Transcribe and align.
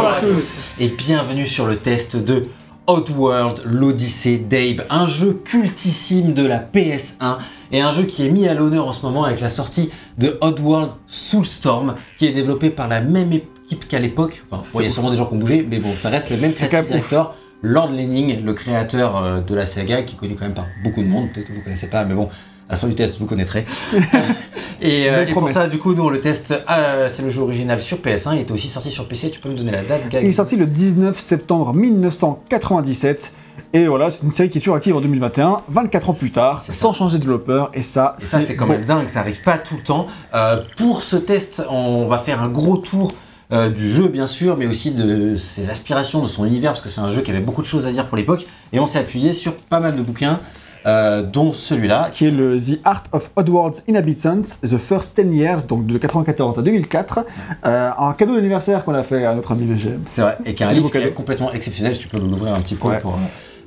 Bonjour 0.00 0.16
à 0.16 0.20
tous. 0.22 0.62
et 0.78 0.88
bienvenue 0.88 1.44
sur 1.44 1.66
le 1.66 1.76
test 1.76 2.16
de 2.16 2.46
Outworld, 2.88 3.60
l'Odyssée 3.66 4.38
d'Abe, 4.38 4.86
un 4.88 5.04
jeu 5.04 5.34
cultissime 5.44 6.32
de 6.32 6.46
la 6.46 6.58
PS1 6.58 7.36
et 7.70 7.82
un 7.82 7.92
jeu 7.92 8.04
qui 8.04 8.26
est 8.26 8.30
mis 8.30 8.48
à 8.48 8.54
l'honneur 8.54 8.88
en 8.88 8.94
ce 8.94 9.04
moment 9.04 9.24
avec 9.24 9.40
la 9.40 9.50
sortie 9.50 9.90
de 10.16 10.38
Outworld 10.42 10.92
Soulstorm 11.06 11.96
qui 12.16 12.24
est 12.24 12.32
développé 12.32 12.70
par 12.70 12.88
la 12.88 13.02
même 13.02 13.30
équipe 13.34 13.86
qu'à 13.88 13.98
l'époque. 13.98 14.42
Enfin, 14.50 14.66
il 14.76 14.84
y 14.84 14.86
a 14.86 14.88
sûrement 14.88 15.10
des 15.10 15.18
gens 15.18 15.26
qui 15.26 15.34
ont 15.34 15.38
bougé, 15.38 15.66
mais 15.68 15.80
bon, 15.80 15.94
ça 15.96 16.08
reste 16.08 16.30
quand 16.30 16.40
même 16.40 16.50
ouf. 16.50 16.70
directeurs. 16.70 17.34
Lord 17.62 17.90
Lenning, 17.90 18.42
le 18.42 18.54
créateur 18.54 19.22
euh, 19.22 19.40
de 19.42 19.54
la 19.54 19.66
saga, 19.66 20.02
qui 20.02 20.14
est 20.14 20.18
connu 20.18 20.34
quand 20.34 20.46
même 20.46 20.54
par 20.54 20.66
beaucoup 20.82 21.02
de 21.02 21.08
monde, 21.08 21.28
peut-être 21.30 21.46
que 21.46 21.52
vous 21.52 21.60
connaissez 21.60 21.90
pas, 21.90 22.06
mais 22.06 22.14
bon, 22.14 22.30
à 22.70 22.74
la 22.74 22.78
fin 22.78 22.86
du 22.86 22.94
test, 22.94 23.18
vous 23.18 23.26
connaîtrez. 23.26 23.64
et, 24.80 25.10
euh, 25.10 25.26
et 25.26 25.32
pour 25.32 25.50
ça, 25.50 25.66
du 25.66 25.78
coup, 25.78 25.92
nous 25.92 26.04
on 26.04 26.08
le 26.08 26.20
teste, 26.20 26.54
euh, 26.70 27.08
c'est 27.10 27.22
le 27.22 27.28
jeu 27.28 27.42
original 27.42 27.80
sur 27.80 27.98
PS1, 27.98 28.36
il 28.36 28.40
était 28.42 28.52
aussi 28.52 28.68
sorti 28.68 28.92
sur 28.92 29.08
PC, 29.08 29.30
tu 29.30 29.40
peux 29.40 29.48
me 29.48 29.56
donner 29.56 29.72
la 29.72 29.82
date, 29.82 30.08
Gag 30.08 30.22
Il 30.22 30.30
est 30.30 30.32
sorti 30.32 30.54
le 30.54 30.66
19 30.66 31.18
septembre 31.18 31.74
1997. 31.74 33.32
Et 33.72 33.86
voilà, 33.86 34.10
c'est 34.10 34.22
une 34.22 34.30
série 34.30 34.48
qui 34.48 34.58
est 34.58 34.60
toujours 34.60 34.76
active 34.76 34.96
en 34.96 35.00
2021, 35.00 35.62
24 35.68 36.10
ans 36.10 36.14
plus 36.14 36.30
tard, 36.30 36.60
sans 36.60 36.92
changer 36.92 37.18
de 37.18 37.22
développeur. 37.22 37.70
Et 37.74 37.82
ça, 37.82 38.16
Et 38.20 38.24
ça, 38.24 38.40
c'est 38.40 38.54
quand 38.54 38.66
bon. 38.66 38.72
même 38.72 38.84
dingue, 38.84 39.08
ça 39.08 39.20
arrive 39.20 39.42
pas 39.42 39.58
tout 39.58 39.74
le 39.76 39.82
temps. 39.82 40.06
Euh, 40.34 40.62
pour 40.76 41.02
ce 41.02 41.16
test, 41.16 41.62
on 41.68 42.06
va 42.06 42.18
faire 42.18 42.40
un 42.40 42.48
gros 42.48 42.76
tour 42.76 43.12
euh, 43.52 43.68
du 43.68 43.88
jeu, 43.88 44.06
bien 44.06 44.28
sûr, 44.28 44.56
mais 44.56 44.66
aussi 44.66 44.92
de 44.92 45.34
ses 45.34 45.70
aspirations, 45.70 46.22
de 46.22 46.28
son 46.28 46.44
univers, 46.46 46.70
parce 46.70 46.82
que 46.82 46.88
c'est 46.88 47.00
un 47.00 47.10
jeu 47.10 47.22
qui 47.22 47.32
avait 47.32 47.40
beaucoup 47.40 47.62
de 47.62 47.66
choses 47.66 47.86
à 47.88 47.92
dire 47.92 48.06
pour 48.06 48.16
l'époque. 48.16 48.46
Et 48.72 48.78
on 48.78 48.86
s'est 48.86 49.00
appuyé 49.00 49.32
sur 49.32 49.54
pas 49.56 49.80
mal 49.80 49.96
de 49.96 50.02
bouquins, 50.02 50.38
euh, 50.86 51.22
dont 51.22 51.52
celui-là, 51.52 52.08
qui 52.12 52.26
est 52.26 52.30
le 52.30 52.58
The 52.58 52.80
Art 52.84 53.04
of 53.12 53.30
Oddworld's 53.36 53.82
Inhabitants, 53.88 54.42
The 54.62 54.78
First 54.78 55.20
10 55.20 55.36
Years, 55.36 55.64
donc 55.66 55.86
de 55.86 55.98
94 55.98 56.58
à 56.58 56.62
2004. 56.62 57.20
Euh, 57.66 57.90
un 57.98 58.12
cadeau 58.14 58.34
d'anniversaire 58.34 58.84
qu'on 58.84 58.94
a 58.94 59.02
fait 59.02 59.24
à 59.26 59.34
notre 59.34 59.52
ami 59.52 59.66
VGM. 59.66 60.00
C'est 60.06 60.22
vrai, 60.22 60.38
et 60.46 60.54
qui 60.54 60.62
est 60.62 60.66
un 60.66 60.72
livre 60.72 60.90
qui 60.90 60.98
est 60.98 61.12
complètement 61.12 61.52
exceptionnel. 61.52 61.94
Si 61.94 62.00
tu 62.00 62.08
peux 62.08 62.18
l'ouvrir 62.18 62.54
un 62.54 62.60
petit 62.60 62.74
peu 62.74 62.88
Ouais. 62.88 62.98
pour 62.98 63.18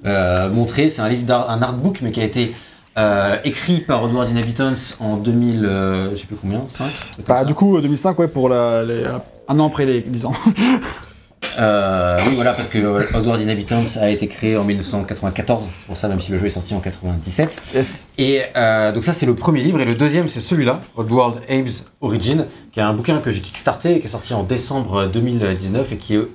euh, 0.05 0.49
montrer. 0.49 0.89
C'est 0.89 1.01
un 1.01 1.09
livre, 1.09 1.23
d'art- 1.25 1.49
un 1.49 1.61
artbook, 1.61 1.99
mais 2.01 2.11
qui 2.11 2.19
a 2.19 2.25
été 2.25 2.53
euh, 2.97 3.35
écrit 3.43 3.79
par 3.79 4.05
Edward 4.05 4.29
Inhabitants 4.29 4.73
en 4.99 5.17
2000, 5.17 5.65
euh, 5.65 6.11
je 6.11 6.15
sais 6.17 6.25
plus 6.27 6.35
combien, 6.35 6.61
5 6.67 6.85
Bah, 7.27 7.43
du 7.45 7.53
coup, 7.53 7.79
2005, 7.79 8.19
ouais, 8.19 8.27
pour 8.27 8.49
la, 8.49 8.83
les- 8.83 9.05
un 9.47 9.59
an 9.59 9.67
après 9.67 9.85
les 9.85 10.01
10 10.01 10.25
ans. 10.25 10.33
Euh, 11.59 12.19
oui, 12.27 12.33
voilà, 12.35 12.53
parce 12.53 12.69
que 12.69 12.77
euh, 12.77 13.01
Outward 13.17 13.39
Inhabitants 13.41 13.83
a 13.99 14.09
été 14.09 14.27
créé 14.27 14.57
en 14.57 14.63
1994, 14.63 15.67
c'est 15.75 15.85
pour 15.87 15.97
ça, 15.97 16.07
même 16.07 16.19
si 16.19 16.31
le 16.31 16.37
jeu 16.37 16.45
est 16.47 16.49
sorti 16.49 16.73
en 16.73 16.79
97. 16.79 17.61
yes. 17.75 18.07
Et 18.17 18.41
euh, 18.55 18.91
donc, 18.91 19.03
ça, 19.03 19.13
c'est 19.13 19.25
le 19.25 19.35
premier 19.35 19.61
livre, 19.61 19.79
et 19.81 19.85
le 19.85 19.95
deuxième, 19.95 20.29
c'est 20.29 20.39
celui-là, 20.39 20.81
Outward 20.97 21.41
Abe's 21.49 21.85
Origin, 22.01 22.45
qui 22.71 22.79
est 22.79 22.83
un 22.83 22.93
bouquin 22.93 23.19
que 23.19 23.31
j'ai 23.31 23.41
kickstarté 23.41 23.95
et 23.95 23.99
qui 23.99 24.05
est 24.07 24.09
sorti 24.09 24.33
en 24.33 24.43
décembre 24.43 25.07
2019 25.07 25.91
et 25.91 25.97
qui 25.97 26.15
est 26.15 26.27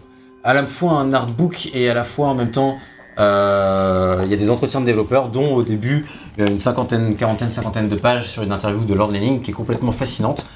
à 0.44 0.54
la 0.54 0.66
fois 0.66 0.92
un 0.92 1.12
artbook 1.12 1.68
et 1.74 1.90
à 1.90 1.94
la 1.94 2.04
fois 2.04 2.28
en 2.28 2.34
même 2.34 2.50
temps. 2.50 2.76
euh, 3.18 4.20
Il 4.24 4.30
y 4.30 4.34
a 4.34 4.36
des 4.36 4.50
entretiens 4.50 4.80
de 4.80 4.86
développeurs, 4.86 5.28
dont 5.30 5.54
au 5.54 5.62
début 5.62 6.06
il 6.36 6.44
y 6.44 6.46
a 6.46 6.50
une 6.50 6.58
cinquantaine, 6.60 7.16
quarantaine, 7.16 7.50
cinquantaine 7.50 7.88
de 7.88 7.96
pages 7.96 8.28
sur 8.28 8.42
une 8.44 8.52
interview 8.52 8.84
de 8.84 8.94
Lord 8.94 9.10
Lenning 9.10 9.40
qui 9.42 9.50
est 9.50 9.54
complètement 9.54 9.90
fascinante 9.92 10.46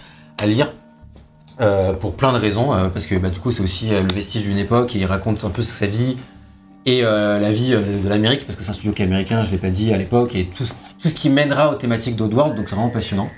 à 0.40 0.46
lire 0.46 0.72
euh, 1.62 1.92
pour 1.92 2.14
plein 2.14 2.32
de 2.32 2.38
raisons, 2.38 2.74
euh, 2.74 2.88
parce 2.88 3.06
que 3.06 3.14
bah, 3.14 3.28
du 3.28 3.38
coup 3.38 3.50
c'est 3.50 3.62
aussi 3.62 3.94
euh, 3.94 4.02
le 4.02 4.12
vestige 4.12 4.42
d'une 4.42 4.58
époque 4.58 4.94
et 4.96 4.98
il 4.98 5.06
raconte 5.06 5.44
un 5.44 5.50
peu 5.50 5.62
sa 5.62 5.86
vie 5.86 6.16
et 6.84 7.02
la 7.02 7.52
vie 7.52 7.70
de 7.70 8.08
l'Amérique, 8.08 8.44
parce 8.44 8.56
que 8.56 8.64
c'est 8.64 8.70
un 8.70 8.72
studio 8.72 8.90
qui 8.90 9.02
est 9.02 9.04
américain, 9.04 9.44
je 9.44 9.52
l'ai 9.52 9.56
pas 9.56 9.68
dit 9.68 9.94
à 9.94 9.96
l'époque, 9.96 10.34
et 10.34 10.46
tout 10.46 10.64
ce, 10.64 10.72
tout 11.00 11.06
ce 11.06 11.14
qui 11.14 11.30
mènera 11.30 11.70
aux 11.70 11.76
thématiques 11.76 12.16
d'Oddworld, 12.16 12.56
donc 12.56 12.68
c'est 12.68 12.74
vraiment 12.74 12.90
passionnant. 12.90 13.30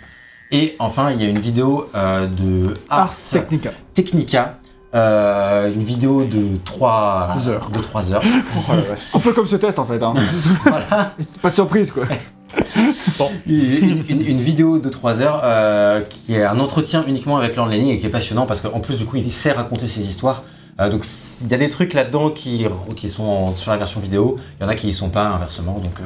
Et 0.51 0.75
enfin, 0.79 1.11
il 1.11 1.21
y 1.21 1.27
a 1.27 1.29
une 1.29 1.39
vidéo 1.39 1.87
de 1.95 2.73
Ars 2.89 3.11
Ars 3.11 3.15
Technica. 3.33 3.71
Technica, 3.93 4.59
euh, 4.95 5.73
une 5.75 5.83
vidéo 5.83 6.25
de 6.25 6.57
3 6.65 7.49
heures. 7.49 7.71
De 7.71 7.81
3 7.81 8.13
heures. 8.13 8.23
Un 9.15 9.19
peu 9.19 9.33
comme 9.33 9.49
ce 9.49 9.57
test 9.57 9.79
en 9.81 9.85
fait. 9.85 10.01
Hein. 10.01 10.15
voilà. 10.65 11.13
Pas 11.43 11.51
de 11.51 11.55
surprise 11.55 11.91
quoi. 11.91 12.05
une, 13.47 14.03
une- 14.09 14.27
une 14.27 14.39
vidéo 14.39 14.79
de 14.79 14.89
3 14.89 15.21
heures 15.23 15.41
euh, 15.45 16.01
qui 16.09 16.35
est 16.35 16.45
un 16.45 16.59
entretien 16.61 17.05
uniquement 17.07 17.37
avec 17.37 17.57
Lord 17.57 17.69
Lenning 17.69 17.91
et 17.91 17.99
qui 17.99 18.07
est 18.07 18.11
passionnant 18.11 18.47
parce 18.47 18.61
qu'en 18.61 18.81
plus 18.81 18.97
du 18.99 19.05
coup 19.05 19.17
il 19.17 19.33
sait 19.33 19.53
raconter 19.53 19.89
ses 19.89 20.03
histoires. 20.03 20.43
Euh, 20.81 20.91
donc 20.91 21.05
il 21.43 21.49
y 21.49 21.55
a 21.55 21.57
des 21.59 21.69
trucs 21.69 21.95
là-dedans 21.95 22.31
qui, 22.31 22.65
qui 22.97 23.09
sont 23.09 23.25
en- 23.25 23.57
sur 23.57 23.71
la 23.73 23.77
version 23.79 24.01
vidéo, 24.01 24.37
il 24.59 24.63
y 24.65 24.67
en 24.67 24.69
a 24.69 24.75
qui 24.75 24.89
y 24.89 24.93
sont 24.93 25.09
pas 25.11 25.25
inversement. 25.29 25.75
Donc 25.75 25.95
euh, 26.01 26.05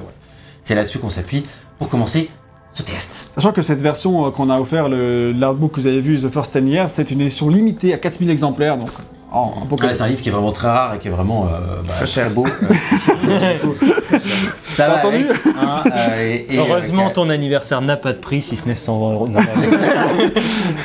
c'est 0.62 0.74
là-dessus 0.74 0.98
qu'on 0.98 1.10
s'appuie 1.10 1.44
pour 1.78 1.88
commencer 1.88 2.30
ce 2.72 2.82
test. 2.82 3.30
Sachant 3.34 3.52
que 3.52 3.62
cette 3.62 3.80
version 3.80 4.26
euh, 4.26 4.30
qu'on 4.30 4.50
a 4.50 4.58
offert, 4.60 4.88
le- 4.88 5.32
l'artbook 5.32 5.72
que 5.72 5.80
vous 5.80 5.86
avez 5.86 6.00
vu, 6.00 6.20
The 6.20 6.28
First 6.28 6.56
10 6.58 6.70
Years, 6.70 6.90
c'est 6.90 7.10
une 7.10 7.20
édition 7.22 7.48
limitée 7.48 7.94
à 7.94 7.98
4000 7.98 8.28
exemplaires, 8.30 8.76
donc 8.76 8.90
oh, 9.34 9.52
Ouais, 9.80 9.94
c'est 9.94 10.02
un 10.02 10.06
livre 10.08 10.20
qui 10.22 10.28
est 10.28 10.32
vraiment 10.32 10.52
très 10.52 10.68
rare 10.68 10.94
et 10.94 10.98
qui 10.98 11.08
est 11.08 11.10
vraiment 11.10 11.46
euh, 11.46 11.58
bah, 11.86 11.94
Très 11.96 12.06
cher. 12.06 12.30
beau. 12.30 12.44
Ça 14.54 14.88
va 14.88 14.98
entendu 14.98 15.26
avec, 15.28 15.40
hein, 15.60 15.82
euh, 15.94 16.34
et- 16.48 16.54
et 16.54 16.58
Heureusement, 16.58 17.06
avec, 17.06 17.18
euh, 17.18 17.22
ton 17.22 17.30
anniversaire 17.30 17.80
n'a 17.80 17.96
pas 17.96 18.12
de 18.12 18.18
prix 18.18 18.42
si 18.42 18.56
ce 18.56 18.66
n'est 18.68 18.74
100 18.74 19.12
euros. 19.12 19.28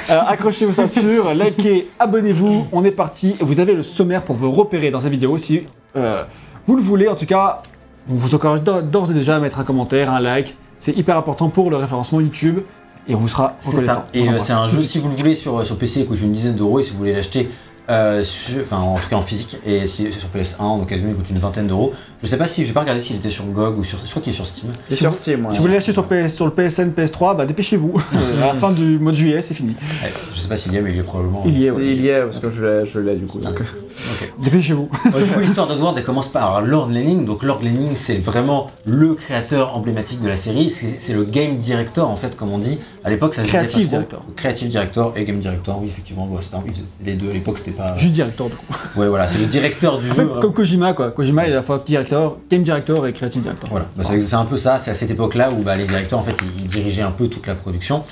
Euh, 0.09 0.19
accrochez 0.27 0.65
vos 0.65 0.73
ceintures, 0.73 1.33
likez, 1.33 1.87
abonnez-vous, 1.97 2.67
on 2.73 2.83
est 2.83 2.91
parti. 2.91 3.35
Vous 3.39 3.59
avez 3.61 3.73
le 3.73 3.83
sommaire 3.83 4.21
pour 4.23 4.35
vous 4.35 4.51
repérer 4.51 4.91
dans 4.91 4.99
cette 4.99 5.11
vidéo 5.11 5.37
si 5.37 5.61
euh, 5.95 6.23
vous 6.65 6.75
le 6.75 6.81
voulez. 6.81 7.07
En 7.07 7.15
tout 7.15 7.25
cas, 7.25 7.61
on 8.09 8.15
vous 8.15 8.35
encourage 8.35 8.61
d'ores 8.63 9.11
et 9.11 9.13
déjà 9.13 9.37
à 9.37 9.39
mettre 9.39 9.59
un 9.59 9.63
commentaire, 9.63 10.11
un 10.11 10.19
like. 10.19 10.55
C'est 10.77 10.95
hyper 10.97 11.17
important 11.17 11.47
pour 11.49 11.69
le 11.71 11.77
référencement 11.77 12.19
YouTube 12.19 12.59
et 13.07 13.15
on 13.15 13.19
vous 13.19 13.29
sera 13.29 13.55
C'est 13.59 13.77
ça. 13.79 14.05
Et 14.13 14.27
euh, 14.27 14.39
c'est 14.39 14.51
un 14.53 14.67
jeu, 14.67 14.81
si 14.83 14.99
vous 14.99 15.09
le 15.09 15.15
voulez, 15.15 15.35
sur, 15.35 15.65
sur 15.65 15.77
PC, 15.77 16.01
il 16.01 16.05
coûte 16.05 16.19
une 16.21 16.33
dizaine 16.33 16.55
d'euros. 16.55 16.79
Et 16.79 16.83
si 16.83 16.91
vous 16.91 16.97
voulez 16.97 17.13
l'acheter, 17.13 17.49
enfin 17.89 18.79
en 18.79 18.95
tout 18.95 19.09
cas 19.09 19.15
en 19.15 19.21
physique, 19.21 19.57
et 19.65 19.87
sur 19.87 20.05
PS1, 20.33 20.61
en 20.61 20.81
occasion, 20.81 21.07
il 21.09 21.15
coûte 21.15 21.29
une 21.29 21.39
vingtaine 21.39 21.67
d'euros. 21.67 21.93
Je 22.23 22.27
sais 22.29 22.37
pas 22.37 22.47
si, 22.47 22.63
j'ai 22.63 22.71
pas 22.71 22.79
regardé 22.79 23.01
s'il 23.01 23.17
était 23.17 23.27
sur 23.29 23.43
GOG 23.45 23.77
ou 23.79 23.83
sur. 23.83 23.99
Je 24.03 24.09
crois 24.09 24.21
qu'il 24.21 24.31
est 24.31 24.35
sur 24.35 24.47
Steam. 24.47 24.71
C'est 24.87 24.95
sur 24.95 25.13
Steam, 25.13 25.43
ouais. 25.45 25.51
Si 25.51 25.57
vous 25.57 25.63
voulez 25.63 25.73
l'acheter 25.75 25.91
sur, 25.91 26.05
PS 26.07 26.33
sur 26.33 26.45
le 26.45 26.51
PSN, 26.51 26.91
PS3, 26.91 27.35
bah 27.35 27.45
dépêchez-vous. 27.45 27.93
À 28.41 28.47
la 28.47 28.53
fin 28.53 28.71
du 28.71 28.97
mois 28.97 29.11
de 29.11 29.17
juillet, 29.17 29.41
c'est 29.41 29.53
fini. 29.53 29.71
Ouais, 29.71 30.09
je 30.33 30.39
sais 30.39 30.47
pas 30.47 30.55
s'il 30.55 30.71
y 30.73 30.77
est, 30.77 30.81
mais 30.81 30.91
il 30.91 30.95
y 30.95 30.99
est 30.99 31.03
probablement. 31.03 31.43
Il 31.45 31.57
y 31.59 31.65
est, 31.65 31.71
ouais. 31.71 31.83
Il 31.85 32.01
y 32.01 32.07
est, 32.07 32.21
parce 32.23 32.39
que 32.39 32.49
je 32.49 32.63
l'ai, 32.63 32.85
je 32.85 32.99
l'ai 32.99 33.15
du 33.15 33.25
coup. 33.25 33.39
donc. 33.39 33.61
Dépêchez-vous. 34.39 34.89
Ouais, 35.13 35.23
du 35.23 35.29
coup, 35.31 35.39
l'histoire 35.39 35.67
d'Edward, 35.67 35.97
elle 35.97 36.03
commence 36.03 36.27
par 36.29 36.61
Lord 36.61 36.89
Lenning. 36.89 37.25
Donc, 37.25 37.43
Lord 37.43 37.59
Lenning, 37.61 37.91
c'est 37.95 38.15
vraiment 38.17 38.67
le 38.85 39.13
créateur 39.15 39.75
emblématique 39.75 40.21
de 40.21 40.27
la 40.29 40.37
série. 40.37 40.69
C'est 40.69 40.99
c'est 40.99 41.13
le 41.13 41.23
game 41.25 41.57
director, 41.57 42.09
en 42.09 42.15
fait, 42.17 42.35
comme 42.35 42.51
on 42.51 42.57
dit. 42.59 42.79
À 43.03 43.09
l'époque, 43.09 43.35
ça 43.35 43.41
se 43.41 43.47
disait 43.47 43.57
pas 43.59 43.65
Creative 43.67 43.87
director. 43.89 44.21
Creative 44.35 44.67
director 44.69 45.13
et 45.17 45.23
game 45.25 45.39
director, 45.39 45.77
oui, 45.81 45.87
effectivement. 45.87 46.29
C'était 46.39 46.55
un- 46.55 46.63
les 47.05 47.13
deux, 47.15 47.29
à 47.29 47.33
l'époque, 47.33 47.57
c'était 47.57 47.71
pas. 47.71 47.95
Juste 47.97 48.13
directeur 48.13 48.47
du 48.47 48.55
coup. 48.55 48.73
Ouais, 48.95 49.07
voilà, 49.07 49.27
c'est 49.27 49.39
le 49.39 49.45
directeur 49.45 49.97
du 49.99 50.09
En 50.11 50.15
jeu. 50.15 50.29
comme 50.41 50.53
Kojima 50.53 50.93
quoi. 50.93 51.11
Kojima 51.11 51.45
il 51.45 51.49
est 51.49 51.53
à 51.53 51.57
la 51.57 51.61
fois 51.61 51.81
directeur, 51.85 52.12
game 52.49 52.63
director 52.63 53.05
et 53.07 53.13
creative 53.13 53.41
director. 53.41 53.69
Voilà, 53.69 53.85
Bah, 53.95 54.03
c'est 54.03 54.33
un 54.35 54.45
peu 54.45 54.57
ça, 54.57 54.79
c'est 54.79 54.91
à 54.91 54.95
cette 54.95 55.11
époque-là 55.11 55.49
où 55.51 55.61
bah, 55.63 55.75
les 55.75 55.85
directeurs 55.85 56.19
en 56.19 56.23
fait 56.23 56.35
ils, 56.41 56.61
ils 56.63 56.67
dirigeaient 56.67 57.01
un 57.03 57.11
peu 57.11 57.27
toute 57.27 57.47
la 57.47 57.55
production. 57.55 58.03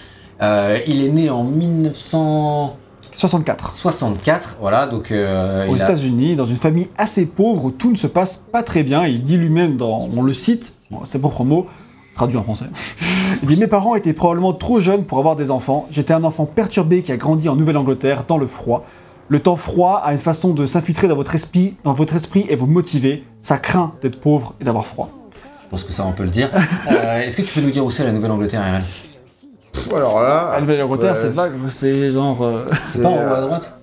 Euh, 0.41 0.79
il 0.87 1.03
est 1.05 1.09
né 1.09 1.29
en 1.29 1.43
1964, 1.43 3.71
64. 3.73 4.55
voilà, 4.59 4.87
donc 4.87 5.11
euh, 5.11 5.67
aux 5.67 5.73
a- 5.73 5.83
États-Unis, 5.83 6.35
dans 6.35 6.45
une 6.45 6.55
famille 6.55 6.87
assez 6.97 7.25
pauvre 7.25 7.65
où 7.65 7.71
tout 7.71 7.91
ne 7.91 7.97
se 7.97 8.07
passe 8.07 8.43
pas 8.51 8.63
très 8.63 8.83
bien. 8.83 9.05
Il 9.05 9.21
dit 9.23 9.37
lui-même, 9.37 9.77
dans, 9.77 10.07
on 10.15 10.21
le 10.23 10.33
cite, 10.33 10.73
ses 11.03 11.19
propres 11.19 11.43
mots, 11.43 11.67
traduit 12.15 12.37
en 12.37 12.43
français. 12.43 12.65
Il 13.43 13.49
dit 13.49 13.59
Mes 13.59 13.67
parents 13.67 13.95
étaient 13.95 14.13
probablement 14.13 14.53
trop 14.53 14.79
jeunes 14.79 15.03
pour 15.03 15.17
avoir 15.19 15.35
des 15.35 15.51
enfants. 15.51 15.87
J'étais 15.91 16.13
un 16.13 16.23
enfant 16.23 16.45
perturbé 16.45 17.03
qui 17.03 17.11
a 17.11 17.17
grandi 17.17 17.49
en 17.49 17.55
Nouvelle-Angleterre, 17.55 18.23
dans 18.27 18.37
le 18.37 18.47
froid. 18.47 18.85
Le 19.31 19.39
temps 19.39 19.55
froid 19.55 20.01
a 20.03 20.11
une 20.11 20.17
façon 20.17 20.49
de 20.53 20.65
s'infiltrer 20.65 21.07
dans 21.07 21.15
votre 21.15 21.33
esprit, 21.35 21.75
dans 21.85 21.93
votre 21.93 22.17
esprit 22.17 22.45
et 22.49 22.57
vous 22.57 22.65
motiver. 22.65 23.23
Ça 23.39 23.57
craint 23.57 23.93
d'être 24.01 24.19
pauvre 24.19 24.55
et 24.59 24.65
d'avoir 24.65 24.85
froid. 24.85 25.09
je 25.63 25.67
pense 25.69 25.85
que 25.85 25.93
ça 25.93 26.05
on 26.05 26.11
peut 26.11 26.23
le 26.25 26.29
dire. 26.29 26.49
Euh, 26.91 27.21
Est-ce 27.21 27.37
que 27.37 27.41
tu 27.43 27.53
peux 27.53 27.61
nous 27.61 27.71
dire 27.71 27.85
où 27.85 27.89
c'est 27.91 28.03
la 28.03 28.11
Nouvelle-Angleterre, 28.11 28.61
Pff, 29.71 29.93
Alors 29.95 30.21
là. 30.21 30.51
La 30.55 30.59
Nouvelle-Angleterre, 30.59 31.13
ouais, 31.13 31.19
c'est 31.21 31.29
vague, 31.33 31.53
c'est 31.69 32.11
genre. 32.11 32.41
euh, 32.43 32.65
c'est 32.77 33.01
Pas 33.01 33.07
en 33.07 33.13
haut 33.13 33.19
euh, 33.19 33.37
à 33.37 33.41
droite? 33.47 33.77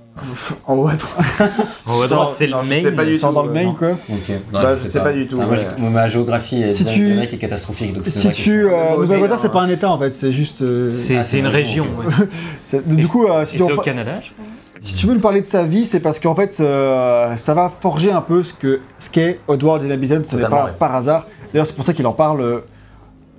En 0.66 0.74
haut 0.74 0.88
à 0.88 0.94
droite. 0.96 1.50
On 1.86 1.92
va 1.98 2.06
voir, 2.08 2.30
c'est 2.30 2.46
le 2.46 2.52
Non, 2.52 2.62
je 2.64 2.68
main. 2.68 2.82
sais 2.82 2.92
pas 2.92 3.04
du 3.06 3.18
tout, 3.18 3.32
dans 3.32 3.42
le 3.44 3.56
euh, 3.56 3.72
quoi. 3.78 3.88
Ok. 3.92 4.32
Bah, 4.52 4.76
sais 4.76 5.00
pas 5.00 5.12
du 5.14 5.26
tout, 5.26 5.38
Ah, 5.40 5.46
moi, 5.78 5.88
ma 5.90 6.08
géographie 6.08 6.60
est, 6.60 6.84
tu- 6.84 7.08
le 7.08 7.14
mec 7.14 7.32
est 7.32 7.38
catastrophique. 7.38 7.94
Donc 7.94 8.02
c'est 8.04 8.10
Si 8.20 8.30
tu. 8.32 8.66
euh, 8.66 8.68
aussi, 8.96 9.00
Nouvelle-Angleterre, 9.12 9.36
hein. 9.36 9.40
c'est 9.40 9.52
pas 9.52 9.62
un 9.62 9.68
état 9.70 9.90
en 9.90 9.96
fait, 9.96 10.12
c'est 10.12 10.30
juste. 10.32 10.60
euh, 10.60 10.84
C'est 10.86 11.16
Ah, 11.16 11.22
c'est 11.22 11.30
c'est 11.30 11.38
une 11.38 11.46
une 11.46 11.50
région. 11.52 11.86
c'est- 12.64 12.86
du 12.86 13.06
coup, 13.08 13.26
euh, 13.26 13.46
si, 13.46 13.56
c'est 13.56 13.64
en- 13.64 13.70
au 13.76 13.80
Canada, 13.80 14.16
je 14.20 14.32
crois. 14.32 14.44
Si 14.80 14.94
tu 14.94 15.06
veux 15.06 15.14
me 15.14 15.20
parler 15.20 15.40
de 15.40 15.46
sa 15.46 15.62
vie, 15.64 15.86
c'est 15.86 16.00
parce 16.00 16.18
qu'en 16.18 16.34
fait, 16.34 16.56
euh, 16.60 17.36
ça 17.36 17.54
va 17.54 17.72
forger 17.80 18.12
un 18.12 18.20
peu 18.20 18.42
ce 18.42 18.52
que 18.54 18.80
ce 18.98 19.10
qu'est 19.10 19.40
Oddworld 19.48 19.84
Inhabitant. 19.84 20.20
Ce 20.26 20.36
n'est 20.36 20.46
pas 20.48 20.66
ouais. 20.66 20.72
par 20.78 20.94
hasard. 20.94 21.26
D'ailleurs, 21.52 21.66
c'est 21.66 21.74
pour 21.76 21.84
ça 21.84 21.92
qu'il 21.94 22.06
en 22.06 22.12
parle 22.12 22.40
euh, 22.40 22.58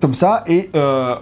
comme 0.02 0.14
ça. 0.14 0.44
Et 0.48 0.70
euh, 0.76 1.16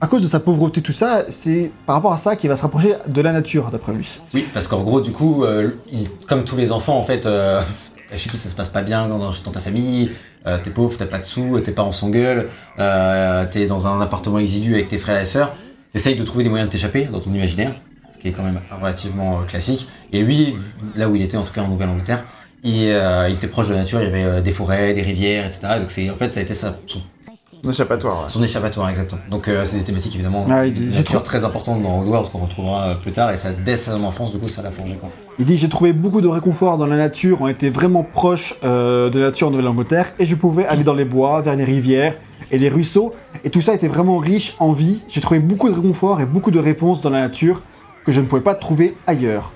à 0.00 0.06
cause 0.06 0.22
de 0.22 0.28
sa 0.28 0.40
pauvreté, 0.40 0.82
tout 0.82 0.92
ça, 0.92 1.24
c'est 1.28 1.70
par 1.86 1.96
rapport 1.96 2.12
à 2.12 2.18
ça 2.18 2.36
qu'il 2.36 2.48
va 2.50 2.56
se 2.56 2.62
rapprocher 2.62 2.94
de 3.06 3.20
la 3.22 3.32
nature, 3.32 3.68
d'après 3.70 3.92
lui. 3.92 4.20
Oui, 4.34 4.46
parce 4.52 4.68
qu'en 4.68 4.82
gros, 4.82 5.00
du 5.00 5.12
coup, 5.12 5.44
il- 5.90 6.08
comme 6.28 6.44
tous 6.44 6.56
les 6.56 6.70
enfants, 6.72 6.98
en 6.98 7.02
fait, 7.02 7.26
chez 8.16 8.30
qui 8.30 8.36
ça 8.36 8.48
se 8.48 8.54
passe 8.54 8.68
pas 8.68 8.82
bien 8.82 9.06
dans, 9.08 9.18
dans 9.18 9.50
ta 9.52 9.60
famille, 9.60 10.10
euh, 10.46 10.58
t'es 10.62 10.70
pauvre, 10.70 10.96
t'as 10.96 11.06
pas 11.06 11.18
de 11.18 11.24
sous, 11.24 11.58
tes 11.60 11.72
parents 11.72 11.92
s'engueulent, 11.92 12.48
euh, 12.78 13.46
t'es 13.50 13.66
dans 13.66 13.86
un 13.88 14.00
appartement 14.00 14.38
exigu 14.38 14.74
avec 14.74 14.88
tes 14.88 14.98
frères 14.98 15.20
et 15.20 15.24
sœurs, 15.24 15.52
t'essayes 15.92 16.16
de 16.16 16.22
trouver 16.22 16.44
des 16.44 16.50
moyens 16.50 16.68
de 16.68 16.72
t'échapper 16.72 17.06
dans 17.06 17.18
ton 17.20 17.32
imaginaire. 17.32 17.74
Ce 18.16 18.22
qui 18.22 18.28
est 18.28 18.32
quand 18.32 18.42
même 18.42 18.60
relativement 18.80 19.40
euh, 19.40 19.44
classique. 19.44 19.86
Et 20.12 20.22
lui, 20.22 20.54
là 20.96 21.08
où 21.08 21.16
il 21.16 21.22
était 21.22 21.36
en 21.36 21.42
tout 21.42 21.52
cas 21.52 21.62
en 21.62 21.68
Nouvelle-Angleterre, 21.68 22.24
il, 22.64 22.88
euh, 22.88 23.28
il 23.28 23.34
était 23.34 23.46
proche 23.46 23.68
de 23.68 23.74
la 23.74 23.80
nature, 23.80 24.00
il 24.00 24.04
y 24.04 24.08
avait 24.08 24.24
euh, 24.24 24.40
des 24.40 24.52
forêts, 24.52 24.94
des 24.94 25.02
rivières, 25.02 25.44
etc. 25.46 25.60
Et 25.76 25.80
donc 25.80 25.90
c'est, 25.90 26.10
en 26.10 26.16
fait, 26.16 26.32
ça 26.32 26.40
a 26.40 26.42
été 26.42 26.54
sa- 26.54 26.76
son, 26.86 27.70
échappatoire. 27.70 28.18
ouais. 28.24 28.28
son 28.28 28.42
échappatoire, 28.42 28.88
exactement. 28.88 29.20
Donc 29.30 29.48
euh, 29.48 29.64
c'est 29.64 29.78
des 29.78 29.82
thématiques 29.84 30.14
évidemment 30.14 30.46
Ah, 30.50 30.66
dit, 30.68 30.80
nature 30.94 31.22
très 31.22 31.44
importantes 31.44 31.82
dans 31.82 32.00
Oddworld 32.00 32.30
qu'on 32.30 32.38
retrouvera 32.38 32.94
plus 33.02 33.12
tard. 33.12 33.30
Et 33.32 33.36
ça, 33.36 33.50
dès 33.50 33.76
son 33.76 34.02
enfance, 34.04 34.32
du 34.32 34.38
coup, 34.38 34.48
ça 34.48 34.62
l'a 34.62 34.70
forgé. 34.70 34.94
Quoi. 34.94 35.10
Il 35.38 35.44
dit 35.44 35.56
J'ai 35.56 35.68
trouvé 35.68 35.92
beaucoup 35.92 36.20
de 36.20 36.28
réconfort 36.28 36.78
dans 36.78 36.86
la 36.86 36.96
nature, 36.96 37.40
on 37.40 37.48
était 37.48 37.68
vraiment 37.70 38.02
proche 38.04 38.54
euh, 38.64 39.10
de 39.10 39.18
la 39.18 39.26
nature 39.26 39.48
en 39.48 39.50
Nouvelle-Angleterre, 39.50 40.12
et 40.18 40.24
je 40.26 40.34
pouvais 40.34 40.66
aller 40.66 40.84
dans 40.84 40.94
les 40.94 41.04
bois, 41.04 41.40
vers 41.42 41.56
les 41.56 41.64
rivières 41.64 42.14
et 42.52 42.58
les 42.58 42.68
ruisseaux, 42.68 43.12
et 43.44 43.50
tout 43.50 43.60
ça 43.60 43.74
était 43.74 43.88
vraiment 43.88 44.18
riche 44.18 44.54
en 44.60 44.72
vie. 44.72 45.02
J'ai 45.08 45.20
trouvé 45.20 45.40
beaucoup 45.40 45.68
de 45.68 45.74
réconfort 45.74 46.20
et 46.20 46.26
beaucoup 46.26 46.50
de 46.52 46.60
réponses 46.60 47.00
dans 47.00 47.10
la 47.10 47.20
nature 47.22 47.62
que 48.06 48.12
je 48.12 48.20
ne 48.20 48.26
pouvais 48.26 48.40
pas 48.42 48.54
trouver 48.54 48.94
ailleurs. 49.06 49.52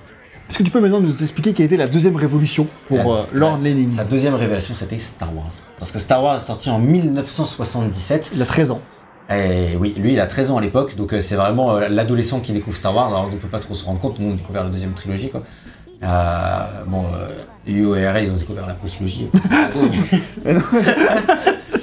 Est-ce 0.49 0.57
que 0.57 0.63
tu 0.63 0.71
peux 0.71 0.81
maintenant 0.81 0.99
nous 0.99 1.21
expliquer 1.21 1.53
quelle 1.53 1.67
était 1.67 1.77
la 1.77 1.87
deuxième 1.87 2.17
révolution 2.17 2.67
pour 2.89 2.97
La- 2.97 3.05
euh, 3.05 3.21
Lord 3.31 3.59
la- 3.63 3.69
Lenin 3.69 3.89
Sa 3.89 4.03
deuxième 4.03 4.35
révélation, 4.35 4.75
c'était 4.75 4.99
Star 4.99 5.33
Wars. 5.33 5.47
Parce 5.79 5.93
que 5.93 5.99
Star 5.99 6.21
Wars 6.21 6.35
est 6.35 6.39
sorti 6.39 6.69
en 6.69 6.77
1977. 6.79 8.31
Il 8.35 8.41
a 8.41 8.45
13 8.45 8.71
ans. 8.71 8.81
Et 9.29 9.77
oui, 9.79 9.93
lui, 9.97 10.11
il 10.11 10.19
a 10.19 10.27
13 10.27 10.51
ans 10.51 10.57
à 10.57 10.61
l'époque, 10.61 10.97
donc 10.97 11.13
euh, 11.13 11.21
c'est 11.21 11.35
vraiment 11.35 11.77
euh, 11.77 11.87
l'adolescent 11.87 12.41
qui 12.41 12.51
découvre 12.51 12.75
Star 12.75 12.93
Wars. 12.93 13.07
Alors, 13.07 13.27
on 13.27 13.33
ne 13.33 13.37
peut 13.37 13.47
pas 13.47 13.59
trop 13.59 13.73
se 13.73 13.85
rendre 13.85 14.01
compte, 14.01 14.19
nous, 14.19 14.27
on 14.29 14.33
a 14.33 14.35
découvert 14.35 14.65
la 14.65 14.69
deuxième 14.69 14.91
trilogie, 14.91 15.29
quoi. 15.29 15.41
Euh, 16.03 16.07
bon, 16.87 17.05
euh, 17.15 17.29
UO 17.71 17.95
et 17.95 18.05
RL, 18.09 18.25
ils 18.25 18.31
ont 18.31 18.35
découvert 18.35 18.67
la 18.67 18.73
postlogie. 18.73 19.29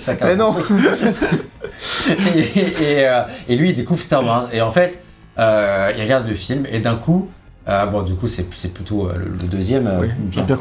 Chacun 0.05 0.27
Mais 0.27 0.37
non. 0.37 0.55
et, 2.37 2.39
et, 2.41 3.09
euh, 3.09 3.23
et 3.49 3.57
lui, 3.57 3.71
il 3.71 3.75
découvre 3.77 4.03
Star 4.03 4.23
Wars. 4.25 4.49
Et 4.53 4.61
en 4.61 4.71
fait, 4.73 5.03
euh, 5.39 5.93
il 5.97 6.03
regarde 6.03 6.27
le 6.27 6.35
film, 6.35 6.65
et 6.71 6.79
d'un 6.81 6.97
coup, 6.97 7.29
euh, 7.69 7.85
bon, 7.87 8.03
du 8.03 8.15
coup, 8.15 8.27
c'est 8.27 8.47
c'est 8.55 8.73
plutôt 8.73 9.09
euh, 9.09 9.15
le, 9.19 9.25
le 9.27 9.47
deuxième, 9.47 9.87
Oui, 10.01 10.09
le 10.49 10.57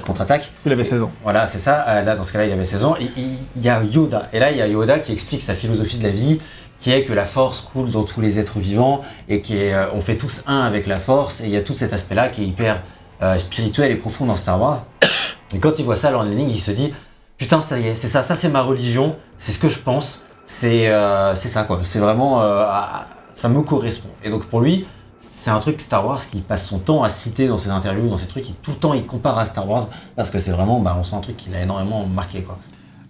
contre-attaque. 0.00 0.50
Il 0.64 0.72
avait 0.72 0.84
16 0.84 1.02
ans. 1.02 1.12
Voilà, 1.22 1.46
c'est 1.46 1.58
ça. 1.58 1.84
Euh, 1.88 2.02
là, 2.02 2.16
dans 2.16 2.24
ce 2.24 2.32
cas-là, 2.32 2.46
il 2.46 2.52
avait 2.52 2.64
16 2.64 2.84
ans. 2.86 2.96
Et 2.98 3.10
il 3.16 3.38
il 3.56 3.62
y 3.62 3.68
a 3.68 3.82
Yoda. 3.82 4.28
Et 4.32 4.38
là, 4.38 4.50
il 4.50 4.56
y 4.56 4.62
a 4.62 4.66
Yoda 4.66 4.98
qui 4.98 5.12
explique 5.12 5.42
sa 5.42 5.54
philosophie 5.54 5.98
de 5.98 6.04
la 6.04 6.08
vie, 6.10 6.40
qui 6.78 6.92
est 6.92 7.04
que 7.04 7.12
la 7.12 7.26
force 7.26 7.60
coule 7.60 7.90
dans 7.90 8.04
tous 8.04 8.20
les 8.22 8.38
êtres 8.38 8.58
vivants 8.58 9.02
et 9.28 9.42
qu'on 9.42 10.00
fait 10.00 10.16
tous 10.16 10.44
un 10.46 10.60
avec 10.60 10.86
la 10.86 10.96
force. 10.96 11.42
Et 11.42 11.44
il 11.44 11.50
y 11.50 11.56
a 11.56 11.60
tout 11.60 11.74
cet 11.74 11.92
aspect-là 11.92 12.28
qui 12.30 12.42
est 12.42 12.46
hyper 12.46 12.80
euh, 13.22 13.36
spirituel 13.36 13.90
et 13.92 13.96
profond 13.96 14.24
dans 14.24 14.36
Star 14.36 14.58
Wars. 14.60 14.82
Et 15.54 15.58
quand 15.58 15.78
il 15.78 15.84
voit 15.84 15.94
ça, 15.96 16.10
Lord 16.10 16.24
Lenning, 16.24 16.50
il 16.50 16.58
se 16.58 16.70
dit 16.72 16.92
Putain, 17.38 17.60
ça 17.62 17.78
y 17.78 17.88
est, 17.88 17.94
c'est 17.94 18.08
ça, 18.08 18.22
ça 18.22 18.34
c'est 18.34 18.48
ma 18.48 18.62
religion, 18.62 19.14
c'est 19.36 19.52
ce 19.52 19.58
que 19.58 19.68
je 19.68 19.78
pense, 19.78 20.22
c'est 20.46 20.88
euh, 20.88 21.34
c'est 21.34 21.48
ça 21.48 21.64
quoi. 21.64 21.80
C'est 21.82 21.98
vraiment. 21.98 22.42
euh, 22.42 22.66
ça 23.36 23.48
me 23.48 23.60
correspond. 23.62 24.08
Et 24.24 24.30
donc 24.30 24.46
pour 24.46 24.60
lui, 24.60 24.86
c'est 25.20 25.50
un 25.50 25.60
truc 25.60 25.80
Star 25.80 26.06
Wars 26.06 26.20
qui 26.30 26.40
passe 26.40 26.66
son 26.66 26.78
temps 26.78 27.02
à 27.02 27.10
citer 27.10 27.46
dans 27.48 27.58
ses 27.58 27.70
interviews, 27.70 28.08
dans 28.08 28.16
ses 28.16 28.26
trucs, 28.26 28.48
il, 28.48 28.54
tout 28.56 28.70
le 28.72 28.76
temps 28.78 28.94
il 28.94 29.04
compare 29.04 29.38
à 29.38 29.44
Star 29.44 29.68
Wars 29.68 29.88
parce 30.16 30.30
que 30.30 30.38
c'est 30.38 30.50
vraiment, 30.50 30.80
bah, 30.80 30.96
on 30.98 31.02
sent 31.04 31.16
un 31.16 31.20
truc 31.20 31.36
qui 31.36 31.50
l'a 31.50 31.60
énormément 31.62 32.06
marqué 32.06 32.42
quoi. 32.42 32.58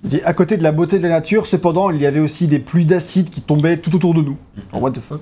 Il 0.04 0.10
dit, 0.10 0.20
à 0.24 0.34
côté 0.34 0.56
de 0.56 0.62
la 0.62 0.72
beauté 0.72 0.98
de 0.98 1.02
la 1.04 1.08
nature, 1.08 1.46
cependant, 1.46 1.90
il 1.90 2.00
y 2.00 2.06
avait 2.06 2.20
aussi 2.20 2.46
des 2.46 2.58
pluies 2.58 2.84
d'acide 2.84 3.30
qui 3.30 3.40
tombaient 3.40 3.78
tout 3.78 3.96
autour 3.96 4.14
de 4.14 4.20
nous. 4.22 4.36
Oh, 4.72 4.78
what 4.78 4.90
the 4.92 5.00
fuck? 5.00 5.20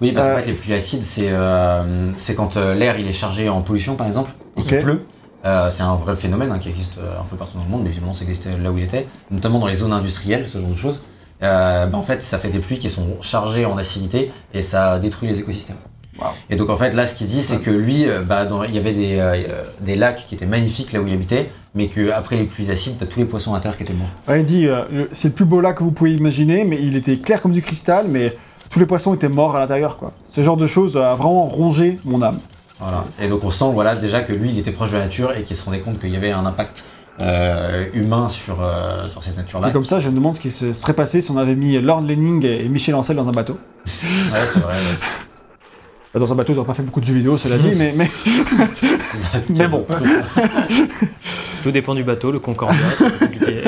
Oui, 0.00 0.12
parce 0.12 0.26
qu'en 0.26 0.32
Euh, 0.34 0.42
fait, 0.42 0.46
les 0.50 0.52
pluies 0.52 0.74
acides, 0.74 1.02
c'est 1.02 1.30
euh, 1.30 1.82
c'est 2.16 2.34
quand 2.34 2.56
euh, 2.56 2.74
l'air 2.74 2.98
il 2.98 3.06
est 3.08 3.12
chargé 3.12 3.48
en 3.48 3.62
pollution 3.62 3.96
par 3.96 4.06
exemple 4.06 4.32
et 4.58 4.62
qu'il 4.62 4.78
pleut. 4.78 5.06
Euh, 5.44 5.70
c'est 5.70 5.82
un 5.82 5.96
vrai 5.96 6.14
phénomène 6.14 6.52
hein, 6.52 6.58
qui 6.60 6.68
existe 6.68 6.98
un 6.98 7.24
peu 7.24 7.36
partout 7.36 7.56
dans 7.58 7.64
le 7.64 7.70
monde, 7.70 7.82
mais 7.82 7.90
évidemment 7.90 8.12
ça 8.12 8.22
existait 8.24 8.56
là 8.58 8.70
où 8.70 8.78
il 8.78 8.84
était, 8.84 9.06
notamment 9.30 9.58
dans 9.58 9.66
les 9.66 9.74
zones 9.76 9.92
industrielles, 9.92 10.46
ce 10.46 10.58
genre 10.58 10.68
de 10.70 10.74
choses. 10.76 11.00
Euh, 11.42 11.86
bah, 11.86 11.98
en 11.98 12.02
fait, 12.02 12.22
ça 12.22 12.38
fait 12.38 12.50
des 12.50 12.60
pluies 12.60 12.78
qui 12.78 12.88
sont 12.88 13.20
chargées 13.20 13.64
en 13.64 13.76
acidité 13.76 14.30
et 14.54 14.62
ça 14.62 14.98
détruit 14.98 15.28
les 15.28 15.40
écosystèmes. 15.40 15.76
Wow. 16.18 16.26
Et 16.50 16.56
donc 16.56 16.68
en 16.68 16.76
fait 16.76 16.92
là, 16.92 17.06
ce 17.06 17.14
qu'il 17.14 17.26
dit, 17.26 17.42
c'est 17.42 17.58
que 17.60 17.70
lui, 17.70 18.06
euh, 18.06 18.20
bah, 18.20 18.44
dans- 18.44 18.64
il 18.64 18.74
y 18.74 18.78
avait 18.78 18.92
des, 18.92 19.14
euh, 19.18 19.42
des 19.80 19.96
lacs 19.96 20.26
qui 20.28 20.34
étaient 20.34 20.46
magnifiques 20.46 20.92
là 20.92 21.00
où 21.00 21.06
il 21.06 21.14
habitait, 21.14 21.50
mais 21.74 21.88
qu'après 21.88 22.36
les 22.36 22.44
pluies 22.44 22.70
acides, 22.70 22.96
t'as 22.98 23.06
tous 23.06 23.18
les 23.18 23.24
poissons 23.24 23.54
à 23.54 23.60
terre 23.60 23.76
qui 23.78 23.82
étaient 23.82 23.94
morts. 23.94 24.10
Ouais, 24.28 24.40
il 24.40 24.44
dit, 24.44 24.66
euh, 24.68 25.06
c'est 25.12 25.28
le 25.28 25.34
plus 25.34 25.46
beau 25.46 25.60
lac 25.62 25.78
que 25.78 25.82
vous 25.82 25.90
pouvez 25.90 26.12
imaginer, 26.12 26.64
mais 26.64 26.78
il 26.80 26.96
était 26.96 27.16
clair 27.16 27.40
comme 27.40 27.52
du 27.52 27.62
cristal, 27.62 28.06
mais 28.08 28.36
tous 28.68 28.78
les 28.78 28.86
poissons 28.86 29.14
étaient 29.14 29.30
morts 29.30 29.56
à 29.56 29.60
l'intérieur, 29.60 29.96
quoi. 29.96 30.12
Ce 30.30 30.42
genre 30.42 30.58
de 30.58 30.66
choses 30.66 30.96
a 30.98 31.14
vraiment 31.14 31.46
rongé 31.46 31.98
mon 32.04 32.20
âme. 32.22 32.38
Voilà. 32.78 33.04
Et 33.20 33.28
donc 33.28 33.42
on 33.44 33.50
sent 33.50 33.70
voilà, 33.72 33.94
déjà 33.96 34.20
que 34.22 34.32
lui, 34.34 34.50
il 34.50 34.58
était 34.58 34.70
proche 34.72 34.90
de 34.90 34.96
la 34.98 35.04
nature 35.04 35.34
et 35.36 35.42
qu'il 35.44 35.56
se 35.56 35.64
rendait 35.64 35.80
compte 35.80 35.98
qu'il 35.98 36.10
y 36.10 36.16
avait 36.16 36.32
un 36.32 36.44
impact 36.44 36.84
euh, 37.22 37.86
humain 37.94 38.28
sur, 38.28 38.60
euh, 38.62 39.08
sur 39.08 39.22
cette 39.22 39.36
nature-là. 39.36 39.68
C'est 39.68 39.72
comme 39.72 39.84
ça, 39.84 40.00
je 40.00 40.08
me 40.08 40.14
demande 40.16 40.34
ce 40.34 40.40
qui 40.40 40.50
se 40.50 40.72
serait 40.72 40.94
passé 40.94 41.20
si 41.20 41.30
on 41.30 41.36
avait 41.36 41.54
mis 41.54 41.80
Lord 41.80 42.02
Lenning 42.02 42.44
et 42.44 42.68
Michel 42.68 42.94
Ancel 42.94 43.16
dans 43.16 43.28
un 43.28 43.32
bateau. 43.32 43.58
Ouais, 43.86 43.90
c'est 44.44 44.58
vrai. 44.60 44.74
ouais. 44.74 44.96
Bah, 46.12 46.20
Dans 46.20 46.30
un 46.32 46.34
bateau, 46.36 46.52
ils 46.52 46.56
n'auraient 46.56 46.66
pas 46.66 46.74
fait 46.74 46.82
beaucoup 46.82 47.00
de 47.00 47.06
jeux 47.06 47.14
vidéo, 47.14 47.38
cela 47.38 47.56
dit, 47.58 47.70
mais, 47.76 47.94
mais 47.96 48.10
Mais 49.58 49.68
bon. 49.68 49.86
Tout 51.62 51.70
dépend 51.70 51.94
du 51.94 52.04
bateau, 52.04 52.32
le 52.32 52.38
Concordia, 52.38 52.76
c'est 52.96 53.18
compliqué. 53.18 53.62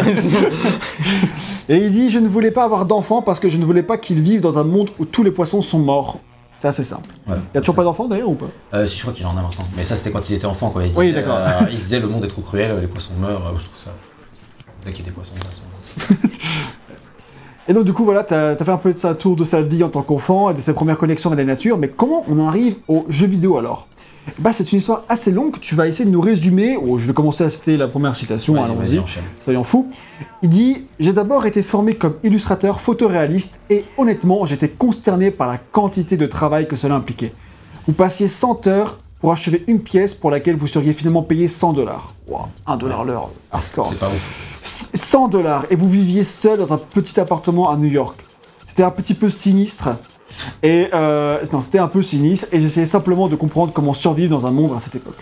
Et 1.68 1.76
il 1.76 1.90
dit 1.90 2.10
Je 2.10 2.18
ne 2.18 2.28
voulais 2.28 2.50
pas 2.50 2.64
avoir 2.64 2.84
d'enfants 2.84 3.22
parce 3.22 3.40
que 3.40 3.48
je 3.48 3.56
ne 3.56 3.64
voulais 3.64 3.82
pas 3.84 3.96
qu'ils 3.96 4.20
vivent 4.20 4.40
dans 4.40 4.58
un 4.58 4.64
monde 4.64 4.90
où 4.98 5.04
tous 5.04 5.22
les 5.22 5.30
poissons 5.30 5.62
sont 5.62 5.78
morts. 5.78 6.18
C'est 6.64 6.68
assez 6.68 6.84
simple. 6.84 7.10
Voilà. 7.26 7.42
Il 7.54 7.58
a 7.58 7.60
toujours 7.60 7.74
pas 7.74 7.84
d'enfants 7.84 8.08
d'ailleurs 8.08 8.30
ou 8.30 8.36
pas? 8.36 8.46
Euh, 8.72 8.86
si, 8.86 8.96
je 8.96 9.02
crois 9.02 9.12
qu'il 9.12 9.26
en 9.26 9.32
a 9.36 9.42
maintenant. 9.42 9.66
Mais 9.76 9.84
ça, 9.84 9.96
c'était 9.96 10.10
quand 10.10 10.30
il 10.30 10.34
était 10.36 10.46
enfant. 10.46 10.70
Quoi. 10.70 10.82
Il 10.84 10.88
se 10.90 10.96
Oui, 10.98 11.08
disait, 11.08 11.20
d'accord. 11.20 11.36
euh, 11.36 11.66
il 11.70 11.76
se 11.76 11.82
disait 11.82 12.00
le 12.00 12.08
monde 12.08 12.24
est 12.24 12.28
trop 12.28 12.40
cruel, 12.40 12.74
les 12.80 12.86
poissons 12.86 13.12
meurent. 13.20 13.48
euh, 13.48 13.58
Je 13.58 13.64
trouve 13.66 13.76
ça. 13.78 13.90
Dès 14.86 14.92
qu'il 14.92 15.04
y 15.04 15.08
a 15.08 15.10
des 15.10 15.14
poissons, 15.14 15.34
de 15.34 15.40
toute 15.40 15.50
façon. 15.50 16.34
Et 17.68 17.74
donc, 17.74 17.84
du 17.84 17.92
coup, 17.92 18.04
voilà, 18.04 18.24
t'as 18.24 18.52
as 18.52 18.56
fait 18.56 18.70
un 18.70 18.78
peu 18.78 18.94
de 18.94 18.98
sa 18.98 19.14
tour 19.14 19.36
de 19.36 19.44
sa 19.44 19.60
vie 19.60 19.84
en 19.84 19.90
tant 19.90 20.00
qu'enfant 20.02 20.48
et 20.50 20.54
de 20.54 20.60
ses 20.62 20.72
premières 20.72 20.96
connexions 20.96 21.30
avec 21.30 21.46
la 21.46 21.52
nature, 21.52 21.76
mais 21.76 21.88
comment 21.88 22.24
on 22.30 22.38
en 22.38 22.48
arrive 22.48 22.76
aux 22.88 23.04
jeux 23.10 23.26
vidéo 23.26 23.58
alors? 23.58 23.86
Bah, 24.38 24.52
c'est 24.52 24.72
une 24.72 24.78
histoire 24.78 25.04
assez 25.08 25.30
longue 25.30 25.52
que 25.52 25.58
tu 25.58 25.74
vas 25.74 25.86
essayer 25.86 26.04
de 26.04 26.10
nous 26.10 26.20
résumer. 26.20 26.76
Oh, 26.76 26.98
je 26.98 27.06
vais 27.06 27.12
commencer 27.12 27.44
à 27.44 27.48
citer 27.48 27.76
la 27.76 27.88
première 27.88 28.16
citation, 28.16 28.62
allons-y. 28.62 29.02
soyons 29.42 29.64
fous. 29.64 29.90
Il 30.42 30.48
dit 30.48 30.86
J'ai 30.98 31.12
d'abord 31.12 31.46
été 31.46 31.62
formé 31.62 31.94
comme 31.94 32.14
illustrateur 32.22 32.80
photoréaliste 32.80 33.58
et 33.70 33.84
honnêtement, 33.98 34.46
j'étais 34.46 34.68
consterné 34.68 35.30
par 35.30 35.48
la 35.48 35.58
quantité 35.58 36.16
de 36.16 36.26
travail 36.26 36.66
que 36.66 36.76
cela 36.76 36.94
impliquait. 36.94 37.32
Vous 37.86 37.92
passiez 37.92 38.28
100 38.28 38.66
heures 38.66 38.98
pour 39.20 39.32
achever 39.32 39.64
une 39.68 39.80
pièce 39.80 40.14
pour 40.14 40.30
laquelle 40.30 40.56
vous 40.56 40.66
seriez 40.66 40.92
finalement 40.92 41.22
payé 41.22 41.48
100 41.48 41.74
dollars. 41.74 42.14
Wow, 42.26 42.46
1 42.66 42.76
dollar 42.76 43.04
l'heure, 43.04 43.30
hardcore. 43.52 43.86
C'est 43.86 43.98
pas 43.98 44.08
ouf. 44.08 44.60
100 44.62 45.28
dollars 45.28 45.66
et 45.70 45.76
vous 45.76 45.88
viviez 45.88 46.24
seul 46.24 46.58
dans 46.58 46.72
un 46.72 46.78
petit 46.78 47.20
appartement 47.20 47.70
à 47.70 47.76
New 47.76 47.88
York. 47.88 48.24
C'était 48.66 48.82
un 48.82 48.90
petit 48.90 49.14
peu 49.14 49.28
sinistre. 49.30 49.90
Et 50.62 50.88
euh, 50.94 51.38
non, 51.52 51.62
c'était 51.62 51.78
un 51.78 51.88
peu 51.88 52.02
sinistre 52.02 52.46
et 52.52 52.60
j'essayais 52.60 52.86
simplement 52.86 53.28
de 53.28 53.36
comprendre 53.36 53.72
comment 53.72 53.92
survivre 53.92 54.30
dans 54.30 54.46
un 54.46 54.50
monde 54.50 54.72
à 54.76 54.80
cette 54.80 54.94
époque. 54.96 55.16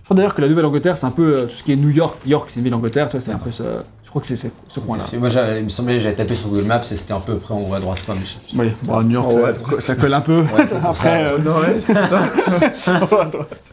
Je 0.00 0.04
crois 0.06 0.16
d'ailleurs 0.16 0.34
que 0.34 0.42
la 0.42 0.48
Nouvelle-Angleterre, 0.48 0.98
c'est 0.98 1.06
un 1.06 1.10
peu 1.12 1.22
euh, 1.36 1.44
tout 1.46 1.54
ce 1.54 1.62
qui 1.62 1.72
est 1.72 1.76
New 1.76 1.88
York. 1.90 2.16
York, 2.26 2.46
c'est 2.50 2.56
une 2.56 2.64
ville 2.64 2.72
d'Angleterre, 2.72 3.06
tu 3.06 3.12
vois, 3.12 3.20
c'est 3.20 3.30
un 3.32 3.38
peu 3.38 3.50
ce. 3.52 3.62
Je 4.04 4.10
crois 4.10 4.20
que 4.20 4.26
c'est 4.26 4.36
ce, 4.36 4.48
ce 4.68 4.78
coin-là. 4.80 5.04
Moi, 5.18 5.28
il 5.58 5.64
me 5.64 5.68
semblait 5.70 5.94
que 5.94 6.00
j'avais 6.00 6.14
tapé 6.16 6.34
sur 6.34 6.48
Google 6.48 6.64
Maps 6.64 6.80
et 6.80 6.96
c'était 6.96 7.14
un 7.14 7.20
peu 7.20 7.36
près 7.36 7.54
en 7.54 7.60
haut 7.62 7.72
à 7.72 7.80
droite. 7.80 8.02
Quoi, 8.04 8.14
mais 8.18 8.26
je- 8.26 8.58
Oui, 8.58 9.04
New 9.06 9.10
York, 9.12 9.32
ça, 9.32 9.52
ça 9.80 9.94
colle 9.94 10.12
un 10.12 10.20
peu. 10.20 10.40
Ouais. 10.40 10.66
Après, 10.84 11.24
euh, 11.24 11.36
Au 11.36 11.40
nord-est, 11.40 11.90
en 12.86 13.06
haut 13.10 13.20
à 13.20 13.24
droite. 13.24 13.72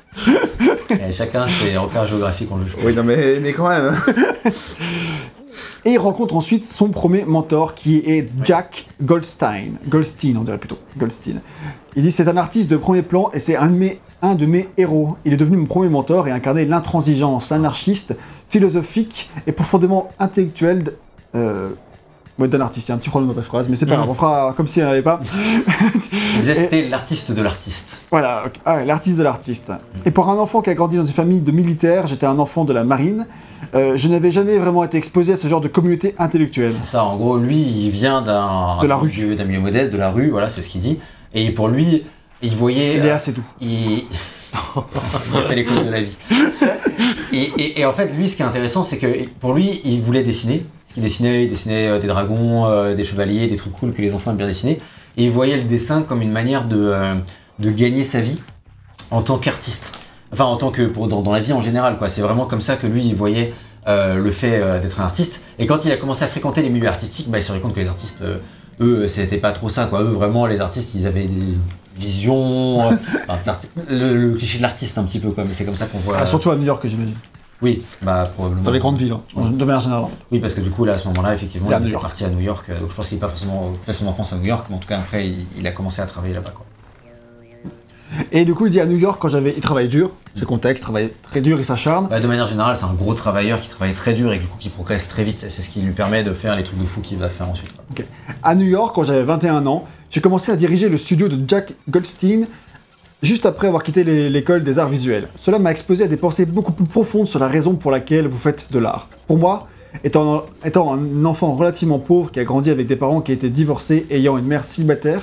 Et 0.91 1.11
chacun 1.11 1.45
ses 1.47 1.75
repères 1.75 2.05
géographiques, 2.05 2.47
on 2.51 2.57
le 2.57 2.63
juge. 2.63 2.77
Oui, 2.85 2.93
non, 2.95 3.03
mais, 3.03 3.39
mais 3.41 3.51
quand 3.51 3.67
même. 3.67 3.93
Et 5.85 5.91
il 5.91 5.97
rencontre 5.97 6.35
ensuite 6.35 6.65
son 6.65 6.89
premier 6.89 7.23
mentor 7.25 7.75
qui 7.75 7.97
est 7.97 8.29
Jack 8.43 8.87
Goldstein. 9.01 9.77
Goldstein, 9.87 10.37
on 10.37 10.43
dirait 10.43 10.57
plutôt. 10.57 10.77
Goldstein. 10.97 11.41
Il 11.95 12.03
dit 12.03 12.11
c'est 12.11 12.27
un 12.27 12.37
artiste 12.37 12.69
de 12.69 12.77
premier 12.77 13.01
plan 13.01 13.29
et 13.33 13.39
c'est 13.39 13.55
un 13.55 13.67
de 13.67 13.75
mes, 13.75 13.99
un 14.21 14.35
de 14.35 14.45
mes 14.45 14.67
héros. 14.77 15.17
Il 15.25 15.33
est 15.33 15.37
devenu 15.37 15.57
mon 15.57 15.65
premier 15.65 15.89
mentor 15.89 16.27
et 16.27 16.31
a 16.31 16.35
incarné 16.35 16.65
l'intransigeance, 16.65 17.49
l'anarchiste, 17.49 18.15
philosophique 18.47 19.29
et 19.47 19.51
profondément 19.51 20.09
intellectuel. 20.19 20.93
Euh, 21.35 21.69
ouais, 22.39 22.47
d'un 22.47 22.61
artiste. 22.61 22.87
Il 22.87 22.91
y 22.91 22.93
a 22.93 22.95
un 22.95 22.97
petit 22.97 23.09
problème 23.09 23.29
dans 23.29 23.35
ta 23.35 23.41
phrase, 23.43 23.67
mais 23.69 23.75
c'est 23.75 23.85
pas 23.85 23.91
Mhm. 23.93 23.97
grave. 23.97 24.09
On 24.09 24.13
fera 24.13 24.53
comme 24.55 24.67
s'il 24.67 24.81
n'y 24.83 24.87
en 24.89 24.91
avait 24.91 25.01
pas. 25.01 25.19
Il 26.37 26.43
c'était 26.55 26.87
l'artiste 26.87 27.31
de 27.31 27.41
l'artiste. 27.41 28.03
Voilà. 28.11 28.43
Ah 28.65 28.83
l'artiste 28.85 29.17
de 29.17 29.23
l'artiste. 29.23 29.71
Et 30.05 30.11
pour 30.11 30.29
un 30.29 30.37
enfant 30.37 30.61
qui 30.61 30.69
a 30.69 30.73
grandi 30.73 30.97
dans 30.97 31.05
une 31.05 31.13
famille 31.13 31.41
de 31.41 31.51
militaires, 31.51 32.07
j'étais 32.07 32.25
un 32.25 32.39
enfant 32.39 32.65
de 32.65 32.73
la 32.73 32.83
marine. 32.83 33.27
euh, 33.75 33.95
je 33.97 34.07
n'avais 34.07 34.31
jamais 34.31 34.57
vraiment 34.57 34.83
été 34.83 34.97
exposé 34.97 35.33
à 35.33 35.35
ce 35.35 35.47
genre 35.47 35.61
de 35.61 35.67
communauté 35.67 36.15
intellectuelle. 36.17 36.71
C'est 36.83 36.91
ça, 36.91 37.03
en 37.03 37.17
gros, 37.17 37.37
lui, 37.37 37.57
il 37.57 37.89
vient 37.91 38.21
d'un 38.21 38.77
De 38.81 38.87
la 38.87 38.95
d'un 38.95 39.01
rue. 39.01 39.09
milieu- 39.09 39.35
d'un 39.35 39.43
milieu 39.45 39.59
modeste, 39.59 39.91
de 39.91 39.97
la 39.97 40.09
rue, 40.09 40.29
voilà, 40.31 40.49
c'est 40.49 40.61
ce 40.63 40.69
qu'il 40.69 40.81
dit. 40.81 40.97
Et 41.35 41.51
pour 41.51 41.67
lui, 41.67 42.03
il 42.41 42.55
voyait. 42.55 42.95
Il 42.97 43.05
est 43.05 43.09
euh, 43.11 43.15
assez 43.15 43.31
doux. 43.31 43.43
il... 43.61 44.05
il 45.31 45.37
a 45.37 45.43
fait 45.43 45.55
l'école 45.55 45.85
de 45.85 45.91
la 45.91 46.01
vie. 46.01 46.17
Et, 47.31 47.37
et- 47.57 47.79
et 47.81 47.85
en 47.85 47.93
fait, 47.93 48.11
lui, 48.15 48.27
ce 48.27 48.35
qui 48.35 48.41
est 48.41 48.45
intéressant, 48.45 48.83
c'est 48.83 48.97
que 48.97 49.07
pour 49.39 49.53
lui, 49.53 49.81
il 49.83 50.01
voulait 50.01 50.23
dessiner. 50.23 50.65
Dessinait, 50.99 51.43
il 51.45 51.49
dessinait 51.49 51.99
des 51.99 52.07
dragons, 52.07 52.65
euh, 52.67 52.95
des 52.95 53.03
chevaliers, 53.03 53.47
des 53.47 53.57
trucs 53.57 53.73
cool 53.73 53.93
que 53.93 54.01
les 54.01 54.13
enfants 54.13 54.31
aiment 54.31 54.37
bien 54.37 54.47
dessiner. 54.47 54.79
Et 55.17 55.25
il 55.25 55.31
voyait 55.31 55.57
le 55.57 55.63
dessin 55.63 56.01
comme 56.03 56.21
une 56.21 56.31
manière 56.31 56.65
de, 56.65 56.77
euh, 56.77 57.15
de 57.59 57.71
gagner 57.71 58.03
sa 58.03 58.21
vie 58.21 58.41
en 59.11 59.21
tant 59.21 59.37
qu'artiste. 59.37 59.99
Enfin, 60.31 60.45
en 60.45 60.57
tant 60.57 60.71
que. 60.71 60.83
Pour, 60.83 61.07
dans, 61.07 61.21
dans 61.21 61.31
la 61.31 61.39
vie 61.39 61.53
en 61.53 61.61
général, 61.61 61.97
quoi. 61.97 62.09
C'est 62.09 62.21
vraiment 62.21 62.45
comme 62.45 62.61
ça 62.61 62.75
que 62.75 62.87
lui, 62.87 63.03
il 63.03 63.15
voyait 63.15 63.53
euh, 63.87 64.15
le 64.15 64.31
fait 64.31 64.59
euh, 64.61 64.79
d'être 64.79 64.99
un 65.01 65.05
artiste. 65.05 65.43
Et 65.57 65.65
quand 65.65 65.85
il 65.85 65.91
a 65.91 65.97
commencé 65.97 66.23
à 66.23 66.27
fréquenter 66.27 66.61
les 66.61 66.69
milieux 66.69 66.87
artistiques, 66.87 67.29
bah, 67.29 67.39
il 67.39 67.43
s'est 67.43 67.51
rendu 67.51 67.61
compte 67.61 67.73
que 67.73 67.79
les 67.79 67.87
artistes. 67.87 68.21
euh, 68.21 68.37
eux, 68.81 69.07
c'était 69.07 69.37
pas 69.37 69.51
trop 69.51 69.67
ça, 69.67 69.85
quoi. 69.87 70.01
Eux, 70.01 70.11
vraiment, 70.11 70.45
les 70.45 70.61
artistes, 70.61 70.93
ils 70.95 71.07
avaient 71.07 71.25
des 71.25 71.57
visions. 71.97 72.79
enfin, 73.27 73.57
le 73.89 74.33
cliché 74.35 74.57
de 74.57 74.63
l'artiste, 74.63 74.97
un 74.97 75.03
petit 75.03 75.19
peu, 75.19 75.31
quoi. 75.31 75.43
Mais 75.45 75.53
c'est 75.53 75.65
comme 75.65 75.75
ça 75.75 75.85
qu'on 75.85 75.97
voit. 75.99 76.17
Ah, 76.19 76.25
surtout 76.25 76.51
à 76.51 76.55
New 76.55 76.63
York, 76.63 76.85
j'imagine. 76.85 77.15
Oui, 77.61 77.81
bah, 78.01 78.23
probablement. 78.33 78.63
Dans 78.63 78.71
les 78.71 78.79
grandes 78.79 78.97
villes, 78.97 79.11
hein, 79.13 79.49
de 79.51 79.65
manière 79.65 79.81
générale. 79.81 80.05
Oui, 80.31 80.39
parce 80.39 80.53
que 80.53 80.61
du 80.61 80.69
coup, 80.69 80.85
là, 80.85 80.93
à 80.93 80.97
ce 80.97 81.07
moment-là, 81.09 81.33
effectivement, 81.33 81.69
Il 81.81 81.89
est 81.89 81.91
parti 81.91 82.23
à 82.23 82.29
New 82.29 82.39
York. 82.39 82.65
euh, 82.69 82.79
Donc, 82.79 82.89
je 82.89 82.95
pense 82.95 83.09
qu'il 83.09 83.17
n'a 83.17 83.21
pas 83.21 83.27
forcément 83.27 83.73
fait 83.83 83.91
son 83.91 84.07
enfance 84.07 84.31
à 84.31 84.37
New 84.37 84.45
York, 84.45 84.65
mais 84.69 84.75
en 84.75 84.79
tout 84.79 84.87
cas, 84.87 84.97
après, 84.99 85.27
il, 85.27 85.45
il 85.57 85.67
a 85.67 85.71
commencé 85.71 86.01
à 86.01 86.05
travailler 86.05 86.33
là-bas, 86.33 86.51
quoi. 86.55 86.65
Et 88.31 88.43
du 88.43 88.55
coup, 88.55 88.65
il 88.65 88.71
dit 88.71 88.79
à 88.81 88.87
New 88.87 88.97
York, 88.97 89.19
quand 89.21 89.27
j'avais. 89.27 89.53
Il 89.55 89.61
travaille 89.61 89.87
dur, 89.87 90.11
c'est 90.33 90.41
le 90.41 90.47
contexte, 90.47 90.81
il 90.81 90.85
travaille 90.85 91.11
très 91.21 91.41
dur, 91.41 91.59
il 91.59 91.65
s'acharne. 91.65 92.07
Bah, 92.07 92.19
de 92.19 92.25
manière 92.27 92.47
générale, 92.47 92.75
c'est 92.75 92.85
un 92.85 92.93
gros 92.93 93.13
travailleur 93.13 93.61
qui 93.61 93.69
travaille 93.69 93.93
très 93.93 94.13
dur 94.13 94.33
et 94.33 94.39
du 94.39 94.47
coup, 94.47 94.57
qui 94.59 94.69
progresse 94.69 95.07
très 95.07 95.23
vite. 95.23 95.37
C'est 95.47 95.61
ce 95.61 95.69
qui 95.69 95.81
lui 95.81 95.91
permet 95.93 96.23
de 96.23 96.33
faire 96.33 96.55
les 96.55 96.63
trucs 96.63 96.79
de 96.79 96.85
fou 96.85 97.01
qu'il 97.01 97.17
va 97.19 97.29
faire 97.29 97.47
ensuite. 97.49 97.71
À 98.41 98.55
New 98.55 98.65
York, 98.65 98.95
quand 98.95 99.03
j'avais 99.03 99.21
21 99.23 99.67
ans, 99.67 99.83
j'ai 100.09 100.21
commencé 100.21 100.51
à 100.51 100.55
diriger 100.55 100.89
le 100.89 100.97
studio 100.97 101.27
de 101.27 101.39
Jack 101.47 101.73
Goldstein 101.87 102.47
juste 103.21 103.45
après 103.45 103.67
avoir 103.67 103.83
quitté 103.83 104.03
l'école 104.03 104.63
des 104.63 104.79
arts 104.79 104.89
visuels. 104.89 105.27
Cela 105.35 105.59
m'a 105.59 105.71
exposé 105.71 106.05
à 106.05 106.07
des 106.07 106.17
pensées 106.17 106.45
beaucoup 106.45 106.71
plus 106.71 106.85
profondes 106.85 107.27
sur 107.27 107.39
la 107.39 107.47
raison 107.47 107.75
pour 107.75 107.91
laquelle 107.91 108.27
vous 108.27 108.37
faites 108.37 108.71
de 108.71 108.79
l'art. 108.79 109.07
Pour 109.27 109.37
moi, 109.37 109.67
étant, 110.03 110.43
étant 110.63 110.93
un 110.93 111.25
enfant 111.25 111.53
relativement 111.55 111.99
pauvre 111.99 112.31
qui 112.31 112.39
a 112.39 112.43
grandi 112.43 112.69
avec 112.69 112.87
des 112.87 112.95
parents 112.95 113.21
qui 113.21 113.31
étaient 113.31 113.49
divorcés, 113.49 114.05
ayant 114.11 114.37
une 114.37 114.45
mère 114.45 114.63
célibataire, 114.65 115.21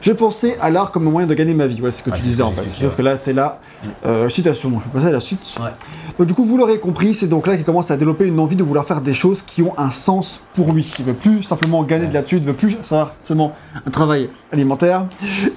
je 0.00 0.12
pensais 0.12 0.56
à 0.60 0.70
l'art 0.70 0.90
comme 0.92 1.06
un 1.06 1.10
moyen 1.10 1.26
de 1.26 1.34
gagner 1.34 1.54
ma 1.54 1.66
vie. 1.66 1.80
Ouais, 1.80 1.90
c'est 1.90 1.98
ce 1.98 2.02
que 2.04 2.10
Ouais, 2.10 2.16
tu 2.16 2.22
disais 2.22 2.42
que 2.42 2.48
en 2.48 2.52
fait. 2.52 2.68
Sauf 2.68 2.96
que 2.96 3.02
là, 3.02 3.16
c'est 3.16 3.32
la 3.32 3.60
euh, 4.06 4.28
citation. 4.28 4.70
Donc, 4.70 4.80
je 4.80 4.84
vais 4.86 4.90
passer 4.92 5.06
à 5.06 5.12
la 5.12 5.20
suite. 5.20 5.40
Ouais. 5.60 5.70
Donc 6.18 6.26
du 6.26 6.34
coup, 6.34 6.44
vous 6.44 6.56
l'aurez 6.56 6.80
compris, 6.80 7.14
c'est 7.14 7.28
donc 7.28 7.46
là 7.46 7.54
qu'il 7.56 7.64
commence 7.64 7.90
à 7.92 7.96
développer 7.96 8.26
une 8.26 8.40
envie 8.40 8.56
de 8.56 8.64
vouloir 8.64 8.84
faire 8.84 9.00
des 9.00 9.14
choses 9.14 9.42
qui 9.46 9.62
ont 9.62 9.72
un 9.78 9.90
sens 9.92 10.42
pour 10.54 10.72
lui. 10.72 10.92
Il 10.98 11.04
veut 11.04 11.14
plus 11.14 11.44
simplement 11.44 11.84
gagner 11.84 12.08
de 12.08 12.14
la 12.14 12.22
thune, 12.22 12.40
il 12.40 12.44
veut 12.46 12.54
plus 12.54 12.76
savoir 12.82 13.12
seulement 13.22 13.52
un 13.86 13.90
travail 13.90 14.28
alimentaire. 14.52 15.06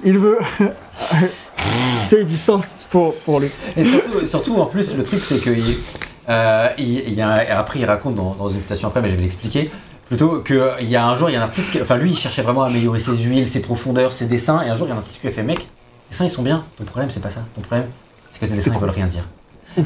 Il 0.04 0.18
veut 0.18 0.38
c'est 1.98 2.24
du 2.24 2.36
sens 2.36 2.74
pour, 2.90 3.14
pour 3.16 3.40
lui. 3.40 3.48
Et 3.76 3.84
surtout, 3.84 4.26
surtout, 4.26 4.54
en 4.56 4.66
plus, 4.66 4.96
le 4.96 5.02
truc, 5.02 5.20
c'est 5.20 5.38
que. 5.40 5.50
il- 5.50 5.78
euh, 6.28 6.68
il, 6.78 6.98
il 7.08 7.14
y 7.14 7.20
a 7.22 7.28
un- 7.28 7.40
et 7.40 7.48
après, 7.48 7.78
il 7.80 7.84
raconte 7.84 8.14
dans, 8.14 8.34
dans 8.38 8.48
une 8.48 8.60
citation 8.60 8.88
après, 8.88 9.00
mais 9.02 9.10
je 9.10 9.16
vais 9.16 9.22
l'expliquer. 9.22 9.70
Plutôt 10.08 10.40
qu'il 10.40 10.60
y 10.88 10.96
a 10.96 11.06
un 11.06 11.14
jour, 11.16 11.30
il 11.30 11.32
y 11.32 11.36
a 11.36 11.40
un 11.40 11.44
artiste, 11.44 11.70
qui- 11.70 11.80
enfin 11.80 11.96
lui, 11.96 12.10
il 12.10 12.16
cherchait 12.18 12.42
vraiment 12.42 12.62
à 12.62 12.66
améliorer 12.66 12.98
ses 13.00 13.16
huiles, 13.16 13.48
ses 13.48 13.62
profondeurs, 13.62 14.12
ses 14.12 14.26
dessins, 14.26 14.60
et 14.62 14.68
un 14.68 14.76
jour, 14.76 14.86
il 14.86 14.90
y 14.90 14.92
a 14.92 14.96
un 14.96 14.98
artiste 14.98 15.20
qui 15.20 15.26
a 15.28 15.30
fait 15.30 15.42
Mec, 15.42 15.58
tes 15.60 15.64
dessins 16.10 16.24
ils 16.26 16.30
sont 16.30 16.42
bien, 16.42 16.64
ton 16.76 16.84
problème 16.84 17.10
c'est 17.10 17.20
pas 17.22 17.30
ça, 17.30 17.40
ton 17.54 17.62
problème 17.62 17.88
c'est 18.30 18.40
que 18.40 18.46
tes 18.46 18.54
dessins 18.56 18.72
ils 18.74 18.78
veulent 18.80 18.90
rien 18.90 19.06
dire. 19.06 19.24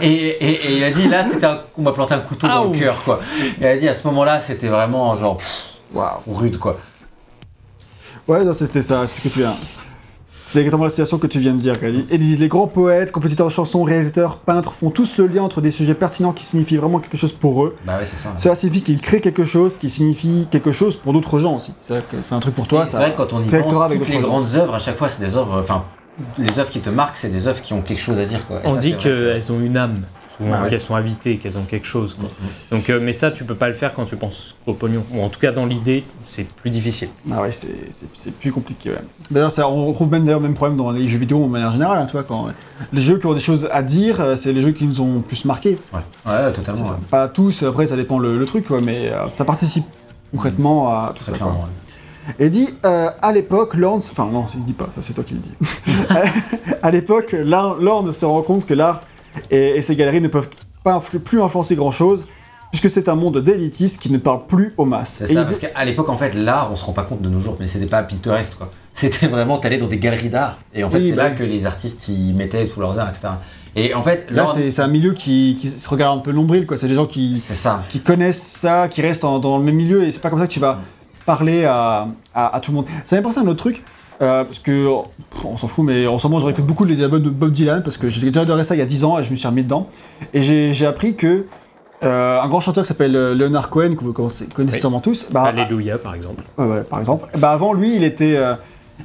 Et, 0.03 0.07
et- 0.07 0.67
et 0.67 0.77
il 0.79 0.83
a 0.85 0.91
dit 0.91 1.07
là, 1.07 1.25
c'était 1.31 1.47
un- 1.47 1.61
on 1.79 1.83
m'a 1.83 1.93
planté 1.93 2.15
un 2.15 2.19
couteau 2.19 2.49
dans 2.49 2.65
Aouh. 2.65 2.73
le 2.73 2.79
cœur, 2.79 2.97
quoi. 3.05 3.21
Il 3.61 3.65
a 3.67 3.77
dit 3.77 3.87
à 3.89 3.95
ce 3.95 4.05
moment-là, 4.09 4.41
c'était 4.41 4.67
vraiment 4.67 5.15
genre 5.15 5.37
pff, 5.37 5.47
Waouh. 5.95 6.11
rude, 6.27 6.59
quoi. 6.59 6.77
Ouais, 8.27 8.43
non, 8.45 8.53
c'était 8.53 8.83
ça, 8.83 9.07
c'est 9.07 9.21
ce 9.21 9.29
que 9.29 9.33
tu 9.33 9.39
viens. 9.39 9.55
C'est 10.49 10.61
exactement 10.61 10.85
la 10.85 10.91
situation 10.91 11.19
que 11.19 11.27
tu 11.27 11.41
viens 11.41 11.55
de 11.55 11.59
dire, 11.59 11.79
Kali. 11.81 12.07
Et 12.09 12.19
les, 12.19 12.37
les 12.37 12.49
grands 12.49 12.69
poètes, 12.69 13.11
compositeurs 13.11 13.49
de 13.49 13.53
chansons, 13.53 13.83
réalisateurs, 13.83 14.37
peintres 14.39 14.73
font 14.75 14.91
tous 14.91 15.19
le 15.19 15.27
lien 15.27 15.43
entre 15.43 15.61
des 15.61 15.73
sujets 15.73 15.95
pertinents 15.95 16.33
qui 16.33 16.45
signifient 16.45 16.77
vraiment 16.77 17.01
quelque 17.01 17.17
chose 17.17 17.33
pour 17.33 17.65
eux. 17.65 17.75
Bah 17.85 17.99
ouais, 17.99 18.05
c'est 18.05 18.17
ça. 18.17 18.33
Cela 18.37 18.55
signifie 18.55 18.83
qu'ils 18.83 19.01
créent 19.01 19.21
quelque 19.21 19.45
chose 19.45 19.77
qui 19.77 19.89
signifie 19.91 20.47
quelque 20.51 20.71
chose 20.71 20.95
pour 20.95 21.13
d'autres 21.13 21.41
gens 21.41 21.57
aussi. 21.57 21.73
C'est 21.81 21.95
vrai 21.95 22.05
que 22.09 22.17
fait 22.17 22.35
un 22.35 22.39
truc 22.41 22.55
pour 22.55 22.69
toi, 22.69 22.87
C'est 22.89 22.97
vrai 22.97 23.11
que 23.13 23.17
quand 23.17 23.33
on 23.33 23.43
y 23.43 23.49
pense, 23.49 23.83
avec 23.83 23.99
toutes 23.99 24.09
les 24.09 24.15
gens. 24.15 24.21
grandes 24.29 24.55
œuvres, 24.55 24.75
à 24.75 24.79
chaque 24.79 24.97
fois, 24.97 25.09
c'est 25.09 25.21
des 25.25 25.37
œuvres, 25.37 25.59
enfin, 25.59 25.83
les 26.39 26.59
œuvres 26.61 26.71
qui 26.71 26.81
te 26.81 26.91
marquent, 26.91 27.17
c'est 27.17 27.29
des 27.29 27.49
œuvres 27.49 27.61
qui 27.61 27.73
ont 27.73 27.83
quelque 27.83 28.01
chose 28.01 28.21
à 28.21 28.25
dire, 28.25 28.47
quoi. 28.47 28.59
Et 28.59 28.67
On 28.69 28.75
ça, 28.75 28.79
dit 28.79 28.95
qu'elles 28.97 29.51
ont 29.51 29.59
une 29.61 29.77
âme, 29.77 29.97
souvent, 30.37 30.51
Bah 30.51 30.63
ouais. 30.65 30.69
qu'elles 30.71 30.81
sont 30.81 30.95
habitées, 30.95 31.37
qu'elles 31.37 31.57
ont 31.59 31.63
quelque 31.65 31.87
chose. 31.87 32.15
quoi. 32.15 32.29
Donc, 32.71 32.91
euh, 32.91 33.01
mais 33.03 33.13
ça, 33.13 33.31
tu 33.31 33.45
peux 33.45 33.55
pas 33.55 33.69
le 33.69 33.75
faire 33.75 33.93
quand 33.95 34.05
tu 34.05 34.17
penses 34.17 34.55
au 34.67 34.75
pognon. 34.75 35.03
Ou 35.13 35.23
en 35.23 35.29
tout 35.29 35.41
cas, 35.41 35.53
dans 35.53 35.67
l'idée, 35.67 36.05
c'est 36.25 36.47
plus 36.47 36.71
difficile. 36.71 37.09
Ah 37.33 37.43
ouais, 37.43 37.53
c'est- 37.53 38.31
plus 38.41 38.53
compliqué. 38.53 38.91
Ouais. 38.91 38.97
D'ailleurs, 39.31 39.53
on 39.73 39.87
retrouve 39.87 40.11
même 40.11 40.25
d'ailleurs 40.25 40.41
le 40.41 40.49
même 40.49 40.55
problème 40.57 40.77
dans 40.77 40.91
les 40.91 41.09
jeux 41.09 41.19
vidéo 41.19 41.45
de 41.45 41.51
manière 41.51 41.73
générale. 41.73 41.99
hein, 42.03 42.07
tu 42.07 42.13
vois, 42.13 42.25
quand 42.25 42.49
les 42.93 43.01
jeux 43.03 43.19
qui 43.19 43.27
ont 43.27 43.35
des 43.35 43.41
choses 43.41 43.69
à 43.73 43.83
dire, 43.83 44.21
euh, 44.21 44.37
c'est 44.37 44.53
les 44.53 44.63
jeux 44.63 44.73
qui 44.73 44.85
nous 44.85 45.01
ont 45.01 45.21
plus 45.21 45.45
marqué. 45.45 45.79
Ouais, 45.93 46.01
ouais 46.33 46.53
totalement. 46.53 46.85
Ça. 46.85 46.99
Pas 47.11 47.29
tous, 47.29 47.63
après 47.63 47.87
ça 47.87 47.97
dépend 47.97 48.19
le, 48.19 48.39
le 48.39 48.45
truc, 48.45 48.67
quoi, 48.67 48.81
mais 48.83 49.11
euh, 49.11 49.29
ça 49.29 49.45
participe 49.45 49.85
concrètement 50.33 50.89
à 50.89 51.13
tout 51.17 51.23
Très 51.25 51.33
ça. 51.33 51.39
quoi. 51.39 51.47
clairement. 51.47 51.65
ouais. 51.65 52.35
Et 52.41 52.51
dit, 52.51 52.69
euh, 52.85 53.09
à 53.23 53.31
l'époque, 53.33 53.75
Lorne, 53.75 54.01
enfin 54.11 54.29
non, 54.31 54.45
il 54.55 54.65
dit 54.65 54.73
pas, 54.73 54.89
ça 54.95 55.01
c'est 55.01 55.13
toi 55.13 55.23
qui 55.23 55.35
le 55.35 55.41
dis. 55.41 55.53
à 56.83 56.91
l'époque, 56.91 57.33
Lorne 57.39 58.13
se 58.13 58.25
rend 58.25 58.43
compte 58.43 58.67
que 58.67 58.75
l'art 58.75 59.03
et, 59.51 59.77
et 59.77 59.83
ses 59.83 59.97
galeries 59.97 60.21
ne 60.21 60.29
peuvent 60.29 60.49
pas 60.85 60.99
influ- 60.99 61.19
plus 61.19 61.43
influencer 61.43 61.75
grand 61.77 61.91
chose, 61.91 62.27
puisque 62.71 62.91
c'est 62.91 63.09
un 63.09 63.15
monde 63.15 63.39
d'élitiste 63.43 63.99
qui 64.01 64.11
ne 64.11 64.19
parle 64.19 64.47
plus 64.47 64.73
aux 64.77 64.85
masses. 64.85 65.17
C'est 65.25 65.33
ça, 65.35 65.45
parce 65.45 65.59
qu'à 65.59 65.85
l'époque, 65.85 66.09
en 66.09 66.17
fait, 66.17 66.35
l'art, 66.35 66.71
on 66.73 66.77
se 66.77 66.85
rend 66.85 66.93
pas 66.93 67.03
compte 67.05 67.23
de 67.23 67.29
nos 67.29 67.41
jours, 67.41 67.57
mais 67.61 67.67
c'était 67.67 67.87
pas 67.87 68.03
Pinterest, 68.03 68.55
quoi. 68.57 68.71
C'était 68.93 69.27
vraiment, 69.27 69.59
t'allais 69.59 69.77
dans 69.79 69.87
des 69.89 69.99
galeries 69.99 70.31
d'art, 70.31 70.59
et 70.75 70.83
en 70.83 70.89
fait, 70.91 70.99
Oui, 70.99 71.09
c'est 71.11 71.13
bah 71.17 71.25
là 71.25 71.31
que 71.33 71.43
les 71.45 71.67
artistes, 71.67 72.09
ils 72.09 72.35
mettaient 72.35 72.67
tous 72.67 72.81
leurs 72.81 72.99
arts, 72.99 73.09
etc. 73.11 73.29
Et 73.79 73.93
en 73.93 74.03
fait, 74.03 74.27
Là, 74.31 74.47
c'est 74.71 74.81
un 74.81 74.87
milieu 74.89 75.13
qui, 75.13 75.59
qui 75.61 75.69
se 75.69 75.87
regarde 75.89 76.19
un 76.19 76.23
peu 76.23 76.33
nombril, 76.33 76.67
quoi. 76.67 76.79
C'est 76.79 76.89
des 76.89 76.95
gens 76.95 77.05
qui, 77.05 77.37
ça. 77.37 77.83
qui 77.91 78.01
connaissent 78.01 78.41
ça, 78.43 78.89
qui 78.89 79.03
restent 79.03 79.25
en- 79.25 79.39
dans 79.39 79.59
le 79.59 79.65
même 79.65 79.75
milieu, 79.77 80.05
et 80.05 80.11
c'est 80.11 80.21
pas 80.21 80.31
comme 80.31 80.39
ça 80.39 80.47
que 80.47 80.53
tu 80.53 80.61
vas 80.61 80.81
parler 81.27 81.65
à, 81.67 82.09
à- 82.35 82.57
à 82.57 82.61
tout 82.61 82.71
le 82.71 82.77
monde. 82.77 82.87
Ça 83.05 83.17
m'a 83.17 83.23
pensé 83.23 83.39
à 83.39 83.43
un 83.43 83.47
autre 83.49 83.59
truc, 83.59 83.83
euh, 84.23 84.45
parce 84.45 84.59
que 84.59 84.87
pff, 85.33 85.45
on 85.45 85.57
s'en 85.57 85.69
fout, 85.69 85.85
mais 85.85 86.07
en 86.07 86.19
ce 86.19 86.27
moment, 86.27 86.39
je 86.39 86.47
réécoute 86.47 86.67
beaucoup 86.67 86.85
les 86.85 87.03
albums 87.03 87.23
de 87.23 87.31
Bob 87.31 87.51
Dylan, 87.51 87.83
parce 87.83 87.97
que 87.97 88.09
j'ai 88.09 88.21
déjà 88.27 88.43
adoré 88.43 88.65
ça 88.65 88.75
il 88.75 88.79
y 88.79 88.83
a 88.83 88.87
10 88.87 89.05
ans, 89.05 89.19
et 89.19 89.25
je 89.25 89.31
me 89.31 89.37
suis 89.37 89.47
remis 89.49 89.63
dedans. 89.63 89.89
Et 90.35 90.43
j'ai 90.73 90.87
appris 90.87 91.15
que 91.17 91.45
euh, 92.05 92.41
un 92.41 92.49
grand 92.49 92.61
chanteur 92.61 92.85
qui 92.85 92.89
s'appelle 92.89 93.17
euh, 93.17 93.35
Leonard 93.35 93.71
Cohen, 93.71 93.95
que 93.95 94.05
vous 94.05 94.13
connaissez, 94.13 94.47
Oui. 94.59 94.71
sûrement 94.73 95.01
tous, 95.01 95.29
bah, 95.31 95.45
Alléluia, 95.45 95.99
par 95.99 96.15
exemple. 96.15 96.45
Ouais, 96.59 96.67
ouais, 96.67 96.83
par 96.83 96.99
exemple. 97.01 97.27
Bah 97.39 97.53
avant 97.53 97.73
lui, 97.73 97.97
il 97.97 98.05
était, 98.05 98.37
euh, 98.37 98.55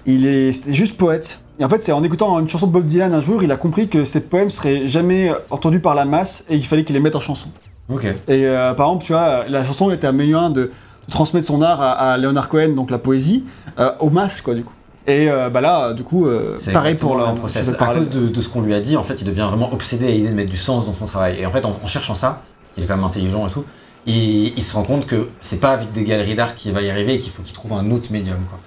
il 0.06 0.26
est, 0.26 0.70
juste 0.70 0.98
poète. 0.98 1.42
Et 1.60 1.66
en 1.66 1.70
fait, 1.70 1.84
c'est 1.84 1.92
en 1.92 2.04
écoutant 2.04 2.40
une 2.40 2.50
chanson 2.50 2.68
de 2.68 2.72
Bob 2.72 2.86
Dylan 2.86 3.14
un 3.14 3.22
jour, 3.22 3.44
il 3.44 3.52
a 3.52 3.56
compris 3.58 3.88
que 3.88 4.04
ses 4.04 4.22
poèmes 4.22 4.50
seraient 4.50 4.88
jamais 4.88 5.30
euh, 5.30 5.36
entendus 5.52 5.80
par 5.80 5.96
la 5.96 6.06
masse 6.06 6.46
et 6.50 6.56
il 6.56 6.66
fallait 6.66 6.84
qu'il 6.84 6.96
les 6.96 7.02
mette 7.02 7.16
en 7.16 7.20
chanson. 7.20 7.50
Ok. 7.90 8.06
Et 8.06 8.46
euh, 8.48 8.74
par 8.74 8.88
exemple, 8.88 9.06
tu 9.06 9.14
vois, 9.14 9.44
la 9.48 9.64
chanson 9.66 9.92
était 9.92 10.08
un 10.08 10.12
moyen 10.12 10.50
de, 10.50 10.64
de 10.64 11.12
transmettre 11.12 11.48
son 11.48 11.62
art 11.62 11.82
à, 11.82 11.92
à 11.92 12.18
Leonard 12.18 12.50
Cohen, 12.50 12.70
donc 12.70 12.90
la 12.90 12.98
poésie, 12.98 13.44
euh, 13.80 13.92
aux 14.00 14.10
masses, 14.10 14.42
quoi, 14.42 14.54
du 14.54 14.64
coup. 14.64 14.74
Et 15.08 15.30
euh, 15.30 15.50
bah 15.50 15.62
là, 15.62 15.94
du 15.94 16.04
coup, 16.04 16.28
euh, 16.28 16.58
C'est 16.60 16.72
pareil 16.72 16.96
pour 16.96 17.16
le 17.16 17.24
la 17.24 17.32
process. 17.32 17.76
À 17.80 17.94
cause 17.94 18.10
de, 18.10 18.28
de 18.28 18.42
ce 18.42 18.50
qu'on 18.50 18.62
lui 18.62 18.74
a 18.74 18.80
dit, 18.80 18.98
en 18.98 19.04
fait, 19.04 19.22
il 19.22 19.26
devient 19.26 19.48
vraiment 19.50 19.74
obsédé 19.74 20.08
à 20.08 20.12
l'idée 20.12 20.30
de 20.30 20.36
mettre 20.36 20.52
du 20.52 20.58
sens 20.58 20.86
dans 20.86 20.94
son 20.94 21.06
travail. 21.06 21.40
Et 21.40 21.46
en 21.46 21.52
fait, 21.52 21.66
en, 21.66 21.72
en 21.84 21.88
cherchant 21.88 22.14
ça, 22.16 22.40
il 22.78 22.84
est 22.84 22.88
quand 22.88 22.96
même 22.96 23.06
intelligent 23.06 23.48
et 23.48 23.50
tout, 23.50 23.64
il, 24.06 24.56
il 24.56 24.64
se 24.64 24.76
rend 24.76 24.84
compte 24.84 25.08
que 25.08 25.30
c'est 25.42 25.60
pas 25.60 25.72
avec 25.72 25.92
des 25.92 26.04
galeries 26.04 26.36
d'art 26.36 26.56
qu'il 26.56 26.72
va 26.72 26.82
y 26.82 26.90
arriver 26.90 27.16
et 27.16 27.18
qu'il 27.18 27.32
faut 27.32 27.42
qu'il 27.42 27.54
trouve 27.54 27.74
un 27.74 27.90
autre 27.92 28.12
médium, 28.12 28.38
quoi. 28.50 28.60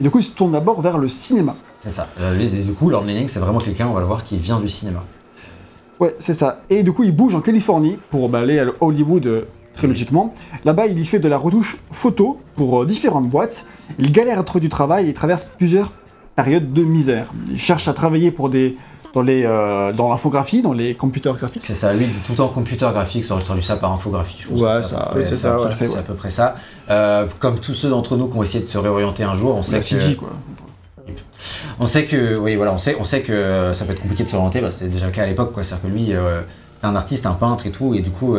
Et 0.00 0.04
du 0.04 0.10
coup, 0.10 0.18
il 0.18 0.24
se 0.24 0.30
tourne 0.30 0.52
d'abord 0.52 0.80
vers 0.80 0.98
le 0.98 1.08
cinéma. 1.08 1.54
C'est 1.78 1.90
ça. 1.90 2.08
Euh, 2.20 2.40
et 2.40 2.48
du 2.62 2.72
coup, 2.72 2.88
Lord 2.88 3.04
Lenning, 3.04 3.28
c'est 3.28 3.38
vraiment 3.38 3.58
quelqu'un, 3.58 3.86
on 3.86 3.92
va 3.92 4.00
le 4.00 4.06
voir, 4.06 4.24
qui 4.24 4.36
vient 4.36 4.58
du 4.58 4.68
cinéma. 4.68 5.04
Ouais, 6.00 6.16
c'est 6.18 6.34
ça. 6.34 6.62
Et 6.70 6.82
du 6.82 6.92
coup, 6.92 7.04
il 7.04 7.14
bouge 7.14 7.34
en 7.34 7.40
Californie 7.40 7.98
pour 8.10 8.28
bah, 8.28 8.40
aller 8.40 8.58
à 8.58 8.66
Hollywood 8.80 9.26
euh, 9.26 9.42
très 9.76 9.86
logiquement. 9.86 10.34
Là-bas, 10.64 10.86
il 10.86 10.98
y 10.98 11.04
fait 11.04 11.20
de 11.20 11.28
la 11.28 11.38
retouche 11.38 11.76
photo 11.92 12.40
pour 12.56 12.82
euh, 12.82 12.86
différentes 12.86 13.28
boîtes. 13.28 13.66
Il 13.98 14.12
galère 14.12 14.38
à 14.38 14.42
trouver 14.42 14.60
du 14.60 14.68
travail 14.68 15.08
et 15.08 15.14
traverse 15.14 15.48
plusieurs 15.58 15.92
périodes 16.36 16.72
de 16.72 16.82
misère. 16.82 17.26
Il 17.50 17.58
cherche 17.60 17.88
à 17.88 17.92
travailler 17.92 18.30
pour 18.30 18.48
des 18.48 18.76
dans 19.14 19.20
les 19.20 19.44
euh, 19.44 19.92
dans 19.92 20.08
l'infographie, 20.08 20.62
dans 20.62 20.72
les 20.72 20.94
computers 20.94 21.34
graphiques. 21.34 21.62
C'est 21.66 21.74
ça, 21.74 21.92
lui, 21.92 22.04
il 22.06 22.10
dit 22.12 22.20
tout 22.20 22.32
le 22.32 22.36
temps 22.38 22.48
computer 22.48 22.88
graphique, 22.92 23.24
ça 23.26 23.34
aurait 23.34 23.42
traduit 23.42 23.62
ça 23.62 23.76
par 23.76 23.92
infographie. 23.92 24.38
Je 24.40 24.48
pense 24.48 24.60
Ouais, 24.60 24.70
que 24.70 24.82
c'est 24.86 24.94
à 25.34 25.34
ça- 25.36 25.56
ouais. 25.58 25.98
à 25.98 26.02
peu 26.02 26.14
près 26.14 26.30
ça. 26.30 26.54
Euh, 26.88 27.26
comme 27.38 27.58
tous 27.58 27.74
ceux 27.74 27.90
d'entre 27.90 28.16
nous 28.16 28.28
qui 28.28 28.38
ont 28.38 28.42
essayé 28.42 28.60
de 28.64 28.68
se 28.68 28.78
réorienter 28.78 29.22
un 29.24 29.34
jour, 29.34 29.54
on 29.56 29.60
sait 29.62 29.78
que. 29.80 29.84
CG, 29.84 30.16
quoi. 30.16 30.30
On 31.80 31.86
sait 31.86 32.04
que, 32.06 32.36
oui, 32.38 32.54
voilà, 32.56 32.72
on 32.72 32.78
sait, 32.78 32.96
on 32.98 33.04
sait 33.04 33.20
que 33.20 33.32
euh, 33.32 33.72
ça 33.74 33.84
peut 33.84 33.92
être 33.92 34.00
compliqué 34.00 34.24
de 34.24 34.28
s'orienter. 34.28 34.60
Bah, 34.60 34.70
c'était 34.70 34.88
déjà 34.88 35.06
le 35.06 35.12
cas 35.12 35.24
à 35.24 35.26
l'époque, 35.26 35.52
quoi. 35.52 35.62
C'est-à-dire 35.64 35.90
que 35.90 35.94
lui, 35.94 36.14
euh, 36.14 36.40
c'était 36.74 36.86
un 36.86 36.96
artiste, 36.96 37.26
un 37.26 37.32
peintre 37.32 37.66
et 37.66 37.70
tout, 37.70 37.94
et 37.94 38.00
du 38.00 38.10
coup, 38.10 38.36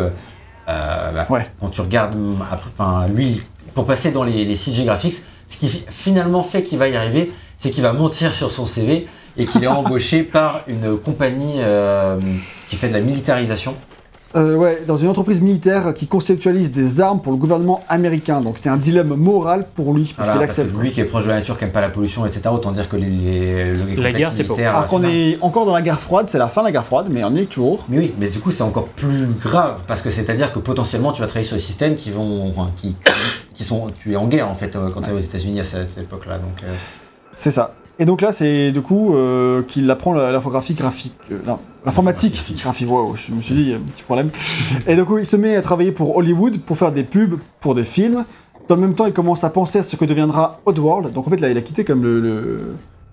bah, 0.65 1.27
quand 1.59 1.69
tu 1.69 1.81
regardes, 1.81 2.15
après, 2.49 2.69
lui, 3.13 3.41
pour 3.75 3.85
passer 3.85 4.11
dans 4.11 4.23
les, 4.23 4.45
les 4.45 4.55
CG 4.55 4.85
graphics, 4.85 5.23
ce 5.47 5.57
qui 5.57 5.67
fi- 5.67 5.83
finalement 5.89 6.43
fait 6.43 6.63
qu'il 6.63 6.77
va 6.77 6.87
y 6.89 6.95
arriver, 6.95 7.31
c'est 7.57 7.69
qu'il 7.69 7.83
va 7.83 7.93
mentir 7.93 8.33
sur 8.33 8.51
son 8.51 8.65
CV 8.65 9.07
et 9.37 9.45
qu'il 9.45 9.63
est 9.63 9.67
embauché 9.81 10.23
par 10.23 10.61
une 10.67 10.97
compagnie 10.97 11.55
euh, 11.59 12.17
qui 12.67 12.75
fait 12.75 12.87
de 12.89 12.93
la 12.93 12.99
militarisation. 13.01 13.75
Euh, 14.35 14.55
ouais, 14.55 14.81
dans 14.87 14.97
une 14.97 15.09
entreprise 15.09 15.41
militaire 15.41 15.93
qui 15.93 16.07
conceptualise 16.07 16.71
des 16.71 16.99
armes 16.99 17.21
pour 17.21 17.31
le 17.31 17.37
gouvernement 17.37 17.83
américain. 17.87 18.41
Donc 18.41 18.57
c'est 18.57 18.69
un 18.69 18.77
dilemme 18.77 19.13
moral 19.13 19.67
pour 19.75 19.93
lui 19.93 20.11
parce 20.17 20.27
Voilà, 20.29 20.39
qu'il 20.41 20.47
parce 20.47 20.57
que 20.57 20.61
accepte. 20.63 20.81
lui 20.81 20.91
qui 20.91 21.01
est 21.01 21.05
proche 21.05 21.25
de 21.25 21.29
la 21.29 21.35
nature, 21.35 21.55
qui 21.55 21.65
aime 21.65 21.71
pas 21.71 21.81
la 21.81 21.89
pollution, 21.89 22.25
etc. 22.25 22.41
Autant 22.51 22.71
dire 22.71 22.89
que 22.89 22.95
les, 22.95 23.05
les, 23.11 23.95
le 23.95 24.01
La 24.01 24.11
guerre, 24.11 24.33
c'est 24.33 24.43
pas- 24.43 24.55
Alors 24.55 24.85
qu'on 24.87 25.03
est 25.03 25.37
encore 25.41 25.67
dans 25.67 25.73
la 25.75 25.83
guerre 25.83 25.99
froide, 25.99 26.25
c'est 26.29 26.39
la 26.39 26.47
fin 26.47 26.61
de 26.61 26.65
la 26.65 26.71
guerre 26.71 26.85
froide, 26.85 27.09
mais 27.11 27.23
on 27.23 27.35
y 27.35 27.41
est 27.41 27.45
toujours. 27.45 27.85
Mais 27.89 27.99
oui, 27.99 28.13
mais 28.19 28.27
du 28.27 28.39
coup 28.39 28.49
c'est 28.49 28.63
encore 28.63 28.87
plus 28.87 29.27
grave 29.39 29.81
parce 29.85 30.01
que 30.01 30.09
c'est-à-dire 30.09 30.51
que 30.51 30.57
potentiellement 30.57 31.11
tu 31.11 31.21
vas 31.21 31.27
travailler 31.27 31.45
sur 31.47 31.55
des 31.57 31.61
systèmes 31.61 31.95
qui 31.95 32.09
vont, 32.09 32.49
enfin, 32.49 32.71
qui, 32.75 32.95
qui 33.53 33.63
sont, 33.63 33.87
tu 34.01 34.13
es 34.13 34.15
en 34.15 34.25
guerre 34.25 34.49
en 34.49 34.55
fait 34.55 34.75
euh, 34.75 34.89
quand 34.91 35.01
tu 35.03 35.11
es 35.11 35.13
aux 35.13 35.19
États-Unis 35.19 35.59
à 35.59 35.63
cette 35.63 35.95
époque-là. 35.97 36.39
Donc 36.39 36.63
euh, 36.63 36.73
C'est 37.35 37.51
ça. 37.51 37.75
Et 37.99 38.05
donc 38.05 38.21
là, 38.21 38.33
c'est 38.33 38.71
du 38.71 38.81
coup 38.81 39.15
euh, 39.15 39.61
qu'il 39.63 39.89
apprend 39.91 40.13
l'infographie 40.13 40.73
graphique. 40.73 41.13
euh, 41.31 41.37
l'informatique 41.85 42.41
graphique. 42.63 42.89
Wow, 42.89 43.15
je 43.15 43.31
me 43.33 43.41
suis 43.41 43.53
dit, 43.53 43.61
il 43.61 43.69
y 43.69 43.73
a 43.73 43.77
un 43.77 43.79
petit 43.81 44.03
problème. 44.03 44.29
Et 44.87 44.95
du 44.95 45.03
coup, 45.05 45.17
il 45.19 45.25
se 45.25 45.35
met 45.35 45.55
à 45.55 45.61
travailler 45.61 45.91
pour 45.91 46.15
Hollywood 46.17 46.59
pour 46.61 46.77
faire 46.77 46.91
des 46.91 47.03
pubs 47.03 47.35
pour 47.59 47.75
des 47.75 47.83
films. 47.83 48.25
Dans 48.67 48.75
le 48.75 48.81
même 48.81 48.93
temps, 48.95 49.05
il 49.05 49.13
commence 49.13 49.43
à 49.43 49.49
penser 49.49 49.79
à 49.79 49.83
ce 49.83 49.95
que 49.95 50.05
deviendra 50.05 50.59
Oddworld. 50.65 51.11
Donc 51.13 51.27
en 51.27 51.29
fait, 51.29 51.39
là, 51.39 51.49
il 51.49 51.57
a 51.57 51.61
quitté 51.61 51.83
comme 51.83 52.01
le, 52.01 52.19
le- 52.19 52.59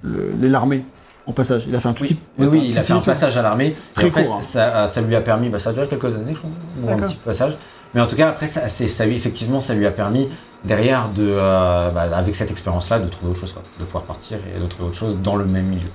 le- 0.02 0.32
les- 0.40 0.48
l'armée 0.48 0.84
en 1.26 1.32
passage. 1.32 1.64
Il 1.68 1.74
a 1.76 1.80
fait 1.80 1.88
un 1.88 1.92
tout 1.92 2.04
Oui, 2.04 2.08
petit. 2.14 2.18
oui, 2.38 2.46
oui, 2.50 2.66
il 2.70 2.78
a 2.78 2.82
fait 2.82 2.92
un 2.94 3.00
passage 3.00 3.36
à 3.36 3.42
l'armée. 3.42 3.74
Très 3.94 4.06
Et 4.06 4.10
en 4.10 4.12
fait, 4.12 4.24
court, 4.26 4.36
hein. 4.36 4.40
ça, 4.40 4.86
ça 4.86 5.00
lui 5.02 5.14
a 5.14 5.20
permis, 5.20 5.48
bah, 5.50 5.58
ça 5.58 5.70
a 5.70 5.72
duré 5.74 5.88
quelques 5.88 6.04
années, 6.16 6.32
je 6.32 6.38
crois, 6.38 6.50
ou 6.82 6.88
un 6.90 6.96
petit 7.06 7.16
passage. 7.16 7.56
Mais 7.94 8.00
en 8.00 8.06
tout 8.06 8.16
cas, 8.16 8.28
après, 8.30 8.46
ça, 8.46 8.68
c'est- 8.68 8.88
ça 8.88 9.04
lui, 9.04 9.16
effectivement, 9.16 9.60
ça 9.60 9.74
lui 9.74 9.84
a 9.86 9.90
permis, 9.90 10.28
derrière, 10.64 11.08
de, 11.10 11.26
euh, 11.26 11.90
bah, 11.90 12.02
avec 12.12 12.34
cette 12.34 12.50
expérience-là, 12.50 13.00
de 13.00 13.08
trouver 13.08 13.32
autre 13.32 13.40
chose, 13.40 13.54
de 13.78 13.84
pouvoir 13.84 14.04
partir 14.04 14.38
et 14.54 14.60
de 14.60 14.66
trouver 14.66 14.88
autre 14.88 14.98
chose 14.98 15.18
dans 15.22 15.36
le 15.36 15.44
même 15.44 15.66
milieu. 15.66 15.88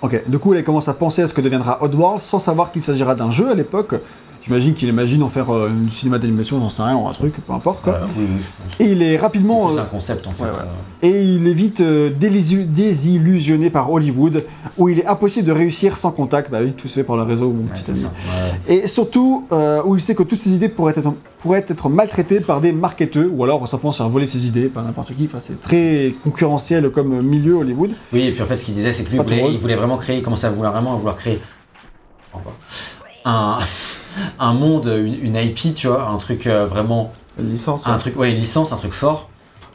Ok, 0.00 0.28
du 0.28 0.38
coup, 0.38 0.54
il 0.54 0.62
commence 0.62 0.88
à 0.88 0.94
penser 0.94 1.22
à 1.22 1.28
ce 1.28 1.34
que 1.34 1.40
deviendra 1.40 1.82
Oddworld 1.82 2.20
sans 2.20 2.38
savoir 2.38 2.70
qu'il 2.70 2.82
s'agira 2.82 3.14
d'un 3.14 3.30
jeu 3.30 3.50
à 3.50 3.54
l'époque. 3.54 3.96
J'imagine 4.44 4.72
qu'il 4.74 4.88
imagine 4.88 5.22
en 5.22 5.28
faire 5.28 5.52
euh, 5.54 5.68
une 5.68 5.90
cinéma 5.90 6.18
d'animation, 6.18 6.58
j'en 6.60 6.70
sais 6.70 6.82
rien, 6.82 6.96
ou 6.96 7.06
un 7.06 7.12
truc, 7.12 7.34
peu 7.46 7.52
importe. 7.52 7.82
Quoi. 7.82 7.94
Euh, 7.94 8.06
oui, 8.16 8.24
oui, 8.30 8.36
je 8.40 8.46
pense. 8.46 8.80
Et 8.80 8.92
il 8.92 9.02
est 9.02 9.10
C'est 9.10 9.16
rapidement. 9.18 9.66
plus 9.68 9.78
euh, 9.78 9.82
un 9.82 9.84
concept, 9.86 10.26
en 10.26 10.32
fait. 10.32 10.44
ouais, 10.44 10.50
ouais. 10.50 11.08
Et 11.10 11.22
il 11.22 11.46
est 11.46 11.52
vite 11.52 11.80
délisu- 11.80 12.64
désillusionné 12.66 13.68
par 13.70 13.90
Hollywood, 13.92 14.44
où 14.78 14.88
il 14.88 15.00
est 15.00 15.06
impossible 15.06 15.46
de 15.46 15.52
réussir 15.52 15.96
sans 15.96 16.10
contact. 16.12 16.50
Bah 16.50 16.58
oui, 16.62 16.72
tout 16.72 16.88
se 16.88 16.94
fait 16.94 17.04
par 17.04 17.16
le 17.16 17.22
réseau 17.24 17.48
Ouais, 17.48 17.64
petit 17.74 17.82
c'est 17.84 17.92
ami. 17.92 18.00
ça. 18.00 18.12
Et 18.68 18.86
surtout, 18.86 19.44
où 19.84 19.96
il 19.96 20.00
sait 20.00 20.14
que 20.14 20.22
toutes 20.22 20.38
ses 20.38 20.50
idées 20.54 20.68
pourraient 20.68 20.94
être, 20.96 21.12
pourraient 21.40 21.64
être 21.68 21.88
maltraitées 21.88 22.40
par 22.40 22.60
des 22.60 22.72
marketeurs, 22.72 23.26
ou 23.32 23.44
alors 23.44 23.68
simplement 23.68 23.92
se 23.92 23.98
faire 23.98 24.08
voler 24.08 24.26
ses 24.26 24.46
idées 24.46 24.68
par 24.68 24.82
n'importe 24.84 25.14
qui. 25.14 25.26
Enfin, 25.26 25.38
c'est 25.40 25.60
très 25.60 26.14
concurrentiel 26.24 26.90
comme 26.90 27.20
milieu 27.22 27.54
Hollywood. 27.54 27.90
Oui, 28.12 28.22
et 28.22 28.32
puis 28.32 28.42
en 28.42 28.46
fait, 28.46 28.56
ce 28.56 28.64
qu'il 28.64 28.74
disait, 28.74 28.92
c'est 28.92 29.04
que 29.04 29.10
lui, 29.10 29.18
pas 29.18 29.24
il 29.28 29.40
voulait, 29.40 29.52
il 29.54 29.58
voulait 29.58 29.76
vraiment 29.76 29.96
créer, 29.98 30.16
il 30.18 30.22
commençait 30.22 30.46
à 30.46 30.50
vouloir 30.50 30.72
vraiment 30.72 30.94
à 30.94 30.96
vouloir 30.96 31.16
créer 31.16 31.38
Au 32.34 32.38
revoir. 32.38 32.54
un, 33.24 33.58
un 34.38 34.52
monde, 34.54 34.86
une, 34.86 35.14
une 35.24 35.34
IP, 35.36 35.74
tu 35.74 35.86
vois, 35.88 36.08
un 36.08 36.16
truc 36.18 36.46
euh, 36.46 36.66
vraiment 36.66 37.12
Une 37.38 37.50
licence. 37.50 37.86
un 37.86 37.92
ouais. 37.92 37.98
truc, 37.98 38.18
ouais, 38.18 38.30
une 38.32 38.38
licence, 38.38 38.72
un 38.72 38.76
truc 38.76 38.92
fort. 38.92 39.28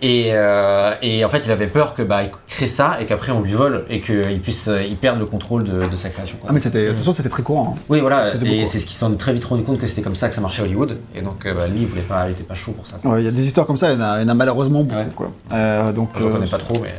Et, 0.05 0.31
euh, 0.33 0.93
et 1.01 1.23
en 1.23 1.29
fait, 1.29 1.43
il 1.45 1.51
avait 1.51 1.67
peur 1.67 1.93
que 1.93 2.01
bah, 2.01 2.23
il 2.23 2.29
crée 2.49 2.67
ça 2.67 2.97
et 2.99 3.05
qu'après 3.05 3.31
on 3.31 3.39
lui 3.39 3.53
vole 3.53 3.85
et 3.89 4.01
qu'il 4.01 4.41
puisse, 4.41 4.67
euh, 4.67 4.83
il 4.83 4.97
perde 4.97 5.17
le 5.17 5.25
contrôle 5.25 5.63
de, 5.63 5.87
de 5.87 5.95
sa 5.95 6.09
création. 6.09 6.35
quoi. 6.41 6.49
Ah, 6.49 6.53
mais 6.53 6.59
c'était, 6.59 6.89
attention, 6.89 7.13
c'était 7.13 7.29
très 7.29 7.41
courant. 7.43 7.75
hein. 7.77 7.81
Oui, 7.87 8.01
voilà. 8.01 8.33
Et 8.43 8.65
c'est 8.65 8.79
ce 8.79 8.85
qu'il 8.85 8.97
s'en 8.97 9.13
est 9.13 9.17
très 9.17 9.31
vite 9.31 9.45
rendu 9.45 9.63
compte 9.63 9.77
que 9.77 9.87
c'était 9.87 10.01
comme 10.01 10.15
ça 10.15 10.27
que 10.27 10.35
ça 10.35 10.41
marchait 10.41 10.61
à 10.61 10.65
Hollywood. 10.65 10.97
Et 11.15 11.21
donc, 11.21 11.45
euh, 11.45 11.53
bah, 11.53 11.67
lui, 11.67 11.81
il 11.83 11.87
voulait 11.87 12.01
pas, 12.01 12.27
il 12.27 12.33
était 12.33 12.43
pas 12.43 12.53
chaud 12.55 12.73
pour 12.73 12.85
ça. 12.85 12.97
Ouais, 13.05 13.21
Il 13.21 13.25
y 13.25 13.29
a 13.29 13.31
des 13.31 13.45
histoires 13.45 13.65
comme 13.65 13.77
ça, 13.77 13.93
il 13.93 13.97
y 13.97 14.01
en 14.01 14.05
a, 14.05 14.19
il 14.19 14.23
y 14.23 14.25
en 14.25 14.29
a 14.29 14.33
malheureusement 14.33 14.83
beaucoup. 14.83 14.99
Ouais. 14.99 15.07
Quoi. 15.15 15.31
Euh, 15.53 15.93
donc, 15.93 16.09
Je 16.19 16.25
euh, 16.25 16.29
connais 16.31 16.47
pas 16.49 16.57
trop, 16.57 16.75
mais 16.81 16.89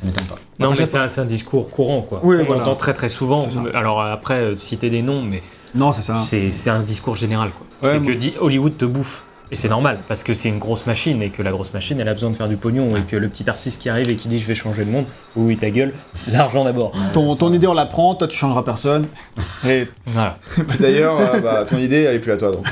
ça 0.00 0.06
m'étonne 0.06 0.24
pas. 0.24 0.34
Non, 0.58 0.72
mais 0.76 0.84
c'est 0.84 0.98
un, 0.98 1.06
c'est 1.06 1.20
un 1.20 1.24
discours 1.26 1.70
courant, 1.70 2.02
quoi. 2.02 2.18
Oui, 2.24 2.38
On 2.40 2.44
voilà. 2.46 2.62
entend 2.62 2.74
très 2.74 2.92
très 2.92 3.08
souvent. 3.08 3.46
Alors 3.72 4.02
après, 4.02 4.54
citer 4.58 4.90
des 4.90 5.02
noms, 5.02 5.22
mais 5.22 5.44
Non, 5.74 5.92
c'est 5.92 6.02
ça. 6.02 6.22
c'est 6.26 6.50
c'est 6.52 6.70
un 6.70 6.80
discours 6.80 7.16
général, 7.16 7.50
quoi. 7.50 7.66
Ouais, 7.90 7.98
c'est 7.98 8.06
que 8.06 8.12
dit 8.12 8.34
Hollywood 8.40 8.76
te 8.76 8.84
bouffe. 8.84 9.24
Et 9.52 9.56
c'est 9.56 9.68
normal, 9.68 9.98
parce 10.08 10.24
que 10.24 10.32
c'est 10.32 10.48
une 10.48 10.58
grosse 10.58 10.86
machine, 10.86 11.20
et 11.20 11.28
que 11.28 11.42
la 11.42 11.50
grosse 11.50 11.74
machine, 11.74 12.00
elle 12.00 12.08
a 12.08 12.14
besoin 12.14 12.30
de 12.30 12.34
faire 12.34 12.48
du 12.48 12.56
pognon, 12.56 12.96
et 12.96 13.02
que 13.02 13.16
le 13.16 13.28
petit 13.28 13.50
artiste 13.50 13.82
qui 13.82 13.90
arrive 13.90 14.08
et 14.08 14.16
qui 14.16 14.28
dit 14.28 14.38
je 14.38 14.46
vais 14.46 14.54
changer 14.54 14.82
le 14.82 14.90
monde, 14.90 15.04
oui, 15.36 15.58
ta 15.58 15.68
gueule, 15.68 15.92
l'argent 16.32 16.64
d'abord. 16.64 16.92
Ton, 17.12 17.52
idée, 17.52 17.66
on 17.66 17.74
la 17.74 17.84
prend, 17.84 18.14
toi, 18.14 18.28
tu 18.28 18.36
changeras 18.36 18.62
personne. 18.62 19.08
Et 19.68 19.86
Voilà. 20.06 20.38
D'ailleurs, 20.80 21.20
euh, 21.20 21.40
bah, 21.40 21.66
ton 21.68 21.76
idée, 21.76 22.04
elle 22.04 22.14
est 22.14 22.20
plus 22.20 22.32
à 22.32 22.38
toi. 22.38 22.52
Donc. 22.52 22.64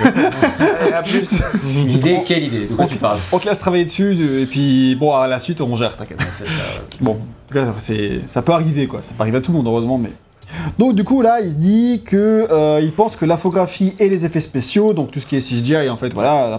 Allez, 0.81 0.93
à 0.95 1.03
plus. 1.03 1.43
Une 1.77 1.91
idée, 1.91 2.21
quelle 2.25 2.45
idée? 2.45 2.65
De 2.65 2.73
quoi 2.73 2.87
tu 2.87 2.97
parles? 2.97 3.19
on 3.31 3.39
te 3.39 3.47
laisse 3.47 3.59
travailler 3.59 3.85
dessus, 3.85 4.41
et 4.41 4.47
puis, 4.47 4.95
bon, 4.95 5.15
à 5.15 5.27
la 5.27 5.39
suite, 5.39 5.61
on 5.61 5.77
gère, 5.77 5.95
t'inquiète. 5.95 6.23
Bon, 6.99 7.13
en 7.13 7.17
tout 7.47 7.55
cas, 7.55 7.75
c'est, 7.77 8.21
ça 8.27 8.41
peut 8.41 8.53
arriver, 8.53 8.87
quoi. 8.87 9.01
Ça 9.03 9.13
peut 9.15 9.21
arriver 9.21 9.37
à 9.37 9.41
tout 9.43 9.53
le 9.53 9.59
monde, 9.59 9.67
heureusement, 9.67 9.99
mais. 9.99 10.13
Donc, 10.79 10.95
du 10.95 11.05
coup, 11.05 11.23
là, 11.23 11.41
il 11.41 11.51
se 11.51 11.57
dit 11.57 12.03
que 12.05 12.47
euh, 12.51 12.81
il 12.83 12.93
pense 12.93 13.17
que 13.17 13.25
l'infographie 13.25 13.95
et 13.99 14.09
les 14.09 14.25
effets 14.25 14.41
spéciaux, 14.41 14.93
donc 14.93 15.11
tout 15.11 15.21
ce 15.21 15.27
qui 15.27 15.37
est 15.37 15.41
CGI, 15.41 15.89
en 15.89 15.97
fait, 15.97 16.13
voilà, 16.13 16.59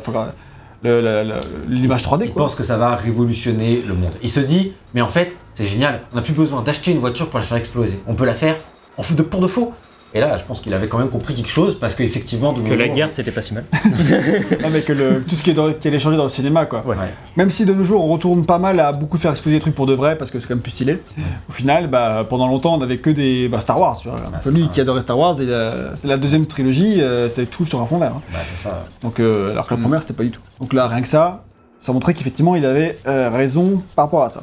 l'image 0.83 2.03
3D, 2.03 2.25
Il 2.25 2.31
quoi. 2.31 2.43
pense 2.43 2.55
que 2.55 2.63
ça 2.63 2.77
va 2.77 2.95
révolutionner 2.95 3.83
le 3.87 3.93
monde. 3.93 4.13
Il 4.23 4.29
se 4.29 4.39
dit, 4.39 4.73
mais 4.93 5.01
en 5.01 5.09
fait, 5.09 5.35
c'est 5.51 5.65
génial, 5.65 6.01
on 6.11 6.15
n'a 6.15 6.21
plus 6.21 6.33
besoin 6.33 6.61
d'acheter 6.61 6.91
une 6.91 6.99
voiture 6.99 7.29
pour 7.29 7.39
la 7.39 7.45
faire 7.45 7.57
exploser. 7.57 7.99
On 8.07 8.13
peut 8.15 8.25
la 8.25 8.35
faire 8.35 8.57
en 8.97 9.03
de, 9.15 9.21
pour 9.21 9.41
de 9.41 9.47
faux. 9.47 9.73
Et 10.13 10.19
là, 10.19 10.35
je 10.35 10.43
pense 10.43 10.59
qu'il 10.59 10.73
avait 10.73 10.87
quand 10.87 10.97
même 10.97 11.07
compris 11.09 11.33
quelque 11.33 11.49
chose 11.49 11.79
parce 11.79 11.95
qu'effectivement, 11.95 12.51
de 12.51 12.59
nos 12.59 12.65
Que 12.67 12.73
la 12.73 12.85
jours- 12.87 12.95
guerre, 12.95 13.11
c'était 13.11 13.31
pas 13.31 13.41
si 13.41 13.53
mal. 13.53 13.63
Non, 14.61 14.69
mais 14.71 14.81
que 14.81 14.91
le, 14.91 15.21
tout 15.23 15.35
ce 15.35 15.43
qui 15.43 15.51
est, 15.51 15.53
dans, 15.53 15.71
qui 15.71 15.99
changer 15.99 16.17
dans 16.17 16.23
le 16.23 16.29
cinéma, 16.29 16.65
quoi. 16.65 16.83
Ouais. 16.85 16.97
Ouais. 16.97 17.13
Même 17.37 17.49
si 17.49 17.65
de 17.65 17.73
nos 17.73 17.83
jours, 17.85 18.03
on 18.03 18.07
retourne 18.11 18.45
pas 18.45 18.57
mal 18.57 18.79
à 18.81 18.91
beaucoup 18.91 19.17
faire 19.17 19.31
exploser 19.31 19.55
des 19.57 19.61
trucs 19.61 19.73
pour 19.75 19.85
de 19.85 19.93
vrai, 19.93 20.17
parce 20.17 20.29
que 20.29 20.39
c'est 20.39 20.47
quand 20.47 20.55
même 20.55 20.61
plus 20.61 20.71
stylé. 20.71 20.99
Au 21.47 21.51
final, 21.53 21.87
bah, 21.89 22.25
pendant 22.29 22.47
longtemps, 22.47 22.75
on 22.77 22.81
avait 22.81 22.97
que 22.97 23.09
des 23.09 23.47
bah, 23.47 23.61
Star 23.61 23.79
Wars, 23.79 23.97
tu 24.01 24.09
vois. 24.09 24.17
Un 24.17 24.31
peu 24.31 24.37
c'est 24.43 24.51
lui 24.51 24.63
ça. 24.63 24.69
qui 24.73 24.81
adorait 24.81 25.01
Star 25.01 25.17
Wars, 25.17 25.35
euh, 25.39 25.91
c'est 25.95 26.07
la 26.07 26.17
deuxième 26.17 26.45
trilogie, 26.45 27.01
euh, 27.01 27.29
c'est 27.29 27.45
tout 27.45 27.65
sur 27.65 27.79
un 27.81 27.85
fond 27.85 27.97
vert. 27.97 28.11
hein. 28.17 28.21
Bah, 28.33 28.39
c'est 28.43 28.57
ça. 28.57 28.85
Donc, 29.03 29.19
euh, 29.21 29.51
alors 29.51 29.65
que 29.65 29.73
la 29.75 29.79
première, 29.79 30.01
c'était 30.01 30.13
pas 30.13 30.23
du 30.23 30.31
tout. 30.31 30.41
Donc 30.59 30.73
là, 30.73 30.87
rien 30.87 31.01
que 31.01 31.07
ça, 31.07 31.43
ça 31.79 31.93
montrait 31.93 32.13
qu'effectivement, 32.13 32.55
il 32.57 32.65
avait 32.65 32.97
euh, 33.07 33.29
raison 33.29 33.81
par 33.95 34.05
rapport 34.05 34.23
à 34.23 34.29
ça. 34.29 34.41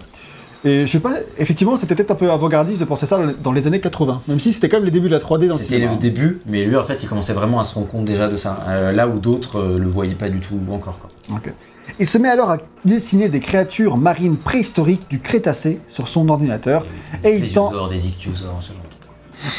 Et 0.64 0.86
je 0.86 0.90
sais 0.90 0.98
pas, 1.00 1.14
effectivement, 1.38 1.76
c'était 1.76 1.94
peut-être 1.94 2.10
un 2.10 2.16
peu 2.16 2.30
avant-gardiste 2.30 2.80
de 2.80 2.84
penser 2.84 3.06
ça 3.06 3.18
dans 3.42 3.52
les- 3.52 3.66
années 3.66 3.80
80. 3.80 4.22
Même 4.26 4.40
si 4.40 4.52
c'était 4.52 4.68
quand 4.68 4.78
même 4.78 4.84
les 4.86 4.90
débuts 4.90 5.08
de 5.08 5.14
la 5.14 5.20
3D 5.20 5.46
dans 5.46 5.56
le 5.56 5.62
C'était 5.62 5.78
le 5.78 5.96
début, 5.96 6.40
mais 6.46 6.64
lui, 6.64 6.76
en 6.76 6.84
fait, 6.84 7.02
il 7.02 7.08
commençait 7.08 7.32
vraiment 7.32 7.60
à 7.60 7.64
se 7.64 7.74
rendre 7.74 7.86
compte 7.86 8.04
déjà 8.04 8.28
de 8.28 8.36
ça. 8.36 8.64
Euh, 8.66 8.92
là 8.92 9.06
où 9.06 9.18
d'autres 9.18 9.58
euh, 9.60 9.78
le 9.78 9.86
voyaient 9.88 10.14
pas 10.14 10.28
du 10.28 10.40
tout 10.40 10.58
encore. 10.70 10.98
Quoi. 10.98 11.10
Ok. 11.36 11.52
Il 12.00 12.06
se 12.06 12.18
met 12.18 12.28
alors 12.28 12.50
à 12.50 12.58
dessiner 12.84 13.28
des 13.28 13.40
créatures 13.40 13.96
marines 13.96 14.36
préhistoriques 14.36 15.08
du 15.08 15.20
Crétacé 15.20 15.80
sur 15.88 16.06
son 16.08 16.28
ordinateur 16.28 16.84
Et 17.24 17.36
il 17.36 17.40
des 17.42 17.48
ce 18.60 18.72
genre 18.72 18.82
de 18.82 18.98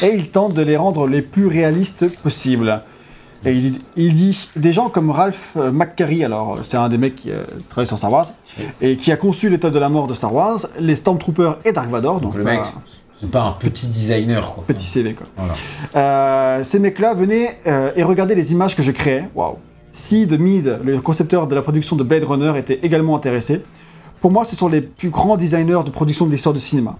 et 0.02 0.14
il 0.14 0.28
tente 0.28 0.52
de 0.54 0.62
les 0.62 0.76
rendre 0.76 1.06
les 1.06 1.22
plus 1.22 1.46
réalistes 1.46 2.06
possibles. 2.22 2.82
Et 3.44 3.52
il, 3.52 3.78
il 3.96 4.14
dit 4.14 4.48
des 4.56 4.72
gens 4.72 4.88
comme 4.90 5.10
Ralph 5.10 5.52
euh, 5.56 5.72
McQuarrie, 5.72 6.24
alors 6.24 6.54
euh, 6.54 6.58
c'est 6.62 6.76
un 6.76 6.88
des 6.88 6.98
mecs 6.98 7.14
qui 7.14 7.30
euh, 7.30 7.42
travaille 7.68 7.86
sur 7.86 7.96
Star 7.96 8.12
Wars, 8.12 8.26
et 8.80 8.96
qui 8.96 9.12
a 9.12 9.16
conçu 9.16 9.48
l'étoile 9.48 9.72
de 9.72 9.78
la 9.78 9.88
mort 9.88 10.06
de 10.06 10.14
Star 10.14 10.34
Wars, 10.34 10.60
les 10.78 10.94
Stormtroopers 10.94 11.58
et 11.64 11.72
Dark 11.72 11.88
Vador, 11.88 12.20
donc 12.20 12.32
Donc 12.32 12.34
le 12.36 12.44
mec, 12.44 12.60
c'est 13.20 13.30
pas 13.30 13.42
un 13.42 13.52
petit 13.52 13.86
designer, 13.86 14.52
quoi. 14.52 14.64
petit 14.66 14.86
CV 14.86 15.14
quoi. 15.14 15.26
Voilà. 15.36 15.54
Euh, 15.96 16.64
ces 16.64 16.78
mecs-là 16.78 17.14
venaient 17.14 17.58
euh, 17.66 17.92
et 17.96 18.02
regardaient 18.02 18.34
les 18.34 18.52
images 18.52 18.74
que 18.76 18.82
je 18.82 18.92
créais. 18.92 19.28
Waouh. 19.34 19.56
Sid 19.92 20.38
Mead, 20.38 20.78
le 20.84 21.00
concepteur 21.00 21.46
de 21.46 21.54
la 21.54 21.62
production 21.62 21.96
de 21.96 22.04
Blade 22.04 22.24
Runner, 22.24 22.52
était 22.56 22.80
également 22.82 23.16
intéressé. 23.16 23.62
Pour 24.20 24.30
moi, 24.30 24.44
ce 24.44 24.54
sont 24.54 24.68
les 24.68 24.80
plus 24.82 25.10
grands 25.10 25.36
designers 25.36 25.80
de 25.84 25.90
production 25.90 26.26
de 26.26 26.30
l'histoire 26.30 26.52
du 26.54 26.60
cinéma. 26.60 26.96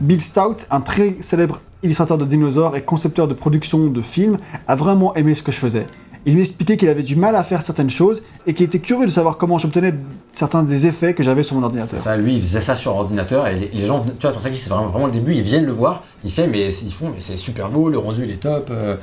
Bill 0.00 0.20
Stout, 0.20 0.66
un 0.70 0.80
très 0.80 1.16
célèbre 1.20 1.60
illustrateur 1.82 2.18
de 2.18 2.24
dinosaures 2.24 2.76
et 2.76 2.82
concepteur 2.82 3.26
de 3.26 3.34
production 3.34 3.86
de 3.86 4.00
films, 4.00 4.36
a 4.68 4.76
vraiment 4.76 5.14
aimé 5.14 5.34
ce 5.34 5.42
que 5.42 5.50
je 5.52 5.58
faisais. 5.58 5.86
Il 6.24 6.34
lui 6.34 6.42
expliquait 6.42 6.76
qu'il 6.76 6.88
avait 6.88 7.02
du 7.02 7.16
mal 7.16 7.34
à 7.34 7.42
faire 7.42 7.62
certaines 7.62 7.90
choses 7.90 8.22
et 8.46 8.54
qu'il 8.54 8.64
était 8.64 8.78
curieux 8.78 9.06
de 9.06 9.10
savoir 9.10 9.36
comment 9.36 9.58
j'obtenais 9.58 9.92
certains 10.28 10.62
des 10.62 10.86
effets 10.86 11.14
que 11.14 11.24
j'avais 11.24 11.42
sur 11.42 11.56
mon 11.56 11.64
ordinateur. 11.64 11.98
Ça, 11.98 12.16
lui, 12.16 12.36
il 12.36 12.42
faisait 12.42 12.60
ça 12.60 12.76
sur 12.76 12.94
ordinateur 12.94 13.48
et 13.48 13.56
les, 13.56 13.68
les 13.68 13.84
gens, 13.84 14.00
tu 14.00 14.10
vois, 14.20 14.30
pour 14.30 14.40
ça 14.40 14.50
que 14.50 14.54
c'est 14.54 14.70
vraiment, 14.70 14.86
vraiment 14.86 15.06
le 15.06 15.12
début, 15.12 15.34
ils 15.34 15.42
viennent 15.42 15.66
le 15.66 15.72
voir, 15.72 16.04
il 16.22 16.30
fait, 16.30 16.46
mais 16.46 16.72
ils 16.72 16.92
font, 16.92 17.08
mais 17.08 17.18
c'est 17.18 17.36
super 17.36 17.70
beau, 17.70 17.88
le 17.88 17.98
rendu 17.98 18.22
il 18.24 18.30
est 18.30 18.36
top, 18.36 18.68
euh, 18.70 18.96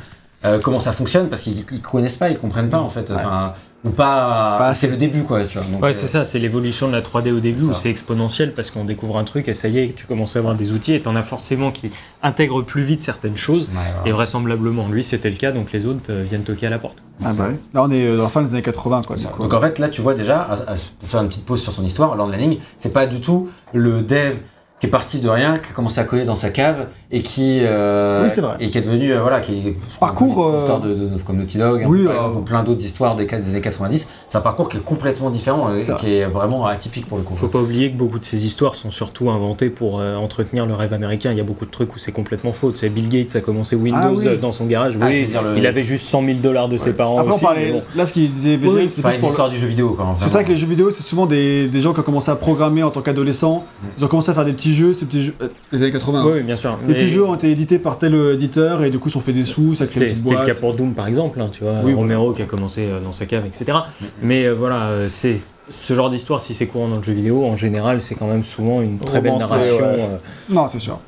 euh, 0.45 0.59
comment 0.63 0.79
ça 0.79 0.93
fonctionne, 0.93 1.27
parce 1.27 1.41
qu'ils 1.41 1.65
ils 1.69 1.81
connaissent 1.81 2.15
pas, 2.15 2.29
ils 2.29 2.39
comprennent 2.39 2.69
pas 2.69 2.79
en 2.79 2.89
fait, 2.89 3.11
enfin, 3.11 3.53
ou 3.85 3.91
pas, 3.91 4.57
Pas 4.57 4.73
c'est 4.73 4.87
le 4.87 4.97
début 4.97 5.23
quoi, 5.23 5.45
tu 5.45 5.57
vois. 5.57 5.67
donc, 5.67 5.81
Ouais, 5.81 5.89
euh, 5.89 5.93
c'est 5.93 6.07
ça, 6.07 6.25
c'est 6.25 6.39
l'évolution 6.39 6.87
de 6.87 6.93
la 6.93 7.01
3D 7.01 7.31
au 7.31 7.39
début 7.39 7.59
c'est 7.59 7.65
où 7.65 7.73
c'est 7.73 7.89
exponentiel 7.89 8.53
parce 8.53 8.71
qu'on 8.71 8.83
découvre 8.83 9.17
un 9.17 9.23
truc 9.23 9.47
et 9.47 9.53
ça 9.53 9.69
y 9.69 9.79
est, 9.79 9.95
tu 9.95 10.05
commences 10.05 10.35
à 10.35 10.39
avoir 10.39 10.55
des 10.55 10.73
outils 10.73 10.93
et 10.93 11.01
t'en 11.01 11.15
as 11.15 11.23
forcément 11.23 11.71
qui 11.71 11.91
intègrent 12.21 12.61
plus 12.61 12.83
vite 12.83 13.01
certaines 13.01 13.37
choses. 13.37 13.69
ouais. 13.69 14.09
Et 14.09 14.11
vraisemblablement, 14.11 14.87
lui 14.89 15.03
c'était 15.03 15.29
le 15.29 15.37
cas, 15.37 15.51
donc 15.51 15.71
les 15.71 15.85
autres 15.85 15.99
euh, 16.09 16.25
viennent 16.27 16.43
toquer 16.43 16.67
à 16.67 16.69
la 16.69 16.79
porte. 16.79 16.97
Ah 17.23 17.33
bah 17.33 17.47
ouais. 17.47 17.55
Là, 17.73 17.83
on 17.83 17.91
est 17.91 18.05
euh, 18.05 18.17
dans 18.17 18.23
la 18.23 18.29
fin 18.29 18.41
des 18.41 18.53
années 18.53 18.61
80, 18.61 19.01
quoi. 19.05 19.15
coup. 19.15 19.43
Donc 19.43 19.53
en 19.53 19.59
fait, 19.59 19.79
là, 19.79 19.89
tu 19.89 20.01
vois 20.01 20.13
déjà, 20.13 20.41
à, 20.41 20.75
faire 21.05 21.21
une 21.21 21.27
petite 21.27 21.45
pause 21.45 21.61
sur 21.61 21.73
son 21.73 21.83
histoire, 21.83 22.15
Lord 22.15 22.29
Lanning, 22.29 22.59
c'est 22.77 22.93
pas 22.93 23.05
du 23.07 23.19
tout 23.19 23.49
le 23.73 24.01
dev 24.01 24.35
qui 24.79 24.87
est 24.87 24.89
parti 24.89 25.19
de 25.19 25.27
rien, 25.27 25.57
qui 25.57 25.71
a 25.71 25.73
commencé 25.73 25.99
à 25.99 26.03
coder 26.05 26.23
dans 26.25 26.35
sa 26.35 26.49
cave 26.51 26.87
et 27.11 27.21
qui 27.21 27.59
euh, 27.63 28.23
Oui, 28.23 28.29
c'est 28.29 28.39
vrai. 28.41 28.55
et 28.59 28.69
qui 28.69 28.77
est 28.77 28.81
devenu 28.81 29.11
euh, 29.11 29.21
voilà, 29.21 29.41
qui 29.41 29.73
Parcours, 29.99 30.47
euh, 30.53 30.57
histoire 30.59 30.79
de, 30.79 30.89
de- 30.91 31.21
comme 31.25 31.37
Naughty 31.37 31.57
Dog, 31.57 31.83
hein, 31.83 31.87
Oui, 31.89 32.03
par 32.05 32.13
euh, 32.13 32.15
exemple, 32.17 32.37
ou 32.37 32.41
plein 32.41 32.63
d'autres 32.63 32.85
histoires 32.85 33.15
des, 33.15 33.25
des 33.25 33.49
années 33.49 33.61
90. 33.61 34.07
C'est 34.27 34.37
un 34.37 34.41
parcours 34.41 34.69
qui 34.69 34.77
est 34.77 34.83
complètement 34.83 35.29
différent 35.31 35.75
et 35.75 35.83
C'est 35.83 35.91
vrai. 35.91 35.99
qui 35.99 36.13
est 36.15 36.25
vraiment 36.25 36.65
atypique 36.65 37.07
pour 37.07 37.17
le 37.17 37.23
coup. 37.23 37.35
Faut 37.35 37.47
pas 37.47 37.59
oublier 37.59 37.91
que 37.91 37.97
beaucoup 37.97 38.19
de 38.19 38.25
ces 38.25 38.45
histoires 38.45 38.75
sont 38.75 38.91
surtout 38.91 39.29
inventées 39.29 39.69
pour 39.69 39.99
euh, 39.99 40.15
entretenir 40.15 40.65
le 40.65 40.75
rêve 40.75 40.93
américain. 40.93 41.31
Il 41.31 41.37
y 41.37 41.41
a 41.41 41.43
beaucoup 41.43 41.65
de 41.65 41.71
trucs 41.71 41.93
où 41.95 41.99
c'est 41.99 42.11
complètement 42.13 42.53
faux. 42.53 42.71
Tu 42.71 42.77
sais, 42.77 42.89
Bill 42.89 43.09
Gates 43.09 43.35
a 43.35 43.41
commencé 43.41 43.75
Windows 43.75 43.99
Ah 44.01 44.11
oui. 44.15 44.27
euh, 44.27 44.37
dans 44.37 44.51
son 44.53 44.65
garage. 44.65 44.97
Ah, 45.01 45.07
oui, 45.09 45.25
dire 45.25 45.41
le- 45.43 45.57
il 45.57 45.67
avait 45.67 45.83
juste 45.83 46.05
100 46.05 46.23
000 46.25 46.37
dollars 46.39 46.69
de 46.69 46.77
ses 46.77 46.93
parents 46.93 47.17
Après, 47.19 47.31
on 47.31 47.35
aussi. 47.35 47.43
parlait. 47.43 47.65
mais 47.65 47.71
bon. 47.73 47.81
Là, 47.95 48.05
ce 48.05 48.13
qu'il 48.13 48.31
disait 48.31 48.57
c'est 48.87 49.01
pas 49.01 49.13
une 49.15 49.21
le- 49.21 49.27
histoire 49.27 49.49
du 49.49 49.57
jeu 49.57 49.67
vidéo 49.67 49.93
quand 49.97 50.05
même. 50.05 50.15
C'est 50.19 50.29
ça 50.29 50.43
que 50.45 50.49
les 50.53 50.57
jeux 50.57 50.67
vidéo, 50.67 50.89
c'est 50.91 51.03
souvent 51.03 51.25
des, 51.25 51.67
des 51.67 51.81
gens 51.81 51.93
qui 51.93 51.99
ont 51.99 52.03
commencé 52.03 52.31
à 52.31 52.35
programmer 52.37 52.81
en 52.83 52.91
tant 52.91 53.01
qu'adolescents. 53.01 53.65
Ils 53.97 54.05
ont 54.05 54.07
commencé 54.07 54.29
à 54.31 54.33
faire 54.33 54.45
des 54.45 54.53
petits 54.53 54.68
jeux, 54.73 54.93
ces 54.93 55.05
petits 55.05 55.23
jeux, 55.23 55.33
euh, 55.41 55.47
les 55.71 55.83
années 55.83 55.91
80. 55.91 56.23
Oui, 56.25 56.31
oui, 56.35 56.43
bien 56.43 56.55
sûr. 56.55 56.77
Les 56.87 56.93
Mais 56.93 56.99
petits 56.99 57.09
jeux 57.09 57.25
ont 57.25 57.35
été 57.35 57.49
édités 57.51 57.79
par 57.79 57.97
tel 57.99 58.15
euh, 58.15 58.33
éditeur 58.33 58.83
et 58.83 58.89
du 58.89 58.99
coup, 58.99 59.09
ils 59.09 59.17
ont 59.17 59.21
fait 59.21 59.33
des 59.33 59.45
sous, 59.45 59.75
ça 59.75 59.85
crée 59.85 60.13
C'était 60.13 60.35
le 60.35 60.45
cas 60.45 60.55
pour 60.55 60.73
Doom 60.73 60.93
par 60.93 61.07
exemple, 61.07 61.39
hein, 61.41 61.49
tu 61.51 61.63
vois, 61.63 61.73
Oui, 61.83 61.93
Romero 61.93 62.33
qui 62.33 62.41
a 62.41 62.45
commencé 62.45 62.81
euh, 62.89 62.99
dans 62.99 63.11
sa 63.11 63.25
cave, 63.25 63.45
etc. 63.45 63.77
Mais 64.21 64.45
euh, 64.45 64.53
voilà, 64.53 65.09
c'est 65.09 65.35
ce 65.69 65.93
genre 65.93 66.09
d'histoire, 66.09 66.41
si 66.41 66.53
c'est 66.55 66.65
courant 66.65 66.87
dans 66.87 66.97
le 66.97 67.03
jeu 67.03 67.13
vidéo, 67.13 67.45
en 67.45 67.55
général, 67.55 68.01
c'est 68.01 68.15
quand 68.15 68.27
même 68.27 68.43
souvent 68.43 68.81
une 68.81 68.97
très 68.97 69.21
belle 69.21 69.37
narration. 69.37 69.75
ouais. 69.75 69.99
euh, 69.99 70.17
Non, 70.49 70.67
c'est 70.67 70.79
sûr. 70.79 70.99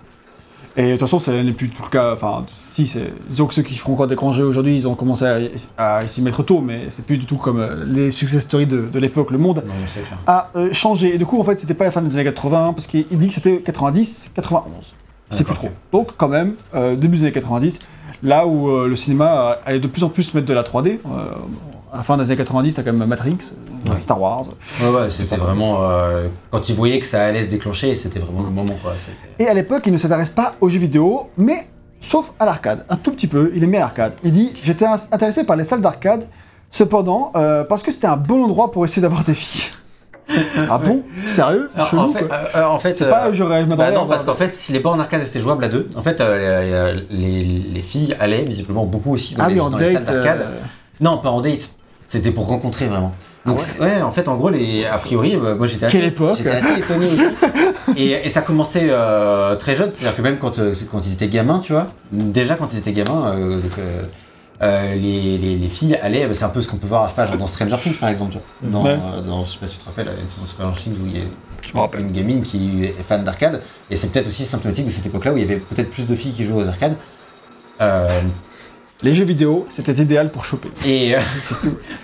Et 0.78 0.86
de 0.86 0.92
toute 0.92 1.02
façon, 1.02 1.20
ça 1.20 1.32
n'est 1.44 1.52
plus 1.52 1.70
tout 1.70 1.84
le 1.84 1.90
cas. 1.90 2.14
Enfin, 2.14 2.46
si, 2.48 2.88
c'est. 2.88 3.08
Disons 3.30 3.46
que 3.46 3.54
ceux 3.54 3.62
qui 3.62 3.76
feront 3.76 3.94
encore 3.94 4.08
des 4.08 4.16
grands 4.16 4.32
jeux 4.32 4.46
aujourd'hui, 4.46 4.74
ils 4.74 4.88
ont 4.88 4.96
commencé 4.96 5.26
à, 5.78 5.98
à 5.98 6.08
s'y 6.08 6.22
mettre 6.22 6.44
tôt, 6.44 6.62
mais 6.62 6.84
c'est 6.90 7.06
plus 7.06 7.18
du 7.18 7.26
tout 7.26 7.36
comme 7.36 7.60
euh, 7.60 7.84
les 7.86 8.12
success 8.12 8.44
stories 8.44 8.68
de, 8.68 8.82
de 8.92 9.00
l'époque. 9.00 9.32
Le 9.32 9.38
monde 9.38 9.64
Non, 9.66 9.74
c'est 9.86 10.02
a 10.28 10.50
euh, 10.56 10.72
changé. 10.72 11.16
Et 11.16 11.18
du 11.18 11.26
coup, 11.26 11.40
en 11.40 11.44
fait, 11.44 11.60
c'était 11.60 11.74
pas 11.74 11.84
la 11.86 11.92
fin 11.92 12.02
des 12.02 12.16
années 12.16 12.24
80, 12.24 12.74
parce 12.74 12.88
qu'il 12.88 13.06
dit 13.06 13.28
que 13.28 13.34
c'était 13.34 13.58
90, 13.58 14.32
91. 14.34 14.94
C'est 15.30 15.44
plus 15.44 15.56
trop. 15.56 15.70
Donc, 15.92 16.16
quand 16.18 16.28
même, 16.28 16.56
euh, 16.76 16.96
début 16.96 17.18
des 17.18 17.24
années 17.24 17.32
90, 17.32 17.80
là 18.24 18.46
où 18.46 18.70
euh, 18.70 18.88
le 18.88 18.96
cinéma 18.96 19.58
allait 19.66 19.80
de 19.80 19.88
plus 19.88 20.04
en 20.04 20.10
plus 20.10 20.34
mettre 20.34 20.48
de 20.48 20.54
la 20.54 20.64
3D. 20.64 21.00
À 21.92 21.98
la 21.98 22.04
fin 22.04 22.16
des 22.18 22.24
années 22.24 22.36
90, 22.38 22.74
t'as 22.76 22.84
quand 22.84 22.94
même 22.94 23.08
Matrix, 23.08 23.38
euh, 23.88 23.94
Ouais. 23.94 24.02
Star 24.02 24.20
Wars. 24.22 24.46
Ouais, 24.82 24.90
ouais, 24.90 25.10
c'était 25.10 25.36
vraiment. 25.36 25.78
euh, 25.82 26.28
quand 26.50 26.70
ils 26.70 26.76
voyaient 26.76 27.00
que 27.00 27.06
ça 27.06 27.24
allait 27.26 27.44
se 27.44 27.50
déclencher, 27.50 27.96
c'était 27.96 28.20
vraiment 28.20 28.44
le 28.44 28.50
moment, 28.50 28.76
quoi. 28.82 28.94
Et 29.40 29.48
à 29.48 29.54
l'époque, 29.54 29.84
il 29.86 29.92
ne 29.94 29.98
s'intéresse 29.98 30.30
pas 30.30 30.56
aux 30.62 30.70
jeux 30.70 30.80
vidéo, 30.80 31.28
mais 31.38 31.68
sauf 32.00 32.32
à 32.40 32.46
l'arcade. 32.46 32.86
Un 32.90 32.96
tout 32.96 33.12
petit 33.12 33.28
peu, 33.28 33.52
il 33.56 33.64
aimait 33.64 33.80
l'arcade. 33.80 34.14
Il 34.24 34.32
dit 34.32 34.52
J'étais 34.64 34.86
intéressé 34.86 35.44
par 35.44 35.56
les 35.58 35.64
salles 35.66 35.82
d'arcade, 35.82 36.28
cependant, 36.70 37.32
euh, 37.36 37.64
parce 37.66 37.84
que 37.84 37.92
c'était 37.92 38.08
un 38.08 38.18
bon 38.18 38.44
endroit 38.46 38.72
pour 38.72 38.86
essayer 38.86 39.02
d'avoir 39.02 39.24
des 39.24 39.34
filles. 39.34 39.70
ah 40.70 40.78
bon? 40.78 41.04
Sérieux? 41.28 41.70
Alors, 41.76 41.90
Chelou, 41.90 42.02
en 42.04 42.14
fait, 42.14 42.26
euh, 42.56 42.64
en 42.66 42.80
fait, 42.80 42.94
C'est 42.96 43.10
pas, 43.10 43.26
euh, 43.28 43.34
je 43.34 43.44
bah 43.76 43.92
non, 43.92 44.08
parce 44.08 44.24
qu'en 44.24 44.36
fait, 44.36 44.56
si 44.56 44.72
les 44.72 44.80
bornes 44.80 45.02
arcade 45.02 45.22
étaient 45.24 45.42
jouables 45.42 45.66
à 45.66 45.68
deux, 45.68 45.90
en 45.98 46.02
fait, 46.02 46.22
euh, 46.22 46.96
les, 47.10 47.44
les- 47.44 47.60
les 47.74 47.82
filles 47.82 48.16
allaient 48.18 48.44
visiblement 48.44 48.86
beaucoup 48.86 49.12
aussi 49.12 49.36
dans 49.36 49.44
Ah 49.44 49.50
les, 49.50 49.60
oui, 49.60 49.70
dans 49.70 49.78
les 49.78 49.92
salles 49.92 50.06
date. 50.06 50.14
d'arcade. 50.16 50.50
Non, 51.02 51.18
pas 51.18 51.32
en 51.32 51.42
date. 51.42 51.72
C'était 52.12 52.32
pour 52.32 52.48
rencontrer 52.48 52.88
vraiment. 52.88 53.14
Donc, 53.46 53.60
Ah 53.80 53.84
ouais. 53.84 54.02
en 54.02 54.12
fait, 54.12 54.28
en 54.28 54.36
gros, 54.36 54.50
les, 54.50 54.86
a 54.86 54.98
priori, 54.98 55.34
euh, 55.36 55.56
moi 55.56 55.66
j'étais 55.66 55.86
assez, 55.86 55.98
étonné 56.78 57.06
aussi. 57.08 57.24
et, 57.96 58.12
et 58.26 58.30
ça 58.30 58.42
commençait 58.42 58.88
euh, 58.90 59.56
très 59.56 59.76
jeune, 59.76 59.90
c'est-à-dire 59.92 60.16
que 60.18 60.22
même 60.22 60.38
quand, 60.38 60.60
euh, 60.60 60.74
quand 60.92 61.06
ils 61.08 61.14
étaient 61.14 61.30
gamins, 61.30 61.60
tu 61.60 61.72
vois, 61.72 61.88
déjà 62.12 62.56
quand 62.56 62.74
ils 62.74 62.80
étaient 62.80 62.92
gamins, 62.92 63.34
euh, 63.34 63.62
donc, 63.62 63.72
euh, 63.80 64.04
euh, 64.62 64.94
les, 64.96 65.38
les, 65.38 65.56
les 65.56 65.70
filles 65.70 65.96
allaient, 66.04 66.28
bah, 66.28 66.34
c'est 66.36 66.44
un 66.44 66.50
peu 66.50 66.62
ce 66.62 66.68
qu'on 66.68 66.78
peut 66.78 66.86
voir, 66.86 67.06
je 67.06 67.12
sais 67.12 67.16
pas, 67.16 67.26
genre 67.26 67.38
dans 67.38 67.48
Stranger 67.48 67.78
Things 67.82 67.98
par 67.98 68.10
exemple, 68.10 68.34
tu 68.34 68.40
vois. 68.40 68.70
Dans, 68.70 68.84
Ouais. 68.86 68.98
dans- 69.26 69.46
je 69.46 69.52
sais 69.54 69.58
pas 69.60 69.68
si 69.68 69.78
tu 69.78 69.80
te 69.80 69.86
rappelles, 69.86 70.10
une 70.22 70.28
saison 70.28 70.46
Stranger 70.46 70.80
Things 70.82 70.94
où 71.02 71.08
il 71.08 71.18
y 71.18 71.22
a 71.22 71.24
Je 71.66 71.74
me 71.74 71.80
rappelle. 71.80 72.02
une 72.02 72.12
gamine 72.12 72.44
qui 72.44 72.84
est 72.84 72.96
fan 73.08 73.24
d'arcade, 73.24 73.62
et 73.90 73.96
c'est 73.96 74.12
peut-être 74.12 74.28
aussi 74.28 74.44
symptomatique 74.44 74.86
de 74.86 74.92
cette 74.92 75.06
époque-là 75.06 75.32
où 75.34 75.38
il 75.38 75.42
y 75.44 75.46
avait 75.46 75.58
peut-être 75.60 75.90
plus 75.90 76.06
de 76.06 76.14
filles 76.14 76.34
qui 76.34 76.44
jouaient 76.44 76.66
aux 76.66 76.68
arcades. 76.70 76.96
Les 79.04 79.14
jeux 79.16 79.26
vidéo, 79.26 79.66
c'était 79.70 79.94
idéal 79.94 80.32
pour 80.32 80.46
choper. 80.46 80.70
et 80.86 81.16
euh, 81.16 81.20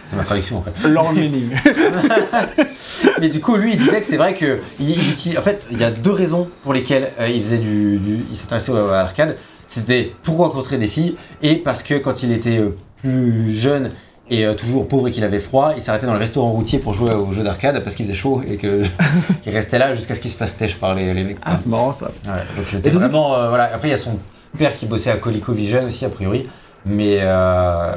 c'est 0.05 0.15
ma 0.15 0.23
traduction 0.23 0.57
en 0.57 0.63
fait. 0.63 0.71
Meaning. 1.13 1.51
Mais 3.21 3.29
du 3.29 3.39
coup, 3.39 3.55
lui, 3.55 3.73
il 3.73 3.77
disait 3.79 4.01
que 4.01 4.07
c'est 4.07 4.17
vrai 4.17 4.33
que 4.33 4.60
il, 4.79 5.38
en 5.38 5.41
fait, 5.41 5.63
il 5.71 5.79
y 5.79 5.83
a 5.83 5.91
deux 5.91 6.12
raisons 6.12 6.49
pour 6.63 6.73
lesquelles 6.73 7.12
euh, 7.19 7.27
il 7.29 7.41
faisait 7.41 7.60
du, 7.60 7.97
du- 7.97 8.25
il 8.29 8.36
s'intéressait 8.36 8.71
à 8.71 8.75
l'arcade. 9.03 9.36
C'était 9.67 10.13
pour 10.23 10.38
rencontrer 10.38 10.77
des 10.77 10.88
filles 10.88 11.15
et 11.43 11.55
parce 11.57 11.83
que 11.83 11.95
quand 11.95 12.23
il 12.23 12.31
était 12.31 12.57
euh, 12.57 12.75
plus 13.01 13.53
jeune 13.53 13.89
et 14.29 14.45
euh, 14.45 14.53
toujours 14.53 14.88
pauvre 14.88 15.07
et 15.10 15.12
qu'il 15.12 15.23
avait 15.23 15.39
froid, 15.39 15.73
il 15.75 15.81
s'arrêtait 15.83 16.05
dans 16.07 16.13
le 16.13 16.19
restaurant 16.19 16.51
routier 16.51 16.79
pour 16.79 16.93
jouer 16.93 17.13
aux 17.13 17.31
jeux 17.31 17.43
d'arcade 17.43 17.83
parce 17.83 17.95
qu'il 17.95 18.05
faisait 18.05 18.17
chaud 18.17 18.41
et 18.47 18.55
que 18.57 18.81
qu'il 19.41 19.53
restait 19.53 19.77
là 19.77 19.93
jusqu'à 19.93 20.15
ce 20.15 20.21
qu'il 20.21 20.31
se 20.31 20.38
fasse 20.38 20.57
têche 20.57 20.77
par 20.77 20.95
les, 20.95 21.13
les 21.13 21.23
mecs. 21.23 21.38
Ah, 21.43 21.57
c'est 21.57 21.67
marrant 21.69 21.93
ça. 21.93 22.07
Ouais, 22.25 22.31
donc 22.55 22.65
c'était 22.67 22.89
vraiment 22.89 23.36
euh, 23.36 23.49
voilà. 23.49 23.65
Après, 23.73 23.89
il 23.89 23.91
y 23.91 23.93
a 23.93 23.97
son 23.97 24.17
père 24.57 24.73
qui 24.73 24.86
bossait 24.86 25.12
à 25.12 25.17
ColecoVision 25.17 25.86
aussi 25.86 26.05
a 26.05 26.10
priori, 26.10 26.43
mais 26.86 27.20
euh, 27.22 27.94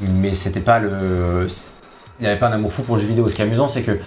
mais 0.00 0.34
c'était 0.34 0.60
pas 0.60 0.78
le, 0.78 1.46
il 2.18 2.22
n'y 2.22 2.28
avait 2.28 2.38
pas 2.38 2.48
un 2.48 2.52
amour 2.52 2.72
fou 2.72 2.82
pour 2.82 2.96
le 2.96 3.02
jeu 3.02 3.08
vidéo. 3.08 3.28
Ce 3.28 3.34
qui 3.34 3.42
est 3.42 3.44
amusant, 3.44 3.68
c'est 3.68 3.82
que 3.82 3.98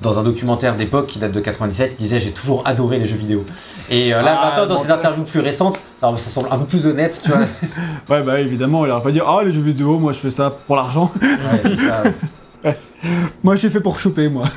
dans 0.00 0.18
un 0.18 0.22
documentaire 0.22 0.74
d'époque 0.74 1.06
qui 1.06 1.18
date 1.18 1.32
de 1.32 1.40
97, 1.40 1.96
il 1.98 2.02
disait 2.02 2.20
j'ai 2.20 2.32
toujours 2.32 2.62
adoré 2.66 2.98
les 2.98 3.06
jeux 3.06 3.16
vidéo. 3.16 3.44
Et 3.90 4.12
euh, 4.14 4.22
là 4.22 4.38
Ah, 4.40 4.46
maintenant 4.50 4.66
dans 4.66 4.80
bon, 4.80 4.86
ses 4.86 4.90
interviews 4.90 5.24
plus 5.24 5.40
récentes, 5.40 5.80
ça, 5.98 6.12
ça 6.16 6.30
semble 6.30 6.48
un 6.50 6.58
peu 6.58 6.66
plus 6.66 6.86
honnête, 6.86 7.20
tu 7.22 7.30
vois. 7.30 7.40
Ouais, 8.10 8.22
bah 8.22 8.40
évidemment, 8.40 8.84
il 8.84 8.90
aurait 8.90 9.02
pas 9.02 9.12
dit 9.12 9.20
Ah, 9.24 9.40
les 9.44 9.52
jeux 9.52 9.62
vidéo, 9.62 9.98
moi 9.98 10.12
je 10.12 10.18
fais 10.18 10.30
ça 10.30 10.50
pour 10.66 10.76
l'argent. 10.76 11.12
Ouais, 11.22 11.60
c'est 11.62 11.76
ça. 11.76 12.02
Moi, 13.42 13.56
j'ai 13.56 13.68
fait 13.68 13.80
pour 13.80 14.00
choper, 14.00 14.28
moi. 14.30 14.44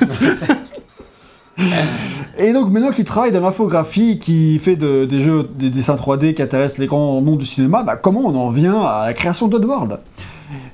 Et 2.38 2.52
donc, 2.52 2.70
maintenant 2.70 2.92
qu'il 2.92 3.04
travaille 3.04 3.32
dans 3.32 3.40
l'infographie, 3.40 4.18
qui 4.20 4.58
fait 4.60 4.76
de- 4.76 5.04
des 5.04 5.20
jeux, 5.20 5.48
des 5.56 5.70
dessins 5.70 5.96
3D 5.96 6.34
qui 6.34 6.42
intéressent 6.42 6.78
les 6.78 6.86
grands 6.86 7.20
noms 7.20 7.34
du 7.36 7.44
cinéma, 7.46 7.82
bah, 7.82 7.96
comment 7.96 8.20
on 8.20 8.34
en 8.36 8.50
vient 8.50 8.80
à 8.82 9.06
la 9.06 9.14
création 9.14 9.48
d'Oddworld? 9.48 9.98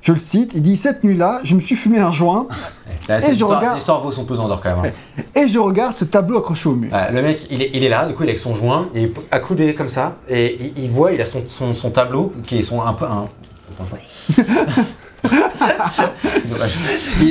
Je 0.03 0.13
le 0.13 0.19
cite, 0.19 0.53
il 0.55 0.61
dit 0.63 0.77
Cette 0.77 1.03
nuit-là, 1.03 1.41
je 1.43 1.55
me 1.55 1.61
suis 1.61 1.75
fumé 1.75 1.99
un 1.99 2.11
joint 2.13 2.47
Là, 3.09 3.19
Et 3.19 3.23
je 3.29 3.31
histoire, 3.33 3.59
regarde- 3.59 3.73
cette 3.75 3.81
histoire 3.81 4.03
vaut 4.03 4.11
son 4.11 4.25
pesant 4.25 4.47
d'or 4.47 4.61
quand 4.61 4.77
même. 4.83 4.93
hein. 5.19 5.23
et 5.35 5.49
je 5.49 5.59
regarde 5.59 5.95
ce 5.95 6.05
tableau 6.05 6.39
accroché 6.39 6.69
au 6.69 6.75
mur. 6.75 6.93
Ouais, 6.93 7.11
le 7.13 7.23
mec, 7.23 7.47
il 7.51 7.63
est, 7.63 7.71
il 7.75 7.83
est 7.83 7.89
là, 7.89 8.05
du 8.07 8.13
coup, 8.15 8.23
il 8.23 8.27
est 8.27 8.33
avec 8.33 8.39
son 8.43 8.53
joint, 8.55 8.87
il 8.95 9.05
est 9.05 9.13
accoudé 9.31 9.75
comme 9.75 9.89
ça, 9.89 10.17
et 10.29 10.57
il, 10.77 10.85
il 10.85 10.91
voit, 10.91 11.13
il 11.13 11.21
a 11.21 11.25
son, 11.25 11.43
son, 11.47 11.73
son 11.75 11.91
tableau, 11.91 12.31
qui 12.47 12.59
est 12.59 12.63
son 12.63 12.83
un 12.83 12.93
peu 12.93 13.07
un. 13.07 13.27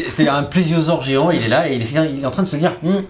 C'est 0.09 0.27
un 0.27 0.43
plésiosaure 0.43 1.01
géant, 1.01 1.31
il 1.31 1.43
est 1.43 1.47
là, 1.47 1.69
et 1.69 1.75
il 1.75 1.81
est, 1.81 1.91
il 2.13 2.21
est 2.23 2.25
en 2.25 2.31
train 2.31 2.43
de 2.43 2.47
se 2.47 2.55
dire 2.55 2.73
Hmm, 2.83 3.01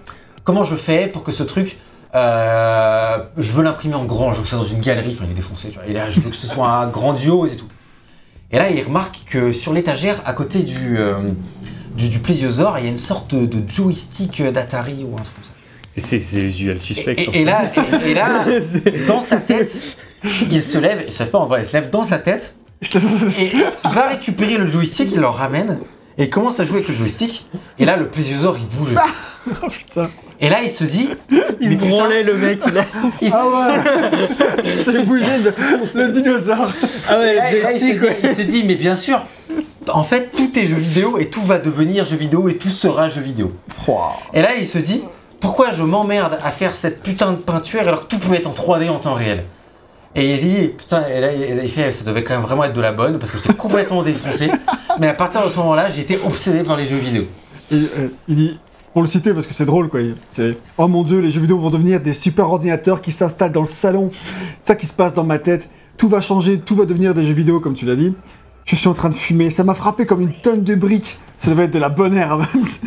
comment 0.43 0.63
je 0.63 0.75
fais 0.75 1.07
pour 1.07 1.23
que 1.23 1.31
ce 1.31 1.43
truc. 1.43 1.77
euh, 2.15 3.17
je 3.37 3.51
veux 3.51 3.63
l'imprimer 3.63 3.95
en 3.95 4.05
grand, 4.05 4.31
je 4.31 4.37
veux 4.37 4.41
que 4.43 4.47
ce 4.49 4.55
soit 4.55 4.63
dans 4.63 4.71
une 4.71 4.81
galerie, 4.81 5.13
enfin 5.15 5.25
il 5.27 5.31
est 5.31 5.35
défoncé, 5.35 5.69
tu 5.69 5.75
vois, 5.79 5.87
et 5.87 5.93
là 5.93 6.09
je 6.09 6.19
veux 6.21 6.29
que 6.29 6.35
ce 6.35 6.47
soit 6.47 6.69
un 6.69 6.87
grandiose 6.97 7.53
et 7.53 7.57
tout. 7.57 7.67
Et 8.51 8.57
là 8.57 8.69
il 8.69 8.83
remarque 8.83 9.21
que 9.25 9.51
sur 9.51 9.73
l'étagère, 9.73 10.21
à 10.25 10.33
côté 10.33 10.61
du, 10.63 10.97
euh, 10.99 11.15
du, 11.97 12.09
du 12.09 12.19
plésiosaure, 12.19 12.77
il 12.77 12.83
y 12.85 12.87
a 12.87 12.91
une 12.91 12.97
sorte 12.99 13.33
de, 13.33 13.45
de 13.45 13.67
joystick 13.67 14.43
d'Atari 14.43 15.05
ou 15.09 15.15
un 15.17 15.21
truc 15.21 15.35
comme 15.35 15.43
ça. 15.45 15.53
Et 15.95 16.01
C'est 16.01 16.41
usual 16.41 16.79
suspect. 16.79 17.13
Et, 17.17 17.41
et 17.41 17.45
là, 17.45 17.67
et, 18.03 18.09
et 18.09 18.13
là, 18.15 18.45
dans 19.07 19.19
sa 19.19 19.37
tête, 19.37 19.71
il 20.49 20.61
se 20.63 20.77
lève, 20.77 21.03
il 21.07 21.13
se 21.13 21.19
lève 21.23 21.31
pas 21.31 21.39
en 21.39 21.45
vrai, 21.45 21.61
il 21.61 21.65
se 21.65 21.73
lève 21.73 21.89
dans 21.89 22.03
sa 22.03 22.17
tête 22.17 22.55
et 23.39 23.51
il 23.53 23.89
va 23.91 24.07
récupérer 24.09 24.57
le 24.57 24.67
joystick, 24.67 25.09
il 25.13 25.19
le 25.19 25.27
ramène 25.27 25.79
et 26.17 26.23
il 26.23 26.29
commence 26.29 26.59
à 26.59 26.63
jouer 26.63 26.77
avec 26.77 26.87
le 26.89 26.93
joystick. 26.95 27.47
Et 27.79 27.85
là, 27.85 27.95
le 27.97 28.07
plésiosaure 28.07 28.57
il 28.57 28.65
bouge. 28.67 28.95
Oh 29.61 29.67
putain. 29.67 30.09
Et 30.39 30.47
là, 30.47 30.61
il 30.63 30.69
se 30.71 30.85
dit, 30.85 31.09
Il 31.59 31.71
se 31.71 31.75
branlait 31.75 32.23
le 32.23 32.33
mec. 32.35 32.61
Il 32.65 32.77
a... 32.77 32.85
il 33.21 33.29
se- 33.29 33.35
Ah 33.35 33.45
ouais 33.45 34.63
Je 34.63 34.71
fais 34.71 35.03
bouger 35.03 35.25
le, 35.43 35.53
le 35.93 36.11
dinosaure 36.13 36.71
Ah 37.09 37.19
ouais, 37.19 37.35
là, 37.61 37.71
il, 37.73 37.79
se 37.81 37.85
dit, 37.87 37.99
ouais. 37.99 38.17
il 38.23 38.35
se 38.37 38.41
dit, 38.41 38.63
mais 38.63 38.75
bien 38.75 38.95
sûr, 38.95 39.21
en 39.91 40.05
fait, 40.05 40.31
tout 40.33 40.57
est 40.57 40.65
jeu 40.65 40.77
vidéo 40.77 41.17
et 41.17 41.29
tout 41.29 41.43
va 41.43 41.59
devenir 41.59 42.05
jeu 42.05 42.15
vidéo 42.15 42.47
et 42.47 42.55
tout 42.55 42.69
sera 42.69 43.09
jeu 43.09 43.19
vidéo. 43.19 43.51
Et 44.33 44.41
là, 44.41 44.55
il 44.57 44.65
se 44.65 44.77
dit 44.77 45.03
pourquoi 45.41 45.73
je 45.73 45.83
m'emmerde 45.83 46.37
à 46.41 46.51
faire 46.51 46.73
cette 46.73 47.03
putain 47.03 47.33
de 47.33 47.37
peinture 47.37 47.81
alors 47.81 48.03
que 48.07 48.15
tout 48.15 48.17
pouvait 48.19 48.37
être 48.37 48.47
en 48.47 48.53
3D 48.53 48.89
en 48.89 48.99
temps 48.99 49.13
réel? 49.15 49.43
Et 50.15 50.33
il 50.33 50.39
dit 50.39 50.67
putain, 50.69 51.07
et 51.07 51.19
là 51.19 51.33
il 51.33 51.69
fait 51.69 51.91
ça 51.91 52.05
devait 52.05 52.23
quand 52.23 52.35
même 52.35 52.43
vraiment 52.43 52.63
être 52.63 52.73
de 52.73 52.81
la 52.81 52.91
bonne 52.91 53.17
parce 53.17 53.31
que 53.31 53.37
j'étais 53.37 53.53
complètement 53.55 54.03
défoncé. 54.03 54.49
Mais 54.99 55.07
à 55.07 55.13
partir 55.13 55.43
de 55.43 55.49
ce 55.49 55.55
moment-là, 55.57 55.89
j'étais 55.89 56.19
obsédé 56.23 56.63
par 56.63 56.77
les 56.77 56.85
jeux 56.85 56.97
vidéo. 56.97 57.23
Et, 57.71 57.75
euh, 57.75 58.07
il 58.27 58.35
dit, 58.35 58.59
pour 58.93 59.01
le 59.01 59.07
citer 59.07 59.33
parce 59.33 59.47
que 59.47 59.53
c'est 59.53 59.65
drôle 59.65 59.89
quoi, 59.89 60.01
c'est 60.29 60.55
Oh 60.77 60.87
mon 60.87 61.03
dieu, 61.03 61.19
les 61.19 61.31
jeux 61.31 61.41
vidéo 61.41 61.57
vont 61.57 61.71
devenir 61.71 61.99
des 61.99 62.13
super 62.13 62.49
ordinateurs 62.49 63.01
qui 63.01 63.11
s'installent 63.11 63.51
dans 63.51 63.61
le 63.61 63.67
salon. 63.67 64.11
Ça 64.59 64.75
qui 64.75 64.85
se 64.85 64.93
passe 64.93 65.15
dans 65.15 65.23
ma 65.23 65.39
tête. 65.39 65.67
Tout 65.97 66.09
va 66.09 66.21
changer, 66.21 66.59
tout 66.59 66.75
va 66.75 66.85
devenir 66.85 67.13
des 67.13 67.25
jeux 67.25 67.33
vidéo 67.33 67.59
comme 67.59 67.73
tu 67.73 67.85
l'as 67.85 67.95
dit. 67.95 68.13
Je 68.65 68.75
suis 68.75 68.87
en 68.87 68.93
train 68.93 69.09
de 69.09 69.13
fumer, 69.15 69.49
ça 69.49 69.63
m'a 69.63 69.73
frappé 69.73 70.05
comme 70.05 70.21
une 70.21 70.33
tonne 70.33 70.63
de 70.63 70.75
briques. 70.75 71.17
Ça 71.37 71.49
devait 71.51 71.65
être 71.65 71.73
de 71.73 71.79
la 71.79 71.89
bonne 71.89 72.13
herbe. 72.15 72.45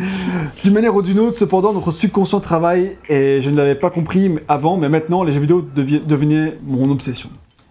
D'une 0.63 0.73
manière 0.73 0.95
ou 0.95 1.01
d'une 1.03 1.19
autre, 1.19 1.37
cependant, 1.37 1.73
notre 1.73 1.91
subconscient 1.91 2.39
travaille 2.39 2.97
et 3.07 3.39
je 3.41 3.49
ne 3.51 3.55
l'avais 3.57 3.75
pas 3.75 3.91
compris 3.91 4.29
mais- 4.29 4.41
avant, 4.47 4.77
mais 4.77 4.89
maintenant, 4.89 5.23
les 5.23 5.31
jeux 5.31 5.39
vidéo 5.41 5.61
devi- 5.61 6.03
devenaient 6.03 6.57
mon 6.65 6.89
obsession. 6.89 7.29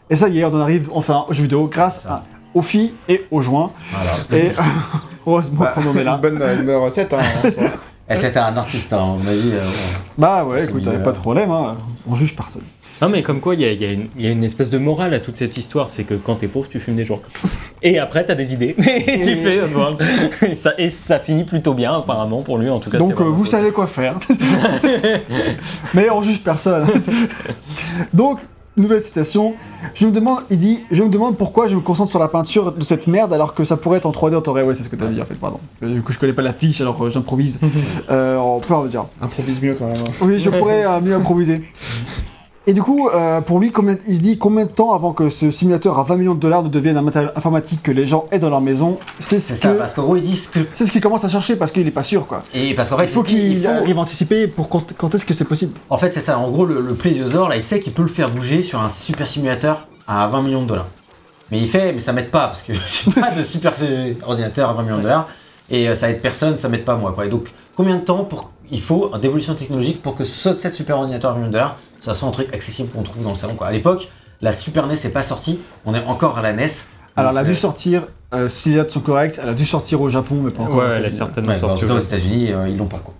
Et 0.09 0.15
ça 0.17 0.29
y 0.29 0.39
est, 0.39 0.45
on 0.45 0.55
en 0.55 0.61
arrive 0.61 0.89
enfin 0.95 1.25
aux 1.29 1.33
jeux 1.33 1.43
vidéo 1.43 1.67
grâce 1.67 2.07
à- 2.07 2.23
aux 2.55 2.63
filles 2.63 2.95
et 3.09 3.27
aux 3.33 3.41
joints. 3.41 3.73
Voilà. 3.91 4.45
Et 4.45 4.51
heureusement 5.27 5.61
Bah, 5.61 5.73
qu'on 5.75 5.91
en 5.91 5.97
est 5.97 6.05
là. 6.05 6.15
une, 6.15 6.21
bonne, 6.39 6.43
une 6.61 6.67
bonne 6.67 6.77
recette. 6.83 7.13
Hein. 7.13 7.51
Et 8.09 8.15
c'était 8.15 8.39
un 8.39 8.57
artiste, 8.57 8.93
hein, 8.93 9.17
mon 9.19 9.27
avis. 9.29 9.51
euh, 9.55 9.61
Bah 10.17 10.45
ouais, 10.45 10.65
écoute, 10.65 10.87
euh, 10.87 11.03
pas 11.03 11.11
de 11.11 11.19
problème, 11.19 11.51
hein. 11.51 11.77
on 12.09 12.15
juge 12.15 12.37
personne. 12.37 12.63
Non, 13.03 13.09
mais 13.11 13.21
comme 13.23 13.41
quoi, 13.41 13.55
il 13.55 13.61
y 13.61 13.65
a, 13.65 13.73
il 13.73 13.81
y 13.81 13.85
a 13.85 13.93
une- 13.93 14.07
il 14.17 14.25
y 14.25 14.27
a 14.27 14.31
une 14.31 14.43
espèce 14.45 14.71
de 14.71 14.79
morale 14.79 15.13
à 15.13 15.21
toute 15.21 15.37
cette 15.37 15.57
histoire. 15.57 15.89
C'est 15.89 16.05
que 16.05 16.15
quand 16.15 16.37
t'es 16.37 16.47
pauvre, 16.49 16.69
tu 16.69 16.81
fumes 16.81 16.97
des 16.97 17.05
joints. 17.05 17.21
Et 17.83 17.99
après, 17.99 18.25
t'as 18.25 18.35
des 18.35 18.55
idées. 18.55 18.75
Et 18.79 19.21
tu 19.21 19.37
fais. 19.37 19.59
euh, 19.61 19.67
bon. 19.67 19.97
et, 20.43 20.55
ça, 20.55 20.73
et 20.79 20.89
ça 20.91 21.19
finit 21.21 21.45
plutôt 21.45 21.75
bien, 21.75 21.95
apparemment, 21.99 22.43
pour 22.43 22.57
lui, 22.59 22.71
en 22.71 22.79
tout 22.81 22.91
cas. 22.91 22.99
Donc 22.99 23.21
euh, 23.21 23.25
vous 23.25 23.37
cool. 23.39 23.47
savez 23.49 23.71
quoi 23.71 23.87
faire. 23.87 24.15
Mais 25.95 26.11
on 26.11 26.23
juge 26.23 26.41
personne. 26.43 26.87
Donc, 28.15 28.41
nouvelle 28.77 29.03
citation. 29.03 29.55
Je 29.95 30.07
me 30.07 30.13
demande, 30.13 30.41
il 30.51 30.59
dit, 30.59 30.81
je 30.91 31.03
me 31.03 31.09
demande 31.09 31.37
pourquoi 31.37 31.69
je 31.69 31.75
me 31.77 31.81
concentre 31.81 32.11
sur 32.11 32.19
la 32.19 32.29
peinture 32.29 32.73
de 32.73 32.85
cette 32.85 33.07
merde 33.07 33.33
alors 33.33 33.55
que 33.55 33.65
ça 33.65 33.77
pourrait 33.77 33.99
être 33.99 34.07
en 34.07 34.11
3D 34.13 34.35
en 34.37 34.41
temps 34.43 34.53
réel. 34.53 34.67
Ouais, 34.69 34.75
c'est 34.75 34.83
ce 34.83 34.89
que 34.89 34.97
t'as 34.97 35.07
dit 35.07 35.21
en 35.21 35.25
fait, 35.25 35.35
pardon. 35.35 35.59
Euh, 35.83 35.95
Du 35.95 36.03
coup, 36.03 36.13
je 36.13 36.19
connais 36.19 36.33
pas 36.33 36.43
la 36.43 36.53
fiche 36.53 36.81
alors 36.81 37.03
euh, 37.05 37.11
j'improvise. 37.11 37.61
Euh, 38.11 38.37
on 38.39 38.61
peut 38.61 38.75
en 38.75 38.85
dire. 38.85 39.05
Improvise 39.21 39.61
mieux 39.63 39.75
quand 39.75 39.87
même. 39.87 39.97
hein. 39.97 40.11
Oui, 40.23 40.39
je 40.39 40.49
pourrais 40.51 40.85
euh, 40.87 41.01
mieux 41.01 41.15
improviser. 41.15 41.63
Et 42.69 42.73
du 42.73 42.83
coup, 42.83 43.09
euh, 43.09 43.41
pour 43.41 43.61
lui, 43.61 43.71
combien- 43.71 43.97
il 44.09 44.17
se 44.17 44.21
dit 44.21 44.39
combien 44.39 44.65
de 44.65 44.71
temps 44.71 44.93
avant 44.93 45.13
que 45.13 45.31
ce 45.31 45.51
simulateur 45.53 45.99
à 46.01 46.03
20 46.03 46.17
millions 46.17 46.35
de 46.35 46.41
dollars 46.41 46.65
ne 46.65 46.69
devienne 46.69 46.97
un 46.97 47.03
matériel 47.03 47.31
informatique 47.37 47.81
que 47.83 47.93
les 47.93 48.07
gens 48.07 48.25
aient 48.33 48.41
dans 48.41 48.51
leur 48.51 48.61
maison 48.61 48.99
C'est 49.21 49.39
ce 49.39 49.55
ça, 49.55 49.69
que- 49.69 49.79
parce 49.79 49.95
qu'en 49.95 50.03
gros, 50.03 50.17
ils 50.17 50.23
disent 50.23 50.49
que. 50.49 50.59
c'est 50.73 50.85
ce 50.87 50.91
qu'il 50.91 51.01
commence 51.01 51.23
à 51.25 51.29
chercher 51.29 51.55
parce 51.55 51.71
qu'il 51.71 51.87
est 51.87 51.91
pas 51.93 52.03
sûr, 52.03 52.27
quoi. 52.27 52.43
Et 52.55 52.75
parce 52.75 52.91
qu'en 52.91 52.99
fait, 52.99 53.05
Il 53.05 53.11
faut 53.11 53.23
qu'il 53.23 53.63
faut- 53.63 53.69
arrive 53.69 53.99
à 53.99 54.01
anticiper 54.03 54.49
pour 54.49 54.69
quand, 54.69 54.93
quand 54.97 55.15
est-ce 55.15 55.25
que 55.25 55.33
c'est 55.35 55.45
possible. 55.45 55.79
En 55.91 55.97
fait, 55.99 56.13
c'est 56.13 56.21
ça. 56.21 56.39
En 56.41 56.51
gros, 56.51 56.65
le, 56.67 56.81
le 56.81 56.95
plésiosaure, 56.95 57.49
là, 57.49 57.57
il 57.57 57.63
sait 57.63 57.79
qu'il 57.79 57.93
peut 57.93 58.03
le 58.03 58.09
faire 58.09 58.31
bouger 58.31 58.63
sur 58.63 58.81
un 58.81 58.89
super 58.89 59.29
simulateur 59.29 59.87
à 60.09 60.27
20 60.27 60.43
millions 60.43 60.63
de 60.63 60.69
dollars. 60.69 60.89
Mais 61.53 61.61
il 61.61 61.69
fait, 61.69 61.93
mais 61.93 62.01
ça 62.01 62.13
m'aide 62.13 62.31
pas, 62.33 62.49
parce 62.49 62.63
que 62.63 62.73
j'ai 63.05 63.13
pas 63.21 63.31
de 63.31 63.45
super 63.45 63.75
ordinateur 64.27 64.71
à 64.71 64.73
20 64.73 64.83
millions 64.83 64.99
de 64.99 65.03
dollars. 65.03 65.29
Et 65.71 65.89
euh, 65.89 65.95
ça 65.95 66.11
aide 66.11 66.21
personne, 66.21 66.57
ça 66.57 66.69
m'aide 66.69 66.85
pas 66.85 66.97
moi. 66.97 67.13
Quoi. 67.13 67.27
Et 67.27 67.29
donc, 67.29 67.51
combien 67.77 67.95
de 67.97 68.01
temps 68.03 68.25
pour, 68.25 68.51
il 68.73 68.81
faut 68.81 69.11
d'évolution 69.21 69.55
technologique 69.55 70.03
pour 70.03 70.17
que 70.17 70.25
ce, 70.25 70.55
cette 70.55 70.75
super 70.75 70.99
ordinateur 70.99 71.31
à 71.31 71.35
20 71.35 71.39
millions 71.39 71.49
de 71.49 71.53
dollars, 71.53 71.77
ça 72.07 72.15
soit 72.15 72.29
un 72.29 72.33
truc 72.33 72.53
accessible 72.55 72.89
qu'on 72.91 73.03
trouve 73.03 73.23
dans 73.23 73.31
le 73.31 73.35
salon 73.35 73.55
quoi. 73.55 73.67
À 73.67 73.73
l'époque, 73.73 74.09
la 74.41 74.53
Super 74.53 74.87
NES 74.87 74.95
n'est 75.05 75.11
pas 75.11 75.23
sortie, 75.23 75.61
on 75.85 75.95
est 75.95 76.05
encore 76.05 76.39
à 76.39 76.43
la 76.43 76.53
NES. 76.53 76.67
Alors, 77.17 77.33
elle 77.33 77.39
a 77.39 77.45
dû 77.45 77.53
euh, 77.53 77.55
sortir, 77.55 78.07
euh, 78.35 78.49
si 78.49 78.71
les 78.71 78.77
dates 78.77 78.91
sont 78.91 79.01
correctes, 79.01 79.41
elle 79.43 79.49
a 79.49 79.55
dû 79.55 79.65
sortir 79.65 80.01
au 80.03 80.09
Japon, 80.09 80.37
mais 80.43 80.51
pas 80.51 80.65
encore. 80.65 80.77
Ouais, 80.77 80.97
elle 80.97 81.05
a 81.07 81.11
certainement 81.11 81.53
ouais, 81.53 81.61
bah, 81.61 81.67
en 81.67 81.77
sorti 81.77 81.87
cas, 81.87 81.95
aux. 81.95 81.99
États-Unis, 81.99 82.53
euh, 82.53 82.69
ils 82.69 82.77
l'ont 82.77 82.87
pas 82.87 82.99
quoi. 82.99 83.15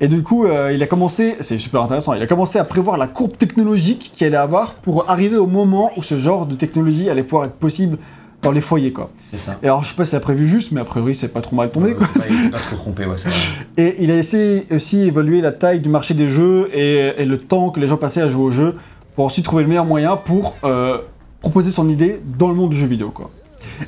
Et 0.00 0.08
du 0.08 0.22
coup, 0.22 0.46
euh, 0.46 0.72
il 0.72 0.82
a 0.82 0.86
commencé, 0.86 1.36
c'est 1.40 1.58
super 1.58 1.82
intéressant, 1.82 2.14
il 2.14 2.22
a 2.22 2.26
commencé 2.26 2.58
à 2.58 2.64
prévoir 2.64 2.96
la 2.96 3.06
courbe 3.06 3.36
technologique 3.36 4.12
qu'il 4.14 4.26
allait 4.26 4.36
avoir 4.36 4.74
pour 4.74 5.10
arriver 5.10 5.36
au 5.36 5.46
moment 5.46 5.90
où 5.96 6.02
ce 6.02 6.18
genre 6.18 6.46
de 6.46 6.54
technologie 6.54 7.10
allait 7.10 7.22
pouvoir 7.22 7.46
être 7.46 7.56
possible 7.56 7.98
dans 8.44 8.52
les 8.52 8.60
foyers, 8.60 8.92
quoi. 8.92 9.10
C'est 9.30 9.38
ça. 9.38 9.56
Et 9.62 9.66
alors, 9.66 9.82
je 9.82 9.88
sais 9.88 9.94
pas 9.96 10.04
s'il 10.04 10.16
a 10.16 10.20
prévu 10.20 10.48
juste, 10.48 10.70
mais 10.72 10.80
a 10.80 10.84
priori, 10.84 11.14
c'est 11.14 11.28
pas 11.28 11.40
trop 11.40 11.56
mal 11.56 11.70
tombé, 11.70 11.90
Euh, 11.90 11.94
quoi. 11.94 12.06
il 12.30 12.40
s'est 12.40 12.50
pas 12.50 12.58
trop 12.58 12.76
trompé, 12.76 13.04
ouais, 13.06 13.16
c'est 13.16 13.28
vrai. 13.28 13.38
Et 13.76 13.96
il 14.00 14.10
a 14.10 14.16
essayé 14.16 14.66
aussi 14.70 14.98
d'évaluer 15.04 15.40
la 15.40 15.52
taille 15.52 15.80
du 15.80 15.88
marché 15.88 16.14
des 16.14 16.28
jeux 16.28 16.68
et, 16.72 17.14
et 17.20 17.24
le 17.24 17.38
temps 17.38 17.70
que 17.70 17.80
les 17.80 17.86
gens 17.88 17.96
passaient 17.96 18.22
à 18.22 18.28
jouer 18.28 18.44
au 18.44 18.50
jeu 18.50 18.76
pour 19.16 19.24
ensuite 19.24 19.44
trouver 19.44 19.62
le 19.64 19.68
meilleur 19.68 19.84
moyen 19.84 20.16
pour 20.16 20.56
euh, 20.64 20.98
proposer 21.40 21.70
son 21.70 21.88
idée 21.88 22.20
dans 22.38 22.48
le 22.48 22.54
monde 22.54 22.70
du 22.70 22.76
jeu 22.78 22.86
vidéo, 22.86 23.10
quoi. 23.10 23.30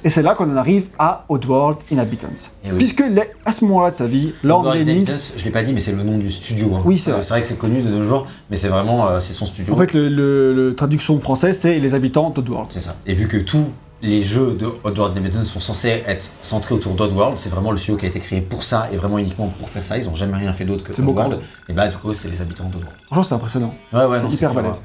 Et 0.02 0.10
c'est 0.10 0.22
là 0.22 0.34
qu'on 0.34 0.50
en 0.50 0.56
arrive 0.56 0.86
à 0.98 1.26
Oddworld 1.28 1.76
Inhabitants. 1.90 2.28
Eh 2.64 2.70
oui. 2.72 2.78
Puisque 2.78 3.00
les- 3.00 3.30
à 3.44 3.52
ce 3.52 3.62
moment-là 3.66 3.90
de 3.90 3.96
sa 3.96 4.06
vie, 4.06 4.32
Lord 4.42 4.62
Lord 4.64 4.74
Lanning, 4.74 5.02
Inhabitants, 5.02 5.34
je 5.36 5.44
l'ai 5.44 5.50
pas 5.50 5.62
dit, 5.62 5.72
mais 5.74 5.80
c'est 5.80 5.92
le 5.92 6.02
nom 6.02 6.16
du 6.18 6.30
studio. 6.30 6.74
hein. 6.74 6.82
Oui, 6.84 6.96
c'est 6.98 7.10
Euh, 7.10 7.14
vrai. 7.14 7.22
C'est 7.22 7.28
vrai 7.28 7.42
que 7.42 7.46
c'est 7.46 7.58
connu 7.58 7.82
de 7.82 7.90
nos 7.90 8.02
jours, 8.02 8.26
mais 8.50 8.56
c'est 8.56 8.68
vraiment 8.68 9.06
euh, 9.06 9.20
c'est 9.20 9.32
son 9.34 9.44
studio. 9.46 9.74
en 9.74 9.76
fait, 9.76 9.92
le, 9.92 10.08
le- 10.08 10.54
le 10.54 10.74
traduction 10.74 11.20
française, 11.20 11.58
c'est 11.60 11.78
les 11.78 11.94
habitants 11.94 12.30
d'Oddworld. 12.30 12.68
c'est 12.70 12.80
ça. 12.80 12.96
Et 13.06 13.12
vu 13.14 13.28
que 13.28 13.36
tous 13.36 13.64
les 14.02 14.22
jeux 14.22 14.54
de 14.58 14.68
Oddworld 14.84 15.16
Inhabitants 15.16 15.44
sont 15.44 15.60
censés 15.60 16.02
être 16.06 16.30
centrés 16.42 16.74
autour 16.74 16.94
d'Oddworld, 16.94 17.38
c'est 17.38 17.48
vraiment 17.48 17.70
le 17.70 17.78
studio 17.78 17.96
qui 17.96 18.04
a 18.06 18.08
été 18.08 18.20
créé 18.20 18.40
pour 18.40 18.62
ça 18.62 18.88
et 18.92 18.96
vraiment 18.96 19.18
uniquement 19.18 19.48
pour 19.58 19.68
faire 19.70 19.82
ça. 19.82 19.96
Ils 19.98 20.08
ont 20.08 20.14
jamais 20.14 20.36
rien 20.36 20.52
fait 20.52 20.64
d'autre 20.64 20.84
que 20.84 20.92
Oddworld. 20.92 21.38
Et 21.68 21.72
bah 21.72 21.88
du 21.88 21.96
coup, 21.96 22.12
c'est 22.12 22.28
les 22.28 22.40
habitants 22.42 22.64
d'Oddworld. 22.64 22.96
Franchement, 23.06 23.22
c'est 23.24 23.34
impressionnant. 23.34 23.74
Ouais, 23.92 24.04
ouais, 24.04 24.18
C'est 24.20 24.34
hyper 24.36 24.54
balèze. 24.54 24.82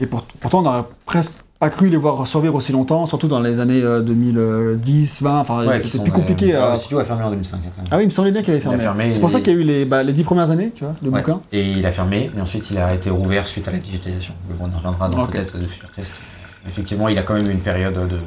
Et 0.00 0.06
pour- 0.06 0.22
pourtant, 0.40 0.58
on 0.58 0.62
n'aurait 0.62 0.84
presque 1.06 1.32
pas 1.58 1.70
cru 1.70 1.88
les 1.88 1.96
voir 1.96 2.26
survivre 2.26 2.54
aussi 2.56 2.70
longtemps, 2.72 3.06
surtout 3.06 3.28
dans 3.28 3.40
les 3.40 3.60
années 3.60 3.80
euh, 3.82 4.02
2010, 4.02 5.22
20, 5.22 5.38
enfin, 5.38 5.66
ouais, 5.66 5.80
c'était 5.80 6.00
plus 6.02 6.12
compliqué. 6.12 6.54
euh, 6.54 6.66
à- 6.66 6.70
Le 6.72 6.76
studio 6.76 6.98
a 6.98 7.04
fermé 7.04 7.24
en 7.24 7.30
2005 7.30 7.56
hein, 7.56 7.60
quand 7.74 7.82
même. 7.82 7.88
Ah 7.90 7.96
oui, 7.96 8.02
il 8.02 8.06
me 8.06 8.10
semblait 8.10 8.30
bien 8.32 8.42
qu'il 8.42 8.50
avait 8.52 8.60
a 8.60 8.62
fermé. 8.62 8.78
fermé, 8.82 9.12
c'est 9.12 9.20
pour 9.20 9.30
ça 9.30 9.38
qu'il 9.40 9.54
y 9.54 9.56
a 9.56 9.58
eu 9.58 9.62
les, 9.62 9.84
bah, 9.86 10.02
les 10.02 10.12
10 10.12 10.24
premières 10.24 10.50
années, 10.50 10.70
tu 10.74 10.84
vois, 10.84 10.94
le 11.02 11.10
bouquin. 11.10 11.40
Et 11.52 11.62
il 11.62 11.86
a 11.86 11.92
fermé, 11.92 12.30
et 12.36 12.40
ensuite 12.42 12.70
il 12.70 12.76
a 12.76 12.92
été 12.94 13.08
rouvert 13.08 13.46
suite 13.46 13.66
à 13.68 13.70
la 13.70 13.78
digitalisation. 13.78 14.34
On 14.60 14.68
y 14.70 14.74
reviendra 14.74 15.08
dans 15.08 15.24
peut-être 15.24 15.56
de 15.58 15.66
futurs 15.66 15.90
tests. 15.92 16.20
Effectivement, 16.68 17.08
il 17.08 17.18
a 17.18 17.22
quand 17.22 17.34
même 17.34 17.46
eu 17.48 17.52
une 17.52 17.60
période 17.60 17.94
de. 17.94 18.18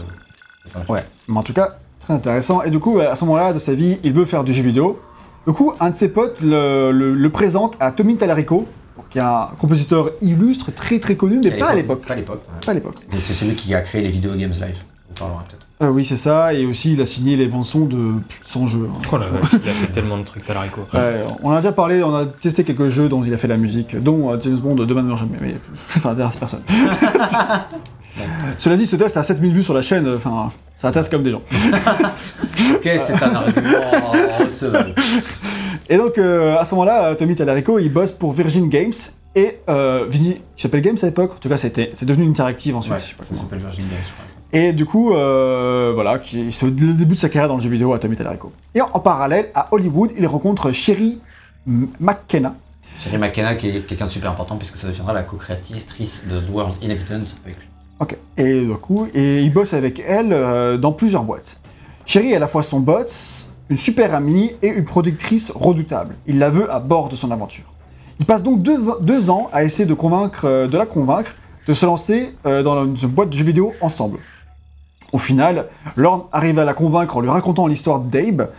Ouais, 0.87 1.03
mais 1.27 1.37
en 1.37 1.43
tout 1.43 1.53
cas, 1.53 1.77
très 1.99 2.13
intéressant. 2.13 2.61
Et 2.63 2.69
du 2.69 2.79
coup, 2.79 2.99
à 2.99 3.15
ce 3.15 3.25
moment-là 3.25 3.53
de 3.53 3.59
sa 3.59 3.73
vie, 3.73 3.97
il 4.03 4.13
veut 4.13 4.25
faire 4.25 4.43
du 4.43 4.53
jeu 4.53 4.63
vidéo. 4.63 4.99
Du 5.47 5.53
coup, 5.53 5.73
un 5.79 5.89
de 5.89 5.95
ses 5.95 6.09
potes 6.09 6.41
le, 6.41 6.91
le- 6.91 7.13
le 7.15 7.29
présente 7.29 7.75
à 7.79 7.91
Tommy 7.91 8.17
Tallarico, 8.17 8.67
qui 9.09 9.17
est 9.17 9.21
un 9.21 9.49
compositeur 9.57 10.11
illustre, 10.21 10.71
très 10.71 10.99
très 10.99 11.15
connu, 11.15 11.39
mais 11.43 11.51
pas 11.51 11.69
à 11.69 11.75
l'époque. 11.75 12.05
Pas 12.05 12.13
à 12.13 12.17
l'époque. 12.17 12.41
ouais. 12.47 12.59
Pas 12.65 12.71
à 12.71 12.75
l'époque. 12.75 12.95
Et 13.15 13.19
c'est 13.19 13.33
celui 13.33 13.55
qui 13.55 13.73
a 13.73 13.81
créé 13.81 14.01
les 14.01 14.09
Video 14.09 14.31
Games 14.35 14.51
Live. 14.51 14.83
Vous 15.07 15.15
parlera 15.17 15.43
peut-être. 15.49 15.65
Euh, 15.81 15.89
oui, 15.89 16.03
c'est 16.05 16.17
ça. 16.17 16.53
Et 16.53 16.65
aussi, 16.65 16.93
il 16.93 17.01
a 17.01 17.05
signé 17.05 17.35
les 17.37 17.47
bandes 17.47 17.65
son 17.65 17.85
de 17.85 17.95
plus 18.27 18.39
de 18.41 18.45
100 18.47 18.67
jeux. 18.67 18.87
hein. 18.91 18.99
Oh 19.11 19.17
la 19.17 19.25
vache, 19.27 19.53
il 19.63 19.69
a 19.69 19.71
fait 19.73 19.87
tellement 19.87 20.17
de 20.17 20.23
trucs 20.23 20.45
Talarico. 20.45 20.81
Ouais, 20.93 21.23
on 21.41 21.51
a 21.51 21.55
déjà 21.55 21.71
parlé, 21.71 22.03
on 22.03 22.13
a 22.13 22.25
testé 22.25 22.63
quelques 22.65 22.89
jeux 22.89 23.07
dont 23.09 23.23
il 23.23 23.33
a 23.33 23.37
fait 23.37 23.47
la 23.47 23.57
musique, 23.57 23.95
dont 24.03 24.31
euh, 24.31 24.37
James 24.41 24.57
Bond 24.57 24.75
Demain 24.75 25.01
ne 25.03 25.07
meurt 25.07 25.19
jamais, 25.19 25.37
mais 25.41 25.55
ça 25.99 26.09
intéresse 26.11 26.35
personne. 26.35 26.61
Cela 28.57 28.75
dit, 28.75 28.85
ce 28.85 28.95
test 28.95 29.17
a 29.17 29.23
7000 29.23 29.53
vues 29.53 29.63
sur 29.63 29.73
la 29.73 29.81
chaîne, 29.81 30.07
enfin, 30.15 30.51
ça 30.75 30.87
intéresse 30.89 31.09
comme 31.09 31.23
des 31.23 31.31
gens. 31.31 31.41
Ok, 32.75 32.83
c'est 32.83 33.23
un 33.23 33.35
argument 33.35 34.11
recevable. 34.39 34.93
Et 35.89 35.97
donc, 35.97 36.17
euh, 36.17 36.57
à 36.57 36.65
ce 36.65 36.75
moment-là, 36.75 37.05
euh, 37.05 37.15
Tommy 37.15 37.35
Tallarico, 37.35 37.79
il 37.79 37.91
bosse 37.91 38.11
pour 38.11 38.31
Virgin 38.33 38.69
Games, 38.69 38.93
et 39.35 39.59
euh, 39.69 40.05
Virgin, 40.09 40.35
qui 40.55 40.61
s'appelle 40.61 40.81
Games 40.81 40.97
à 41.01 41.05
l'époque, 41.05 41.33
en 41.35 41.39
tout 41.39 41.49
cas, 41.49 41.57
c'était, 41.57 41.91
c'est 41.93 42.05
devenu 42.05 42.29
Interactive 42.29 42.75
ensuite. 42.75 42.93
Ouais, 42.93 42.99
je 42.99 43.07
sais 43.07 43.15
pas 43.15 43.23
ça 43.23 43.35
s'appelle 43.35 43.59
Virgin 43.59 43.85
Games, 43.87 43.97
je 44.03 44.11
crois. 44.11 44.25
Et 44.51 44.73
du 44.73 44.85
coup, 44.85 45.13
euh, 45.13 45.91
voilà, 45.93 46.19
c'est 46.23 46.65
le 46.65 46.71
début 46.71 47.15
de 47.15 47.19
sa 47.19 47.29
carrière 47.29 47.49
dans 47.49 47.57
le 47.57 47.61
jeu 47.61 47.69
vidéo 47.69 47.93
à 47.93 47.99
Tommy 47.99 48.15
Tallarico. 48.15 48.51
Et 48.73 48.81
en, 48.81 48.89
en 48.93 48.99
parallèle, 48.99 49.49
à 49.53 49.67
Hollywood, 49.71 50.11
il 50.17 50.25
rencontre 50.25 50.71
Sherry 50.71 51.19
McKenna, 51.67 52.55
Sherry 52.99 53.17
McKenna, 53.17 53.55
qui 53.55 53.69
est 53.69 53.81
quelqu'un 53.81 54.05
de 54.05 54.11
super 54.11 54.31
important, 54.31 54.57
puisque 54.57 54.75
ça 54.77 54.87
deviendra 54.87 55.13
la 55.13 55.23
co-créatrice 55.23 56.27
de 56.27 56.41
World 56.51 56.75
Inhabitants 56.81 57.37
avec 57.45 57.57
lui. 57.59 57.67
Ok. 57.99 58.15
Et 58.37 58.61
du 58.61 58.73
coup, 58.75 59.07
et 59.13 59.41
il 59.41 59.51
bosse 59.53 59.73
avec 59.73 60.01
elle 60.05 60.31
euh, 60.31 60.77
dans 60.77 60.91
plusieurs 60.91 61.23
boîtes. 61.23 61.57
Chérie 62.05 62.31
est 62.31 62.35
à 62.37 62.39
la 62.39 62.47
fois 62.47 62.63
son 62.63 62.79
boss, 62.79 63.49
une 63.69 63.77
super 63.77 64.13
amie 64.15 64.51
et 64.61 64.67
une 64.69 64.85
productrice 64.85 65.51
redoutable. 65.53 66.15
Il 66.25 66.39
la 66.39 66.49
veut 66.49 66.71
à 66.71 66.79
bord 66.79 67.09
de 67.09 67.15
son 67.15 67.29
aventure. 67.31 67.65
Il 68.19 68.25
passe 68.25 68.41
donc 68.43 68.61
deux, 68.61 68.77
deux 69.01 69.29
ans 69.29 69.49
à 69.53 69.63
essayer 69.63 69.85
de, 69.85 69.93
convaincre, 69.93 70.45
euh, 70.45 70.67
de 70.67 70.77
la 70.77 70.85
convaincre 70.85 71.35
de 71.67 71.73
se 71.73 71.85
lancer 71.85 72.33
euh, 72.45 72.63
dans 72.63 72.83
une 72.85 72.95
boîte 73.09 73.29
de 73.29 73.37
jeux 73.37 73.43
vidéo 73.43 73.73
ensemble. 73.81 74.19
Au 75.11 75.17
final, 75.17 75.67
Lorne 75.95 76.23
arrive 76.31 76.57
à 76.59 76.65
la 76.65 76.73
convaincre 76.73 77.17
en 77.17 77.21
lui 77.21 77.29
racontant 77.29 77.67
l'histoire 77.67 77.99
d'Abe. 77.99 78.49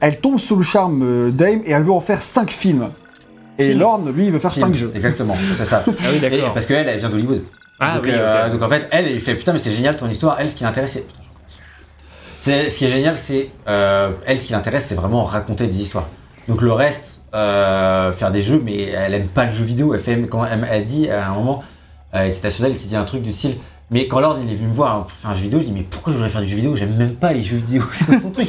Elle 0.00 0.20
tombe 0.20 0.38
sous 0.38 0.56
le 0.56 0.62
charme 0.62 1.30
d'Abe 1.32 1.60
et 1.64 1.70
elle 1.72 1.82
veut 1.82 1.92
en 1.92 2.00
faire 2.00 2.22
5 2.22 2.50
films. 2.50 2.90
Et 3.58 3.66
Film. 3.68 3.78
Lorne, 3.80 4.10
lui, 4.10 4.26
il 4.26 4.32
veut 4.32 4.38
faire 4.38 4.52
5 4.52 4.66
Film, 4.66 4.74
jeux. 4.74 4.90
Exactement, 4.94 5.36
c'est 5.56 5.64
ça. 5.64 5.84
Ah 5.86 5.90
oui, 6.10 6.16
Et- 6.16 6.20
d'accord. 6.20 6.52
parce 6.52 6.66
qu'elle, 6.66 6.88
elle 6.88 6.98
vient 6.98 7.08
d'Hollywood. 7.10 7.42
Ah 7.86 7.94
donc, 7.96 8.04
oui, 8.04 8.10
euh, 8.14 8.48
donc 8.50 8.62
en 8.62 8.68
fait, 8.68 8.86
elle, 8.90 9.06
elle 9.08 9.20
fait 9.20 9.34
putain, 9.34 9.52
mais 9.52 9.58
c'est 9.58 9.72
génial 9.72 9.96
ton 9.96 10.08
histoire. 10.08 10.36
Elle, 10.40 10.50
ce 10.50 10.56
qui 10.56 10.64
l'intéresse, 10.64 10.92
c'est. 12.42 12.68
Ce 12.68 12.76
qui 12.76 12.84
est 12.84 12.90
génial, 12.90 13.16
c'est. 13.16 13.48
euh, 13.68 14.10
elle, 14.26 14.38
ce 14.38 14.46
qui 14.46 14.52
l'intéresse, 14.52 14.86
c'est 14.86 14.94
vraiment 14.94 15.24
raconter 15.24 15.66
des 15.66 15.80
histoires. 15.80 16.08
Donc 16.48 16.60
le 16.60 16.72
reste, 16.72 17.22
euh, 17.34 18.12
faire 18.12 18.30
des 18.30 18.42
jeux, 18.42 18.60
mais 18.62 18.88
elle 18.88 19.14
aime 19.14 19.28
pas 19.28 19.46
le 19.46 19.52
jeu 19.52 19.64
vidéo. 19.64 19.94
Elle, 19.94 20.00
fait, 20.00 20.20
quand 20.26 20.44
elle, 20.44 20.66
elle 20.70 20.84
dit 20.84 21.08
à 21.08 21.30
un 21.30 21.34
moment, 21.34 21.64
euh, 22.14 22.26
c'est 22.26 22.32
stationnel 22.34 22.76
qui 22.76 22.86
dit 22.86 22.96
un 22.96 23.04
truc 23.04 23.22
du 23.22 23.32
style. 23.32 23.56
Mais 23.90 24.08
quand 24.08 24.20
Lord 24.20 24.38
il 24.42 24.50
est 24.50 24.56
venu 24.56 24.68
me 24.68 24.72
voir 24.74 25.04
pour 25.04 25.12
faire 25.12 25.30
un 25.30 25.34
jeu 25.34 25.42
vidéo, 25.42 25.60
je 25.60 25.66
dis 25.66 25.72
mais 25.72 25.82
pourquoi 25.88 26.12
je 26.12 26.18
voudrais 26.18 26.30
faire 26.30 26.40
du 26.40 26.48
jeu 26.48 26.56
vidéo? 26.56 26.74
J'aime 26.76 26.94
même 26.96 27.14
pas 27.14 27.32
les 27.32 27.40
jeux 27.42 27.56
vidéo, 27.56 27.82
c'est 27.92 28.06
pas 28.06 28.18
mon 28.18 28.30
truc. 28.30 28.48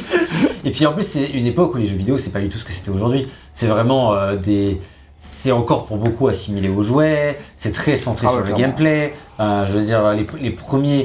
Et 0.64 0.70
puis 0.70 0.86
en 0.86 0.92
plus 0.92 1.02
c'est 1.02 1.26
une 1.26 1.46
époque 1.46 1.74
où 1.74 1.78
les 1.78 1.86
jeux 1.86 1.96
vidéo 1.96 2.16
c'est 2.18 2.30
pas 2.30 2.40
du 2.40 2.48
tout 2.48 2.58
ce 2.58 2.64
que 2.64 2.72
c'était 2.72 2.90
aujourd'hui. 2.90 3.26
C'est 3.52 3.66
vraiment 3.66 4.14
euh, 4.14 4.36
des, 4.36 4.80
c'est 5.18 5.52
encore 5.52 5.86
pour 5.86 5.98
beaucoup 5.98 6.26
assimilé 6.28 6.68
aux 6.70 6.82
jouets. 6.82 7.38
C'est 7.58 7.72
très 7.72 7.96
centré 7.96 8.26
Ah 8.28 8.30
sur 8.32 8.40
ouais, 8.40 8.48
le 8.48 8.54
clairement. 8.54 8.74
gameplay. 8.74 9.14
Euh, 9.40 9.66
je 9.66 9.72
veux 9.72 9.84
dire 9.84 10.14
les, 10.14 10.26
les 10.42 10.50
premiers 10.50 11.04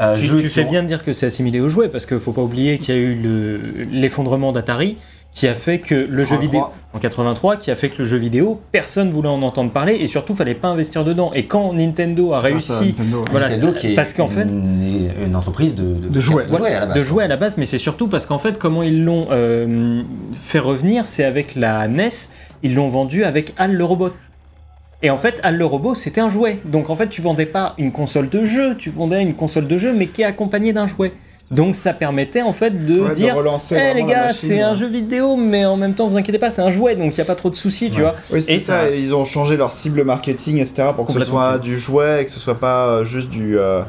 euh, 0.00 0.16
Tu, 0.16 0.22
jeux. 0.24 0.40
tu 0.40 0.48
fais 0.48 0.64
ont- 0.64 0.70
bien 0.70 0.82
de 0.82 0.88
dire 0.88 1.02
que 1.02 1.12
c'est 1.12 1.26
assimilé 1.26 1.60
aux 1.60 1.68
jouets 1.68 1.88
parce 1.88 2.06
qu'il 2.06 2.18
faut 2.18 2.32
pas 2.32 2.42
oublier 2.42 2.78
qu'il 2.78 2.94
y 2.94 2.98
a 2.98 3.00
eu 3.00 3.14
le- 3.14 3.60
l'effondrement 3.90 4.52
d'Atari 4.52 4.96
qui 5.32 5.48
a 5.48 5.54
fait 5.54 5.78
que 5.78 5.94
le 5.94 6.24
jeu 6.24 6.36
83. 6.36 6.40
vidéo 6.40 6.64
en 6.92 6.98
83 6.98 7.56
qui 7.56 7.70
a 7.70 7.76
fait 7.76 7.88
que 7.88 7.98
le 8.02 8.04
jeu 8.04 8.18
vidéo 8.18 8.60
personne 8.70 9.10
voulait 9.10 9.28
en 9.30 9.40
entendre 9.42 9.70
parler 9.70 9.94
et 9.94 10.06
surtout 10.06 10.34
fallait 10.34 10.54
pas 10.54 10.68
investir 10.68 11.04
dedans 11.04 11.30
et 11.34 11.46
quand 11.46 11.72
Nintendo 11.72 12.32
a 12.34 12.36
ça, 12.36 12.42
réussi 12.42 12.72
Nintendo, 12.98 13.18
ouais. 13.20 13.24
voilà, 13.30 13.48
Nintendo 13.48 13.68
c'est- 13.74 13.80
qui 13.80 13.92
est 13.92 13.94
parce 13.94 14.12
qu'en 14.12 14.28
fait 14.28 14.42
une, 14.42 15.10
une 15.26 15.34
entreprise 15.36 15.74
de, 15.74 15.84
De 16.08 16.20
jouets. 16.20 16.44
de 16.44 16.54
jouets 16.56 16.72
à 16.74 16.80
la 16.80 16.86
base. 16.86 16.96
de 16.98 17.04
jouer 17.04 17.24
à 17.24 17.28
la 17.28 17.36
base, 17.38 17.56
mais 17.56 17.64
c'est 17.66 17.78
surtout 17.78 18.08
parce 18.08 18.26
qu'en 18.26 18.38
fait, 18.38 18.58
comment 18.58 18.82
ils 18.82 19.02
l'ont 19.04 19.28
euh, 19.30 20.02
fait 20.38 20.58
revenir, 20.58 21.06
c'est 21.06 21.24
avec 21.24 21.54
la 21.54 21.88
NES, 21.88 22.08
ils 22.62 22.74
l'ont 22.74 22.88
vendu 22.88 23.24
avec 23.24 23.54
Al 23.56 23.72
le 23.74 23.84
robot. 23.84 24.10
Et 25.02 25.10
en 25.10 25.16
fait, 25.16 25.40
Al 25.42 25.56
le 25.56 25.64
robot, 25.64 25.94
c'était 25.94 26.20
un 26.20 26.30
jouet. 26.30 26.58
Donc 26.64 26.88
en 26.90 26.96
fait, 26.96 27.08
tu 27.08 27.22
vendais 27.22 27.46
pas 27.46 27.74
une 27.78 27.90
console 27.92 28.28
de 28.28 28.44
jeu, 28.44 28.76
tu 28.76 28.90
vendais 28.90 29.20
une 29.22 29.34
console 29.34 29.66
de 29.66 29.76
jeu, 29.76 29.92
mais 29.92 30.06
qui 30.06 30.22
est 30.22 30.26
accompagnée 30.26 30.72
d'un 30.72 30.86
jouet. 30.86 31.12
Donc 31.50 31.74
ça 31.74 31.92
permettait 31.92 32.40
en 32.40 32.52
fait 32.54 32.86
de 32.86 33.00
Ouais, 33.00 33.10
de 33.10 33.14
dire. 33.14 33.34
relancer 33.36 33.74
Eh 33.76 33.78
vraiment 33.92 34.06
les 34.06 34.10
gars, 34.12 34.32
c'est 34.32 34.60
un 34.62 34.72
jeu 34.74 34.86
vidéo, 34.86 35.36
mais 35.36 35.66
en 35.66 35.76
même 35.76 35.92
temps, 35.94 36.06
vous 36.06 36.16
inquiétez 36.16 36.38
pas, 36.38 36.48
c'est 36.48 36.62
un 36.62 36.70
jouet, 36.70 36.94
donc 36.94 37.12
il 37.12 37.16
n'y 37.16 37.20
a 37.20 37.26
pas 37.26 37.34
trop 37.34 37.50
de 37.50 37.56
soucis, 37.56 37.90
tu 37.90 38.00
vois. 38.00 38.14
Oui, 38.32 38.40
c'est 38.40 38.52
Et 38.54 38.58
ça. 38.58 38.88
Ils 38.88 39.14
ont 39.14 39.24
changé 39.26 39.56
leur 39.58 39.70
cible 39.70 40.02
marketing, 40.04 40.58
etc. 40.58 40.84
pour 40.96 41.04
que 41.04 41.12
ce 41.12 41.20
soit 41.20 41.58
du 41.58 41.78
jouet 41.78 42.22
et 42.22 42.24
que 42.24 42.30
ce 42.30 42.40
soit 42.40 42.58
pas 42.58 42.86
euh, 42.88 43.04
juste 43.04 43.28
du. 43.28 43.58
euh, 43.58 43.82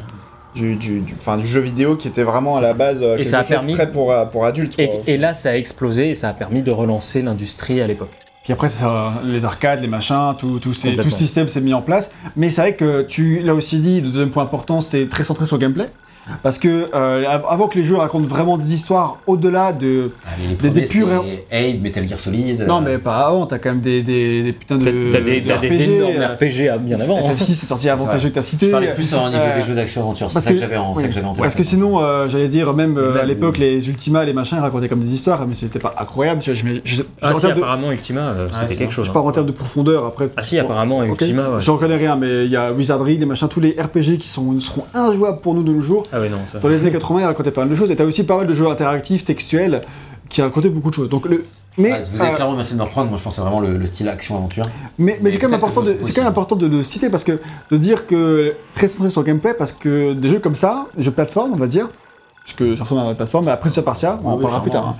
du, 0.56 0.76
du, 0.76 1.00
du- 1.00 1.16
enfin, 1.20 1.38
du 1.38 1.48
jeu 1.48 1.62
vidéo 1.62 1.96
qui 1.96 2.08
était 2.08 2.22
vraiment 2.22 2.58
à 2.58 2.62
la 2.62 2.74
base 2.74 3.02
euh, 3.02 3.18
Et 3.18 3.34
a 3.34 3.42
permis- 3.44 3.74
très 3.74 3.90
pour, 3.90 4.12
euh, 4.12 4.26
pour 4.26 4.46
adultes. 4.46 4.76
Et, 4.78 4.88
quoi. 4.88 5.00
et 5.08 5.18
là, 5.18 5.34
ça 5.34 5.50
a 5.50 5.56
explosé 5.56 6.10
et 6.12 6.14
ça 6.14 6.30
a 6.30 6.34
permis 6.34 6.62
de 6.62 6.70
relancer 6.70 7.24
l'industrie 7.24 7.82
à 7.82 7.88
l'époque. 7.88 8.12
Puis 8.44 8.52
après, 8.52 8.68
ça, 8.70 9.14
les 9.24 9.46
arcades, 9.46 9.80
les 9.80 9.88
machins, 9.88 10.34
tout, 10.38 10.60
tout, 10.60 10.74
ces- 10.74 10.90
tout 11.04 11.10
ce 11.10 11.18
système 11.18 11.48
s'est 11.48 11.62
mis 11.62 11.74
en 11.74 11.82
place. 11.82 12.12
Mais 12.36 12.50
c'est 12.50 12.60
vrai 12.62 12.76
que 12.76 13.04
tu 13.04 13.40
l'as 13.42 13.56
aussi 13.56 13.80
dit, 13.80 14.02
le 14.02 14.10
deuxième 14.10 14.32
point 14.32 14.44
important, 14.44 14.82
c'est 14.82 15.08
très 15.08 15.24
centré 15.24 15.46
sur 15.46 15.56
le 15.58 15.62
gameplay. 15.62 15.90
Parce 16.42 16.58
que 16.58 16.88
euh, 16.94 17.26
av- 17.28 17.44
avant 17.50 17.68
que 17.68 17.78
les 17.78 17.84
jeux 17.84 17.96
racontent 17.98 18.26
vraiment 18.28 18.58
des 18.58 18.74
histoires 18.74 19.18
au-delà 19.28 19.74
de. 19.74 20.12
Allez, 20.26 20.48
les 20.50 20.56
Des- 20.56 20.56
premiers, 20.56 20.82
des 20.82 20.88
purs 20.88 21.08
Abe, 21.52 21.82
Metal 21.82 22.08
Gear 22.08 22.18
Solid. 22.20 22.66
Non, 22.68 22.78
euh, 22.78 22.82
mais 22.86 22.98
pas 22.98 23.28
avant, 23.28 23.46
t'as 23.46 23.58
quand 23.60 23.70
même 23.72 23.82
des, 23.82 24.02
des, 24.04 24.44
des 24.44 24.54
putains 24.54 24.78
de. 24.78 25.10
T'as 25.12 25.18
t'as 25.20 25.24
des, 25.24 25.42
de 25.42 25.48
t'as 25.48 25.58
des 25.58 25.68
RPG, 25.68 25.82
énormes 25.82 26.14
euh, 26.18 26.28
RPG 26.28 26.70
à 26.74 26.78
bien 26.78 27.00
avant. 27.00 27.18
hein. 27.18 27.32
FF6 27.36 27.46
c'est 27.56 27.66
sorti 27.66 27.90
avant 27.90 28.08
tes 28.08 28.20
jeux 28.20 28.30
que 28.30 28.36
t'as 28.36 28.42
cités. 28.42 28.68
Je 28.68 28.72
parlais 28.72 28.94
plus 28.94 29.14
au 29.14 29.18
niveau 29.18 29.32
Euh, 29.34 29.56
des 29.58 29.62
jeux 29.64 29.76
d'action-aventure, 29.76 30.32
c'est 30.32 30.40
ça 30.42 30.50
que 30.50 30.56
que- 30.56 30.60
j'avais 30.62 30.78
en, 30.78 30.94
oui. 30.94 31.02
ça 31.02 31.08
que 31.08 31.14
j'avais 31.14 31.28
en 31.28 31.34
tête. 31.34 31.44
Parce 31.44 31.56
que 31.56 31.64
sinon, 31.64 32.02
euh, 32.02 32.28
j'allais 32.30 32.48
dire, 32.48 32.74
même 32.74 32.98
euh, 32.98 33.22
à 33.22 33.26
l'époque, 33.26 33.58
les 33.58 33.88
Ultima, 33.90 34.24
les 34.24 34.34
machins, 34.34 34.58
ils 34.58 34.62
racontaient 34.62 34.88
comme 34.90 35.00
des 35.02 35.14
histoires, 35.14 35.46
mais 35.48 35.56
c'était 35.56 35.80
pas 35.80 35.94
incroyable. 36.00 36.42
Tu 36.42 36.52
vois, 36.54 36.60
je, 36.60 36.80
je, 36.86 36.96
je, 36.98 37.04
Ah 37.22 37.34
si, 37.34 37.42
termes 37.42 37.54
de- 37.56 37.60
apparemment 37.60 37.92
Ultima, 37.92 38.22
euh, 38.22 38.48
Ah, 38.50 38.54
c'était 38.56 38.68
c'est 38.74 38.80
quelque 38.80 38.92
chose. 38.94 39.06
je 39.06 39.10
hein. 39.12 39.14
parle 39.14 39.28
en 39.28 39.32
termes 39.32 39.48
de 39.48 39.52
profondeur 39.52 40.06
après. 40.06 40.30
Ah 40.38 40.44
si, 40.44 40.58
apparemment. 40.58 41.04
Ultima. 41.04 41.60
J'en 41.60 41.78
connais 41.78 41.98
rien, 41.98 42.16
mais 42.16 42.46
il 42.46 42.52
y 42.52 42.56
a 42.56 42.72
Wizardry, 42.72 43.18
des 43.18 43.26
machins, 43.26 43.48
tous 43.50 43.60
les 43.60 43.72
RPG 43.72 44.18
qui 44.20 44.28
sont, 44.30 44.60
seront 44.62 44.86
injouables 44.94 45.40
pour 45.42 45.54
nous 45.54 45.64
de 45.64 45.72
nos 45.74 45.82
jours. 45.82 46.04
Ah 46.14 46.20
ouais, 46.22 46.30
non, 46.30 46.38
ça. 46.46 46.60
Dans 46.60 46.70
les 46.70 46.80
années 46.82 46.92
80, 46.92 47.22
ils 47.22 47.26
racontaient 47.26 47.52
pas 47.52 47.62
mal 47.62 47.70
de 47.70 47.76
choses, 47.76 47.90
et 47.92 47.96
t'as 47.96 48.06
aussi 48.06 48.24
pas 48.24 48.38
mal 48.38 48.48
de 48.48 48.54
jeux 48.54 48.68
interactifs, 48.68 49.26
textuels, 49.26 49.82
qui 50.30 50.42
racontaient 50.42 50.70
beaucoup 50.70 50.90
de 50.92 50.96
choses. 50.96 51.10
Donc, 51.10 51.26
le, 51.26 51.44
mais, 51.78 51.92
Ouais, 51.92 52.04
vous 52.12 52.22
avez 52.22 52.32
euh, 52.32 52.36
clairement 52.36 52.54
bien 52.56 52.64
fait 52.64 52.74
de 52.76 52.80
me 52.80 52.84
reprendre, 52.84 53.10
moi 53.10 53.18
je 53.18 53.24
pense 53.24 53.34
que 53.34 53.36
c'est 53.38 53.42
vraiment 53.42 53.60
le, 53.60 53.78
le 53.78 53.86
style 53.88 54.08
action-aventure. 54.08 54.64
mais, 55.00 55.14
mais 55.14 55.20
mais 55.24 55.32
c'est 55.32 55.40
quand 55.40 55.48
même 55.50 55.56
important, 55.58 55.82
que 55.82 55.88
de, 55.88 55.98
c'est 56.02 56.14
quand 56.14 56.22
même 56.22 56.30
important 56.30 56.56
de 56.56 56.68
le 56.68 56.84
citer 56.84 57.10
parce 57.10 57.24
que 57.24 57.40
de 57.72 57.78
dire 57.78 58.06
que 58.06 58.54
très 58.76 58.88
centré 58.88 59.10
sur 59.10 59.22
le 59.22 59.26
gameplay, 59.26 59.56
parce 59.56 59.72
que 59.72 60.14
des 60.14 60.30
jeux 60.30 60.38
comme 60.40 60.54
ça, 60.54 60.86
des 60.96 61.02
jeux 61.02 61.10
plateforme, 61.12 61.52
on 61.54 61.58
va 61.58 61.66
dire, 61.66 61.90
puisque 62.44 62.78
ça 62.78 62.84
ressemble 62.84 63.02
à 63.02 63.10
une 63.10 63.16
plateforme, 63.16 63.46
mais 63.46 63.52
après 63.52 63.72
sur 63.72 63.84
Partia, 63.84 64.20
on 64.24 64.30
en 64.30 64.36
Oui, 64.36 64.42
parlera 64.44 64.62
plus 64.62 64.70
tard. 64.72 64.88
hein. 64.90 64.96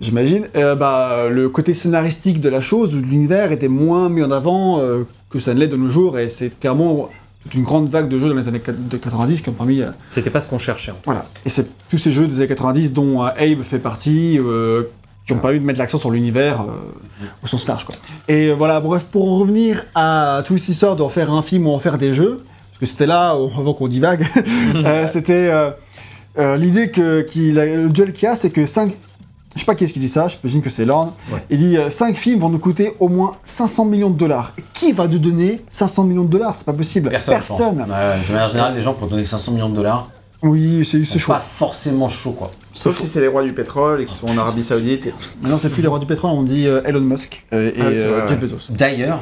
J'imagine, 0.00 0.46
euh, 0.56 0.74
bah, 0.74 1.28
le 1.30 1.48
côté 1.50 1.74
scénaristique 1.74 2.40
de 2.40 2.48
la 2.48 2.60
chose, 2.62 2.94
ou 2.94 3.00
de 3.00 3.06
l'univers, 3.06 3.52
était 3.52 3.68
moins 3.68 4.08
mis 4.08 4.22
en 4.22 4.30
avant 4.30 4.78
euh, 4.80 5.04
que 5.30 5.38
ça 5.38 5.52
ne 5.54 5.60
l'est 5.60 5.68
de 5.68 5.76
nos 5.76 5.90
jours, 5.90 6.18
et 6.18 6.28
c'est 6.30 6.48
clairement 6.60 7.08
une 7.54 7.62
grande 7.62 7.88
vague 7.88 8.08
de 8.08 8.18
jeux 8.18 8.28
dans 8.28 8.34
les 8.34 8.48
années 8.48 8.60
90 8.60 9.40
qui 9.40 9.48
ont 9.48 9.52
permis 9.52 9.82
euh, 9.82 9.90
C'était 10.08 10.30
pas 10.30 10.40
ce 10.40 10.48
qu'on 10.48 10.58
cherchait. 10.58 10.90
en 10.90 10.94
tout 10.94 11.00
Voilà. 11.06 11.26
Et 11.44 11.50
c'est 11.50 11.66
tous 11.88 11.98
ces 11.98 12.12
jeux 12.12 12.26
des 12.26 12.36
années 12.36 12.46
90 12.48 12.92
dont 12.92 13.24
euh, 13.24 13.28
Abe 13.38 13.62
fait 13.62 13.78
partie, 13.78 14.38
euh, 14.38 14.84
qui 15.26 15.32
ont 15.32 15.38
permis 15.38 15.58
de 15.60 15.64
mettre 15.64 15.78
l'accent 15.78 15.98
sur 15.98 16.10
l'univers 16.10 16.60
euh, 16.62 17.26
au 17.42 17.46
sens 17.46 17.66
large. 17.66 17.84
Quoi. 17.84 17.94
Et 18.28 18.52
voilà, 18.52 18.80
bref, 18.80 19.06
pour 19.10 19.28
en 19.32 19.38
revenir 19.38 19.84
à 19.94 20.42
toute 20.46 20.58
cette 20.58 20.68
histoire 20.70 20.96
d'en 20.96 21.08
faire 21.08 21.32
un 21.32 21.42
film 21.42 21.66
ou 21.66 21.70
en 21.70 21.78
faire 21.78 21.98
des 21.98 22.12
jeux, 22.14 22.36
parce 22.70 22.80
que 22.80 22.86
c'était 22.86 23.06
là, 23.06 23.30
avant 23.30 23.74
qu'on 23.74 23.88
divague, 23.88 24.26
euh, 24.76 25.06
c'était 25.12 25.48
euh, 25.50 25.70
euh, 26.38 26.56
l'idée 26.56 26.90
que 26.90 27.20
a- 27.58 27.64
le 27.64 27.88
duel 27.88 28.12
qu'il 28.12 28.24
y 28.28 28.30
a, 28.30 28.36
c'est 28.36 28.50
que 28.50 28.66
5. 28.66 28.92
Je 29.56 29.60
sais 29.60 29.66
pas 29.66 29.74
qui 29.74 29.84
est-ce 29.84 29.92
qui 29.92 29.98
dit 30.00 30.08
ça, 30.08 30.26
j'imagine 30.28 30.62
que 30.62 30.70
c'est 30.70 30.84
Lorne. 30.84 31.10
Ouais. 31.32 31.42
Il 31.50 31.58
dit 31.58 31.76
5 31.88 32.14
films 32.16 32.38
vont 32.40 32.48
nous 32.50 32.58
coûter 32.58 32.92
au 33.00 33.08
moins 33.08 33.34
500 33.42 33.86
millions 33.86 34.10
de 34.10 34.16
dollars. 34.18 34.52
Et 34.58 34.62
qui 34.74 34.92
va 34.92 35.08
nous 35.08 35.18
donner 35.18 35.60
500 35.68 36.04
millions 36.04 36.24
de 36.24 36.30
dollars? 36.30 36.54
C'est 36.54 36.66
pas 36.66 36.72
possible. 36.74 37.08
Personne. 37.08 37.78
Ouais, 37.80 37.84
de 38.28 38.32
manière 38.32 38.48
générale, 38.48 38.74
les 38.74 38.82
gens 38.82 38.92
pour 38.94 39.08
donner 39.08 39.24
500 39.24 39.52
millions 39.52 39.68
de 39.70 39.74
dollars, 39.76 40.08
Oui, 40.42 40.86
c'est 40.88 41.18
chaud. 41.18 41.32
pas 41.32 41.40
forcément 41.40 42.08
chaud 42.10 42.32
quoi. 42.32 42.50
Sauf 42.74 42.96
si 42.98 43.06
c'est 43.06 43.20
les 43.22 43.28
rois 43.28 43.42
du 43.42 43.54
pétrole 43.54 44.02
et 44.02 44.04
qui 44.04 44.14
sont 44.14 44.28
en 44.28 44.36
Arabie 44.36 44.62
Saoudite. 44.62 45.08
Maintenant, 45.42 45.58
c'est 45.60 45.72
plus 45.72 45.80
les 45.82 45.88
rois 45.88 45.98
du 45.98 46.06
pétrole, 46.06 46.30
on 46.32 46.42
dit 46.42 46.66
euh, 46.66 46.82
Elon 46.84 47.00
Musk 47.00 47.44
euh, 47.54 47.70
et 47.70 47.74
Ah 47.80 47.84
euh, 47.84 48.20
Jeff 48.26 48.30
ouais. 48.32 48.36
Bezos. 48.36 48.70
D'ailleurs, 48.70 49.20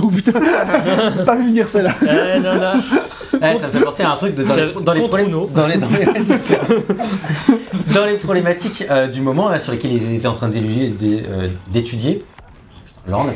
Oh 0.00 0.08
putain, 0.08 0.32
pas 1.26 1.34
vu 1.36 1.48
venir 1.48 1.68
celle-là. 1.68 1.94
Eh, 2.02 2.40
non, 2.40 2.54
non. 2.54 3.38
ouais, 3.40 3.56
ça 3.60 3.66
me 3.66 3.72
fait 3.72 3.80
penser 3.84 4.02
à 4.02 4.12
un 4.12 4.16
truc 4.16 4.34
de, 4.34 4.42
dans, 4.42 4.54
les, 4.54 4.72
dans, 4.84 4.92
les 4.94 5.00
contre 5.02 5.50
dans 5.54 5.66
les 5.66 5.76
dans 5.76 5.88
les 5.90 6.06
dans 7.94 8.04
les 8.06 8.14
problématiques 8.14 8.84
euh, 8.90 9.06
du 9.08 9.20
moment 9.20 9.48
là 9.48 9.58
sur 9.60 9.72
lesquelles 9.72 9.92
ils 9.92 10.14
étaient 10.14 10.26
en 10.26 10.34
train 10.34 10.48
d'é- 10.48 10.94
euh, 11.28 11.48
d'étudier. 11.70 12.24
Putain, 12.86 13.10
Lord. 13.10 13.26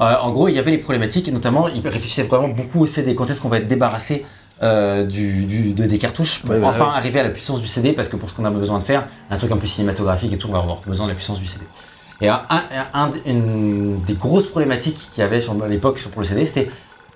Euh, 0.00 0.14
en 0.22 0.30
gros, 0.30 0.48
il 0.48 0.54
y 0.54 0.58
avait 0.58 0.70
les 0.70 0.78
problématiques, 0.78 1.28
et 1.28 1.32
notamment, 1.32 1.68
ils 1.68 1.80
réfléchissaient 1.86 2.22
vraiment 2.24 2.48
beaucoup 2.48 2.80
au 2.82 2.86
CD. 2.86 3.14
Quand 3.14 3.28
est-ce 3.30 3.40
qu'on 3.40 3.48
va 3.48 3.58
être 3.58 3.66
débarrassé 3.66 4.24
euh, 4.62 5.04
du, 5.04 5.44
du- 5.46 5.72
de, 5.74 5.84
des 5.84 5.98
cartouches 5.98 6.40
pour 6.40 6.50
Ouais, 6.50 6.58
bah, 6.60 6.68
enfin 6.68 6.88
arriver 6.94 7.20
à 7.20 7.22
la 7.24 7.30
puissance 7.30 7.60
du 7.60 7.66
CD 7.66 7.92
Parce 7.92 8.08
que 8.08 8.16
pour 8.16 8.28
ce 8.30 8.34
qu'on 8.34 8.44
a 8.44 8.50
besoin 8.50 8.78
de 8.78 8.84
faire, 8.84 9.06
un 9.30 9.36
truc 9.36 9.52
un 9.52 9.56
peu 9.58 9.66
cinématographique 9.66 10.32
et 10.32 10.38
tout, 10.38 10.48
on 10.48 10.52
va 10.52 10.58
avoir 10.60 10.78
besoin 10.86 11.06
de 11.06 11.10
la 11.10 11.14
puissance 11.14 11.38
du 11.40 11.46
CD. 11.46 11.64
Et 12.20 12.28
un, 12.28 12.40
un- 12.48 12.62
un- 12.94 13.10
une 13.26 14.00
des 14.06 14.14
grosses 14.14 14.46
problématiques 14.46 14.96
qu'il 15.12 15.20
y 15.20 15.24
avait 15.24 15.40
sur, 15.40 15.54
à 15.62 15.66
l'époque 15.68 15.98
sur, 15.98 16.10
pour 16.10 16.22
le 16.22 16.26
CD, 16.26 16.46
c'était 16.46 16.68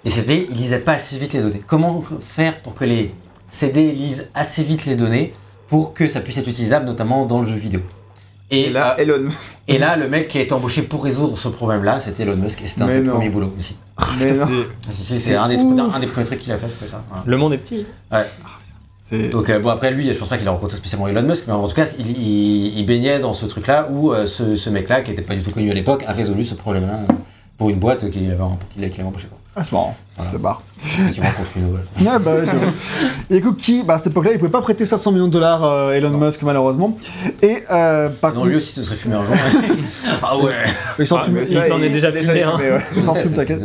les 0.04 0.10
CD, 0.10 0.46
ils 0.50 0.56
lisaient 0.56 0.78
pas 0.80 0.92
assez 0.92 1.16
vite 1.18 1.32
les 1.32 1.40
données. 1.40 1.62
Comment 1.66 2.04
faire 2.20 2.60
pour 2.62 2.74
que 2.74 2.84
les 2.84 3.14
CD 3.48 3.92
lisent 3.92 4.30
assez 4.34 4.62
vite 4.62 4.84
les 4.86 4.96
données 4.96 5.34
pour 5.68 5.94
que 5.94 6.06
ça 6.06 6.20
puisse 6.20 6.36
être 6.38 6.48
utilisable, 6.48 6.84
notamment 6.86 7.24
dans 7.26 7.40
le 7.40 7.46
jeu 7.46 7.56
vidéo? 7.56 7.80
Et, 8.52 8.62
Et 8.66 8.70
là, 8.70 8.96
euh, 8.98 9.02
Elon 9.02 9.20
Musk. 9.22 9.58
et 9.68 9.78
là, 9.78 9.96
le 9.96 10.08
mec 10.08 10.26
qui 10.28 10.36
a 10.38 10.40
été 10.40 10.52
embauché 10.52 10.82
pour 10.82 11.04
résoudre 11.04 11.38
ce 11.38 11.48
problème-là, 11.48 12.00
c'était 12.00 12.24
Elon 12.24 12.36
Musk, 12.36 12.60
et 12.62 12.66
c'était 12.66 12.82
un 12.82 12.86
de 12.88 12.90
ses 12.92 13.00
non. 13.02 13.12
premiers 13.12 13.30
boulots 13.30 13.54
aussi. 13.58 13.76
Mais 14.18 14.32
non. 14.32 14.46
Ah, 14.88 14.90
c'est 14.92 15.34
un, 15.36 15.48
des 15.48 15.56
trucs- 15.56 15.78
un 15.78 16.00
des 16.00 16.06
premiers 16.08 16.26
trucs 16.26 16.40
qu'il 16.40 16.52
a 16.52 16.58
fait, 16.58 16.68
c'était 16.68 16.88
ça. 16.88 17.02
voilà. 17.08 17.22
Le 17.26 17.36
monde 17.36 17.52
est 17.54 17.58
petit. 17.58 17.86
C'est 18.10 18.16
Donc, 19.30 19.50
euh, 19.50 19.58
bon, 19.58 19.70
après, 19.70 19.90
lui, 19.90 20.12
je 20.12 20.18
pense 20.18 20.28
pas 20.28 20.38
qu'il 20.38 20.46
a 20.46 20.52
rencontré 20.52 20.76
spécialement 20.76 21.08
Elon 21.08 21.22
Musk, 21.22 21.44
mais 21.46 21.52
en 21.52 21.66
tout 21.66 21.74
cas, 21.74 21.86
il, 21.98 22.10
il- 22.10 22.78
il 22.78 22.86
baignait 22.86 23.18
dans 23.18 23.32
ce 23.32 23.46
truc-là 23.46 23.88
où 23.90 24.12
euh, 24.12 24.26
ce, 24.26 24.54
ce 24.56 24.70
mec-là, 24.70 25.00
qui 25.02 25.10
était 25.10 25.22
pas 25.22 25.34
du 25.34 25.42
tout 25.42 25.50
connu 25.50 25.70
à 25.70 25.74
l'époque, 25.74 26.04
a 26.06 26.12
résolu 26.12 26.44
ce 26.44 26.54
problème-là 26.54 27.00
euh, 27.10 27.12
pour 27.58 27.70
une 27.70 27.78
boîte 27.78 28.08
qu'il 28.10 28.24
avait, 28.30 28.38
qu'il 28.70 28.84
avait, 28.84 29.02
embauché. 29.02 29.26
Quoi. 29.28 29.38
ah, 29.56 29.64
c'est 29.64 29.72
marrant. 29.72 29.96
Voilà. 30.20 30.30
C'est 30.32 30.42
barre. 30.42 30.62
Qui 31.12 31.20
rencontre 31.20 31.50
une 31.56 31.68
voilà. 31.68 31.84
Ouais, 32.18 32.24
bah, 32.24 32.52
je- 33.28 33.34
Et 33.34 33.38
écoute, 33.38 33.58
qui, 33.58 33.82
bah, 33.82 33.94
à 33.94 33.98
cette 33.98 34.08
époque-là, 34.08 34.30
il 34.32 34.38
pouvait 34.38 34.50
pas 34.50 34.62
prêter 34.62 34.86
500 34.86 35.12
millions 35.12 35.26
de 35.26 35.32
dollars 35.32 35.62
euh, 35.62 35.92
Elon 35.92 36.10
Musk, 36.16 36.40
malheureusement. 36.42 36.96
Et 37.42 37.64
euh, 37.70 38.08
par 38.08 38.30
Sinon, 38.30 38.40
contre, 38.42 38.46
lui 38.50 38.56
aussi 38.56 38.72
se 38.72 38.82
serait 38.82 38.96
fumé 38.96 39.14
un 39.16 39.24
jour. 39.26 39.34
ah 40.22 40.38
ouais 40.38 40.52
il 40.98 41.06
s'en 41.06 41.16
Ah, 41.18 41.24
fume. 41.24 41.38
il- 41.40 41.46
s'en 41.46 41.80
est 41.82 41.86
il 41.86 41.92
déjà 41.92 42.10
fumé, 42.12 42.42
hein. 42.42 42.54
ouais. 42.58 42.80
il 42.96 43.02
s'en 43.02 43.14
fume, 43.14 43.34
t'inquiète. 43.34 43.60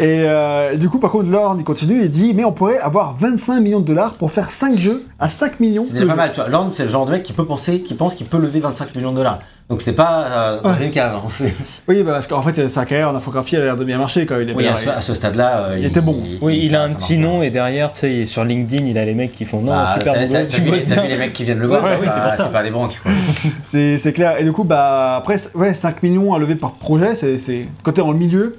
Et 0.00 0.24
euh, 0.26 0.76
du 0.76 0.88
coup, 0.88 0.98
par 0.98 1.10
contre, 1.10 1.28
Lorne, 1.28 1.58
il 1.60 1.64
continue 1.64 2.02
et 2.02 2.08
dit 2.08 2.32
Mais 2.34 2.44
on 2.44 2.52
pourrait 2.52 2.78
avoir 2.78 3.14
25 3.14 3.60
millions 3.60 3.80
de 3.80 3.86
dollars 3.86 4.14
pour 4.14 4.32
faire 4.32 4.50
5 4.50 4.78
jeux 4.78 5.02
à 5.18 5.28
5 5.28 5.60
millions 5.60 5.84
C'est 5.86 5.92
déjà 5.94 6.06
pas 6.06 6.12
jeux. 6.12 6.16
mal, 6.16 6.30
tu 6.32 6.40
vois. 6.40 6.48
Lorne, 6.48 6.70
c'est 6.70 6.84
le 6.84 6.90
genre 6.90 7.04
de 7.04 7.10
mec 7.10 7.22
qui 7.24 7.32
peut 7.34 7.44
penser, 7.44 7.80
qui 7.80 7.94
pense 7.94 8.14
qu'il 8.14 8.26
peut 8.26 8.38
lever 8.38 8.60
25 8.60 8.94
millions 8.94 9.12
de 9.12 9.16
dollars. 9.18 9.38
Donc 9.68 9.82
c'est 9.82 9.92
pas 9.92 10.60
euh, 10.64 10.74
une 10.80 10.90
cave. 10.90 11.12
hein. 11.16 11.22
C'est- 11.28 11.54
Oui, 11.88 12.02
bah, 12.02 12.12
parce 12.12 12.26
qu'en 12.26 12.40
fait, 12.40 12.68
sa 12.68 12.86
carrière 12.86 13.10
en 13.10 13.14
infographie 13.14 13.56
elle 13.56 13.62
a 13.62 13.64
l'air 13.66 13.76
de 13.76 13.84
bien 13.84 13.98
marcher 13.98 14.24
quand 14.24 14.36
il 14.40 14.48
est 14.48 14.54
Oui, 14.54 14.62
bien. 14.62 14.72
à 14.72 14.76
ce, 14.76 14.88
à 14.88 15.00
ce 15.00 15.12
stade-là, 15.12 15.66
Il 15.78 15.84
était 15.86 16.00
bon. 16.00 16.18
Oui, 16.40 16.60
il 16.62 16.74
a 16.74 16.82
un 16.82 16.92
petit 16.92 17.16
nom 17.16 17.42
et 17.42 17.50
derrière, 17.50 17.90
tu 17.90 18.00
sais, 18.00 18.26
sur 18.26 18.44
LinkedIn, 18.44 18.86
il 18.86 18.98
a 18.98 19.04
les 19.04 19.14
mecs 19.14 19.32
qui 19.32 19.44
font 19.44 19.60
non, 19.60 19.72
Ah, 19.74 19.94
super 19.98 20.14
boulot, 20.14 20.26
t'as- 20.30 20.44
tu 20.46 20.60
vu, 20.60 20.70
vu 20.70 21.08
les 21.08 21.16
mecs 21.16 21.32
qui 21.32 21.44
viennent 21.44 21.58
le 21.58 21.66
voir, 21.66 21.82
Ouais, 21.84 21.90
c'est 22.02 22.40
oui, 22.42 22.50
pas- 22.52 22.62
des 22.62 22.70
banques. 22.70 22.98
Quoi. 23.02 23.12
C'est 23.62 24.12
clair. 24.12 24.40
Et 24.40 24.44
du 24.44 24.52
coup, 24.52 24.64
bah, 24.64 25.16
après, 25.16 25.36
ouais, 25.54 25.74
5 25.74 26.02
millions 26.02 26.34
à 26.34 26.38
lever 26.38 26.54
par 26.54 26.72
projet, 26.72 27.14
c'est 27.14 27.66
quand 27.82 27.92
t'es 27.92 28.00
dans 28.00 28.12
le 28.12 28.18
milieu, 28.18 28.56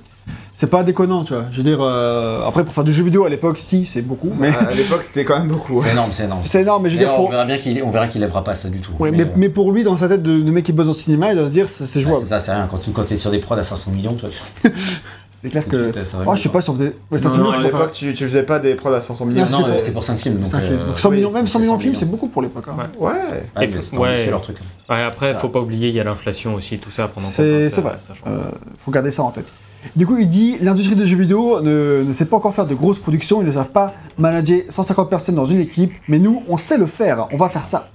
c'est 0.54 0.70
pas 0.70 0.84
déconnant, 0.84 1.24
tu 1.24 1.34
vois. 1.34 1.46
Je 1.52 1.58
veux 1.58 1.64
dire, 1.64 1.80
euh, 1.82 2.46
après, 2.46 2.66
pour 2.66 2.74
faire 2.74 2.84
du 2.84 2.92
jeu 2.92 3.04
vidéo 3.04 3.24
à 3.24 3.30
l'époque, 3.30 3.58
si, 3.58 3.86
c'est 3.86 4.02
beaucoup. 4.02 4.30
Mais 4.38 4.50
À 4.50 4.74
l'époque, 4.76 5.04
c'était 5.04 5.24
quand 5.24 5.40
même 5.40 5.48
beaucoup. 5.48 5.82
C'est 5.82 5.92
énorme, 5.92 6.10
c'est 6.12 6.26
énorme. 6.26 6.42
c'est 6.44 6.62
énorme, 6.62 6.84
mais 6.84 6.90
je 6.90 6.96
veux 6.96 7.00
dire, 7.00 7.14
on 7.14 7.18
pour. 7.22 7.32
verra 7.32 7.46
bien 7.46 7.58
qu'il 7.58 7.82
on 7.82 7.90
verra 7.90 8.08
qu'il 8.08 8.20
lèvera 8.20 8.44
pas 8.44 8.56
ça 8.56 8.68
du 8.68 8.80
tout. 8.80 8.92
Ouais, 9.00 9.12
mais, 9.12 9.24
euh, 9.24 9.28
mais 9.38 9.48
pour 9.48 9.72
lui, 9.72 9.84
dans 9.84 9.96
sa 9.96 10.10
tête 10.10 10.22
de, 10.22 10.40
de 10.42 10.52
mec 10.52 10.66
qui 10.66 10.74
bosse 10.74 10.88
dans 10.88 10.92
le 10.92 10.98
cinéma, 10.98 11.32
il 11.32 11.38
doit 11.38 11.48
se 11.48 11.54
dire, 11.54 11.70
c'est 11.70 11.86
c'est 11.86 12.00
ah, 12.00 12.02
jouable. 12.02 12.20
c'est 12.24 12.30
ça, 12.30 12.40
c'est 12.42 12.52
rien. 12.52 12.68
Quand 12.70 12.78
tu 12.78 12.92
quand 12.92 13.10
es 13.10 13.16
sur 13.16 13.32
des 13.32 13.40
prods 13.40 13.56
à 13.56 13.64
500 13.64 13.92
millions, 13.92 14.14
toi, 14.14 14.28
tu 14.30 14.70
C'est 15.42 15.50
clair 15.50 15.64
de 15.64 15.70
que. 15.70 15.92
Oh, 16.28 16.36
je 16.36 16.42
sais 16.42 16.50
pas 16.50 16.60
si 16.62 16.70
on 16.70 16.74
faisait. 16.74 16.96
Ouais, 17.10 17.18
ça 17.18 17.30
Non, 17.30 17.50
à 17.52 17.60
l'époque, 17.62 17.92
tu, 17.94 18.14
tu 18.14 18.24
faisais 18.26 18.44
pas 18.44 18.60
des 18.60 18.76
prods 18.76 18.94
à 18.94 19.00
500 19.00 19.26
millions. 19.26 19.46
Ah, 19.48 19.52
Non, 19.52 19.68
euh, 19.68 19.78
c'est 19.78 19.92
pour 19.94 20.04
5 20.04 20.18
films. 20.18 20.38
Donc, 20.40 20.46
faire. 20.52 20.60
euh, 20.64 20.88
Donc 20.88 21.00
100 21.00 21.10
oui, 21.10 21.16
millions, 21.18 21.32
même 21.32 21.48
100 21.48 21.60
millions 21.60 21.78
de 21.78 21.82
films, 21.82 21.96
c'est 21.96 22.10
beaucoup 22.10 22.28
pour 22.28 22.42
l'époque. 22.42 22.66
hein. 22.70 22.88
Ouais. 23.00 23.08
Ouais. 23.10 23.44
Ah, 23.56 23.62
ouais. 24.00 24.26
leur 24.30 24.42
truc. 24.42 24.58
Ouais, 24.90 25.02
après, 25.02 25.34
faut 25.36 25.50
pas 25.50 25.60
oublier, 25.62 25.88
il 25.90 25.96
y 25.96 26.00
a 26.00 26.04
l'inflation 26.04 26.56
aussi, 26.56 26.78
tout 26.78 26.92
ça 26.92 27.08
pendant 27.08 27.28
C'est 27.28 27.70
c'est 27.70 27.82
vrai. 27.82 27.94
Change. 28.06 28.22
Euh, 28.28 28.42
faut 28.78 28.92
garder 28.92 29.12
ça 29.12 29.24
en 29.24 29.32
tête. 29.32 29.48
Du 29.96 30.06
coup, 30.06 30.18
il 30.18 30.28
dit 30.28 30.58
l'industrie 30.60 30.98
des 30.98 31.06
jeux 31.06 31.16
vidéo 31.16 31.62
ne, 31.62 32.04
ne 32.06 32.12
sait 32.12 32.26
pas 32.26 32.36
encore 32.36 32.54
faire 32.54 32.66
de 32.68 32.76
grosses 32.76 33.00
productions, 33.00 33.42
ils 33.42 33.46
ne 33.48 33.52
savent 33.52 33.70
pas 33.70 33.94
manager 34.18 34.64
150 34.68 35.10
personnes 35.10 35.36
dans 35.36 35.46
une 35.46 35.62
équipe, 35.62 35.94
mais 36.10 36.20
nous, 36.20 36.44
on 36.50 36.58
sait 36.58 36.78
le 36.78 36.86
faire, 36.86 37.28
on 37.32 37.38
va 37.38 37.48
faire 37.48 37.64
ça. 37.64 37.88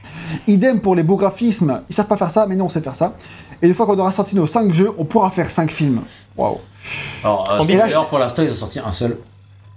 Idem 0.49 0.81
pour 0.81 0.95
les 0.95 1.03
beaux 1.03 1.17
graphismes, 1.17 1.83
ils 1.91 1.95
savent 1.95 2.07
pas 2.07 2.17
faire 2.17 2.31
ça, 2.31 2.47
mais 2.47 2.57
nous, 2.57 2.65
on 2.65 2.71
sait 2.71 2.81
faire 2.81 2.97
ça. 2.97 3.15
Et 3.65 3.67
une 3.69 3.75
fois 3.75 3.87
qu'on 3.87 3.99
aura 3.99 4.13
sorti 4.13 4.37
nos 4.37 4.47
5 4.47 4.75
jeux, 4.75 4.91
on 4.99 5.07
pourra 5.07 5.31
faire 5.31 5.49
5 5.49 5.71
films. 5.71 6.03
Waouh. 6.37 6.61
Alors, 7.23 7.51
euh, 7.51 7.67
là, 7.67 8.03
pour 8.03 8.19
l'instant, 8.19 8.43
ils 8.43 8.51
ont 8.53 8.55
sorti 8.55 8.79
un 8.79 8.93
seul. 8.93 9.17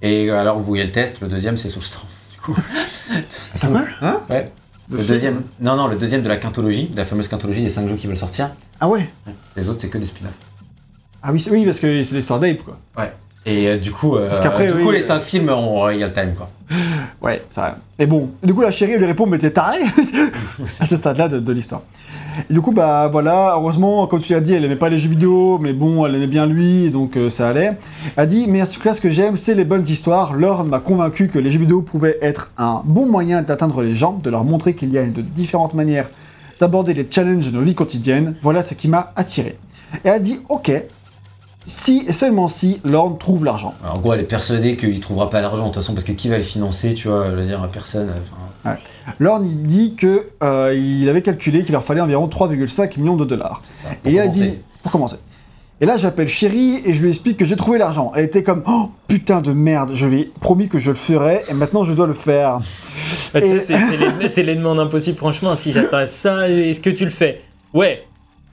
Et 0.01 0.29
euh, 0.29 0.37
alors, 0.37 0.57
vous 0.57 0.65
voyez 0.65 0.83
le 0.83 0.91
test, 0.91 1.21
le 1.21 1.29
deuxième, 1.29 1.55
c'est 1.55 1.69
Soulstorm. 1.69 2.05
Du 2.33 2.37
coup. 2.41 2.55
Attends, 3.55 3.69
quoi 3.69 3.81
Hein 4.01 4.19
Ouais. 4.29 4.51
Le 4.91 4.97
deuxième, 5.03 5.41
non, 5.61 5.77
non, 5.77 5.87
le 5.87 5.95
deuxième 5.95 6.21
de 6.21 6.27
la 6.27 6.35
quintologie, 6.35 6.87
de 6.89 6.97
la 6.97 7.05
fameuse 7.05 7.29
quintologie 7.29 7.61
des 7.61 7.69
5 7.69 7.87
jeux 7.87 7.95
qui 7.95 8.07
veulent 8.07 8.17
sortir. 8.17 8.49
Ah 8.81 8.89
ouais 8.89 9.09
Les 9.55 9.69
autres, 9.69 9.79
c'est 9.79 9.89
que 9.89 9.97
des 9.97 10.05
spin-offs. 10.05 10.33
Ah 11.23 11.29
oui, 11.31 11.39
c'est- 11.39 11.49
oui 11.51 11.63
parce 11.63 11.79
que 11.79 12.03
c'est 12.03 12.15
l'histoire 12.15 12.41
d'Ape, 12.41 12.63
quoi. 12.63 12.77
Et 13.45 13.69
euh, 13.69 13.77
du 13.77 13.91
coup, 13.91 14.17
euh, 14.17 14.27
Parce 14.29 14.41
qu'après, 14.41 14.67
du 14.67 14.73
oui, 14.73 14.83
coup 14.83 14.89
euh, 14.89 14.93
les 14.95 15.01
5 15.01 15.21
films 15.21 15.47
ont 15.49 15.79
real 15.79 16.11
time, 16.11 16.33
quoi. 16.35 16.49
Ouais, 17.21 17.41
ça. 17.49 17.77
Et 17.97 18.05
bon, 18.05 18.31
du 18.43 18.53
coup, 18.53 18.61
la 18.61 18.71
chérie, 18.71 18.91
elle 18.93 18.99
lui 18.99 19.07
répond, 19.07 19.25
mais 19.25 19.37
t'es 19.39 19.51
taré 19.51 19.79
À 20.81 20.85
ce 20.85 20.97
stade-là 20.97 21.29
de, 21.29 21.39
de 21.39 21.51
l'histoire. 21.53 21.83
Du 22.49 22.61
coup, 22.61 22.71
bah 22.71 23.09
voilà, 23.11 23.55
heureusement, 23.55 24.07
comme 24.07 24.19
tu 24.19 24.33
l'as 24.33 24.41
dit, 24.41 24.53
elle 24.53 24.63
aimait 24.63 24.75
pas 24.75 24.89
les 24.89 24.99
jeux 24.99 25.09
vidéo, 25.09 25.57
mais 25.59 25.73
bon, 25.73 26.05
elle 26.05 26.15
aimait 26.15 26.27
bien 26.27 26.45
lui, 26.45 26.89
donc 26.89 27.17
euh, 27.17 27.29
ça 27.29 27.49
allait. 27.49 27.77
Elle 28.15 28.23
a 28.23 28.25
dit, 28.25 28.45
mais 28.47 28.61
en 28.61 28.65
tout 28.65 28.79
cas, 28.79 28.93
ce 28.93 29.01
que 29.01 29.09
j'aime, 29.09 29.35
c'est 29.35 29.55
les 29.55 29.65
bonnes 29.65 29.87
histoires. 29.87 30.33
Laure 30.33 30.63
m'a 30.63 30.79
convaincu 30.79 31.27
que 31.27 31.39
les 31.39 31.49
jeux 31.49 31.59
vidéo 31.59 31.81
pouvaient 31.81 32.17
être 32.21 32.51
un 32.57 32.81
bon 32.85 33.07
moyen 33.07 33.41
d'atteindre 33.41 33.81
les 33.81 33.95
gens, 33.95 34.17
de 34.23 34.29
leur 34.29 34.43
montrer 34.43 34.75
qu'il 34.75 34.91
y 34.91 34.97
a 34.97 35.05
de 35.05 35.21
différentes 35.21 35.73
manières 35.73 36.09
d'aborder 36.59 36.93
les 36.93 37.07
challenges 37.09 37.47
de 37.47 37.51
nos 37.51 37.61
vies 37.61 37.75
quotidiennes. 37.75 38.35
Voilà 38.41 38.63
ce 38.63 38.73
qui 38.73 38.87
m'a 38.87 39.11
attiré. 39.15 39.57
Et 40.03 40.07
elle 40.07 40.13
a 40.13 40.19
dit, 40.19 40.39
ok, 40.49 40.71
si 41.65 42.05
et 42.07 42.13
seulement 42.13 42.47
si 42.47 42.79
Lorne 42.83 43.17
trouve 43.17 43.45
l'argent. 43.45 43.73
En 43.85 43.99
gros, 43.99 44.13
elle 44.13 44.21
est 44.21 44.23
persuadée 44.23 44.77
qu'il 44.77 44.99
trouvera 44.99 45.29
pas 45.29 45.41
l'argent, 45.41 45.63
de 45.63 45.67
toute 45.67 45.75
façon, 45.75 45.93
parce 45.93 46.05
que 46.05 46.13
qui 46.13 46.29
va 46.29 46.37
le 46.37 46.43
financer, 46.43 46.93
tu 46.93 47.07
vois, 47.09 47.29
je 47.29 47.35
veux 47.35 47.45
dire, 47.45 47.67
personne. 47.71 48.09
enfin, 48.63 48.77
Lorne 49.19 49.43
dit 49.45 49.95
que 49.95 50.23
euh, 50.43 50.73
il 50.75 51.07
avait 51.09 51.21
calculé 51.21 51.63
qu'il 51.63 51.71
leur 51.73 51.83
fallait 51.83 52.01
environ 52.01 52.27
3,5 52.27 52.99
millions 52.99 53.15
de 53.15 53.25
dollars. 53.25 53.61
Ça. 53.73 53.89
Et 54.05 54.11
il 54.11 54.19
a 54.19 54.27
dit, 54.27 54.53
pour 54.83 54.91
commencer. 54.91 55.17
Et 55.79 55.85
là, 55.85 55.97
j'appelle 55.97 56.27
chérie 56.27 56.81
et 56.85 56.93
je 56.93 57.01
lui 57.03 57.09
explique 57.09 57.37
que 57.37 57.45
j'ai 57.45 57.55
trouvé 57.55 57.77
l'argent. 57.77 58.11
Elle 58.15 58.25
était 58.25 58.41
comme, 58.41 58.63
oh 58.67 58.89
putain 59.07 59.41
de 59.41 59.53
merde, 59.53 59.91
je 59.93 60.07
lui 60.07 60.21
ai 60.21 60.31
promis 60.39 60.67
que 60.69 60.79
je 60.79 60.89
le 60.89 60.97
ferais 60.97 61.43
et 61.49 61.53
maintenant 61.53 61.83
je 61.83 61.93
dois 61.93 62.07
le 62.07 62.15
faire. 62.15 62.59
Bah, 63.33 63.41
Et- 63.41 63.59
c'est- 63.59 64.43
les 64.43 64.55
demandes 64.55 64.79
impossibles, 64.79 65.17
franchement. 65.17 65.53
Si 65.53 65.71
j'attends 65.71 66.05
ça, 66.07 66.49
est-ce 66.49 66.81
que 66.81 66.89
tu 66.89 67.03
le 67.03 67.11
fais? 67.11 67.41
Ouais. 67.73 68.03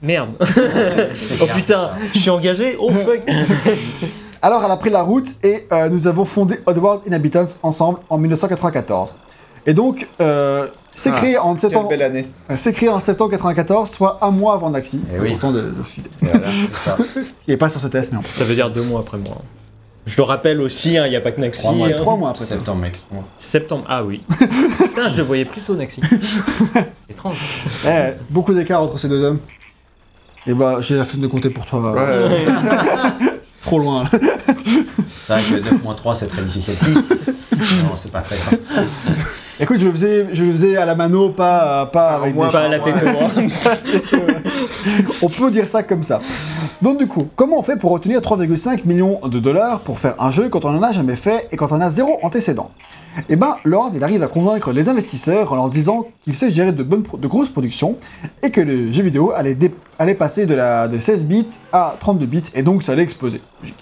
Merde. 0.03 0.31
Oh 1.41 1.45
putain, 1.55 1.89
je 2.13 2.19
suis 2.19 2.29
engagé? 2.29 2.75
Oh 2.79 2.91
fuck. 2.91 3.21
Alors, 4.41 4.63
elle 4.63 4.69
a 4.71 4.77
pris 4.77 4.91
la 4.91 5.01
route 5.01 5.27
et 5.43 5.65
euh, 5.71 5.89
nous 5.89 6.05
avons 6.05 6.25
fondé 6.25 6.59
Oddworld 6.67 7.01
Inhabitants 7.07 7.45
ensemble 7.63 7.99
en 8.09 8.17
1994. 8.19 9.15
Et 9.67 9.73
donc, 9.73 10.07
euh, 10.21 10.67
c'est 10.93 11.09
Ah, 11.09 11.17
créé 11.17 11.37
en 11.37 11.53
Quelle 11.53 11.61
septembre, 11.61 11.89
belle 11.89 12.03
année. 12.03 12.27
euh, 12.51 12.55
c'est 12.57 12.71
créé 12.73 12.89
en 12.89 12.99
septembre 12.99 13.31
94, 13.31 13.89
soit 13.89 14.19
un 14.21 14.31
mois 14.31 14.53
avant 14.53 14.69
Naxi. 14.69 15.01
Eh 15.07 15.11
C'est 15.11 15.19
oui. 15.19 15.29
important 15.29 15.51
de, 15.51 15.71
citer. 15.83 16.09
Voilà. 16.21 16.47
C'est 16.71 16.77
ça. 16.77 16.97
Il 17.47 17.51
n'est 17.51 17.57
pas 17.57 17.69
sur 17.69 17.81
ce 17.81 17.87
test, 17.87 18.11
mais 18.11 18.19
on 18.19 18.23
Ça 18.23 18.43
veut 18.43 18.53
dire 18.55 18.69
deux 18.71 18.83
mois 18.83 18.99
après 19.01 19.17
moi. 19.17 19.41
Je 20.05 20.17
le 20.17 20.23
rappelle 20.23 20.61
aussi, 20.61 20.97
hein, 20.99 21.07
il 21.07 21.09
n'y 21.09 21.15
a 21.15 21.21
pas 21.21 21.31
que 21.31 21.41
Naxi. 21.41 21.63
Trois 21.63 21.73
mois, 21.73 21.87
hein. 21.87 21.93
trois 21.97 22.15
mois 22.15 22.29
après. 22.29 22.45
Septembre, 22.45 22.79
mec. 22.79 22.99
Septembre, 23.37 23.85
ah 23.89 24.03
oui. 24.03 24.21
Putain, 24.77 25.09
je 25.09 25.17
le 25.17 25.23
voyais 25.23 25.45
plutôt 25.45 25.75
Naxi. 25.75 25.99
Étrange. 27.09 27.37
Eh, 27.87 28.11
beaucoup 28.29 28.53
d'écart 28.53 28.83
entre 28.83 28.99
ces 28.99 29.09
deux 29.09 29.23
hommes. 29.23 29.39
Et 30.45 30.53
bah, 30.53 30.77
j'ai 30.79 30.95
la 30.95 31.05
flemme 31.05 31.23
de 31.23 31.27
compter 31.27 31.49
pour 31.49 31.65
toi. 31.65 31.91
Ouais. 31.93 32.45
Trop 33.63 33.79
loin. 33.79 34.03
là. 34.03 34.09
C'est 35.25 35.33
vrai 35.33 35.43
que 35.59 35.69
9 35.71 35.83
moins 35.83 35.95
3, 35.95 36.13
c'est 36.13 36.27
très 36.27 36.43
difficile. 36.43 36.75
6. 36.95 37.29
Non, 37.81 37.95
c'est 37.95 38.11
pas 38.11 38.21
très 38.21 38.37
grave. 38.37 38.59
Écoute, 39.59 39.77
je 39.79 39.85
le 39.85 39.91
faisais, 39.91 40.25
je 40.33 40.43
le 40.43 40.51
faisais 40.51 40.77
à 40.77 40.85
la 40.85 40.95
mano, 40.95 41.29
pas, 41.29 41.85
pas 41.85 42.09
Ah, 42.11 42.15
avec 42.17 42.33
des 42.35 42.39
Pas 42.41 42.59
à 42.59 42.67
la 42.67 42.79
tête 42.79 42.95
On 45.21 45.29
peut 45.29 45.51
dire 45.51 45.67
ça 45.67 45.83
comme 45.83 46.03
ça. 46.03 46.19
Donc 46.81 46.99
du 46.99 47.07
coup, 47.07 47.27
comment 47.35 47.57
on 47.59 47.63
fait 47.63 47.77
pour 47.77 47.91
obtenir 47.93 48.19
3,5 48.19 48.85
millions 48.85 49.19
de 49.25 49.39
dollars 49.39 49.79
pour 49.79 49.97
faire 49.99 50.15
un 50.21 50.29
jeu 50.31 50.49
quand 50.49 50.65
on 50.65 50.75
en 50.75 50.83
a 50.83 50.91
jamais 50.91 51.15
fait 51.15 51.47
et 51.51 51.57
quand 51.57 51.71
on 51.71 51.79
a 51.79 51.89
zéro 51.89 52.19
antécédent? 52.21 52.71
Eh 53.29 53.37
ben, 53.37 53.55
Lord, 53.63 53.91
il 53.95 54.03
arrive 54.03 54.21
à 54.23 54.27
convaincre 54.27 54.73
les 54.73 54.89
investisseurs 54.89 55.53
en 55.53 55.55
leur 55.55 55.69
disant 55.69 56.05
qu'il 56.21 56.33
sait 56.33 56.49
gérer 56.51 56.73
de, 56.73 56.83
bonnes 56.83 57.03
pro- 57.03 57.15
de 57.17 57.27
grosses 57.27 57.47
productions 57.47 57.95
et 58.43 58.51
que 58.51 58.59
le 58.59 58.91
jeu 58.91 59.03
vidéo 59.03 59.31
allait, 59.33 59.55
dé- 59.55 59.73
allait 59.99 60.15
passer 60.15 60.45
de, 60.45 60.53
la, 60.53 60.89
de 60.89 60.99
16 60.99 61.23
bits 61.23 61.47
à 61.71 61.95
32 62.01 62.25
bits 62.25 62.43
et 62.53 62.61
donc 62.61 62.83
ça 62.83 62.91
allait 62.91 63.03
exploser. 63.03 63.39
Logique. 63.61 63.77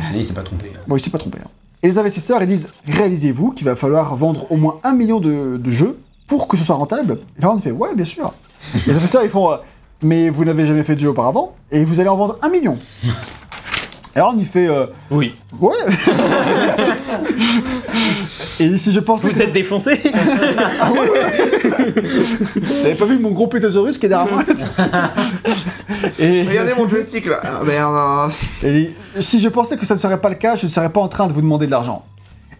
Ceci 0.00 0.12
dit, 0.12 0.18
il 0.20 0.24
s'est 0.24 0.32
pas 0.32 0.40
trompé. 0.42 0.72
Bon, 0.86 0.96
il 0.96 1.02
s'est 1.04 1.10
pas 1.10 1.18
trompé. 1.18 1.36
hein. 1.44 1.48
Et 1.82 1.88
les 1.88 1.98
investisseurs, 1.98 2.40
ils 2.42 2.48
disent 2.48 2.68
réalisez-vous 2.86 3.50
qu'il 3.52 3.64
va 3.64 3.74
falloir 3.74 4.14
vendre 4.14 4.46
au 4.50 4.56
moins 4.56 4.78
un 4.84 4.92
million 4.94 5.18
de, 5.20 5.56
de 5.56 5.70
jeux 5.70 5.98
pour 6.28 6.46
que 6.48 6.56
ce 6.56 6.64
soit 6.64 6.76
rentable 6.76 7.18
Et 7.38 7.42
Lord 7.42 7.60
fait 7.60 7.72
ouais, 7.72 7.94
bien 7.94 8.04
sûr. 8.04 8.32
les 8.86 8.92
investisseurs, 8.92 9.24
ils 9.24 9.30
font 9.30 9.52
euh, 9.52 9.56
mais 10.02 10.28
vous 10.30 10.44
n'avez 10.44 10.66
jamais 10.66 10.82
fait 10.82 10.94
de 10.94 11.00
jeu 11.00 11.08
auparavant 11.08 11.54
et 11.70 11.84
vous 11.84 12.00
allez 12.00 12.08
en 12.08 12.16
vendre 12.16 12.38
un 12.42 12.48
million. 12.48 12.76
Et 14.14 14.18
Lord, 14.18 14.34
il 14.36 14.44
fait 14.44 14.68
euh, 14.68 14.84
Oui. 15.10 15.34
ouais. 15.58 15.72
et 18.60 18.76
si 18.76 18.92
je 18.92 19.00
pensais 19.00 19.28
Vous 19.28 19.34
que 19.38 19.42
êtes 19.42 19.52
défoncé 19.52 20.00
vous 22.54 22.84
avez 22.86 22.94
pas 22.94 23.04
vu 23.06 23.18
mon 23.18 23.30
gros 23.30 23.46
pétosaurus 23.46 23.98
qui 23.98 24.06
est 24.06 24.08
derrière 24.08 24.32
moi 24.32 24.42
Et, 26.18 26.42
Regardez 26.42 26.72
mon 26.76 26.88
joystick 26.88 27.26
là. 27.26 27.40
Ah 27.42 27.60
merde. 27.64 28.32
et 28.64 28.90
si 29.20 29.40
je 29.40 29.48
pensais 29.48 29.76
que 29.76 29.86
ça 29.86 29.94
ne 29.94 30.00
serait 30.00 30.20
pas 30.20 30.28
le 30.28 30.34
cas, 30.36 30.56
je 30.56 30.66
ne 30.66 30.70
serais 30.70 30.90
pas 30.90 31.00
en 31.00 31.08
train 31.08 31.26
de 31.28 31.32
vous 31.32 31.40
demander 31.42 31.66
de 31.66 31.70
l'argent. 31.70 32.04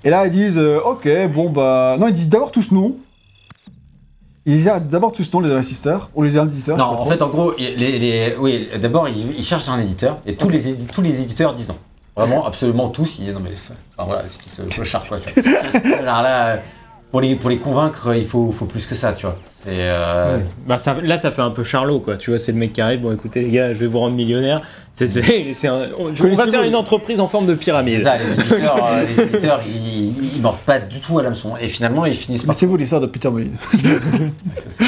Et 0.04 0.10
là, 0.10 0.26
ils 0.26 0.30
disent, 0.30 0.58
euh, 0.58 0.80
ok, 0.84 1.08
bon 1.32 1.50
bah... 1.50 1.96
Non, 1.98 2.08
ils 2.08 2.14
disent 2.14 2.28
d'abord 2.28 2.50
tous 2.52 2.70
non. 2.72 2.96
Ils 4.46 4.56
disent 4.56 4.70
d'abord 4.88 5.12
tous 5.12 5.32
non, 5.32 5.40
les 5.40 5.50
investisseurs, 5.52 6.10
ou 6.14 6.22
les 6.24 6.36
éditeurs. 6.36 6.76
Non, 6.76 6.84
en 6.84 6.94
trop. 6.96 7.06
fait, 7.06 7.22
en 7.22 7.28
gros, 7.28 7.52
les, 7.56 7.76
les- 7.76 8.34
oui, 8.40 8.68
d'abord, 8.80 9.08
ils, 9.08 9.36
ils 9.38 9.44
cherchent 9.44 9.68
un 9.68 9.78
éditeur 9.80 10.18
et 10.26 10.34
tous, 10.34 10.48
les, 10.48 10.74
tous 10.92 11.02
les 11.02 11.20
éditeurs 11.22 11.54
disent 11.54 11.68
non. 11.68 11.76
Vraiment, 12.16 12.46
absolument 12.46 12.88
tous. 12.88 13.16
Ils 13.18 13.24
disent 13.26 13.34
non, 13.34 13.40
mais 13.42 13.50
enfin, 13.54 13.74
voilà, 14.06 14.22
c'est 14.26 14.40
qu'ils 14.42 14.52
se 14.52 14.62
clochardent, 14.62 15.08
quoi. 15.08 15.18
tu 15.20 15.40
vois. 15.40 15.98
Alors 15.98 16.22
là, 16.22 16.58
pour 17.10 17.20
les, 17.20 17.36
pour 17.36 17.48
les 17.50 17.58
convaincre, 17.58 18.14
il 18.14 18.24
faut, 18.26 18.50
faut 18.52 18.66
plus 18.66 18.86
que 18.86 18.94
ça, 18.94 19.12
tu 19.12 19.26
vois. 19.26 19.38
C'est. 19.48 19.68
euh, 19.72 20.38
Bah 20.66 20.76
ça, 20.78 20.96
là, 21.02 21.16
ça 21.18 21.30
fait 21.30 21.42
un 21.42 21.50
peu 21.50 21.64
Charlot, 21.64 22.00
quoi. 22.00 22.16
Tu 22.16 22.30
vois, 22.30 22.38
c'est 22.38 22.52
le 22.52 22.58
mec 22.58 22.72
qui 22.74 22.80
arrive. 22.80 23.00
Bon, 23.00 23.12
écoutez, 23.12 23.42
les 23.42 23.50
gars, 23.50 23.68
je 23.72 23.78
vais 23.78 23.86
vous 23.86 23.98
rendre 23.98 24.14
millionnaire. 24.16 24.60
C'est, 24.94 25.08
c'est, 25.08 25.52
c'est 25.54 25.68
un- 25.68 25.88
on, 25.98 26.08
on 26.08 26.34
va 26.34 26.46
faire 26.46 26.62
une 26.64 26.74
entreprise 26.74 27.18
en 27.20 27.28
forme 27.28 27.46
de 27.46 27.54
pyramide. 27.54 27.96
C'est 27.98 28.04
ça, 28.04 28.18
les 28.18 28.30
éditeurs, 28.32 28.86
euh, 28.92 29.04
les 29.06 29.20
éditeurs 29.22 29.60
ils, 29.66 30.36
ils 30.36 30.40
mordent 30.42 30.58
pas 30.58 30.80
du 30.80 31.00
tout 31.00 31.18
à 31.18 31.22
l'hameçon. 31.22 31.54
Et 31.58 31.68
finalement, 31.68 32.04
ils 32.04 32.14
finissent 32.14 32.42
Mais 32.42 32.48
par. 32.48 32.56
c'est 32.56 32.66
vous 32.66 32.76
l'histoire 32.76 33.00
de 33.00 33.06
Peter 33.06 33.30
Moline. 33.30 33.56
c'est 34.56 34.70
ça. 34.72 34.84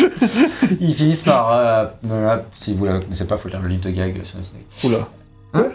Ils 0.80 0.94
finissent 0.94 1.20
par. 1.22 1.52
euh, 1.52 1.86
euh, 2.10 2.36
si 2.56 2.74
vous 2.74 2.84
la 2.84 2.98
connaissez 3.00 3.26
pas, 3.26 3.36
faut 3.38 3.48
lire 3.48 3.60
le 3.62 3.68
livre 3.68 3.84
de 3.84 3.90
gag 3.90 4.14
Netflix. 4.14 4.44
Oula. 4.84 5.08
Quoi 5.52 5.68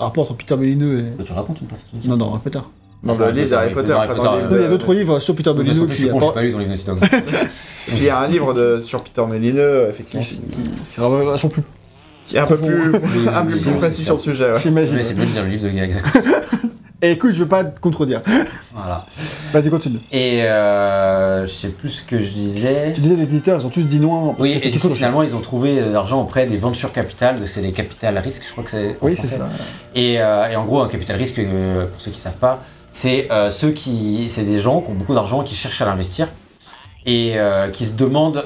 Un 0.00 0.04
rapport 0.04 0.24
entre 0.24 0.34
Peter 0.34 0.56
Molineux 0.56 1.04
et... 1.20 1.22
Tu 1.22 1.32
racontes 1.32 1.60
une 1.60 1.66
partie 1.68 1.84
Non, 2.08 2.16
non, 2.16 2.38
Peter. 2.38 2.58
Dans 3.02 3.14
Ça, 3.14 3.26
le 3.26 3.32
livre 3.32 3.48
d'Harry 3.48 3.66
Harry 3.66 3.74
Potter, 3.74 3.92
pas 3.92 4.14
dans 4.14 4.36
le 4.36 4.42
il 4.56 4.62
y 4.62 4.64
a 4.64 4.68
d'autres 4.68 4.92
livres 4.94 5.20
sur 5.20 5.34
Peter 5.34 5.52
que 5.56 5.72
je 5.72 6.08
apportent- 6.08 6.34
pas 6.34 6.42
lu 6.42 6.52
ton 6.52 6.58
livre. 6.58 6.72
Et 6.72 6.86
puis 7.06 7.96
il 7.96 8.02
y 8.04 8.08
a 8.10 8.18
un 8.18 8.26
livre 8.28 8.52
de, 8.52 8.78
sur 8.80 9.02
Peter 9.02 9.22
Molineux, 9.26 9.86
effectivement, 9.88 10.22
qui, 10.24 10.36
qui, 10.36 10.62
qui 10.62 10.94
sera 10.94 11.08
vachement 11.08 11.50
plus... 11.50 11.62
qui 12.26 12.36
est 12.36 12.40
un 12.40 12.46
peu 12.46 12.56
plus, 12.58 12.92
un 13.28 13.44
peu 13.46 13.56
plus 13.56 13.72
précis 13.72 14.02
sur 14.02 14.14
le 14.14 14.18
ça. 14.18 14.24
sujet. 14.24 14.52
J'imagine. 14.62 14.96
Mais 14.96 15.02
c'est 15.02 15.14
mieux 15.14 15.24
de 15.26 15.30
lire 15.32 15.42
le 15.44 15.48
livre 15.48 15.64
de 15.64 15.70
gag. 15.70 15.96
Et 17.02 17.12
écoute, 17.12 17.32
je 17.32 17.38
veux 17.38 17.48
pas 17.48 17.64
te 17.64 17.80
contredire. 17.80 18.20
Voilà. 18.74 19.06
Vas-y, 19.52 19.70
continue. 19.70 20.00
Et 20.12 20.42
euh, 20.44 21.46
je 21.46 21.50
sais 21.50 21.68
plus 21.68 21.88
ce 21.88 22.02
que 22.02 22.18
je 22.18 22.30
disais. 22.30 22.92
Tu 22.92 23.00
disais 23.00 23.16
les 23.16 23.22
éditeurs, 23.22 23.58
ils 23.58 23.64
ont 23.66 23.70
tous 23.70 23.82
dit 23.82 23.98
non. 23.98 24.34
parce 24.34 24.40
Oui, 24.40 24.58
que 24.58 24.68
et 24.68 24.70
du 24.70 24.78
coup, 24.78 24.90
finalement, 24.90 25.22
ils 25.22 25.34
ont 25.34 25.40
trouvé 25.40 25.80
de 25.80 25.90
l'argent 25.90 26.20
auprès 26.20 26.46
des 26.46 26.58
venture 26.58 26.92
capital, 26.92 27.36
c'est 27.46 27.62
les 27.62 27.72
capital 27.72 28.18
risque, 28.18 28.42
je 28.46 28.52
crois 28.52 28.64
que 28.64 28.70
c'est 28.70 28.96
Oui, 29.00 29.16
c'est 29.16 29.26
ça. 29.26 29.48
Et, 29.94 30.20
euh, 30.20 30.48
et 30.50 30.56
en 30.56 30.64
gros, 30.66 30.80
un 30.80 30.88
capital 30.88 31.16
risque, 31.16 31.38
euh, 31.38 31.86
pour 31.86 32.00
ceux 32.00 32.10
qui 32.10 32.20
savent 32.20 32.36
pas, 32.36 32.62
c'est 32.90 33.30
euh, 33.30 33.50
ceux 33.50 33.70
qui, 33.70 34.26
c'est 34.28 34.42
des 34.42 34.58
gens 34.58 34.82
qui 34.82 34.90
ont 34.90 34.94
beaucoup 34.94 35.14
d'argent, 35.14 35.42
qui 35.42 35.54
cherchent 35.54 35.80
à 35.80 35.86
l'investir 35.86 36.28
et 37.06 37.32
euh, 37.36 37.68
qui 37.70 37.86
se 37.86 37.94
demandent. 37.94 38.44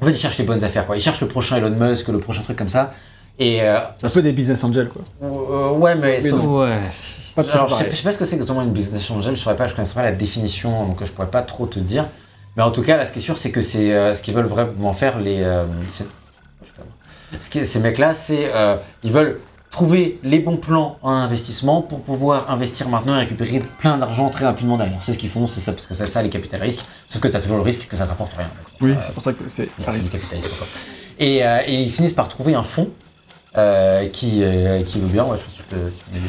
En 0.00 0.06
fait, 0.06 0.12
ils 0.12 0.16
cherchent 0.16 0.38
les 0.38 0.44
bonnes 0.44 0.64
affaires, 0.64 0.86
quoi. 0.86 0.96
Ils 0.96 1.02
cherchent 1.02 1.20
le 1.20 1.28
prochain 1.28 1.56
Elon 1.56 1.70
Musk, 1.70 2.08
le 2.08 2.20
prochain 2.20 2.42
truc 2.42 2.56
comme 2.56 2.68
ça. 2.68 2.92
Et 3.38 3.62
euh, 3.62 3.78
C'est 3.96 4.06
un 4.06 4.10
peu 4.10 4.22
des 4.22 4.32
business 4.32 4.62
angels, 4.64 4.88
quoi. 4.88 5.02
euh, 5.22 5.70
ouais, 5.72 5.94
mais, 5.94 6.20
Mais 6.22 6.30
sauf- 6.30 6.42
Ouais. 6.44 6.78
Pas 7.34 7.42
Alors, 7.52 7.68
je 7.68 7.74
sais, 7.74 7.90
je 7.90 7.96
sais 7.96 8.02
pas 8.02 8.10
ce 8.12 8.16
que 8.18 8.24
c'est 8.24 8.36
exactement 8.36 8.62
une 8.62 8.70
business 8.72 9.10
angel, 9.10 9.36
je 9.36 9.40
saurais 9.42 9.56
pas, 9.56 9.66
je 9.66 9.74
connais 9.74 9.86
pas 9.88 10.02
la 10.02 10.12
définition, 10.12 10.86
donc 10.86 11.04
je 11.04 11.10
pourrais 11.12 11.28
pas 11.30 11.42
trop 11.42 11.66
te 11.66 11.78
dire. 11.78 12.06
Mais 12.56 12.62
en 12.62 12.70
tout 12.70 12.80
cas, 12.82 12.96
là, 12.96 13.04
ce 13.04 13.12
qui 13.12 13.18
est 13.18 13.22
sûr, 13.22 13.36
c'est 13.36 13.50
que 13.50 13.60
c'est 13.60 13.92
euh, 13.92 14.14
ce 14.14 14.22
qu'ils 14.22 14.32
veulent 14.32 14.46
vraiment 14.46 14.94
faire 14.94 15.18
les. 15.18 15.42
euh. 15.42 15.66
Ce 17.40 17.50
qui- 17.50 17.64
ces 17.64 17.80
mecs-là, 17.80 18.14
c'est 18.14 18.50
euh, 18.54 18.76
ils 19.02 19.12
veulent 19.12 19.40
trouver 19.70 20.18
les 20.22 20.38
bons 20.38 20.56
plans 20.56 20.96
en 21.02 21.10
investissement 21.12 21.82
pour 21.82 22.00
pouvoir 22.00 22.50
investir 22.50 22.88
maintenant 22.88 23.14
et 23.16 23.18
récupérer 23.18 23.60
plein 23.78 23.98
d'argent 23.98 24.30
très 24.30 24.46
rapidement 24.46 24.78
derrière. 24.78 25.02
C'est 25.02 25.12
ce 25.12 25.18
qu'ils 25.18 25.28
font, 25.28 25.46
c'est 25.46 25.60
ça, 25.60 25.72
parce 25.72 25.86
que 25.86 25.92
c'est 25.92 26.06
ça 26.06 26.22
les 26.22 26.30
capital 26.30 26.62
risques. 26.62 26.86
Sauf 27.06 27.20
que 27.20 27.28
tu 27.28 27.36
as 27.36 27.40
toujours 27.40 27.58
le 27.58 27.62
risque 27.64 27.86
que 27.86 27.96
ça 27.96 28.04
ne 28.04 28.08
rapporte 28.08 28.32
rien. 28.34 28.46
en 28.46 28.78
fait. 28.78 28.86
Oui, 28.86 28.94
Ça, 28.94 29.00
c'est 29.00 29.12
pour 29.12 29.22
ça 29.22 29.32
que 29.34 29.44
c'est... 29.48 29.68
Et, 31.18 31.44
euh, 31.44 31.58
et 31.66 31.74
ils 31.82 31.90
finissent 31.90 32.12
par 32.14 32.28
trouver 32.28 32.54
un 32.54 32.62
fonds 32.62 32.88
qui, 34.12 34.40
euh, 34.42 34.82
qui 34.82 35.00
veut 35.00 35.08
bien. 35.08 35.24
Ouais, 35.24 35.36
je 35.36 35.42
pense 35.42 35.54
que 35.54 35.58
tu 35.58 35.64
peux- 35.68 35.90
si 35.90 35.98
tu 35.98 36.04
peux 36.04 36.12
m'aider. 36.16 36.28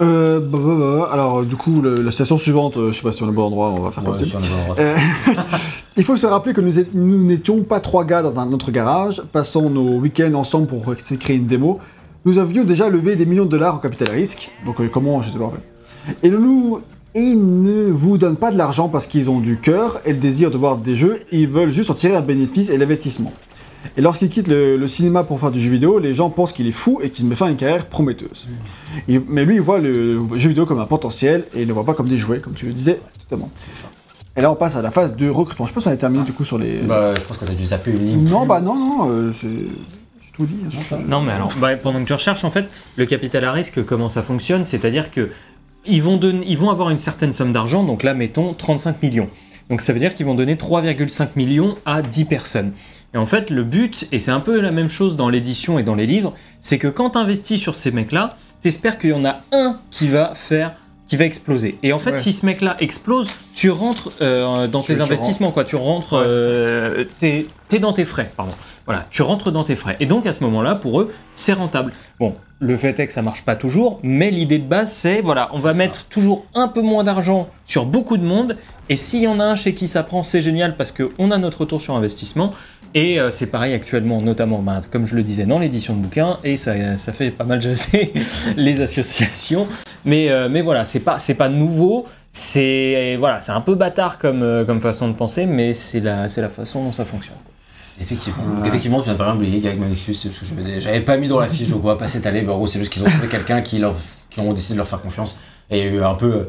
Euh, 0.00 0.40
bah, 0.40 0.58
bah, 0.60 0.74
bah, 0.78 1.08
alors, 1.12 1.42
du 1.44 1.54
coup, 1.56 1.80
le- 1.82 1.94
la 1.96 2.10
station 2.10 2.38
suivante, 2.38 2.76
euh, 2.76 2.90
je 2.92 2.96
sais 2.96 3.02
pas 3.02 3.12
si 3.12 3.22
on 3.22 3.26
est 3.26 3.30
au 3.30 3.32
bon 3.32 3.44
endroit, 3.44 3.70
on 3.70 3.80
va 3.80 3.90
faire 3.92 4.02
comme 4.02 4.14
Ouais, 4.14 4.24
ça. 4.24 4.38
endroit. 4.38 4.76
Euh, 4.78 4.96
il 5.96 6.04
faut 6.04 6.16
se 6.16 6.26
rappeler 6.26 6.54
que 6.54 6.60
nous 6.60 7.24
n'étions 7.24 7.62
pas 7.62 7.78
trois 7.80 8.04
gars 8.04 8.22
dans 8.22 8.38
un 8.38 8.52
autre 8.52 8.70
garage, 8.70 9.22
passant 9.32 9.68
nos 9.70 9.98
week-ends 9.98 10.34
ensemble 10.34 10.66
pour 10.66 10.82
créer 11.20 11.36
une 11.36 11.46
démo. 11.46 11.78
Nous 12.24 12.38
avions 12.38 12.64
déjà 12.64 12.88
levé 12.88 13.16
des 13.16 13.26
millions 13.26 13.44
de 13.44 13.50
dollars 13.50 13.76
au 13.76 13.78
capital 13.78 14.08
risque, 14.10 14.50
donc 14.64 14.80
euh, 14.80 14.88
comment, 14.92 15.20
je 15.22 15.30
sais 15.30 15.38
pas 15.38 15.44
en 15.46 15.50
fait. 15.52 16.16
Et, 16.26 16.30
nous, 16.30 16.80
ils 17.14 17.36
ne 17.36 17.90
vous 17.92 18.16
donnent 18.16 18.36
pas 18.36 18.50
de 18.50 18.56
l'argent 18.56 18.88
parce 18.88 19.06
qu'ils 19.06 19.28
ont 19.28 19.40
du 19.40 19.58
cœur 19.58 20.00
et 20.06 20.12
le 20.12 20.18
désir 20.18 20.50
de 20.50 20.56
voir 20.56 20.78
des 20.78 20.94
jeux, 20.96 21.20
ils 21.30 21.46
veulent 21.46 21.70
juste 21.72 21.90
en 21.90 21.94
tirer 21.94 22.16
un 22.16 22.20
bénéfice 22.22 22.70
et 22.70 22.78
l'investissement. 22.78 23.32
Et 23.96 24.00
lorsqu'il 24.00 24.28
quitte 24.28 24.48
le, 24.48 24.76
le 24.76 24.86
cinéma 24.86 25.24
pour 25.24 25.40
faire 25.40 25.50
du 25.50 25.60
jeu 25.60 25.70
vidéo, 25.70 25.98
les 25.98 26.12
gens 26.14 26.30
pensent 26.30 26.52
qu'il 26.52 26.66
est 26.66 26.72
fou 26.72 27.00
et 27.02 27.10
qu'il 27.10 27.26
met 27.26 27.34
fin 27.34 27.46
à 27.46 27.50
une 27.50 27.56
carrière 27.56 27.86
prometteuse. 27.86 28.46
Et- 29.08 29.20
mais 29.28 29.44
lui, 29.44 29.56
il 29.56 29.60
voit 29.60 29.78
le 29.80 30.20
jeu 30.36 30.48
vidéo 30.50 30.66
comme 30.66 30.78
un 30.80 30.86
potentiel 30.86 31.44
et 31.54 31.58
il 31.58 31.62
ne 31.62 31.66
le 31.68 31.72
voit 31.74 31.84
pas 31.84 31.94
comme 31.94 32.08
des 32.08 32.16
jouets, 32.16 32.38
comme 32.40 32.54
tu 32.54 32.66
le 32.66 32.72
disais 32.72 33.00
totalement. 33.24 33.50
C'est 33.54 33.74
ça. 33.74 33.88
Et 34.36 34.40
là, 34.40 34.50
on 34.50 34.54
passe 34.54 34.76
à 34.76 34.82
la 34.82 34.90
phase 34.90 35.14
de 35.16 35.28
recrutement. 35.28 35.66
Je 35.66 35.72
pense 35.72 35.84
qu'on 35.84 35.90
a 35.90 35.96
terminé 35.96 36.24
du 36.24 36.32
coup 36.32 36.44
sur 36.44 36.56
les. 36.58 36.78
Bah, 36.78 37.14
je 37.14 37.20
pense 37.22 37.36
que 37.36 37.44
t'as 37.44 37.52
dû 37.52 37.64
zapper 37.64 37.90
une 37.90 38.06
ligne. 38.06 38.28
non, 38.30 38.46
bah 38.46 38.60
non, 38.60 38.74
non, 38.74 39.10
euh, 39.10 39.32
c'est. 39.32 39.46
J'ai 39.48 40.30
tout 40.32 40.46
dit. 40.46 40.56
hein, 40.66 40.70
sur 40.70 40.82
ça. 40.82 40.98
Non, 41.06 41.20
mais 41.20 41.32
alors, 41.32 41.52
bah, 41.60 41.76
pendant 41.76 42.00
que 42.00 42.06
tu 42.06 42.12
recherches, 42.14 42.42
en 42.44 42.50
fait, 42.50 42.64
le 42.96 43.04
capital 43.04 43.44
à 43.44 43.52
risque, 43.52 43.84
comment 43.84 44.08
ça 44.08 44.22
fonctionne 44.22 44.64
C'est-à-dire 44.64 45.10
que 45.10 45.28
ils 45.84 46.00
vont, 46.02 46.16
donner, 46.16 46.46
ils 46.48 46.56
vont 46.56 46.70
avoir 46.70 46.88
une 46.90 46.96
certaine 46.96 47.32
somme 47.34 47.52
d'argent, 47.52 47.82
donc 47.84 48.04
là, 48.04 48.14
mettons 48.14 48.54
35 48.54 49.02
millions. 49.02 49.26
Donc 49.68 49.80
ça 49.82 49.92
veut 49.92 49.98
dire 49.98 50.14
qu'ils 50.14 50.24
vont 50.26 50.34
donner 50.34 50.54
3,5 50.54 51.28
millions 51.36 51.76
à 51.84 52.00
10 52.02 52.24
personnes. 52.24 52.72
Et 53.14 53.18
en 53.18 53.26
fait, 53.26 53.50
le 53.50 53.62
but, 53.64 54.06
et 54.12 54.18
c'est 54.18 54.30
un 54.30 54.40
peu 54.40 54.60
la 54.60 54.70
même 54.70 54.88
chose 54.88 55.16
dans 55.16 55.28
l'édition 55.28 55.78
et 55.78 55.82
dans 55.82 55.94
les 55.94 56.06
livres, 56.06 56.32
c'est 56.60 56.78
que 56.78 56.88
quand 56.88 57.10
tu 57.10 57.18
investis 57.18 57.60
sur 57.60 57.74
ces 57.74 57.90
mecs-là, 57.90 58.30
t'espères 58.62 58.96
qu'il 58.98 59.10
y 59.10 59.12
en 59.12 59.24
a 59.24 59.36
un 59.52 59.76
qui 59.90 60.08
va 60.08 60.34
faire 60.34 60.72
qui 61.08 61.16
va 61.18 61.26
exploser. 61.26 61.78
Et 61.82 61.92
en 61.92 61.98
fait, 61.98 62.12
Ouais. 62.12 62.16
si 62.18 62.32
ce 62.32 62.46
mec-là 62.46 62.74
explose, 62.80 63.26
tu 63.54 63.68
rentres 63.70 64.12
euh, 64.22 64.66
dans 64.66 64.80
Tu- 64.80 64.86
tes 64.92 64.94
tu 64.94 65.02
investissements, 65.02 65.50
quoi. 65.50 65.62
Tu 65.64 65.76
rentres, 65.76 66.14
Ouais, 66.14 66.24
euh, 66.26 67.04
t'es 67.20 67.44
t'es 67.68 67.78
dans 67.80 67.92
tes 67.92 68.06
frais, 68.06 68.30
pardon. 68.34 68.52
Voilà, 68.86 69.06
tu 69.10 69.20
rentres 69.20 69.52
dans 69.52 69.62
tes 69.64 69.76
frais. 69.76 69.96
Et 70.00 70.06
donc 70.06 70.24
à 70.24 70.32
ce 70.32 70.42
moment-là, 70.44 70.74
pour 70.74 71.02
eux, 71.02 71.12
c'est 71.34 71.52
rentable. 71.52 71.92
Bon, 72.18 72.32
le 72.60 72.76
fait 72.78 72.98
est 72.98 73.06
que 73.06 73.12
ça 73.12 73.20
marche 73.20 73.42
pas 73.42 73.56
toujours, 73.56 74.00
mais 74.02 74.30
l'idée 74.30 74.58
de 74.58 74.64
base, 74.66 74.90
c'est 74.90 75.20
voilà, 75.20 75.50
on 75.52 75.58
va 75.58 75.74
mettre 75.74 76.06
toujours 76.06 76.46
un 76.54 76.68
peu 76.68 76.80
moins 76.80 77.04
d'argent 77.04 77.50
sur 77.66 77.84
beaucoup 77.84 78.16
de 78.16 78.24
monde. 78.24 78.56
Et 78.88 78.96
s'il 78.96 79.20
y 79.20 79.28
en 79.28 79.38
a 79.38 79.44
un 79.44 79.54
chez 79.54 79.74
qui 79.74 79.88
ça 79.88 80.02
prend, 80.04 80.22
c'est 80.22 80.40
génial 80.40 80.76
parce 80.76 80.92
qu'on 80.92 81.30
a 81.30 81.36
notre 81.36 81.60
retour 81.62 81.80
sur 81.82 81.94
investissement. 81.94 82.54
Et 82.94 83.18
euh, 83.18 83.30
c'est 83.30 83.46
pareil 83.46 83.72
actuellement, 83.72 84.20
notamment, 84.20 84.60
bah, 84.60 84.80
comme 84.90 85.06
je 85.06 85.16
le 85.16 85.22
disais, 85.22 85.44
dans 85.44 85.58
l'édition 85.58 85.94
de 85.94 86.00
bouquins, 86.00 86.38
et 86.44 86.56
ça, 86.56 86.74
fait 87.12 87.30
pas 87.30 87.44
mal 87.44 87.60
jaser 87.60 88.12
les 88.56 88.80
associations. 88.80 89.66
Mais, 90.04 90.30
euh, 90.30 90.48
mais 90.50 90.60
voilà, 90.60 90.84
c'est 90.84 91.00
pas, 91.00 91.18
pas 91.38 91.48
nouveau. 91.48 92.04
C'est 92.30 93.18
un 93.48 93.60
peu 93.60 93.74
bâtard 93.74 94.18
comme, 94.18 94.42
euh, 94.42 94.64
comme 94.64 94.80
façon 94.80 95.08
de 95.08 95.14
penser, 95.14 95.46
mais 95.46 95.72
c'est 95.72 96.00
la, 96.00 96.28
façon 96.28 96.84
dont 96.84 96.92
ça 96.92 97.04
fonctionne. 97.04 97.36
Effectivement. 98.00 98.42
Effectivement, 98.64 99.00
tu 99.00 99.10
de 99.10 99.14
pas 99.14 99.24
rien 99.24 99.36
oublier, 99.36 99.60
Gag 99.60 99.78
Malicious, 99.78 100.14
c'est 100.14 100.30
ce 100.30 100.40
que 100.40 100.80
j'avais 100.80 101.02
pas 101.02 101.16
mis 101.16 101.28
dans 101.28 101.40
la 101.40 101.48
fiche, 101.48 101.68
on 101.72 101.78
va 101.78 101.96
pas 101.96 102.08
s'étaler. 102.08 102.42
Mais 102.42 102.52
en 102.52 102.56
gros, 102.56 102.66
c'est 102.66 102.78
juste 102.78 102.92
qu'ils 102.92 103.02
ont 103.02 103.10
trouvé 103.10 103.28
quelqu'un 103.28 103.62
qui, 103.62 103.78
leur, 103.78 103.94
qui 104.28 104.40
ont 104.40 104.52
décidé 104.52 104.74
de 104.74 104.78
leur 104.78 104.88
faire 104.88 105.00
confiance. 105.00 105.38
Et 105.70 105.78
il 105.78 105.84
y 105.84 105.88
a 105.88 105.90
eu 105.90 106.02
un 106.02 106.14
peu 106.14 106.48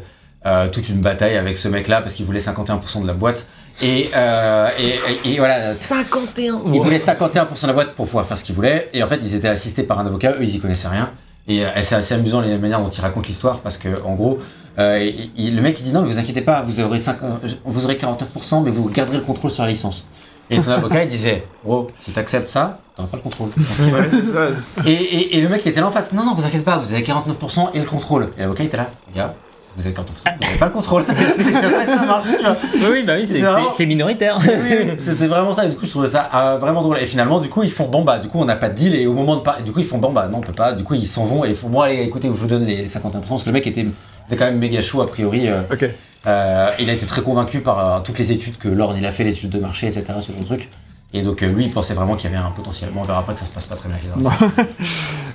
toute 0.72 0.90
une 0.90 1.00
bataille 1.00 1.38
avec 1.38 1.58
ce 1.58 1.70
mec-là 1.70 2.02
parce 2.02 2.16
qu'il 2.16 2.26
voulait 2.26 2.40
51% 2.40 3.02
de 3.02 3.08
la 3.08 3.14
boîte. 3.14 3.48
Et, 3.82 4.10
euh, 4.16 4.70
et, 4.80 5.00
et- 5.30 5.34
et 5.34 5.38
voilà. 5.40 5.74
51 5.76 6.62
Ils 6.74 6.80
voulaient 6.82 7.00
51% 7.00 7.62
de 7.64 7.68
la 7.68 7.74
boîte 7.74 7.96
pour 7.96 8.06
pouvoir 8.06 8.26
faire 8.26 8.38
ce 8.38 8.44
qu'ils 8.44 8.56
voulaient. 8.56 8.90
Et 8.94 9.02
en 9.04 9.08
fait, 9.08 9.20
ils 9.22 9.34
étaient 9.36 9.48
assistés 9.48 9.84
par 9.84 10.00
un 10.00 10.06
avocat, 10.06 10.32
eux, 10.34 10.38
ils 10.44 10.56
y 10.56 10.60
connaissaient 10.60 10.88
rien. 10.90 11.10
Et 11.48 11.66
euh, 11.66 11.70
c'est 11.82 11.96
assez 11.96 12.14
amusant 12.14 12.40
la 12.42 12.58
manière 12.58 12.80
dont 12.80 12.90
ils 12.90 13.02
racontent 13.02 13.28
l'histoire 13.28 13.60
parce 13.60 13.78
que, 13.78 13.90
en 14.06 14.14
gros, 14.16 14.40
euh, 14.80 15.12
il- 15.36 15.56
le 15.56 15.62
mec 15.62 15.80
il 15.80 15.84
dit 15.84 15.92
non, 15.92 16.02
ne 16.02 16.08
vous 16.08 16.18
inquiétez 16.20 16.42
pas, 16.42 16.62
vous 16.62 16.80
aurez, 16.80 16.98
5, 17.00 17.18
euh, 17.24 17.36
vous 17.66 17.84
aurez 17.86 17.96
49%, 17.96 18.62
mais 18.64 18.72
vous 18.72 18.88
garderez 18.90 19.18
le 19.18 19.24
contrôle 19.24 19.52
sur 19.52 19.64
la 19.64 19.70
licence. 19.70 20.08
Et 20.50 20.60
son 20.60 20.72
avocat 20.72 21.04
il 21.04 21.10
disait, 21.10 21.44
gros, 21.66 21.88
si 22.00 22.12
t'acceptes 22.12 22.48
ça, 22.50 22.80
t'auras 22.96 23.10
pas 23.10 23.18
le 23.18 23.24
contrôle. 23.24 23.50
Et, 24.86 24.92
et, 24.92 25.38
et 25.38 25.42
le 25.42 25.50
mec 25.50 25.66
il 25.66 25.70
était 25.70 25.82
là 25.82 25.88
en 25.88 25.92
face, 25.92 26.14
non, 26.14 26.24
non, 26.26 26.34
vous 26.34 26.46
inquiétez 26.46 26.64
pas, 26.64 26.78
vous 26.78 26.92
avez 26.94 27.02
49% 27.04 27.70
et 27.74 27.80
le 27.80 27.86
contrôle. 27.86 28.30
Et 28.38 28.42
l'avocat 28.42 28.64
il 28.64 28.68
était 28.68 28.78
là, 28.78 28.90
gars, 29.16 29.34
vous 29.76 29.86
avez 29.88 29.96
49%, 29.96 30.02
vous 30.06 30.46
n'avez 30.46 30.58
pas 30.60 30.66
le 30.66 30.72
contrôle. 30.72 31.04
c'est 31.36 31.44
comme 31.52 31.62
ça 31.72 31.84
que 31.86 31.90
ça 31.90 32.06
marche, 32.06 32.28
tu 32.38 32.44
vois. 32.44 32.56
Oui, 32.92 33.04
bah 33.04 33.14
oui, 33.20 33.26
c'est, 33.28 33.40
vraiment- 33.40 33.70
t'es, 33.72 33.78
t'es 33.78 33.86
minoritaire. 33.88 34.38
Oui, 34.40 34.50
oui, 34.86 34.92
C'était 35.00 35.28
vraiment 35.28 35.54
ça, 35.54 35.66
et 35.66 35.70
du 35.70 35.76
coup 35.76 35.86
je 35.86 35.90
trouvais 35.92 36.08
ça 36.08 36.30
euh, 36.34 36.58
vraiment 36.58 36.82
drôle. 36.82 36.98
Et 37.00 37.06
finalement, 37.06 37.40
du 37.40 37.50
coup, 37.50 37.64
ils 37.64 37.72
font 37.72 37.88
bon 37.88 38.04
bah, 38.04 38.20
du 38.20 38.28
coup, 38.28 38.40
on 38.40 38.46
n'a 38.46 38.56
pas 38.56 38.70
de 38.70 38.76
deal, 38.76 38.96
et 38.96 39.08
au 39.08 39.14
moment 39.14 39.36
de 39.38 39.42
pas. 39.42 39.62
Du 39.62 39.72
coup, 39.72 39.80
ils 39.80 39.86
font 39.86 39.98
bon 39.98 40.12
bah, 40.12 40.28
non, 40.28 40.38
on 40.40 40.42
peut 40.42 40.52
pas. 40.54 40.74
Du 40.74 40.84
coup, 40.84 40.94
ils 40.94 41.08
s'en 41.08 41.26
vont, 41.26 41.44
et 41.46 41.50
ils 41.50 41.56
font 41.56 41.70
bon, 41.70 41.82
allez, 41.82 42.02
écoutez, 42.04 42.28
je 42.28 42.34
vous 42.34 42.48
donne 42.48 42.66
les 42.66 42.86
51%, 42.88 43.12
parce 43.28 43.44
que 43.44 43.50
le 43.50 43.54
mec 43.54 43.66
était, 43.68 43.82
était 44.28 44.36
quand 44.38 44.46
même 44.46 44.60
méga 44.60 44.82
chaud 44.82 45.02
a 45.02 45.08
priori. 45.08 45.48
euh, 45.48 45.62
Ok. 45.72 45.86
euh, 46.28 46.70
il 46.80 46.90
a 46.90 46.94
été 46.94 47.06
très 47.06 47.22
convaincu 47.22 47.60
par 47.62 47.80
euh, 47.96 48.00
toutes 48.04 48.20
les 48.20 48.32
études 48.32 48.58
que 48.58 48.68
Lord 48.70 48.96
il 48.98 49.06
a 49.06 49.12
fait, 49.12 49.24
les 49.24 49.36
études 49.36 49.50
de 49.50 49.60
marché, 49.60 49.88
etc., 49.88 50.04
ce 50.20 50.32
genre 50.32 50.42
de 50.42 50.46
truc. 50.46 50.70
Et 51.16 51.22
donc, 51.22 51.44
euh, 51.44 51.48
lui, 51.48 51.66
il 51.66 51.72
pensait 51.72 51.94
vraiment 51.94 52.16
qu'il 52.16 52.32
y 52.32 52.34
avait 52.34 52.44
un 52.44 52.50
potentiel. 52.50 52.90
Bon, 52.92 53.02
on 53.02 53.04
verra 53.04 53.20
après 53.20 53.34
que 53.34 53.40
ça 53.40 53.46
se 53.46 53.52
passe 53.52 53.66
pas 53.66 53.76
très 53.76 53.88
bien. 53.88 53.98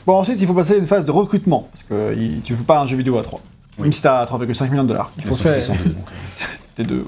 Bon, 0.06 0.14
ensuite, 0.14 0.40
il 0.40 0.46
faut 0.46 0.54
passer 0.54 0.72
à 0.72 0.76
une 0.76 0.86
phase 0.86 1.04
de 1.04 1.10
recrutement. 1.10 1.68
Parce 1.70 1.84
que 1.84 2.14
tu 2.44 2.52
ne 2.52 2.56
fais 2.58 2.64
pas 2.64 2.80
un 2.80 2.86
jeu 2.86 2.96
vidéo 2.96 3.18
à 3.18 3.22
3. 3.22 3.40
Oui. 3.78 3.84
Même 3.84 3.92
si 3.92 4.02
t'as 4.02 4.24
3,5 4.24 4.70
millions 4.70 4.82
de 4.84 4.88
dollars. 4.88 5.10
Il 5.18 5.24
faut 5.24 5.34
faire. 5.34 5.52
euh, 5.52 5.74
T'es 6.76 6.84
deux, 6.84 7.04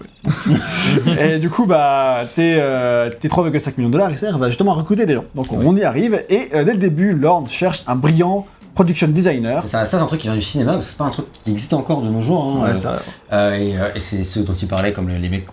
ouais. 1.07 1.25
et 1.35 1.39
du 1.39 1.49
coup, 1.49 1.65
bah, 1.67 2.23
tes, 2.35 2.57
euh, 2.59 3.09
tes 3.11 3.29
3,5 3.29 3.75
millions 3.77 3.89
de 3.89 3.93
dollars, 3.93 4.11
ils 4.11 4.25
à 4.25 4.49
justement 4.49 4.75
recruter 4.75 5.07
des 5.07 5.15
gens. 5.15 5.25
Donc 5.35 5.53
on 5.53 5.77
y 5.77 5.85
arrive, 5.85 6.25
et 6.29 6.49
euh, 6.55 6.65
dès 6.65 6.73
le 6.73 6.79
début, 6.79 7.13
Lord 7.15 7.49
cherche 7.49 7.83
un 7.87 7.95
brillant 7.95 8.47
production 8.75 9.07
designer. 9.09 9.63
C'est 9.63 9.69
ça, 9.69 9.85
ça, 9.85 9.99
c'est 9.99 10.03
un 10.03 10.07
truc 10.07 10.21
qui 10.21 10.27
vient 10.27 10.35
du 10.37 10.43
cinéma, 10.43 10.73
parce 10.73 10.87
que 10.87 10.91
c'est 10.93 10.99
pas 10.99 11.05
un 11.05 11.11
truc 11.11 11.27
qui 11.43 11.51
existe 11.53 11.73
encore 11.73 12.03
de 12.03 12.09
nos 12.09 12.21
jours. 12.21 12.43
hein. 12.61 12.65
Ouais, 12.65 12.71
Euh, 12.71 12.75
ça- 12.75 12.99
Euh, 13.33 13.53
et 13.55 13.79
euh, 13.79 13.89
et 13.95 13.99
c'est 14.01 14.23
ceux 14.25 14.43
dont 14.43 14.53
il 14.55 14.67
parlait, 14.69 14.93
comme 14.93 15.09
le- 15.09 15.17
les 15.19 15.29
mecs, 15.29 15.47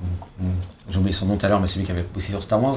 j'ai 0.89 0.97
oublié 0.99 1.13
son 1.13 1.25
nom 1.27 1.35
tout 1.35 1.45
à 1.45 1.49
l'heure, 1.49 1.59
mais 1.59 1.67
celui 1.67 1.85
qui 1.85 1.91
avait 1.91 2.05
bossé 2.13 2.31
sur 2.31 2.41
Star 2.41 2.61
Wars. 2.63 2.75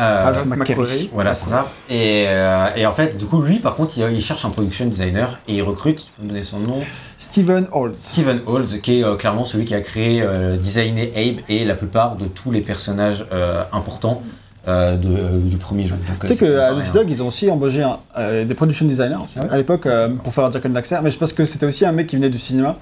Euh, 0.00 0.24
Ralph 0.24 0.44
McQuarrie. 0.46 1.10
Voilà, 1.12 1.34
c'est 1.34 1.50
ça. 1.50 1.66
Et, 1.90 2.24
euh, 2.28 2.66
et 2.76 2.86
en 2.86 2.92
fait, 2.92 3.16
du 3.16 3.26
coup, 3.26 3.42
lui, 3.42 3.58
par 3.58 3.74
contre, 3.76 3.98
il, 3.98 4.04
il 4.14 4.20
cherche 4.20 4.44
un 4.44 4.50
production 4.50 4.86
designer 4.86 5.38
et 5.46 5.54
il 5.56 5.62
recrute, 5.62 5.98
tu 6.06 6.12
peux 6.16 6.22
me 6.22 6.28
donner 6.28 6.42
son 6.42 6.58
nom, 6.60 6.80
Steven 7.18 7.66
Holtz. 7.72 8.08
Steven 8.12 8.40
Holtz, 8.46 8.78
qui 8.78 9.00
est 9.00 9.04
euh, 9.04 9.16
clairement 9.16 9.44
celui 9.44 9.64
qui 9.64 9.74
a 9.74 9.80
créé, 9.80 10.22
euh, 10.22 10.56
designé 10.56 11.12
Abe 11.16 11.40
et 11.48 11.64
la 11.64 11.74
plupart 11.74 12.16
de 12.16 12.24
tous 12.26 12.50
les 12.50 12.60
personnages 12.60 13.26
euh, 13.32 13.62
importants 13.72 14.22
euh, 14.68 14.96
de, 14.96 15.08
euh, 15.08 15.38
du 15.38 15.56
premier 15.56 15.86
jeu. 15.86 15.96
Tu 16.26 16.34
sais 16.34 16.46
pas 16.54 16.72
Naughty. 16.72 16.90
Dog, 16.92 17.08
ils 17.10 17.22
ont 17.22 17.28
aussi 17.28 17.50
embauché 17.50 17.82
un- 17.82 17.98
euh, 18.18 18.44
des 18.44 18.54
production 18.54 18.86
designers 18.86 19.16
aussi, 19.24 19.36
Ah 19.38 19.46
ouais 19.46 19.52
à 19.52 19.56
l'époque 19.56 19.86
euh, 19.86 20.08
pour 20.22 20.34
faire 20.34 20.50
Jack 20.52 20.66
and 20.66 20.70
Daxter, 20.70 20.98
mais 21.02 21.10
je 21.10 21.16
pense 21.18 21.32
que 21.32 21.44
c'était 21.44 21.66
aussi 21.66 21.84
un 21.86 21.92
mec 21.92 22.06
qui 22.08 22.16
venait 22.16 22.28
du 22.30 22.38
cinéma, 22.38 22.76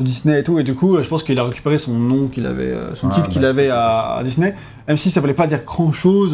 de 0.00 0.04
Disney 0.04 0.40
et 0.40 0.42
tout, 0.42 0.58
et 0.58 0.62
du 0.64 0.74
coup, 0.74 0.96
euh, 0.96 1.02
je 1.02 1.08
pense 1.08 1.22
qu'il 1.22 1.38
a 1.38 1.44
récupéré 1.44 1.78
son 1.78 1.94
nom 1.94 2.28
qu'il 2.28 2.46
avait, 2.46 2.64
euh, 2.64 2.94
son 2.94 3.08
Ah, 3.08 3.14
titre 3.14 3.26
bah, 3.28 3.32
qu'il 3.32 3.42
je 3.42 3.46
avait 3.46 3.68
à, 3.70 4.16
à 4.18 4.22
Disney, 4.24 4.54
même 4.88 4.96
si 4.96 5.10
ça 5.10 5.20
voulait 5.20 5.34
pas 5.34 5.46
dire 5.46 5.62
grand 5.64 5.92
chose, 5.92 6.32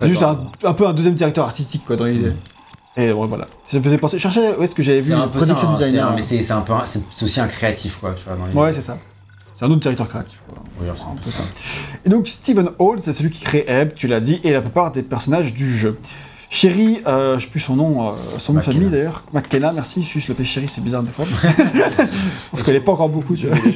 c'est 0.00 0.08
juste 0.08 0.22
un, 0.22 0.50
un 0.64 0.72
peu 0.74 0.86
un 0.86 0.92
deuxième 0.92 1.14
directeur 1.14 1.44
artistique 1.44 1.84
quoi 1.86 1.96
dans 1.96 2.04
l'idée. 2.06 2.32
Et 2.96 3.12
bon, 3.12 3.26
voilà. 3.26 3.46
Ça 3.66 3.78
me 3.78 3.82
faisait 3.82 3.98
penser, 3.98 4.18
je 4.18 4.22
cherchais 4.22 4.54
où 4.56 4.62
est-ce 4.62 4.74
que 4.74 4.82
j'avais 4.82 5.00
vu 5.00 5.08
C'est 5.08 5.14
un 5.14 5.26
production 5.28 5.68
hein, 5.70 5.76
designer. 5.78 6.08
un- 6.08 6.14
mais 6.14 6.22
c'est 6.22 6.50
un 6.52 6.60
peu, 6.60 6.72
c'est 6.86 7.24
aussi 7.24 7.40
un 7.40 7.48
créatif, 7.48 7.98
quoi, 8.00 8.14
tu 8.14 8.24
vois, 8.24 8.36
dans 8.36 8.60
Ouais, 8.60 8.72
c'est 8.72 8.82
ça. 8.82 8.96
C'est 9.58 9.64
un 9.64 9.70
autre 9.70 9.80
directeur 9.80 10.08
créatif. 10.08 10.42
Quoi. 10.48 10.62
Oui, 10.80 10.86
c'est 10.94 11.02
un 11.04 11.14
peu 11.22 11.30
ça. 11.30 11.42
Et 12.04 12.08
donc 12.08 12.26
Steven 12.28 12.70
Hall, 12.78 12.98
c'est 13.00 13.12
celui 13.12 13.30
qui 13.30 13.42
crée 13.44 13.64
Ebb, 13.68 13.94
tu 13.94 14.06
l'as 14.08 14.20
dit, 14.20 14.40
et 14.44 14.52
la 14.52 14.60
plupart 14.60 14.90
des 14.92 15.02
personnages 15.02 15.52
du 15.54 15.76
jeu. 15.76 15.96
Chéri, 16.58 17.00
euh, 17.08 17.36
je 17.36 17.44
sais 17.46 17.50
plus 17.50 17.58
son 17.58 17.74
nom, 17.74 18.06
euh, 18.06 18.12
son 18.38 18.52
nom 18.52 18.60
de 18.60 18.64
famille 18.64 18.88
d'ailleurs. 18.88 19.24
McKenna, 19.32 19.72
merci. 19.72 20.04
Juste 20.04 20.28
le 20.28 20.44
Chéri, 20.44 20.66
c'est 20.68 20.84
bizarre 20.84 21.02
des 21.02 21.10
fois. 21.10 21.24
On 22.52 22.56
se 22.56 22.62
connaît 22.62 22.78
pas 22.78 22.92
encore 22.92 23.08
beaucoup, 23.08 23.34
tu 23.34 23.46
vois. 23.46 23.56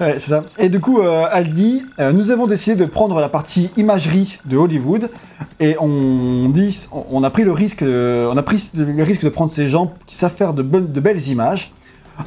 Ouais, 0.00 0.14
c'est 0.20 0.28
ça. 0.28 0.44
Et 0.58 0.68
du 0.68 0.78
coup, 0.78 1.00
euh, 1.00 1.26
elle 1.34 1.50
dit 1.50 1.84
euh, 1.98 2.12
Nous 2.12 2.30
avons 2.30 2.46
décidé 2.46 2.76
de 2.76 2.84
prendre 2.84 3.18
la 3.18 3.28
partie 3.28 3.70
imagerie 3.76 4.38
de 4.44 4.56
Hollywood 4.56 5.10
et 5.58 5.74
on 5.80 6.50
dit 6.50 6.86
on- 6.92 7.04
on 7.10 7.24
a 7.24 7.30
pris 7.30 7.42
le 7.42 7.50
risque, 7.50 7.82
euh, 7.82 8.30
on 8.32 8.36
a 8.36 8.42
pris 8.44 8.62
le 8.76 9.02
risque 9.02 9.24
de 9.24 9.28
prendre 9.28 9.50
ces 9.50 9.68
gens 9.68 9.92
qui 10.06 10.14
savent 10.14 10.32
faire 10.34 10.54
de, 10.54 10.62
bonnes, 10.62 10.92
de 10.92 11.00
belles 11.00 11.26
images. 11.28 11.72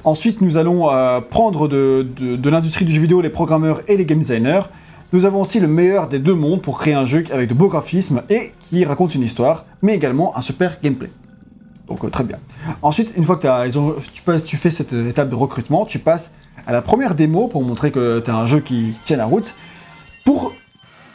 Ensuite, 0.03 0.41
nous 0.41 0.57
allons 0.57 0.89
prendre 1.29 1.69
de, 1.69 2.05
de- 2.17 2.35
de 2.35 2.49
l'industrie 2.49 2.83
du 2.85 2.91
jeu 2.93 2.99
vidéo 3.01 3.21
les 3.21 3.29
programmeurs 3.29 3.81
et 3.87 3.95
les 3.95 4.05
game 4.05 4.19
designers. 4.19 4.63
Nous 5.13 5.25
avons 5.25 5.41
aussi 5.41 5.59
le 5.59 5.67
meilleur 5.67 6.07
des 6.07 6.19
deux 6.19 6.33
mondes 6.35 6.61
pour 6.61 6.77
créer 6.79 6.93
un 6.93 7.05
jeu 7.05 7.23
avec 7.31 7.49
de 7.49 7.53
beaux 7.53 7.67
graphismes 7.67 8.21
et 8.29 8.53
qui 8.69 8.85
raconte 8.85 9.13
une 9.15 9.23
histoire, 9.23 9.65
mais 9.81 9.93
également 9.95 10.37
un 10.37 10.41
super 10.41 10.77
gameplay. 10.81 11.09
Donc 11.87 12.05
euh, 12.05 12.09
très 12.09 12.23
bien. 12.23 12.37
Ensuite, 12.81 13.11
une 13.17 13.23
fois 13.23 13.35
que 13.37 13.67
ils 13.67 13.77
ont- 13.77 13.95
tu, 14.13 14.21
passes- 14.21 14.43
tu 14.45 14.55
fais 14.57 14.69
cette 14.71 14.93
étape 14.93 15.29
de 15.29 15.35
recrutement, 15.35 15.85
tu 15.85 15.99
passes 15.99 16.31
à 16.65 16.71
la 16.71 16.81
première 16.81 17.15
démo 17.15 17.47
pour 17.47 17.63
montrer 17.63 17.91
que 17.91 18.21
tu 18.23 18.31
as 18.31 18.35
un 18.35 18.45
jeu 18.45 18.59
qui 18.61 18.93
tient 19.03 19.17
la 19.17 19.25
route, 19.25 19.53
pour 20.23 20.53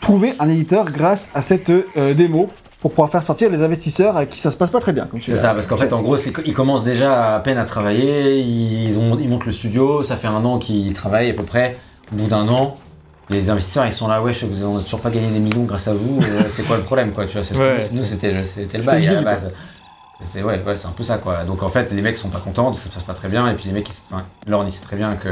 trouver 0.01 0.35
un 0.39 0.49
éditeur 0.49 0.85
grâce 0.91 1.29
à 1.35 1.41
cette 1.41 1.71
euh, 1.71 2.13
démo, 2.15 2.51
pour 2.81 2.91
pouvoir 2.91 3.11
faire 3.11 3.23
sortir 3.23 3.49
les 3.51 3.63
investisseurs 3.63 4.17
avec 4.19 4.29
qui 4.31 4.39
ça 4.39 4.51
se 4.51 4.57
passe 4.57 4.71
pas 4.71 4.81
très 4.81 4.93
bien. 4.93 5.09
C'est 5.23 5.37
ça, 5.37 5.55
parce 5.55 5.67
qu'en 5.67 5.77
fait, 5.79 5.93
en 5.95 6.03
gros, 6.03 6.17
qu'ils 6.17 6.53
commencent 6.55 6.85
déjà 6.85 7.35
à 7.37 7.41
peine 7.41 7.57
à 7.59 7.65
travailler, 7.65 8.39
ils, 8.41 8.99
ont, 8.99 9.19
ils 9.19 9.29
montent 9.29 9.47
le 9.47 9.53
studio, 9.53 10.03
ça 10.03 10.17
fait 10.17 10.29
un 10.29 10.45
an 10.45 10.59
qu'ils 10.59 10.93
travaillent 10.93 11.31
à 11.31 11.35
peu 11.35 11.43
près. 11.43 11.79
Au 12.13 12.17
bout 12.17 12.29
d'un 12.29 12.47
an, 12.49 12.75
les 13.31 13.51
investisseurs, 13.51 13.87
ils 13.87 13.93
sont 13.93 14.09
là, 14.09 14.23
wesh, 14.23 14.45
vous 14.45 14.73
n'avez 14.73 14.85
toujours 14.85 15.01
pas 15.01 15.11
gagné 15.11 15.29
des 15.31 15.41
millions 15.41 15.65
grâce 15.65 15.89
à 15.89 15.95
vous, 15.95 16.21
euh, 16.23 16.45
c'est 16.49 16.63
quoi 16.65 16.77
le 16.77 16.83
problème, 16.83 17.13
quoi, 17.13 17.27
tu 17.27 17.33
vois, 17.33 17.43
c'est 17.43 17.55
ce 17.55 17.61
Ouais, 17.61 17.79
nous, 17.93 18.03
c'était 18.03 18.31
le, 18.33 18.45
c'est 18.45 18.67
bail 18.83 19.07
à 19.09 19.15
la 19.15 19.23
base. 19.23 19.53
C'était, 20.25 20.43
ouais, 20.45 20.63
ouais, 20.65 20.77
c'est 20.77 20.87
un 20.87 20.93
peu 20.93 21.03
ça, 21.03 21.19
quoi. 21.19 21.45
Donc, 21.45 21.63
en 21.63 21.69
fait, 21.69 21.93
les 21.93 22.01
mecs 22.03 22.17
sont 22.17 22.31
pas 22.31 22.39
contents, 22.41 22.73
ça 22.73 22.85
se 22.89 22.95
passe 22.95 23.03
pas 23.03 23.13
très 23.15 23.29
bien, 23.29 23.51
et 23.51 23.55
puis 23.55 23.65
les 23.67 23.73
mecs, 23.73 23.89
ils- 23.89 24.15
enfin, 24.15 24.25
Lorne, 24.47 24.67
il 24.69 24.73
sait 24.73 24.83
très 24.83 24.97
bien 24.97 25.15
que 25.17 25.29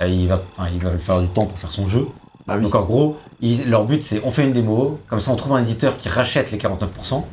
euh, 0.00 0.08
il 0.08 0.26
va, 0.26 0.42
il 0.72 0.80
va 0.82 0.96
faire 0.98 1.20
du 1.20 1.28
temps 1.28 1.46
pour 1.46 1.56
faire 1.58 1.70
son 1.70 1.86
jeu. 1.86 2.08
Bah 2.46 2.54
oui. 2.56 2.62
Donc, 2.62 2.74
en 2.74 2.82
gros, 2.82 3.16
ils- 3.40 3.70
leur 3.70 3.84
but, 3.84 4.02
c'est 4.02 4.20
on 4.24 4.30
fait 4.30 4.42
une 4.44 4.52
démo, 4.52 4.98
comme 5.08 5.20
ça, 5.20 5.30
on 5.30 5.36
trouve 5.36 5.54
un 5.54 5.62
éditeur 5.62 5.96
qui 5.96 6.08
rachète 6.08 6.50
les 6.50 6.58
49%. 6.58 7.24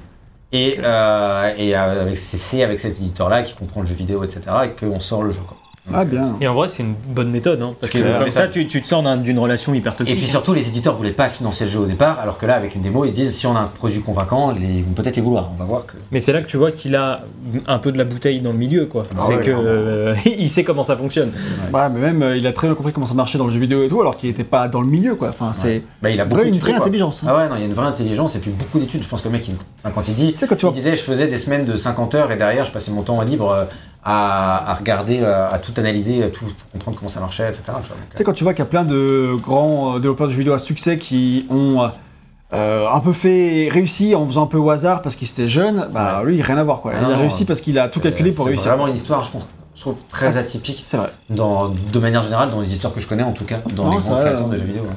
Et, 0.53 0.77
euh, 0.83 1.53
et 1.57 1.73
avec, 1.75 2.17
c'est 2.17 2.37
c'est 2.37 2.61
avec 2.61 2.79
cet 2.79 2.97
éditeur-là 2.97 3.41
qui 3.41 3.53
comprend 3.55 3.81
le 3.81 3.87
jeu 3.87 3.95
vidéo, 3.95 4.23
etc., 4.23 4.41
et 4.65 4.69
qu'on 4.71 4.99
sort 4.99 5.23
le 5.23 5.31
jeu. 5.31 5.41
Quoi. 5.47 5.57
Ah 5.93 6.01
euh, 6.01 6.05
bien. 6.05 6.35
Et 6.39 6.47
en 6.47 6.53
vrai, 6.53 6.67
c'est 6.67 6.83
une 6.83 6.93
bonne 7.09 7.31
méthode, 7.31 7.61
hein, 7.61 7.73
parce 7.79 7.91
que 7.91 8.19
comme 8.19 8.31
ça, 8.31 8.47
tu, 8.47 8.67
tu 8.67 8.81
te 8.81 8.87
sors 8.87 9.01
d'un- 9.01 9.17
d'une 9.17 9.39
relation 9.39 9.73
hyper 9.73 9.93
Et 9.93 9.95
toxique. 9.97 10.17
puis 10.19 10.27
surtout, 10.27 10.53
les 10.53 10.67
éditeurs 10.67 10.95
voulaient 10.95 11.11
pas 11.11 11.27
financer 11.27 11.65
le 11.65 11.71
jeu 11.71 11.79
au 11.79 11.85
départ, 11.85 12.19
alors 12.19 12.37
que 12.37 12.45
là, 12.45 12.55
avec 12.55 12.75
une 12.75 12.81
démo, 12.81 13.03
ils 13.03 13.09
se 13.09 13.13
disent 13.13 13.35
si 13.35 13.47
on 13.47 13.55
a 13.55 13.59
un 13.61 13.65
produit 13.65 13.99
convaincant, 14.01 14.51
ils 14.55 14.83
vont 14.83 14.91
peut-être 14.91 15.15
les 15.15 15.21
vouloir. 15.21 15.49
On 15.53 15.57
va 15.59 15.65
voir 15.65 15.85
que. 15.87 15.93
Mais 16.11 16.19
c'est 16.19 16.33
là 16.33 16.41
que 16.41 16.47
tu 16.47 16.57
vois 16.57 16.71
qu'il 16.71 16.95
a 16.95 17.21
un 17.67 17.79
peu 17.79 17.91
de 17.91 17.97
la 17.97 18.03
bouteille 18.05 18.41
dans 18.41 18.51
le 18.51 18.57
milieu, 18.59 18.85
quoi. 18.85 19.03
Ah 19.11 19.19
c'est 19.19 19.35
ouais, 19.37 19.41
que 19.43 19.51
euh, 19.51 20.15
il 20.25 20.49
sait 20.49 20.63
comment 20.63 20.83
ça 20.83 20.95
fonctionne. 20.95 21.31
Ouais, 21.73 21.89
mais 21.89 21.99
même 21.99 22.21
euh, 22.21 22.37
il 22.37 22.45
a 22.45 22.53
très 22.53 22.67
bien 22.67 22.75
compris 22.75 22.93
comment 22.93 23.07
ça 23.07 23.15
marchait 23.15 23.37
dans 23.39 23.47
le 23.47 23.51
jeu 23.53 23.59
vidéo 23.59 23.83
et 23.83 23.87
tout, 23.87 23.99
alors 24.01 24.17
qu'il 24.17 24.29
était 24.29 24.43
pas 24.43 24.67
dans 24.67 24.81
le 24.81 24.87
milieu 24.87 25.15
quoi. 25.15 25.29
Enfin, 25.29 25.51
c'est 25.51 25.81
Bah, 26.01 26.09
il 26.11 26.21
a 26.21 26.25
vrai, 26.25 26.47
une 26.47 26.59
vraie 26.59 26.73
quoi. 26.73 26.81
intelligence. 26.83 27.23
hein. 27.23 27.27
Ah 27.29 27.37
ouais, 27.37 27.49
non, 27.49 27.55
il 27.55 27.61
y 27.61 27.63
a 27.63 27.67
une 27.67 27.73
vraie 27.73 27.87
intelligence 27.87 28.35
et 28.35 28.39
puis 28.39 28.51
beaucoup 28.51 28.77
d'études. 28.79 29.01
Je 29.03 29.07
pense 29.09 29.21
que 29.21 29.27
le 29.29 29.33
mec, 29.33 29.47
il- 29.47 29.55
enfin, 29.83 29.91
quand 29.93 30.07
il 30.07 30.13
dit, 30.13 30.35
quand 30.39 30.45
tu 30.47 30.53
il 30.57 30.61
vois 30.61 30.71
disait, 30.71 30.95
je 30.95 31.01
faisais 31.01 31.27
des 31.27 31.37
semaines 31.37 31.65
de 31.65 31.75
50 31.75 32.13
heures 32.15 32.31
et 32.31 32.37
derrière, 32.37 32.65
je 32.65 32.71
passais 32.71 32.91
mon 32.91 33.01
temps 33.01 33.19
libre 33.21 33.49
euh, 33.51 33.65
à, 34.03 34.71
à 34.71 34.73
regarder, 34.73 35.19
euh, 35.21 35.51
à 35.51 35.59
tout 35.59 35.73
analyser, 35.77 36.23
à 36.23 36.29
tout 36.29 36.45
comprendre 36.71 36.97
comment 36.97 37.09
ça 37.09 37.19
marchait, 37.19 37.47
etc. 37.47 37.63
tu 38.11 38.17
sais, 38.17 38.23
quand 38.23 38.33
tu 38.33 38.43
vois 38.43 38.53
qu'il 38.53 38.63
y 38.63 38.67
a 38.67 38.69
plein 38.69 38.83
de 38.83 39.35
grands 39.41 39.95
euh, 39.95 39.99
développeurs 39.99 40.27
de 40.27 40.31
jeux 40.31 40.39
vidéo 40.39 40.53
à 40.53 40.59
succès 40.59 40.97
qui 40.97 41.45
ont 41.49 41.87
euh, 42.53 42.87
un 42.91 42.99
peu 42.99 43.13
fait 43.13 43.69
réussi 43.71 44.15
en 44.15 44.25
faisant 44.25 44.43
un 44.43 44.47
peu 44.47 44.57
au 44.57 44.69
hasard 44.71 45.01
parce 45.03 45.15
qu'ils 45.15 45.29
étaient 45.29 45.47
jeunes, 45.47 45.87
bah 45.93 46.21
lui, 46.25 46.41
rien 46.41 46.57
à 46.57 46.63
voir 46.63 46.81
quoi. 46.81 46.91
Ah 46.95 46.99
il 47.01 47.07
non, 47.07 47.13
a 47.13 47.17
réussi 47.17 47.45
parce 47.45 47.61
qu'il 47.61 47.77
a 47.79 47.87
tout 47.87 47.95
c'est- 47.95 48.09
calculé 48.09 48.31
pour 48.31 48.45
c'est 48.45 48.51
réussir. 48.51 48.71
vraiment 48.71 48.87
une 48.87 48.95
histoire, 48.95 49.23
je 49.23 49.31
pense. 49.31 49.47
je 49.75 49.81
trouve 49.81 49.95
très 50.09 50.35
atypique 50.35 50.83
C'est 50.85 50.97
vrai. 50.97 51.11
dans, 51.29 51.69
de 51.69 51.99
manière 51.99 52.23
générale 52.23 52.49
dans 52.51 52.59
les 52.61 52.71
histoires 52.73 52.93
que 52.93 52.99
je 52.99 53.07
connais 53.07 53.23
en 53.23 53.31
tout 53.33 53.45
cas, 53.45 53.57
dans 53.75 53.85
Non, 53.85 53.91
les 53.91 53.97
grands 54.03 54.17
créateurs 54.17 54.47
euh, 54.47 54.51
de 54.51 54.55
jeux 54.57 54.65
vidéo. 54.65 54.81
ouais. 54.83 54.89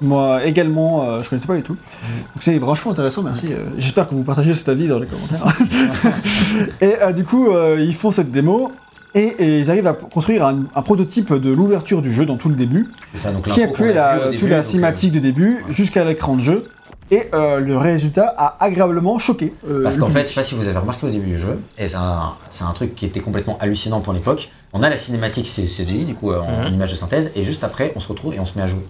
Moi 0.00 0.44
également, 0.44 1.08
euh, 1.08 1.22
je 1.22 1.30
connaissais 1.30 1.46
pas 1.46 1.56
du 1.56 1.62
tout. 1.62 1.74
Donc 1.74 2.40
c'est 2.42 2.58
vachement 2.58 2.92
intéressant, 2.92 3.22
merci. 3.22 3.46
Euh, 3.50 3.64
J'espère 3.78 4.08
que 4.08 4.14
vous 4.14 4.22
partagez 4.24 4.52
cet 4.54 4.68
avis 4.68 4.88
dans 4.88 4.98
les 4.98 5.06
commentaires. 5.06 5.46
et 6.80 6.94
euh, 7.00 7.12
du 7.12 7.24
coup, 7.24 7.48
euh, 7.50 7.76
ils 7.80 7.94
font 7.94 8.10
cette 8.10 8.30
démo 8.30 8.72
et, 9.14 9.22
et 9.38 9.60
ils 9.60 9.70
arrivent 9.70 9.86
à 9.86 9.92
construire 9.94 10.44
un, 10.46 10.64
un 10.74 10.82
prototype 10.82 11.32
de 11.32 11.50
l'ouverture 11.50 12.02
du 12.02 12.12
jeu 12.12 12.26
dans 12.26 12.36
tout 12.36 12.48
le 12.48 12.56
début, 12.56 12.88
ça, 13.14 13.30
donc, 13.30 13.48
qui 13.48 13.62
inclut 13.62 13.92
la, 13.92 14.30
toute 14.38 14.48
la 14.48 14.62
cinématique 14.62 15.12
de 15.12 15.20
début 15.20 15.64
jusqu'à 15.70 16.04
l'écran 16.04 16.34
de 16.36 16.42
jeu. 16.42 16.64
Et 17.10 17.28
euh, 17.34 17.60
le 17.60 17.76
résultat 17.76 18.34
a 18.36 18.56
agréablement 18.64 19.18
choqué. 19.18 19.52
euh, 19.68 19.82
Parce 19.82 19.98
qu'en 19.98 20.08
fait, 20.08 20.22
je 20.22 20.28
sais 20.28 20.34
pas 20.34 20.42
si 20.42 20.54
vous 20.54 20.66
avez 20.68 20.78
remarqué 20.78 21.06
au 21.06 21.10
début 21.10 21.26
du 21.32 21.38
jeu, 21.38 21.60
et 21.78 21.86
c'est 21.86 21.96
un, 21.96 22.72
truc 22.74 22.94
qui 22.94 23.04
était 23.04 23.20
complètement 23.20 23.58
hallucinant 23.60 24.00
pour 24.00 24.14
l'époque. 24.14 24.48
On 24.72 24.82
a 24.82 24.88
la 24.88 24.96
cinématique 24.96 25.46
c'est 25.46 25.64
CGI, 25.66 26.06
du 26.06 26.14
coup, 26.14 26.32
euh, 26.32 26.40
en 26.40 26.64
Mhm. 26.68 26.74
image 26.74 26.90
de 26.90 26.96
synthèse, 26.96 27.30
et 27.36 27.44
juste 27.44 27.62
après, 27.62 27.92
on 27.94 28.00
se 28.00 28.08
retrouve 28.08 28.32
et 28.34 28.40
on 28.40 28.46
se 28.46 28.56
met 28.56 28.62
à 28.64 28.66
jouer. 28.66 28.80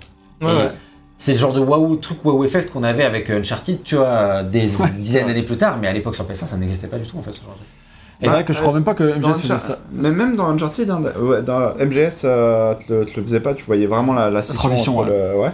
Ouais, 0.40 0.52
Et 0.52 0.57
ouais. 0.57 0.68
C'est 1.16 1.32
le 1.32 1.38
genre 1.38 1.52
de 1.52 1.60
waouh, 1.60 1.96
truc 1.96 2.24
waouh 2.24 2.44
effect 2.44 2.70
qu'on 2.72 2.82
avait 2.82 3.04
avec 3.04 3.30
Uncharted, 3.30 3.82
tu 3.84 3.96
vois, 3.96 4.06
euh, 4.06 4.42
des 4.42 4.74
Ouais, 4.76 4.88
dizaines 4.90 5.26
d'années 5.28 5.42
plus 5.44 5.56
tard, 5.56 5.78
mais 5.80 5.86
à 5.88 5.92
l'époque 5.92 6.14
sur 6.16 6.24
PS1, 6.24 6.46
ça 6.46 6.56
n'existait 6.56 6.88
pas 6.88 6.98
du 6.98 7.06
tout 7.06 7.16
en 7.18 7.22
fait, 7.22 7.32
ce 7.32 7.40
genre 7.40 7.52
de 7.52 7.56
truc. 7.58 7.68
C'est 8.20 8.28
vrai 8.30 8.44
que 8.44 8.52
je 8.52 8.60
crois 8.60 8.72
même 8.72 8.84
pas 8.84 8.94
que 8.94 9.04
MGS 9.04 9.40
faisait 9.40 9.54
Unchar- 9.54 9.58
ça. 9.58 9.78
Mais 9.92 10.10
même 10.10 10.34
dans 10.36 10.48
Uncharted, 10.48 10.88
hein, 10.90 11.00
dans 11.44 11.74
MGS, 11.78 12.22
euh, 12.24 12.74
te, 12.74 12.92
le, 12.92 13.04
te 13.06 13.16
le 13.18 13.22
faisait 13.26 13.40
pas, 13.40 13.54
tu 13.54 13.64
voyais 13.64 13.86
vraiment 13.86 14.12
la, 14.14 14.30
la 14.30 14.40
scission 14.42 14.68
transition, 14.68 14.98
entre 14.98 15.08
le. 15.10 15.36
Ouais. 15.38 15.50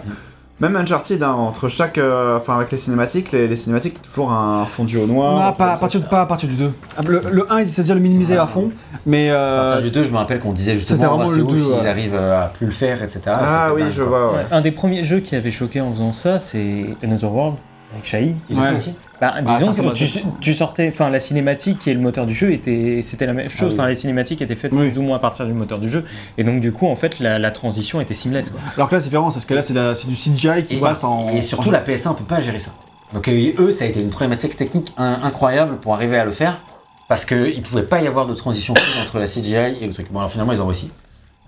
Même 0.61 0.75
Uncharted, 0.75 1.21
hein, 1.23 1.31
entre 1.33 1.67
chaque. 1.67 1.97
euh, 1.97 2.37
Enfin, 2.37 2.55
avec 2.55 2.71
les 2.71 2.77
cinématiques, 2.77 3.31
les, 3.31 3.47
les 3.47 3.55
cinématiques, 3.55 3.95
t'as 4.01 4.07
toujours 4.09 4.31
un 4.31 4.63
fondu 4.65 4.97
au 4.97 5.07
noir. 5.07 5.47
Truc 5.47 5.57
pas, 5.57 5.65
à 5.65 5.67
comme 5.69 5.75
ça. 5.75 5.79
partir, 5.81 6.07
pas 6.09 6.21
à 6.21 6.25
partir 6.27 6.47
du 6.49 6.55
2. 6.55 6.71
Le, 7.07 7.21
le 7.31 7.51
1, 7.51 7.59
ils 7.59 7.63
essaient 7.63 7.81
déjà 7.81 7.95
de 7.95 7.99
le 7.99 8.03
minimiser 8.03 8.37
à 8.37 8.45
fond, 8.47 8.69
mais 9.05 9.29
À 9.31 9.33
euh, 9.35 9.63
partir 9.73 9.81
du 9.83 9.91
2, 9.91 10.03
je 10.03 10.11
me 10.11 10.17
rappelle 10.17 10.39
qu'on 10.39 10.53
disait 10.53 10.75
justement, 10.75 11.17
oh, 11.19 11.23
c'est 11.27 11.37
le 11.37 11.43
ouf, 11.43 11.51
2, 11.51 11.57
ils 11.57 11.63
ouais. 11.83 11.87
arrivent 11.89 12.15
euh, 12.15 12.43
à 12.43 12.47
plus 12.47 12.67
le 12.67 12.71
faire, 12.71 13.01
etc. 13.03 13.21
Ah 13.27 13.71
oui, 13.73 13.81
dingue, 13.81 13.91
je 13.91 14.03
quoi. 14.03 14.25
vois. 14.27 14.33
Ouais, 14.37 14.45
Un 14.51 14.61
des 14.61 14.71
premiers 14.71 15.03
jeux 15.03 15.19
qui 15.19 15.35
avait 15.35 15.51
choqué 15.51 15.81
en 15.81 15.91
faisant 15.91 16.11
ça, 16.11 16.37
c'est 16.39 16.95
Another 17.03 17.33
World 17.33 17.57
avec 17.93 18.05
Shai. 18.05 18.35
Ils 18.49 18.57
Ouais. 18.57 18.75
aussi 18.75 18.93
Bah, 19.19 19.33
Ah, 19.35 19.41
disons 19.59 19.71
que 19.73 20.39
tu, 20.39 20.53
sortais, 20.55 20.87
enfin 20.91 21.09
la 21.09 21.19
cinématique 21.19 21.77
qui 21.79 21.91
est 21.91 21.93
le 21.93 21.99
moteur 21.99 22.25
du 22.25 22.33
jeu 22.33 22.51
était, 22.51 23.01
c'était 23.03 23.25
la 23.27 23.33
même 23.33 23.49
chose. 23.49 23.59
Ah 23.61 23.65
oui. 23.67 23.73
Enfin 23.75 23.87
les 23.87 23.95
cinématiques 23.95 24.41
étaient 24.41 24.55
faites 24.55 24.71
Oui. 24.73 24.89
plus 24.89 24.97
ou 24.97 25.03
moins 25.03 25.17
à 25.17 25.19
partir 25.19 25.45
du 25.45 25.53
moteur 25.53 25.77
du 25.79 25.87
jeu, 25.87 26.03
et 26.37 26.43
donc 26.43 26.59
du 26.59 26.71
coup 26.71 26.87
en 26.87 26.95
fait 26.95 27.19
la, 27.19 27.37
la 27.37 27.51
transition 27.51 28.01
était 28.01 28.13
seamless 28.15 28.49
quoi. 28.49 28.59
alors 28.77 28.89
que 28.89 28.95
là 28.95 29.01
c'est 29.01 29.05
différent, 29.07 29.31
parce 29.31 29.45
que 29.45 29.53
là 29.53 29.61
c'est 29.61 30.07
du 30.07 30.15
CGI 30.15 30.63
qui 30.63 30.77
Et, 30.77 30.79
passe 30.79 31.03
en. 31.03 31.29
et 31.29 31.41
surtout, 31.41 31.69
la 31.69 31.81
PS1 31.81 32.09
on 32.09 32.13
peut 32.15 32.23
pas 32.23 32.41
gérer 32.41 32.57
ça. 32.59 32.71
Donc 33.13 33.27
euh, 33.27 33.51
eux, 33.59 33.71
ça 33.71 33.83
a 33.83 33.87
été 33.87 33.99
une 34.01 34.09
problématique 34.09 34.55
technique 34.57 34.93
in- 34.97 35.19
incroyable 35.23 35.77
pour 35.77 35.93
arriver 35.93 36.17
à 36.17 36.25
le 36.25 36.31
faire, 36.31 36.59
parce 37.07 37.25
qu'il 37.25 37.61
pouvait 37.61 37.83
pas 37.83 38.01
y 38.01 38.07
avoir 38.07 38.25
de 38.25 38.33
transition 38.33 38.73
fluide 38.73 39.03
entre 39.03 39.19
la 39.19 39.27
CGI 39.27 39.77
et 39.81 39.85
le 39.87 39.93
truc. 39.93 40.11
Bon, 40.11 40.19
alors 40.19 40.31
finalement, 40.31 40.53
ils 40.53 40.61
ont 40.61 40.65
réussi. 40.67 40.89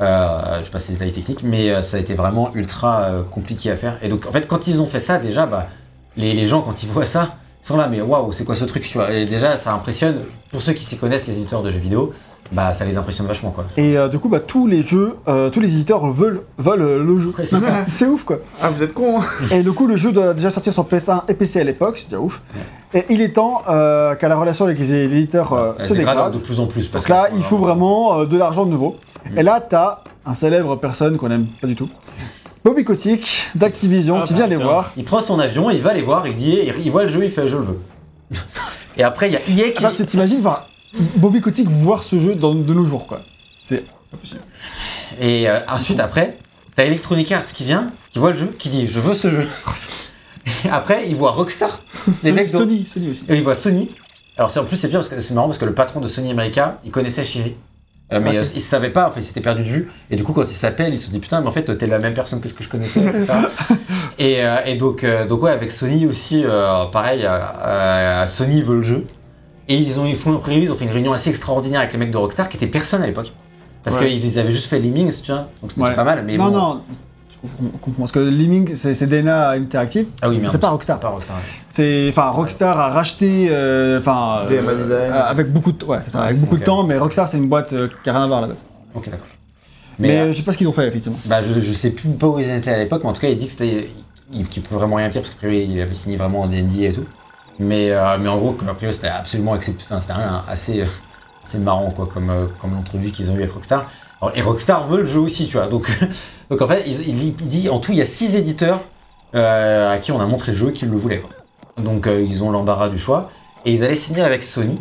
Euh, 0.02 0.64
je 0.64 0.70
passe 0.70 0.90
les 0.90 0.96
détails 0.96 1.12
techniques, 1.14 1.44
mais 1.44 1.70
euh, 1.70 1.82
ça 1.82 1.98
a 1.98 2.00
été 2.00 2.14
vraiment 2.16 2.54
ultra 2.54 3.02
euh, 3.04 3.24
compliqué 3.24 3.72
à 3.72 3.76
faire. 3.78 3.98
Et 4.02 4.10
donc, 4.10 4.26
en 4.28 4.32
fait, 4.32 4.48
quand 4.48 4.68
ils 4.68 4.82
ont 4.82 4.88
fait 4.88 5.00
ça, 5.00 5.18
déjà, 5.20 5.46
bah, 5.46 5.68
les, 6.18 6.34
les 6.34 6.46
gens, 6.46 6.62
quand 6.62 6.84
ils 6.84 6.90
voient 6.90 7.06
ça, 7.06 7.30
ils 7.64 7.68
sont 7.68 7.78
là, 7.78 7.88
mais 7.88 8.02
waouh, 8.02 8.32
c'est 8.32 8.46
quoi 8.46 8.56
ce 8.56 8.66
truc 8.66 8.84
tu 8.84 8.98
vois? 8.98 9.12
Et 9.12 9.26
déjà, 9.26 9.58
ça 9.58 9.74
impressionne, 9.74 10.22
pour 10.52 10.62
ceux 10.62 10.74
qui 10.74 10.84
s'y 10.84 10.98
connaissent, 10.98 11.28
les 11.28 11.38
éditeurs 11.38 11.64
de 11.64 11.70
jeux 11.70 11.80
vidéo, 11.80 12.14
bah, 12.52 12.74
ça 12.74 12.86
les 12.86 12.98
impressionne 12.98 13.26
vachement, 13.26 13.52
quoi. 13.52 13.66
Et 13.78 13.98
euh, 13.98 14.10
du 14.10 14.20
coup, 14.20 14.30
bah, 14.30 14.42
tous 14.42 14.68
les 14.68 14.84
jeux, 14.84 15.16
euh, 15.28 15.50
tous 15.50 15.60
les 15.60 15.74
éditeurs 15.74 16.06
veulent, 16.08 16.42
veulent 16.58 16.82
euh, 16.82 17.04
le 17.04 17.20
jeu. 17.20 17.34
C'est 17.88 18.06
ouf 18.06 18.26
quoi. 18.26 18.40
Ah, 18.62 18.70
vous 18.70 18.84
êtes 18.84 18.94
con, 18.94 19.20
hein 19.20 19.24
Et 19.52 19.64
du 19.64 19.72
coup, 19.72 19.88
le 19.88 19.96
jeu 19.96 20.12
doit 20.12 20.34
déjà 20.34 20.50
sortir 20.50 20.74
sur 20.74 20.84
PS1 20.86 21.22
et 21.30 21.34
PC 21.34 21.62
à 21.62 21.64
l'époque, 21.64 21.98
c'est 21.98 22.10
déjà 22.10 22.22
ouf. 22.22 22.42
Et 22.94 23.06
il 23.10 23.22
est 23.22 23.30
temps 23.30 23.64
euh, 23.70 24.14
qu'à 24.16 24.28
la 24.28 24.36
relation 24.36 24.66
avec 24.66 24.78
les 24.78 24.94
éditeurs 24.94 25.54
euh, 25.54 25.74
se 25.80 25.94
dégrade 25.94 26.16
dégrade. 26.16 26.34
de 26.34 26.38
plus 26.38 26.60
en 26.60 26.68
plus. 26.68 26.88
Parce 26.88 27.06
que 27.06 27.12
là, 27.12 27.30
il 27.36 27.44
faut 27.44 27.58
vraiment 27.58 28.20
euh, 28.20 28.26
de 28.26 28.38
l'argent 28.38 28.66
de 28.66 28.72
nouveau. 28.72 28.98
Et 29.36 29.42
là, 29.42 29.66
t'as 29.68 30.02
un 30.26 30.36
célèbre 30.36 30.76
personne 30.76 31.18
qu'on 31.18 31.32
aime 31.32 31.48
pas 31.60 31.68
du 31.68 31.76
tout. 31.76 31.90
Bobby 32.64 32.84
Kotick 32.84 33.28
d'Activision 33.56 34.22
Ah, 34.24 34.28
qui 34.28 34.34
vient 34.34 34.48
les 34.48 34.56
putain. 34.56 34.66
voir. 34.68 34.92
Il 34.98 35.04
prend 35.04 35.20
son 35.22 35.40
avion, 35.40 35.70
il 35.70 35.82
va 35.82 35.94
les 35.94 36.02
voir, 36.02 36.28
il 36.28 36.36
dit, 36.36 36.60
il 36.84 36.92
voit 36.92 37.04
le 37.04 37.10
jeu, 37.10 37.24
il 37.24 37.30
fait 37.32 37.48
je 37.48 37.58
le 37.58 37.64
veux. 37.64 37.80
Et 38.98 39.04
après, 39.04 39.30
il 39.30 39.34
y 39.34 39.62
a 39.62 39.66
EA 39.68 39.72
qui. 39.72 39.86
Ah, 39.86 39.92
tu- 39.96 40.06
T'imagines 40.06 40.40
voir 40.42 40.70
Bobby 41.16 41.42
Kotick 41.42 41.68
voir 41.68 42.04
ce 42.04 42.20
jeu 42.20 42.36
dans, 42.36 42.54
de 42.54 42.74
nos 42.74 42.86
jours 42.86 43.08
quoi. 43.08 43.22
C'est 43.62 43.84
pas 44.12 44.18
possible. 44.18 44.42
Et 45.20 45.50
euh, 45.50 45.60
ensuite, 45.68 46.00
après, 46.00 46.38
t'as 46.76 46.86
Electronic 46.86 47.32
Arts 47.32 47.46
qui 47.46 47.64
vient, 47.64 47.92
qui 48.12 48.20
voit 48.20 48.32
le 48.32 48.38
jeu, 48.38 48.54
qui 48.60 48.70
dit 48.70 48.88
je 48.88 49.00
veux 49.00 49.14
ce 49.16 49.28
jeu. 49.30 49.48
Et 50.66 50.70
après, 50.70 51.06
il 51.08 51.16
voit 51.16 51.32
Rockstar, 51.32 51.82
les 52.08 52.14
Sony, 52.14 52.32
mecs 52.34 52.50
Sony, 52.50 52.86
Sony 52.86 53.10
aussi. 53.12 53.24
et 53.30 53.36
il 53.36 53.42
voit 53.44 53.56
Sony. 53.56 53.90
Alors 54.38 54.50
c'est 54.50 54.60
en 54.60 54.66
plus 54.66 54.76
c'est 54.76 54.90
bien 54.90 55.00
parce 55.00 55.08
que 55.10 55.20
c'est 55.22 55.34
marrant 55.34 55.48
parce 55.48 55.58
que 55.58 55.66
le 55.66 55.74
patron 55.74 56.00
de 56.02 56.08
Sony 56.08 56.32
America, 56.32 56.80
il 56.84 56.92
connaissait 56.92 57.24
Shiri. 57.24 57.56
Euh, 58.12 58.20
mais 58.22 58.38
euh, 58.38 58.44
il 58.54 58.62
savait 58.62 58.90
pas, 58.92 59.08
en 59.08 59.12
fait, 59.12 59.22
il 59.22 59.24
s'était 59.24 59.42
perdu 59.42 59.64
de 59.64 59.68
vue. 59.70 59.90
Et 60.12 60.16
du 60.16 60.24
coup, 60.24 60.34
quand 60.34 60.44
il 60.44 60.56
s'appelle, 60.56 60.94
il 60.94 61.00
se 61.00 61.10
dit 61.10 61.20
putain, 61.20 61.42
mais 61.42 61.48
en 61.48 61.52
fait, 61.52 61.78
t'es 61.78 61.88
la 61.88 62.00
même 62.00 62.14
personne 62.14 62.42
que 62.42 62.50
ce 62.50 62.54
que 62.54 62.64
je 62.64 62.70
connaissais, 62.70 63.00
etc. 63.00 63.26
et, 64.20 64.44
euh, 64.46 64.58
et 64.66 64.76
donc, 64.76 65.06
donc, 65.28 65.42
ouais, 65.44 65.52
avec 65.52 65.72
Sony 65.72 66.06
aussi, 66.06 66.44
pareil, 66.92 67.28
Sony 68.28 68.62
veut 68.62 68.76
le 68.76 68.84
jeu. 68.84 69.06
Et 69.70 69.78
ils 69.78 70.00
ont, 70.00 70.06
ils 70.06 70.18
font, 70.18 70.36
après, 70.36 70.60
ils 70.60 70.72
ont 70.72 70.76
fait 70.76 70.84
une 70.86 70.92
réunion 70.92 71.14
assez 71.14 71.30
extraordinaire 71.30 71.80
avec 71.80 71.94
les 71.94 71.98
mecs 72.00 72.12
de 72.12 72.18
Rockstar 72.18 72.50
qui 72.50 72.58
étaient 72.58 72.68
personne 72.68 73.02
à 73.02 73.08
l'époque. 73.08 73.32
Parce 73.84 73.98
Ouais. 73.98 74.10
qu'ils 74.10 74.40
avaient 74.40 74.52
juste 74.52 74.68
fait 74.68 74.80
Lemmings, 74.80 75.22
tu 75.24 75.32
vois. 75.32 75.48
Donc 75.62 75.72
c'était 75.72 75.82
Ouais. 75.82 75.94
pas 75.94 76.04
mal. 76.04 76.24
Mais 76.26 76.38
non, 76.38 76.46
bon. 76.46 76.52
non. 76.52 76.82
Parce 77.98 78.12
que 78.12 78.20
Liming, 78.20 78.76
c'est 78.76 79.06
DNA 79.06 79.50
Interactive. 79.52 80.06
Ah 80.22 80.30
oui, 80.30 80.40
mais 80.42 80.50
C'est 80.50 80.60
pas 80.60 80.70
Rockstar. 80.70 80.96
C'est 80.98 81.02
pas 81.02 81.10
Rockstar. 81.10 81.36
ouais. 81.38 82.08
Enfin, 82.10 82.30
Rockstar 82.30 82.80
a 82.80 82.90
racheté, 82.90 83.48
euh, 83.52 84.00
enfin, 84.00 84.46
DMA 84.48 84.74
Design. 84.76 85.12
euh, 85.12 85.24
avec 85.26 85.52
beaucoup 85.52 85.72
de, 85.74 85.84
ouais, 85.86 86.00
c'est 86.04 86.12
ça, 86.12 86.20
Ouais, 86.22 86.28
avec 86.28 86.40
beaucoup 86.40 86.58
de 86.58 86.64
temps, 86.64 86.84
mais 86.84 86.98
Rockstar 86.98 87.28
c'est 87.28 87.38
une 87.38 87.50
boîte 87.50 87.74
euh, 87.74 87.90
qui 88.04 88.10
a 88.10 88.14
rien 88.14 88.24
à 88.24 88.28
voir 88.28 88.40
à 88.40 88.42
la 88.44 88.48
base. 88.48 88.66
Ok, 88.96 89.10
d'accord. 89.10 89.28
Mais, 90.00 90.08
Mais, 90.08 90.20
euh, 90.20 90.24
euh, 90.26 90.32
je 90.32 90.38
sais 90.38 90.44
pas 90.44 90.52
ce 90.54 90.58
qu'ils 90.58 90.68
ont 90.68 90.74
fait 90.74 90.88
effectivement. 90.88 91.18
Bah, 91.26 91.42
je, 91.42 91.60
je 91.60 91.72
sais 91.74 91.92
plus 91.92 92.10
pas 92.10 92.28
où 92.28 92.40
ils 92.40 92.50
étaient 92.50 92.72
à 92.72 92.78
l'époque, 92.78 93.02
mais 93.04 93.10
en 93.10 93.14
tout 93.14 93.22
cas, 93.22 93.28
il 93.30 93.38
dit 93.38 93.46
que 93.48 93.52
c'était. 93.52 93.90
Il, 94.32 94.48
qu'il 94.48 94.64
peut 94.64 94.74
vraiment 94.76 94.96
rien 94.96 95.10
dire 95.10 95.22
parce 95.22 95.32
qu'après, 95.32 95.64
il 95.66 95.80
avait 95.82 95.94
signé 95.94 96.18
vraiment 96.18 96.42
en 96.42 96.48
DND 96.48 96.80
et 96.82 96.94
tout. 96.94 97.06
Mais, 97.60 97.92
euh, 97.92 98.18
mais 98.20 98.30
en 98.30 98.38
gros, 98.38 98.56
a 98.68 98.74
priori, 98.74 98.94
c'était 98.94 99.10
absolument. 99.10 99.52
Enfin, 99.52 100.02
c'était 100.02 100.14
rien 100.14 100.44
assez, 100.48 100.82
euh, 100.82 100.86
assez 101.44 101.60
marrant, 101.60 101.92
quoi, 101.92 102.10
comme, 102.12 102.30
euh, 102.32 102.46
comme 102.60 102.72
l'entrevue 102.74 103.12
qu'ils 103.12 103.30
ont 103.30 103.36
eu 103.36 103.40
avec 103.40 103.52
Rockstar. 103.52 103.86
Alors, 104.22 104.36
et 104.36 104.42
Rockstar 104.42 104.88
veut 104.88 105.00
le 105.02 105.06
jeu 105.06 105.20
aussi, 105.20 105.46
tu 105.46 105.58
vois. 105.58 105.68
Donc, 105.68 105.88
donc 106.54 106.62
en 106.62 106.68
fait, 106.68 106.84
il, 106.86 107.36
dit 107.36 107.68
en 107.68 107.80
tout, 107.80 107.94
il 107.94 107.98
y 107.98 108.02
a 108.02 108.06
six 108.06 108.36
éditeurs 108.36 108.82
euh, 109.34 109.92
à 109.92 109.98
qui 109.98 110.12
on 110.12 110.22
a 110.22 110.26
montré 110.28 110.52
le 110.52 110.58
jeu 110.60 110.70
qui 110.70 110.86
le 110.86 110.96
voulaient, 110.96 111.22
quoi. 111.22 111.32
Donc, 111.84 112.06
euh, 112.06 112.22
ils 112.22 112.44
ont 112.44 112.52
l'embarras 112.52 112.90
du 112.90 113.00
choix. 113.00 113.32
Et 113.66 113.72
ils 113.72 113.84
allaient 113.84 113.96
signer 113.96 114.22
avec 114.22 114.44
Sony. 114.44 114.78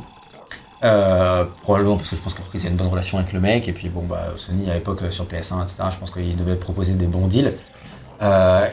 Euh, 0.85 1.45
probablement 1.63 1.97
parce 1.97 2.11
que 2.11 2.17
je 2.17 2.21
pense 2.21 2.35
ils 2.53 2.61
avaient 2.61 2.69
une 2.69 2.77
bonne 2.77 2.89
relation 2.89 3.17
avec 3.17 3.33
le 3.33 3.41
mec 3.41 3.69
et 3.69 3.73
puis 3.73 3.89
bon 3.89 4.03
bah 4.03 4.35
Sony 4.37 4.69
à 4.69 4.75
l'époque 4.75 5.01
sur 5.11 5.25
PS1 5.27 5.63
etc 5.63 5.75
je 5.93 5.97
pense 5.97 6.11
qu'ils 6.11 6.35
devaient 6.37 6.57
proposer 6.57 6.95
des 6.95 7.07
bons 7.07 7.29
deals 7.29 7.55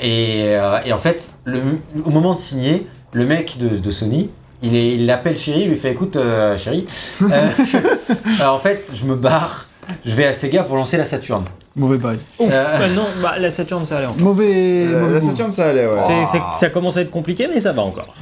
et, 0.02 0.56
et 0.86 0.92
en 0.94 0.98
fait 0.98 1.34
le, 1.46 1.62
au 2.04 2.10
moment 2.10 2.34
de 2.34 2.40
signer 2.40 2.88
le 3.14 3.28
mec 3.28 3.60
de, 3.60 3.70
de 3.70 3.92
Sony 3.92 4.32
il 4.64 4.76
est- 4.76 4.96
il 4.96 5.06
l'appelle 5.06 5.38
Chéri 5.38 5.62
il 5.62 5.70
lui 5.70 5.76
fait 5.78 5.92
écoute 5.92 6.18
Chéri 6.58 6.88
alors 8.40 8.56
en 8.56 8.60
fait 8.60 8.90
je 8.92 9.06
me 9.06 9.14
barre 9.16 9.68
je 10.04 10.16
vais 10.16 10.26
à 10.26 10.34
Sega 10.34 10.64
pour 10.64 10.78
lancer 10.78 10.98
la 10.98 11.06
Saturn 11.06 11.44
Mauvais 11.80 11.98
bail. 11.98 12.18
Euh, 12.42 12.46
Bah 12.48 12.88
non, 12.96 13.06
bah, 13.24 13.36
la 13.40 13.50
Saturn 13.50 13.86
ça 13.86 13.98
allait 13.98 14.08
encore. 14.08 14.22
Mauvais. 14.22 14.86
Euh, 14.88 15.00
mauvais 15.02 15.14
la. 15.16 15.22
Saturn, 15.22 15.50
ça 15.50 15.70
allait, 15.70 15.88
ouais. 15.88 15.98
C'est- 15.98 16.26
c'est- 16.26 16.60
ça 16.60 16.70
commence 16.70 16.98
à 16.98 17.02
être 17.02 17.10
compliqué, 17.10 17.48
mais 17.52 17.60
ça 17.60 17.72
va 17.72 17.82
encore. 17.82 18.14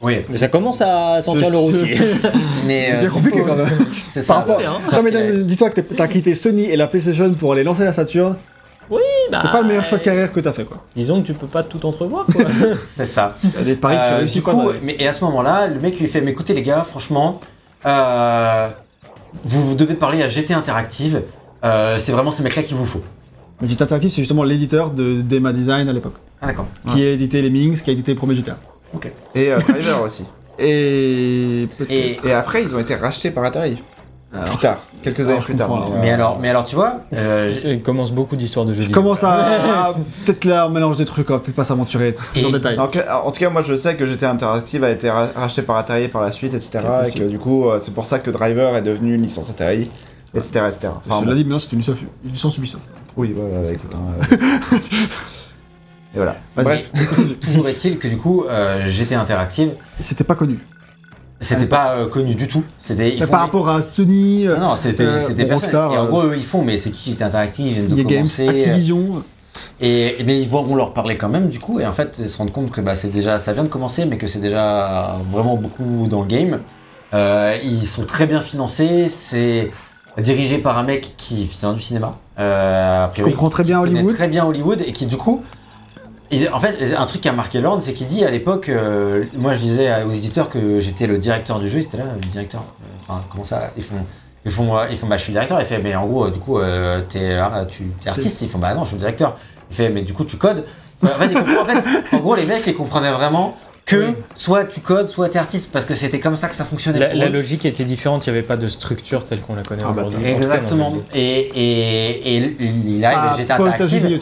oui 0.00 0.16
Mais 0.28 0.38
ça 0.38 0.48
commence 0.48 0.80
à 0.80 1.20
sentir 1.20 1.50
le 1.50 1.58
rossier. 1.58 1.98
mais 2.66 2.88
C'est 2.90 2.96
euh, 2.96 3.00
bien 3.00 3.10
compliqué 3.10 3.42
quand 3.46 3.54
même. 3.56 3.68
c'est 4.10 4.26
Par 4.26 4.44
ça 4.46 4.52
rapport- 4.52 4.60
hein. 4.60 4.78
Non, 4.92 5.02
mais 5.04 5.42
dis-toi 5.42 5.70
que 5.70 5.80
t'as 5.82 6.08
quitté 6.08 6.34
Sony 6.34 6.64
et 6.64 6.76
la 6.76 6.86
PlayStation 6.86 7.32
pour 7.34 7.52
aller 7.52 7.62
lancer 7.64 7.84
la 7.84 7.92
Saturn. 7.92 8.36
Bah, 9.30 9.38
c'est 9.42 9.50
pas 9.52 9.60
le 9.62 9.68
meilleur 9.68 9.84
choix 9.84 9.98
de 9.98 10.02
carrière 10.02 10.32
que 10.32 10.40
t'as 10.40 10.50
fait 10.50 10.64
quoi. 10.64 10.78
Disons 10.96 11.20
que 11.22 11.26
tu 11.28 11.34
peux 11.34 11.46
pas 11.46 11.62
tout 11.62 11.86
entrevoir, 11.86 12.26
quoi. 12.26 12.42
c'est 12.82 13.04
ça 13.04 13.36
Il 13.44 13.50
y 13.50 13.62
a 13.62 13.64
des 13.64 13.74
paris 13.76 13.94
que 13.94 14.00
tu 14.00 14.12
Euh, 14.14 14.18
réussis 14.18 14.34
du 14.38 14.42
pas. 14.42 14.50
coup, 14.50 14.62
mal. 14.64 14.74
mais, 14.82 14.96
et 14.98 15.06
à 15.06 15.12
ce 15.12 15.22
moment-là, 15.26 15.68
le 15.68 15.78
mec 15.78 16.00
lui 16.00 16.08
fait 16.08 16.20
Mais 16.20 16.32
écoutez, 16.32 16.54
les 16.54 16.62
gars, 16.62 16.82
franchement, 16.82 17.40
euh, 17.86 18.68
vous, 19.44 19.62
vous 19.62 19.74
devez 19.76 19.94
parler 19.94 20.22
à 20.24 20.28
GT 20.28 20.54
Interactive. 20.54 21.22
Euh, 21.64 21.98
c'est 21.98 22.12
vraiment 22.12 22.30
ces 22.30 22.42
mecs-là 22.42 22.62
qu'il 22.62 22.76
vous 22.76 22.86
faut. 22.86 23.02
Mais 23.60 23.68
GT 23.68 23.82
Interactive, 23.82 24.10
c'est 24.10 24.22
justement 24.22 24.42
l'éditeur 24.44 24.90
de 24.90 25.20
Dema 25.20 25.52
Design 25.52 25.88
à 25.88 25.92
l'époque, 25.92 26.14
Ah, 26.40 26.46
d'accord. 26.46 26.66
qui 26.92 27.02
a 27.04 27.10
édité 27.10 27.42
les 27.42 27.50
Mings, 27.50 27.80
qui 27.82 27.90
a 27.90 27.92
édité 27.92 28.12
le 28.12 28.18
premier 28.18 28.34
GTA. 28.34 28.56
Et 29.34 29.52
euh, 29.52 29.58
Driver 29.58 30.02
aussi. 30.04 30.24
Et. 30.58 31.66
peut-être- 31.76 31.90
Et, 31.90 32.18
Et 32.24 32.32
après, 32.32 32.62
ils 32.62 32.74
ont 32.74 32.78
été 32.78 32.94
rachetés 32.94 33.30
par 33.30 33.44
Atari. 33.44 33.82
Alors, 34.32 34.44
Plus 34.48 34.58
tard, 34.58 34.78
quelques 35.02 35.28
années 35.28 35.40
je 35.40 35.44
plus 35.46 35.56
tard. 35.56 35.68
mais, 35.68 35.74
alors. 35.76 35.98
mais, 36.00 36.10
alors, 36.10 36.38
mais 36.40 36.48
alors, 36.50 36.64
tu 36.64 36.76
vois, 36.76 37.00
euh, 37.14 37.52
Il 37.64 37.82
commence 37.82 38.12
beaucoup 38.12 38.36
d'histoires 38.36 38.64
de 38.64 38.72
jeux 38.72 38.82
Je 38.82 38.86
vidéo. 38.86 39.02
commence 39.02 39.24
à. 39.24 39.30
à- 39.88 39.92
peut-être 40.24 40.44
là, 40.44 40.68
on 40.68 40.70
mélange 40.70 40.96
des 40.98 41.04
trucs, 41.04 41.28
on 41.30 41.32
va 41.34 41.38
peut-être 41.40 41.56
pas 41.56 41.64
s'aventurer 41.64 42.14
sur 42.34 42.48
le 42.52 42.58
détail. 42.58 42.78
En, 42.78 42.86
tout 42.86 43.40
cas, 43.40 43.50
moi 43.50 43.62
je 43.62 43.74
sais 43.74 43.96
que 43.96 44.06
GT 44.06 44.24
Interactive 44.26 44.84
a 44.84 44.90
été 44.90 45.10
ra- 45.10 45.30
racheté 45.34 45.62
par 45.62 45.76
Atari 45.78 46.06
par 46.06 46.22
la 46.22 46.30
suite, 46.30 46.54
etc. 46.54 46.78
Et 47.08 47.18
que 47.18 47.24
du 47.24 47.40
coup, 47.40 47.68
euh, 47.68 47.78
c'est 47.80 47.92
pour 47.92 48.06
ça 48.06 48.20
que 48.20 48.30
Driver 48.30 48.76
est 48.76 48.82
devenu 48.82 49.14
une 49.16 49.22
licence 49.22 49.50
Atari, 49.50 49.90
etc. 50.34 50.66
etc. 50.68 50.88
Enfin, 51.04 51.20
je 51.20 51.24
bon. 51.26 51.30
l'ai 51.30 51.36
dit, 51.36 51.44
mais 51.44 51.52
non, 51.52 51.58
c'est 51.58 51.72
une 51.72 51.78
licence, 51.78 51.98
une 52.24 52.30
licence 52.32 52.56
Ubisoft. 52.58 52.84
Oui, 53.16 53.34
ouais, 53.36 53.72
etc. 53.72 53.88
Et 56.12 56.16
voilà. 56.16 56.36
Bref, 56.56 56.90
toujours 57.40 57.68
est-il 57.68 57.98
que 57.98 58.08
du 58.08 58.16
coup, 58.16 58.44
euh, 58.48 58.86
GT 58.88 59.14
Interactive, 59.14 59.72
C'était 60.00 60.24
pas 60.24 60.34
connu. 60.34 60.58
C'était 61.38 61.66
pas 61.66 61.94
euh, 61.96 62.06
connu 62.08 62.34
du 62.34 62.48
tout. 62.48 62.64
C'était 62.80 63.12
par 63.18 63.26
des- 63.28 63.34
rapport 63.36 63.68
à 63.68 63.80
Sony, 63.80 64.46
euh, 64.46 64.56
Non, 64.56 64.70
non, 64.70 64.76
c'était 64.76 65.04
euh, 65.04 65.20
c'était 65.20 65.46
personne. 65.46 65.68
Rockstar, 65.70 65.92
Et 65.94 65.98
en 65.98 66.06
gros, 66.06 66.24
eux, 66.24 66.34
ils 66.36 66.44
font, 66.44 66.62
mais 66.64 66.76
c'est 66.78 66.90
qui 66.90 67.12
était 67.12 67.24
interactif, 67.24 67.64
ils 67.66 67.72
viennent 67.74 67.88
de 67.88 68.02
Games, 68.02 68.08
commencer. 68.24 68.48
Activision. 68.48 69.22
Et 69.80 70.16
mais 70.26 70.40
ils 70.40 70.48
vont 70.48 70.74
leur 70.76 70.92
parler 70.92 71.16
quand 71.16 71.28
même 71.28 71.48
du 71.48 71.58
coup 71.58 71.80
et 71.80 71.86
en 71.86 71.92
fait 71.92 72.16
ils 72.20 72.30
se 72.30 72.38
rendent 72.38 72.52
compte 72.52 72.70
que 72.70 72.80
bah, 72.80 72.94
c'est 72.94 73.08
déjà 73.08 73.38
ça 73.38 73.52
vient 73.52 73.64
de 73.64 73.68
commencer 73.68 74.06
mais 74.06 74.16
que 74.16 74.26
c'est 74.26 74.38
déjà 74.38 75.16
vraiment 75.30 75.56
beaucoup 75.56 76.06
dans 76.08 76.20
le 76.22 76.26
game. 76.28 76.60
Euh, 77.14 77.58
ils 77.62 77.84
sont 77.86 78.04
très 78.04 78.26
bien 78.26 78.40
financés, 78.42 79.08
c'est 79.08 79.70
dirigé 80.20 80.58
par 80.58 80.78
un 80.78 80.82
mec 80.82 81.14
qui 81.16 81.44
vient 81.44 81.72
du 81.72 81.80
cinéma. 81.80 82.16
Euh, 82.38 83.04
a 83.04 83.08
priori, 83.08 83.32
comprend 83.32 83.50
très 83.50 83.64
bien 83.64 83.80
Hollywood. 83.80 84.14
Très 84.14 84.28
bien 84.28 84.44
Hollywood 84.46 84.82
et 84.86 84.92
qui 84.92 85.06
du 85.06 85.16
coup 85.16 85.42
il- 86.30 86.48
en 86.52 86.60
fait, 86.60 86.94
un 86.94 87.06
truc 87.06 87.20
qui 87.22 87.28
a 87.28 87.32
marqué 87.32 87.60
Lorne, 87.60 87.80
c'est 87.80 87.92
qu'il 87.92 88.06
dit 88.06 88.24
à 88.24 88.30
l'époque, 88.30 88.68
euh, 88.68 89.24
moi 89.36 89.52
je 89.52 89.58
disais 89.58 89.90
aux 90.04 90.12
éditeurs 90.12 90.48
que 90.48 90.78
j'étais 90.78 91.06
le 91.08 91.18
directeur 91.18 91.58
du 91.58 91.68
jeu, 91.68 91.82
c'était 91.82 91.96
là 91.98 92.04
le 92.14 92.20
directeur. 92.28 92.60
Euh, 92.62 92.84
Enfin, 93.08 93.22
comment 93.28 93.42
ça 93.42 93.70
Ils 93.76 93.82
font, 93.82 93.96
ils 94.44 94.52
font, 94.52 94.76
euh, 94.76 94.84
ils 94.90 94.96
font, 94.96 95.08
bah 95.08 95.16
je 95.16 95.22
suis 95.24 95.32
directeur. 95.32 95.58
Il 95.60 95.66
fait, 95.66 95.80
mais 95.80 95.96
en 95.96 96.06
gros, 96.06 96.28
du 96.30 96.38
coup, 96.38 96.58
euh, 96.60 97.00
t'es, 97.08 97.32
ah, 97.34 97.64
tu, 97.68 97.82
t'es 98.00 98.08
artiste. 98.08 98.40
Ils 98.42 98.48
font, 98.48 98.58
bah 98.60 98.72
non, 98.74 98.84
je 98.84 98.90
suis 98.90 98.98
directeur. 98.98 99.36
Il 99.70 99.74
fait, 99.76 99.88
mais 99.88 100.02
du 100.02 100.12
coup, 100.14 100.24
tu 100.24 100.36
codes. 100.36 100.64
En 101.02 101.08
fait, 101.08 101.34
en, 101.36 101.64
fait, 101.66 101.82
en 102.16 102.18
gros, 102.20 102.36
les 102.36 102.44
mecs, 102.46 102.64
ils 102.68 102.74
comprenaient 102.74 103.10
vraiment 103.10 103.56
que 103.90 104.08
Oui. 104.10 104.14
soit 104.34 104.64
tu 104.64 104.80
codes, 104.80 105.08
soit 105.10 105.28
t'es 105.28 105.38
artiste, 105.38 105.70
parce 105.72 105.84
que 105.84 105.94
c'était 105.94 106.20
comme 106.20 106.36
ça 106.36 106.48
que 106.48 106.54
ça 106.54 106.64
fonctionnait. 106.64 106.98
La, 106.98 107.08
pour 107.08 107.18
la 107.18 107.26
eux. 107.26 107.32
logique 107.32 107.64
était 107.64 107.84
différente, 107.84 108.26
il 108.26 108.32
n'y 108.32 108.38
avait 108.38 108.46
pas 108.46 108.56
de 108.56 108.68
structure 108.68 109.24
telle 109.26 109.40
qu'on 109.40 109.54
la 109.54 109.62
connaît 109.62 109.82
Ah 109.86 109.92
bah, 109.92 110.04
aujourd'hui. 110.06 110.28
Exactement. 110.28 110.94
Et, 111.14 111.20
et, 111.22 112.36
et 112.36 112.54
il 112.86 113.04
arrive, 113.04 113.18
Ah, 113.20 113.34
j'étais 113.36 113.52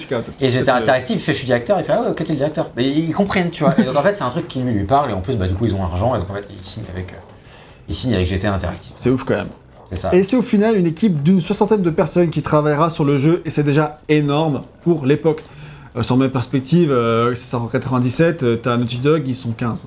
cas. 0.06 0.20
Et 0.40 0.50
j'étais 0.50 0.70
euh, 0.70 0.74
interactif, 0.74 1.16
il 1.16 1.20
fait 1.20 1.32
je 1.32 1.38
suis 1.38 1.46
directeur, 1.46 1.78
il 1.78 1.84
fait 1.84 1.92
ah 1.92 2.02
ouais, 2.02 2.08
ok 2.10 2.16
t'es 2.16 2.24
le 2.32 2.36
directeur. 2.36 2.70
Mais 2.76 2.86
ils 2.86 3.12
comprennent, 3.12 3.50
tu 3.50 3.64
vois. 3.64 3.74
Et 3.78 3.82
donc 3.84 3.96
en 3.96 4.02
fait 4.02 4.14
c'est 4.14 4.24
un 4.24 4.30
truc 4.30 4.48
qui 4.48 4.60
lui 4.60 4.84
parle 4.84 5.10
et 5.10 5.12
en 5.12 5.20
plus 5.20 5.36
bah 5.36 5.46
du 5.46 5.54
coup 5.54 5.64
ils 5.66 5.74
ont 5.74 5.82
l'argent 5.82 6.14
et 6.14 6.18
donc 6.18 6.30
en 6.30 6.34
fait 6.34 6.46
ils 6.50 6.62
signent 6.64 6.84
avec, 6.94 7.12
euh, 7.12 7.16
ils 7.88 7.94
signent 7.94 8.14
avec 8.14 8.26
GT 8.26 8.46
Interactive. 8.46 8.92
C'est 8.96 9.10
ouf 9.10 9.24
quand 9.24 9.36
même. 9.36 9.48
C'est 9.90 9.96
ça. 9.96 10.14
Et 10.14 10.22
c'est 10.22 10.36
au 10.36 10.42
final 10.42 10.76
une 10.76 10.86
équipe 10.86 11.22
d'une 11.22 11.40
soixantaine 11.40 11.82
de 11.82 11.90
personnes 11.90 12.30
qui 12.30 12.42
travaillera 12.42 12.90
sur 12.90 13.04
le 13.04 13.16
jeu 13.18 13.42
et 13.44 13.50
c'est 13.50 13.62
déjà 13.62 14.00
énorme 14.08 14.62
pour 14.82 15.06
l'époque. 15.06 15.42
Euh, 15.96 16.02
sur 16.02 16.16
mes 16.16 16.28
perspectives, 16.28 16.90
euh, 16.92 17.34
c'est 17.34 17.50
ça 17.50 17.58
en 17.58 17.66
97, 17.66 18.42
euh, 18.42 18.56
t'as 18.56 18.76
Naughty 18.76 18.98
Dog, 18.98 19.22
ils 19.26 19.34
sont 19.34 19.52
15 19.52 19.86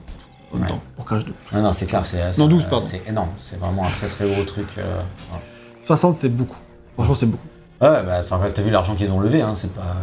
en 0.52 0.56
même 0.58 0.64
Ouais. 0.64 0.70
temps, 0.70 0.82
pour 0.96 1.06
Crash 1.06 1.24
2. 1.26 1.34
Non 1.54 1.62
non 1.62 1.74
c'est 1.74 1.86
clair, 1.86 2.06
c'est 2.06 2.38
Non, 2.38 2.48
12, 2.48 2.64
pardon. 2.66 2.86
C'est 2.86 3.02
énorme, 3.08 3.30
c'est 3.38 3.60
vraiment 3.60 3.86
un 3.86 3.90
très 3.90 4.08
très 4.08 4.28
gros 4.30 4.44
truc. 4.44 4.68
euh, 4.78 4.82
ouais. 4.82 5.40
60 5.88 6.16
c'est 6.18 6.30
beaucoup. 6.30 6.58
Franchement 6.96 7.16
c'est 7.16 7.26
beaucoup. 7.28 7.48
Ouais 7.82 8.04
bah 8.04 8.20
enfin 8.22 8.40
t'as 8.54 8.62
vu 8.62 8.70
l'argent 8.72 8.96
qu'ils 8.96 9.12
ont 9.12 9.20
levé, 9.20 9.42
hein, 9.42 9.54
c'est 9.56 9.74
pas. 9.74 9.96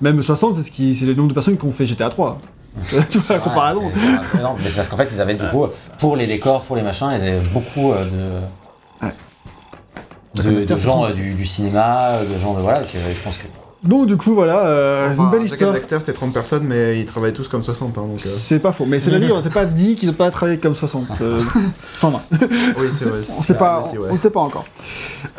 Même 0.00 0.22
60 0.22 0.54
c'est 0.56 0.62
ce 0.62 0.70
qui, 0.70 0.94
c'est 0.94 1.06
le 1.06 1.14
nombre 1.14 1.28
de 1.28 1.34
personnes 1.34 1.56
qui 1.58 1.64
ont 1.64 1.70
fait 1.72 1.86
GTA 1.86 2.08
3. 2.08 2.38
tu 3.10 3.18
vois 3.18 3.36
la 3.36 3.38
comparaison. 3.42 3.84
Ouais, 3.86 3.92
c'est- 4.24 4.38
énorme. 4.38 4.58
Mais 4.62 4.70
c'est 4.70 4.76
parce 4.76 4.88
qu'en 4.88 4.96
fait 4.96 5.08
ils 5.12 5.20
avaient 5.20 5.34
du 5.34 5.46
coup 5.48 5.66
pour 5.98 6.16
les 6.16 6.26
décors, 6.26 6.62
pour 6.62 6.74
les 6.76 6.82
machins, 6.82 7.08
ils 7.12 7.20
avaient 7.20 7.40
beaucoup 7.52 7.92
euh, 7.92 8.04
de. 8.06 9.04
Ouais. 9.06 9.12
De, 10.34 10.76
gens 10.78 11.04
euh, 11.04 11.10
du, 11.12 11.34
du 11.34 11.44
cinéma, 11.44 12.12
de 12.22 12.38
gens 12.38 12.54
de 12.54 12.60
voilà, 12.62 12.80
que 12.80 12.96
je 13.14 13.20
pense 13.20 13.36
que. 13.36 13.44
Donc 13.82 14.06
du 14.06 14.16
coup 14.16 14.32
voilà, 14.34 14.66
euh, 14.66 15.10
Enfin, 15.10 15.24
une 15.24 15.30
belle 15.32 15.42
histoire. 15.42 15.72
Dexter 15.72 15.98
c'était 15.98 16.12
30 16.12 16.32
personnes, 16.32 16.62
mais 16.64 17.00
ils 17.00 17.04
travaillent 17.04 17.32
tous 17.32 17.48
comme 17.48 17.64
60, 17.64 17.98
hein, 17.98 18.02
donc. 18.02 18.20
euh, 18.24 18.28
C'est 18.28 18.60
pas 18.60 18.70
faux, 18.70 18.84
mais 18.86 19.00
c'est 19.00 19.10
la 19.10 19.18
vie, 19.18 19.32
on 19.32 19.42
s'est 19.42 19.50
pas 19.50 19.64
dit 19.64 19.96
qu'ils 19.96 20.08
ont 20.10 20.14
pas 20.14 20.30
travaillé 20.30 20.58
comme 20.58 20.76
60. 20.76 21.20
Euh, 21.20 21.40
enfin, 21.80 22.10
non. 22.10 22.20
Oui, 22.78 22.86
c'est 22.92 23.06
vrai. 23.06 23.18
On 23.18 23.42
sait 23.42 23.54
pas, 23.54 23.80
aussi, 23.80 23.98
ouais. 23.98 24.08
on 24.12 24.16
sait 24.16 24.30
pas 24.30 24.38
encore. 24.40 24.66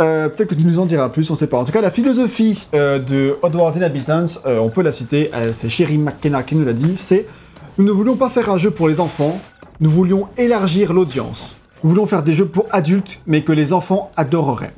Euh, 0.01 0.27
Peut-être 0.27 0.49
que 0.49 0.55
tu 0.55 0.65
nous 0.65 0.77
en 0.77 0.85
diras 0.85 1.07
plus, 1.07 1.29
on 1.31 1.35
sait 1.35 1.47
pas. 1.47 1.57
En 1.57 1.63
tout 1.63 1.71
cas, 1.71 1.79
la 1.79 1.91
philosophie 1.91 2.67
euh, 2.73 2.99
de 2.99 3.37
Oddworld 3.41 3.77
Inhabitants, 3.77 4.25
on 4.45 4.69
peut 4.69 4.81
la 4.81 4.91
citer, 4.91 5.31
c'est 5.53 5.69
Sherry 5.69 5.97
McKenna 5.97 6.43
qui 6.43 6.55
nous 6.55 6.65
l'a 6.65 6.73
dit, 6.73 6.97
c'est 6.97 7.25
nous 7.77 7.85
ne 7.85 7.91
voulions 7.91 8.17
pas 8.17 8.29
faire 8.29 8.49
un 8.49 8.57
jeu 8.57 8.71
pour 8.71 8.89
les 8.89 8.99
enfants, 8.99 9.39
nous 9.79 9.89
voulions 9.89 10.27
élargir 10.37 10.91
l'audience. 10.91 11.55
Nous 11.83 11.89
voulions 11.91 12.05
faire 12.07 12.23
des 12.23 12.33
jeux 12.33 12.45
pour 12.47 12.65
adultes, 12.71 13.19
mais 13.25 13.41
que 13.43 13.53
les 13.53 13.71
enfants 13.73 14.11
adoreraient. 14.17 14.73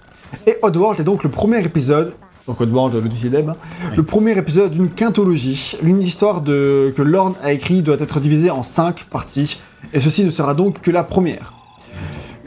Et 0.45 0.57
Oddworld 0.61 0.99
est 0.99 1.03
donc 1.03 1.23
le 1.23 1.29
premier 1.29 1.63
épisode. 1.65 2.13
Donc 2.47 2.61
Oddworld, 2.61 2.93
l'Odyssée 2.95 3.29
d'Eb, 3.29 3.49
Oui. 3.49 3.97
le 3.97 4.03
premier 4.03 4.37
épisode 4.37 4.71
d'une 4.71 4.89
quintologie. 4.89 5.77
L'une 5.81 6.01
histoire 6.01 6.41
de, 6.41 6.93
que 6.95 7.01
Lorne 7.01 7.33
a 7.41 7.51
écrit 7.53 7.81
doit 7.81 7.97
être 7.99 8.19
divisée 8.19 8.51
en 8.51 8.61
cinq 8.61 9.05
parties, 9.09 9.59
et 9.93 9.99
ceci 9.99 10.23
ne 10.23 10.29
sera 10.29 10.53
donc 10.53 10.79
que 10.81 10.91
la 10.91 11.03
première. 11.03 11.53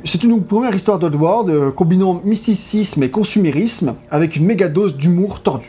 C'est 0.04 0.22
une 0.22 0.40
première 0.44 0.74
histoire 0.74 1.00
d'Oddworld 1.00 1.50
euh, 1.50 1.70
combinant 1.72 2.20
mysticisme 2.24 3.02
et 3.02 3.10
consumérisme 3.10 3.94
avec 4.10 4.36
une 4.36 4.44
méga 4.46 4.68
dose 4.68 4.96
d'humour 4.96 5.40
tordu. 5.42 5.66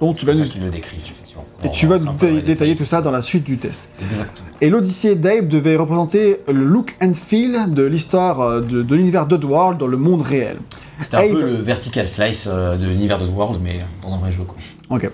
Donc 0.00 0.16
tu 0.16 0.26
vas 0.26 0.34
C'est 0.34 0.54
nous, 0.58 0.64
le 0.64 0.70
décrit, 0.70 0.98
effectivement. 0.98 1.44
et 1.64 1.68
On 1.68 1.70
tu 1.70 1.86
va 1.86 1.96
vas 1.96 2.12
nous 2.12 2.40
détailler 2.42 2.76
tout 2.76 2.84
ça 2.84 3.00
dans 3.00 3.10
la 3.10 3.22
suite 3.22 3.44
du 3.44 3.56
test. 3.56 3.88
Exactement. 4.02 4.48
Et 4.60 4.68
l'Odyssée 4.68 5.14
d'Abe 5.14 5.48
devait 5.48 5.76
représenter 5.76 6.36
le 6.46 6.62
look 6.64 6.94
and 7.02 7.14
feel 7.14 7.72
de 7.72 7.82
l'histoire 7.84 8.40
euh, 8.42 8.60
de, 8.60 8.82
de 8.82 8.94
l'univers 8.94 9.26
d'Oddworld 9.26 9.78
dans 9.78 9.86
le 9.86 9.96
monde 9.96 10.20
réel. 10.20 10.58
C'était 11.00 11.16
un 11.16 11.20
Abe- 11.20 11.32
peu 11.32 11.42
le 11.42 11.54
vertical 11.54 12.06
slice 12.08 12.48
euh, 12.50 12.76
de 12.76 12.86
l'univers 12.86 13.18
de 13.18 13.26
World, 13.26 13.60
mais 13.62 13.78
dans 14.02 14.14
un 14.14 14.18
vrai 14.18 14.30
jeu. 14.32 14.42
Quoi. 14.46 14.56
Ok. 14.90 15.10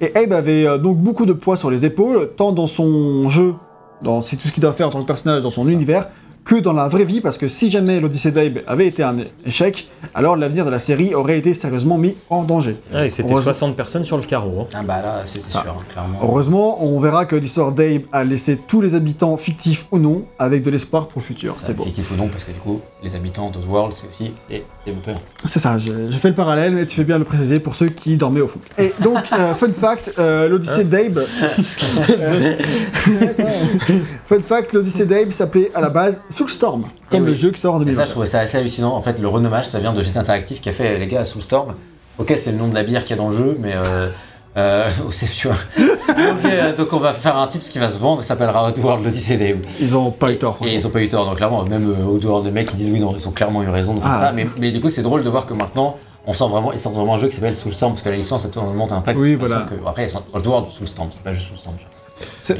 Et 0.00 0.14
Abe 0.16 0.32
avait 0.32 0.66
euh, 0.66 0.78
donc 0.78 0.98
beaucoup 0.98 1.26
de 1.26 1.32
poids 1.32 1.56
sur 1.56 1.70
les 1.70 1.84
épaules, 1.84 2.30
tant 2.36 2.52
dans 2.52 2.66
son 2.66 3.28
jeu, 3.28 3.54
dans 4.02 4.22
c'est 4.22 4.36
tout 4.36 4.48
ce 4.48 4.52
qu'il 4.52 4.62
doit 4.62 4.72
faire 4.72 4.88
en 4.88 4.90
tant 4.90 5.00
que 5.00 5.06
personnage 5.06 5.42
dans 5.42 5.50
son 5.50 5.66
univers, 5.68 6.06
que 6.44 6.56
dans 6.56 6.72
la 6.72 6.88
vraie 6.88 7.04
vie, 7.04 7.20
parce 7.20 7.38
que 7.38 7.46
si 7.48 7.70
jamais 7.70 8.00
l'Odyssée 8.00 8.30
d'Abe 8.32 8.58
avait 8.66 8.86
été 8.86 9.02
un 9.02 9.16
échec, 9.46 9.88
alors 10.14 10.36
l'avenir 10.36 10.64
de 10.64 10.70
la 10.70 10.78
série 10.78 11.14
aurait 11.14 11.38
été 11.38 11.54
sérieusement 11.54 11.98
mis 11.98 12.14
en 12.28 12.42
danger. 12.42 12.76
Ah, 12.92 13.04
et 13.06 13.10
c'était 13.10 13.24
Heureusement- 13.30 13.52
60 13.52 13.76
personnes 13.76 14.04
sur 14.04 14.16
le 14.16 14.24
carreau. 14.24 14.62
hein. 14.62 14.66
Ah 14.74 14.82
bah 14.82 15.00
là, 15.02 15.20
c'était 15.26 15.46
Ah. 15.54 15.62
sûr, 15.62 15.70
hein, 15.78 15.82
clairement. 15.88 16.18
Heureusement, 16.22 16.82
on 16.84 16.98
verra 16.98 17.26
que 17.26 17.36
l'histoire 17.36 17.72
d'Abe 17.72 18.02
a 18.12 18.24
laissé 18.24 18.58
tous 18.66 18.80
les 18.80 18.94
habitants 18.94 19.36
fictifs 19.36 19.86
ou 19.92 19.98
non, 19.98 20.24
avec 20.38 20.62
de 20.62 20.70
l'espoir 20.70 21.06
pour 21.08 21.20
le 21.20 21.26
futur. 21.26 21.54
C'est 21.54 21.74
beau. 21.76 21.84
Fictif 21.84 22.10
ou 22.10 22.16
non, 22.16 22.28
parce 22.28 22.44
que 22.44 22.52
du 22.52 22.58
coup, 22.58 22.80
les 23.04 23.14
habitants 23.14 23.50
d'Oddworld, 23.50 23.92
c'est 23.92 24.08
aussi 24.08 24.32
les 24.48 24.64
développeurs. 24.86 25.18
C'est 25.44 25.60
ça, 25.60 25.78
j'ai 25.78 25.92
j'ai 26.10 26.18
fait 26.18 26.28
le 26.30 26.34
parallèle, 26.34 26.72
mais 26.72 26.86
tu 26.86 26.96
fais 26.96 27.04
bien 27.04 27.18
le 27.18 27.24
préciser 27.24 27.60
pour 27.60 27.74
ceux 27.74 27.88
qui 27.90 28.16
dormaient 28.16 28.40
au 28.40 28.48
fond. 28.48 28.60
Et 28.78 28.92
donc, 29.00 29.18
euh, 29.38 29.54
fun 29.58 29.68
fact, 29.72 30.12
euh, 30.18 30.48
l'Odyssée 30.48 30.84
d'Abe. 30.84 31.20
Euh, 32.20 32.54
fun 34.26 34.40
fact, 34.40 34.72
l'Odyssée 34.72 35.04
d'Abe 35.06 35.30
s'appelait 35.32 35.70
à 35.74 35.80
la 35.80 35.90
base 35.90 36.20
Soulstorm, 36.30 36.84
comme 37.10 37.24
Eh 37.24 37.26
le 37.26 37.34
jeu 37.34 37.50
qui 37.50 37.60
sort 37.60 37.74
en 37.74 37.78
Et 37.78 37.84
2020. 37.84 38.00
ça, 38.00 38.04
je 38.06 38.10
trouvais 38.12 38.26
ça 38.26 38.40
assez 38.40 38.56
hallucinant. 38.58 38.94
En 38.94 39.00
fait, 39.00 39.18
le 39.18 39.28
renommage, 39.28 39.66
ça 39.68 39.78
vient 39.80 39.92
de 39.92 40.00
GT 40.02 40.18
Interactive 40.18 40.60
qui 40.60 40.68
a 40.68 40.72
fait 40.72 40.98
les 40.98 41.06
gars 41.06 41.24
Soulstorm. 41.24 41.74
Ok, 42.18 42.32
c'est 42.36 42.52
le 42.52 42.58
nom 42.58 42.68
de 42.68 42.74
la 42.74 42.82
bière 42.82 43.04
qu'il 43.04 43.16
y 43.16 43.18
a 43.18 43.22
dans 43.22 43.30
le 43.30 43.36
jeu, 43.36 43.56
mais. 43.60 43.72
Euh, 43.74 44.08
euh, 44.56 44.88
c'est- 45.10 45.26
tu 45.30 45.48
vois. 45.48 45.56
Ok, 45.78 46.44
euh, 46.44 46.76
donc 46.76 46.92
on 46.92 46.98
va 46.98 47.12
faire 47.12 47.36
un 47.36 47.46
titre 47.46 47.68
qui 47.68 47.78
va 47.78 47.88
se 47.88 47.98
vendre, 47.98 48.22
ça 48.22 48.28
s'appellera 48.28 48.68
Oddworld 48.68 49.04
l'Odyssée 49.04 49.36
d'Abe. 49.36 49.58
Ils 49.80 49.96
ont 49.96 50.10
pas 50.10 50.30
eu 50.32 50.38
tort, 50.38 50.58
Et 50.66 50.74
ils 50.74 50.86
ont 50.86 50.90
pas 50.90 51.00
eu 51.02 51.08
tort, 51.08 51.24
donc 51.26 51.36
clairement, 51.36 51.64
même 51.64 51.88
euh, 51.90 52.04
Oddworld, 52.14 52.46
les 52.46 52.52
mecs, 52.52 52.68
ils 52.72 52.76
disent 52.76 52.90
oui, 52.90 53.00
non, 53.00 53.12
ils 53.16 53.26
ont 53.28 53.32
clairement 53.32 53.62
eu 53.62 53.68
raison 53.68 53.94
de 53.94 54.00
faire 54.00 54.10
Ah. 54.12 54.18
ça. 54.26 54.32
Mais, 54.32 54.46
mais 54.58 54.70
du 54.70 54.80
coup, 54.80 54.90
c'est 54.90 55.02
drôle 55.02 55.22
de 55.22 55.28
voir 55.30 55.46
que 55.46 55.54
maintenant, 55.54 55.96
on 56.26 56.32
sort 56.32 56.48
vraiment, 56.50 56.72
ils 56.72 56.78
sortent 56.78 56.96
vraiment 56.96 57.14
un 57.14 57.18
jeu 57.18 57.28
qui 57.28 57.34
s'appelle 57.36 57.54
Soulstorm, 57.54 57.92
parce 57.92 58.02
que 58.02 58.08
la 58.10 58.16
licence, 58.16 58.42
ça 58.42 58.60
monte 58.60 58.92
un 58.92 59.00
pack. 59.00 59.16
Oui, 59.18 59.32
de 59.32 59.36
voilà. 59.38 59.66
que- 59.70 59.74
après, 59.88 60.04
ils 60.04 60.08
sortent 60.10 60.28
Oddworld 60.34 60.70
Soulstorm, 60.70 61.08
c'est 61.12 61.22
pas 61.24 61.32
juste 61.32 61.48
Soulstorm. 61.48 61.76
tu 61.76 61.84
vois. 61.84 61.94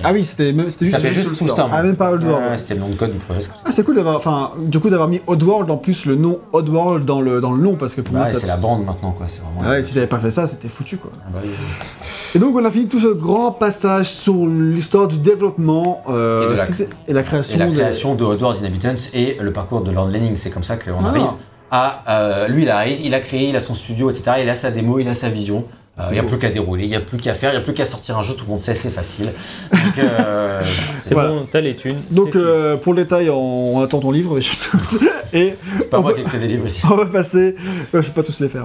Ah 0.04 0.12
oui, 0.12 0.24
c'était 0.24 0.52
même- 0.52 0.70
c'était 0.70 0.86
Ça 0.86 1.00
juste, 1.00 1.14
juste 1.14 1.30
Soulstorm. 1.32 1.70
Ah, 1.74 1.82
même 1.82 1.96
pas 1.96 2.12
Oddworld. 2.12 2.50
Ouais, 2.50 2.58
c'était 2.58 2.74
le 2.74 2.80
nom 2.80 2.88
de 2.88 2.94
code 2.94 3.12
du 3.12 3.18
projet. 3.18 3.40
Ah, 3.64 3.70
c'est 3.72 3.82
cool 3.84 3.96
d'avoir, 3.96 4.16
enfin, 4.16 4.52
du 4.58 4.78
coup 4.78 4.88
d'avoir 4.90 5.08
mis 5.08 5.20
Oddworld 5.26 5.70
en 5.70 5.76
plus 5.76 6.04
le 6.06 6.14
nom 6.16 6.38
Oddworld 6.52 7.04
dans 7.04 7.20
le 7.20 7.40
dans 7.40 7.52
le 7.52 7.62
nom 7.62 7.74
parce 7.74 7.94
que 7.94 8.00
pour 8.00 8.14
moi 8.14 8.26
c'est 8.32 8.46
la 8.46 8.56
bande 8.56 8.84
maintenant, 8.84 9.10
quoi. 9.12 9.26
C'est 9.28 9.42
vraiment. 9.42 9.68
Ouais, 9.70 9.82
si 9.82 9.92
j'avais 9.94 10.06
pas 10.06 10.18
fait 10.18 10.30
ça, 10.30 10.46
c'était 10.46 10.68
foutu 10.68 10.96
quoi. 10.96 11.10
Ah 11.16 11.28
bah 11.32 11.40
oui, 11.42 11.50
oui. 11.50 12.06
Et 12.34 12.38
donc 12.38 12.54
on 12.56 12.64
a 12.64 12.70
fini 12.70 12.86
tout 12.86 13.00
ce 13.00 13.08
grand 13.08 13.50
passage 13.52 14.10
sur 14.10 14.46
l'histoire 14.46 15.08
du 15.08 15.18
développement 15.18 16.02
euh, 16.08 16.46
Et 16.48 16.52
de 16.52 16.56
la- 16.56 16.66
c'était- 16.66 16.88
et 17.08 17.12
la 17.12 17.22
création. 17.22 17.56
Et 17.56 17.58
la 17.58 17.66
de- 17.66 17.72
création 17.72 18.14
de 18.14 18.24
Oddworld 18.24 18.60
Inhabitants 18.60 18.94
et 19.14 19.36
le 19.40 19.52
parcours 19.52 19.80
de 19.82 19.90
Lord 19.90 20.08
Lanning, 20.10 20.36
c'est 20.36 20.50
comme 20.50 20.62
ça 20.64 20.76
qu'on 20.76 21.04
Ah. 21.04 21.08
arrive 21.08 21.26
à. 21.72 22.02
euh, 22.08 22.48
lui, 22.48 22.62
il 22.62 22.70
arrive, 22.70 23.00
il 23.04 23.14
a 23.14 23.20
créé, 23.20 23.48
il 23.48 23.56
a 23.56 23.60
son 23.60 23.74
studio, 23.74 24.10
etc. 24.10 24.36
Il 24.42 24.48
a 24.48 24.54
sa 24.56 24.70
démo, 24.70 24.98
il 25.00 25.08
a 25.08 25.14
sa 25.14 25.28
vision. 25.28 25.64
Euh, 26.00 26.04
C'est 26.04 26.10
Il 26.10 26.12
n'y 26.14 26.18
a 26.18 26.22
beau. 26.22 26.28
plus 26.28 26.38
qu'à 26.38 26.50
dérouler, 26.50 26.84
il 26.84 26.88
n'y 26.90 26.96
a 26.96 27.00
plus 27.00 27.18
qu'à 27.18 27.34
faire, 27.34 27.50
il 27.50 27.56
n'y 27.56 27.60
a 27.60 27.64
plus 27.64 27.74
qu'à 27.74 27.84
sortir 27.84 28.18
un 28.18 28.22
jeu, 28.22 28.34
tout 28.34 28.44
le 28.44 28.50
monde 28.50 28.60
sait, 28.60 28.74
c'est 28.74 28.90
facile. 28.90 29.32
Donc, 29.72 29.98
euh, 29.98 30.62
C'est 30.98 31.14
Voilà. 31.14 31.30
bon, 31.30 31.46
t'as 31.50 31.60
les 31.60 31.74
thunes. 31.74 31.98
Donc 32.10 32.36
euh, 32.36 32.76
pour 32.76 32.94
le 32.94 33.02
détail, 33.02 33.30
on, 33.30 33.76
on 33.76 33.82
attend 33.82 34.00
ton 34.00 34.10
livre 34.10 34.38
et 35.32 35.54
c'est 35.78 35.90
pas 35.90 36.00
moi 36.00 36.10
va- 36.10 36.16
qui 36.16 36.22
ai 36.22 36.24
créé 36.24 36.40
des 36.40 36.48
livres 36.48 36.66
ici. 36.66 36.82
on 36.90 36.96
va 36.96 37.06
passer. 37.06 37.54
Ouais, 37.92 38.00
je 38.02 38.06
vais 38.08 38.12
pas 38.14 38.22
tous 38.22 38.40
les 38.40 38.48
faire. 38.48 38.64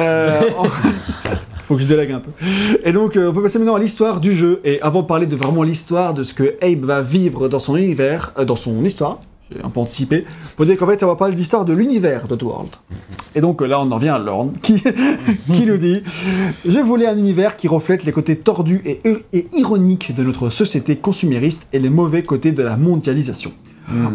Euh, 0.00 0.40
on- 0.58 0.68
Faut 1.66 1.74
que 1.74 1.82
je 1.82 1.86
délègue 1.86 2.12
un 2.12 2.20
peu. 2.20 2.30
Et 2.84 2.92
donc, 2.92 3.16
euh, 3.16 3.30
on 3.30 3.32
peut 3.32 3.42
passer 3.42 3.58
maintenant 3.58 3.74
à 3.74 3.78
l'histoire 3.80 4.20
du 4.20 4.34
jeu. 4.36 4.60
Et 4.64 4.80
avant 4.82 5.02
de 5.02 5.06
parler 5.08 5.26
de 5.26 5.34
vraiment 5.34 5.64
l'histoire 5.64 6.14
de 6.14 6.22
ce 6.22 6.32
que 6.32 6.54
Abe 6.62 6.84
va 6.84 7.00
vivre 7.02 7.48
dans 7.48 7.58
son 7.58 7.76
univers, 7.76 8.32
euh, 8.38 8.44
dans 8.44 8.54
son 8.54 8.84
histoire, 8.84 9.18
j'ai 9.54 9.62
un 9.64 9.68
peu 9.70 9.80
anticipé, 9.80 10.24
faut 10.56 10.64
dire 10.64 10.76
qu'en 10.76 10.86
fait, 10.86 10.98
ça 10.98 11.06
va 11.06 11.14
parler 11.16 11.34
de 11.34 11.38
l'histoire 11.38 11.64
de 11.64 11.72
l'univers 11.72 12.26
d'Oddworld. 12.26 12.70
Et 13.34 13.40
donc 13.40 13.60
là, 13.60 13.80
on 13.80 13.90
en 13.92 13.94
revient 13.96 14.08
à 14.08 14.18
Lorne, 14.18 14.52
qui, 14.62 14.82
qui 15.52 15.66
nous 15.66 15.76
dit 15.78 16.02
Je 16.66 16.80
voulais 16.80 17.06
un 17.06 17.16
univers 17.16 17.56
qui 17.56 17.68
reflète 17.68 18.04
les 18.04 18.12
côtés 18.12 18.36
tordus 18.36 18.82
et, 18.84 19.00
et 19.32 19.46
ironiques 19.54 20.14
de 20.14 20.22
notre 20.24 20.48
société 20.48 20.96
consumériste 20.96 21.68
et 21.72 21.78
les 21.78 21.90
mauvais 21.90 22.22
côtés 22.22 22.52
de 22.52 22.62
la 22.62 22.76
mondialisation. 22.76 23.52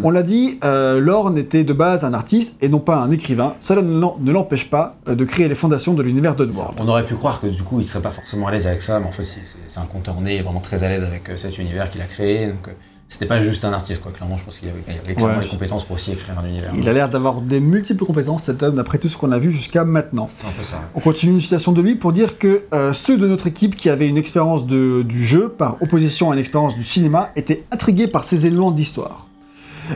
On 0.02 0.10
l'a 0.10 0.22
dit, 0.22 0.58
euh, 0.64 1.00
Lorne 1.00 1.38
était 1.38 1.64
de 1.64 1.72
base 1.72 2.04
un 2.04 2.12
artiste 2.12 2.56
et 2.60 2.68
non 2.68 2.78
pas 2.78 2.96
un 2.96 3.10
écrivain. 3.10 3.54
Cela 3.58 3.80
ne 3.80 4.30
l'empêche 4.30 4.68
pas 4.68 4.96
euh, 5.08 5.14
de 5.14 5.24
créer 5.24 5.48
les 5.48 5.54
fondations 5.54 5.94
de 5.94 6.02
l'univers 6.02 6.36
d'Oddworld. 6.36 6.74
On 6.78 6.86
aurait 6.88 7.06
pu 7.06 7.14
croire 7.14 7.40
que 7.40 7.46
du 7.46 7.62
coup 7.62 7.80
il 7.80 7.86
serait 7.86 8.02
pas 8.02 8.10
forcément 8.10 8.48
à 8.48 8.50
l'aise 8.50 8.66
avec 8.66 8.82
ça, 8.82 9.00
mais 9.00 9.06
en 9.06 9.12
fait 9.12 9.24
c'est- 9.24 9.78
un 9.80 9.86
conteur 9.86 10.20
né, 10.20 10.42
vraiment 10.42 10.60
très 10.60 10.84
à 10.84 10.90
l'aise 10.90 11.02
avec 11.04 11.30
euh, 11.30 11.38
cet 11.38 11.56
univers 11.56 11.88
qu'il 11.88 12.02
a 12.02 12.04
créé. 12.04 12.48
Donc, 12.48 12.68
c'était 13.12 13.26
pas 13.26 13.42
juste 13.42 13.64
un 13.64 13.72
artiste, 13.72 14.00
quoi. 14.02 14.10
Clairement, 14.10 14.36
je 14.36 14.44
pense 14.44 14.58
qu'il 14.58 14.68
avait, 14.68 14.82
il 14.88 14.92
avait 15.04 15.14
clairement 15.14 15.36
Ouais. 15.38 15.44
les 15.44 15.48
compétences 15.50 15.84
pour 15.84 15.94
aussi 15.96 16.12
écrire 16.12 16.38
un 16.42 16.46
univers. 16.48 16.72
Il 16.76 16.88
a 16.88 16.92
l'air 16.92 17.08
d'avoir 17.10 17.40
des 17.42 17.60
multiples 17.60 18.04
compétences, 18.04 18.44
cet 18.44 18.62
homme, 18.62 18.76
d'après 18.76 18.98
tout 18.98 19.08
ce 19.08 19.16
qu'on 19.18 19.32
a 19.32 19.38
vu 19.38 19.52
jusqu'à 19.52 19.84
maintenant. 19.84 20.26
C'est 20.28 20.46
un 20.46 20.50
peu 20.56 20.62
ça. 20.62 20.80
On 20.94 21.00
continue 21.00 21.32
une 21.32 21.40
citation 21.40 21.72
de 21.72 21.82
lui 21.82 21.94
pour 21.94 22.12
dire 22.12 22.38
que 22.38 22.62
euh, 22.72 22.92
ceux 22.92 23.18
de 23.18 23.26
notre 23.28 23.46
équipe 23.46 23.76
qui 23.76 23.90
avaient 23.90 24.08
une 24.08 24.16
expérience 24.16 24.66
de- 24.66 25.02
du 25.02 25.22
jeu 25.24 25.48
par 25.50 25.76
opposition 25.82 26.30
à 26.30 26.34
une 26.34 26.40
expérience 26.40 26.74
du 26.74 26.84
cinéma 26.84 27.30
étaient 27.36 27.62
intrigués 27.70 28.06
par 28.08 28.24
ces 28.24 28.46
éléments 28.46 28.70
d'histoire. 28.70 29.26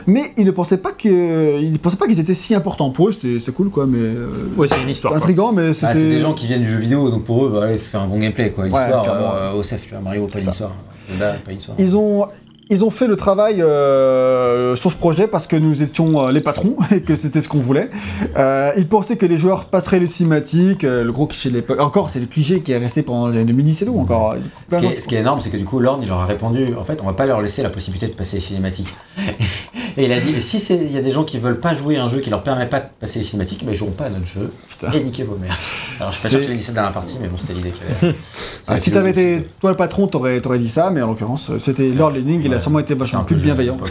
Mais 0.05 0.33
ils 0.37 0.45
ne 0.45 0.51
pensaient 0.51 0.77
pas 0.77 0.91
que, 0.91 1.59
ils 1.61 1.71
ne 1.71 1.77
pensaient 1.77 1.95
pas 1.95 2.07
qu'ils 2.07 2.19
étaient 2.19 2.33
si 2.33 2.53
importants. 2.53 2.89
Pour 2.91 3.07
eux, 3.07 3.13
c'était 3.13 3.51
cool, 3.53 3.69
quoi, 3.69 3.85
mais 3.87 3.97
euh, 3.99 4.27
Ouais, 4.57 4.67
c'est 4.69 4.81
une 4.83 4.89
histoire. 4.89 5.13
quoi. 5.13 5.17
intrigant, 5.21 5.53
mais 5.53 5.73
c'était. 5.73 5.85
Ah, 5.87 5.93
c'est 5.93 6.09
des 6.09 6.19
gens 6.19 6.33
qui 6.33 6.45
viennent 6.45 6.61
du 6.63 6.69
jeu 6.69 6.77
vidéo, 6.77 7.09
donc 7.09 7.23
pour 7.23 7.45
eux, 7.45 7.49
bah, 7.49 7.63
allez, 7.63 7.77
faire 7.77 8.01
un 8.01 8.07
bon 8.07 8.19
gameplay, 8.19 8.51
quoi. 8.51 8.65
L'histoire, 8.65 9.01
clairement. 9.03 9.33
euh, 9.35 9.53
au 9.53 9.61
tu 9.63 9.75
vois, 9.89 9.99
Mario, 10.01 10.27
pas 10.27 10.39
une 10.39 10.49
histoire. 10.49 10.75
Zelda, 11.09 11.33
pas 11.43 11.51
une 11.51 11.57
histoire. 11.57 11.77
Ils 11.79 11.95
ont, 11.95 12.27
ils 12.69 12.83
ont 12.83 12.89
fait 12.89 13.07
le 13.07 13.15
travail 13.15 13.61
euh, 13.61 14.75
sur 14.75 14.91
ce 14.91 14.95
projet 14.95 15.27
parce 15.27 15.47
que 15.47 15.55
nous 15.55 15.83
étions 15.83 16.27
euh, 16.27 16.31
les 16.31 16.41
patrons 16.41 16.75
et 16.91 17.01
que 17.01 17.15
c'était 17.15 17.41
ce 17.41 17.47
qu'on 17.47 17.59
voulait. 17.59 17.89
Euh, 18.37 18.71
ils 18.77 18.87
pensaient 18.87 19.17
que 19.17 19.25
les 19.25 19.37
joueurs 19.37 19.65
passeraient 19.65 19.99
les 19.99 20.07
cinématiques, 20.07 20.83
le 20.83 21.11
gros 21.11 21.27
cliché 21.27 21.49
de 21.49 21.55
l'époque. 21.55 21.79
Encore, 21.79 22.09
c'est 22.09 22.19
le 22.19 22.25
cliché 22.25 22.61
qui 22.61 22.71
est 22.71 22.77
resté 22.77 23.03
pendant 23.03 23.27
les 23.27 23.37
années 23.37 23.45
2010 23.45 23.81
et 23.81 23.85
tout. 23.85 23.99
Encore. 23.99 24.35
Ce 24.71 24.77
qui, 24.77 24.85
est, 24.85 24.99
ce 24.99 25.07
qui 25.07 25.15
est 25.15 25.19
énorme, 25.19 25.39
c'est 25.39 25.49
que 25.49 25.57
du 25.57 25.65
coup, 25.65 25.79
Lord, 25.79 25.99
il 26.01 26.07
leur 26.07 26.19
a 26.19 26.25
répondu 26.25 26.75
en 26.77 26.83
fait, 26.83 27.01
on 27.01 27.05
va 27.05 27.13
pas 27.13 27.25
leur 27.25 27.41
laisser 27.41 27.63
la 27.63 27.69
possibilité 27.69 28.07
de 28.07 28.13
passer 28.13 28.37
les 28.37 28.41
cinématiques. 28.41 28.93
et 29.97 30.05
il 30.05 30.11
a 30.11 30.19
dit, 30.19 30.39
si 30.41 30.57
il 30.73 30.91
y 30.91 30.97
a 30.97 31.01
des 31.01 31.11
gens 31.11 31.23
qui 31.23 31.39
veulent 31.39 31.59
pas 31.59 31.73
jouer 31.73 31.97
à 31.97 32.03
un 32.03 32.07
jeu 32.07 32.19
qui 32.19 32.29
leur 32.29 32.43
permet 32.43 32.67
pas 32.67 32.79
de 32.81 32.87
passer 32.99 33.19
les 33.19 33.25
cinématiques, 33.25 33.63
ben 33.65 33.71
ils 33.71 33.77
joueront 33.77 33.91
pas 33.91 34.05
à 34.05 34.09
notre 34.09 34.27
jeu. 34.27 34.51
Putain. 34.69 34.91
Et 34.91 35.03
niquez 35.03 35.23
vos 35.23 35.37
mères. 35.37 35.57
Alors, 35.99 36.11
je 36.11 36.17
suis 36.17 36.23
pas 36.23 36.29
sûr 36.29 36.41
qu'il 36.41 36.51
ait 36.51 36.55
dit 36.55 36.63
ça 36.63 36.73
dans 36.73 36.83
la 36.83 36.89
partie, 36.89 37.17
mais 37.21 37.27
bon, 37.27 37.37
c'était 37.37 37.53
l'idée 37.53 37.71
qu'il 37.71 38.07
avait. 38.07 38.15
Ah, 38.69 38.75
si 38.75 38.91
t'avais 38.91 39.11
été 39.11 39.47
toi 39.61 39.69
le 39.69 39.77
patron, 39.77 40.07
t'aurais 40.07 40.41
t'aurais 40.41 40.59
dit 40.59 40.67
ça, 40.67 40.89
mais 40.89 41.01
en 41.01 41.07
l'occurrence, 41.07 41.51
c'était 41.57 41.87
Lord 41.87 42.11
Lenning, 42.11 42.41
il 42.43 42.53
a 42.53 42.56
Sûrement 42.59 42.79
été 42.79 42.93
vachement 42.93 43.21
un 43.21 43.23
plus 43.23 43.37
bienveillant. 43.41 43.77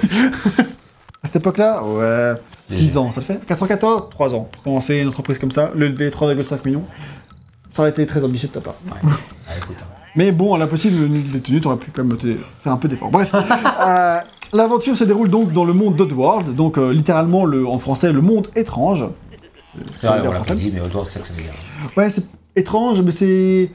À 1.23 1.27
cette 1.29 1.37
époque-là, 1.37 1.83
ouais, 1.83 2.35
6 2.69 2.87
Déjà. 2.87 3.01
ans, 3.01 3.11
ça 3.11 3.21
le 3.21 3.27
fait 3.27 3.45
414 3.47 4.11
3 4.11 4.35
ans 4.37 4.49
pour 4.53 4.63
commencer 4.63 4.99
une 4.99 5.09
entreprise 5.09 5.41
comme 5.41 5.51
ça, 5.51 5.73
lever 5.75 6.11
3,5 6.11 6.59
millions. 6.65 6.85
Ça 7.69 7.83
aurait 7.83 7.91
été 7.91 8.07
très 8.07 8.23
ambitieux 8.23 8.47
de 8.47 8.53
ta 8.53 8.61
part. 8.61 8.77
Ouais. 8.87 9.11
Ah. 9.49 9.53
Mais 10.17 10.33
bon, 10.33 10.55
à 10.55 10.59
la 10.59 10.67
possible 10.67 11.09
des 11.31 11.41
tenues, 11.41 11.61
t'aurais 11.61 11.77
pu 11.77 11.91
quand 11.93 12.03
même 12.03 12.17
faire 12.63 12.73
un 12.73 12.77
peu 12.79 12.89
d'effort. 12.89 13.11
Bref, 13.11 13.31
euh, 13.35 14.19
l'aventure 14.53 14.97
se 14.97 15.05
déroule 15.05 15.29
donc 15.29 15.53
dans 15.53 15.65
le 15.65 15.73
monde 15.73 15.95
d'Oddworld, 15.95 16.55
donc 16.55 16.79
euh, 16.79 16.93
littéralement 16.93 17.45
le, 17.45 17.67
en 17.67 17.79
français 17.79 18.13
le 18.13 18.23
monde 18.23 18.49
étrange. 18.57 19.05
Vrai, 20.03 20.23
le 20.23 20.55
dit, 20.55 20.73
mais 20.75 20.81
c'est 21.05 21.11
ça 21.11 21.21
que 21.21 21.27
ça 21.29 21.35
veut 21.35 21.43
dire. 21.43 21.53
Ouais, 21.97 22.09
c'est 22.11 22.25
étrange, 22.57 23.03
mais 23.03 23.13
c'est. 23.13 23.71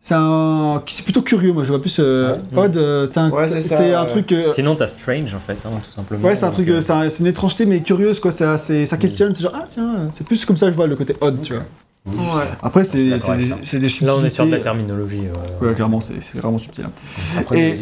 C'est 0.00 0.14
un. 0.16 0.82
C'est 0.86 1.02
plutôt 1.04 1.22
curieux, 1.22 1.52
moi 1.52 1.64
je 1.64 1.68
vois 1.70 1.80
plus. 1.80 1.96
Euh, 1.98 2.34
Ouais. 2.52 2.64
Odd, 2.64 2.76
euh, 2.76 3.06
c'est 3.10 3.18
un, 3.18 3.30
Ouais, 3.30 3.46
c'est 3.48 3.60
c'est- 3.60 3.68
ça, 3.68 3.76
c'est 3.78 3.94
un 3.94 4.02
ouais. 4.02 4.06
truc. 4.08 4.32
euh, 4.32 4.48
Sinon, 4.48 4.74
t'as 4.76 4.86
Strange 4.86 5.34
en 5.34 5.38
fait, 5.40 5.58
hein, 5.64 5.70
tout 5.82 5.90
simplement. 5.94 6.26
Ouais, 6.26 6.36
c'est 6.36 6.44
un 6.44 6.50
truc, 6.50 6.68
euh, 6.68 6.80
c'est 6.80 6.92
un- 6.92 7.08
c'est 7.10 7.20
une 7.20 7.26
étrangeté 7.26 7.66
mais 7.66 7.80
curieuse 7.80 8.20
quoi. 8.20 8.30
Ça, 8.32 8.56
c'est- 8.58 8.86
ça 8.86 8.96
questionne, 8.96 9.34
c'est 9.34 9.42
genre 9.42 9.52
ah 9.54 9.66
tiens, 9.68 10.08
c'est 10.10 10.26
plus 10.26 10.44
comme 10.44 10.56
ça 10.56 10.66
que 10.66 10.72
je 10.72 10.76
vois 10.76 10.86
le 10.86 10.96
côté 10.96 11.14
odd, 11.20 11.42
tu 11.42 11.52
vois. 11.54 11.64
Oui, 12.06 12.14
Ouais. 12.16 12.44
Après 12.62 12.84
suis 12.84 12.92
c'est 12.92 12.98
des, 12.98 13.10
des 13.10 14.06
Là, 14.06 14.14
on 14.16 14.24
est 14.24 14.30
sur 14.30 14.46
de 14.46 14.50
la 14.52 14.56
subtilités. 14.58 14.62
terminologie. 14.62 15.22
euh, 15.62 15.66
Ouais, 15.68 15.74
clairement, 15.74 16.00
c'est 16.00 16.22
c'est 16.22 16.38
vraiment 16.38 16.58
subtil. 16.58 16.84
hein. 16.86 16.92
Après, 17.36 17.58
Et- 17.58 17.70
le 17.72 17.78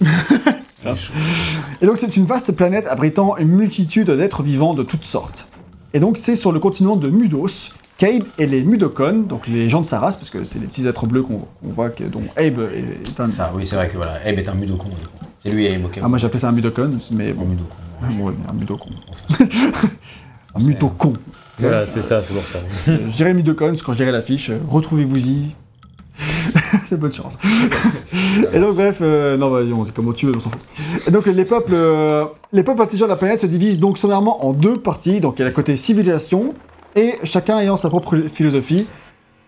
Et 1.82 1.86
donc 1.86 1.98
c'est 1.98 2.16
une 2.16 2.24
vaste 2.24 2.52
planète 2.52 2.86
abritant 2.86 3.36
une 3.36 3.48
multitude 3.48 4.10
d'êtres 4.10 4.42
vivants 4.42 4.74
de 4.74 4.84
toutes 4.84 5.04
sortes. 5.04 5.46
Et 5.92 6.00
donc 6.00 6.16
c'est 6.16 6.36
sur 6.36 6.52
le 6.52 6.60
continent 6.60 6.96
de 6.96 7.08
Mudos 7.10 7.70
qu'Abe 7.98 8.22
et 8.38 8.46
les 8.46 8.62
Mudokon, 8.62 9.24
donc 9.28 9.46
les 9.48 9.68
gens 9.68 9.80
de 9.82 9.86
sa 9.86 9.98
race, 10.00 10.16
parce 10.16 10.30
que 10.30 10.44
c'est 10.44 10.58
les 10.60 10.66
petits 10.66 10.86
êtres 10.86 11.06
bleus 11.06 11.22
qu'on 11.22 11.38
qu'on 11.40 11.68
voit 11.74 11.90
que, 11.90 12.04
dont 12.04 12.22
Abe 12.36 12.60
est, 12.74 13.10
est 13.10 13.20
un. 13.20 13.28
Ça, 13.28 13.52
oui, 13.54 13.66
c'est 13.66 13.76
vrai 13.76 13.88
que 13.88 13.96
voilà, 13.96 14.14
Abe 14.24 14.38
est 14.38 14.48
un 14.48 14.54
mudokon. 14.54 14.88
C'est 15.44 15.50
lui 15.50 15.66
et 15.66 15.74
Abe, 15.74 15.84
ok. 15.84 15.98
Ah 16.02 16.08
moi 16.08 16.16
j'appelais 16.18 16.40
ça 16.40 16.48
un 16.48 16.52
Mudokon, 16.52 16.90
mais 17.12 17.30
Un 17.30 17.34
bon, 17.34 17.44
mudokon. 17.44 18.24
ouais, 18.24 18.32
un 18.48 18.52
Mudokon. 18.54 18.90
un 20.54 20.64
Mudokon. 20.64 21.12
Voilà, 21.58 21.86
c'est 21.86 22.02
ça, 22.02 22.22
c'est 22.22 22.32
pour 22.32 22.42
ça. 22.42 22.60
Euh, 22.88 22.98
je 23.10 23.16
dirais 23.16 23.34
Mudokon 23.34 23.74
quand 23.84 23.92
je 23.92 23.98
dirais 23.98 24.12
l'affiche. 24.12 24.50
euh, 24.50 24.58
Retrouvez-vous-y. 24.68 25.50
c'est 26.88 26.98
bonne 26.98 27.12
chance. 27.14 27.34
Et 28.52 28.58
donc 28.58 28.74
bref, 28.74 28.98
euh, 29.00 29.36
non 29.36 29.50
vas-y, 29.50 29.72
on 29.72 29.84
dit 29.84 29.92
comment 29.92 30.12
tu 30.12 30.26
veux, 30.26 30.34
on 30.36 30.40
s'en 30.40 30.50
fout. 30.50 30.60
Et 31.06 31.10
donc 31.10 31.26
les 31.26 31.44
peuples, 31.44 31.72
euh, 31.74 32.24
les 32.52 32.62
peuples 32.64 32.82
intelligents 32.82 33.06
de 33.06 33.10
la 33.10 33.16
planète 33.16 33.40
se 33.40 33.46
divisent 33.46 33.78
donc 33.78 33.98
sommairement 33.98 34.44
en 34.46 34.52
deux 34.52 34.78
parties. 34.80 35.20
Donc 35.20 35.34
il 35.38 35.42
y 35.42 35.44
a 35.44 35.48
le 35.48 35.54
côté 35.54 35.76
civilisation 35.76 36.54
et 36.98 37.18
chacun 37.24 37.58
ayant 37.60 37.76
sa 37.76 37.88
propre 37.88 38.16
philosophie. 38.28 38.86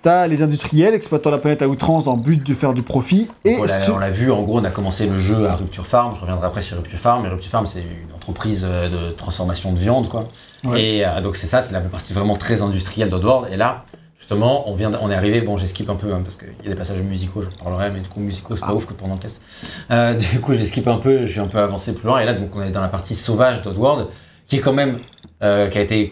T'as 0.02 0.26
les 0.26 0.42
industriels 0.42 0.94
exploitant 0.94 1.30
la 1.30 1.36
planète 1.36 1.60
à 1.60 1.68
outrance 1.68 2.04
dans 2.04 2.16
le 2.16 2.22
but 2.22 2.42
de 2.42 2.54
faire 2.54 2.72
du 2.72 2.80
profit 2.80 3.28
et 3.44 3.56
On 3.58 3.64
l'a 3.64 3.84
ceux- 3.84 3.92
on 3.92 3.98
l'a 3.98 4.10
vu, 4.10 4.30
en 4.32 4.42
gros, 4.42 4.58
on 4.58 4.64
a 4.64 4.70
commencé 4.70 5.06
le 5.06 5.18
jeu 5.18 5.46
à 5.46 5.56
Rupture 5.56 5.86
Farm. 5.86 6.14
Je 6.14 6.20
reviendrai 6.20 6.46
après 6.46 6.62
sur 6.62 6.78
Rupture 6.78 6.98
Farm. 6.98 7.22
Mais 7.22 7.28
Rupture 7.28 7.50
Farm, 7.50 7.66
c'est 7.66 7.80
une 7.82 8.14
entreprise 8.16 8.66
euh, 8.66 8.88
de 8.88 9.10
transformation 9.12 9.72
de 9.72 9.78
viande, 9.78 10.08
quoi. 10.08 10.24
Ouais. 10.64 10.82
Et 10.82 11.06
euh, 11.06 11.20
donc, 11.20 11.36
c'est 11.36 11.46
ça, 11.46 11.60
c'est 11.60 11.74
la 11.74 11.80
partie 11.80 12.14
vraiment 12.14 12.34
très 12.34 12.62
industrielle 12.62 13.10
d'Oddworld. 13.10 13.52
Et 13.52 13.58
là, 13.58 13.84
justement, 14.18 14.70
on, 14.70 14.74
vient, 14.74 14.90
on 15.02 15.10
est 15.10 15.14
arrivé. 15.14 15.42
Bon, 15.42 15.58
j'esquipe 15.58 15.90
un 15.90 15.94
peu, 15.96 16.14
hein, 16.14 16.22
parce 16.24 16.36
qu'il 16.36 16.48
y 16.64 16.66
a 16.68 16.70
des 16.70 16.76
passages 16.76 17.02
musicaux, 17.02 17.42
j'en 17.42 17.62
parlerai, 17.62 17.90
mais 17.90 18.00
du 18.00 18.08
coup, 18.08 18.20
musicaux, 18.20 18.56
c'est 18.56 18.62
pas 18.62 18.68
Ah. 18.70 18.74
ouf 18.74 18.86
que 18.86 18.94
pendant 18.94 19.12
le 19.14 19.20
test. 19.20 19.42
Euh, 19.90 20.14
du 20.14 20.40
coup, 20.40 20.54
j'esquipe 20.54 20.88
un 20.88 20.96
peu, 20.96 21.26
je 21.26 21.30
suis 21.32 21.40
un 21.40 21.46
peu 21.46 21.58
avancé 21.58 21.92
plus 21.94 22.06
loin. 22.06 22.20
Et 22.20 22.24
là, 22.24 22.32
donc, 22.32 22.56
on 22.56 22.62
est 22.62 22.70
dans 22.70 22.80
la 22.80 22.88
partie 22.88 23.14
sauvage 23.14 23.60
d'Oddworld, 23.60 24.06
qui 24.46 24.56
est 24.56 24.60
quand 24.60 24.72
même. 24.72 24.98
euh, 25.42 25.68
qui 25.68 25.76
a 25.78 25.80
été 25.82 26.08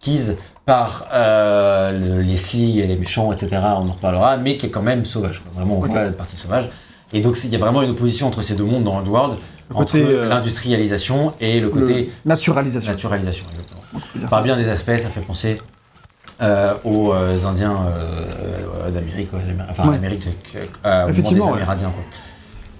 conquise 0.00 0.36
par 0.66 1.06
euh, 1.12 1.92
le- 1.92 2.20
les 2.22 2.36
et 2.80 2.86
les 2.86 2.96
méchants, 2.96 3.32
etc. 3.32 3.60
On 3.76 3.88
en 3.88 3.92
reparlera, 3.92 4.36
mais 4.38 4.56
qui 4.56 4.66
est 4.66 4.70
quand 4.70 4.82
même 4.82 5.04
sauvage. 5.04 5.42
Vraiment, 5.54 5.76
on 5.76 5.80
voit 5.80 6.04
la 6.04 6.10
partie 6.12 6.36
sauvage. 6.36 6.70
Et 7.12 7.20
donc, 7.20 7.36
il 7.44 7.50
y 7.50 7.56
a 7.56 7.58
vraiment 7.58 7.82
une 7.82 7.90
opposition 7.90 8.26
entre 8.28 8.40
ces 8.40 8.54
deux 8.54 8.64
mondes 8.64 8.84
dans 8.84 8.98
Le 9.68 9.76
entre 9.76 9.96
euh, 9.98 10.28
l'industrialisation 10.28 11.32
et 11.40 11.60
le 11.60 11.66
le- 11.66 11.70
côté 11.72 12.10
naturalisation. 12.24 12.90
naturalisation. 12.90 13.44
Exactement. 13.52 13.80
Par 14.28 14.38
ça. 14.38 14.42
bien 14.42 14.56
des 14.56 14.68
aspects, 14.68 14.96
ça 14.96 15.08
fait 15.08 15.20
penser 15.20 15.56
euh, 16.40 16.74
aux 16.84 17.12
euh, 17.12 17.36
Indiens 17.46 17.76
d'Amérique, 18.92 19.28
enfin 19.68 19.88
Ouais. 19.88 19.98
moment 21.02 21.10
Effectivement, 21.10 21.46
des 21.46 21.50
ouais. 21.52 21.56
Amérindiens, 21.58 21.90
quoi, 21.90 22.02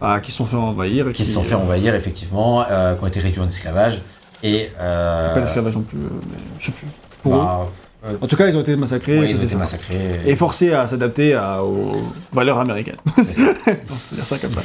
Ah, 0.01 0.21
qui 0.21 0.31
se 0.31 0.39
sont 0.39 0.47
fait 0.47 0.57
envahir 0.57 1.13
qui 1.13 1.25
se 1.25 1.33
sont 1.33 1.43
fait 1.45 1.55
envahir 1.55 1.95
effectivement, 1.95 2.65
qui 2.65 3.05
ont 3.05 3.07
été 3.07 3.21
réduits 3.21 3.41
en 3.43 3.49
esclavage. 3.49 4.01
Et 4.43 4.71
Pas 4.79 5.39
l'esclavage 5.39 5.75
non 5.77 5.83
plus, 5.83 5.99
mais 5.99 6.39
je 6.59 6.67
sais 6.67 6.73
plus. 6.73 6.87
Pour 7.23 7.35
eux. 7.35 7.39
bah, 7.39 7.69
euh, 8.05 8.13
En 8.21 8.27
tout 8.27 8.37
cas, 8.37 8.49
ils 8.49 8.57
ont 8.57 8.61
été 8.61 8.75
massacrés. 8.77 9.19
ouais, 9.19 9.31
ils 9.31 9.37
ont 9.37 9.43
été 9.43 9.49
ça. 9.53 9.59
massacrés. 9.59 9.97
et 10.27 10.35
forcés 10.37 10.73
à 10.73 10.87
s'adapter 10.87 11.35
aux 11.63 11.93
valeurs 12.33 12.59
américaines. 12.59 12.97
C'est 13.25 13.35
dire 14.15 14.25
ça 14.25 14.39
comme 14.39 14.51
ça. 14.51 14.63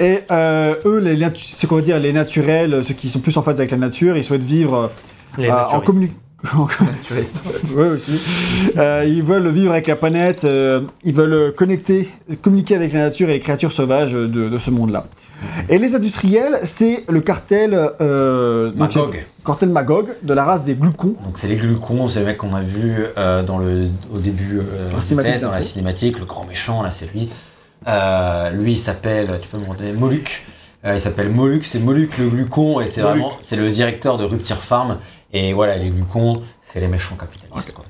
Et 0.00 0.20
euh, 0.30 0.74
eux, 0.84 0.98
les, 0.98 1.26
c'est 1.54 1.66
qu'on 1.66 1.76
va 1.76 1.82
dire 1.82 1.98
les 1.98 2.12
naturels, 2.12 2.82
ceux 2.82 2.94
qui 2.94 3.08
sont 3.10 3.20
plus 3.20 3.36
en 3.36 3.42
phase 3.42 3.58
avec 3.58 3.70
la 3.70 3.76
nature, 3.76 4.16
ils 4.16 4.24
souhaitent 4.24 4.42
vivre 4.42 4.90
Les 5.38 5.48
euh, 5.48 5.64
en 5.66 5.80
ouais, 7.76 7.88
aussi. 7.88 8.20
Euh, 8.76 9.04
ils 9.06 9.22
veulent 9.22 9.48
vivre 9.48 9.72
avec 9.72 9.86
la 9.86 9.96
planète, 9.96 10.44
euh, 10.44 10.82
ils 11.04 11.14
veulent 11.14 11.52
connecter, 11.54 12.08
communiquer 12.42 12.76
avec 12.76 12.92
la 12.92 13.00
nature 13.00 13.28
et 13.28 13.34
les 13.34 13.40
créatures 13.40 13.72
sauvages 13.72 14.12
de, 14.12 14.26
de 14.26 14.58
ce 14.58 14.70
monde-là. 14.70 15.06
Et 15.68 15.78
les 15.78 15.94
industriels, 15.94 16.60
c'est 16.64 17.04
le 17.08 17.20
cartel, 17.20 17.78
euh, 18.00 18.72
Magog. 18.74 19.24
cartel 19.44 19.68
Magog 19.70 20.08
de 20.22 20.34
la 20.34 20.44
race 20.44 20.64
des 20.64 20.74
glucons. 20.74 21.14
Donc 21.24 21.36
c'est 21.36 21.48
les 21.48 21.56
glucons, 21.56 22.08
c'est 22.08 22.20
les 22.20 22.26
mecs 22.26 22.38
qu'on 22.38 22.54
a 22.54 22.60
vu 22.60 23.04
euh, 23.16 23.42
dans 23.42 23.58
le, 23.58 23.86
au 24.14 24.18
début 24.18 24.58
euh, 24.60 25.16
test, 25.22 25.42
dans 25.42 25.50
la 25.50 25.60
cinématique, 25.60 26.18
le 26.18 26.26
grand 26.26 26.44
méchant, 26.44 26.82
là 26.82 26.90
c'est 26.90 27.12
lui. 27.12 27.28
Euh, 27.88 28.50
lui 28.50 28.72
il 28.72 28.78
s'appelle, 28.78 29.38
tu 29.40 29.48
peux 29.48 29.56
me 29.56 29.62
demander, 29.62 29.92
Moluc. 29.92 30.44
Euh, 30.84 30.94
il 30.94 31.00
s'appelle 31.00 31.28
Moluc, 31.28 31.64
c'est 31.64 31.78
Moluc 31.78 32.16
le 32.18 32.28
glucon 32.28 32.80
et 32.80 32.86
c'est 32.86 33.02
vraiment, 33.02 33.32
c'est 33.40 33.56
le 33.56 33.70
directeur 33.70 34.18
de 34.18 34.24
Rupture 34.24 34.62
Farm. 34.62 34.96
Et 35.32 35.52
voilà, 35.52 35.76
les 35.78 35.90
glucons, 35.90 36.40
c'est 36.62 36.80
les 36.80 36.88
méchants 36.88 37.16
capitalistes. 37.16 37.72
quoi. 37.72 37.84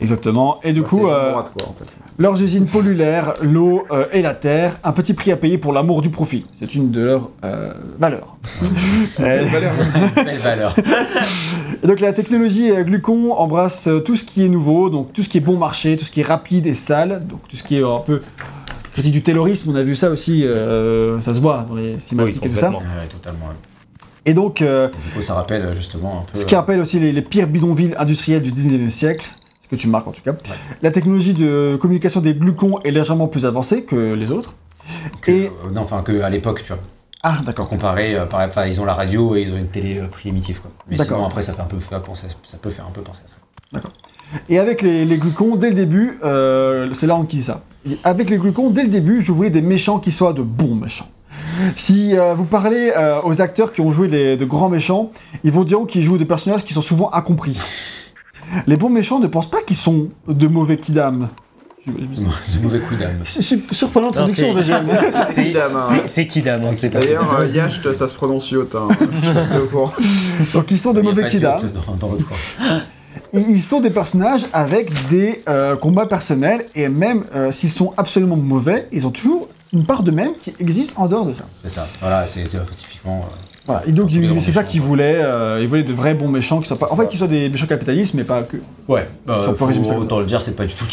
Exactement. 0.00 0.60
Et 0.62 0.72
du 0.72 0.82
Bah, 0.82 0.86
coup, 0.88 1.08
euh, 1.08 1.30
droite, 1.32 1.52
quoi, 1.58 1.68
en 1.68 1.72
fait. 1.72 1.88
Leurs 2.18 2.40
usines 2.40 2.66
polluent 2.66 2.94
l'air, 2.96 3.34
l'eau 3.42 3.84
euh, 3.90 4.04
et 4.12 4.22
la 4.22 4.34
terre, 4.34 4.76
un 4.84 4.92
petit 4.92 5.12
prix 5.14 5.32
à 5.32 5.36
payer 5.36 5.58
pour 5.58 5.72
l'amour 5.72 6.02
du 6.02 6.10
profit. 6.10 6.46
C'est 6.52 6.74
une 6.74 6.90
de 6.90 7.00
leurs 7.04 7.30
euh, 7.44 7.72
valeurs. 7.98 8.36
Euh, 9.20 9.44
Belle 10.14 10.38
valeur. 10.38 10.76
et 11.82 11.86
donc 11.86 11.98
la 12.00 12.12
technologie 12.12 12.70
euh, 12.70 12.84
Glucon 12.84 13.32
embrasse 13.32 13.88
euh, 13.88 13.98
tout 14.00 14.14
ce 14.14 14.22
qui 14.22 14.44
est 14.44 14.48
nouveau, 14.48 14.90
donc 14.90 15.12
tout 15.12 15.22
ce 15.24 15.28
qui 15.28 15.38
est 15.38 15.40
bon 15.40 15.56
marché, 15.56 15.96
tout 15.96 16.04
ce 16.04 16.10
qui 16.12 16.20
est 16.20 16.24
rapide 16.26 16.66
et 16.66 16.74
sale, 16.74 17.26
donc 17.26 17.40
tout 17.48 17.56
ce 17.56 17.64
qui 17.64 17.78
est 17.78 17.82
euh, 17.82 17.96
un 17.96 18.00
peu 18.00 18.20
critique 18.92 19.12
du 19.12 19.22
terrorisme, 19.22 19.70
on 19.70 19.74
a 19.74 19.82
vu 19.82 19.96
ça 19.96 20.10
aussi, 20.10 20.44
euh, 20.46 21.18
ça 21.20 21.34
se 21.34 21.40
voit 21.40 21.66
dans 21.68 21.74
les 21.74 21.94
Oui, 21.94 22.00
cinématiques 22.00 22.46
et 22.46 22.48
tout 22.50 22.56
ça. 22.56 22.70
Ouais, 22.70 23.08
totalement. 23.08 23.46
Et 24.26 24.34
donc, 24.34 24.60
euh, 24.62 24.88
du 24.88 25.10
coup, 25.14 25.22
ça 25.22 25.34
rappelle 25.34 25.62
euh, 25.62 25.74
justement 25.74 26.20
un 26.20 26.32
peu. 26.32 26.38
ce 26.38 26.44
qui 26.44 26.54
rappelle 26.54 26.80
aussi 26.80 26.98
les, 27.00 27.12
les 27.12 27.22
pires 27.22 27.46
bidonvilles 27.46 27.94
industriels 27.98 28.42
du 28.42 28.52
19e 28.52 28.90
siècle, 28.90 29.30
ce 29.62 29.68
que 29.68 29.76
tu 29.76 29.88
marques 29.88 30.06
en 30.08 30.12
tout 30.12 30.22
cas. 30.22 30.34
La 30.82 30.90
technologie 30.90 31.34
de 31.34 31.76
communication 31.80 32.20
des 32.20 32.34
glucons 32.34 32.80
est 32.84 32.90
légèrement 32.90 33.28
plus 33.28 33.46
avancée 33.46 33.82
que 33.84 34.14
les 34.14 34.30
autres. 34.30 34.54
que- 35.20 35.30
et- 35.30 35.46
euh, 35.46 35.70
non, 35.72 35.82
enfin, 35.82 36.02
que 36.02 36.20
à 36.22 36.28
l'époque, 36.30 36.62
tu 36.64 36.72
vois. 36.72 36.82
Ah, 37.22 37.30
D'accord, 37.30 37.44
d'accord. 37.44 37.68
comparé, 37.68 38.14
euh, 38.14 38.26
par- 38.26 38.40
enfin, 38.46 38.66
ils 38.66 38.80
ont 38.80 38.84
la 38.84 38.94
radio 38.94 39.34
et 39.34 39.42
ils 39.42 39.52
ont 39.52 39.56
une 39.58 39.68
télé 39.68 39.98
euh, 39.98 40.06
primitive, 40.06 40.60
quoi. 40.60 40.70
Mais 40.88 40.96
D'accord. 40.96 41.16
sinon, 41.18 41.26
après, 41.28 41.42
ça 41.42 41.52
fait 41.52 41.60
un 41.62 41.64
peu 41.64 41.78
ça 42.44 42.58
peut 42.58 42.70
faire 42.70 42.86
un 42.86 42.92
peu 42.92 43.00
penser 43.02 43.22
à 43.24 43.28
ça. 43.28 43.80
Et 44.48 44.58
avec 44.58 44.82
les, 44.82 45.04
les 45.04 45.16
glucons, 45.16 45.56
dès 45.56 45.70
le 45.70 45.74
début, 45.74 46.18
euh, 46.22 46.92
c'est 46.92 47.06
là 47.06 47.18
qui 47.28 47.38
dit 47.38 47.42
ça. 47.42 47.62
Avec 48.04 48.28
les 48.30 48.36
glucons, 48.36 48.70
dès 48.70 48.82
le 48.82 48.88
début, 48.88 49.22
je 49.22 49.32
voulais 49.32 49.50
des 49.50 49.62
méchants 49.62 49.98
qui 49.98 50.12
soient 50.12 50.32
de 50.32 50.42
bons 50.42 50.74
méchants. 50.74 51.08
Si 51.76 52.16
euh, 52.16 52.34
vous 52.34 52.44
parlez 52.44 52.92
euh, 52.96 53.20
aux 53.24 53.40
acteurs 53.40 53.72
qui 53.72 53.80
ont 53.80 53.90
joué 53.92 54.08
les- 54.08 54.36
de 54.36 54.44
grands 54.44 54.68
méchants, 54.68 55.10
ils 55.44 55.52
vont 55.52 55.64
dire 55.64 55.78
qu'ils 55.86 56.02
jouent 56.02 56.18
des 56.18 56.24
personnages 56.24 56.64
qui 56.64 56.72
sont 56.72 56.82
souvent 56.82 57.10
incompris. 57.12 57.56
Les 58.66 58.76
bons 58.76 58.88
méchants 58.90 59.18
ne 59.18 59.26
pensent 59.26 59.50
pas 59.50 59.62
qu'ils 59.62 59.76
sont 59.76 60.08
de 60.26 60.46
mauvais 60.48 60.78
kidam. 60.78 61.28
C'est 62.46 62.60
mauvais 62.62 62.80
coup 62.80 62.96
d'âme. 62.96 63.20
Surprenante 63.24 64.12
traduction. 64.14 64.54
C'est- 65.34 65.44
Kidam, 65.44 65.76
hein. 65.76 65.96
c'est- 66.06 66.26
Kidam, 66.26 66.64
on 66.64 66.70
ne 66.72 66.76
sait 66.76 66.90
pas. 66.90 67.00
D'ailleurs, 67.00 67.38
euh, 67.40 67.46
Yacht, 67.46 67.92
ça 67.94 68.06
se 68.06 68.14
prononce 68.14 68.50
yacht. 68.50 68.74
Hein. 68.74 68.88
Je 69.22 69.58
au 69.58 69.66
courant. 69.66 69.92
Donc 70.52 70.70
ils 70.70 70.78
sont 70.78 70.92
de 70.92 71.00
mauvais 71.00 71.28
kidam. 71.28 71.56
Dans, 71.98 72.08
dans 72.08 72.16
Ils 73.32 73.62
sont 73.62 73.80
des 73.80 73.88
personnages 73.90 74.46
avec 74.52 74.90
des 75.08 75.42
euh, 75.48 75.76
combats 75.76 76.06
personnels 76.06 76.66
et 76.74 76.88
même 76.88 77.24
euh, 77.34 77.52
s'ils 77.52 77.70
sont 77.72 77.94
absolument 77.96 78.36
mauvais, 78.36 78.86
ils 78.92 79.06
ont 79.06 79.10
toujours 79.10 79.48
une 79.72 79.84
part 79.84 80.02
d'eux-mêmes 80.02 80.32
qui 80.40 80.54
existe 80.60 80.94
en 80.96 81.06
dehors 81.06 81.26
de 81.26 81.34
ça. 81.34 81.44
C'est 81.62 81.68
ça. 81.70 81.86
Voilà, 82.00 82.26
c'est 82.26 82.44
typiquement. 82.76 83.20
euh, 83.28 83.34
Voilà. 83.66 83.82
Et 83.86 83.92
donc 83.92 84.10
c'est 84.40 84.52
ça 84.52 84.64
qu'ils 84.64 84.80
voulaient. 84.80 85.18
euh, 85.22 85.58
ils 85.60 85.68
voulaient 85.68 85.82
de 85.82 85.92
vrais 85.92 86.14
bons 86.14 86.28
méchants 86.28 86.60
qui 86.60 86.68
soient 86.68 86.78
pas. 86.78 86.90
En 86.90 86.96
fait, 86.96 87.08
qu'ils 87.08 87.18
soient 87.18 87.28
des 87.28 87.48
méchants 87.50 87.66
capitalistes, 87.66 88.14
mais 88.14 88.24
pas 88.24 88.42
que. 88.42 88.56
Ouais, 88.88 89.06
euh, 89.28 89.46
pas 89.52 89.54
faut- 89.54 89.84
ça 89.84 89.98
autant 89.98 90.20
le 90.20 90.24
dire, 90.26 90.40
c'est 90.40 90.56
pas 90.56 90.64
du 90.64 90.74
tout 90.74 90.84
le 90.86 90.90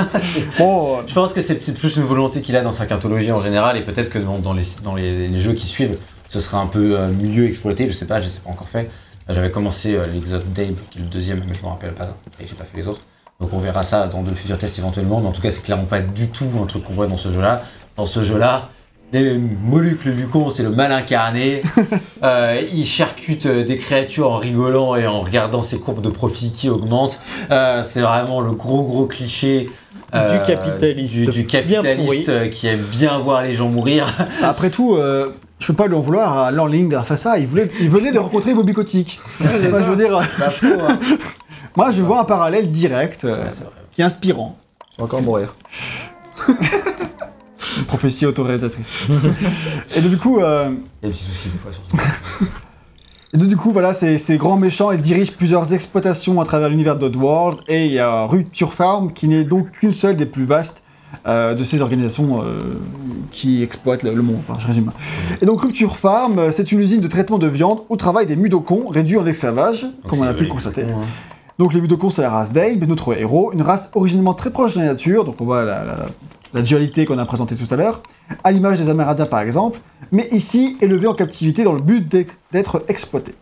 cas. 0.00 0.08
Bon, 0.58 0.98
euh, 0.98 1.02
Je 1.06 1.14
pense 1.14 1.32
que 1.32 1.40
c'est 1.40 1.74
plus 1.78 1.96
une 1.96 2.02
volonté 2.04 2.40
qu'il 2.40 2.56
a 2.56 2.60
dans 2.62 2.72
sa 2.72 2.86
cartologie 2.86 3.30
en 3.32 3.40
général, 3.40 3.76
et 3.76 3.82
peut-être 3.82 4.10
que 4.10 4.18
dans, 4.18 4.38
dans 4.38 4.52
les, 4.52 4.64
dans 4.82 4.94
les, 4.94 5.28
les 5.28 5.40
jeux 5.40 5.52
qui 5.54 5.66
suivent, 5.66 5.96
ce 6.28 6.40
sera 6.40 6.58
un 6.58 6.66
peu 6.66 6.98
euh, 6.98 7.08
mieux 7.12 7.46
exploité. 7.46 7.86
Je 7.86 7.92
sais 7.92 8.06
pas, 8.06 8.20
je 8.20 8.28
sais 8.28 8.40
pas 8.40 8.50
encore 8.50 8.68
fait. 8.68 8.90
J'avais 9.28 9.50
commencé 9.50 9.96
l'Exode 10.12 10.52
d'Abe, 10.54 10.74
qui 10.90 10.98
est 10.98 11.02
le 11.02 11.08
deuxième, 11.08 11.42
mais 11.46 11.54
je 11.54 11.62
me 11.62 11.68
rappelle 11.68 11.92
pas, 11.92 12.16
et 12.40 12.46
j'ai 12.46 12.54
pas 12.54 12.64
fait 12.64 12.78
les 12.78 12.88
autres. 12.88 13.00
Donc 13.40 13.50
on 13.52 13.58
verra 13.58 13.82
ça 13.82 14.06
dans 14.08 14.22
de 14.22 14.30
futurs 14.32 14.56
tests 14.58 14.78
éventuellement, 14.78 15.20
mais 15.20 15.28
en 15.28 15.32
tout 15.32 15.42
cas, 15.42 15.50
c'est 15.50 15.62
clairement 15.62 15.84
pas 15.84 16.00
du 16.00 16.28
tout 16.28 16.46
un 16.62 16.66
truc 16.66 16.82
qu'on 16.82 16.94
voit 16.94 17.06
dans 17.06 17.18
ce 17.18 17.30
jeu-là. 17.30 17.62
Dans 17.98 18.06
ce 18.06 18.22
jeu-là, 18.22 18.68
les 19.12 19.36
Moluques 19.36 20.04
le 20.04 20.12
Lucon, 20.12 20.48
c'est 20.50 20.62
le 20.62 20.70
mal 20.70 20.92
incarné. 20.92 21.60
Euh, 22.24 22.60
il 22.72 22.84
charcute 22.84 23.46
euh, 23.46 23.64
des 23.64 23.76
créatures 23.78 24.32
en 24.32 24.38
rigolant 24.38 24.96
et 24.96 25.06
en 25.06 25.20
regardant 25.20 25.62
ses 25.62 25.78
courbes 25.78 26.00
de 26.02 26.08
profit 26.08 26.50
qui 26.50 26.68
augmentent. 26.68 27.20
Euh, 27.52 27.84
c'est 27.84 28.00
vraiment 28.00 28.40
le 28.40 28.50
gros 28.52 28.82
gros 28.82 29.06
cliché. 29.06 29.70
euh, 30.16 30.36
Du 30.36 30.42
capitaliste. 30.44 31.14
du, 31.20 31.26
du 31.26 31.42
Bien 31.44 31.80
capitaliste 31.82 32.26
pourri. 32.26 32.50
qui 32.50 32.66
aime 32.66 32.80
bien 32.90 33.18
voir 33.18 33.42
les 33.44 33.54
gens 33.54 33.68
mourir. 33.68 34.12
après 34.42 34.70
tout, 34.70 34.96
euh, 34.96 35.32
je 35.60 35.66
peux 35.68 35.74
pas 35.74 35.86
lui 35.86 35.94
en 35.94 36.00
vouloir 36.00 36.36
à 36.38 36.50
Lorling 36.50 36.88
d'avoir 36.88 37.06
fait 37.06 37.16
ça. 37.16 37.38
Il, 37.38 37.46
voulait, 37.46 37.70
il 37.80 37.88
venait 37.88 38.10
de 38.10 38.18
rencontrer 38.18 38.52
Bobby 38.52 38.72
Kotick. 38.72 39.20
Moi, 39.38 39.50
je 39.62 39.68
veux 39.90 39.96
dire, 39.96 40.20
moi, 41.76 41.90
je 41.92 42.02
vois 42.02 42.20
un 42.20 42.24
parallèle 42.24 42.68
direct 42.72 43.24
euh, 43.24 43.44
Ouais, 43.44 43.50
qui 43.92 44.00
est 44.00 44.04
inspirant. 44.04 44.58
Je 44.92 44.96
vais 44.98 45.02
encore 45.04 45.22
mourir. 45.22 45.54
Prophétie 47.88 48.26
autoréalisatrice. 48.26 48.86
et 49.96 50.00
donc, 50.00 50.10
du 50.10 50.16
coup, 50.18 50.38
euh, 50.38 50.70
Il 51.02 51.06
y 51.06 51.08
a 51.08 51.08
des 51.08 51.14
petits 51.14 51.24
soucis 51.24 51.48
des 51.48 51.58
fois 51.58 51.72
sur 51.72 51.82
et 53.34 53.36
donc, 53.36 53.48
du 53.48 53.56
coup, 53.56 53.72
voilà, 53.72 53.92
ces, 53.94 54.16
ces 54.18 54.36
grands 54.36 54.56
méchants, 54.56 54.90
ils 54.92 55.00
dirigent 55.02 55.32
plusieurs 55.36 55.72
exploitations 55.72 56.40
à 56.40 56.44
travers 56.44 56.68
l'univers 56.68 56.96
d'Oddworld. 56.96 57.58
Et 57.66 57.86
il 57.86 57.92
y 57.92 57.98
a 57.98 58.24
Rupture 58.26 58.72
Farm, 58.74 59.12
qui 59.12 59.26
n'est 59.28 59.44
donc 59.44 59.70
qu'une 59.72 59.92
seule 59.92 60.16
des 60.16 60.26
plus 60.26 60.44
vastes 60.44 60.82
euh, 61.26 61.54
de 61.54 61.64
ces 61.64 61.80
organisations 61.80 62.42
euh, 62.44 62.78
qui 63.30 63.62
exploitent 63.62 64.02
le, 64.02 64.14
le 64.14 64.22
monde. 64.22 64.36
Enfin, 64.46 64.58
je 64.60 64.66
résume. 64.66 64.92
Et 65.42 65.46
donc, 65.46 65.60
Rupture 65.60 65.96
Farm, 65.96 66.38
euh, 66.38 66.50
c'est 66.52 66.70
une 66.72 66.80
usine 66.80 67.00
de 67.00 67.08
traitement 67.08 67.38
de 67.38 67.46
viande 67.48 67.80
où 67.88 67.96
travaillent 67.96 68.26
des 68.26 68.36
mudokons 68.36 68.88
réduits 68.88 69.16
en 69.18 69.26
esclavage, 69.26 69.82
Donc, 69.82 69.92
comme 70.06 70.20
on 70.20 70.24
a 70.24 70.34
pu 70.34 70.44
le 70.44 70.50
constater. 70.50 70.82
cons, 70.82 71.00
hein. 71.00 71.06
Donc 71.58 71.74
les 71.74 71.80
Mudokons, 71.80 72.10
c'est 72.10 72.22
la 72.22 72.30
race 72.30 72.52
d'Abe, 72.52 72.84
notre 72.86 73.18
héros, 73.18 73.50
une 73.52 73.62
race 73.62 73.90
originellement 73.96 74.32
très 74.34 74.50
proche 74.50 74.74
de 74.74 74.78
la 74.78 74.86
nature, 74.86 75.24
donc 75.24 75.40
on 75.40 75.44
voit 75.44 75.64
la, 75.64 75.82
la- 75.84 76.06
la 76.54 76.62
dualité 76.62 77.04
qu'on 77.06 77.18
a 77.18 77.24
présentée 77.24 77.54
tout 77.56 77.72
à 77.72 77.76
l'heure, 77.76 78.02
à 78.44 78.52
l'image 78.52 78.78
des 78.78 78.88
Amérindiens 78.90 79.26
par 79.26 79.40
exemple, 79.40 79.80
mais 80.12 80.28
ici 80.32 80.76
élevé 80.80 81.06
en 81.06 81.14
captivité 81.14 81.64
dans 81.64 81.72
le 81.72 81.80
but 81.80 82.06
d'être- 82.08 82.34
d'être 82.52 82.84
exploité. 82.88 83.34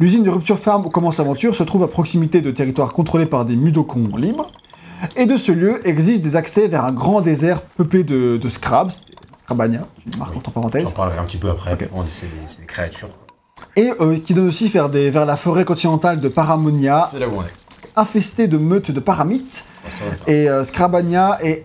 L'usine 0.00 0.22
de 0.22 0.30
Rupture 0.30 0.58
Farm 0.58 0.84
où 0.86 0.90
commence 0.90 1.18
l'aventure 1.18 1.54
se 1.54 1.62
trouve 1.62 1.82
à 1.82 1.88
proximité 1.88 2.40
de 2.40 2.50
territoires 2.50 2.92
contrôlés 2.92 3.26
par 3.26 3.44
des 3.44 3.56
Mudokons 3.56 4.16
libres, 4.16 4.50
et 5.16 5.26
de 5.26 5.36
ce 5.36 5.52
lieu 5.52 5.86
existent 5.86 6.22
des 6.28 6.36
accès 6.36 6.68
vers 6.68 6.84
un 6.84 6.92
grand 6.92 7.20
désert 7.20 7.60
peuplé 7.62 8.04
de, 8.04 8.36
de 8.36 8.48
Scrabs, 8.48 8.90
Scrabania, 9.44 9.86
je 10.12 10.18
marque 10.18 10.36
entre 10.36 10.50
parenthèses, 10.50 10.84
J'en 10.84 10.90
parlerai 10.92 11.18
un 11.18 11.24
petit 11.24 11.36
peu 11.38 11.50
après. 11.50 11.72
Ok. 11.74 11.88
Bon, 11.92 12.04
c'est 12.06 12.26
des, 12.60 12.66
créatures. 12.66 13.08
et 13.76 13.90
euh, 14.00 14.16
qui 14.18 14.34
donne 14.34 14.46
aussi 14.48 14.68
vers, 14.68 14.88
des- 14.88 15.10
vers 15.10 15.24
la 15.26 15.36
forêt 15.36 15.64
continentale 15.64 16.20
de 16.20 16.28
Paramonia, 16.28 17.08
est. 17.14 17.90
infestée 17.96 18.46
de 18.46 18.56
meutes 18.58 18.90
de 18.90 19.00
paramites. 19.00 19.64
Et 20.28 20.48
euh, 20.48 20.62
Scrabania 20.64 21.38
et, 21.44 21.64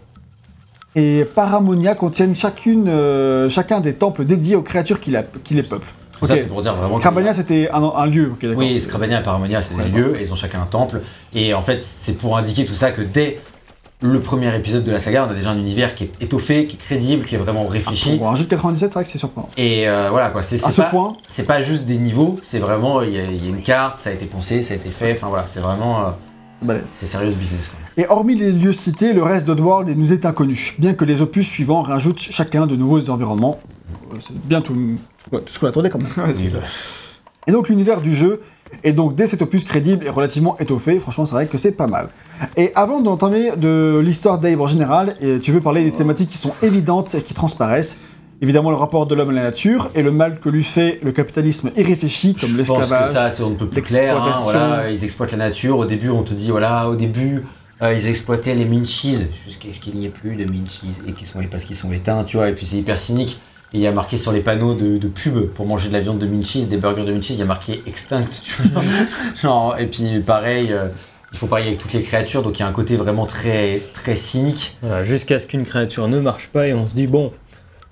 et 0.97 1.23
Paramonia 1.23 1.95
contiennent 1.95 2.35
chacune, 2.35 2.89
euh, 2.89 3.47
chacun 3.49 3.79
des 3.79 3.93
temples 3.93 4.25
dédiés 4.25 4.55
aux 4.55 4.61
créatures 4.63 4.99
qui, 4.99 5.11
la- 5.11 5.23
qui 5.23 5.53
les 5.53 5.63
peuplent. 5.63 5.87
Ça, 6.23 6.35
c'est 6.35 6.47
pour 6.47 6.63
dire 6.63 6.73
vraiment. 6.73 7.33
c'était 7.35 7.69
un, 7.71 7.83
un 7.95 8.05
lieu. 8.07 8.31
ok, 8.31 8.41
d'accord. 8.41 8.57
Oui, 8.57 8.79
Scrabania 8.79 9.19
et 9.19 9.23
Paramonia, 9.23 9.61
c'est 9.61 9.75
des 9.77 9.83
lieux, 9.89 10.17
et 10.19 10.23
ils 10.23 10.31
ont 10.33 10.35
chacun 10.35 10.59
un 10.61 10.65
temple. 10.65 11.01
Et 11.35 11.53
en 11.53 11.61
fait, 11.61 11.83
c'est 11.83 12.13
pour 12.17 12.35
indiquer 12.37 12.65
tout 12.65 12.73
ça 12.73 12.89
que 12.91 13.03
dès 13.03 13.39
le 14.01 14.19
premier 14.19 14.55
épisode 14.55 14.83
de 14.83 14.91
la 14.91 14.99
saga, 14.99 15.25
on 15.27 15.31
a 15.31 15.35
déjà 15.35 15.51
un 15.51 15.57
univers 15.59 15.93
qui 15.93 16.05
est 16.05 16.11
étoffé, 16.21 16.65
qui 16.65 16.75
est 16.75 16.79
crédible, 16.79 17.23
qui 17.25 17.35
est 17.35 17.37
vraiment 17.37 17.67
réfléchi. 17.67 18.17
Pour 18.17 18.29
un 18.29 18.35
jeu 18.35 18.45
de 18.45 18.49
97, 18.49 18.89
c'est 18.89 18.93
vrai 18.95 19.03
que 19.03 19.09
c'est 19.11 19.17
surprenant. 19.19 19.49
Et 19.57 19.87
euh, 19.87 20.09
voilà 20.09 20.29
quoi, 20.31 20.41
c'est 20.41 20.57
ce 20.57 20.71
pas, 20.81 20.83
point, 20.89 21.17
c'est 21.27 21.45
pas 21.45 21.61
juste 21.61 21.85
des 21.85 21.97
niveaux, 21.97 22.39
c'est 22.43 22.59
vraiment, 22.59 23.01
il 23.03 23.11
y, 23.13 23.19
a- 23.19 23.23
il 23.23 23.43
y 23.43 23.47
a 23.47 23.49
une 23.49 23.61
carte, 23.61 23.97
ça 23.99 24.09
a 24.09 24.13
été 24.13 24.25
pensé, 24.25 24.61
ça 24.63 24.73
a 24.73 24.77
été 24.77 24.89
fait, 24.89 25.13
enfin 25.13 25.27
voilà, 25.27 25.45
c'est 25.47 25.59
vraiment, 25.61 25.99
euh, 26.01 26.09
c'est 26.93 27.05
sérieux 27.05 27.31
business 27.31 27.67
quoi. 27.69 27.79
Et 27.97 28.07
hormis 28.07 28.35
les 28.35 28.51
lieux 28.51 28.73
cités, 28.73 29.13
le 29.13 29.23
reste 29.23 29.45
d'Oddworld 29.45 29.89
nous 29.97 30.13
est 30.13 30.25
inconnu, 30.25 30.75
bien 30.79 30.93
que 30.93 31.05
les 31.05 31.21
opus 31.21 31.47
suivants 31.47 31.81
rajoutent 31.81 32.19
chacun 32.19 32.67
de 32.67 32.75
nouveaux 32.75 33.09
environnements. 33.09 33.59
Euh, 34.13 34.17
C'est 34.19 34.37
bien 34.37 34.61
tout, 34.61 34.75
tout 35.31 35.41
ce 35.47 35.59
qu'on 35.59 35.67
attendait 35.67 35.89
quand 35.89 35.99
même. 35.99 36.11
Ouais, 36.17 36.33
ça. 36.33 36.59
Et 37.47 37.51
donc 37.51 37.69
l'univers 37.69 38.01
du 38.01 38.13
jeu 38.13 38.41
est 38.83 38.91
donc 38.91 39.15
dès 39.15 39.25
cet 39.25 39.41
opus 39.41 39.63
crédible 39.63 40.05
et 40.05 40.09
relativement 40.09 40.57
étoffé, 40.59 40.99
franchement 40.99 41.25
c'est 41.25 41.33
vrai 41.33 41.47
que 41.47 41.57
c'est 41.57 41.71
pas 41.71 41.87
mal. 41.87 42.09
Et 42.57 42.71
avant 42.75 42.99
d'entamer 42.99 43.51
de 43.55 44.01
l'histoire 44.03 44.39
d'Abe 44.39 44.59
en 44.59 44.67
général, 44.67 45.15
et 45.21 45.39
tu 45.39 45.53
veux 45.53 45.61
parler 45.61 45.83
des 45.83 45.91
thématiques 45.93 46.29
qui 46.29 46.37
sont 46.37 46.53
évidentes 46.61 47.15
et 47.15 47.21
qui 47.21 47.33
transparaissent, 47.33 47.97
évidemment 48.41 48.69
le 48.69 48.75
rapport 48.75 49.05
de 49.07 49.15
l'homme 49.15 49.29
à 49.29 49.33
la 49.33 49.43
nature 49.43 49.89
et 49.95 50.03
le 50.03 50.11
mal 50.11 50.39
que 50.39 50.49
lui 50.49 50.63
fait 50.63 50.99
le 51.03 51.11
capitalisme 51.11 51.71
irréfléchi 51.77 52.35
comme 52.35 52.49
Je 52.49 52.57
pense 52.63 52.67
que 52.67 52.73
l'esclavage. 52.81 53.09
ça, 53.11 53.29
c'est 53.31 53.43
on 53.43 53.51
ne 53.51 53.55
peut 53.55 53.67
plus 53.67 53.81
clair. 53.81 54.21
hein, 54.21 54.33
voilà, 54.43 54.89
ils 54.91 55.03
exploitent 55.03 55.31
la 55.31 55.37
nature. 55.37 55.77
Au 55.77 55.85
début, 55.85 56.09
on 56.09 56.23
te 56.23 56.33
dit, 56.33 56.51
voilà, 56.51 56.89
au 56.89 56.95
début, 56.95 57.43
euh, 57.81 57.93
ils 57.93 58.07
exploitaient 58.07 58.55
les 58.55 58.65
minchies 58.65 59.17
jusqu'à 59.45 59.67
ce 59.73 59.79
qu'il 59.79 59.95
n'y 59.95 60.05
ait 60.05 60.09
plus 60.09 60.35
de 60.35 60.45
minchies 60.45 60.87
et 61.07 61.13
qu'ils 61.13 61.27
sont, 61.27 61.39
parce 61.49 61.63
qu'ils 61.63 61.75
sont 61.75 61.91
éteints, 61.91 62.23
tu 62.23 62.37
vois. 62.37 62.49
Et 62.49 62.53
puis 62.53 62.65
c'est 62.65 62.77
hyper 62.77 62.97
cynique. 62.99 63.39
Et 63.73 63.77
il 63.77 63.81
y 63.81 63.87
a 63.87 63.91
marqué 63.91 64.17
sur 64.17 64.31
les 64.31 64.39
panneaux 64.39 64.73
de, 64.75 64.97
de 64.97 65.07
pub 65.07 65.47
pour 65.49 65.65
manger 65.65 65.89
de 65.89 65.93
la 65.93 65.99
viande 65.99 66.19
de 66.19 66.25
minchies, 66.25 66.65
des 66.67 66.77
burgers 66.77 67.03
de 67.03 67.11
minchies, 67.11 67.33
il 67.33 67.39
y 67.39 67.41
a 67.41 67.45
marqué 67.45 67.81
extinct. 67.85 68.23
tu 68.43 68.61
vois. 68.69 68.81
Genre, 69.41 69.75
et 69.77 69.87
puis 69.87 70.19
pareil, 70.25 70.71
euh, 70.71 70.87
il 71.33 71.37
faut 71.37 71.47
pareil 71.47 71.67
avec 71.67 71.79
toutes 71.79 71.91
les 71.93 72.01
créatures, 72.01 72.43
donc 72.43 72.57
il 72.57 72.61
y 72.61 72.65
a 72.65 72.67
un 72.67 72.71
côté 72.71 72.95
vraiment 72.95 73.25
très, 73.25 73.81
très 73.93 74.15
cynique. 74.15 74.77
Voilà, 74.81 75.03
Jusqu'à 75.03 75.37
ce 75.39 75.45
qu'une 75.47 75.65
créature 75.65 76.07
ne 76.07 76.19
marche 76.21 76.47
pas 76.47 76.67
et 76.67 76.73
on 76.73 76.87
se 76.87 76.95
dit, 76.95 77.07
bon, 77.07 77.33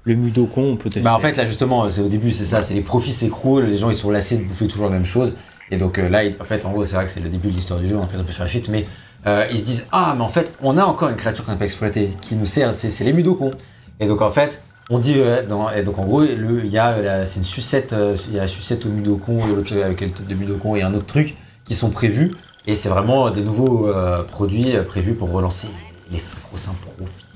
le 0.06 0.16
mudokon, 0.16 0.74
on 0.74 0.76
peut 0.78 0.90
tester. 0.90 1.02
Bah 1.02 1.16
en 1.16 1.20
fait 1.20 1.36
là 1.36 1.46
justement 1.46 1.90
c'est 1.90 2.02
au 2.02 2.08
début 2.08 2.32
c'est 2.32 2.46
ça, 2.46 2.62
c'est 2.62 2.76
les 2.76 2.82
profits 2.82 3.12
s'écroulent, 3.12 3.66
les 3.66 3.78
gens 3.78 3.90
ils 3.90 3.96
sont 3.96 4.12
lassés 4.12 4.38
de 4.38 4.44
bouffer 4.44 4.68
toujours 4.68 4.86
la 4.86 4.92
même 4.92 5.06
chose 5.06 5.36
et 5.72 5.78
donc 5.78 5.98
euh, 5.98 6.08
là 6.08 6.22
en 6.40 6.44
fait 6.44 6.64
en 6.64 6.72
gros 6.72 6.86
c'est 6.86 6.96
vrai 6.96 7.06
que 7.06 7.12
c'est 7.12 7.20
le 7.20 7.30
début 7.30 7.50
de 7.50 7.56
l'histoire 7.56 7.80
du 7.80 7.88
jeu, 7.88 7.98
on 7.98 8.06
peut 8.06 8.18
faire 8.32 8.46
la 8.46 8.48
chute 8.48 8.70
mais 8.70 8.86
euh, 9.26 9.48
ils 9.52 9.60
se 9.60 9.66
disent 9.66 9.88
ah 9.92 10.14
mais 10.16 10.24
en 10.24 10.30
fait 10.30 10.54
on 10.62 10.78
a 10.78 10.86
encore 10.86 11.10
une 11.10 11.16
créature 11.16 11.44
qu'on 11.44 11.52
n'a 11.52 11.58
pas 11.58 11.66
exploitée 11.66 12.12
qui 12.22 12.36
nous 12.36 12.46
sert, 12.46 12.76
c'est 12.76 13.04
les 13.04 13.14
mudokons 13.14 13.52
et 14.00 14.08
donc 14.08 14.22
en 14.22 14.30
fait 14.30 14.62
on 14.92 15.00
dit 15.00 15.16
euh, 15.18 15.44
dans, 15.44 15.72
et 15.72 15.82
donc 15.82 15.98
en 15.98 16.06
gros 16.06 16.24
il 16.24 16.68
y 16.68 16.78
a 16.78 17.26
c'est 17.26 17.40
une 17.40 17.46
sucette 17.46 17.96
il 18.28 18.36
y 18.36 18.38
a 18.38 18.44
la 18.44 18.48
sucette 18.48 18.86
au 18.86 18.90
mudokon 18.90 19.40
avec 19.84 20.02
le 20.02 20.10
tête 20.10 20.28
de 20.28 20.36
mudokon 20.36 20.76
et 20.76 20.84
un 20.84 20.94
autre 20.94 21.08
truc 21.08 21.36
qui 21.66 21.74
sont 21.74 21.90
prévus 21.90 22.36
et 22.68 22.76
c'est 22.76 22.90
vraiment 22.90 23.32
des 23.32 23.42
nouveaux 23.42 23.90
produits 24.28 24.74
prévus 24.88 25.14
pour 25.16 25.32
relancer 25.32 25.68
les 26.12 26.20
synchro 26.20 26.58
profits. 26.98 27.35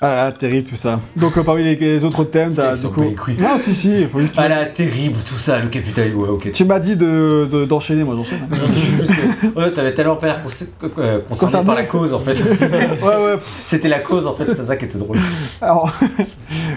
Ah 0.00 0.14
là, 0.14 0.32
terrible 0.32 0.68
tout 0.68 0.76
ça. 0.76 1.00
Donc 1.16 1.36
euh, 1.36 1.42
parmi 1.42 1.64
les, 1.64 1.74
les 1.74 2.04
autres 2.04 2.22
thèmes, 2.22 2.54
t'as 2.54 2.76
du 2.76 2.86
coup... 2.86 3.02
Non 3.36 3.58
si 3.58 3.74
si, 3.74 4.02
il 4.02 4.06
faut 4.08 4.20
juste... 4.20 4.32
Ah 4.36 4.46
là 4.48 4.64
terrible 4.66 5.18
tout 5.28 5.34
ça, 5.34 5.58
le 5.58 5.66
capital 5.68 6.14
ouais 6.14 6.28
ok. 6.28 6.52
Tu 6.52 6.64
m'as 6.64 6.78
dit 6.78 6.94
de- 6.94 7.48
de- 7.50 7.64
d'enchaîner, 7.64 8.04
moi 8.04 8.14
j'enchaîne. 8.14 8.38
hein. 8.52 9.48
ouais, 9.56 9.70
t'avais 9.72 9.92
tellement 9.94 10.14
pas 10.14 10.26
l'air 10.26 10.40
concer- 10.46 10.68
euh, 10.98 11.18
concerné 11.20 11.24
Concerné. 11.28 11.66
par 11.66 11.74
la 11.74 11.82
cause 11.84 12.14
en 12.14 12.20
fait. 12.20 12.32
ouais 12.40 13.00
ouais, 13.02 13.38
C'était 13.64 13.88
la 13.88 13.98
cause 13.98 14.28
en 14.28 14.34
fait, 14.34 14.46
c'est 14.46 14.62
ça 14.64 14.76
qui 14.76 14.84
était 14.84 14.98
drôle. 14.98 15.18
Alors, 15.60 15.92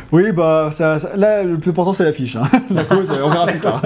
oui, 0.12 0.32
bah, 0.32 0.70
ça, 0.72 1.00
ça- 1.00 1.16
là, 1.16 1.44
le 1.44 1.58
plus 1.58 1.72
important, 1.72 1.94
c'est 1.94 2.04
l'affiche. 2.04 2.36
Hein. 2.36 2.44
La 2.70 2.84
cause, 2.84 3.10
on 3.24 3.30
verra 3.30 3.48
plus 3.48 3.60
tard. 3.60 3.82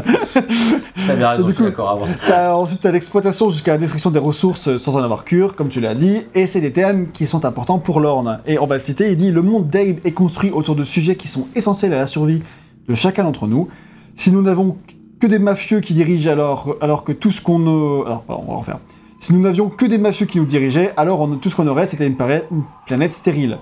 T'as 1.07 1.15
bien 1.15 1.29
raison, 1.29 1.43
Du 1.43 1.49
je 1.51 1.55
suis 1.55 1.63
coup- 1.63 1.69
d'accord, 1.69 1.89
avance. 1.91 2.17
T'as- 2.27 2.55
ensuite, 2.55 2.81
t'as 2.81 2.91
l'exploitation 2.91 3.49
jusqu'à 3.49 3.73
la 3.73 3.77
destruction 3.77 4.09
des 4.11 4.19
ressources 4.19 4.77
sans 4.77 4.95
en 4.97 5.03
avoir 5.03 5.23
cure, 5.25 5.55
comme 5.55 5.69
tu 5.69 5.79
l'as 5.81 5.95
dit, 5.95 6.21
et 6.33 6.47
c'est 6.47 6.61
des 6.61 6.71
thèmes 6.71 7.11
qui 7.11 7.25
sont 7.27 7.45
importants 7.45 7.79
pour 7.79 7.99
Lorne. 7.99 8.39
Et 8.45 8.57
on 8.59 8.65
va 8.65 8.75
le 8.77 8.81
citer, 8.83 9.09
il 9.11 9.17
dit 9.17 9.31
Le 9.31 9.41
monde 9.41 9.67
d'Abe 9.67 9.97
est 10.03 10.11
construit 10.11 10.51
autour 10.51 10.75
de 10.75 10.83
sujets 10.83 11.15
qui 11.15 11.27
sont 11.27 11.47
essentiels 11.55 11.93
à 11.93 11.97
la 11.97 12.07
survie 12.07 12.41
de 12.87 12.95
chacun 12.95 13.23
d'entre 13.23 13.47
nous. 13.47 13.67
Si 14.15 14.31
nous 14.31 14.41
n'avons 14.41 14.77
que 15.19 15.27
des 15.27 15.39
mafieux 15.39 15.79
qui 15.79 15.93
dirigent 15.93 16.29
alors, 16.29 16.75
alors 16.81 17.03
que 17.03 17.11
tout 17.11 17.31
ce 17.31 17.41
qu'on. 17.41 17.59
ne- 17.59 18.05
Alors, 18.05 18.21
pardon, 18.23 18.43
on 18.47 18.51
va 18.51 18.57
refaire. 18.59 18.79
Si 19.17 19.33
nous 19.33 19.41
n'avions 19.41 19.69
que 19.69 19.85
des 19.85 19.97
mafieux 19.97 20.25
qui 20.25 20.39
nous 20.39 20.45
dirigeaient, 20.45 20.91
alors 20.97 21.21
on- 21.21 21.35
tout 21.37 21.49
ce 21.49 21.55
qu'on 21.55 21.67
aurait, 21.67 21.87
c'était 21.87 22.05
une 22.05 22.15
planète 22.15 23.11
stérile. 23.11 23.57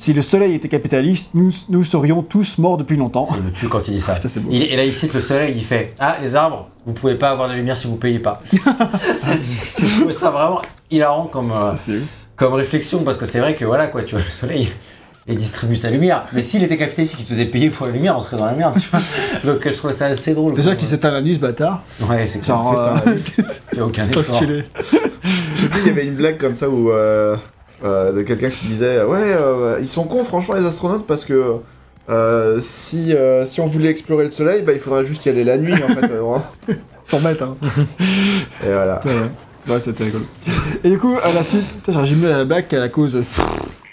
Si 0.00 0.12
le 0.12 0.22
soleil 0.22 0.54
était 0.54 0.68
capitaliste, 0.68 1.30
nous, 1.34 1.50
nous 1.68 1.82
serions 1.82 2.22
tous 2.22 2.58
morts 2.58 2.76
depuis 2.78 2.96
longtemps. 2.96 3.26
Il 3.36 3.42
me 3.42 3.50
tue 3.50 3.68
quand 3.68 3.86
il 3.88 3.94
dit 3.94 4.00
ça. 4.00 4.14
Putain, 4.14 4.28
c'est 4.28 4.38
beau. 4.40 4.48
Il- 4.52 4.62
et 4.62 4.76
là, 4.76 4.84
il 4.84 4.92
cite 4.92 5.12
le 5.12 5.18
soleil, 5.20 5.52
il 5.56 5.64
fait 5.64 5.92
Ah, 5.98 6.16
les 6.22 6.36
arbres, 6.36 6.68
vous 6.86 6.92
pouvez 6.92 7.16
pas 7.16 7.30
avoir 7.30 7.48
de 7.48 7.54
lumière 7.54 7.76
si 7.76 7.88
vous 7.88 7.96
payez 7.96 8.20
pas. 8.20 8.40
Je 8.52 10.00
trouve 10.00 10.12
ça 10.12 10.30
vraiment 10.30 10.62
hilarant 10.90 11.24
comme, 11.26 11.50
euh, 11.52 11.72
comme 12.36 12.54
réflexion, 12.54 13.00
parce 13.02 13.18
que 13.18 13.26
c'est 13.26 13.40
vrai 13.40 13.56
que 13.56 13.64
voilà, 13.64 13.88
quoi, 13.88 14.04
tu 14.04 14.14
vois, 14.14 14.24
le 14.24 14.30
soleil, 14.30 14.70
il 15.26 15.34
distribue 15.34 15.74
sa 15.76 15.90
lumière. 15.90 16.26
Mais 16.32 16.42
s'il 16.42 16.62
était 16.62 16.76
capitaliste 16.76 17.14
et 17.14 17.16
qu'il 17.16 17.26
te 17.26 17.30
faisait 17.32 17.46
payer 17.46 17.68
pour 17.70 17.86
la 17.86 17.92
lumière, 17.92 18.16
on 18.16 18.20
serait 18.20 18.36
dans 18.36 18.46
la 18.46 18.52
merde, 18.52 18.78
tu 18.80 18.88
vois. 18.90 19.00
Donc 19.52 19.66
euh, 19.66 19.70
je 19.72 19.76
trouve 19.76 19.90
ça 19.92 20.06
assez 20.06 20.32
drôle. 20.32 20.54
Déjà 20.54 20.76
qu'il 20.76 20.86
s'éteint 20.86 21.10
la 21.10 21.20
nuit, 21.22 21.34
ce 21.34 21.40
bâtard. 21.40 21.82
Ouais, 22.08 22.24
c'est 22.24 22.38
clair. 22.38 22.56
Genre, 22.56 22.78
euh, 23.04 23.14
Il 23.16 23.44
fait 23.76 23.80
aucun 23.80 24.04
effort. 24.08 24.42
Je 24.44 25.60
sais 25.62 25.68
plus, 25.68 25.80
il 25.82 25.86
y 25.88 25.90
avait 25.90 26.06
une 26.06 26.14
blague 26.14 26.38
comme 26.38 26.54
ça 26.54 26.70
où 26.70 26.90
euh, 26.92 27.36
euh, 27.84 28.12
de 28.12 28.22
quelqu'un 28.22 28.50
qui 28.50 28.66
disait 28.66 29.02
Ouais, 29.04 29.18
euh, 29.36 29.76
ils 29.80 29.88
sont 29.88 30.04
cons, 30.04 30.24
franchement, 30.24 30.54
les 30.54 30.66
astronautes, 30.66 31.06
parce 31.06 31.24
que 31.24 31.54
euh, 32.10 32.58
si, 32.60 33.12
euh, 33.14 33.44
si 33.44 33.60
on 33.60 33.66
voulait 33.66 33.90
explorer 33.90 34.24
le 34.24 34.30
soleil, 34.30 34.62
bah, 34.62 34.72
il 34.72 34.80
faudrait 34.80 35.04
juste 35.04 35.26
y 35.26 35.28
aller 35.28 35.44
la 35.44 35.58
nuit, 35.58 35.74
en 35.74 35.88
fait. 35.94 36.04
euh, 36.10 36.18
vraiment. 36.20 36.42
S'en 37.06 37.20
mettre, 37.20 37.42
hein. 37.44 37.56
Et 38.64 38.72
voilà. 38.72 39.00
Ouais, 39.68 39.80
c'était 39.80 40.04
rigolo. 40.04 40.24
Et 40.82 40.90
du 40.90 40.98
coup, 40.98 41.14
à 41.22 41.32
la 41.32 41.42
suite, 41.42 41.64
j'ai 42.02 42.14
mis 42.14 42.26
à 42.26 42.38
la 42.38 42.44
blague 42.44 42.74
à 42.74 42.78
la 42.78 42.88
cause. 42.88 43.22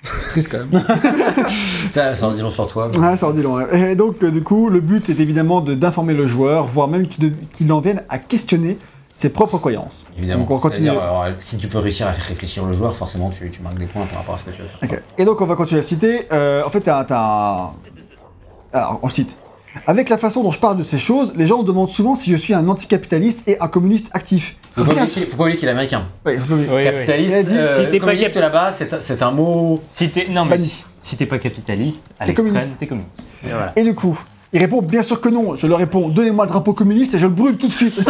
C'est 0.03 0.29
triste 0.29 0.49
quand 0.51 0.59
même. 0.59 0.83
Ça, 1.89 2.15
ça 2.15 2.27
en 2.27 2.31
dit 2.33 2.41
long 2.41 2.49
sur 2.49 2.67
toi. 2.67 2.89
Ouais, 2.97 3.15
ça 3.17 3.27
en 3.27 3.31
dit 3.31 3.41
long. 3.41 3.59
Et 3.71 3.95
donc, 3.95 4.21
euh, 4.23 4.29
du 4.31 4.41
coup, 4.41 4.69
le 4.69 4.79
but 4.81 5.09
est 5.09 5.19
évidemment 5.19 5.61
de- 5.61 5.75
d'informer 5.75 6.13
le 6.13 6.25
joueur, 6.27 6.65
voire 6.65 6.87
même 6.87 7.07
qu'il 7.07 7.71
en 7.71 7.79
vienne 7.79 8.01
à 8.09 8.17
questionner 8.17 8.77
ses 9.15 9.29
propres 9.29 9.57
croyances. 9.57 10.05
Évidemment. 10.17 10.41
Donc, 10.41 10.51
on 10.51 10.59
continue. 10.59 10.83
C'est-à-dire, 10.87 11.01
alors, 11.01 11.25
si 11.39 11.57
tu 11.57 11.67
peux 11.67 11.79
réussir 11.79 12.05
à 12.07 12.13
faire 12.13 12.25
réfléchir 12.25 12.65
le 12.65 12.73
joueur, 12.73 12.95
forcément, 12.95 13.29
tu, 13.29 13.49
tu 13.49 13.61
marques 13.61 13.77
des 13.77 13.85
points 13.87 14.05
par 14.05 14.19
rapport 14.19 14.35
à 14.35 14.37
ce 14.37 14.43
que 14.43 14.51
tu 14.51 14.61
vas 14.61 14.67
faire. 14.87 15.01
Et 15.17 15.25
donc, 15.25 15.39
on 15.41 15.45
va 15.45 15.55
continuer 15.55 15.79
à 15.79 15.83
citer. 15.83 16.27
Euh, 16.31 16.63
en 16.65 16.69
fait, 16.69 16.81
t'as 16.81 17.03
t'as 17.05 17.19
un. 17.19 17.71
Alors, 18.73 18.99
on 19.03 19.09
cite. 19.09 19.39
Avec 19.87 20.07
la 20.07 20.17
façon 20.17 20.41
dont 20.41 20.51
je 20.51 20.59
parle 20.59 20.77
de 20.77 20.83
ces 20.83 20.97
choses, 20.97 21.33
les 21.35 21.45
gens 21.47 21.59
me 21.59 21.63
demandent 21.65 21.89
souvent 21.89 22.15
si 22.15 22.31
je 22.31 22.37
suis 22.37 22.53
un 22.53 22.65
anticapitaliste 22.69 23.41
et 23.47 23.59
un 23.59 23.67
communiste 23.67 24.07
actif. 24.13 24.55
Faut 24.73 24.85
pas 24.85 24.91
oublier 24.91 25.07
qu'il- 25.07 25.25
faut 25.27 25.35
pas 25.37 25.43
oublier 25.43 25.57
qu'il 25.57 25.67
est 25.67 25.71
américain. 25.71 26.03
Ouais, 26.25 26.37
faut 26.37 26.47
pas 26.47 26.53
oublier. 26.53 26.69
Oui, 26.69 26.75
oui. 26.77 26.83
Capitaliste, 26.83 27.31
Il 27.31 27.35
a 27.37 27.43
dit, 27.43 27.57
euh, 27.57 27.83
si 27.85 27.89
t'es 27.91 27.99
pas 27.99 28.05
communiste 28.05 28.33
cap- 28.33 28.41
là-bas, 28.41 28.71
c'est 28.71 29.01
c'est 29.01 29.21
un 29.21 29.31
mot. 29.31 29.81
Si 29.89 30.09
t'es 30.09 30.27
non 30.29 30.45
mais 30.45 30.57
si, 30.59 30.85
si 31.01 31.17
t'es 31.17 31.25
pas 31.25 31.39
capitaliste, 31.39 32.13
à 32.19 32.23
T'es 32.25 32.27
l'extrême, 32.31 32.53
communiste. 32.53 32.77
t'es 32.77 32.87
communiste. 32.87 33.29
Et 33.45 33.49
voilà. 33.49 33.73
Et 33.75 33.83
du 33.83 33.93
coup, 33.95 34.17
il 34.53 34.59
répond 34.59 34.81
bien 34.81 35.03
sûr 35.03 35.19
que 35.19 35.27
non. 35.29 35.55
Je 35.55 35.67
leur 35.67 35.77
réponds 35.77 36.07
donnez-moi 36.09 36.45
le 36.45 36.49
drapeau 36.51 36.73
communiste 36.73 37.13
et 37.15 37.17
je 37.17 37.27
le 37.27 37.33
brûle 37.33 37.57
tout 37.57 37.67
de 37.67 37.73
suite. 37.73 37.99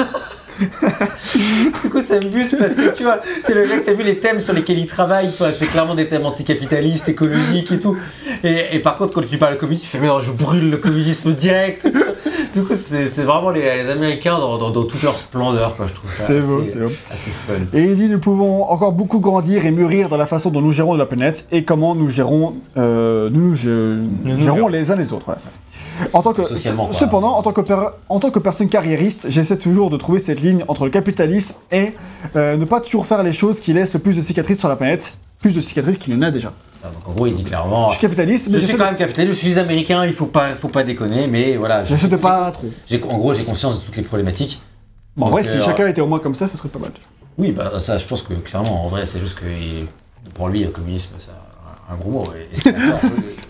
Du 1.83 1.89
coup, 1.89 2.01
ça 2.01 2.15
me 2.15 2.29
bute 2.29 2.55
parce 2.57 2.75
que 2.75 2.93
tu 2.95 3.03
vois, 3.03 3.19
c'est 3.43 3.53
le 3.53 3.67
mec, 3.67 3.83
t'as 3.85 3.93
vu 3.93 4.03
les 4.03 4.17
thèmes 4.17 4.39
sur 4.41 4.53
lesquels 4.53 4.79
il 4.79 4.87
travaille, 4.87 5.27
enfin, 5.27 5.49
c'est 5.57 5.65
clairement 5.67 5.95
des 5.95 6.07
thèmes 6.07 6.25
anticapitalistes, 6.25 7.09
écologiques 7.09 7.71
et 7.71 7.79
tout. 7.79 7.97
Et, 8.43 8.75
et 8.75 8.79
par 8.79 8.97
contre, 8.97 9.13
quand 9.13 9.27
tu 9.27 9.37
parles 9.37 9.55
de 9.55 9.59
communisme, 9.59 9.85
il 9.87 9.89
fait 9.89 9.99
mais 9.99 10.07
non, 10.07 10.19
je 10.21 10.31
brûle 10.31 10.69
le 10.69 10.77
communisme 10.77 11.33
direct. 11.33 11.87
Du 12.53 12.63
coup, 12.63 12.73
c'est 12.75 13.23
vraiment 13.23 13.49
les, 13.49 13.61
les 13.83 13.89
Américains 13.89 14.39
dans, 14.39 14.57
dans, 14.57 14.69
dans 14.69 14.83
toute 14.85 15.03
leur 15.03 15.19
splendeur, 15.19 15.75
quoi. 15.75 15.87
Je 15.87 15.93
trouve 15.93 16.11
ça 16.11 16.23
C'est 16.25 16.37
assez, 16.37 16.47
beau, 16.47 16.63
c'est 16.65 16.79
beau. 16.79 16.91
assez 17.11 17.31
fun. 17.31 17.53
Et 17.73 17.83
il 17.83 17.95
dit 17.95 18.07
nous 18.09 18.19
pouvons 18.19 18.63
encore 18.63 18.93
beaucoup 18.93 19.19
grandir 19.19 19.65
et 19.65 19.71
mûrir 19.71 20.09
dans 20.09 20.17
la 20.17 20.27
façon 20.27 20.49
dont 20.51 20.61
nous 20.61 20.71
gérons 20.71 20.95
la 20.95 21.05
planète 21.05 21.47
et 21.51 21.63
comment 21.63 21.95
nous 21.95 22.09
gérons, 22.09 22.55
euh, 22.77 23.29
nous, 23.31 23.49
nous, 23.49 23.55
je- 23.55 23.97
nous 24.23 24.39
gérons 24.39 24.55
gérons. 24.55 24.67
les 24.69 24.91
uns 24.91 24.95
les 24.95 25.11
autres. 25.11 25.25
voilà. 25.25 25.41
En 26.13 26.21
tant 26.21 26.33
que, 26.33 26.43
Socialement, 26.43 26.87
quoi. 26.87 26.95
cependant, 26.97 27.35
en 27.37 27.41
tant 27.41 27.53
que, 27.53 27.61
per- 27.61 27.89
en 28.09 28.19
tant 28.19 28.29
que 28.31 28.39
personne 28.39 28.69
carriériste, 28.69 29.25
j'essaie 29.29 29.57
toujours 29.57 29.89
de 29.89 29.97
trouver 29.97 30.19
cette 30.19 30.41
ligne 30.41 30.63
entre 30.67 30.85
le 30.85 30.91
capitalisme 30.91 31.55
et 31.71 31.93
euh, 32.35 32.57
ne 32.57 32.65
pas 32.65 32.81
toujours 32.81 33.05
faire 33.05 33.23
les 33.23 33.33
choses 33.33 33.59
qui 33.59 33.73
laissent 33.73 33.93
le 33.93 33.99
plus 33.99 34.15
de 34.17 34.21
cicatrices 34.21 34.59
sur 34.59 34.67
la 34.69 34.75
planète, 34.75 35.17
plus 35.39 35.53
de 35.53 35.61
cicatrices 35.61 35.97
qu'il 35.97 36.13
y 36.13 36.17
en 36.17 36.21
a 36.21 36.31
déjà. 36.31 36.51
Donc 36.83 37.07
en 37.07 37.13
gros, 37.13 37.27
il 37.27 37.33
dit 37.33 37.43
clairement. 37.43 37.87
Je 37.89 37.93
suis 37.93 38.01
capitaliste, 38.01 38.47
mais 38.49 38.59
Je 38.59 38.65
suis 38.65 38.73
quand 38.77 38.83
de- 38.83 38.89
même 38.89 38.95
capitaliste, 38.97 39.39
je 39.41 39.45
suis 39.47 39.57
américain, 39.59 40.05
il 40.05 40.13
faut 40.13 40.27
pas, 40.27 40.49
faut 40.55 40.67
pas 40.67 40.83
déconner, 40.83 41.27
mais 41.27 41.55
voilà. 41.57 41.83
j'essaie 41.83 42.07
de 42.07 42.15
pas 42.17 42.51
trop. 42.51 42.67
En 43.09 43.17
gros, 43.17 43.33
j'ai 43.33 43.43
conscience 43.43 43.79
de 43.79 43.85
toutes 43.85 43.97
les 43.97 44.03
problématiques. 44.03 44.61
Bon, 45.17 45.27
en 45.27 45.29
vrai, 45.29 45.43
si 45.43 45.49
euh, 45.49 45.61
chacun 45.61 45.87
était 45.87 46.01
au 46.01 46.07
moins 46.07 46.19
comme 46.19 46.35
ça, 46.35 46.47
ça 46.47 46.57
serait 46.57 46.69
pas 46.69 46.79
mal. 46.79 46.91
Oui, 47.37 47.51
bah 47.51 47.79
ça, 47.79 47.97
je 47.97 48.05
pense 48.05 48.21
que 48.21 48.33
clairement, 48.33 48.85
en 48.85 48.89
vrai, 48.89 49.05
c'est 49.05 49.19
juste 49.19 49.35
que 49.35 49.45
pour 50.33 50.49
lui, 50.49 50.61
le 50.63 50.69
communisme, 50.69 51.11
c'est 51.17 51.31
un- 51.89 51.95
gros 51.95 52.11
mot. 52.11 52.25
Et, 52.35 52.69
et. 52.69 52.73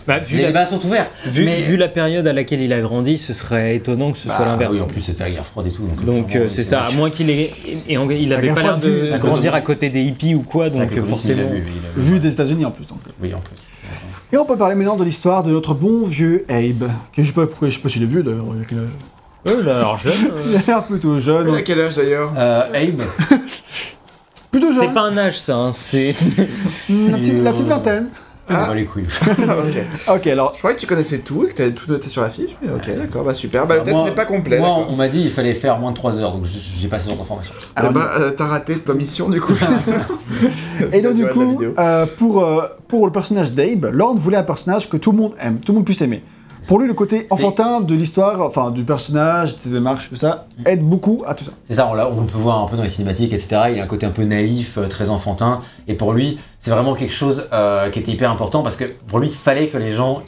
Bah, 0.06 0.20
vu, 0.20 0.36
les 0.36 0.42
la, 0.42 0.48
débats 0.50 0.66
sont 0.66 0.80
ouverts. 0.86 1.08
vu, 1.24 1.44
mais 1.44 1.62
vu 1.62 1.76
la 1.76 1.88
période 1.88 2.24
à 2.28 2.32
laquelle 2.32 2.60
il 2.60 2.72
a 2.72 2.80
grandi, 2.80 3.18
ce 3.18 3.32
serait 3.32 3.74
étonnant 3.74 4.12
que 4.12 4.18
ce 4.18 4.28
soit 4.28 4.38
Bah, 4.38 4.44
l'inverse. 4.46 4.76
Oui, 4.76 4.80
en 4.82 4.86
plus, 4.86 5.00
c'était 5.00 5.24
la 5.24 5.30
guerre 5.32 5.44
froide 5.46 5.66
et 5.66 5.72
tout. 5.72 5.88
Donc, 6.04 6.36
euh, 6.36 6.46
c'est 6.48 6.62
ça, 6.62 6.82
à 6.82 6.92
moins 6.92 7.10
qu'il 7.10 7.28
ait, 7.28 7.50
et 7.88 7.98
en- 7.98 8.08
il 8.08 8.32
avait 8.32 8.46
guerre 8.46 8.54
pas 8.54 8.62
l'air 8.62 8.78
vu- 8.78 9.10
de 9.10 9.18
grandir 9.18 9.50
de- 9.50 9.56
à 9.56 9.60
côté 9.62 9.90
des 9.90 10.02
hippies 10.04 10.36
ou 10.36 10.42
quoi, 10.42 10.68
donc 10.70 10.90
que 10.90 11.00
euh, 11.00 11.02
forcément. 11.02 11.50
vu, 11.96 12.20
des 12.20 12.32
États-Unis 12.32 12.64
en 12.64 12.70
plus. 12.70 12.86
Donc. 12.86 13.00
Oui, 13.20 13.34
en 13.34 13.40
plus. 13.40 13.56
Et 14.32 14.36
on 14.36 14.44
peut 14.44 14.56
parler 14.56 14.76
maintenant 14.76 14.96
de 14.96 15.02
l'histoire 15.02 15.42
de 15.42 15.50
notre 15.50 15.74
bon 15.74 16.06
vieux 16.06 16.44
Abe. 16.48 16.88
Que 17.12 17.22
je 17.24 17.26
sais 17.26 17.32
pas 17.32 17.48
pourquoi, 17.48 17.68
je 17.68 17.74
sais 17.74 17.80
pas 17.80 17.88
s'il 17.88 18.04
est 18.04 18.06
vieux 18.06 18.22
d'ailleurs, 18.22 18.44
il 18.56 18.62
a 18.62 18.64
quel 18.64 18.78
âge? 18.78 18.84
Ouais, 19.44 19.52
il 19.60 19.68
a 19.68 19.74
l'air 19.80 19.96
jeune. 19.96 20.12
euh. 20.26 20.40
Il 20.50 20.56
a 20.56 20.60
l'air 20.68 20.84
plutôt 20.84 21.18
jeune. 21.18 21.48
Il 21.48 21.54
a 21.56 21.62
quel 21.62 21.80
âge 21.80 21.96
d'ailleurs? 21.96 22.32
Euh, 22.38 22.62
Abe, 22.72 23.02
Plutôt 24.52 24.68
jeune. 24.68 24.78
C'est 24.82 24.94
pas 24.94 25.02
un 25.02 25.16
âge 25.16 25.38
ça, 25.40 25.56
hein, 25.56 25.72
c'est. 25.72 26.14
La 26.88 27.18
petite 27.18 27.66
vingtaine. 27.66 28.06
Ça 28.48 28.60
va 28.64 28.74
les 28.74 28.84
couilles. 28.84 29.06
Ok. 29.26 30.16
Ok, 30.16 30.26
alors. 30.28 30.52
Je 30.54 30.58
croyais 30.58 30.76
que 30.76 30.80
tu 30.80 30.86
connaissais 30.86 31.18
tout 31.18 31.44
et 31.44 31.48
que 31.48 31.54
t'avais 31.54 31.72
tout 31.72 31.90
noté 31.90 32.08
sur 32.08 32.22
la 32.22 32.30
fiche, 32.30 32.56
mais 32.62 32.68
ok, 32.70 32.96
d'accord, 32.96 33.24
bah 33.24 33.34
super. 33.34 33.66
Bah, 33.66 33.74
le 33.74 33.80
Bah, 33.80 33.86
test 33.86 34.04
n'est 34.04 34.14
pas 34.14 34.24
complet. 34.24 34.58
Moi, 34.58 34.86
on 34.88 34.96
m'a 34.96 35.08
dit 35.08 35.20
il 35.22 35.30
fallait 35.30 35.54
faire 35.54 35.78
moins 35.78 35.90
de 35.90 35.96
3 35.96 36.20
heures, 36.20 36.32
donc 36.32 36.44
j'ai 36.44 36.88
pas 36.88 36.98
ce 36.98 37.08
genre 37.08 37.18
d'informations. 37.18 37.54
Eh 37.78 37.88
bah, 37.92 38.12
euh, 38.20 38.30
t'as 38.30 38.46
raté 38.46 38.78
ta 38.78 38.94
mission 38.94 39.28
du 39.28 39.40
coup. 39.40 39.54
Et 40.92 41.00
donc, 41.00 41.14
du 41.14 41.26
coup, 41.26 41.60
euh, 41.78 42.06
pour, 42.18 42.44
euh, 42.44 42.66
pour 42.88 43.06
le 43.06 43.12
personnage 43.12 43.52
d'Abe, 43.52 43.90
Lorne 43.92 44.18
voulait 44.18 44.36
un 44.36 44.42
personnage 44.42 44.88
que 44.88 44.96
tout 44.96 45.12
le 45.12 45.18
monde 45.18 45.32
aime, 45.40 45.58
tout 45.58 45.72
le 45.72 45.76
monde 45.76 45.84
puisse 45.86 46.00
aimer. 46.02 46.22
Pour 46.66 46.80
lui, 46.80 46.88
le 46.88 46.94
côté 46.94 47.28
enfantin 47.30 47.80
de 47.80 47.94
l'histoire, 47.94 48.40
enfin 48.40 48.72
du 48.72 48.82
personnage, 48.82 49.56
de 49.56 49.60
ses 49.60 49.68
démarches, 49.68 50.08
tout 50.08 50.16
ça, 50.16 50.46
aide 50.64 50.82
beaucoup 50.82 51.22
à 51.24 51.34
tout 51.34 51.44
ça. 51.44 51.52
C'est 51.68 51.76
ça, 51.76 51.88
on, 51.88 52.20
on 52.20 52.26
peut 52.26 52.38
voir 52.38 52.64
un 52.64 52.66
peu 52.66 52.76
dans 52.76 52.82
les 52.82 52.88
cinématiques, 52.88 53.32
etc. 53.32 53.66
Il 53.68 53.76
y 53.76 53.80
a 53.80 53.84
un 53.84 53.86
côté 53.86 54.04
un 54.04 54.10
peu 54.10 54.24
naïf, 54.24 54.76
euh, 54.76 54.88
très 54.88 55.08
enfantin. 55.08 55.60
Et 55.86 55.94
pour 55.94 56.12
lui, 56.12 56.38
c'est 56.58 56.72
vraiment 56.72 56.94
quelque 56.94 57.12
chose 57.12 57.48
euh, 57.52 57.88
qui 57.90 58.00
était 58.00 58.10
hyper 58.10 58.32
important 58.32 58.64
parce 58.64 58.74
que 58.74 58.84
pour 59.06 59.20
lui, 59.20 59.28
il 59.28 59.34
fallait 59.34 59.68
que 59.68 59.78
les 59.78 59.92
gens, 59.92 60.22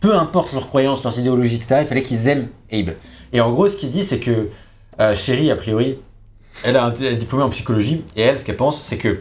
peu 0.00 0.16
importe 0.16 0.54
leurs 0.54 0.66
croyances, 0.66 1.04
leurs 1.04 1.18
idéologies, 1.18 1.56
etc., 1.56 1.80
il 1.82 1.86
fallait 1.86 2.02
qu'ils 2.02 2.26
aiment 2.28 2.48
Abe. 2.72 2.92
Et 3.34 3.42
en 3.42 3.50
gros, 3.50 3.68
ce 3.68 3.76
qu'il 3.76 3.90
dit, 3.90 4.02
c'est 4.02 4.18
que 4.18 4.48
euh, 4.98 5.14
Sherry, 5.14 5.50
a 5.50 5.56
priori, 5.56 5.98
elle 6.64 6.78
a 6.78 6.86
un, 6.86 6.94
est 6.94 7.16
diplômée 7.16 7.44
en 7.44 7.50
psychologie 7.50 8.02
et 8.16 8.22
elle, 8.22 8.38
ce 8.38 8.46
qu'elle 8.46 8.56
pense, 8.56 8.80
c'est 8.80 8.98
que 8.98 9.20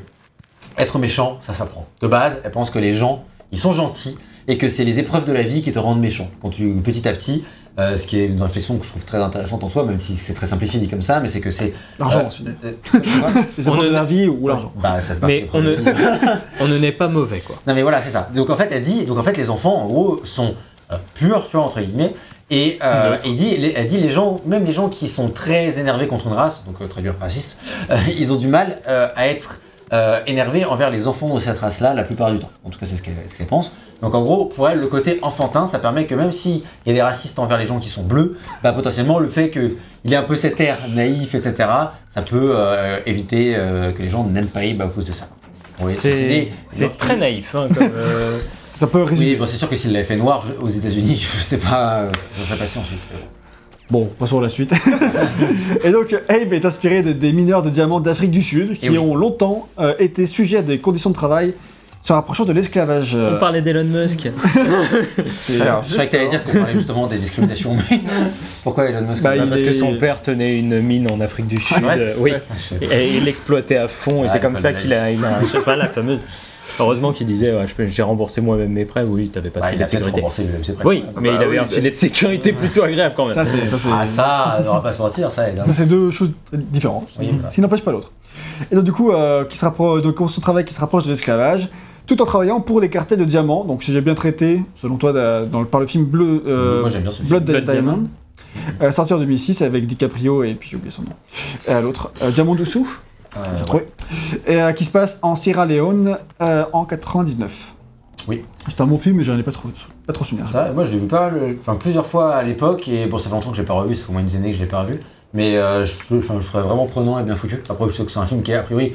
être 0.77 0.99
méchant, 0.99 1.35
ça 1.41 1.53
s'apprend. 1.53 1.85
De 1.99 2.07
base, 2.07 2.41
elle 2.45 2.51
pense 2.51 2.69
que 2.69 2.79
les 2.79 2.93
gens, 2.93 3.25
ils 3.51 3.59
sont 3.59 3.73
gentils 3.73 4.17
et 4.47 4.57
que 4.57 4.67
c'est 4.67 4.83
les 4.83 4.99
épreuves 4.99 5.25
de 5.25 5.33
la 5.33 5.43
vie 5.43 5.61
qui 5.61 5.71
te 5.71 5.79
rendent 5.79 5.99
méchant. 6.01 6.29
Quand 6.41 6.49
tu, 6.49 6.67
petit 6.83 7.07
à 7.07 7.13
petit, 7.13 7.43
euh, 7.79 7.95
ce 7.97 8.05
qui 8.07 8.19
est 8.19 8.25
une 8.25 8.41
réflexion 8.41 8.77
que 8.77 8.83
je 8.85 8.89
trouve 8.89 9.05
très 9.05 9.17
intéressante 9.19 9.63
en 9.63 9.69
soi, 9.69 9.83
même 9.85 9.99
si 9.99 10.17
c'est 10.17 10.33
très 10.33 10.47
simplifié 10.47 10.79
dit 10.79 10.87
comme 10.87 11.01
ça, 11.01 11.19
mais 11.21 11.27
c'est 11.29 11.39
que 11.41 11.51
c'est 11.51 11.73
L'argent 11.99 12.19
Euh, 12.23 12.27
aussi. 12.27 12.45
euh, 12.65 12.71
Les 13.57 13.63
épreuves 13.67 13.79
on 13.79 13.83
de 13.83 13.89
la 13.89 14.03
vie 14.03 14.27
ou 14.27 14.47
l'argent. 14.47 14.73
bah, 14.81 14.99
ça 15.01 15.15
fait 15.15 15.25
Mais 15.25 15.47
on 15.53 15.61
ne, 15.61 15.75
on 16.59 16.67
ne 16.67 16.77
naît 16.77 16.91
pas 16.91 17.07
mauvais 17.07 17.39
quoi. 17.39 17.55
Non 17.67 17.73
mais 17.73 17.81
voilà, 17.81 18.01
c'est 18.01 18.09
ça. 18.09 18.29
Donc 18.33 18.49
en 18.49 18.55
fait, 18.57 18.69
elle 18.71 18.81
dit, 18.83 19.05
donc 19.05 19.17
en 19.17 19.23
fait, 19.23 19.37
les 19.37 19.49
enfants, 19.49 19.75
en 19.83 19.85
gros, 19.85 20.21
sont 20.25 20.53
euh, 20.91 20.97
purs, 21.15 21.47
tu 21.49 21.55
vois, 21.57 21.65
entre 21.65 21.79
guillemets. 21.81 22.13
Et 22.53 22.79
euh, 22.83 23.15
il 23.25 23.35
dit, 23.35 23.55
elle 23.75 23.87
dit, 23.87 23.97
les 23.99 24.09
gens, 24.09 24.41
même 24.45 24.65
les 24.65 24.73
gens 24.73 24.89
qui 24.89 25.07
sont 25.07 25.29
très 25.29 25.79
énervés 25.79 26.07
contre 26.07 26.27
une 26.27 26.33
race, 26.33 26.65
donc 26.65 26.75
euh, 26.81 26.87
très 26.87 27.01
dur 27.01 27.15
raciste, 27.21 27.57
euh, 27.89 27.95
ils 28.17 28.33
ont 28.33 28.35
du 28.35 28.47
mal 28.49 28.79
euh, 28.89 29.07
à 29.15 29.27
être 29.27 29.61
euh, 29.93 30.19
envers 30.69 30.89
les 30.89 31.07
enfants 31.07 31.33
de 31.35 31.39
cette 31.39 31.57
race-là 31.57 31.93
la 31.93 32.03
plupart 32.03 32.31
du 32.31 32.39
temps. 32.39 32.49
En 32.63 32.69
tout 32.69 32.79
cas, 32.79 32.85
c'est 32.85 32.95
ce 32.95 33.01
qu'elle 33.03 33.15
ce 33.27 33.43
pense. 33.43 33.71
Donc 34.01 34.15
en 34.15 34.21
gros, 34.23 34.45
pour 34.45 34.67
elle, 34.69 34.79
le 34.79 34.87
côté 34.87 35.19
enfantin, 35.21 35.67
ça 35.67 35.79
permet 35.79 36.07
que 36.07 36.15
même 36.15 36.31
s'il 36.31 36.61
y 36.85 36.89
a 36.89 36.93
des 36.93 37.01
racistes 37.01 37.37
envers 37.39 37.57
les 37.57 37.65
gens 37.65 37.79
qui 37.79 37.89
sont 37.89 38.03
bleus, 38.03 38.37
bah 38.63 38.73
potentiellement 38.73 39.19
le 39.19 39.29
fait 39.29 39.49
qu'il 39.51 39.75
ait 40.11 40.15
un 40.15 40.23
peu 40.23 40.35
cet 40.35 40.59
air 40.59 40.77
naïf, 40.89 41.35
etc., 41.35 41.53
ça 42.09 42.21
peut 42.21 42.53
euh, 42.57 42.97
éviter 43.05 43.55
euh, 43.55 43.91
que 43.91 44.01
les 44.01 44.09
gens 44.09 44.23
n'aiment 44.23 44.47
pas 44.47 44.61
Abe 44.61 44.81
à 44.81 44.87
cause 44.87 45.05
de 45.07 45.13
ça. 45.13 45.27
Oui, 45.81 45.91
C'est 45.91 46.97
très 46.97 47.17
naïf. 47.17 47.55
Hein, 47.55 47.67
comme, 47.73 47.89
euh, 47.95 48.39
Ça 48.79 48.87
peut 48.87 49.03
résumer. 49.03 49.31
oui, 49.31 49.35
bon, 49.35 49.45
c'est 49.45 49.57
sûr 49.57 49.69
que 49.69 49.75
s'il 49.75 49.91
l'avait 49.93 50.05
fait 50.05 50.15
noir 50.15 50.43
je- 50.47 50.59
aux 50.63 50.69
États-Unis, 50.69 51.15
je 51.35 51.39
sais 51.39 51.57
pas 51.57 52.07
ce 52.35 52.39
qui 52.41 52.47
serait 52.47 52.57
passé 52.57 52.79
ensuite. 52.79 52.99
Bon, 53.91 54.09
passons 54.17 54.39
à 54.39 54.41
la 54.43 54.49
suite. 54.49 54.73
et 55.83 55.91
donc, 55.91 56.15
Abe 56.29 56.53
est 56.53 56.63
inspiré 56.65 57.01
de, 57.01 57.11
des 57.11 57.33
mineurs 57.33 57.61
de 57.61 57.69
diamants 57.69 57.99
d'Afrique 57.99 58.31
du 58.31 58.41
Sud 58.41 58.79
qui 58.79 58.89
oui. 58.89 58.97
ont 58.97 59.13
longtemps 59.15 59.67
euh, 59.79 59.93
été 59.99 60.25
sujets 60.25 60.57
à 60.59 60.61
des 60.61 60.79
conditions 60.79 61.09
de 61.09 61.15
travail 61.15 61.53
se 62.01 62.13
rapprochant 62.13 62.45
de 62.45 62.53
l'esclavage. 62.53 63.11
euh, 63.15 63.35
on 63.35 63.39
parlait 63.39 63.61
d'Elon 63.61 63.83
Musk. 63.83 64.21
c'est- 65.35 65.59
croyais 65.59 66.05
que 66.07 66.11
t'allais 66.11 66.29
dire 66.29 66.43
qu'on 66.43 66.53
parlait 66.57 66.73
justement 66.73 67.05
des 67.05 67.17
discriminations, 67.17 67.75
pourquoi 68.63 68.89
Elon 68.89 69.01
Musk 69.07 69.21
Bah, 69.21 69.35
il 69.35 69.47
parce 69.47 69.61
est- 69.61 69.65
que 69.65 69.73
son 69.73 69.95
père 69.97 70.21
tenait 70.21 70.57
une 70.57 70.79
mine 70.81 71.11
en 71.11 71.19
Afrique 71.19 71.47
du 71.47 71.57
Sud. 71.61 71.83
Ouais. 71.83 71.95
euh, 71.97 72.13
oui. 72.17 72.31
Et 72.91 73.17
il 73.17 73.25
l'exploitait 73.25 73.77
à 73.77 73.87
fond, 73.87 74.23
et 74.23 74.29
c'est 74.29 74.39
comme 74.39 74.55
ça 74.55 74.73
qu'il 74.73 74.93
a, 74.93 75.11
il 75.11 75.23
a, 75.23 75.41
je 75.41 75.47
sais 75.47 75.61
pas, 75.61 75.75
la 75.75 75.87
fameuse. 75.87 76.25
Heureusement 76.79 77.11
qu'il 77.11 77.27
disait, 77.27 77.51
ouais, 77.55 77.65
j'ai 77.87 78.01
remboursé 78.03 78.41
moi-même 78.41 78.71
mes 78.71 78.85
prêts. 78.85 79.03
Oui, 79.07 79.29
t'avais 79.29 79.49
pas 79.49 79.59
de 79.59 79.65
Bah, 79.65 79.69
il 79.71 79.73
filet 79.73 79.83
a 79.83 79.87
de 79.87 79.91
peut-être 79.91 80.03
sécurité. 80.05 80.21
remboursé 80.21 80.43
lui-même 80.43 80.63
ses 80.63 80.73
prêts. 80.73 80.85
Oui, 80.85 81.03
mais 81.21 81.29
bah 81.29 81.35
il 81.35 81.43
avait 81.43 81.47
oui, 81.51 81.57
un 81.57 81.61
bah- 81.63 81.67
filet 81.67 81.91
de 81.91 81.95
sécurité 81.95 82.53
plutôt 82.53 82.83
agréable 82.83 83.13
quand 83.15 83.25
même. 83.25 83.35
ça, 83.35 83.45
c'est 83.45 83.67
ça, 83.67 83.77
c'est- 83.77 83.89
Ah 83.91 84.05
ça, 84.05 84.63
on 84.67 84.73
va 84.73 84.79
pas 84.81 84.93
se 84.93 85.01
mentir, 85.01 85.31
ça 85.31 85.49
aide. 85.49 85.59
hein. 85.59 85.63
ça, 85.67 85.73
c'est 85.73 85.85
deux 85.85 86.11
choses 86.11 86.31
différentes. 86.53 87.07
Oui, 87.19 87.29
voilà. 87.33 87.49
Ce 87.51 87.55
qui 87.55 87.61
n'empêche 87.61 87.81
pas 87.83 87.91
l'autre. 87.91 88.11
Et 88.71 88.75
donc, 88.75 88.83
du 88.85 88.91
coup, 88.91 89.11
euh, 89.11 89.45
qui 89.45 89.57
se 89.57 89.65
rapproche, 89.65 90.01
donc, 90.01 90.17
son 90.29 90.41
travail 90.41 90.65
qui 90.65 90.73
se 90.73 90.79
rapproche 90.79 91.03
de 91.03 91.09
l'esclavage, 91.09 91.67
tout 92.07 92.21
en 92.21 92.25
travaillant 92.25 92.61
pour 92.61 92.81
les 92.81 92.89
cartels 92.89 93.19
de 93.19 93.25
diamants. 93.25 93.63
Donc, 93.65 93.83
si 93.83 93.91
j'ai 93.93 94.01
bien 94.01 94.15
traité, 94.15 94.61
selon 94.75 94.97
toi, 94.97 95.13
da- 95.13 95.45
dans 95.45 95.59
le- 95.61 95.65
par 95.67 95.79
le 95.81 95.87
film 95.87 96.05
Bleu, 96.05 96.43
euh, 96.47 96.81
Moi 96.81 96.89
j'aime 96.89 97.01
bien 97.03 97.11
ce 97.11 97.17
film. 97.17 97.29
Blood, 97.29 97.43
Blood 97.45 97.65
Diamond, 97.65 97.91
Diamond. 97.91 98.07
euh, 98.81 98.91
sorti 98.91 99.13
en 99.13 99.17
2006 99.19 99.61
avec 99.61 99.85
DiCaprio 99.85 100.43
et 100.43 100.53
puis 100.55 100.69
j'ai 100.69 100.77
oublié 100.77 100.91
son 100.91 101.03
nom. 101.03 101.09
Et 101.67 101.71
à 101.71 101.81
l'autre, 101.81 102.11
euh, 102.23 102.31
Diamant 102.31 102.55
Dessous, 102.55 102.87
Euh, 102.87 103.10
j'ai 103.59 103.65
trouvé. 103.65 103.85
Et, 104.47 104.61
euh, 104.61 104.71
qui 104.73 104.85
se 104.85 104.91
passe 104.91 105.19
en 105.21 105.35
Sierra 105.35 105.65
Leone 105.65 106.17
euh, 106.41 106.65
en 106.73 106.85
99. 106.85 107.73
Oui. 108.27 108.43
C'est 108.67 108.79
un 108.81 108.85
bon 108.85 108.97
film, 108.97 109.17
mais 109.17 109.23
j'en 109.23 109.37
ai 109.37 109.43
pas 109.43 109.51
trop, 109.51 109.69
pas 110.05 110.13
trop 110.13 110.23
souvenir. 110.25 110.47
Ça, 110.47 110.71
moi 110.73 110.85
je 110.85 110.91
l'ai 110.91 110.99
vu 110.99 111.07
pas, 111.07 111.29
le- 111.29 111.57
enfin 111.59 111.75
plusieurs 111.75 112.05
fois 112.05 112.35
à 112.35 112.43
l'époque, 112.43 112.87
et 112.87 113.07
bon, 113.07 113.17
ça 113.17 113.29
fait 113.29 113.35
longtemps 113.35 113.49
que 113.49 113.55
je 113.55 113.61
l'ai 113.61 113.67
pas 113.67 113.73
revu, 113.73 113.95
c'est 113.95 114.07
au 114.09 114.11
moins 114.11 114.21
une 114.21 114.27
dizaine 114.27 114.41
d'années 114.43 114.51
que 114.53 114.57
je 114.59 114.63
l'ai 114.63 114.69
pas 114.69 114.81
revu. 114.83 114.99
Mais 115.33 115.57
euh, 115.57 115.83
je, 115.85 115.93
enfin, 116.17 116.35
je 116.39 116.45
trouvais 116.45 116.63
vraiment 116.63 116.85
prenant 116.85 117.17
et 117.19 117.23
bien 117.23 117.35
foutu. 117.35 117.61
Après, 117.69 117.87
je 117.87 117.93
sais 117.93 118.03
que 118.05 118.11
c'est 118.11 118.19
un 118.19 118.25
film 118.25 118.43
qui, 118.43 118.53
a 118.53 118.61
priori, 118.61 118.93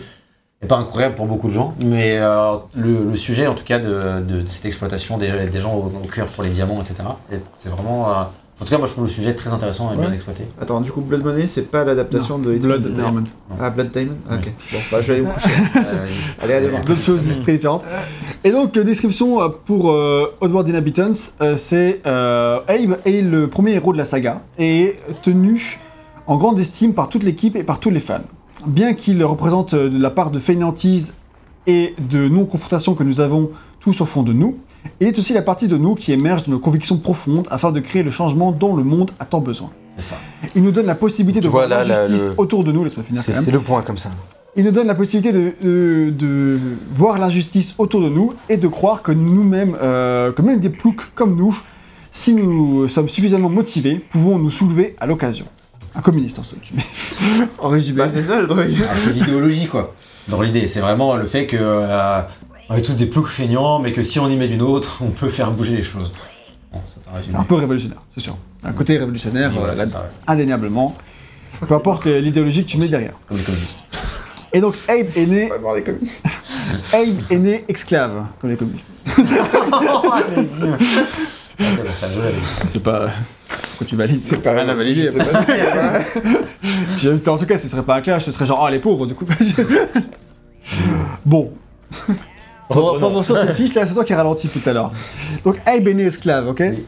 n'est 0.63 0.69
pas 0.69 0.77
incroyable 0.77 1.15
pour 1.15 1.27
beaucoup 1.27 1.49
de 1.49 1.53
gens, 1.53 1.75
mais 1.81 2.19
euh, 2.19 2.57
le, 2.75 3.05
le 3.05 3.17
sujet, 3.17 3.47
en 3.47 3.55
tout 3.55 3.65
cas, 3.65 3.79
de, 3.79 4.21
de- 4.21 4.43
de 4.43 4.47
cette 4.47 4.67
exploitation 4.67 5.19
des, 5.19 5.31
des 5.47 5.59
gens 5.61 5.75
au, 5.75 5.87
au 5.87 6.07
cœur 6.07 6.27
pour 6.27 6.45
les 6.45 6.51
diamants, 6.51 6.81
etc., 6.81 6.97
et 7.33 7.37
c'est 7.55 7.71
vraiment. 7.71 8.11
euh, 8.11 8.23
en 8.61 8.65
tout 8.65 8.71
cas, 8.71 8.79
moi 8.79 8.87
je 8.87 8.93
trouve 8.93 9.05
le 9.05 9.11
sujet 9.11 9.35
très 9.35 9.53
intéressant 9.53 9.93
et 9.93 9.97
bien 9.97 10.13
exploité. 10.13 10.45
Attends, 10.61 10.81
du 10.81 10.91
coup, 10.91 11.03
Blood 11.03 11.23
Money, 11.25 11.47
c'est 11.47 11.71
pas 11.71 11.85
l'adaptation 11.85 12.39
de 12.39 12.55
It's 12.55 12.65
Blood 12.65 12.95
Diamond. 12.95 13.25
Ah, 13.61 13.71
Blood 13.71 13.91
Diamond 13.93 14.17
Oui. 14.31 14.37
Ok. 14.37 14.53
Bon, 14.73 14.79
bah, 14.91 15.01
je 15.03 15.07
vais 15.09 15.13
aller 15.19 15.23
me 15.27 15.33
coucher. 15.33 15.51
Euh. 15.77 16.07
Allez, 16.43 16.55
à 16.55 16.61
demain. 16.63 16.81
D'autres 16.81 17.03
choses 17.03 17.21
très 17.43 17.53
différentes. 17.53 17.85
Et 18.45 18.51
donc, 18.51 18.77
euh, 18.77 18.85
description 18.85 19.43
euh, 19.43 19.49
pour 19.49 19.91
euh, 19.91 20.35
Oddworld 20.41 20.69
Inhabitants, 20.69 21.13
euh, 21.43 21.57
c'est 21.57 22.01
euh, 22.07 22.61
Abe 22.67 22.97
est 23.05 23.21
le 23.23 23.49
premier 23.49 23.73
héros 23.73 23.93
de 23.93 23.99
la 23.99 24.05
saga 24.05 24.43
et 24.59 24.81
est 24.85 25.23
tenu 25.23 25.79
en 26.27 26.37
grande 26.37 26.59
estime 26.59 26.95
par 26.95 27.09
toute 27.09 27.23
l'équipe 27.25 27.57
et 27.57 27.63
par 27.63 27.79
tous 27.79 27.91
les 27.91 28.01
fans. 28.01 28.21
Bien 28.67 28.95
qu'il 28.95 29.23
représente 29.23 29.75
euh, 29.75 29.91
de 29.91 30.01
la 30.01 30.11
part 30.11 30.31
de 30.31 30.39
fainéantise 30.39 31.15
et 31.67 31.95
de 31.99 32.27
non-confrontation 32.29 32.95
que 32.95 33.03
nous 33.05 33.21
avons 33.21 33.51
tous 33.81 34.01
au 34.01 34.05
fond 34.07 34.23
de 34.23 34.33
nous, 34.33 34.57
il 35.01 35.07
est 35.09 35.19
aussi 35.19 35.33
la 35.33 35.43
partie 35.43 35.69
de 35.69 35.77
nous 35.77 35.95
qui 35.95 36.13
émerge 36.13 36.45
de 36.45 36.51
nos 36.51 36.59
convictions 36.59 36.99
profondes 36.99 37.47
afin 37.51 37.73
de 37.73 37.81
créer 37.81 38.03
le 38.03 38.11
changement 38.11 38.53
dont 38.53 38.75
le 38.77 38.83
monde 38.85 39.11
a 39.21 39.25
tant 39.25 39.41
besoin. 39.41 39.71
C'est 39.97 40.05
ça. 40.11 40.17
Il 40.55 40.63
nous 40.63 40.73
donne 40.73 40.87
la 40.87 40.95
possibilité 40.95 41.41
de 41.41 41.47
Tu 41.47 41.51
voir 41.51 41.67
l'injustice 41.69 42.29
le- 42.29 42.35
autour 42.37 42.65
de 42.65 42.73
nous, 42.73 42.85
laisse-moi 42.85 43.05
finir 43.05 43.23
C'est 43.23 43.33
quand 43.33 43.39
même. 43.39 43.45
c'est 43.45 43.51
le 43.51 43.61
point 43.61 43.83
comme 43.83 43.97
ça. 43.97 44.11
Il 44.57 44.65
nous 44.65 44.71
donne 44.71 44.87
la 44.87 44.95
possibilité 44.95 45.33
de, 45.33 45.53
de- 45.63 46.11
de 46.11 46.59
voir 46.93 47.19
l'injustice 47.19 47.75
autour 47.79 48.01
de 48.03 48.09
nous 48.09 48.33
et 48.49 48.57
de 48.57 48.69
croire 48.69 49.03
que 49.03 49.13
nous-mêmes, 49.13 49.77
euh, 49.83 50.33
que 50.33 50.43
même 50.43 50.61
des 50.61 50.71
ploucs 50.71 51.03
comme 51.15 51.35
nous, 51.37 51.59
si 52.11 52.35
nous 52.35 52.89
sommes 52.89 53.09
suffisamment 53.09 53.49
motivés, 53.51 54.05
pouvons 54.11 54.39
nous 54.39 54.51
soulever 54.51 54.97
à 55.01 55.07
l'occasion. 55.07 55.45
Un 55.95 56.01
communiste 56.03 56.39
en 56.39 56.43
somme, 56.43 56.59
tu 56.63 56.75
mets. 56.75 56.83
en 57.59 57.69
résumé. 57.69 57.99
Bah, 57.99 58.09
c'est 58.11 58.23
ça 58.23 58.41
le 58.41 58.47
truc. 58.47 58.67
Ah, 58.83 58.95
c'est 58.97 59.13
l'idéologie, 59.15 59.67
quoi. 59.67 59.95
Dans 60.29 60.43
l'idée, 60.43 60.67
c'est 60.67 60.81
vraiment 60.81 61.17
le 61.17 61.25
fait 61.25 61.47
que. 61.47 61.57
euh, 61.59 62.21
on 62.69 62.75
est 62.77 62.83
tous 62.83 62.97
des 62.97 63.07
ploucs 63.07 63.29
feignants, 63.29 63.79
mais 63.79 63.93
que 63.93 64.03
si 64.03 64.19
on 64.19 64.29
y 64.29 64.37
met 64.37 64.49
d'une 64.49 64.63
autre, 64.63 64.99
on 65.03 65.11
peut 65.11 65.29
faire 65.29 65.51
bouger 65.51 65.77
les 65.77 65.83
choses. 65.83 66.13
Bon, 66.73 66.81
c'est 66.87 67.35
un 67.35 67.45
peu 67.45 67.55
révolutionnaire, 67.55 68.03
c'est 68.15 68.21
sûr. 68.21 68.37
Un 68.65 68.73
côté 68.73 68.99
révolutionnaire, 68.99 69.53
voilà, 69.53 69.81
euh, 69.81 69.87
ça, 69.87 69.99
ouais. 70.01 70.07
indéniablement. 70.27 70.97
Peu 71.67 71.75
importe 71.75 72.07
l'idéologie 72.07 72.65
que 72.65 72.71
tu 72.71 72.79
mets 72.79 72.89
derrière. 72.89 73.15
Comme 73.29 73.39
les 73.39 73.45
communistes. 73.45 73.79
Et 74.53 74.61
donc 74.61 74.75
Abe 74.89 75.07
est 75.17 75.27
né, 75.27 75.51
voir 75.61 75.75
les 75.75 75.83
communistes. 75.83 76.25
Abe 76.93 77.17
est 77.31 77.39
né 77.39 77.65
esclave, 77.69 78.27
comme 78.41 78.51
les 78.51 78.57
communistes. 78.57 78.89
C'est 82.67 82.83
pas. 82.83 83.09
Pourquoi 83.49 83.87
tu 83.87 83.97
valides 83.97 84.19
C'est 84.19 84.37
pas 84.39 84.53
rien 84.53 84.69
à 84.69 84.75
valider. 84.75 85.11
Pas 85.13 85.25
pas- 85.25 86.05
En 87.33 87.39
tout 87.39 87.47
cas, 87.47 87.59
ce 87.59 87.69
serait 87.69 87.83
pas 87.83 87.97
un 87.97 88.01
clash, 88.01 88.25
ce 88.25 88.33
serait 88.33 88.47
genre, 88.47 88.65
ah 88.67 88.71
les 88.71 88.79
pauvres, 88.79 89.07
du 89.07 89.15
coup. 89.15 89.27
bon. 91.25 91.53
Revenons 92.69 93.23
sur 93.23 93.37
cette 93.37 93.53
fiche 93.53 93.75
là, 93.75 93.87
c'est 93.87 93.95
toi 93.95 94.05
qui 94.05 94.13
as 94.13 94.17
ralenti 94.17 94.49
tout 94.49 94.61
à 94.69 94.73
l'heure. 94.73 94.91
Donc, 95.45 95.57
Abe 95.67 95.87
est 95.89 95.95
né 95.95 96.05
esclave, 96.05 96.49
ok 96.49 96.63
Oui. 96.71 96.85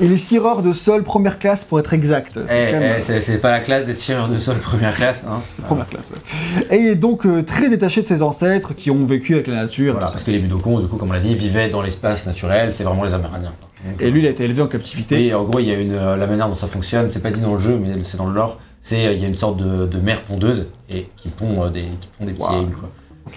Il 0.00 0.12
est 0.12 0.16
sireur 0.16 0.62
de 0.62 0.72
sol 0.72 1.02
première 1.04 1.38
classe 1.38 1.64
pour 1.64 1.78
être 1.78 1.92
exact. 1.94 2.38
Eh, 2.42 2.48
C'est 2.48 2.72
même- 2.72 3.00
eh, 3.08 3.20
c'est 3.20 3.38
pas 3.38 3.50
la 3.50 3.60
classe 3.60 3.86
d'être 3.86 3.96
tireur 3.96 4.28
de 4.28 4.36
sol 4.36 4.58
première 4.58 4.94
classe, 4.94 5.24
hein. 5.28 5.40
c'est 5.50 5.64
première 5.64 5.88
classe, 5.88 6.10
ouais. 6.10 6.66
Et 6.76 6.80
il 6.80 6.86
est 6.88 6.94
donc 6.96 7.24
euh, 7.24 7.42
très 7.42 7.70
détaché 7.70 8.02
de 8.02 8.06
ses 8.06 8.22
ancêtres 8.22 8.74
qui 8.74 8.90
ont 8.90 9.06
vécu 9.06 9.34
avec 9.34 9.46
la 9.46 9.54
nature. 9.54 9.92
Voilà, 9.94 10.08
parce 10.08 10.22
que 10.24 10.30
les 10.30 10.38
Budokons, 10.38 10.80
du 10.80 10.86
coup, 10.86 10.96
comme 10.96 11.08
on 11.10 11.14
l'a 11.14 11.20
dit, 11.20 11.34
vivaient 11.34 11.68
dans 11.70 11.80
l'espace 11.82 12.26
naturel, 12.26 12.72
c'est 12.72 12.84
vraiment 12.84 13.04
les 13.04 13.14
Amérindiens. 13.14 13.52
Donc, 13.88 14.00
Et 14.02 14.10
lui, 14.10 14.20
il 14.20 14.26
a 14.26 14.30
été 14.30 14.44
élevé 14.44 14.60
en 14.62 14.66
captivité. 14.68 15.26
Et 15.28 15.34
en 15.34 15.44
gros, 15.44 15.58
il 15.60 15.66
y 15.68 15.72
a 15.72 15.78
une, 15.78 15.94
euh, 15.94 16.16
la 16.16 16.26
manière 16.26 16.48
dont 16.48 16.54
ça 16.54 16.66
fonctionne, 16.68 17.08
c'est 17.08 17.22
pas 17.22 17.30
dit 17.30 17.40
dans 17.40 17.54
le 17.54 17.58
jeu, 17.60 17.78
mais 17.78 18.02
c'est 18.02 18.18
dans 18.18 18.26
le 18.26 18.34
lore, 18.34 18.58
c'est 18.80 19.06
euh, 19.06 19.12
il 19.12 19.20
y 19.20 19.24
a 19.24 19.28
une 19.28 19.34
sorte 19.34 19.56
de, 19.56 19.86
de 19.86 19.98
mère 19.98 20.20
pondeuse 20.20 20.68
et 20.90 21.08
qui 21.16 21.30
pond 21.30 21.64
euh, 21.64 21.70
des, 21.70 21.82
qui 22.00 22.08
pond 22.18 22.26
des 22.26 22.32
petits 22.32 22.42
Wow. 22.42 22.66
Quoi. 22.78 22.90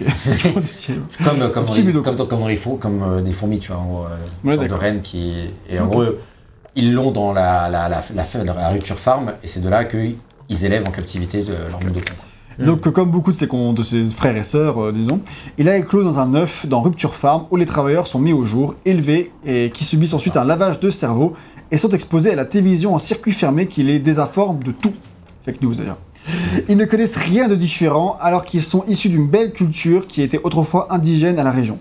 Comme, 1.24 1.50
comme, 1.52 1.64
dans 1.66 1.74
les, 1.74 1.82
Budokon. 1.82 2.04
comme, 2.04 2.16
dans- 2.16 2.26
comme 2.26 2.40
dans 2.40 2.48
les 2.48 2.56
fours, 2.56 2.78
comme 2.78 3.02
euh, 3.02 3.20
des 3.22 3.32
fourmis, 3.32 3.58
tu 3.58 3.72
vois, 3.72 3.80
en 3.80 3.86
gros, 3.86 4.04
euh, 4.04 4.08
une 4.44 4.50
Ouais, 4.50 4.56
sorte 4.56 4.68
de 4.68 4.74
reine 4.74 5.00
qui. 5.02 5.50
Et 5.68 5.78
en 5.80 5.86
gros, 5.86 6.04
ils 6.74 6.92
l'ont 6.92 7.10
dans 7.10 7.32
la, 7.32 7.68
la, 7.70 7.88
la, 7.88 8.02
la, 8.14 8.68
rupture 8.68 8.98
farm, 8.98 9.32
et 9.42 9.46
c'est 9.46 9.60
de 9.60 9.68
là 9.68 9.84
qu'ils 9.84 10.64
élèvent 10.64 10.86
en 10.86 10.90
captivité 10.90 11.42
de 11.42 11.54
leur 11.70 11.78
Budokon. 11.80 12.12
Donc, 12.58 12.86
euh, 12.86 12.90
comme 12.90 13.10
beaucoup 13.10 13.32
de 13.32 13.36
ses, 13.36 13.46
de 13.46 14.08
frères 14.08 14.36
et 14.36 14.44
sœurs, 14.44 14.82
euh, 14.82 14.92
disons, 14.92 15.20
il 15.58 15.68
a 15.68 15.76
éclos 15.76 16.02
dans 16.04 16.18
un 16.20 16.34
œuf 16.34 16.64
dans 16.66 16.80
Rupture 16.80 17.14
Farm 17.14 17.44
où 17.50 17.56
les 17.56 17.66
travailleurs 17.66 18.06
sont 18.06 18.18
mis 18.18 18.32
au 18.32 18.44
jour, 18.44 18.74
élevés 18.86 19.30
et 19.44 19.70
qui 19.70 19.84
subissent 19.84 20.14
ensuite 20.14 20.36
un 20.38 20.44
lavage 20.44 20.80
de 20.80 20.88
cerveau 20.90 21.34
et 21.70 21.76
sont 21.76 21.90
exposés 21.90 22.32
à 22.32 22.34
la 22.34 22.46
télévision 22.46 22.94
en 22.94 22.98
circuit 22.98 23.32
fermé 23.32 23.66
qui 23.66 23.82
les 23.82 23.98
désinforme 23.98 24.62
de 24.62 24.72
tout. 24.72 24.92
Fake 25.44 25.60
news 25.60 25.74
d'ailleurs. 25.74 25.98
Ils 26.68 26.76
ne 26.76 26.84
connaissent 26.84 27.16
rien 27.16 27.48
de 27.48 27.54
différent 27.54 28.16
alors 28.20 28.44
qu'ils 28.44 28.62
sont 28.62 28.84
issus 28.88 29.08
d'une 29.08 29.28
belle 29.28 29.52
culture 29.52 30.06
qui 30.06 30.22
était 30.22 30.40
autrefois 30.42 30.88
indigène 30.92 31.38
à 31.38 31.44
la 31.44 31.50
région. 31.52 31.78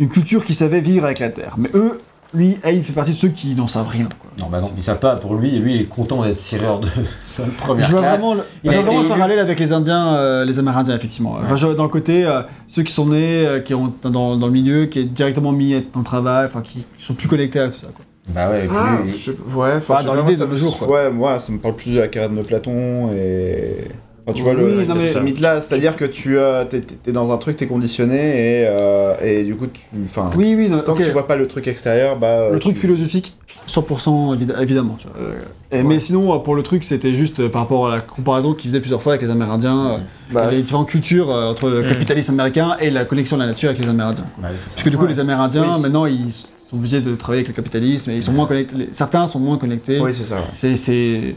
Une 0.00 0.08
culture 0.08 0.44
qui 0.44 0.54
savait 0.54 0.80
vivre 0.80 1.04
avec 1.04 1.20
la 1.20 1.30
terre. 1.30 1.54
Mais 1.58 1.68
eux, 1.74 2.00
lui, 2.34 2.58
Abe 2.64 2.82
fait 2.82 2.92
partie 2.92 3.12
de 3.12 3.16
ceux 3.16 3.28
qui 3.28 3.54
n'en 3.54 3.68
savent 3.68 3.86
rien. 3.88 4.06
quoi. 4.06 4.28
Non, 4.40 4.48
bah 4.50 4.60
non, 4.60 4.72
ils 4.76 4.82
savent 4.82 4.98
pas, 4.98 5.14
pour 5.16 5.36
lui, 5.36 5.50
lui, 5.58 5.76
il 5.76 5.80
est 5.82 5.84
content 5.84 6.22
d'être 6.24 6.36
tireur 6.36 6.80
de 6.80 6.88
sol 7.24 7.48
première 7.50 7.86
Je 7.86 7.92
vois 7.92 8.00
classe. 8.00 8.18
vraiment 8.20 8.34
le, 8.34 8.42
Il 8.64 8.70
je 8.72 8.76
a 8.76 8.80
vois 8.80 8.90
vraiment 8.90 9.02
le 9.04 9.08
parallèle 9.08 9.38
avec 9.38 9.60
les 9.60 9.72
Indiens, 9.72 10.14
euh, 10.16 10.44
les 10.44 10.58
Amérindiens, 10.58 10.96
effectivement. 10.96 11.38
Enfin, 11.42 11.54
je- 11.56 11.68
dans 11.68 11.84
le 11.84 11.88
côté, 11.88 12.24
euh, 12.24 12.42
ceux 12.66 12.82
qui 12.82 12.92
sont 12.92 13.06
nés, 13.06 13.46
euh, 13.46 13.60
qui 13.60 13.74
ont 13.74 13.94
dans, 14.02 14.36
dans 14.36 14.46
le 14.46 14.52
milieu, 14.52 14.86
qui 14.86 14.98
est 14.98 15.04
directement 15.04 15.52
mis 15.52 15.72
dans 15.94 16.00
le 16.00 16.04
travail, 16.04 16.46
enfin, 16.46 16.62
qui, 16.62 16.80
qui 16.98 17.04
sont 17.06 17.14
plus 17.14 17.28
connectés 17.28 17.60
à 17.60 17.68
tout 17.68 17.78
ça. 17.78 17.86
Quoi. 17.94 18.04
Bah 18.28 18.50
ouais, 18.50 18.68
Ah, 18.74 18.98
lui, 19.04 19.12
je 19.12 19.16
sais- 19.16 19.36
ouais, 19.54 19.74
enfin, 19.76 20.02
dans 20.02 20.14
l'idée 20.14 20.24
moi, 20.24 20.36
ça 20.36 20.44
de 20.44 20.46
nos 20.46 20.52
me- 20.52 20.56
jours, 20.56 20.78
quoi. 20.78 20.88
Ouais, 20.88 21.10
moi, 21.10 21.38
ça 21.38 21.52
me 21.52 21.58
parle 21.58 21.76
plus 21.76 21.94
de 21.94 22.00
la 22.00 22.08
carrière 22.08 22.30
de 22.30 22.42
Platon 22.42 23.10
et. 23.12 23.84
Enfin, 24.28 24.34
tu 24.34 24.42
vois, 24.42 24.54
Oui, 24.54 24.84
le, 24.88 24.94
mais- 24.94 25.06
ce 25.06 25.18
mythe-là, 25.20 25.60
c'est-à-dire 25.60 25.94
que 25.94 26.04
tu 26.04 26.36
euh, 26.36 26.64
t'es 26.64 27.12
dans 27.12 27.32
un 27.32 27.38
truc, 27.38 27.56
t'es 27.56 27.68
conditionné 27.68 28.16
et, 28.16 28.66
euh, 28.66 29.14
et 29.22 29.44
du 29.44 29.54
coup, 29.54 29.68
tu. 29.68 29.82
Enfin, 30.04 30.28
Oui, 30.36 30.54
oui, 30.56 30.68
non, 30.68 30.80
tant 30.80 30.94
que 30.94 31.04
tu 31.04 31.10
vois 31.12 31.28
pas 31.28 31.36
le 31.36 31.46
truc 31.46 31.68
extérieur, 31.68 32.16
bah. 32.18 32.48
Le 32.50 32.56
euh, 32.56 32.58
truc 32.58 32.74
tu- 32.74 32.80
philosophique, 32.80 33.36
100% 33.68 34.34
évid- 34.34 34.60
évidemment. 34.60 34.96
Tu 34.98 35.06
vois. 35.06 35.16
Euh, 35.28 35.32
et- 35.70 35.84
Mais 35.84 36.00
sinon, 36.00 36.36
pour 36.40 36.56
le 36.56 36.64
truc, 36.64 36.82
c'était 36.82 37.14
juste 37.14 37.46
par 37.46 37.62
rapport 37.62 37.86
à 37.86 37.94
la 37.96 38.00
comparaison 38.02 38.54
qu'ils 38.54 38.70
faisaient 38.70 38.80
plusieurs 38.80 39.00
fois 39.00 39.12
avec 39.12 39.22
les 39.22 39.30
Amérindiens, 39.30 39.90
euh, 39.92 39.98
bah, 40.32 40.50
les 40.50 40.60
différentes 40.62 40.88
cultures 40.88 41.30
euh, 41.32 41.50
entre 41.52 41.68
le 41.70 41.82
Mm. 41.82 41.86
capitalisme 41.86 42.32
américain 42.32 42.76
et 42.80 42.90
la 42.90 43.04
connexion 43.04 43.36
de 43.36 43.42
la 43.42 43.48
nature 43.48 43.68
avec 43.70 43.80
les 43.80 43.88
Amérindiens. 43.88 44.24
bah. 44.38 44.48
Parce 44.50 44.82
que 44.82 44.88
du 44.90 44.96
coup, 44.96 45.04
Ouais. 45.04 45.10
les 45.10 45.20
Amérindiens, 45.20 45.74
Oui. 45.76 45.82
maintenant, 45.82 46.06
ils 46.06 46.32
sont 46.70 46.76
obligés 46.76 47.00
de 47.00 47.14
travailler 47.14 47.40
avec 47.40 47.48
le 47.48 47.54
capitalisme 47.54 48.10
et 48.10 48.16
ils 48.16 48.22
sont 48.22 48.32
moins 48.32 48.46
connectés. 48.46 48.88
Certains 48.92 49.26
sont 49.26 49.38
moins 49.40 49.58
connectés. 49.58 50.00
Oui, 50.00 50.12
c'est 50.14 50.24
ça. 50.24 50.36
ouais. 50.36 50.76
C'est 50.76 51.34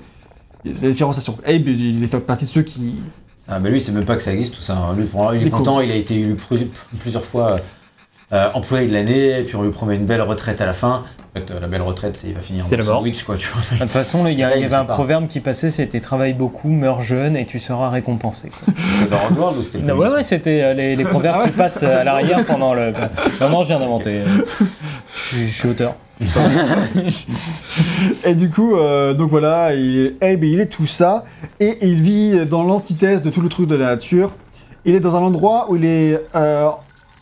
la 0.65 0.89
différenciation. 0.89 1.37
Abe, 1.45 1.67
il 1.67 2.07
fait 2.07 2.19
partie 2.19 2.45
de 2.45 2.49
ceux 2.49 2.63
qui. 2.63 2.95
Ah 3.47 3.59
bah 3.59 3.69
lui, 3.69 3.81
c'est 3.81 3.91
même 3.91 4.05
pas 4.05 4.15
que 4.15 4.21
ça 4.21 4.31
existe 4.33 4.55
tout 4.55 4.61
ça. 4.61 4.77
hein. 4.77 4.95
Lui, 4.95 5.05
pour- 5.05 5.33
il 5.33 5.37
est 5.37 5.41
Il 5.41 5.47
est 5.47 5.49
content, 5.51 5.79
il 5.81 5.91
a 5.91 5.95
été 5.95 6.15
élu 6.19 6.35
plusieurs 6.99 7.25
fois 7.25 7.55
euh, 8.33 8.49
employé 8.53 8.87
de 8.87 8.93
l'année, 8.93 9.39
et 9.39 9.43
puis 9.43 9.55
on 9.55 9.63
lui 9.63 9.71
promet 9.71 9.95
une 9.95 10.05
belle 10.05 10.21
retraite 10.21 10.61
à 10.61 10.65
la 10.65 10.73
fin. 10.73 11.03
En 11.35 11.39
fait, 11.39 11.51
euh, 11.51 11.59
la 11.59 11.67
belle 11.67 11.81
retraite, 11.83 12.17
c'est 12.17 12.27
il 12.27 12.33
va 12.33 12.39
finir 12.41 12.63
en 12.63 12.81
sandwich, 12.83 13.23
quoi, 13.23 13.35
tu 13.37 13.47
vois. 13.49 13.61
De 13.77 13.81
toute 13.83 13.91
façon, 13.91 14.25
il 14.27 14.37
y, 14.39 14.43
a- 14.43 14.49
Ça, 14.49 14.55
il 14.55 14.59
y 14.59 14.61
il 14.61 14.65
avait 14.65 14.75
un 14.75 14.85
proverbe 14.85 15.27
qui 15.27 15.39
passait, 15.39 15.69
c'était 15.69 15.99
travaille 15.99 16.33
beaucoup, 16.33 16.69
meurs 16.69 17.01
jeune 17.01 17.35
et 17.35 17.45
tu 17.45 17.59
seras 17.59 17.89
récompensé. 17.89 18.49
quoi. 18.49 18.73
C'était 18.99 19.11
dans 19.11 19.17
Rockworld 19.19 19.57
ou 19.59 19.63
c'était 19.63 19.91
ouais, 19.91 20.09
ouais, 20.09 20.23
c'était 20.23 20.61
euh, 20.63 20.73
les, 20.73 20.95
les 20.95 21.03
proverbes 21.05 21.43
qui 21.45 21.51
passent 21.51 21.83
à 21.83 22.03
l'arrière 22.03 22.43
pendant 22.45 22.73
le. 22.73 22.93
Non, 23.41 23.49
non, 23.49 23.61
je 23.63 23.67
viens 23.67 23.79
d'inventer. 23.79 24.21
Je 25.13 25.19
suis- 25.19 25.47
je 25.47 25.53
suis 25.53 25.69
auteur. 25.69 25.95
Et 28.25 28.35
du 28.35 28.49
coup, 28.49 28.75
euh, 28.75 29.13
donc 29.13 29.29
voilà, 29.29 29.73
il, 29.73 30.15
Abe, 30.21 30.43
il 30.43 30.59
est 30.59 30.65
tout 30.67 30.85
ça, 30.85 31.23
et 31.59 31.77
il 31.81 32.01
vit 32.01 32.45
dans 32.45 32.63
l'antithèse 32.63 33.21
de 33.21 33.29
tout 33.29 33.41
le 33.41 33.49
truc 33.49 33.67
de 33.67 33.75
la 33.75 33.85
nature. 33.85 34.33
Il 34.85 34.95
est 34.95 34.99
dans 34.99 35.15
un 35.15 35.21
endroit 35.21 35.67
où 35.69 35.75
il 35.75 35.85
est. 35.85 36.19
euh, 36.35 36.67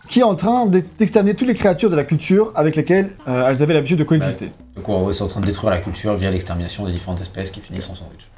qui 0.09 0.19
est 0.21 0.23
en 0.23 0.35
train 0.35 0.65
d'ex- 0.65 0.85
d'exterminer 0.97 1.35
toutes 1.35 1.47
les 1.47 1.53
créatures 1.53 1.89
de 1.89 1.95
la 1.95 2.03
culture 2.03 2.51
avec 2.55 2.75
lesquelles 2.75 3.11
euh, 3.27 3.47
elles 3.49 3.61
avaient 3.61 3.73
l'habitude 3.73 3.99
de 3.99 4.03
coexister. 4.03 4.49
Donc 4.75 4.87
en 4.89 5.01
gros, 5.01 5.13
c'est 5.13 5.23
en 5.23 5.27
train 5.27 5.41
de 5.41 5.45
détruire 5.45 5.71
la 5.71 5.79
culture 5.79 6.15
via 6.15 6.31
l'extermination 6.31 6.85
des 6.85 6.91
différentes 6.93 7.21
espèces 7.21 7.51
qui 7.51 7.59
finissent 7.61 7.89
en 7.89 7.95
sandwich. 7.95 8.29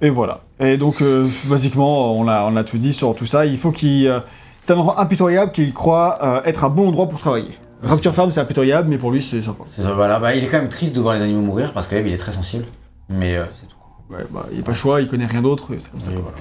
Et 0.00 0.10
voilà. 0.10 0.40
Et 0.60 0.76
donc, 0.76 1.02
euh, 1.02 1.26
basiquement, 1.46 2.16
on 2.16 2.28
a, 2.28 2.44
on 2.44 2.54
a 2.56 2.62
tout 2.64 2.78
dit 2.78 2.92
sur 2.92 3.14
tout 3.14 3.26
ça. 3.26 3.46
Il 3.46 3.58
faut 3.58 3.72
qu'il. 3.72 4.06
euh, 4.06 4.20
c'est 4.60 4.72
un 4.72 4.76
endroit 4.76 5.00
impitoyable 5.00 5.50
qu'il 5.50 5.72
croit 5.74 6.42
être 6.44 6.62
un 6.64 6.68
bon 6.68 6.86
endroit 6.88 7.08
pour 7.08 7.18
travailler. 7.18 7.58
Rapture 7.82 8.14
Farm, 8.14 8.30
c'est 8.30 8.38
impitoyable, 8.38 8.88
mais 8.88 8.96
pour 8.96 9.10
lui, 9.10 9.20
c'est 9.20 9.42
sympa. 9.42 9.64
C'est 9.68 9.82
voilà. 9.82 10.20
Bah, 10.20 10.36
il 10.36 10.44
est 10.44 10.46
quand 10.46 10.58
même 10.58 10.68
triste 10.68 10.94
de 10.94 11.00
voir 11.00 11.14
les 11.16 11.22
animaux 11.22 11.40
mourir 11.42 11.72
parce 11.72 11.88
que 11.88 11.96
il 11.96 12.12
est 12.12 12.16
très 12.16 12.30
sensible. 12.30 12.64
Mais 13.08 13.36
c'est 13.56 13.66
tout. 13.66 13.74
Ouais, 14.14 14.24
bah, 14.30 14.46
il 14.52 14.56
n'y 14.58 14.60
a 14.60 14.64
pas 14.64 14.70
le 14.70 14.76
choix, 14.76 15.00
il 15.00 15.08
connaît 15.08 15.26
rien 15.26 15.42
d'autre, 15.42 15.72
et 15.74 15.80
c'est 15.80 15.90
comme 15.90 16.00
ça. 16.00 16.12
Et 16.12 16.14
quoi. 16.14 16.22
voilà. 16.30 16.36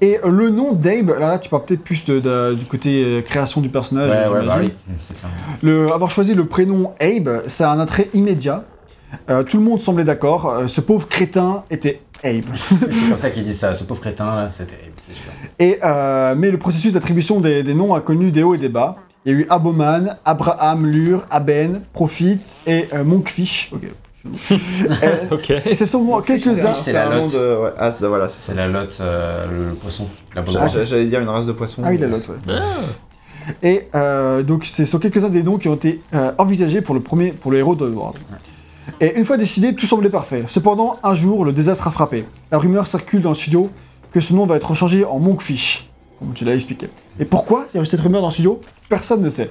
Et 0.00 0.18
le 0.24 0.50
nom 0.50 0.72
d'Abe, 0.72 1.10
là, 1.18 1.28
là, 1.30 1.38
tu 1.38 1.48
parles 1.48 1.64
peut-être 1.64 1.82
plus 1.82 2.04
de- 2.04 2.20
de- 2.20 2.54
du 2.54 2.64
côté 2.64 3.02
euh, 3.04 3.20
création 3.22 3.60
du 3.60 3.68
personnage. 3.68 4.10
Ouais, 4.10 4.38
ouais, 4.40 4.46
bah 4.46 4.56
oui. 4.60 4.72
C'est 5.02 5.18
clair. 5.18 5.30
Le, 5.62 5.92
avoir 5.92 6.10
choisi 6.10 6.34
le 6.34 6.44
prénom 6.46 6.92
Abe, 7.00 7.42
ça 7.46 7.70
a 7.70 7.74
un 7.74 7.80
attrait 7.80 8.08
immédiat. 8.14 8.64
Euh, 9.28 9.42
tout 9.42 9.56
le 9.58 9.64
monde 9.64 9.80
semblait 9.80 10.04
d'accord. 10.04 10.48
euh, 10.50 10.66
ce 10.66 10.80
pauvre 10.80 11.08
crétin 11.08 11.64
était 11.70 12.00
Abe. 12.22 12.44
C'est 12.54 13.08
comme 13.08 13.18
ça 13.18 13.30
qu'il 13.30 13.44
dit 13.44 13.54
ça. 13.54 13.74
Ce 13.74 13.84
pauvre 13.84 14.00
crétin 14.00 14.36
là, 14.36 14.50
c'était, 14.50 14.74
c'est 15.08 15.14
sûr. 15.16 15.30
Et, 15.58 15.78
euh, 15.82 16.34
mais 16.36 16.50
le 16.50 16.58
processus 16.58 16.92
d'attribution 16.92 17.40
des, 17.40 17.62
des 17.62 17.74
noms 17.74 17.94
a 17.94 18.00
connu 18.00 18.30
des 18.30 18.42
hauts 18.42 18.54
et 18.54 18.58
des 18.58 18.68
bas. 18.68 18.96
Il 19.24 19.32
y 19.32 19.34
a 19.36 19.38
eu 19.38 19.46
Aboman, 19.50 20.16
Abraham, 20.24 20.86
Lur, 20.86 21.24
Aben, 21.30 21.80
Profit 21.92 22.38
et 22.66 22.86
euh, 22.94 23.04
Monkfish. 23.04 23.70
Euh, 24.26 25.16
Ok. 25.30 25.50
et 25.50 25.74
ce 25.74 25.86
sont 25.86 26.00
moi 26.02 26.22
quelques-uns. 26.22 26.74
c'est 26.74 26.82
C'est 26.90 26.92
la 26.92 27.08
lotte. 27.20 27.32
de. 27.32 27.62
Ouais. 27.62 27.70
Ah, 27.78 27.92
c'est- 27.92 28.06
voilà, 28.06 28.28
c'est. 28.28 28.38
C'est 28.50 28.54
la 28.56 28.66
lotte, 28.68 28.96
euh, 29.00 29.46
le, 29.50 29.68
le 29.70 29.74
poisson. 29.74 30.08
Ah, 30.36 30.42
J'allais 30.84 31.06
dire 31.06 31.20
une 31.20 31.28
race 31.28 31.46
de 31.46 31.52
poissons. 31.52 31.82
Ah 31.84 31.88
oui, 31.90 31.98
la 31.98 32.06
lotte, 32.06 32.28
ouais. 32.28 32.58
Et 33.62 33.88
euh, 33.94 34.42
donc, 34.42 34.64
ce 34.64 34.84
sont 34.84 34.98
quelques-uns 34.98 35.28
des 35.30 35.42
noms 35.42 35.56
qui 35.56 35.68
ont 35.68 35.74
été 35.74 36.02
euh, 36.14 36.32
envisagés 36.38 36.82
pour 36.82 36.94
le 36.94 37.00
premier, 37.00 37.32
pour 37.32 37.50
le 37.50 37.58
héros 37.58 37.74
de 37.74 37.86
World. 37.86 38.18
Et 39.00 39.16
une 39.18 39.24
fois 39.24 39.36
décidé, 39.38 39.74
tout 39.74 39.86
semblait 39.86 40.10
parfait. 40.10 40.44
Cependant, 40.46 40.96
un 41.02 41.14
jour, 41.14 41.44
le 41.44 41.52
désastre 41.52 41.88
a 41.88 41.90
frappé. 41.90 42.24
La 42.52 42.58
rumeur 42.58 42.86
circule 42.86 43.22
dans 43.22 43.30
le 43.30 43.34
studio 43.34 43.68
que 44.12 44.20
ce 44.20 44.32
nom 44.34 44.46
va 44.46 44.56
être 44.56 44.74
changé 44.74 45.04
en 45.04 45.18
Monkfish, 45.18 45.88
comme 46.18 46.32
tu 46.34 46.44
l'as 46.44 46.54
expliqué. 46.54 46.88
Et 47.18 47.24
pourquoi? 47.24 47.66
Il 47.72 47.76
y 47.76 47.80
a 47.80 47.82
eu 47.82 47.86
cette 47.86 48.00
rumeur 48.00 48.20
dans 48.20 48.28
le 48.28 48.32
studio 48.32 48.60
Personne 48.88 49.22
ne 49.22 49.30
sait. 49.30 49.50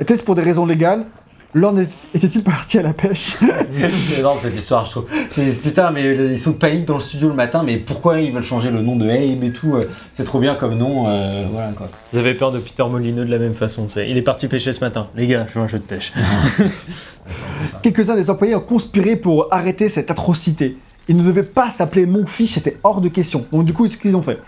Était-ce 0.00 0.22
pour 0.22 0.34
des 0.34 0.42
raisons 0.42 0.64
légales? 0.66 1.04
Lord 1.52 1.80
est- 1.80 1.88
était-il 2.14 2.42
parti 2.44 2.78
à 2.78 2.82
la 2.82 2.92
pêche 2.92 3.36
C'est 4.08 4.20
énorme 4.20 4.38
cette 4.40 4.56
histoire, 4.56 4.84
je 4.84 4.90
trouve. 4.92 5.06
C'est 5.30 5.60
putain, 5.60 5.90
mais 5.90 6.14
ils 6.14 6.38
sont 6.38 6.52
de 6.52 6.56
panique 6.56 6.84
dans 6.84 6.94
le 6.94 7.00
studio 7.00 7.28
le 7.28 7.34
matin, 7.34 7.62
mais 7.64 7.76
pourquoi 7.76 8.20
ils 8.20 8.32
veulent 8.32 8.42
changer 8.44 8.70
le 8.70 8.80
nom 8.82 8.94
de 8.94 9.04
Abe 9.08 9.42
et 9.42 9.50
tout 9.52 9.74
euh, 9.74 9.84
C'est 10.14 10.22
trop 10.24 10.38
bien 10.38 10.54
comme 10.54 10.76
nom, 10.78 11.08
euh, 11.08 11.44
voilà 11.50 11.72
quoi. 11.72 11.88
Vous 12.12 12.18
avez 12.18 12.34
peur 12.34 12.52
de 12.52 12.58
Peter 12.60 12.84
Molineux 12.88 13.24
de 13.24 13.30
la 13.30 13.38
même 13.38 13.54
façon, 13.54 13.86
tu 13.86 13.94
sais. 13.94 14.08
Il 14.08 14.16
est 14.16 14.22
parti 14.22 14.46
pêcher 14.46 14.72
ce 14.72 14.80
matin. 14.80 15.08
Les 15.16 15.26
gars, 15.26 15.46
je 15.48 15.58
veux 15.58 15.64
un 15.64 15.68
jeu 15.68 15.78
de 15.78 15.84
pêche. 15.84 16.12
Quelques-uns 17.82 18.16
des 18.16 18.30
employés 18.30 18.54
ont 18.54 18.60
conspiré 18.60 19.16
pour 19.16 19.48
arrêter 19.52 19.88
cette 19.88 20.10
atrocité. 20.10 20.76
Il 21.08 21.16
ne 21.16 21.24
devait 21.24 21.42
pas 21.42 21.70
s'appeler 21.70 22.06
Monkfish, 22.06 22.50
c'était 22.54 22.76
hors 22.84 23.00
de 23.00 23.08
question. 23.08 23.44
Donc 23.52 23.64
du 23.64 23.72
coup, 23.72 23.86
ce 23.88 23.96
qu'ils 23.96 24.14
ont 24.14 24.22
fait? 24.22 24.38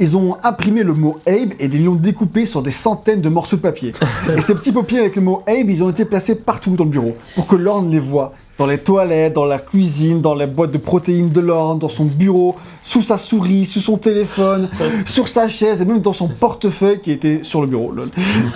Ils 0.00 0.16
ont 0.16 0.36
imprimé 0.42 0.82
le 0.82 0.94
mot 0.94 1.16
Abe 1.26 1.52
et 1.58 1.66
ils 1.66 1.84
l'ont 1.84 1.94
découpé 1.94 2.46
sur 2.46 2.62
des 2.62 2.70
centaines 2.70 3.20
de 3.20 3.28
morceaux 3.28 3.56
de 3.56 3.62
papier. 3.62 3.92
et 4.36 4.40
ces 4.40 4.54
petits 4.54 4.72
papiers 4.72 5.00
avec 5.00 5.16
le 5.16 5.22
mot 5.22 5.42
Abe, 5.46 5.68
ils 5.70 5.82
ont 5.84 5.90
été 5.90 6.04
placés 6.04 6.34
partout 6.34 6.76
dans 6.76 6.84
le 6.84 6.90
bureau 6.90 7.16
pour 7.34 7.46
que 7.46 7.56
Lorne 7.56 7.90
les 7.90 8.00
voit. 8.00 8.32
Dans 8.56 8.66
les 8.66 8.78
toilettes, 8.78 9.32
dans 9.32 9.44
la 9.44 9.58
cuisine, 9.58 10.20
dans 10.20 10.36
la 10.36 10.46
boîte 10.46 10.70
de 10.70 10.78
protéines 10.78 11.30
de 11.30 11.40
Lorne, 11.40 11.80
dans 11.80 11.88
son 11.88 12.04
bureau, 12.04 12.54
sous 12.82 13.02
sa 13.02 13.18
souris, 13.18 13.64
sous 13.64 13.80
son 13.80 13.96
téléphone, 13.96 14.68
sur 15.06 15.26
sa 15.26 15.48
chaise 15.48 15.82
et 15.82 15.84
même 15.84 16.00
dans 16.00 16.12
son 16.12 16.28
portefeuille 16.28 17.00
qui 17.00 17.10
était 17.10 17.40
sur 17.42 17.60
le 17.60 17.66
bureau. 17.66 17.90
lol. 17.90 18.10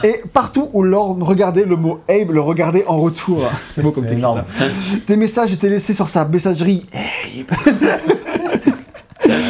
Et 0.04 0.22
partout 0.32 0.68
où 0.72 0.84
Lorne 0.84 1.20
regardait 1.24 1.64
le 1.64 1.74
mot 1.74 1.98
Abe, 2.08 2.30
le 2.30 2.40
regardait 2.40 2.84
en 2.86 3.00
retour. 3.00 3.42
C'est 3.72 3.82
beau 3.82 3.90
comme 3.90 4.06
t'écris 4.06 4.22
ça. 4.22 4.46
Des 5.08 5.16
messages 5.16 5.52
étaient 5.52 5.68
laissés 5.68 5.94
sur 5.94 6.08
sa 6.08 6.24
messagerie. 6.24 6.86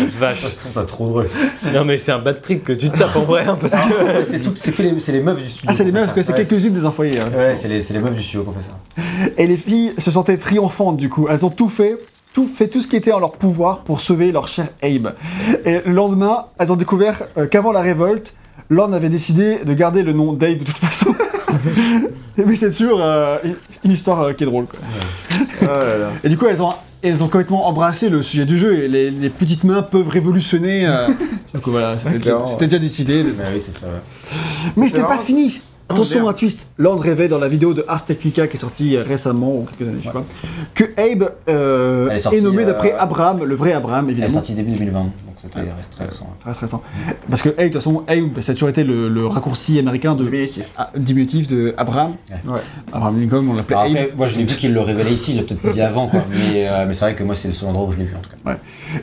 Vache. 0.18 0.42
Je 0.42 0.60
trouve 0.60 0.72
ça 0.72 0.84
trop 0.84 1.06
drôle. 1.08 1.28
Non 1.74 1.84
mais 1.84 1.98
c'est 1.98 2.12
un 2.12 2.18
bad 2.18 2.40
trip 2.40 2.64
que 2.64 2.72
tu 2.72 2.90
te 2.90 2.98
tapes 2.98 3.16
en 3.16 3.22
vrai, 3.24 3.44
hein, 3.46 3.56
parce 3.60 3.72
que... 3.72 4.22
c'est 4.28 4.40
tout, 4.40 4.52
c'est 4.56 4.72
que 4.72 4.82
les, 4.82 4.98
c'est 5.00 5.12
les 5.12 5.20
meufs 5.20 5.42
du 5.42 5.48
studio. 5.48 5.68
Ah, 5.70 5.74
c'est 5.74 5.84
les 5.84 5.92
meufs, 5.92 6.14
que 6.14 6.22
c'est 6.22 6.32
Ouais, 6.32 6.44
quelques-unes 6.44 6.72
des 6.74 6.84
employés. 6.86 7.20
hein. 7.20 7.28
Ouais, 7.36 7.54
c'est 7.54 7.68
les, 7.68 7.80
c'est 7.82 7.94
les 7.94 8.00
meufs 8.00 8.14
du 8.14 8.22
studio 8.22 8.42
qui 8.42 8.48
ont 8.48 8.52
fait 8.52 8.62
ça. 8.62 9.32
Et 9.36 9.46
les 9.46 9.56
filles 9.56 9.92
se 9.98 10.10
sentaient 10.10 10.36
triomphantes 10.36 10.96
du 10.96 11.08
coup. 11.08 11.26
Elles 11.30 11.44
ont 11.44 11.50
tout 11.50 11.68
fait, 11.68 11.96
tout 12.32 12.46
fait 12.46 12.68
tout 12.68 12.80
ce 12.80 12.86
qui 12.88 12.96
était 12.96 13.12
en 13.12 13.18
leur 13.20 13.32
pouvoir 13.32 13.80
pour 13.80 14.00
sauver 14.00 14.32
leur 14.32 14.48
cher 14.48 14.68
Abe. 14.82 15.14
Et 15.64 15.80
le 15.84 15.92
lendemain, 15.92 16.44
elles 16.58 16.70
ont 16.72 16.76
découvert 16.76 17.22
euh, 17.36 17.46
qu'avant 17.46 17.72
la 17.72 17.80
révolte, 17.80 18.34
Lorne 18.70 18.92
avait 18.94 19.08
décidé 19.08 19.64
de 19.64 19.72
garder 19.74 20.02
le 20.02 20.12
nom 20.12 20.32
d'Abe 20.34 20.58
de 20.58 20.64
toute 20.64 20.76
façon. 20.78 21.14
Mais 22.36 22.54
c'est 22.56 22.70
sûr, 22.70 22.98
euh, 23.00 23.38
une- 23.84 23.90
histoire 23.90 24.20
euh, 24.22 24.32
qui 24.32 24.44
est 24.44 24.46
drôle. 24.46 24.66
Quoi. 24.66 24.78
Oh 25.62 25.66
là 25.66 25.98
là. 25.98 26.08
Et 26.22 26.28
du 26.28 26.36
coup, 26.38 26.46
elles 26.46 26.62
ont, 26.62 26.72
elles 27.02 27.22
ont 27.22 27.28
complètement 27.28 27.66
embrassé 27.68 28.08
le 28.08 28.22
sujet 28.22 28.44
du 28.44 28.58
jeu 28.58 28.82
et 28.84 28.88
les, 28.88 29.10
les 29.10 29.30
petites 29.30 29.64
mains 29.64 29.82
peuvent 29.82 30.08
révolutionner. 30.08 30.86
euh, 30.86 31.06
du 31.54 31.60
coup, 31.60 31.70
voilà, 31.70 31.96
c'était 31.98 32.10
déjà, 32.18 32.20
clairement. 32.22 32.46
c'était 32.46 32.66
déjà 32.66 32.78
décidé. 32.78 33.22
Mais 33.36 33.44
oui, 33.54 33.60
c'est 33.60 33.72
ça. 33.72 33.86
Mais 34.76 34.86
c'était 34.88 35.02
pas 35.02 35.18
fini 35.18 35.60
Attention, 35.90 36.16
merde. 36.20 36.28
un 36.28 36.32
twist. 36.35 36.66
Lord 36.77 37.01
rêvait 37.01 37.28
dans 37.28 37.39
la 37.39 37.48
vidéo 37.48 37.73
de 37.74 37.85
Ars 37.89 38.05
Technica 38.05 38.47
qui 38.47 38.56
est 38.56 38.60
sortie 38.60 38.97
euh, 38.97 39.02
récemment, 39.02 39.56
ou 39.56 39.65
quelques 39.65 39.89
années, 39.89 39.98
je 40.02 40.06
sais 40.09 40.12
pas, 40.12 40.24
que 40.74 40.85
Abe 41.01 41.31
euh, 41.48 42.10
est 42.10 42.40
nommé 42.43 42.62
euh, 42.62 42.66
d'après 42.66 42.93
Abraham, 42.93 43.43
le 43.44 43.55
vrai 43.55 43.73
Abraham, 43.73 44.05
Elle 44.05 44.10
est 44.10 44.12
évidemment. 44.19 44.32
sortie 44.35 44.55
début 44.55 44.73
2020, 44.73 44.98
donc 45.01 45.12
c'était 45.39 45.60
il 45.60 45.73
reste 45.74 45.90
très 45.93 46.05
récent. 46.05 46.28
reste 46.44 46.60
récent. 46.60 46.82
Parce 47.31 47.40
que 47.43 47.48
Abe, 47.51 47.56
de 47.59 47.65
toute 47.65 47.74
façon, 47.74 48.02
Abe, 48.06 48.40
ça 48.40 48.52
a 48.52 48.55
toujours 48.55 48.69
été 48.69 48.85
le, 48.85 49.09
le 49.09 49.27
raccourci 49.27 49.78
américain 49.78 50.15
de, 50.15 50.24
Diminutif. 50.24 50.69
ah, 50.77 50.90
diminutif 50.97 51.48
de 51.48 51.74
Abraham. 51.78 52.12
Ouais. 52.47 52.60
Abraham 52.93 53.19
Lincoln, 53.20 53.47
on 53.51 53.55
l'appelait 53.55 53.77
Abe. 53.77 53.86
après, 53.90 54.12
moi 54.16 54.27
je 54.27 54.36
l'ai 54.39 54.44
vu 54.44 54.56
qu'il 54.56 54.74
le 54.74 54.81
révélait 54.81 55.12
ici, 55.12 55.32
il 55.32 55.36
l'a 55.39 55.43
peut-être 55.44 55.73
dit 55.73 55.81
avant 55.81 56.09
quoi. 56.09 56.20
Mais, 56.52 56.69
euh, 56.69 56.85
mais 56.86 56.93
c'est 56.93 57.06
vrai 57.06 57.15
que 57.15 57.23
moi 57.24 57.35
c'est 57.35 57.48
le 57.48 57.55
seul 57.55 57.70
endroit 57.70 57.89
où 57.89 57.93
je 57.93 57.98
l'ai 57.98 58.05
vu 58.05 58.15
en 58.15 58.20
tout 58.20 58.31
cas. 58.44 58.56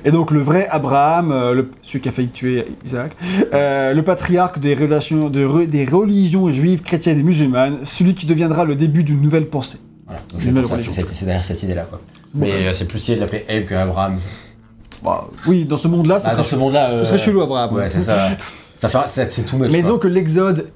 Et 0.03 0.11
donc 0.11 0.31
le 0.31 0.41
vrai 0.41 0.67
Abraham, 0.69 1.31
euh, 1.31 1.53
le, 1.53 1.69
celui 1.81 1.99
qui 2.01 2.09
a 2.09 2.11
failli 2.11 2.27
tuer 2.29 2.65
Isaac, 2.85 3.11
euh, 3.53 3.93
le 3.93 4.01
patriarche 4.03 4.59
des, 4.59 4.73
relations, 4.75 5.29
de 5.29 5.45
re- 5.45 5.67
des 5.67 5.85
religions 5.85 6.49
juives, 6.49 6.74
chrétiennes 6.81 7.19
et 7.19 7.23
musulmanes, 7.23 7.85
celui 7.85 8.13
qui 8.13 8.25
deviendra 8.25 8.65
le 8.65 8.75
début 8.75 9.03
d'une 9.03 9.21
nouvelle 9.21 9.47
pensée. 9.47 9.79
Voilà. 10.05 10.21
Donc 10.31 10.41
c'est 10.41 10.49
nouvelle 10.49 10.63
pour 10.63 10.71
ça 10.71 10.77
que 10.77 10.81
religion. 10.83 11.03
c'est 11.03 11.13
c'est 11.13 11.25
derrière 11.25 11.43
cette 11.43 11.63
idée 11.63 11.73
là 11.75 11.83
quoi. 11.83 11.99
bon, 12.33 12.45
Mais 12.45 12.51
euh, 12.67 12.73
c'est 12.73 12.85
plus 12.85 12.99
stylé 12.99 13.17
de 13.17 13.21
l'appeler 13.21 13.43
Abe 13.49 13.65
que 13.65 13.73
Abraham. 13.75 14.19
Bah, 15.03 15.27
oui, 15.47 15.65
dans 15.65 15.77
ce 15.77 15.87
monde-là, 15.87 16.19
ça 16.19 16.29
Ah, 16.31 16.35
dans 16.35 16.43
ce 16.43 16.55
monde-là. 16.55 16.89
ce 16.89 16.93
euh, 16.93 17.05
serait 17.05 17.17
chelou 17.17 17.41
Abraham. 17.41 17.73
Ouais, 17.73 17.89
c'est 17.89 18.01
ça. 18.01 18.29
Ça 18.77 18.89
fait, 18.89 19.29
c'est 19.29 19.43
tout 19.45 19.57
much. 19.57 19.71
Mais 19.71 19.81
disons 19.81 19.97
que 19.97 20.07
l'Exode 20.09 20.67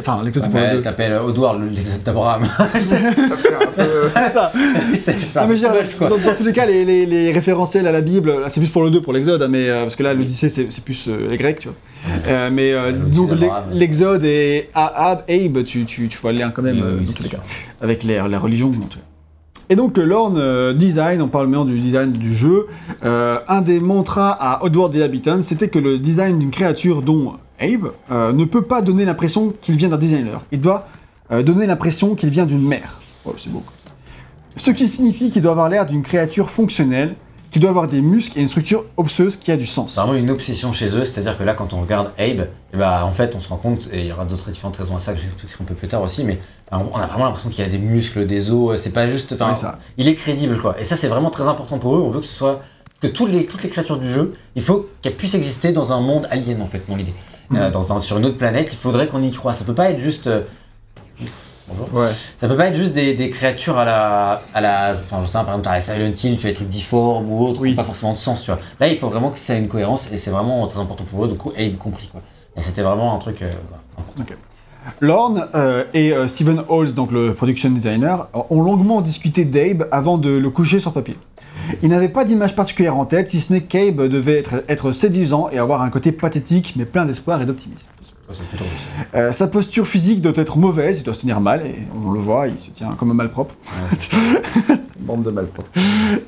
Enfin, 0.00 0.22
l'Exode 0.24 0.42
c'est 0.44 0.50
pour 0.50 0.60
Ouais, 0.60 0.68
les 0.70 0.76
deux. 0.76 0.80
t'appelles 0.82 1.14
Odouard 1.16 1.58
l'exode 1.58 2.02
d'Abraham. 2.04 2.42
C'est 2.78 4.32
ça 4.32 4.52
c'est 4.94 5.20
ça. 5.22 5.42
Non, 5.42 5.48
mais 5.48 5.56
je 5.56 5.62
veux 5.62 5.68
too 5.68 5.72
dire, 5.72 5.82
much, 5.82 5.94
quoi. 5.96 6.08
dans, 6.08 6.18
dans 6.18 6.34
tous 6.36 6.44
les 6.44 6.52
cas, 6.52 6.66
les, 6.66 6.84
les- 6.84 7.06
les 7.06 7.32
référentiels 7.32 7.86
à 7.86 7.92
la 7.92 8.00
Bible, 8.00 8.30
là, 8.40 8.48
c'est 8.48 8.60
plus 8.60 8.68
pour 8.70 8.84
le 8.84 8.90
2, 8.90 9.00
pour 9.00 9.12
l'Exode, 9.12 9.42
hein, 9.42 9.48
mais, 9.50 9.68
euh, 9.68 9.82
parce 9.82 9.96
que 9.96 10.02
là, 10.02 10.14
l'Odyssée, 10.14 10.48
c'est 10.48 10.66
c'est 10.70 10.84
plus 10.84 11.06
euh, 11.08 11.28
les 11.28 11.36
Grecs, 11.36 11.60
tu 11.60 11.68
vois. 11.68 11.76
Euh, 12.28 12.50
mais 12.52 12.72
euh, 12.72 12.92
d'Abraham. 12.92 13.64
l'Exode 13.72 14.24
et 14.24 14.68
A- 14.74 15.18
Abe, 15.28 15.64
tu, 15.64 15.84
tu, 15.84 16.08
tu 16.08 16.18
vois 16.18 16.32
le 16.32 16.38
lien 16.38 16.50
quand 16.50 16.62
même, 16.62 16.76
Oui, 16.76 16.82
euh, 16.84 16.96
oui, 17.00 17.06
dans 17.06 17.12
tous 17.12 17.22
les 17.22 17.28
sûr. 17.28 17.38
cas, 17.38 17.44
avec 17.80 18.02
les- 18.04 18.16
la 18.28 18.38
religion. 18.38 18.68
en 18.68 18.86
tout 18.86 18.98
cas. 18.98 19.04
Et 19.70 19.76
donc, 19.76 19.96
euh, 19.98 20.04
Lorne 20.04 20.36
euh, 20.38 20.74
Design, 20.74 21.22
on 21.22 21.28
parle 21.28 21.46
maintenant 21.46 21.64
du 21.64 21.78
design 21.78 22.12
du 22.12 22.34
jeu, 22.34 22.66
euh, 23.04 23.38
un 23.48 23.62
des 23.62 23.80
mantras 23.80 24.30
à 24.38 24.62
Oddworld 24.64 24.94
et 24.96 25.02
Habitant, 25.02 25.40
c'était 25.42 25.68
que 25.68 25.78
le 25.78 25.98
design 25.98 26.38
d'une 26.38 26.50
créature 26.50 27.00
dont 27.02 27.34
Abe 27.62 27.92
euh, 28.10 28.32
ne 28.32 28.44
peut 28.44 28.62
pas 28.62 28.82
donner 28.82 29.04
l'impression 29.04 29.54
qu'il 29.60 29.76
vient 29.76 29.88
d'un 29.88 29.98
designer. 29.98 30.42
Il 30.50 30.60
doit 30.60 30.86
euh, 31.30 31.42
donner 31.42 31.66
l'impression 31.66 32.14
qu'il 32.14 32.30
vient 32.30 32.46
d'une 32.46 32.66
mère. 32.66 33.00
Oh, 33.24 33.34
c'est 33.38 33.50
beau. 33.50 33.62
Ce 34.56 34.70
qui 34.70 34.86
signifie 34.86 35.30
qu'il 35.30 35.42
doit 35.42 35.52
avoir 35.52 35.68
l'air 35.68 35.86
d'une 35.86 36.02
créature 36.02 36.50
fonctionnelle, 36.50 37.14
qui 37.52 37.60
doit 37.60 37.70
avoir 37.70 37.86
des 37.86 38.00
muscles 38.00 38.38
et 38.38 38.42
une 38.42 38.48
structure 38.48 38.84
osseuse 38.96 39.36
qui 39.36 39.52
a 39.52 39.56
du 39.56 39.66
sens. 39.66 39.94
C'est 39.94 40.00
vraiment 40.00 40.14
une 40.14 40.30
obsession 40.30 40.72
chez 40.72 40.96
eux, 40.96 41.04
c'est-à-dire 41.04 41.36
que 41.36 41.44
là, 41.44 41.52
quand 41.52 41.74
on 41.74 41.82
regarde 41.82 42.10
Abe, 42.18 42.48
eh 42.72 42.76
ben, 42.76 43.02
en 43.02 43.12
fait, 43.12 43.36
on 43.36 43.40
se 43.40 43.50
rend 43.50 43.58
compte, 43.58 43.88
et 43.92 44.00
il 44.00 44.06
y 44.06 44.12
aura 44.12 44.24
d'autres 44.24 44.50
différentes 44.50 44.78
raisons 44.78 44.96
à 44.96 45.00
ça 45.00 45.12
que 45.12 45.20
j'expliquerai 45.20 45.62
un 45.62 45.66
peu 45.66 45.74
plus 45.74 45.88
tard 45.88 46.02
aussi, 46.02 46.24
mais 46.24 46.40
enfin, 46.70 46.82
on 46.92 46.96
a 46.96 47.06
vraiment 47.06 47.26
l'impression 47.26 47.50
qu'il 47.50 47.62
y 47.62 47.66
a 47.66 47.70
des 47.70 47.78
muscles, 47.78 48.26
des 48.26 48.50
os, 48.50 48.80
c'est 48.80 48.92
pas 48.92 49.06
juste. 49.06 49.34
Enfin, 49.34 49.52
Ouais, 49.52 49.70
il 49.98 50.08
est 50.08 50.14
crédible, 50.14 50.58
quoi. 50.58 50.80
Et 50.80 50.84
ça, 50.84 50.96
c'est 50.96 51.08
vraiment 51.08 51.28
très 51.28 51.46
important 51.46 51.78
pour 51.78 51.96
eux. 51.96 52.00
On 52.00 52.08
veut 52.08 52.20
que 52.20 52.26
ce 52.26 52.34
soit. 52.34 52.62
que 53.00 53.06
toutes 53.06 53.30
les, 53.30 53.44
toutes 53.44 53.62
les 53.62 53.68
créatures 53.68 53.98
du 53.98 54.10
jeu, 54.10 54.34
il 54.56 54.62
faut 54.62 54.88
qu'elles 55.02 55.16
puissent 55.16 55.34
exister 55.34 55.72
dans 55.72 55.92
un 55.92 56.00
monde 56.00 56.26
alien, 56.30 56.62
en 56.62 56.66
fait, 56.66 56.82
dans 56.88 56.96
l'idée. 56.96 57.12
Euh, 57.54 57.70
dans 57.70 57.92
un- 57.92 58.00
sur 58.00 58.18
une 58.18 58.26
autre 58.26 58.38
planète, 58.38 58.70
il 58.72 58.76
faudrait 58.78 59.06
qu'on 59.08 59.22
y 59.22 59.30
croit. 59.30 59.54
Ça 59.54 59.64
peut 59.64 59.74
pas 59.74 59.90
être 59.90 59.98
juste. 60.00 60.26
euh, 60.26 60.42
Bonjour. 61.68 61.88
Ouais. 61.94 62.10
Ça 62.36 62.48
peut 62.48 62.56
pas 62.56 62.66
être 62.66 62.76
juste 62.76 62.92
des, 62.92 63.14
des 63.14 63.30
créatures 63.30 63.78
à 63.78 63.84
la, 63.84 64.42
à 64.52 64.60
la, 64.60 64.94
enfin 64.98 65.18
je 65.22 65.26
sais 65.26 65.32
pas, 65.38 65.44
par 65.44 65.54
exemple 65.54 65.64
t'as 65.64 65.74
les 65.76 65.80
Silent 65.80 66.30
Hill, 66.30 66.36
tu 66.36 66.46
as 66.46 66.50
des 66.50 66.54
trucs 66.54 66.68
difformes 66.68 67.30
ou 67.30 67.46
autres, 67.46 67.64
qui 67.64 67.72
ont 67.72 67.76
pas 67.76 67.84
forcément 67.84 68.12
de 68.12 68.18
sens, 68.18 68.42
tu 68.42 68.50
vois. 68.50 68.60
Là 68.80 68.88
il 68.88 68.98
faut 68.98 69.08
vraiment 69.08 69.30
que 69.30 69.38
ça 69.38 69.54
ait 69.54 69.58
une 69.58 69.68
cohérence 69.68 70.10
et 70.12 70.16
c'est 70.16 70.30
vraiment 70.30 70.66
très 70.66 70.80
important 70.80 71.04
pour 71.04 71.24
eux, 71.24 71.28
du 71.28 71.34
coup 71.34 71.52
Abe 71.56 71.76
compris 71.78 72.08
quoi. 72.08 72.20
Et 72.56 72.60
c'était 72.60 72.82
vraiment 72.82 73.14
un 73.14 73.18
truc 73.18 73.40
euh, 73.42 73.50
voilà. 73.68 74.36
Lorne 75.00 75.48
euh, 75.54 75.84
et 75.94 76.12
euh, 76.12 76.26
Stephen 76.26 76.62
Halls, 76.68 76.92
donc 76.92 77.12
le 77.12 77.32
production 77.32 77.70
designer, 77.70 78.28
ont 78.50 78.60
longuement 78.60 79.00
discuté 79.00 79.44
d'Abe 79.44 79.86
avant 79.92 80.18
de 80.18 80.30
le 80.30 80.50
coucher 80.50 80.80
sur 80.80 80.92
papier. 80.92 81.16
Ils 81.82 81.88
n'avaient 81.88 82.08
pas 82.08 82.24
d'image 82.24 82.54
particulière 82.54 82.96
en 82.96 83.04
tête, 83.04 83.30
si 83.30 83.40
ce 83.40 83.52
n'est 83.52 83.62
qu'Abe 83.62 84.08
devait 84.08 84.38
être, 84.38 84.64
être 84.68 84.92
séduisant 84.92 85.48
et 85.50 85.58
avoir 85.58 85.82
un 85.82 85.90
côté 85.90 86.12
pathétique, 86.12 86.74
mais 86.76 86.84
plein 86.84 87.04
d'espoir 87.04 87.40
et 87.42 87.46
d'optimisme. 87.46 87.88
Euh, 89.14 89.32
sa 89.32 89.46
posture 89.46 89.86
physique 89.86 90.20
doit 90.20 90.32
être 90.36 90.58
mauvaise, 90.58 91.00
il 91.00 91.04
doit 91.04 91.14
se 91.14 91.20
tenir 91.20 91.40
mal, 91.40 91.66
et 91.66 91.82
on 91.94 92.12
le 92.12 92.20
voit, 92.20 92.48
il 92.48 92.58
se 92.58 92.70
tient 92.70 92.92
comme 92.92 93.10
un 93.10 93.14
malpropre. 93.14 93.54
Ouais. 93.92 94.76
Bande 95.00 95.24
de 95.24 95.30
malpropres. 95.30 95.70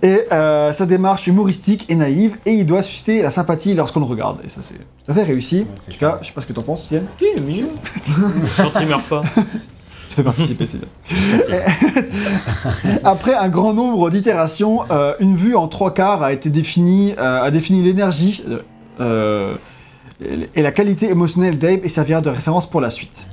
Et 0.02 0.22
euh, 0.32 0.72
sa 0.72 0.84
démarche 0.84 1.26
humoristique 1.28 1.86
et 1.88 1.94
naïve, 1.94 2.36
et 2.44 2.52
il 2.52 2.66
doit 2.66 2.82
susciter 2.82 3.22
la 3.22 3.30
sympathie 3.30 3.74
lorsqu'on 3.74 4.00
le 4.00 4.06
regarde. 4.06 4.38
Et 4.44 4.48
ça, 4.48 4.60
c'est 4.62 4.74
tout 4.74 5.10
à 5.10 5.14
fait 5.14 5.22
réussi. 5.22 5.66
c'est 5.76 5.92
en 5.92 5.94
tout 5.94 6.00
cas, 6.00 6.18
je 6.20 6.26
sais 6.26 6.32
pas 6.32 6.40
ce 6.40 6.46
que 6.46 6.52
t'en 6.52 6.62
penses, 6.62 6.90
Yann. 6.90 7.04
Oui, 7.20 7.28
mignon. 7.42 7.68
Quand 8.56 8.80
il 8.80 8.88
meurt 8.88 9.04
pas. 9.04 9.22
Tu 10.14 10.22
fais 10.22 10.22
participer, 10.22 10.66
c'est 10.66 10.78
bien. 10.78 10.88
Après 13.02 13.34
un 13.34 13.48
grand 13.48 13.74
nombre 13.74 14.10
d'itérations, 14.10 14.82
euh, 14.92 15.14
une 15.18 15.34
vue 15.34 15.56
en 15.56 15.66
trois 15.66 15.92
quarts 15.92 16.22
a 16.22 16.32
été 16.32 16.50
définie, 16.50 17.14
euh, 17.18 17.42
a 17.42 17.50
défini 17.50 17.82
l'énergie 17.82 18.44
euh, 19.00 19.56
et 20.54 20.62
la 20.62 20.70
qualité 20.70 21.10
émotionnelle 21.10 21.58
d'Abe 21.58 21.80
et 21.82 21.88
servira 21.88 22.20
de 22.20 22.30
référence 22.30 22.70
pour 22.70 22.80
la 22.80 22.90
suite. 22.90 23.26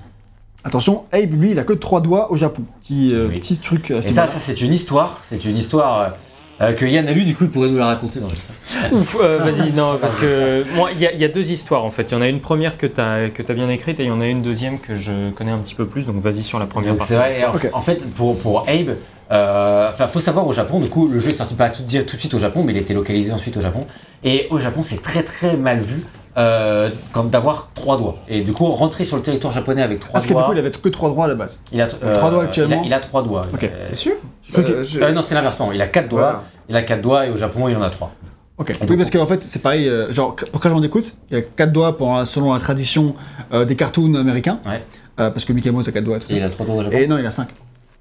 Attention, 0.64 1.04
Abe, 1.12 1.34
lui, 1.40 1.52
il 1.52 1.60
a 1.60 1.64
que 1.64 1.74
trois 1.74 2.02
doigts 2.02 2.32
au 2.32 2.36
Japon. 2.36 2.64
Petit, 2.82 3.14
euh, 3.14 3.28
Oui. 3.30 3.40
petit 3.40 3.58
truc 3.58 3.92
Et 3.92 4.02
ça, 4.02 4.26
ça 4.26 4.40
c'est 4.40 4.60
une 4.62 4.74
histoire. 4.74 5.20
C'est 5.22 5.46
une 5.46 5.58
histoire 5.58 6.14
euh, 6.62 6.74
que 6.74 6.86
Yann 6.86 7.08
a 7.08 7.12
lu, 7.12 7.24
du 7.24 7.36
coup, 7.36 7.46
il 7.46 7.50
pourrait 7.50 7.70
nous 7.70 7.78
la 7.78 7.88
raconter 7.88 8.20
dans 8.20 8.28
le 8.28 8.96
Ouf, 8.98 9.18
euh, 9.22 9.40
vas-y, 9.40 9.74
non, 9.74 9.98
parce 10.00 10.16
que 10.16 10.64
moi, 10.76 10.90
il 10.94 11.00
y, 11.02 11.08
a- 11.08 11.12
il 11.14 11.20
y 11.20 11.26
a 11.26 11.28
deux 11.28 11.52
histoires 11.52 11.84
en 11.84 11.90
fait. 11.90 12.04
Il 12.12 12.14
y 12.14 12.18
en 12.18 12.22
a 12.22 12.28
une 12.28 12.40
première 12.40 12.78
que 12.78 12.86
tu 12.88 13.02
as, 13.02 13.30
que 13.30 13.42
as 13.50 13.56
bien 13.56 13.70
écrite 13.70 14.00
et 14.00 14.04
il 14.04 14.10
y 14.10 14.12
en 14.12 14.22
a 14.22 14.28
une 14.28 14.42
deuxième 14.42 14.80
que 14.80 14.96
je 14.96 15.32
connais 15.32 15.52
un 15.52 15.58
petit 15.58 15.76
peu 15.76 15.86
plus, 15.86 16.06
donc 16.06 16.22
vas-y 16.22 16.44
sur 16.44 16.60
la 16.60 16.66
première 16.68 16.96
partie. 16.96 17.14
c'est 17.14 17.18
vrai. 17.18 17.46
en, 17.74 17.82
fait, 17.82 18.06
pour, 18.14 18.38
pour 18.38 18.62
Abe, 18.70 18.96
euh, 19.32 19.90
enfin, 19.92 20.08
faut 20.08 20.20
savoir 20.20 20.46
au 20.48 20.54
Japon, 20.54 20.80
du 20.80 20.90
coup, 20.90 21.08
le 21.08 21.20
jeu 21.20 21.30
est 21.30 21.34
sorti 21.34 21.54
pas 21.56 21.70
tout, 21.70 21.84
dire 21.84 22.06
tout 22.06 22.16
de 22.16 22.20
suite 22.22 22.34
au 22.34 22.40
Japon, 22.40 22.64
mais 22.66 22.74
il 22.74 22.78
était 22.78 22.94
localisé 22.94 23.32
ensuite 23.32 23.58
au 23.58 23.62
Japon. 23.62 23.86
Et 24.24 24.48
au 24.50 24.60
Japon, 24.60 24.84
c'est 24.84 25.02
très 25.02 25.24
très 25.24 25.56
mal 25.56 25.80
vu 25.80 26.04
euh, 26.38 26.90
quand 27.12 27.24
d'avoir 27.26 27.70
trois 27.74 27.98
doigts. 27.98 28.18
Et 28.30 28.42
du 28.42 28.54
coup, 28.54 28.66
rentrer 28.68 29.04
sur 29.06 29.18
le 29.18 29.22
territoire 29.24 29.52
japonais 29.54 29.82
avec 29.82 30.00
trois 30.00 30.14
Parce 30.14 30.26
que 30.26 30.30
du 30.30 30.34
doigts, 30.34 30.44
coup, 30.44 30.54
il 30.54 30.60
avait 30.60 30.72
que 30.72 30.90
trois 30.90 31.10
doigts 31.10 31.26
à 31.26 31.28
la 31.30 31.36
base. 31.36 31.60
il 31.74 31.82
a, 31.82 31.88
euh, 32.04 32.18
trois 32.18 32.30
doigts 32.30 32.44
il 32.44 32.46
a- 32.46 32.50
actuellement 32.50 32.82
Il 32.86 32.94
a, 32.94 33.00
trois 33.00 33.24
doigts. 33.24 33.42
Ok. 33.54 33.70
T'es 33.88 33.96
sûr? 33.96 34.14
Euh, 34.58 34.84
je- 34.84 35.00
euh, 35.00 35.12
non, 35.12 35.22
c'est 35.22 35.36
l'inverse. 35.36 35.56
pardon. 35.56 35.72
Il 35.74 35.82
a 35.82 35.88
quatre 35.88 36.10
doigts. 36.10 36.22
Voilà. 36.22 36.44
Il 36.70 36.76
a 36.76 36.82
quatre 36.84 37.02
doigts 37.02 37.26
et 37.26 37.30
au 37.32 37.38
Japon, 37.38 37.68
il 37.70 37.76
en 37.76 37.82
a 37.82 37.90
trois. 37.90 38.12
Ok. 38.58 38.80
donc, 38.80 38.90
Oui, 38.90 38.98
parce 38.98 39.10
qu'en 39.10 39.26
fait, 39.28 39.42
c'est 39.48 39.62
pareil. 39.62 39.88
euh, 39.90 40.12
genre, 40.14 40.36
pour 40.36 40.60
Crash 40.62 40.72
Bandicoot, 40.74 41.02
il 41.30 41.38
y 41.38 41.40
a 41.40 41.44
quatre 41.44 41.72
doigts 41.72 41.98
pour, 41.98 42.26
selon 42.28 42.54
la 42.54 42.60
tradition 42.60 43.16
euh, 43.54 43.66
des 43.66 43.76
cartoons 43.76 44.14
américains. 44.16 44.60
Ouais. 44.66 44.84
Euh, 45.20 45.30
parce 45.30 45.46
que 45.46 45.54
Mickey 45.54 45.72
Mouse 45.72 45.88
a 45.88 45.92
quatre 45.92 46.04
doigts. 46.04 46.20
Tout 46.20 46.28
ça. 46.28 46.34
Et 46.34 46.38
il 46.38 46.44
a 46.44 46.50
trois 46.50 46.66
doigts 46.66 46.76
au 46.76 46.84
Japon. 46.84 46.98
Et 46.98 47.08
non, 47.08 47.18
il 47.18 47.26
a 47.26 47.32
cinq. 47.32 47.48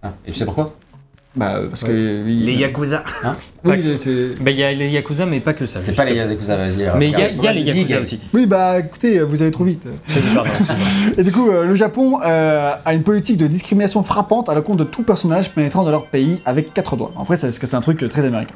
Ah, 0.03 0.13
et 0.27 0.33
tu 0.33 0.39
sais 0.39 0.45
pourquoi? 0.45 0.75
Bah, 1.37 1.55
euh, 1.57 1.69
parce 1.69 1.85
que. 1.85 1.93
il- 2.27 2.45
Les 2.45 2.55
Yakuza. 2.55 3.05
Oui, 3.65 3.77
c'est. 3.97 4.43
Ben, 4.43 4.51
Il 4.51 4.59
y 4.59 4.65
a 4.65 4.73
les 4.73 4.89
Yakuza, 4.91 5.27
mais 5.27 5.39
pas 5.39 5.53
que 5.53 5.65
ça. 5.65 5.79
C'est 5.79 5.95
pas 5.95 6.05
les 6.05 6.15
Yakuza, 6.17 6.57
vas-y. 6.57 6.91
Mais 6.99 7.07
il 7.09 7.13
y 7.13 7.23
a, 7.23 7.31
y 7.31 7.55
les 7.55 7.61
Yakuza 7.73 8.01
aussi. 8.01 8.21
Oui, 8.35 8.47
bah 8.47 8.81
écoutez, 8.81 9.21
vous 9.21 9.41
allez 9.41 9.53
trop 9.53 9.63
vite. 9.65 9.85
Pardon. 10.35 10.51
Et 11.19 11.23
du 11.23 11.31
coup, 11.31 11.49
euh, 11.49 11.65
le 11.65 11.75
Japon 11.77 12.19
euh, 12.25 12.73
a 12.85 12.95
une 12.95 13.03
politique 13.05 13.37
de 13.37 13.47
discrimination 13.47 14.03
frappante 14.03 14.49
à 14.49 14.55
l'encontre 14.55 14.79
de 14.79 14.85
tout 14.91 15.05
personnage 15.05 15.51
pénétrant 15.53 15.85
dans 15.85 15.91
leur 15.93 16.07
pays 16.07 16.41
avec 16.47 16.75
quatre 16.75 16.97
doigts. 16.97 17.13
Après, 17.21 17.37
c'est 17.37 17.47
parce 17.47 17.59
que 17.61 17.67
c'est 17.69 17.77
un 17.77 17.81
truc 17.81 18.03
euh, 18.03 18.09
très 18.09 18.25
américain. 18.25 18.55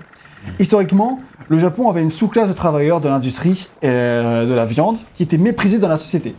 Historiquement, 0.59 1.21
le 1.49 1.59
Japon 1.61 1.89
avait 1.89 2.03
une 2.03 2.11
sous-classe 2.11 2.49
de 2.49 2.55
travailleurs 2.55 3.01
de 3.01 3.09
l'industrie 3.09 3.69
euh, 3.85 4.47
de 4.47 4.53
la 4.53 4.67
viande 4.67 4.97
qui 5.15 5.23
était 5.23 5.39
méprisée 5.39 5.79
dans 5.79 5.89
la 5.89 5.97
société. 5.97 6.35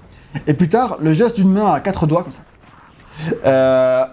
Et 0.47 0.53
plus 0.53 0.67
tard, 0.69 0.97
le 1.01 1.13
geste 1.13 1.37
d'une 1.37 1.51
main 1.51 1.71
à 1.73 1.79
quatre 1.79 2.05
doigts, 2.07 2.23
comme 2.23 2.31
ça, 2.33 2.41
euh, 3.45 4.03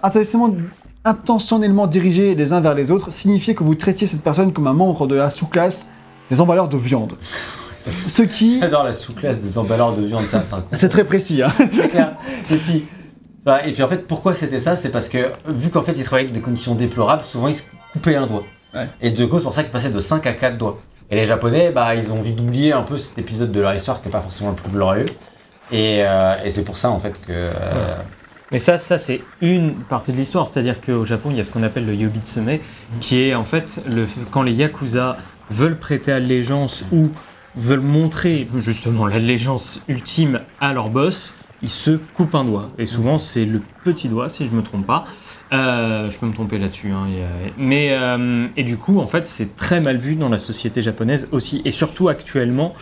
intentionnellement, 1.05 1.87
dirigés 1.87 2.35
les 2.35 2.53
uns 2.53 2.61
vers 2.61 2.75
les 2.75 2.91
autres, 2.91 3.11
signifiait 3.11 3.55
que 3.55 3.63
vous 3.63 3.75
traitiez 3.75 4.07
cette 4.07 4.21
personne 4.21 4.53
comme 4.53 4.67
un 4.67 4.73
membre 4.73 5.07
de 5.07 5.15
la 5.15 5.29
sous-classe 5.29 5.87
des 6.29 6.39
emballeurs 6.39 6.69
de 6.69 6.77
viande. 6.77 7.13
Ce 7.75 8.21
qui... 8.21 8.59
J'adore 8.61 8.85
la 8.85 8.93
sous-classe 8.93 9.41
des 9.41 9.57
emballeurs 9.57 9.93
de 9.93 10.05
viande, 10.05 10.23
ça, 10.23 10.41
c'est 10.71 10.89
très 10.89 11.03
précis, 11.03 11.41
hein. 11.43 11.51
C'est 11.73 11.89
clair. 11.89 12.15
Et 12.49 12.55
puis, 12.55 12.85
bah, 13.43 13.65
et 13.67 13.73
puis 13.73 13.83
en 13.83 13.89
fait, 13.89 14.07
pourquoi 14.07 14.33
c'était 14.33 14.59
ça? 14.59 14.77
C'est 14.77 14.89
parce 14.89 15.09
que 15.09 15.31
vu 15.47 15.69
qu'en 15.69 15.83
fait, 15.83 15.91
ils 15.91 16.03
travaillaient 16.05 16.29
avec 16.29 16.33
des 16.33 16.41
conditions 16.41 16.75
déplorables, 16.75 17.23
souvent 17.23 17.49
ils 17.49 17.55
se 17.55 17.63
coupaient 17.91 18.15
un 18.15 18.25
doigt. 18.27 18.43
Ouais. 18.73 18.87
Et 19.01 19.09
du 19.09 19.27
coup, 19.27 19.37
c'est 19.37 19.43
pour 19.43 19.53
ça 19.53 19.63
qu'ils 19.63 19.71
passaient 19.71 19.89
de 19.89 19.99
5 19.99 20.25
à 20.25 20.33
4 20.33 20.57
doigts. 20.57 20.79
Et 21.11 21.15
les 21.17 21.25
Japonais, 21.25 21.71
bah, 21.71 21.93
ils 21.95 22.11
ont 22.13 22.19
envie 22.19 22.31
d'oublier 22.31 22.71
un 22.71 22.83
peu 22.83 22.95
cet 22.95 23.17
épisode 23.19 23.51
de 23.51 23.59
leur 23.59 23.75
histoire 23.75 24.01
qui 24.01 24.07
n'est 24.07 24.13
pas 24.13 24.21
forcément 24.21 24.51
le 24.51 24.55
plus 24.55 24.71
glorieux. 24.71 25.05
Et, 25.71 26.03
euh, 26.07 26.35
et 26.43 26.49
c'est 26.49 26.63
pour 26.63 26.77
ça 26.77 26.89
en 26.89 26.99
fait 26.99 27.19
que. 27.21 27.31
euh, 27.31 27.95
Mais 28.53 28.59
ça, 28.59 28.77
ça 28.77 28.99
c'est 28.99 29.21
une 29.41 29.73
partie 29.73 30.11
de 30.11 30.17
l'histoire. 30.17 30.45
C'est-à-dire 30.47 30.79
qu'au 30.79 31.03
Japon, 31.03 31.29
il 31.31 31.37
y 31.37 31.41
a 31.41 31.43
ce 31.43 31.51
qu'on 31.51 31.63
appelle 31.63 31.87
le 31.87 31.95
Yobitsume, 31.95 32.59
qui 33.01 33.21
est 33.23 33.33
en 33.35 33.43
fait 33.43 33.81
le, 33.91 34.07
quand 34.31 34.43
les 34.43 34.53
Yakuza 34.53 35.17
veulent 35.49 35.77
prêter 35.77 36.11
allégeance 36.11 36.85
ou 36.91 37.09
veulent 37.55 37.81
montrer 37.81 38.47
justement 38.57 39.07
l'allégeance 39.07 39.81
ultime 39.87 40.41
à 40.61 40.71
leur 40.71 40.89
boss, 40.89 41.35
ils 41.63 41.69
se 41.69 41.91
coupent 41.91 42.35
un 42.35 42.43
doigt. 42.43 42.67
Et 42.77 42.85
souvent, 42.85 43.17
c'est 43.17 43.45
le 43.45 43.61
petit 43.83 44.07
doigt, 44.07 44.29
si 44.29 44.45
je 44.45 44.51
me 44.51 44.61
trompe 44.61 44.85
pas. 44.85 45.05
Euh, 45.51 46.09
je 46.09 46.17
peux 46.19 46.27
me 46.27 46.33
tromper 46.33 46.57
là-dessus. 46.59 46.91
hein, 46.91 47.07
mais, 47.57 47.89
euh, 47.91 48.47
et 48.55 48.63
du 48.63 48.77
coup, 48.77 48.99
en 48.99 49.07
fait, 49.07 49.27
c'est 49.27 49.55
très 49.55 49.79
mal 49.79 49.97
vu 49.97 50.15
dans 50.15 50.29
la 50.29 50.37
société 50.37 50.81
japonaise 50.81 51.27
aussi. 51.31 51.61
Et 51.65 51.71
surtout 51.71 52.09
actuellement, 52.09 52.73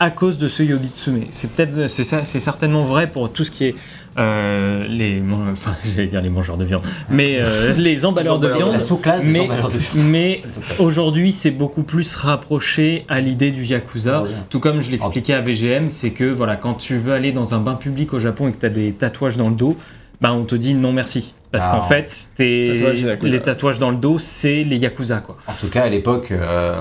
à 0.00 0.10
cause 0.10 0.38
de 0.38 0.48
ce 0.48 0.62
Yobitsume. 0.62 1.24
C'est 1.30 1.52
peut-être, 1.52 1.86
c'est 1.88 2.40
certainement 2.40 2.84
vrai 2.84 3.10
pour 3.10 3.32
tout 3.32 3.44
ce 3.44 3.50
qui 3.50 3.64
est 3.64 3.74
euh, 4.18 4.86
les, 4.88 5.22
enfin, 5.52 5.74
j'allais 5.84 6.08
dire 6.08 6.22
les 6.22 6.30
mangeurs 6.30 6.56
de 6.56 6.64
viande, 6.64 6.82
mais 7.10 7.38
euh, 7.40 7.72
les 7.76 8.04
emballeurs 8.04 8.38
de 8.38 8.46
la 8.48 8.56
viande. 8.56 8.78
sous-classe 8.78 9.22
des 9.22 9.30
Mais, 9.30 9.40
emballeurs 9.40 9.68
de 9.68 9.78
viande. 9.78 10.06
mais 10.08 10.40
aujourd'hui, 10.78 11.32
c'est 11.32 11.50
beaucoup 11.50 11.82
plus 11.82 12.14
rapproché 12.14 13.04
à 13.08 13.20
l'idée 13.20 13.50
du 13.50 13.64
yakuza. 13.64 14.22
Ah. 14.24 14.28
Tout 14.50 14.60
comme 14.60 14.80
je 14.82 14.90
l'expliquais 14.90 15.34
à 15.34 15.40
VGM, 15.40 15.90
c'est 15.90 16.10
que 16.10 16.24
voilà, 16.24 16.56
quand 16.56 16.74
tu 16.74 16.96
veux 16.98 17.12
aller 17.12 17.32
dans 17.32 17.54
un 17.54 17.58
bain 17.58 17.74
public 17.74 18.12
au 18.14 18.18
Japon 18.18 18.48
et 18.48 18.52
que 18.52 18.60
tu 18.60 18.66
as 18.66 18.70
des 18.70 18.92
tatouages 18.92 19.36
dans 19.36 19.48
le 19.48 19.54
dos, 19.56 19.76
bah 20.20 20.32
on 20.32 20.44
te 20.44 20.54
dit 20.54 20.74
non 20.74 20.92
merci. 20.92 21.34
Parce 21.52 21.66
Ah. 21.68 21.72
qu'en 21.76 21.82
fait, 21.82 22.28
tes- 22.34 22.80
Tatouage 22.80 23.22
les 23.22 23.40
tatouages 23.40 23.78
dans 23.78 23.90
le 23.90 23.96
dos, 23.96 24.18
c'est 24.18 24.62
les 24.64 24.76
yakuza 24.78 25.20
quoi. 25.20 25.36
En 25.46 25.52
tout 25.52 25.68
cas, 25.68 25.82
à 25.82 25.88
l'époque, 25.88 26.28
euh, 26.32 26.74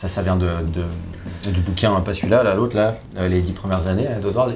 ça, 0.00 0.08
ça 0.08 0.22
vient 0.22 0.36
de, 0.36 0.46
de- 0.46 1.50
du 1.50 1.60
bouquin, 1.60 1.92
pas 2.00 2.14
celui-là, 2.14 2.42
là, 2.42 2.54
l'autre, 2.54 2.74
là, 2.74 2.94
euh, 3.18 3.28
les 3.28 3.42
dix 3.42 3.52
premières 3.52 3.86
années 3.86 4.08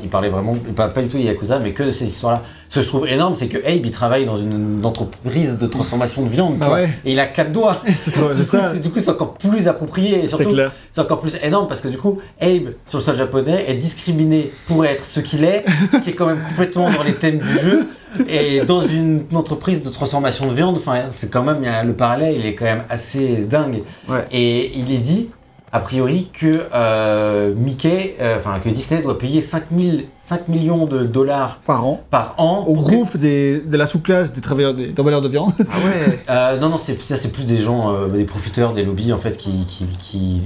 il 0.03 0.09
parlait 0.09 0.31
vraiment, 0.31 0.57
pas 0.75 0.89
du 1.03 1.09
tout 1.09 1.19
des 1.19 1.25
Yakuza, 1.25 1.59
mais 1.59 1.73
que 1.73 1.83
de 1.83 1.91
ces 1.91 2.07
histoires-là. 2.07 2.41
Ce 2.69 2.81
que 2.81 2.83
je 2.85 2.89
trouve 2.89 3.07
énorme, 3.09 3.35
c'est 3.37 3.47
que 3.47 3.59
Abe, 3.59 3.85
il 3.87 3.91
travaille 3.91 4.25
dans 4.27 4.37
une, 4.37 4.79
une 4.79 4.87
entreprise 4.87 5.59
de 5.59 5.67
transformation 5.67 6.23
de 6.23 6.29
viande, 6.29 6.59
tu 6.59 6.65
vois, 6.65 6.75
ouais. 6.75 6.91
et 7.05 7.13
il 7.13 7.21
a 7.21 7.27
quatre 7.27 7.53
doigts. 7.53 7.83
Trop- 8.13 8.33
Du 8.35 8.45
coup, 8.45 8.57
du 8.83 8.91
coup, 8.91 8.99
c'est 8.99 9.11
encore 9.11 9.35
plus 9.35 9.69
approprié, 9.69 10.19
et 10.19 10.23
C'est 10.23 10.29
surtout, 10.37 10.51
clair. 10.51 10.73
c'est 10.91 11.01
encore 11.01 11.21
plus 11.21 11.37
énorme, 11.43 11.67
parce 11.69 11.81
que 11.81 11.89
du 11.89 11.99
coup, 11.99 12.19
Abe, 12.41 12.71
sur 12.89 12.99
le 12.99 13.05
sol 13.05 13.17
japonais, 13.17 13.65
est 13.69 13.75
discriminé 13.75 14.51
pour 14.67 14.85
être 14.85 15.05
ce 15.05 15.21
qu'il 15.21 15.45
est, 15.45 15.65
ce 15.93 15.99
qui 15.99 16.11
est 16.11 16.15
quand 16.15 16.27
même 16.27 16.41
complètement 16.49 16.91
dans 16.91 17.03
les 17.03 17.15
thèmes 17.15 17.39
du 17.39 17.59
jeu, 17.61 17.87
et 18.29 18.61
dans 18.63 18.81
une 18.81 19.25
entreprise 19.35 19.83
de 19.83 19.91
transformation 19.91 20.47
de 20.47 20.55
viande, 20.55 20.77
enfin, 20.77 21.03
c'est 21.11 21.31
quand 21.33 21.43
même, 21.43 21.63
le 21.87 21.93
parallèle, 21.93 22.37
il 22.39 22.47
est 22.47 22.55
quand 22.55 22.65
même 22.65 22.85
assez 22.89 23.45
dingue. 23.49 23.83
Ouais. 24.09 24.25
Et 24.33 24.77
il 24.79 24.93
est 24.93 24.99
dit, 24.99 25.31
a 25.75 25.81
priori, 25.81 26.31
que 26.33 26.67
euh, 26.73 27.53
Mickey, 27.57 28.17
euh, 28.21 28.37
enfin 28.39 28.61
que 28.61 28.69
Disney 28.69 29.03
doit 29.03 29.19
payer 29.19 29.41
5, 29.41 29.65
000 29.77 29.97
5 30.23 30.49
millions 30.49 30.87
de 30.87 31.05
dollars 31.05 31.59
Par 31.67 31.87
an. 31.87 32.01
par 32.11 32.35
an. 32.39 32.65
Au 32.69 32.75
que- 32.75 32.79
groupe 32.79 33.17
des, 33.17 33.59
de 33.61 33.77
la 33.77 33.87
sous-classe 33.89 34.33
des 34.33 34.41
travailleurs 34.41 34.73
des 34.73 34.95
emballeurs 34.99 35.21
de 35.21 35.29
viande. 35.29 35.53
Ah 35.59 35.63
ouais 35.85 36.21
Euh, 36.31 36.59
non, 36.61 36.69
non, 36.69 36.79
c'est, 36.79 37.03
ça 37.03 37.17
c'est 37.17 37.33
plus 37.33 37.45
des 37.45 37.59
gens, 37.59 37.93
euh, 37.93 38.07
des 38.09 38.25
profiteurs, 38.25 38.73
des 38.73 38.85
lobbies 38.85 39.13
en 39.13 39.19
fait 39.19 39.37
qui 39.37 39.67
qui 39.67 39.85
qui 39.99 40.43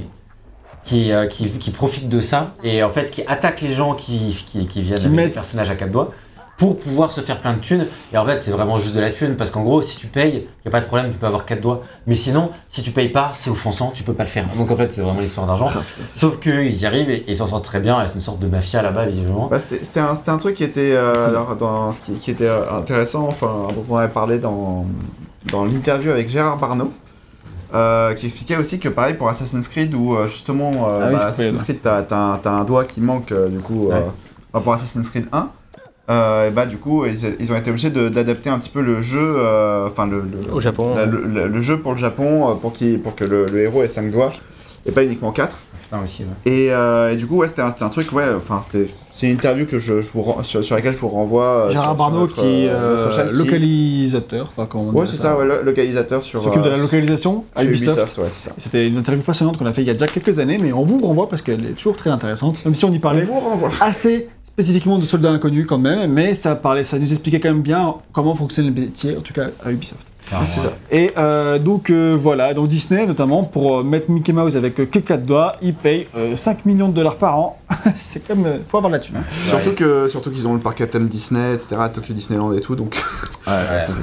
qui, 0.83 1.13
euh, 1.13 1.27
qui, 1.27 1.49
qui 1.51 1.71
profitent 1.73 2.09
de 2.09 2.21
ça 2.21 2.55
et 2.65 2.83
en 2.83 2.89
fait 2.89 3.11
qui 3.11 3.23
attaquent 3.27 3.61
les 3.61 3.73
gens 3.75 3.93
qui, 3.95 4.43
qui, 4.47 4.65
qui 4.65 4.81
viennent 4.81 4.97
Qui 4.99 5.05
avec 5.05 5.11
des 5.17 5.23
mettent- 5.25 5.35
personnages 5.35 5.69
à 5.71 5.75
quatre 5.75 5.93
doigts 5.93 6.13
pour 6.59 6.77
pouvoir 6.79 7.13
se 7.13 7.21
faire 7.21 7.39
plein 7.39 7.55
de 7.55 7.61
thunes. 7.61 7.87
Et 8.13 8.19
en 8.19 8.27
fait, 8.27 8.41
c'est 8.41 8.51
vraiment 8.51 8.79
juste 8.79 8.95
de 8.95 9.01
la 9.01 9.11
thune 9.11 9.37
parce 9.37 9.51
qu'en 9.51 9.63
gros, 9.63 9.81
si 9.81 9.97
tu 9.97 10.09
payes, 10.09 10.35
il 10.35 10.41
n'y 10.65 10.69
a 10.69 10.71
pas 10.71 10.81
de 10.81 10.87
problème, 10.87 11.11
tu 11.11 11.17
peux 11.17 11.27
avoir 11.27 11.45
quatre 11.47 11.61
doigts. 11.61 11.83
Mais 12.09 12.15
sinon, 12.15 12.51
si 12.69 12.83
tu 12.83 12.91
payes 12.91 13.09
pas, 13.11 13.31
c'est 13.33 13.49
offensant, 13.49 13.93
tu 13.95 14.03
peux 14.03 14.13
pas 14.13 14.25
le 14.25 14.29
faire. 14.29 14.45
Donc 14.57 14.71
en 14.71 14.77
fait, 14.77 14.91
c'est 14.91 15.01
vraiment 15.01 15.21
l'histoire 15.21 15.47
d'argent. 15.47 15.71
Sauf 16.13 16.39
qu'ils 16.41 16.75
y 16.77 16.85
arrivent 16.85 17.11
et 17.11 17.25
ils 17.29 17.37
s'en 17.37 17.47
sortent 17.47 17.65
très 17.65 17.79
bien. 17.81 18.03
et 18.03 18.07
C'est 18.09 18.15
une 18.17 18.21
sorte 18.21 18.41
de 18.41 18.49
mafia 18.49 18.83
là-bas, 18.83 19.07
visiblement. 19.07 19.47
Bah, 19.47 19.59
c'était 19.61 20.01
un, 20.01 20.39
truc 20.39 20.57
qui 20.57 20.65
était, 20.65 20.93
euh, 20.97 21.29
alors, 21.29 21.55
dans- 21.57 21.93
qui, 22.01 22.15
qui 22.15 22.33
était 22.33 22.47
euh, 22.49 22.77
intéressant, 22.77 23.27
enfin, 23.29 23.69
dont 23.75 23.85
on 23.89 23.97
avait 23.97 24.13
parlé 24.13 24.39
dans, 24.41 24.85
dans 25.53 25.65
l'interview 25.65 26.11
avec 26.11 26.29
Gérard 26.29 26.59
Barneau, 26.59 26.93
euh, 27.73 28.15
qui 28.15 28.27
expliquait 28.27 28.57
aussi 28.57 28.81
que 28.81 28.89
pareil 28.89 29.15
pour 29.15 29.29
Assassin's 29.29 29.69
Creed, 29.69 29.95
où 29.95 30.17
euh, 30.17 30.27
justement, 30.27 30.73
euh, 30.89 31.03
Ah 31.05 31.09
oui, 31.11 31.17
bah, 31.19 31.27
Assassin's. 31.27 31.63
Creed, 31.63 31.79
t'as 31.83 32.03
t'as 32.03 32.51
un, 32.51 32.65
doigt 32.65 32.85
qui 32.85 33.01
manque, 33.01 33.31
euh, 33.31 33.49
du 33.49 33.59
coup, 33.61 33.91
euh, 33.93 34.01
Ouais. 34.55 34.61
pour 34.61 34.73
Assassin's 34.73 35.09
Creed 35.11 35.27
1. 35.33 35.51
Euh, 36.11 36.49
et 36.49 36.51
bah 36.51 36.67
du 36.67 36.79
coup 36.79 37.05
ils, 37.07 37.37
ils 37.41 37.53
ont 37.53 37.57
été 37.57 37.71
obligés 37.71 37.91
de- 37.91 38.09
d'adapter 38.09 38.49
un 38.51 38.59
petit 38.59 38.71
peu 38.71 38.81
le 38.83 39.03
jeu, 39.03 39.19
euh, 39.39 39.87
enfin 39.87 40.07
le, 40.07 40.21
le- 40.23 40.53
Au 40.55 40.61
Japon. 40.61 40.95
la- 40.95 41.07
le, 41.07 41.23
le- 41.25 41.49
le 41.49 41.61
jeu 41.61 41.81
pour 41.81 41.93
le 41.93 41.99
Japon, 41.99 42.51
euh, 42.51 42.55
pour, 42.55 42.73
qu'il- 42.73 43.01
pour 43.01 43.15
que 43.15 43.25
le, 43.25 43.47
le 43.47 43.61
héros 43.63 43.83
ait 43.83 43.89
5 43.89 44.11
doigts, 44.11 44.33
et 44.87 44.91
pas 44.93 45.05
uniquement 45.05 45.33
4. 45.33 45.63
Putain 45.83 46.03
aussi. 46.03 46.23
ouais. 46.25 46.29
Et, 46.53 46.69
euh, 46.71 47.13
et 47.13 47.17
du 47.17 47.27
coup, 47.27 47.37
ouais, 47.37 47.49
c'était 47.49 47.63
un, 47.63 47.71
c'était 47.71 47.83
un 47.85 47.89
truc, 47.89 48.13
ouais, 48.13 48.25
enfin, 48.37 48.61
c'était, 48.63 48.87
c'est 49.15 49.27
une 49.27 49.33
interview 49.33 49.65
que 49.65 49.79
je, 49.79 50.03
je 50.03 50.11
vous 50.13 50.23
sur, 50.43 50.63
sur 50.63 50.77
laquelle 50.77 50.93
je 50.93 50.99
vous 50.99 51.09
renvoie. 51.09 51.69
sur- 51.71 51.81
Gérard 51.81 52.11
notre, 52.11 52.35
qui 52.35 52.67
est 52.67 52.71
qui- 52.71 53.39
localisateur. 53.39 54.47
Enfin, 54.49 54.67
comment 54.69 54.91
on 54.93 54.93
Ouais, 54.99 55.07
c'est 55.07 55.17
ça, 55.17 55.37
ouais, 55.37 55.47
le- 55.47 55.63
localisateur 55.63 56.23
sur. 56.23 56.43
s'occupe 56.43 56.63
de 56.63 56.69
la 56.69 56.77
localisation 56.77 57.45
à 57.57 57.65
Ubisoft. 57.65 58.19
ouais, 58.19 58.29
ça. 58.31 58.51
C'était 58.59 58.87
une 58.87 58.99
interview 58.99 59.23
passionnante 59.23 59.57
qu'on 59.59 59.67
a 59.67 59.73
fait 59.73 59.81
il 59.83 59.87
y 59.87 59.91
a 59.91 59.95
déjà 59.95 60.07
quelques 60.09 60.39
années, 60.39 60.59
mais 60.61 60.73
on 60.73 60.85
vous 60.85 60.99
renvoie 60.99 61.29
parce 61.29 61.41
qu'elle 61.43 61.65
est 61.65 61.73
toujours 61.75 61.97
très 61.97 62.11
intéressante. 62.11 62.63
Même 62.65 62.75
si 62.75 62.85
on 62.85 62.93
y 62.93 62.97
On 62.97 63.01
parlait 63.01 63.23
vous 63.23 63.41
renvoie. 63.41 63.71
assez 63.81 64.29
spécifiquement 64.59 64.99
de 64.99 65.05
soldats 65.05 65.31
inconnus 65.31 65.67
quand 65.69 65.79
même, 65.79 66.13
mais 66.13 66.35
ça 66.35 66.57
parlait, 66.57 66.83
ça 66.83 66.99
nous 66.99 67.13
expliquait 67.13 67.39
quand 67.39 67.51
même 67.51 67.63
bien 67.63 67.95
comment 68.13 68.35
fonctionne 68.35 68.67
le 68.67 68.73
métier, 68.73 69.17
en 69.17 69.21
tout 69.21 69.33
cas 69.33 69.51
à 69.65 69.71
Ubisoft. 69.71 70.01
Carrément, 70.29 70.47
c'est 70.51 70.59
ça. 70.59 70.73
Et 70.91 71.13
euh, 71.17 71.61
donc 71.61 71.91
euh, 71.91 72.17
voilà, 72.19 72.53
donc 72.55 72.69
Disney 72.69 73.07
notamment 73.07 73.45
pour 73.45 73.79
euh, 73.79 73.83
mettre 73.85 74.11
Mickey 74.11 74.33
Mouse 74.33 74.57
avec 74.57 74.81
euh, 74.81 74.87
que 74.87 74.99
4 74.99 75.25
doigts, 75.25 75.55
il 75.63 75.75
paye 75.75 76.09
euh, 76.17 76.35
5 76.35 76.67
millions 76.67 76.89
de 76.89 76.93
dollars 76.93 77.15
par 77.15 77.39
an. 77.39 77.59
c'est 77.97 78.27
quand 78.27 78.35
même, 78.35 78.47
euh, 78.47 78.59
faut 78.69 78.79
avoir 78.79 78.91
là-dessus. 78.91 79.13
Surtout 79.49 79.73
que, 79.77 80.09
surtout 80.09 80.33
qu'ils 80.33 80.49
ont 80.49 80.55
le 80.55 80.61
parc 80.61 80.81
à 80.81 80.89
thème 80.89 81.07
Disney, 81.07 81.55
etc., 81.55 81.77
Tokyo 81.95 82.13
Disneyland 82.13 82.53
et 82.53 82.61
tout, 82.61 82.75
donc. 82.75 83.01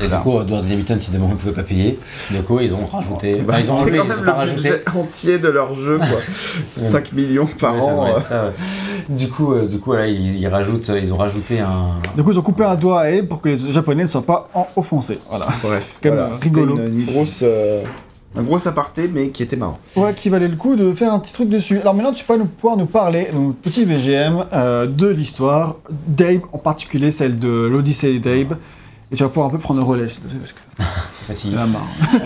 Et 0.03 0.07
du 0.07 0.15
coup, 0.17 0.41
Edward 0.41 0.69
Leviton, 0.69 0.97
si 0.99 1.11
demain 1.11 1.25
ils 1.27 1.31
ne 1.33 1.35
pouvaient 1.35 1.51
pas 1.53 1.63
payer, 1.63 1.99
du 2.31 2.41
coup, 2.41 2.59
ils 2.59 2.73
ont 2.73 2.85
rajouté. 2.85 3.35
Bah, 3.35 3.53
enfin, 3.55 3.59
ils 3.63 3.71
ont 3.71 3.75
c'est 3.77 3.81
enlevé, 3.83 3.97
quand 3.99 4.03
ils 4.05 4.11
ont 4.11 4.15
même 4.15 4.25
pas 4.25 4.31
le 4.31 4.37
rajouté. 4.37 4.55
budget 4.69 4.83
entier 4.95 5.39
de 5.39 5.47
leur 5.49 5.73
jeu, 5.73 5.97
quoi. 5.97 6.19
5 6.65 7.13
millions 7.13 7.47
par 7.59 7.75
Ouais, 7.75 7.81
an. 7.81 8.05
euh. 8.05 8.17
être 8.17 8.21
ça, 8.21 8.45
ouais. 8.45 8.51
Du 9.09 9.29
coup, 9.29 9.53
euh, 9.53 9.67
du 9.67 9.77
coup, 9.79 9.91
voilà, 9.91 10.07
ils, 10.07 10.37
ils 10.39 10.47
rajoutent, 10.47 10.91
ils 11.01 11.13
ont 11.13 11.17
rajouté 11.17 11.59
un. 11.59 11.95
Du 12.15 12.23
coup, 12.23 12.31
ils 12.31 12.39
ont 12.39 12.43
coupé 12.43 12.63
un 12.63 12.75
doigt 12.75 13.01
à 13.01 13.05
Abe 13.07 13.25
pour 13.27 13.41
que 13.41 13.49
les 13.49 13.57
Japonais 13.71 14.03
ne 14.03 14.07
soient 14.07 14.21
pas 14.25 14.49
en- 14.53 14.67
offensés. 14.75 15.19
Voilà. 15.29 15.47
Bref, 15.63 15.97
Comme 16.03 16.13
voilà, 16.15 16.31
c'était 16.37 16.45
rigolo. 16.61 16.77
Une, 16.77 16.99
une 16.99 17.05
grosse, 17.05 17.41
euh, 17.43 17.83
un 18.37 18.41
gros 18.43 18.67
aparté, 18.67 19.09
mais 19.13 19.29
qui 19.29 19.43
était 19.43 19.55
marrant. 19.55 19.79
Ouais, 19.95 20.13
qui 20.13 20.29
valait 20.29 20.47
le 20.47 20.55
coup 20.57 20.75
de 20.75 20.91
faire 20.93 21.13
un 21.13 21.19
petit 21.19 21.33
truc 21.33 21.49
dessus. 21.49 21.79
Alors 21.79 21.93
maintenant, 21.93 22.11
tu 22.13 22.25
vas 22.27 22.35
nous, 22.37 22.45
pouvoir 22.45 22.77
nous 22.77 22.85
parler, 22.85 23.29
donc, 23.31 23.55
petit 23.57 23.85
VGM, 23.85 24.45
euh, 24.53 24.87
de 24.87 25.07
l'histoire 25.07 25.75
d'Abe, 26.07 26.41
en 26.51 26.57
particulier 26.57 27.11
celle 27.11 27.37
de 27.39 27.47
l'Odyssée 27.47 28.19
d'Abe. 28.19 28.57
Et 29.11 29.15
tu 29.15 29.23
vas 29.23 29.29
pouvoir 29.29 29.47
un 29.47 29.51
peu 29.51 29.57
prendre 29.59 29.79
le 29.79 29.85
relais, 29.85 30.03
parce 30.03 30.53
que 30.53 30.83
Fatigué. 31.27 31.55
marre. 31.55 31.87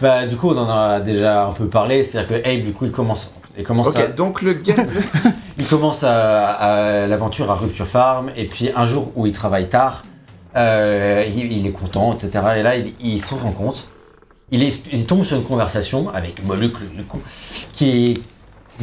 Bah, 0.00 0.26
du 0.26 0.36
coup, 0.36 0.48
on 0.50 0.58
en 0.58 0.68
a 0.68 1.00
déjà 1.00 1.46
un 1.46 1.52
peu 1.52 1.68
parlé. 1.68 2.02
C'est-à-dire 2.02 2.42
que 2.42 2.48
Abe, 2.48 2.64
du 2.64 2.72
coup, 2.72 2.86
il 2.86 2.90
commence, 2.90 3.34
il 3.56 3.64
commence, 3.64 3.94
à, 3.94 4.00
Ok, 4.06 4.14
donc 4.16 4.42
le 4.42 4.54
game. 4.54 4.84
il 5.58 5.64
commence 5.64 6.02
à, 6.02 6.48
à 6.48 7.06
l'aventure 7.06 7.48
à 7.52 7.54
Rupture 7.54 7.86
Farm. 7.86 8.30
Et 8.36 8.46
puis, 8.48 8.70
un 8.74 8.84
jour 8.84 9.12
où 9.14 9.26
il 9.26 9.32
travaille 9.32 9.68
tard, 9.68 10.02
euh, 10.56 11.24
il, 11.28 11.52
il 11.52 11.66
est 11.68 11.70
content, 11.70 12.14
etc. 12.14 12.30
Et 12.56 12.62
là, 12.64 12.76
il, 12.76 12.92
il 13.00 13.22
se 13.22 13.32
rend 13.34 13.52
compte. 13.52 13.86
Il, 14.50 14.64
est, 14.64 14.82
il 14.92 15.06
tombe 15.06 15.22
sur 15.22 15.36
une 15.36 15.44
conversation 15.44 16.10
avec 16.12 16.44
Moluc, 16.44 16.80
le, 16.80 16.98
le 16.98 17.02
coup, 17.04 17.20
qui 17.72 18.20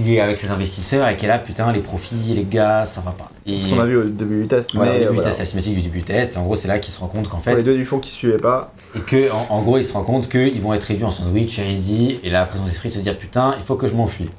qui 0.04 0.16
est 0.16 0.20
avec 0.22 0.38
ses 0.38 0.52
investisseurs 0.52 1.08
et 1.08 1.18
qui 1.18 1.26
est 1.26 1.28
là, 1.28 1.40
putain, 1.40 1.72
les 1.72 1.80
profits, 1.82 2.16
les 2.36 2.44
gars, 2.44 2.86
ça 2.86 3.02
va 3.02 3.12
pas. 3.12 3.30
Et 3.46 3.58
ce 3.58 3.68
qu'on 3.68 3.80
a 3.80 3.86
vu 3.86 3.98
au 3.98 4.04
début 4.04 4.42
du 4.42 4.48
test. 4.48 4.74
voilà, 4.76 4.92
au 4.92 4.94
mais 4.94 5.00
début 5.00 5.10
euh, 5.10 5.14
du 5.16 5.22
voilà. 5.22 5.36
test, 5.36 5.54
la 5.56 5.62
du 5.62 5.70
début 5.82 5.90
du 6.00 6.04
test. 6.04 6.34
Et 6.36 6.38
en 6.38 6.44
gros, 6.44 6.56
c'est 6.56 6.68
là 6.68 6.80
qu'il 6.80 6.94
se 6.94 7.00
rend 7.00 7.08
compte 7.08 7.28
qu'en 7.28 7.38
Pour 7.38 7.44
fait, 7.46 7.56
les 7.56 7.64
deux 7.64 7.76
du 7.76 7.86
fond 7.86 8.00
qui 8.00 8.10
suivaient 8.12 8.38
pas. 8.38 8.74
Et 8.96 9.00
que, 9.00 9.32
en, 9.32 9.48
en 9.50 9.62
gros, 9.62 9.78
il 9.78 9.86
se 9.86 9.94
rend 9.94 10.04
compte 10.04 10.30
qu'ils 10.30 10.62
vont 10.62 10.74
être 10.74 10.84
réduits 10.84 11.06
en 11.06 11.10
sandwich, 11.10 11.58
il 11.60 11.80
dit, 11.80 12.20
et 12.24 12.30
là, 12.30 12.40
la 12.42 12.46
présence 12.46 12.68
d'esprit 12.68 12.90
de 12.90 12.94
se 12.96 13.00
dire, 13.00 13.18
putain, 13.18 13.56
il 13.60 13.64
faut 13.66 13.76
que 13.76 13.88
je 13.88 13.94
m'enfuis. 13.96 14.30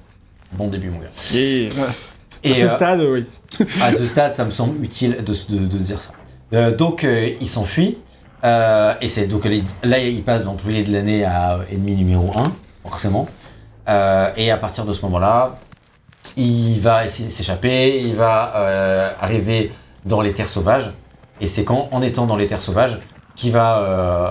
Bon 0.53 0.69
début, 0.69 0.91
mon 0.91 0.99
gars. 0.99 1.09
Et, 1.35 1.69
à 2.45 2.55
ce 2.55 2.61
euh, 2.65 2.77
stade, 2.77 3.01
oui. 3.03 3.23
à 3.83 3.93
ce 3.93 4.07
stade, 4.07 4.35
ça 4.35 4.45
me 4.45 4.51
semble 4.51 4.83
utile 4.85 5.19
de, 5.25 5.33
se- 5.33 5.51
de- 5.53 5.67
de 5.67 5.79
se 5.79 5.83
dire 5.85 6.01
ça. 6.01 6.13
Euh, 6.53 6.75
donc, 6.75 7.05
euh, 7.05 7.31
il 7.41 7.47
s'enfuit, 7.49 7.99
euh, 8.45 8.95
et 9.01 9.09
c'est 9.09 9.27
donc 9.27 9.45
là, 9.85 9.99
il 9.99 10.23
passe 10.23 10.45
d'employé 10.45 10.83
de 10.83 10.93
l'année 10.93 11.25
à 11.25 11.61
ennemi 11.71 11.95
numéro 11.97 12.31
1, 12.37 12.51
forcément. 12.83 13.29
Euh, 13.89 14.31
et 14.37 14.51
à 14.51 14.57
partir 14.57 14.85
de 14.85 14.93
ce 14.93 15.03
moment-là, 15.03 15.57
il 16.37 16.79
va 16.81 17.05
essayer 17.05 17.29
de 17.29 17.33
s'échapper, 17.33 18.01
il 18.03 18.15
va 18.15 18.53
euh, 18.57 19.11
arriver 19.21 19.73
dans 20.05 20.21
les 20.21 20.33
terres 20.33 20.49
sauvages, 20.49 20.91
et 21.41 21.47
c'est 21.47 21.65
quand, 21.65 21.89
en 21.93 22.03
étant 22.03 22.27
dans 22.27 22.37
les 22.37 22.47
terres 22.47 22.63
sauvages, 22.63 22.99
qu'il 23.37 23.53
va 23.53 23.79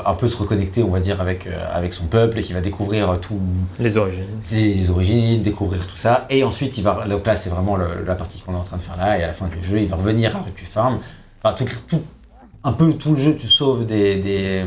euh, 0.05 0.09
un 0.09 0.13
peu 0.13 0.27
se 0.27 0.37
reconnecter, 0.37 0.83
on 0.83 0.89
va 0.89 0.99
dire, 0.99 1.19
avec, 1.19 1.47
avec 1.73 1.93
son 1.93 2.05
peuple, 2.05 2.39
et 2.39 2.43
qu'il 2.43 2.53
va 2.53 2.61
découvrir 2.61 3.19
tout, 3.19 3.39
Les 3.79 3.97
origines. 3.97 4.23
ses 4.43 4.89
origines, 4.91 5.41
découvrir 5.41 5.87
tout 5.87 5.95
ça. 5.95 6.25
Et 6.29 6.43
ensuite, 6.43 6.77
il 6.77 6.83
va. 6.83 7.05
Donc 7.07 7.25
là, 7.25 7.35
c'est 7.35 7.49
vraiment 7.49 7.75
le- 7.75 8.03
la 8.05 8.13
partie 8.15 8.39
qu'on 8.41 8.53
est 8.53 8.57
en 8.57 8.63
train 8.63 8.77
de 8.77 8.81
faire 8.83 8.97
là. 8.97 9.17
Et 9.17 9.23
à 9.23 9.27
la 9.27 9.33
fin 9.33 9.47
du 9.47 9.63
jeu, 9.67 9.79
il 9.79 9.87
va 9.87 9.95
revenir 9.95 10.35
à 10.35 10.41
Rupture 10.41 10.67
Farm. 10.67 10.99
Enfin, 11.43 11.55
tout, 11.55 11.65
tout- 11.87 12.03
un 12.63 12.71
peu 12.73 12.93
tout 12.93 13.11
le 13.15 13.17
jeu, 13.21 13.35
tu 13.35 13.47
sauves 13.47 13.85
des, 13.87 14.17
des, 14.17 14.63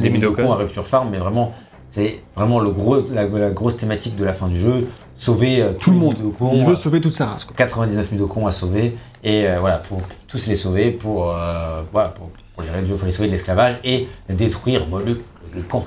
Des 0.00 0.08
Midokons. 0.10 0.50
à 0.52 0.54
Rupture 0.56 0.86
Farm, 0.86 1.10
mais 1.10 1.18
vraiment, 1.18 1.52
c'est 1.92 2.20
vraiment 2.34 2.58
le 2.58 2.70
gros, 2.70 2.96
la, 3.12 3.28
la 3.28 3.50
grosse 3.50 3.76
thématique 3.76 4.16
de 4.16 4.24
la 4.24 4.32
fin 4.32 4.48
du 4.48 4.58
jeu. 4.58 4.88
Sauver 5.14 5.60
euh, 5.62 5.72
Tout 5.78 5.90
le 5.92 5.98
monde. 5.98 6.16
Il 6.54 6.64
veut 6.64 6.72
euh, 6.72 6.74
sauver 6.74 7.00
toute 7.00 7.12
sa 7.14 7.26
race. 7.26 7.44
quoi. 7.44 7.54
99 7.54 8.10
Midokons 8.12 8.46
à 8.46 8.50
sauver. 8.50 8.94
Et 9.22 9.46
euh, 9.46 9.58
voilà, 9.60 9.76
pour, 9.76 10.00
tous 10.26 10.46
les 10.46 10.54
sauver, 10.56 10.90
pour, 10.90 11.30
euh, 11.30 11.82
voilà, 11.92 12.08
pour, 12.08 12.30
pour 12.54 12.64
les 12.64 12.70
réduire, 12.70 12.96
pour 12.96 13.04
les 13.06 13.12
sauver 13.12 13.28
de 13.28 13.32
l'esclavage 13.32 13.74
et 13.84 14.08
détruire 14.30 14.86
Moluc, 14.88 15.18
le, 15.52 15.58
le 15.58 15.62
camp. 15.62 15.84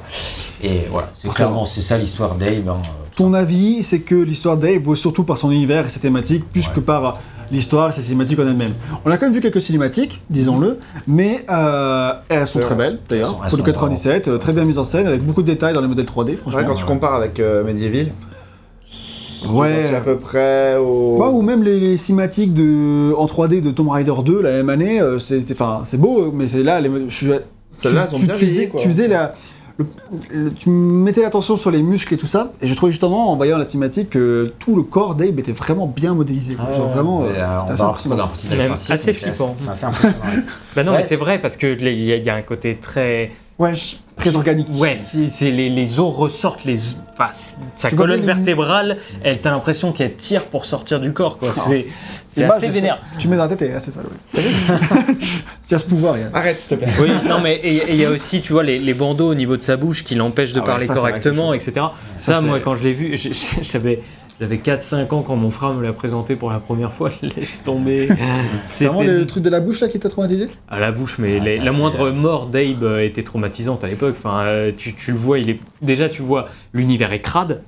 Et 0.64 0.82
voilà, 0.92 1.10
c'est 1.14 1.28
ça 1.28 1.34
clairement, 1.34 1.66
c'est 1.66 1.82
ça 1.82 1.98
l'histoire 1.98 2.36
d'Abe. 2.36 2.70
hein, 2.70 2.82
Ton 3.18 3.34
avis, 3.34 3.84
c'est 3.84 4.00
que 4.02 4.16
l'histoire 4.16 4.58
d'Abe 4.58 4.84
vaut 4.84 4.96
surtout 4.96 5.24
par 5.24 5.38
son 5.40 5.52
univers 5.52 5.88
et 5.88 5.90
ses 5.90 6.00
thématiques, 6.00 6.46
plus 6.50 6.68
Ouais. 6.68 6.74
que 6.76 6.80
par 6.80 7.20
l'histoire 7.52 7.90
et 7.90 7.94
ses 7.94 8.02
cinématiques 8.02 8.40
en 8.40 8.44
elles-mêmes. 8.48 8.74
On 9.06 9.12
a 9.12 9.18
quand 9.18 9.26
même 9.26 9.34
vu 9.36 9.42
quelques 9.42 9.62
cinématiques, 9.62 10.22
disons-le, 10.30 10.80
mais 11.08 11.46
euh, 11.50 12.14
elles 12.30 12.48
sont 12.48 12.60
très 12.60 12.76
belles, 12.76 13.00
d'ailleurs, 13.10 13.28
sont- 13.30 13.36
pour 13.36 13.44
le 13.46 13.50
sont 13.50 13.64
97, 13.64 14.28
euh, 14.28 14.38
très 14.38 14.54
bien 14.54 14.64
mises 14.66 14.78
en 14.80 14.84
scène, 14.84 15.08
avec 15.08 15.22
beaucoup 15.24 15.42
de 15.42 15.48
détails 15.52 15.74
dans 15.74 15.82
les 15.82 15.88
modèles 15.88 16.06
3D, 16.06 16.36
franchement. 16.36 16.60
Ouais, 16.60 16.66
quand 16.66 16.74
tu 16.76 16.86
compares 16.86 17.16
avec 17.16 17.40
euh, 17.40 17.64
Medieval, 17.64 18.08
Ouais. 19.54 19.94
à 19.96 20.02
peu 20.02 20.18
près 20.18 20.76
au. 20.78 21.18
Ouais, 21.20 21.28
ou 21.30 21.42
même 21.44 21.62
les, 21.62 21.80
les 21.80 21.98
cinématiques 21.98 22.54
de, 22.54 23.14
en 23.16 23.26
3D 23.28 23.62
de 23.62 23.70
Tomb 23.70 23.90
Raider 23.90 24.14
2 24.26 24.42
la 24.42 24.52
même 24.54 24.70
année, 24.70 25.00
euh, 25.00 25.20
c'était- 25.20 25.54
enfin, 25.54 25.82
c'est 25.84 25.98
beau, 26.00 26.32
mais 26.32 26.48
c'est 26.48 26.64
là, 26.64 26.82
les, 26.82 26.90
je 27.10 27.14
suis- 27.16 27.28
Celles-là, 27.72 28.04
tu- 28.04 28.10
elles 28.10 28.16
ont 28.16 28.20
tu- 28.20 28.26
bien 28.26 28.36
tu 28.36 28.46
faisais- 28.46 28.68
quoi. 28.70 28.82
Tu 28.82 28.88
faisais 28.88 29.08
la, 29.08 29.34
le- 29.78 29.86
le- 30.32 30.54
tu 30.54 30.70
mettais 30.70 31.22
l'attention 31.22 31.58
sur 31.58 31.70
les 31.72 31.82
muscles 31.82 32.14
et 32.14 32.18
tout 32.18 32.28
ça, 32.28 32.54
et 32.62 32.68
je 32.68 32.74
trouvais 32.76 32.92
justement 32.92 33.32
en 33.32 33.36
voyant 33.36 33.58
la 33.58 33.66
cinématique 33.66 34.12
que 34.12 34.54
tout 34.60 34.76
le 34.76 34.84
corps 34.84 35.16
d'Abe 35.16 35.40
était 35.40 35.52
vraiment 35.52 35.86
bien 35.88 36.14
modélisé. 36.14 36.54
Genre 36.54 36.90
vraiment, 36.90 37.24
euh, 37.24 37.26
euh, 37.36 37.60
on 37.68 37.72
assez 37.74 37.82
impressionnant. 37.82 38.30
assez 38.90 39.14
flippant. 39.14 39.56
C'est 39.60 39.70
assez 39.70 39.86
impressionnant. 39.86 40.16
Bah 40.76 40.84
non, 40.84 40.92
Ouais. 40.92 40.98
mais 41.00 41.04
c'est 41.04 41.16
vrai 41.16 41.40
parce 41.40 41.58
que 41.58 41.68
il 41.80 42.04
y, 42.04 42.12
a- 42.12 42.18
il 42.18 42.24
y 42.26 42.30
a 42.30 42.36
un 42.36 42.42
côté 42.42 42.78
très. 42.82 43.32
Ouais, 43.58 43.72
très 44.18 44.36
organique. 44.36 44.68
Ouais, 44.74 45.00
c'est- 45.30 45.50
les, 45.52 45.70
les 45.70 46.00
os 46.02 46.14
ressortent, 46.14 46.66
les, 46.66 46.78
enfin, 47.14 47.30
sa 47.78 47.90
colonne 47.90 48.20
vertébrale, 48.22 48.98
elle 49.24 49.40
t'as 49.40 49.52
l'impression 49.52 49.94
qu'elle 49.94 50.14
tire 50.16 50.44
pour 50.46 50.66
sortir 50.66 51.00
du 51.00 51.14
corps, 51.14 51.38
quoi. 51.38 51.54
C'est 51.54 51.88
c'est 52.36 52.44
assez 52.44 52.68
vénère. 52.70 53.00
Tu 53.18 53.28
mets 53.28 53.38
dans 53.38 53.44
la 53.44 53.50
tête 53.56 53.62
et 53.64 53.74
ah, 53.76 53.80
c'est 53.80 53.92
ça, 53.92 54.02
oui. 54.04 54.42
tu 55.68 55.76
as 55.76 55.80
ce 55.80 55.86
pouvoir, 55.86 56.18
Yann. 56.18 56.30
Arrête, 56.34 56.60
s'il 56.60 56.70
te 56.78 56.84
plaît. 56.84 56.94
Oui, 57.02 57.10
non, 57.28 57.40
mais 57.42 57.56
et 57.64 57.76
et 57.78 57.92
il 57.92 57.96
y 57.98 58.06
a 58.06 58.12
aussi, 58.12 58.42
tu 58.42 58.54
vois, 58.54 58.64
les, 58.64 58.80
les 58.80 58.94
bandeaux 58.94 59.30
au 59.32 59.36
niveau 59.36 59.58
de 59.58 59.62
sa 59.62 59.78
bouche 59.78 60.04
qui 60.04 60.16
l'empêchent 60.16 60.54
de 60.54 60.60
Ah 60.60 60.64
ouais, 60.64 60.66
parler 60.68 60.88
ça, 60.88 60.94
correctement, 60.94 61.54
etc. 61.54 61.72
Ça, 61.76 61.92
Ça, 62.36 62.42
moi, 62.42 62.60
quand 62.60 62.76
je 62.76 62.84
l'ai 62.84 62.94
vu, 62.94 63.16
j'avais. 63.62 64.02
J'avais 64.38 64.58
4-5 64.58 65.14
ans 65.14 65.22
quand 65.22 65.38
mon 65.38 65.50
frère 65.50 65.74
me 65.74 65.82
l'a 65.82 65.94
présenté 65.94 66.36
pour 66.36 66.52
la 66.52 66.60
première 66.60 66.92
fois, 66.92 67.10
laisse 67.38 67.64
tomber. 67.64 68.10
C'est 68.64 68.84
vraiment 68.88 69.02
le 69.02 69.26
truc 69.26 69.42
de 69.42 69.50
la 69.50 69.62
bouche 69.62 69.80
là 69.80 69.88
qui 69.88 69.98
t'a 69.98 70.10
traumatisé? 70.10 70.50
À 70.68 70.78
la 70.78 70.92
bouche, 70.92 71.20
mais 71.20 71.38
Ah, 71.40 71.44
les- 71.46 71.58
la 71.58 71.72
moindre 71.72 72.08
euh, 72.08 72.12
mort 72.12 72.48
d'Abe 72.48 73.00
était 73.00 73.24
traumatisante 73.24 73.86
à 73.86 73.88
l'époque. 73.88 74.16
Enfin, 74.18 74.42
euh, 74.44 74.72
tu, 74.76 74.94
tu 74.94 75.12
le 75.14 75.18
vois, 75.18 75.40
il 75.40 75.50
est 75.52 75.60
déjà 75.82 76.10
tu 76.10 76.22
vois 76.22 76.50
l'univers 76.74 77.14
est 77.14 77.22
crade 77.22 77.64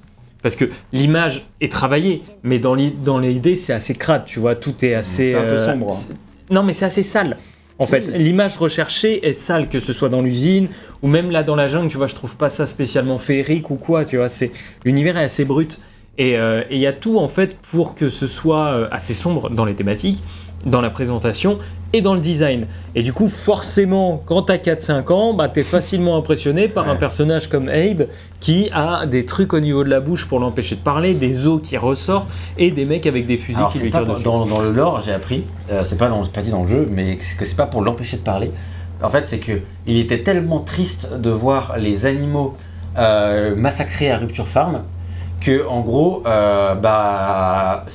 parce 0.47 0.55
que 0.55 0.65
l'image 0.93 1.47
est 1.59 1.69
travaillée, 1.71 2.21
mais 2.43 2.57
dans 2.59 2.77
dans 3.03 3.19
l'idée 3.19 3.55
c'est 3.57 3.73
assez 3.73 3.95
crade. 3.95 4.23
Tu 4.25 4.39
vois, 4.39 4.55
tout 4.55 4.73
est 4.85 4.93
assez. 4.93 5.31
C'est 5.31 5.35
un 5.35 5.43
peu 5.43 5.47
euh, 5.59 5.65
sombre. 5.65 5.91
c'est- 5.91 6.15
Non, 6.53 6.63
mais 6.63 6.73
c'est 6.73 6.85
assez 6.85 7.03
sale. 7.03 7.35
En 7.79 7.85
fait, 7.85 7.99
l'image 8.17 8.57
recherchée 8.57 9.27
est 9.27 9.33
sale, 9.33 9.67
que 9.69 9.79
ce 9.79 9.91
soit 9.93 10.09
dans 10.09 10.21
l'usine 10.21 10.67
ou 11.03 11.07
même 11.07 11.29
là 11.31 11.43
dans 11.43 11.55
la 11.55 11.67
jungle. 11.67 11.89
Tu 11.89 11.97
vois, 11.97 12.07
je 12.07 12.15
trouve 12.15 12.35
pas 12.37 12.49
ça 12.49 12.65
spécialement 12.65 13.19
féerique 13.19 13.69
ou 13.69 13.75
quoi. 13.75 14.05
Tu 14.05 14.15
vois, 14.17 14.29
c'est 14.29 14.51
l'univers 14.85 15.17
est 15.17 15.23
assez 15.25 15.43
brut 15.45 15.79
et 16.17 16.37
euh, 16.37 16.63
il 16.71 16.77
y 16.79 16.87
a 16.87 16.93
tout 16.93 17.19
en 17.19 17.27
fait 17.27 17.57
pour 17.71 17.93
que 17.93 18.07
ce 18.09 18.25
soit 18.25 18.67
euh, 18.71 18.87
assez 18.91 19.13
sombre 19.13 19.49
dans 19.49 19.65
les 19.65 19.75
thématiques, 19.75 20.23
dans 20.65 20.81
la 20.81 20.89
présentation 20.89 21.59
et 21.93 22.01
dans 22.01 22.13
le 22.13 22.19
design. 22.19 22.67
Et 22.95 23.03
du 23.03 23.13
coup, 23.13 23.29
forcément, 23.29 24.21
quand 24.25 24.43
t'as 24.43 24.57
4-5 24.57 25.11
ans, 25.13 25.33
bah, 25.33 25.47
t'es 25.47 25.63
facilement 25.63 26.17
impressionné 26.17 26.67
par 26.67 26.89
un 26.89 26.95
personnage 26.95 27.47
comme 27.47 27.69
Abe 27.69 28.07
qui 28.39 28.69
a 28.73 29.05
des 29.05 29.25
trucs 29.25 29.53
au 29.53 29.59
niveau 29.59 29.83
de 29.83 29.89
la 29.89 29.99
bouche 29.99 30.27
pour 30.27 30.39
l'empêcher 30.39 30.75
de 30.75 30.81
parler, 30.81 31.13
des 31.13 31.47
os 31.47 31.61
qui 31.63 31.77
ressortent 31.77 32.29
et 32.57 32.71
des 32.71 32.85
mecs 32.85 33.07
avec 33.07 33.25
des 33.25 33.37
fusils 33.37 33.57
Alors, 33.57 33.71
qui 33.71 33.79
lui 33.79 33.91
tirent 33.91 34.05
dessus. 34.05 34.23
dans, 34.23 34.45
dans 34.45 34.61
le 34.61 34.71
lore, 34.71 35.01
j'ai 35.01 35.13
appris, 35.13 35.45
euh, 35.71 35.83
c'est 35.85 35.97
pas, 35.97 36.09
dans, 36.09 36.25
pas 36.25 36.41
dit 36.41 36.51
dans 36.51 36.63
le 36.63 36.69
jeu, 36.69 36.87
mais 36.91 37.15
que 37.15 37.45
c'est 37.45 37.57
pas 37.57 37.67
pour 37.67 37.81
l'empêcher 37.81 38.17
de 38.17 38.23
parler. 38.23 38.51
En 39.01 39.09
fait, 39.09 39.27
c'est 39.27 39.39
que 39.39 39.59
il 39.85 39.97
était 39.99 40.23
tellement 40.23 40.59
triste 40.59 41.13
de 41.19 41.29
voir 41.29 41.77
les 41.77 42.05
animaux 42.05 42.53
euh, 42.97 43.55
massacrés 43.55 44.11
à 44.11 44.17
Rupture 44.17 44.47
Farm 44.47 44.81
que, 45.39 45.67
en 45.67 45.81
gros, 45.81 46.23
euh, 46.25 46.73
bah, 46.75 47.85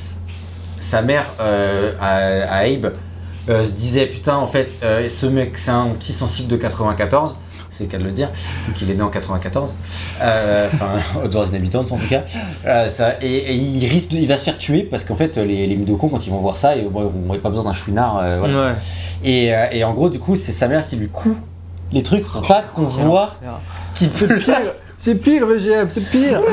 sa 0.83 1.03
mère 1.03 1.27
euh, 1.41 1.93
à, 2.01 2.55
à 2.55 2.59
Abe 2.67 2.93
euh, 3.49 3.65
se 3.65 3.71
disait 3.71 4.07
putain, 4.07 4.37
en 4.37 4.47
fait, 4.47 4.77
euh, 4.83 5.09
ce 5.09 5.27
mec, 5.27 5.59
c'est 5.59 5.71
un 5.71 5.89
petit 5.99 6.13
sensible 6.13 6.49
de 6.49 6.57
94. 6.57 7.39
C'est 7.71 7.85
le 7.85 7.89
cas 7.91 7.97
de 7.97 8.05
le 8.05 8.11
dire, 8.11 8.29
vu 8.67 8.75
qu'il 8.75 8.91
est 8.91 8.95
né 8.95 9.01
en 9.03 9.09
94. 9.09 9.75
Euh, 10.21 10.69
Enfin, 10.75 10.99
aux 11.25 11.45
Inhabitants 11.47 11.81
en 11.81 11.85
tout 11.97 12.07
cas. 12.09 12.23
Euh, 12.67 12.87
ça, 12.87 13.15
et, 13.23 13.27
et 13.35 13.55
il 13.55 13.87
risque, 13.89 14.11
de- 14.11 14.19
il 14.19 14.29
va 14.29 14.37
se 14.37 14.45
faire 14.45 14.59
tuer 14.59 14.83
parce 14.83 15.05
qu'en 15.05 15.15
fait, 15.17 15.39
les, 15.39 15.67
les 15.67 15.77
Midokons, 15.77 16.09
quand 16.09 16.27
ils 16.27 16.31
vont 16.31 16.39
voir 16.41 16.57
ça, 16.59 16.77
ils 16.77 16.85
n'ont 16.85 17.39
pas 17.43 17.49
besoin 17.49 17.65
d'un 17.65 17.73
chouinard. 17.73 18.19
euh, 18.19 18.39
voilà. 18.41 18.67
Ouais. 18.69 18.73
et, 19.25 19.55
euh, 19.55 19.67
et 19.73 19.85
en 19.85 19.95
gros, 19.95 20.11
du 20.11 20.19
coup, 20.19 20.37
c'est 20.37 20.53
sa 20.53 20.69
mère 20.69 20.85
qui 20.85 20.97
lui 20.97 21.09
coud 21.09 21.35
les 21.93 22.03
trucs 22.03 22.25
pour 22.29 22.43
pas 22.47 22.63
qu'on 22.63 22.85
voit 22.85 23.35
qu'il 23.95 24.11
fait 24.11 24.27
le 24.27 24.37
Pire, 24.39 24.75
c'est 25.05 25.16
pire 25.16 25.47
VGM, 25.47 25.89
c'est 25.91 26.09
pire. 26.11 26.41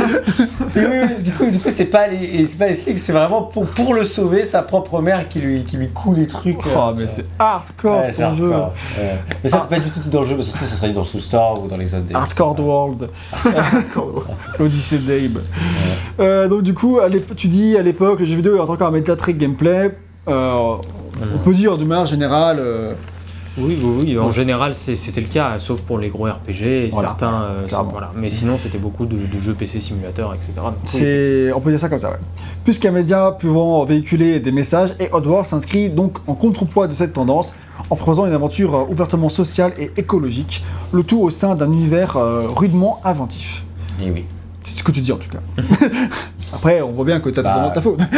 Oui, 0.75 0.83
oui, 0.87 1.23
du 1.23 1.31
coup, 1.31 1.45
du 1.49 1.57
coup 1.59 1.69
c'est 1.71 1.85
pas 1.85 2.07
les, 2.07 2.45
c'est 2.45 2.57
pas 2.57 2.67
les 2.67 2.73
slicks, 2.75 2.99
c'est 2.99 3.11
vraiment 3.11 3.41
pour, 3.43 3.65
pour 3.65 3.93
le 3.95 4.03
sauver, 4.03 4.43
sa 4.43 4.61
propre 4.61 5.01
mère 5.01 5.27
qui 5.27 5.39
lui, 5.39 5.63
qui 5.63 5.77
lui 5.77 5.89
coud 5.89 6.15
les 6.17 6.27
trucs. 6.27 6.65
euh, 6.67 6.75
Oh, 6.77 6.91
mais 6.95 7.07
c'est 7.07 7.25
hardcore 7.39 8.01
Ouais, 8.05 8.11
jeu. 8.37 8.49
Ouais. 8.49 8.55
Mais 9.43 9.49
ça, 9.49 9.59
c'est 9.67 9.75
pas 9.75 9.79
du 9.83 9.89
tout 9.89 9.99
dit 9.99 10.09
dans 10.09 10.21
le 10.21 10.27
jeu, 10.27 10.35
mais 10.35 10.43
ça 10.43 10.59
se 10.65 10.75
serait 10.75 10.89
dit 10.89 10.93
dans 10.93 11.03
Soulstar 11.03 11.61
ou 11.63 11.67
dans 11.67 11.77
les 11.77 11.93
autres. 11.93 12.03
des- 12.05 12.13
Hardcore 12.15 12.59
World. 12.59 13.09
L'Odyssée 14.59 14.99
d'Abe. 14.99 15.41
Euh, 16.19 16.47
donc 16.47 16.61
du 16.63 16.73
coup, 16.73 16.99
à 16.99 17.09
tu 17.35 17.47
dis 17.47 17.77
à 17.77 17.81
l'époque, 17.81 18.19
le 18.19 18.25
jeu 18.25 18.35
vidéo 18.35 18.57
est 18.57 18.59
encore 18.59 18.87
un 18.87 18.91
métatrick 18.91 19.37
gameplay. 19.37 19.91
Euh, 20.27 20.73
on 21.33 21.37
peut 21.39 21.53
dire 21.53 21.77
de 21.77 21.83
manière 21.83 22.05
générale, 22.05 22.57
euh, 22.59 22.93
Oui, 23.59 23.77
oui, 23.81 24.03
oui. 24.05 24.19
En 24.19 24.31
général, 24.31 24.73
c'était 24.75 25.21
le 25.21 25.27
cas, 25.27 25.59
sauf 25.59 25.81
pour 25.81 25.97
les 25.99 26.09
gros 26.09 26.25
RPG 26.25 26.63
et 26.63 26.89
Voilà, 26.89 27.09
certains. 27.09 27.33
euh, 27.43 27.61
voilà. 27.91 28.11
Mais 28.15 28.29
sinon, 28.29 28.57
c'était 28.57 28.77
beaucoup 28.77 29.05
de, 29.05 29.17
de 29.17 29.39
jeux 29.39 29.53
PC 29.53 29.79
simulateurs, 29.79 30.33
etc. 30.33 30.51
Donc, 30.55 31.55
on 31.55 31.59
peut 31.61 31.71
dire 31.71 31.79
ça 31.79 31.89
comme 31.89 31.97
ça, 31.99 32.11
ouais. 32.11 32.19
Puisqu'un 32.63 32.91
média 32.91 33.31
pouvant 33.39 33.83
véhiculer 33.85 34.39
des 34.39 34.51
messages, 34.51 34.93
et 34.99 35.09
Oddworld 35.11 35.45
s'inscrit 35.45 35.89
donc 35.89 36.17
en 36.27 36.35
contrepoids 36.35 36.87
de 36.87 36.93
cette 36.93 37.13
tendance, 37.13 37.53
en 37.89 37.95
proposant 37.95 38.25
une 38.27 38.33
aventure 38.33 38.75
euh, 38.75 38.83
ouvertement 38.89 39.29
sociale 39.29 39.73
et 39.79 39.91
écologique, 39.97 40.63
le 40.91 41.03
tout 41.03 41.19
au 41.19 41.29
sein 41.29 41.55
d'un 41.55 41.71
univers 41.71 42.17
euh, 42.17 42.43
rudement 42.47 42.99
inventif. 43.03 43.63
Et 44.01 44.11
oui. 44.11 44.25
C'est 44.69 44.79
ce 44.79 44.83
que 44.83 44.91
tu 44.91 45.01
dis 45.01 45.11
en 45.11 45.17
tout 45.17 45.29
cas. 45.29 45.39
Après, 46.53 46.81
on 46.81 46.91
voit 46.91 47.05
bien 47.05 47.19
que 47.19 47.29
t'as 47.29 47.41
Bah, 47.41 47.53
vraiment 47.55 47.69
ta 47.71 47.81
faute. 47.81 47.99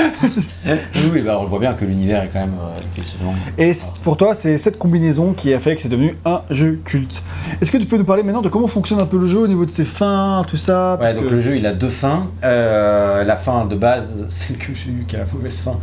Oui, 0.66 1.10
oui, 1.14 1.22
bah, 1.22 1.38
on 1.40 1.44
le 1.44 1.50
voit 1.50 1.60
bien 1.60 1.74
que 1.74 1.84
l'univers 1.86 2.24
est 2.24 2.30
quand 2.32 2.40
même 2.40 2.54
euh, 2.62 2.78
effectivement. 2.94 3.34
Et 3.58 3.74
c- 3.74 3.88
pour 4.04 4.16
toi, 4.18 4.36
c'est 4.36 4.58
cette 4.58 4.78
combinaison 4.78 5.34
qui 5.34 5.54
a 5.54 5.60
fait 5.60 5.76
que 5.76 5.82
c'est 5.82 5.90
devenu 5.90 6.16
un 6.26 6.42
jeu 6.50 6.80
culte. 6.84 7.24
Est-ce 7.62 7.72
que 7.72 7.78
tu 7.78 7.86
peux 7.86 7.98
nous 7.98 8.04
parler 8.06 8.24
maintenant 8.24 8.42
de 8.42 8.50
comment 8.50 8.68
fonctionne 8.68 9.00
un 9.00 9.06
peu 9.06 9.18
le 9.18 9.28
jeu 9.28 9.40
au 9.40 9.48
niveau 9.48 9.66
de 9.66 9.72
ses 9.72 9.86
fins, 9.86 10.44
tout 10.48 10.58
ça? 10.58 10.98
Ouais, 11.02 11.14
donc 11.14 11.26
que- 11.26 11.30
le 11.32 11.42
jeu 11.42 11.58
il 11.58 11.66
a 11.66 11.74
deux 11.74 11.90
fins. 11.90 12.28
Euh, 12.44 13.24
la 13.24 13.36
fin 13.38 13.66
de 13.66 13.76
base, 13.76 14.26
celle 14.30 14.58
que 14.58 14.74
j'ai 14.74 14.92
eue 14.92 15.06
qui 15.08 15.16
a 15.16 15.20
la 15.20 15.26
mauvaise 15.34 15.56
fin, 15.58 15.78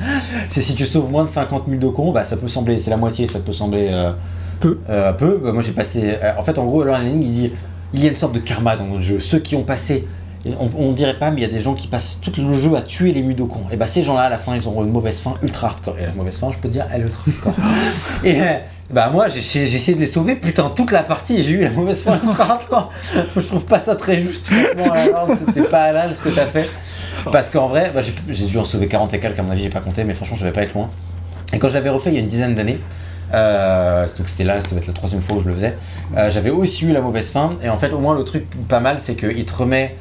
c'est 0.49 0.63
si 0.63 0.75
tu 0.75 0.85
sauves 0.85 1.11
moins 1.11 1.25
de 1.25 1.31
50 1.31 1.65
000 1.67 1.81
docons, 1.81 2.13
bah 2.13 2.25
ça 2.25 2.37
peut 2.37 2.49
sembler, 2.49 2.79
c'est 2.79 2.91
la 2.91 2.97
moitié, 2.97 3.27
ça 3.27 3.41
peut 3.41 3.53
sembler 3.53 3.89
euh, 3.91 4.13
Peu. 4.61 4.79
euh, 4.89 5.13
peu. 5.13 5.41
Bah, 5.43 5.53
moi 5.53 5.63
j'ai 5.63 5.73
passé. 5.73 6.17
euh, 6.23 6.33
en 6.39 6.43
fait, 6.43 6.59
en 6.59 6.65
gros, 6.67 6.83
Alan 6.83 6.93
Lanning 6.99 7.23
il 7.23 7.31
dit 7.31 7.53
il 7.95 8.03
y 8.03 8.07
a 8.07 8.11
une 8.11 8.17
sorte 8.17 8.35
de 8.35 8.41
karma 8.41 8.77
dans 8.77 8.87
le 8.95 9.01
jeu. 9.01 9.19
Ceux 9.19 9.39
qui 9.39 9.57
ont 9.57 9.63
passé. 9.65 10.07
Et 10.45 10.53
On, 10.79 10.93
dirait 10.93 11.19
pas, 11.19 11.31
mais 11.31 11.39
il 11.39 11.43
y 11.43 11.47
a 11.47 11.53
des 11.53 11.61
gens 11.61 11.75
qui 11.75 11.89
passent 11.89 12.21
tout 12.23 12.33
le 12.39 12.55
jeu 12.55 12.77
à 12.77 12.83
tuer 12.83 13.13
les 13.13 13.23
mudokons. 13.23 13.65
Et 13.73 13.77
bah 13.77 13.87
ces 13.87 14.05
gens-là, 14.05 14.23
à 14.23 14.29
la 14.31 14.39
fin, 14.39 14.55
ils 14.55 14.67
auront 14.69 14.85
une 14.85 14.93
mauvaise 14.93 15.21
fin 15.21 15.35
ultra 15.43 15.69
hardcore. 15.69 15.97
Et 15.99 16.07
la 16.07 16.13
mauvaise 16.13 16.39
fin, 16.39 16.51
je 16.53 16.59
peux 16.59 16.69
te 16.69 16.73
dire, 16.73 16.87
elle 16.93 17.03
est 17.03 17.05
ultra 17.05 17.25
hardcore. 17.27 17.55
et 18.25 18.41
euh, 18.41 18.59
bah 18.91 19.11
moi, 19.13 19.29
j'ai 19.29 19.39
essayé 19.39 19.95
de 19.95 20.01
les 20.01 20.07
sauver, 20.07 20.37
putain, 20.37 20.71
toute 20.71 20.93
la 20.93 21.03
partie, 21.03 21.43
j'ai 21.43 21.53
eu 21.53 21.61
la 21.61 21.71
mauvaise 21.71 22.03
fin 22.03 22.21
ultra 22.25 22.45
hardcore. 22.45 22.91
je 23.37 23.41
trouve 23.41 23.65
pas 23.65 23.79
ça 23.79 23.97
très 23.97 24.17
juste, 24.17 24.49
franchement, 24.49 25.35
c'était 25.47 25.69
pas 25.69 25.85
halal 25.85 26.15
ce 26.15 26.23
que 26.23 26.31
t'as 26.31 26.47
fait. 26.47 26.69
Parce 27.31 27.51
qu'en 27.51 27.69
vrai, 27.69 27.91
bah, 27.95 28.01
j'ai 28.29 28.47
dû 28.47 28.59
en 28.59 28.65
sauver 28.65 28.87
40 28.87 29.13
et 29.15 29.21
quelques, 29.21 29.39
à 29.39 29.43
mon 29.43 29.51
avis, 29.51 29.63
j'ai 29.63 29.71
pas 29.71 29.81
compté, 29.81 30.05
mais 30.05 30.15
franchement, 30.15 30.37
je 30.37 30.45
vais 30.45 30.53
pas 30.53 30.63
être 30.63 30.75
loin. 30.75 30.89
Et 31.53 31.59
quand 31.59 31.69
je 31.69 31.75
l'avais 31.75 31.91
refait 31.91 32.11
il 32.11 32.15
y 32.15 32.19
a 32.19 32.21
une 32.21 32.29
dizaine 32.29 32.55
d'années, 32.55 32.79
euh, 33.35 34.07
donc 34.17 34.29
c'était 34.29 34.45
là, 34.45 34.61
ça 34.61 34.69
doit 34.69 34.79
être 34.79 34.87
la 34.87 34.93
troisième 34.93 35.23
fois 35.23 35.37
où 35.37 35.41
je 35.41 35.49
le 35.49 35.55
faisais, 35.55 35.77
euh, 36.17 36.31
j'avais 36.31 36.51
aussi 36.51 36.87
eu 36.87 36.93
la 36.93 37.01
mauvaise 37.01 37.31
fin. 37.31 37.51
Et 37.63 37.69
en 37.69 37.77
fait, 37.77 37.93
au 37.93 37.99
moins, 37.99 38.15
le 38.15 38.25
truc 38.25 38.45
pas 38.69 38.81
mal, 38.81 39.01
c'est 39.01 39.17
qu'il 39.17 39.45
te 39.45 39.55
remet. 39.55 39.97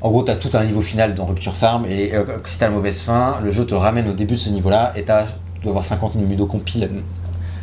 En 0.00 0.10
gros, 0.10 0.22
t'as 0.22 0.36
tout 0.36 0.50
un 0.54 0.64
niveau 0.64 0.80
final 0.80 1.14
dans 1.14 1.24
Rupture 1.26 1.54
Farm, 1.56 1.84
et 1.86 2.14
euh, 2.14 2.24
si 2.44 2.58
t'as 2.58 2.66
la 2.68 2.72
mauvaise 2.72 3.00
fin, 3.00 3.40
le 3.42 3.50
jeu 3.50 3.66
te 3.66 3.74
ramène 3.74 4.08
au 4.08 4.12
début 4.12 4.34
de 4.34 4.38
ce 4.40 4.48
niveau-là, 4.48 4.92
et 4.94 5.00
tu 5.04 5.12
dois 5.62 5.70
avoir 5.70 5.84
50 5.84 6.14
Mudokons 6.14 6.58
pile 6.60 6.88
qui 6.88 6.94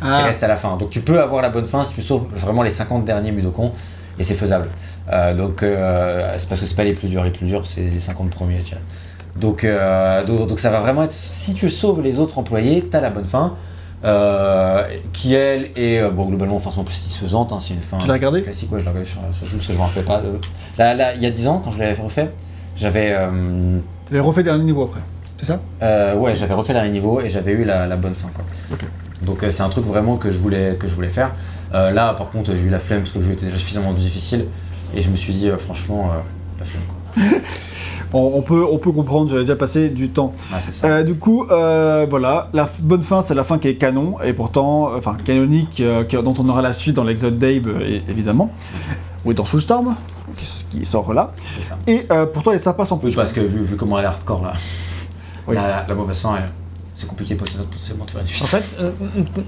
Ah, 0.02 0.22
restent 0.24 0.42
à 0.42 0.48
la 0.48 0.56
fin. 0.56 0.76
Donc 0.76 0.90
tu 0.90 1.00
peux 1.00 1.18
avoir 1.20 1.40
la 1.40 1.48
bonne 1.48 1.64
fin 1.64 1.82
si 1.82 1.92
tu 1.94 2.02
sauves 2.02 2.26
vraiment 2.34 2.62
les 2.62 2.68
50 2.70 3.04
derniers 3.06 3.32
Mudokons, 3.32 3.72
et 4.18 4.22
c'est 4.22 4.34
faisable. 4.34 4.68
Euh, 5.10 5.34
donc 5.34 5.62
euh, 5.62 6.34
c'est 6.36 6.48
parce 6.48 6.60
que 6.60 6.66
c'est 6.66 6.76
pas 6.76 6.84
les 6.84 6.92
plus 6.92 7.08
durs, 7.08 7.24
les 7.24 7.30
plus 7.30 7.46
durs 7.46 7.66
c'est 7.66 7.80
les 7.82 8.00
50 8.00 8.28
premiers. 8.30 8.58
Donc, 9.36 9.66
donc, 10.26 10.48
donc 10.48 10.60
ça 10.60 10.70
va 10.70 10.80
vraiment 10.80 11.04
être, 11.04 11.12
si 11.12 11.54
tu 11.54 11.68
sauves 11.70 12.02
les 12.02 12.18
autres 12.18 12.38
employés, 12.38 12.86
t'as 12.90 13.00
la 13.00 13.10
bonne 13.10 13.24
fin, 13.24 13.54
euh, 14.04 14.82
qui 15.14 15.32
elle 15.34 15.70
est 15.76 16.06
bon, 16.10 16.26
globalement 16.26 16.58
forcément 16.58 16.84
plus 16.84 16.94
satisfaisante, 16.94 17.52
hein, 17.52 17.58
c'est 17.60 17.74
une 17.74 17.80
fin 17.82 17.98
Tu 17.98 18.06
l'as 18.08 18.14
regardé? 18.14 18.42
classique, 18.42 18.70
ouais 18.72 18.78
je 18.80 18.84
l'ai 18.84 18.90
regardé 18.90 19.08
sur, 19.08 19.20
sur 19.32 19.44
YouTube 19.44 19.58
parce 19.58 19.66
que 19.68 19.72
je 19.72 19.78
me 19.78 19.82
rappelle 19.82 20.04
pas. 20.04 20.20
de- 20.20 20.38
Là, 20.78 20.94
là, 20.94 21.14
il 21.14 21.22
y 21.22 21.26
a 21.26 21.30
10 21.30 21.48
ans, 21.48 21.60
quand 21.64 21.70
je 21.70 21.78
l'avais 21.78 22.00
refait, 22.00 22.30
j'avais... 22.76 23.12
euh, 23.12 23.78
tu 24.06 24.12
avais 24.12 24.20
refait 24.20 24.42
dernier 24.42 24.64
niveau 24.64 24.84
après, 24.84 25.00
c'est 25.38 25.46
ça? 25.46 25.60
Euh, 25.82 26.14
ouais, 26.16 26.34
j'avais 26.36 26.54
refait 26.54 26.72
dernier 26.74 26.90
niveau 26.90 27.20
et 27.20 27.28
j'avais 27.28 27.52
eu 27.52 27.64
la, 27.64 27.86
la 27.86 27.96
bonne 27.96 28.14
fin 28.14 28.28
quoi. 28.34 28.44
Donc 29.22 29.42
euh, 29.42 29.50
c'est 29.50 29.62
un 29.62 29.68
truc 29.70 29.86
vraiment 29.86 30.16
que 30.16 30.30
je 30.30 30.38
voulais 30.38 30.76
que 30.78 30.86
je 30.86 30.94
voulais 30.94 31.08
faire. 31.08 31.30
Là 31.72 32.14
par 32.14 32.30
contre 32.30 32.54
j'ai 32.54 32.62
eu 32.62 32.68
la 32.70 32.78
flemme 32.78 33.00
parce 33.00 33.12
que 33.12 33.18
le 33.18 33.24
jeu 33.24 33.32
était 33.32 33.46
déjà 33.46 33.58
suffisamment 33.58 33.92
difficile 33.92 34.46
et 34.94 35.02
je 35.02 35.10
me 35.10 35.16
suis 35.16 35.32
dit 35.34 35.50
franchement 35.58 36.10
la 36.58 36.64
flemme 36.64 36.82
quoi. 36.86 37.40
on, 38.12 38.32
on 38.38 38.42
peut, 38.42 38.64
on 38.70 38.78
peut 38.78 38.92
comprendre, 38.92 39.28
j'avais 39.30 39.42
déjà 39.42 39.56
passé 39.56 39.88
du 39.88 40.08
temps. 40.10 40.32
Ah 40.52 40.58
c'est 40.60 40.72
ça. 40.72 41.02
Du 41.02 41.14
coup, 41.16 41.44
voilà, 41.48 42.48
la 42.54 42.68
bonne 42.80 43.02
fin, 43.02 43.20
c'est 43.22 43.34
la 43.34 43.44
fin 43.44 43.58
qui 43.58 43.68
est 43.68 43.74
canon, 43.74 44.16
et 44.24 44.32
pourtant, 44.32 44.90
enfin, 44.94 45.16
canonique, 45.24 45.82
dont 46.12 46.34
on 46.38 46.48
aura 46.48 46.62
la 46.62 46.72
suite 46.72 46.94
dans 46.96 47.04
l'Exode 47.04 47.38
d'Abe, 47.38 47.68
évidemment, 48.08 48.50
ou 49.24 49.32
dans 49.34 49.44
Soulstorm, 49.44 49.96
qui, 50.70 50.84
sort 50.84 51.12
là. 51.14 51.32
c'est 51.36 51.62
ça. 51.62 51.78
Et 51.86 52.06
euh, 52.10 52.26
pour 52.26 52.42
toi, 52.42 52.52
elle 52.52 52.60
est 52.60 52.62
sympa 52.62 52.84
sans 52.84 52.96
Oui, 52.96 53.02
plus. 53.02 53.14
parce 53.16 53.32
que 53.32 53.40
vu, 53.40 53.64
vu 53.64 53.76
comment 53.76 53.98
elle 53.98 54.04
est 54.04 54.08
hardcore 54.08 54.42
là, 54.42 54.52
Oui. 55.46 55.54
la, 55.54 55.62
la- 55.68 55.84
la 55.88 55.94
mauvaise 55.94 56.18
fin, 56.18 56.36
c'est 56.94 57.06
compliqué 57.06 57.34
potentiellement 57.34 58.06
de 58.06 58.10
faire 58.10 58.20
une 58.22 58.26
En 58.26 58.28
suite. 58.30 58.46
fait, 58.46 58.76
euh, 58.80 58.90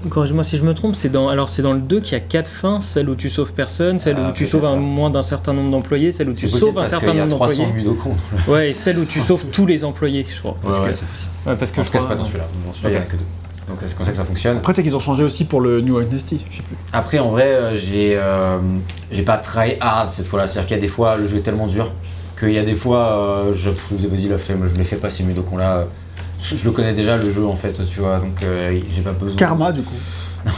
corrige-moi 0.09 0.43
si 0.43 0.57
je 0.57 0.63
me 0.63 0.73
trompe, 0.75 0.95
c'est 0.95 1.09
dans, 1.09 1.29
alors 1.29 1.49
c'est 1.49 1.61
dans 1.63 1.73
le 1.73 1.79
2 1.81 1.99
qu'il 1.99 2.13
y 2.13 2.15
a 2.15 2.19
4 2.19 2.47
fins, 2.47 2.79
celle 2.79 3.09
où 3.09 3.15
tu 3.15 3.29
sauves 3.29 3.53
personne, 3.53 3.97
celle 3.99 4.17
Ah, 4.19 4.29
où 4.29 4.31
tu 4.33 4.43
peut-être, 4.43 4.51
sauves 4.51 4.65
un, 4.65 4.75
moins 4.75 5.09
d'un 5.09 5.23
certain 5.23 5.53
nombre 5.53 5.71
d'employés, 5.71 6.11
celle 6.11 6.29
où 6.29 6.33
tu 6.33 6.41
C'est 6.41 6.51
possible 6.51 6.59
sauves 6.59 6.69
un 6.77 6.81
parce 6.81 6.89
certain 6.89 7.07
qu'il 7.07 7.15
y 7.15 7.19
a 7.19 7.25
nombre 7.25 7.35
300 7.47 7.63
d'employés. 7.83 7.87
Ouais, 8.47 8.69
et 8.69 8.73
celle 8.73 8.99
où 8.99 9.05
tu 9.05 9.19
sauves 9.27 9.45
tous 9.51 9.65
les 9.65 9.83
employés, 9.83 10.25
je 10.31 10.39
crois. 10.39 10.55
Parce 10.63 10.77
Ouais, 10.77 10.83
ouais, 10.85 10.89
que, 10.91 10.95
c'est 10.95 11.05
possible. 11.07 11.31
ouais, 11.47 11.55
parce 11.55 11.71
que 11.71 11.81
En 11.81 11.83
je 11.83 11.89
crois- 11.89 12.07
pas 12.07 12.15
dans 12.15 12.25
celui-là. 12.25 12.45
Dans 12.65 12.71
celui-là 12.71 12.89
il 12.91 12.93
y 12.93 12.97
en 12.97 13.01
a 13.01 13.05
que 13.05 13.15
deux. 13.17 13.23
Donc 13.69 13.77
c'est 13.85 13.95
comme 13.95 14.05
ça 14.05 14.11
que 14.11 14.17
ça 14.17 14.25
fonctionne. 14.25 14.57
Après, 14.57 14.73
peut-être 14.73 14.85
qu'ils 14.85 14.95
ont 14.95 14.99
changé 14.99 15.23
aussi 15.23 15.45
pour 15.45 15.61
le 15.61 15.79
New 15.81 16.01
Dynasty, 16.01 16.41
je 16.51 16.57
sais 16.57 16.63
plus. 16.63 16.75
Après, 16.91 17.19
en 17.19 17.29
vrai, 17.29 17.43
euh, 17.45 17.75
j'ai 17.75 18.17
euh, 18.17 18.57
j'ai 19.11 19.21
pas 19.21 19.37
try 19.37 19.77
hard 19.79 20.11
cette 20.11 20.27
fois-là. 20.27 20.47
C'est-à-dire 20.47 20.67
qu'il 20.67 20.75
y 20.75 20.79
a 20.79 20.81
des 20.81 20.87
fois, 20.87 21.15
le 21.17 21.27
jeu 21.27 21.37
est 21.37 21.41
tellement 21.41 21.67
dur 21.67 21.91
qu'il 22.37 22.51
y 22.51 22.57
a 22.57 22.63
des 22.63 22.75
fois, 22.75 23.11
euh, 23.47 23.53
je 23.53 23.69
je 23.69 23.95
vous 23.95 24.05
ai 24.05 24.07
vas-y 24.07 24.27
la 24.27 24.37
flemme, 24.37 24.67
je 24.73 24.77
les 24.77 24.83
fais 24.83 24.95
pas 24.95 25.09
ces 25.09 25.23
Mudokons 25.23 25.57
là. 25.57 25.85
Je, 26.41 26.55
je 26.55 26.65
le 26.65 26.71
connais 26.71 26.93
déjà 26.93 27.17
le 27.17 27.31
jeu 27.31 27.45
en 27.45 27.55
fait, 27.55 27.73
tu 27.87 27.99
vois, 27.99 28.17
donc 28.17 28.41
euh, 28.43 28.79
j'ai 28.95 29.01
pas 29.01 29.11
besoin. 29.11 29.35
Karma, 29.37 29.71
du 29.73 29.81
coup. 29.83 29.93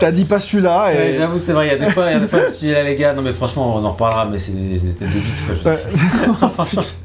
T'as 0.00 0.10
dit 0.12 0.24
pas 0.24 0.40
celui-là, 0.40 0.92
et. 0.92 0.96
Ouais, 0.96 1.14
J'avoue, 1.18 1.38
c'est 1.38 1.52
vrai, 1.52 1.66
il 1.66 1.70
y 1.70 1.74
a 1.74 1.76
des 1.76 1.90
fois, 1.92 2.06
il 2.10 2.14
y 2.14 2.16
a 2.16 2.20
des 2.20 2.26
fois, 2.26 2.40
je 2.50 2.56
suis 2.56 2.66
dit, 2.68 2.72
là, 2.72 2.82
les 2.82 2.96
gars, 2.96 3.12
non 3.12 3.20
mais 3.20 3.34
franchement, 3.34 3.76
on 3.76 3.84
en 3.84 3.90
reparlera, 3.92 4.24
mais 4.24 4.38
c'est 4.38 4.52
des, 4.52 4.78
des 4.78 4.92
têtes 4.94 5.08
de 5.10 5.18
bite 5.18 5.46
quoi. 5.46 5.54
Je 5.54 5.60
sais 5.62 5.68
Ouais. 5.70 6.48
pas. 6.56 6.66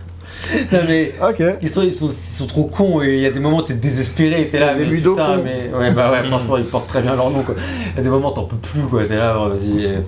non 0.72 0.80
mais. 0.88 1.14
Ils 1.62 1.70
sont, 1.70 1.82
ils, 1.82 1.94
sont, 1.94 2.08
ils 2.10 2.36
sont 2.38 2.48
trop 2.48 2.66
cons 2.66 3.02
et 3.02 3.16
il 3.16 3.22
y 3.22 3.26
a 3.26 3.32
des 3.32 3.40
moments 3.40 3.58
où 3.58 3.62
t'es 3.62 3.74
désespéré, 3.74 4.46
t'es 4.46 4.60
là, 4.60 4.74
mais 4.76 4.86
putain, 5.16 5.38
mais 5.44 5.78
ouais 5.78 5.92
bah 5.92 6.12
ouais 6.12 6.24
franchement 6.28 6.58
ils 6.58 6.66
portent 6.66 6.88
très 6.88 7.02
bien 7.02 7.16
leur 7.16 7.30
nom 7.30 7.42
quoi. 7.44 7.56
Il 7.94 7.98
y 7.98 8.00
a 8.00 8.04
des 8.04 8.10
moments 8.10 8.32
où 8.32 8.34
t'en 8.34 8.46
peux 8.46 8.56
plus 8.58 8.82
quoi, 8.82 9.04
t'es 9.06 9.18
là, 9.18 9.36
oh, 9.40 9.50
vas-y. 9.50 9.86
euh, 9.86 10.00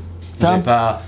J'avais 0.41 0.61
pas. 0.61 1.01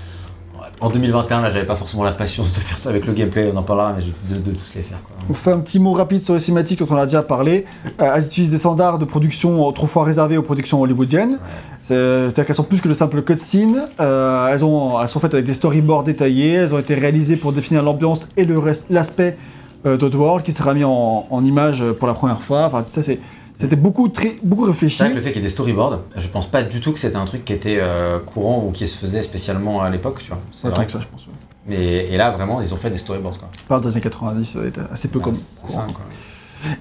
En 0.80 0.90
2021 0.90 1.42
là 1.42 1.48
j'avais 1.48 1.64
pas 1.64 1.76
forcément 1.76 2.02
la 2.02 2.10
patience 2.10 2.52
de 2.54 2.58
faire 2.58 2.76
ça 2.76 2.88
avec 2.90 3.06
le 3.06 3.12
gameplay, 3.12 3.48
on 3.54 3.56
en 3.56 3.62
parlera, 3.62 3.92
mais 3.96 4.02
je- 4.02 4.34
de, 4.34 4.40
de 4.40 4.50
tous 4.50 4.74
les 4.74 4.82
faire 4.82 4.98
quoi. 5.04 5.14
On 5.30 5.32
fait 5.34 5.52
un 5.52 5.60
petit 5.60 5.78
mot 5.78 5.92
rapide 5.92 6.24
sur 6.24 6.34
les 6.34 6.40
cinématiques 6.40 6.80
dont 6.80 6.88
on 6.90 6.96
a 6.96 7.06
déjà 7.06 7.22
parlé. 7.22 7.66
Euh, 8.00 8.14
elles 8.16 8.24
utilisent 8.24 8.50
des 8.50 8.58
standards 8.58 8.98
de 8.98 9.04
production 9.04 9.64
autrefois 9.64 10.02
réservés 10.02 10.36
aux 10.36 10.42
productions 10.42 10.80
hollywoodiennes. 10.82 11.38
C'est-à-dire 11.82 12.46
qu'elles 12.46 12.54
sont 12.54 12.62
plus 12.62 12.80
que 12.80 12.88
le 12.88 12.94
simple 12.94 13.22
cutscene. 13.22 13.84
Euh, 14.00 14.46
elles, 14.48 14.64
ont- 14.64 15.00
elles 15.00 15.08
sont 15.08 15.20
faites 15.20 15.34
avec 15.34 15.46
des 15.46 15.52
storyboards 15.54 16.04
détaillés. 16.04 16.52
Elles 16.54 16.74
ont 16.74 16.78
été 16.78 16.94
réalisées 16.94 17.36
pour 17.36 17.52
définir 17.52 17.82
l'ambiance 17.82 18.28
et 18.36 18.46
l'aspect 18.88 19.36
euh, 19.84 19.96
d'Oddworld 19.96 20.44
qui 20.44 20.52
sera 20.52 20.74
mis 20.74 20.84
en, 20.84 21.26
en 21.28 21.44
image 21.44 21.84
pour 21.98 22.06
la 22.06 22.14
première 22.14 22.40
fois. 22.40 22.64
Enfin, 22.66 22.84
ça, 22.86 23.02
c'est- 23.02 23.18
c'était 23.58 23.76
beaucoup, 23.76 24.08
très, 24.08 24.36
beaucoup 24.42 24.64
réfléchi. 24.64 24.96
C'est 24.98 25.04
vrai 25.04 25.12
que 25.12 25.16
le 25.18 25.22
fait 25.22 25.30
qu'il 25.32 25.40
y 25.40 25.44
ait 25.44 25.48
des 25.48 25.52
storyboards, 25.52 26.00
je 26.16 26.26
pense 26.28 26.46
pas 26.46 26.62
du 26.62 26.80
tout 26.80 26.92
que 26.92 26.98
c'était 26.98 27.16
un 27.16 27.24
truc 27.24 27.44
qui 27.44 27.52
était 27.52 27.78
euh, 27.80 28.18
courant 28.20 28.64
ou 28.66 28.70
qui 28.72 28.86
se 28.86 28.96
faisait 28.96 29.22
spécialement 29.22 29.82
à 29.82 29.90
l'époque, 29.90 30.20
tu 30.22 30.28
vois. 30.28 30.38
C'est 30.52 30.68
vrai. 30.68 30.86
que 30.86 30.92
ça, 30.92 31.00
je 31.00 31.06
pense. 31.06 31.26
ouais. 31.26 31.76
Et 32.10 32.16
là 32.16 32.32
vraiment 32.32 32.60
ils 32.60 32.74
ont 32.74 32.76
fait 32.76 32.90
des 32.90 32.98
storyboards 32.98 33.38
quoi. 33.38 33.48
Par 33.68 33.80
des 33.80 33.86
années 33.92 34.00
90, 34.00 34.44
ça 34.44 34.64
été 34.66 34.80
assez 34.92 35.06
peu 35.08 35.20
comme. 35.20 35.36
C'est 35.36 35.70
ça 35.70 35.86
quoi. 35.94 36.02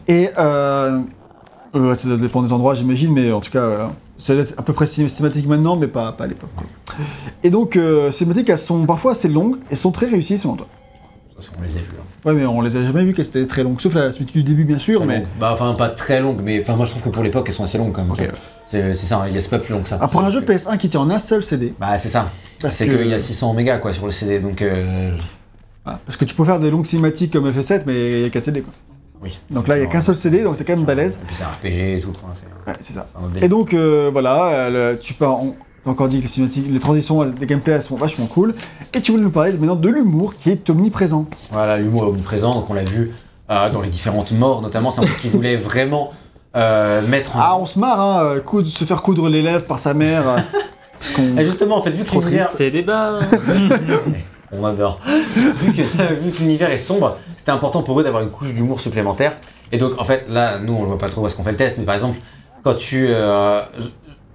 Et 0.07 0.29
euh, 0.39 0.99
euh, 1.75 1.93
ça 1.95 2.15
dépend 2.15 2.41
des 2.41 2.51
endroits, 2.51 2.73
j'imagine, 2.73 3.13
mais 3.13 3.31
en 3.31 3.41
tout 3.41 3.51
cas, 3.51 3.59
euh, 3.59 3.85
ça 4.21 4.33
doit 4.33 4.43
être 4.43 4.53
à 4.57 4.61
peu 4.61 4.73
près 4.73 4.85
systématique 4.85 5.47
maintenant, 5.47 5.75
mais 5.75 5.87
pas, 5.87 6.11
pas 6.11 6.25
à 6.25 6.27
l'époque. 6.27 6.49
Et 7.43 7.49
donc, 7.49 7.75
euh, 7.75 8.11
ces 8.11 8.19
cinématiques, 8.19 8.49
elles 8.49 8.57
sont 8.57 8.85
parfois 8.85 9.13
assez 9.13 9.27
longues 9.27 9.57
et 9.69 9.75
sont 9.75 9.91
très 9.91 10.05
réussies 10.07 10.37
selon 10.37 10.55
toi? 10.55 10.67
On 11.57 11.63
les 11.63 11.71
a 11.71 11.79
vus. 11.79 11.85
hein. 11.99 12.03
Ouais, 12.29 12.33
mais 12.35 12.45
on 12.45 12.61
les 12.61 12.75
a 12.77 12.83
jamais 12.83 13.03
vues 13.03 13.13
qu'elles 13.13 13.25
étaient 13.25 13.47
très 13.47 13.63
longues, 13.63 13.81
sauf 13.81 13.95
la 13.95 14.11
cinématique 14.11 14.35
du 14.37 14.43
début, 14.43 14.63
bien 14.63 14.77
sûr, 14.77 14.99
Très 14.99 15.07
mais. 15.07 15.17
longues. 15.21 15.27
Bah 15.39 15.49
enfin 15.53 15.73
pas 15.73 15.89
très 15.89 16.19
longues, 16.21 16.39
mais 16.43 16.61
enfin 16.61 16.75
moi 16.75 16.85
je 16.85 16.91
trouve 16.91 17.01
que 17.01 17.09
pour 17.09 17.23
l'époque 17.23 17.45
elles 17.47 17.55
sont 17.55 17.63
assez 17.63 17.79
longues 17.79 17.93
quand 17.93 18.03
même. 18.03 18.15
C'est 18.67 18.93
ça, 18.93 19.17
hein, 19.17 19.23
il 19.27 19.35
y 19.35 19.43
a 19.43 19.49
pas 19.49 19.57
plus 19.57 19.73
long 19.73 19.81
que 19.81 19.89
ça. 19.89 19.97
Ah, 19.99 20.07
pour 20.07 20.23
un 20.23 20.29
jeu 20.29 20.41
que- 20.41 20.45
PS1 20.53 20.77
qui 20.77 20.87
tient 20.87 20.99
en 20.99 21.09
un 21.09 21.17
seul 21.17 21.41
CD, 21.43 21.73
Bah 21.79 21.97
c'est 21.97 22.09
ça. 22.09 22.29
C'est 22.69 22.85
que- 22.87 22.95
qu'il 22.95 23.07
y 23.07 23.13
a 23.15 23.17
600 23.17 23.53
mégas 23.55 23.79
quoi 23.79 23.91
sur 23.91 24.05
le 24.05 24.11
CD, 24.11 24.39
donc 24.39 24.61
euh, 24.61 25.09
ah, 25.83 25.97
parce 26.05 26.15
que 26.15 26.25
tu 26.25 26.35
peux 26.35 26.45
faire 26.45 26.59
des 26.59 26.69
longues 26.69 26.85
cinématiques 26.85 27.33
comme 27.33 27.49
FF7, 27.49 27.81
mais 27.87 28.11
il 28.19 28.21
y 28.21 28.25
a 28.25 28.29
4 28.29 28.43
CD 28.45 28.61
quoi. 28.61 28.71
Oui. 29.23 29.37
Donc 29.49 29.67
là, 29.67 29.77
il 29.77 29.81
y 29.81 29.85
a 29.85 29.87
qu'un 29.87 30.01
seul 30.01 30.15
CD, 30.15 30.43
donc 30.43 30.55
c'est 30.57 30.63
quand 30.65 30.75
même 30.75 30.85
balèze. 30.85 31.19
Et 31.21 31.25
puis 31.25 31.35
c'est 31.35 31.43
un 31.43 31.47
RPG 31.47 31.97
et 31.97 31.99
tout. 32.01 32.11
C'est 32.33 32.45
Ouais, 32.69 32.77
c'est 32.81 32.93
ça. 32.93 33.05
c'est 33.33 33.43
Et 33.43 33.47
donc, 33.49 33.73
euh, 33.73 34.09
voilà, 34.11 34.69
le- 34.69 34.97
tu 34.99 35.13
peux. 35.13 35.25
on- 35.25 35.55
t'as 35.83 35.89
encore 35.91 36.07
dit 36.09 36.17
que 36.17 36.23
les 36.23 36.27
cinématiques, 36.27 36.67
les 36.69 36.79
transitions 36.79 37.23
des 37.25 37.45
gameplays 37.45 37.73
elles 37.73 37.81
sont 37.81 37.95
vachement 37.95 38.25
cool. 38.27 38.53
Et 38.93 39.01
tu 39.01 39.11
voulais 39.11 39.23
nous 39.23 39.31
parler 39.31 39.51
maintenant 39.53 39.75
de 39.75 39.89
l'humour 39.89 40.33
qui 40.33 40.49
est 40.49 40.69
omniprésent. 40.69 41.25
Voilà, 41.51 41.77
l'humour 41.77 42.03
est 42.03 42.07
omniprésent, 42.07 42.53
donc 42.53 42.69
on 42.69 42.73
l'a 42.73 42.83
vu 42.83 43.11
euh, 43.49 43.69
dans 43.69 43.81
les 43.81 43.89
différentes 43.89 44.31
morts 44.31 44.61
notamment. 44.61 44.91
C'est 44.91 45.01
un 45.01 45.05
truc 45.05 45.17
qui 45.19 45.29
voulait 45.29 45.55
vraiment 45.69 46.13
euh, 46.55 47.05
mettre 47.07 47.35
en. 47.35 47.39
Ah, 47.41 47.57
on 47.59 47.65
se 47.65 47.79
marre, 47.79 47.99
hein, 47.99 48.35
coudre- 48.45 48.67
se 48.67 48.85
faire 48.85 49.01
coudre 49.01 49.27
les 49.29 49.41
lèvres 49.41 49.65
par 49.65 49.79
sa 49.79 49.93
mère. 49.93 50.23
parce 50.99 51.11
qu'on. 51.11 51.37
Et 51.37 51.45
justement, 51.45 51.77
en 51.77 51.81
fait, 51.81 51.91
vu 51.91 52.03
que 52.03 52.07
Trop 52.07 52.19
l'univers. 52.21 52.49
C'est 52.55 52.69
débat. 52.71 53.19
On 54.53 54.63
adore. 54.65 54.99
vu 55.35 56.31
que, 56.31 56.39
l'univers 56.39 56.69
est 56.71 56.77
sombre, 56.77 57.17
c'était 57.37 57.51
important 57.51 57.83
pour 57.83 57.99
eux 57.99 58.03
d'avoir 58.03 58.21
une 58.23 58.29
couche 58.29 58.53
d'humour 58.53 58.79
supplémentaire. 58.79 59.37
Et 59.71 59.77
donc, 59.77 59.93
en 59.99 60.03
fait, 60.03 60.25
là, 60.29 60.59
nous, 60.59 60.73
on 60.73 60.81
le 60.81 60.87
voit 60.87 60.97
pas 60.97 61.07
trop 61.09 61.21
parce 61.21 61.33
qu'on 61.33 61.43
fait 61.43 61.51
le 61.51 61.57
test, 61.57 61.77
mais 61.77 61.85
par 61.85 61.95
exemple, 61.95 62.19
quand 62.63 62.73
tu. 62.73 63.05
euh, 63.09 63.61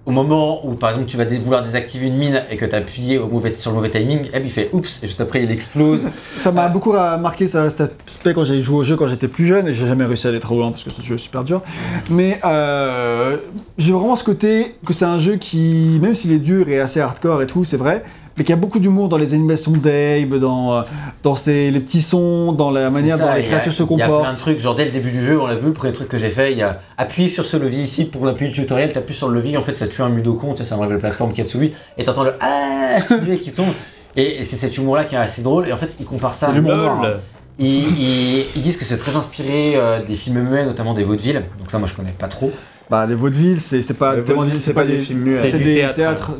au 0.06 0.12
moment 0.12 0.64
où, 0.64 0.74
par 0.74 0.90
exemple, 0.90 1.08
tu 1.08 1.16
vas 1.16 1.24
vouloir 1.24 1.64
désactiver 1.64 2.06
une 2.06 2.16
mine 2.16 2.40
et 2.48 2.56
que 2.56 2.64
tu 2.64 2.76
appuyé 2.76 3.18
au 3.18 3.26
mauvais, 3.26 3.52
sur 3.56 3.72
le 3.72 3.76
mauvais 3.78 3.90
timing, 3.90 4.28
Abe 4.32 4.44
il 4.44 4.50
fait 4.52 4.70
oups, 4.72 5.02
et 5.02 5.08
juste 5.08 5.20
après 5.20 5.42
il 5.42 5.50
explose. 5.50 6.04
Ça 6.36 6.52
m'a 6.52 6.66
Ah. 6.66 6.68
beaucoup 6.68 6.92
ra- 6.92 7.16
marqué 7.16 7.48
ça, 7.48 7.68
cet 7.70 7.90
aspect 8.06 8.32
quand 8.32 8.44
j'ai 8.44 8.60
joué 8.60 8.76
au 8.78 8.82
jeu 8.84 8.94
quand 8.94 9.08
j'étais 9.08 9.26
plus 9.26 9.46
jeune 9.46 9.66
et 9.66 9.72
j'ai 9.72 9.84
jamais 9.84 10.04
réussi 10.04 10.28
à 10.28 10.30
aller 10.30 10.38
trop 10.38 10.54
loin 10.54 10.70
parce 10.70 10.84
que 10.84 10.90
ce 10.90 11.02
jeu 11.02 11.16
est 11.16 11.18
super 11.18 11.42
dur. 11.42 11.60
Mais 12.08 12.38
euh, 12.44 13.36
j'ai 13.78 13.90
vraiment 13.92 14.14
ce 14.14 14.22
côté 14.22 14.76
que 14.86 14.92
c'est 14.92 15.04
un 15.04 15.18
jeu 15.18 15.36
qui, 15.38 15.98
même 16.00 16.14
s'il 16.14 16.30
est 16.30 16.38
dur 16.38 16.68
et 16.68 16.78
assez 16.78 17.00
hardcore 17.00 17.42
et 17.42 17.48
tout, 17.48 17.64
c'est 17.64 17.76
vrai, 17.76 18.04
mais 18.36 18.44
qu'il 18.44 18.54
y 18.54 18.58
a 18.58 18.60
beaucoup 18.60 18.78
d'humour 18.78 19.08
dans 19.08 19.18
les 19.18 19.32
animations 19.34 19.72
d'Abe, 19.72 20.34
dans, 20.38 20.74
euh, 20.74 20.82
dans 21.22 21.34
ses, 21.34 21.70
les 21.70 21.80
petits 21.80 22.02
sons, 22.02 22.52
dans 22.52 22.70
la 22.70 22.90
manière 22.90 23.16
ça, 23.16 23.26
dont 23.28 23.34
les 23.34 23.42
créatures 23.42 23.72
se 23.72 23.82
Il 23.90 23.96
y 23.96 24.02
a 24.02 24.06
plein 24.06 24.16
de 24.16 24.18
comportent. 24.18 24.38
trucs, 24.38 24.60
genre 24.60 24.74
dès 24.74 24.84
le 24.84 24.90
début 24.90 25.10
du 25.10 25.24
jeu, 25.24 25.40
on 25.40 25.46
l'a 25.46 25.54
vu, 25.56 25.66
le 25.68 25.72
premier 25.72 25.92
truc 25.92 26.08
que 26.08 26.18
j'ai 26.18 26.30
fait, 26.30 26.52
il 26.52 26.58
y 26.58 26.62
a 26.62 26.80
appuyé 26.98 27.28
sur 27.28 27.44
ce 27.44 27.56
levier 27.56 27.82
ici 27.82 28.04
pour 28.04 28.26
appuyer 28.28 28.50
le 28.50 28.54
tutoriel, 28.56 28.92
t'appuies 28.92 29.14
sur 29.14 29.28
le 29.28 29.34
levier, 29.34 29.56
en 29.56 29.62
fait 29.62 29.76
ça 29.78 29.86
tue 29.86 30.02
un 30.02 30.08
Mudokon, 30.10 30.52
tu 30.52 30.58
sais, 30.58 30.64
ça 30.68 30.76
enlève 30.76 30.92
la 30.92 30.98
plateforme 30.98 31.32
qui 31.32 31.40
est 31.40 31.44
dessous 31.44 31.58
lui, 31.58 31.72
et 31.98 32.04
t'entends 32.04 32.24
le 32.24 32.32
ah 32.40 32.98
qui 33.40 33.52
tombe. 33.52 33.72
Et, 34.16 34.40
et 34.40 34.44
c'est 34.44 34.56
cet 34.56 34.76
humour-là 34.76 35.04
qui 35.04 35.14
est 35.14 35.18
assez 35.18 35.42
drôle, 35.42 35.68
et 35.68 35.72
en 35.72 35.76
fait 35.76 35.94
ils 36.00 36.06
comparent 36.06 36.34
ça. 36.34 36.46
C'est 36.48 36.54
l'humour 36.54 36.72
hein. 36.72 37.12
Ils, 37.58 37.66
ils- 37.98 38.44
ils 38.54 38.60
disent 38.62 38.76
que 38.76 38.84
c'est 38.84 38.98
très 38.98 39.16
inspiré 39.16 39.74
euh, 39.76 40.02
des 40.06 40.14
films 40.14 40.40
muets, 40.42 40.66
notamment 40.66 40.92
des 40.92 41.04
vaudevilles, 41.04 41.40
donc 41.58 41.70
ça 41.70 41.78
moi 41.78 41.88
je 41.88 41.94
connais 41.94 42.12
pas 42.12 42.28
trop. 42.28 42.50
Bah, 42.90 43.04
les 43.06 43.14
vaudevilles, 43.14 43.58
c'est 43.60 43.82
c'est 43.82 43.94
pas, 43.94 44.14
c'est 44.60 44.72
pas 44.74 44.84
des 44.84 44.98
films 44.98 45.20
muets. 45.20 45.50
C'est 45.50 45.58
du 45.58 45.74
théâtre- 45.74 46.32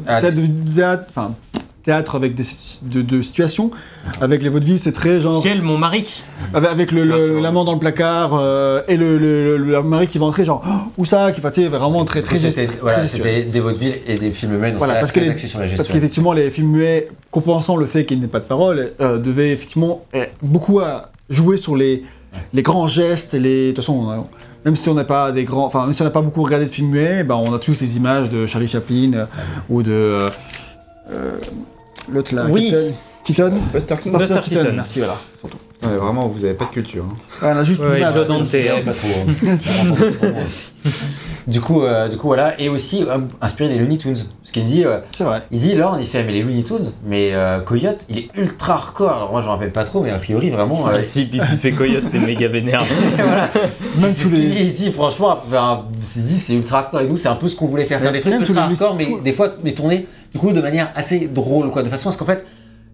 enfin, 1.08 1.32
théâtre 1.86 2.14
avec 2.16 2.34
des 2.34 2.44
de, 2.82 3.00
de 3.00 3.22
situations. 3.22 3.70
Avec 4.20 4.42
les 4.42 4.50
vaudevilles, 4.50 4.78
c'est 4.78 4.92
très 4.92 5.20
genre 5.20 5.40
Ciel, 5.40 5.62
mon 5.62 5.78
mari. 5.78 6.22
avec, 6.52 6.70
avec 6.70 6.92
le- 6.92 7.40
l'amant 7.40 7.64
dans 7.64 7.72
le 7.72 7.78
placard 7.78 8.32
euh, 8.34 8.82
et 8.88 8.96
le, 8.98 9.16
le, 9.18 9.56
le- 9.56 9.64
le 9.72 9.82
mari 9.82 10.06
qui 10.08 10.18
va 10.18 10.26
entrer 10.26 10.44
genre 10.44 10.62
oh, 10.66 10.90
où 10.98 11.04
ça 11.06 11.32
qui 11.32 11.40
va 11.40 11.50
tu 11.50 11.62
sais, 11.62 11.68
vraiment 11.68 12.04
très 12.04 12.20
très 12.22 12.36
C'était 12.38 12.66
voilà, 12.82 12.98
très 12.98 13.06
c'était 13.06 13.42
des 13.44 13.60
vaudevilles 13.60 13.94
et 14.06 14.16
des 14.16 14.30
films 14.32 14.58
muets, 14.58 14.70
donc 14.72 14.78
Voilà, 14.78 14.94
parce 14.96 15.10
très 15.12 15.20
que 15.20 15.24
les- 15.26 15.30
axé 15.32 15.46
sur 15.46 15.60
la 15.60 15.66
Parce 15.68 15.88
qu'effectivement, 15.88 16.32
les 16.34 16.50
films 16.50 16.68
muets, 16.72 17.08
compensant 17.30 17.76
le 17.76 17.86
fait 17.86 18.04
qu'il 18.04 18.20
n'ait 18.20 18.26
pas 18.26 18.40
de 18.40 18.44
parole, 18.44 18.90
euh, 19.00 19.18
devaient 19.18 19.50
effectivement 19.52 20.04
eh, 20.12 20.24
beaucoup 20.42 20.80
à 20.80 21.10
jouer 21.30 21.56
sur 21.56 21.76
les, 21.76 22.02
les 22.52 22.62
grands 22.62 22.86
gestes. 22.88 23.34
Les... 23.34 23.66
De 23.68 23.68
toute 23.70 23.76
façon, 23.84 23.92
on 23.94 24.10
a- 24.10 24.26
même 24.64 24.74
si 24.74 24.88
on 24.88 24.94
n'a 24.94 25.04
pas 25.04 25.30
des 25.30 25.44
grands, 25.44 25.64
enfin 25.66 25.84
même 25.84 25.92
si 25.92 26.02
on 26.02 26.04
n'a 26.04 26.10
pas 26.10 26.20
beaucoup 26.22 26.42
regardé 26.42 26.66
de 26.66 26.70
films 26.70 26.90
muets, 26.90 27.22
ben, 27.22 27.36
on 27.36 27.54
a 27.54 27.58
tous 27.60 27.80
les 27.80 27.96
images 27.96 28.28
de 28.30 28.46
Charlie 28.46 28.66
Chaplin 28.66 29.12
euh, 29.14 29.24
ou 29.70 29.82
de 29.84 29.92
euh, 29.92 31.38
l'autre 32.12 32.34
là, 32.34 32.44
Oui. 32.48 32.72
Keaton. 33.24 33.50
Keaton. 33.50 33.60
Buster 33.72 33.94
Keaton. 34.00 34.18
Buster 34.18 34.34
Keaton, 34.44 34.60
Keaton. 34.62 34.72
Merci, 34.76 34.98
voilà. 35.00 35.16
surtout. 35.40 35.58
Ouais, 35.84 35.96
vraiment, 35.98 36.26
vous 36.26 36.44
avez 36.44 36.54
pas 36.54 36.64
de 36.64 36.70
culture. 36.70 37.04
hein. 37.10 37.16
Ah, 37.42 37.52
on 37.54 37.58
a 37.58 37.64
juste 37.64 37.80
Ouais. 37.80 38.00
Joe 38.12 38.26
Dante. 38.26 38.50
Pas 38.84 38.92
trop. 38.92 39.08
hein. 39.28 40.32
du 41.46 41.60
coup, 41.60 41.82
euh, 41.82 42.08
du 42.08 42.16
coup 42.16 42.28
voilà, 42.28 42.58
et 42.60 42.68
aussi 42.68 43.04
euh, 43.04 43.18
inspiré 43.40 43.68
des 43.70 43.78
Looney 43.78 43.98
Tunes, 43.98 44.14
parce 44.14 44.52
qu'il 44.52 44.64
dit, 44.64 44.84
euh, 44.84 44.98
C'est 45.10 45.24
vrai. 45.24 45.42
il 45.50 45.58
dit 45.60 45.74
là 45.74 45.92
on 45.94 45.98
y 45.98 46.06
fait 46.06 46.22
mais 46.24 46.32
les 46.32 46.42
Looney 46.42 46.62
Tunes, 46.62 46.92
mais 47.04 47.30
euh, 47.34 47.60
Coyote 47.60 48.04
il 48.08 48.18
est 48.18 48.28
ultra 48.36 48.74
hardcore. 48.74 49.12
Alors 49.12 49.32
moi 49.32 49.42
je 49.42 49.46
me 49.46 49.50
rappelle 49.52 49.72
pas 49.72 49.84
trop, 49.84 50.00
mais 50.00 50.10
a 50.10 50.18
priori 50.18 50.50
vraiment. 50.50 50.88
euh, 50.88 50.92
Ah, 50.94 51.02
si, 51.02 51.24
Pipi 51.26 51.66
et 51.66 51.72
Coyote, 51.72 52.04
c'est 52.06 52.18
méga 52.20 52.48
vénère. 52.48 52.84
voilà. 53.18 53.50
Même 53.98 54.12
C'est 54.14 54.22
tous 54.22 54.28
ce 54.30 54.34
qu'il 54.34 54.42
les- 54.44 54.50
dit, 54.50 54.60
il 54.62 54.72
dit 54.72 54.90
franchement, 54.92 55.38
enfin, 55.46 55.84
il 56.16 56.24
dit 56.24 56.38
c'est 56.38 56.54
ultra 56.54 56.78
hardcore 56.78 57.00
et 57.02 57.06
nous 57.08 57.16
c'est 57.16 57.28
un 57.28 57.36
peu 57.36 57.48
ce 57.48 57.56
qu'on 57.56 57.66
voulait 57.66 57.84
faire, 57.84 58.00
c'est 58.00 58.12
des 58.12 58.20
trucs 58.20 58.34
ultra 58.34 58.62
hardcore, 58.62 58.94
mais 58.96 59.08
des 59.22 59.32
fois 59.32 59.50
mais 59.62 59.72
tournés 59.72 60.06
du 60.32 60.38
coup 60.38 60.52
de 60.52 60.60
manière 60.60 60.90
assez 60.94 61.28
drôle 61.28 61.70
quoi, 61.70 61.82
de 61.82 61.88
façon 61.88 62.08
à 62.08 62.12
ce 62.12 62.18
qu'en 62.18 62.26
fait 62.26 62.44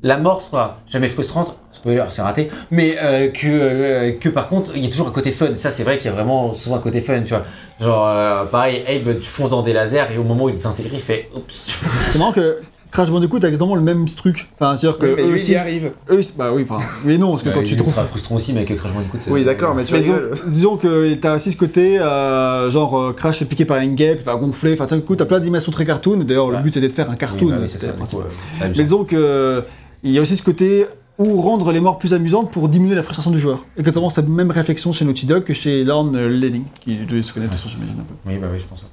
la 0.02 0.16
mort 0.16 0.42
soit 0.42 0.78
jamais 0.86 1.06
frustrante, 1.06 1.56
spoiler 1.70 2.04
c'est 2.10 2.22
raté, 2.22 2.50
mais 2.70 2.96
euh, 3.00 3.28
que, 3.28 3.46
euh, 3.46 4.12
que 4.18 4.28
par 4.28 4.48
contre 4.48 4.72
il 4.74 4.82
y 4.82 4.86
a 4.86 4.90
toujours 4.90 5.08
un 5.08 5.12
côté 5.12 5.30
fun, 5.30 5.54
ça 5.54 5.70
c'est 5.70 5.84
vrai 5.84 5.98
qu'il 5.98 6.06
y 6.06 6.08
a 6.08 6.12
vraiment 6.12 6.52
souvent 6.52 6.76
un 6.76 6.80
côté 6.80 7.00
fun, 7.00 7.22
tu 7.22 7.30
vois. 7.30 7.44
Genre 7.80 8.08
euh, 8.08 8.44
pareil, 8.46 8.82
Abe 8.88 9.18
tu 9.20 9.28
fonces 9.28 9.50
dans 9.50 9.62
des 9.62 9.72
lasers 9.72 10.06
et 10.12 10.18
au 10.18 10.24
moment 10.24 10.44
où 10.44 10.48
il 10.48 10.56
désintègre 10.56 10.90
il 10.92 11.00
fait 11.00 11.28
oups. 11.34 11.76
C'est 12.10 12.18
marrant 12.18 12.32
que 12.32 12.60
Crash 12.92 13.10
Bandicoot 13.10 13.38
a 13.42 13.48
exactement 13.48 13.74
le 13.74 13.80
même 13.80 14.04
truc. 14.06 14.48
Enfin, 14.54 14.76
c'est-à-dire 14.76 14.98
que 14.98 15.06
Oui, 15.06 15.12
mais 15.16 15.22
eux 15.22 15.26
lui, 15.32 15.32
il 15.38 15.42
aussi, 15.42 15.52
y 15.52 15.56
arrive. 15.56 15.92
eux, 16.10 16.22
c'est- 16.22 16.36
bah 16.36 16.50
oui, 16.54 16.64
enfin, 16.68 16.78
mais 17.04 17.16
non, 17.18 17.30
parce 17.30 17.42
que 17.42 17.48
Bah, 17.48 17.54
quand 17.56 17.62
il 17.62 17.68
tu 17.68 17.76
trouves 17.76 17.88
ultra 17.88 18.04
frustrant 18.04 18.34
aussi, 18.36 18.52
mais 18.52 18.60
avec 18.60 18.76
Crash 18.76 18.92
Bandicoot. 18.92 19.18
c'est- 19.20 19.30
Oui, 19.30 19.44
d'accord, 19.44 19.74
mais 19.74 19.84
tu 19.84 19.94
Mais 19.94 20.00
disons, 20.00 20.12
rigoles. 20.14 20.30
disons 20.46 20.76
que 20.76 21.14
t'as 21.14 21.34
aussi 21.36 21.50
ce 21.52 21.56
côté, 21.56 21.98
euh, 21.98 22.70
genre 22.70 22.98
euh, 23.00 23.12
Crash 23.14 23.38
fait 23.38 23.46
piquer 23.46 23.64
par 23.64 23.78
une 23.78 23.94
guêpe, 23.94 24.22
va 24.24 24.36
gonfler, 24.36 24.76
enfin 24.78 24.94
du 24.94 25.02
coup 25.02 25.16
t'as 25.16 25.24
plein 25.24 25.38
d'animations 25.40 25.72
très 25.72 25.86
cartoon, 25.86 26.18
d'ailleurs 26.18 26.50
le 26.50 26.58
but 26.58 26.74
c'était 26.74 26.86
de 26.88 26.92
faire 26.92 27.08
un 27.08 27.12
Oui, 27.12 27.18
cartoon. 27.18 27.48
bah 27.48 27.56
oui, 27.62 27.62
c'est 27.66 27.78
c'était 27.78 27.86
ça, 27.86 27.86
le 27.88 27.92
du 27.94 27.96
principe. 27.98 28.18
coup, 28.18 28.24
euh, 28.26 28.28
c'est 28.52 28.58
Mais 28.60 28.64
amusant. 28.66 28.82
disons 28.84 29.04
que 29.04 29.16
euh, 29.16 29.60
il 30.02 30.10
y 30.12 30.18
a 30.18 30.20
aussi 30.20 30.36
ce 30.36 30.42
côté 30.42 30.86
où 31.18 31.40
rendre 31.40 31.72
les 31.72 31.80
morts 31.80 31.98
plus 31.98 32.12
amusantes 32.12 32.50
pour 32.50 32.68
diminuer 32.68 32.94
la 32.94 33.02
frustration 33.02 33.30
du 33.30 33.38
joueur. 33.38 33.64
Exactement 33.78 34.10
cette 34.10 34.28
même 34.28 34.50
réflexion 34.50 34.92
chez 34.92 35.04
Naughty 35.06 35.24
Dog 35.26 35.44
que 35.44 35.54
chez 35.54 35.82
Lorne 35.84 36.14
euh, 36.16 36.28
Lenning, 36.28 36.64
qui 36.80 36.96
devait 36.96 37.22
se 37.22 37.32
connaître 37.32 37.52
façon, 37.54 37.68
j'imagine 37.70 37.94
un 38.00 38.02
peu. 38.02 38.14
Oui, 38.30 38.36
bah 38.38 38.48
oui, 38.52 38.58
je 38.60 38.64
pense. 38.66 38.84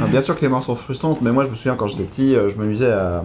Ah, 0.00 0.06
Bien 0.10 0.22
sûr 0.22 0.36
que 0.36 0.42
les 0.42 0.48
morts 0.48 0.62
sont 0.62 0.74
frustrantes, 0.74 1.20
mais 1.22 1.32
moi 1.32 1.44
je 1.44 1.50
me 1.50 1.54
souviens 1.54 1.74
quand 1.74 1.86
j'étais 1.86 2.04
petit, 2.04 2.34
euh, 2.34 2.50
je 2.50 2.56
m'amusais 2.56 2.90
à, 2.92 3.24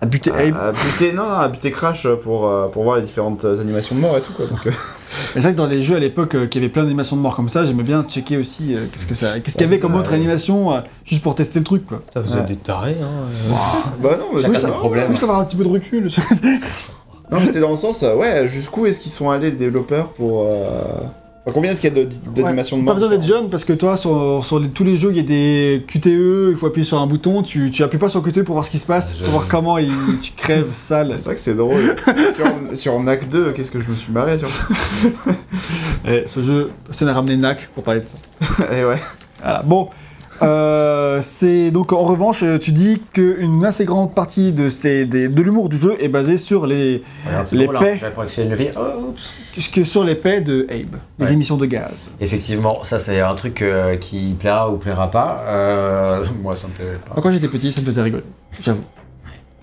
À 0.00 0.06
buter 0.06 0.30
à, 0.32 0.38
Abe. 0.38 0.56
à 0.56 0.72
buter, 0.72 1.12
non, 1.12 1.22
non, 1.24 1.34
à 1.34 1.48
buter 1.48 1.70
Crash 1.70 2.06
pour, 2.22 2.48
euh, 2.48 2.66
pour 2.68 2.82
voir 2.84 2.96
les 2.96 3.02
différentes 3.02 3.44
euh, 3.44 3.60
animations 3.60 3.94
de 3.94 4.00
mort 4.00 4.16
et 4.16 4.20
tout 4.20 4.32
quoi. 4.32 4.46
Donc, 4.46 4.66
euh, 4.66 4.70
c'est 5.08 5.40
vrai 5.40 5.52
que 5.52 5.56
dans 5.56 5.66
les 5.66 5.82
jeux 5.82 5.96
à 5.96 6.00
l'époque 6.00 6.34
euh, 6.34 6.46
qu'il 6.48 6.60
y 6.60 6.64
avait 6.64 6.72
plein 6.72 6.82
d'animations 6.82 7.16
de 7.16 7.20
morts 7.22 7.36
comme 7.36 7.48
ça, 7.48 7.64
j'aimais 7.64 7.82
bien 7.84 8.02
checker 8.08 8.36
aussi 8.36 8.74
euh, 8.74 8.86
qu'est-ce 8.92 9.06
que 9.06 9.14
ça, 9.14 9.38
qu'est-ce 9.40 9.56
qu'il 9.56 9.64
y 9.66 9.68
avait 9.68 9.78
comme 9.78 9.92
ça, 9.94 10.00
autre 10.00 10.10
ouais. 10.10 10.16
animation 10.16 10.74
euh, 10.74 10.80
juste 11.04 11.22
pour 11.22 11.34
tester 11.34 11.60
le 11.60 11.64
truc 11.64 11.86
quoi. 11.86 12.02
Ouais. 12.16 12.22
êtes 12.38 12.46
des 12.46 12.56
tarés, 12.56 12.96
hein. 13.00 13.56
bah 14.02 14.18
non, 14.18 14.26
mais 14.34 14.42
Chacun 14.42 14.54
ses 14.60 14.66
ça- 14.66 14.72
problèmes. 14.72 15.10
Juste 15.10 15.22
avoir 15.22 15.38
un 15.40 15.44
petit 15.44 15.56
peu 15.56 15.64
de 15.64 15.68
recul. 15.70 16.10
Non, 17.30 17.40
mais 17.40 17.46
c'était 17.46 17.58
dans 17.60 17.70
le 17.72 17.76
sens, 17.76 18.04
euh, 18.04 18.14
ouais, 18.14 18.46
jusqu'où 18.46 18.86
est-ce 18.86 19.00
qu'ils 19.00 19.10
sont 19.10 19.30
allés 19.30 19.50
les 19.50 19.56
développeurs 19.56 20.10
pour. 20.10 20.46
Enfin, 21.46 21.54
combien 21.54 21.70
est-ce 21.70 21.80
qu'il 21.80 21.96
y 21.96 22.00
a 22.00 22.04
de- 22.04 22.08
d'animations 22.34 22.76
de 22.76 22.82
Pas 22.82 22.86
mort 22.86 22.94
besoin 22.96 23.08
d'être 23.10 23.24
jeune 23.24 23.48
parce 23.48 23.64
que 23.64 23.72
toi, 23.72 23.96
sur, 23.96 24.44
sur 24.44 24.58
les- 24.58 24.68
tous 24.68 24.84
les 24.84 24.96
jeux, 24.98 25.10
il 25.12 25.16
y 25.16 25.20
a 25.20 25.22
des 25.22 25.84
QTE, 25.86 26.50
il 26.50 26.56
faut 26.56 26.66
appuyer 26.66 26.84
sur 26.84 26.98
un 26.98 27.06
bouton, 27.06 27.42
tu, 27.42 27.70
tu 27.70 27.82
appuies 27.82 27.98
pas 27.98 28.08
sur 28.08 28.22
QTE 28.22 28.42
pour 28.42 28.54
voir 28.54 28.64
ce 28.64 28.70
qui 28.70 28.78
se 28.78 28.86
passe, 28.86 29.14
pour 29.14 29.30
voir 29.30 29.46
comment 29.48 29.78
il, 29.78 29.92
tu 30.20 30.32
crèves 30.32 30.66
sale. 30.74 31.14
C'est 31.16 31.24
vrai 31.24 31.34
que 31.34 31.40
c'est 31.40 31.54
drôle. 31.54 31.96
sur, 32.34 32.76
sur 32.76 33.00
NAC 33.00 33.28
2, 33.28 33.52
qu'est-ce 33.52 33.70
que 33.70 33.80
je 33.80 33.88
me 33.88 33.96
suis 33.96 34.12
marré 34.12 34.36
sur 34.38 34.52
ça 34.52 34.64
Et 36.06 36.24
ce 36.26 36.42
jeu, 36.42 36.70
ça 36.90 37.06
a 37.08 37.12
ramené 37.12 37.36
NAC 37.36 37.68
pour 37.74 37.84
parler 37.84 38.00
de 38.00 38.06
ça. 38.06 38.72
Et 38.76 38.84
ouais. 38.84 38.98
Voilà. 39.42 39.62
Bon, 39.62 39.88
euh, 40.42 41.20
c'est 41.22 41.70
donc 41.70 41.92
en 41.92 42.04
revanche, 42.04 42.44
tu 42.60 42.72
dis 42.72 43.02
qu'une 43.12 43.64
assez 43.64 43.84
grande 43.84 44.14
partie 44.14 44.52
de, 44.52 44.68
ces, 44.68 45.04
des- 45.06 45.28
de 45.28 45.42
l'humour 45.42 45.68
du 45.68 45.80
jeu 45.80 45.96
est 46.00 46.08
basée 46.08 46.36
sur 46.36 46.66
les, 46.66 47.02
Regarde, 47.26 47.48
Les 47.52 47.64
drôle, 47.64 47.76
hein. 47.76 47.80
paix. 47.80 48.00
Que 49.72 49.84
sur 49.84 50.04
les 50.04 50.14
paix 50.14 50.40
de 50.42 50.66
Abe, 50.70 50.96
les 51.18 51.32
émissions 51.32 51.56
de 51.56 51.64
gaz. 51.66 52.10
Effectivement, 52.20 52.84
ça 52.84 52.98
c'est 52.98 53.20
un 53.20 53.34
truc 53.34 53.62
euh, 53.62 53.96
qui 53.96 54.34
plaira 54.38 54.70
ou 54.70 54.76
plaira 54.76 55.10
pas. 55.10 55.44
Euh, 55.48 56.24
moi 56.42 56.56
ça 56.56 56.68
me 56.68 56.72
plaît 56.74 56.84
pas. 57.08 57.20
Quand 57.20 57.30
j'étais 57.30 57.48
petit, 57.48 57.72
ça 57.72 57.80
me 57.80 57.86
faisait 57.86 58.02
rigoler, 58.02 58.24
j'avoue. 58.60 58.84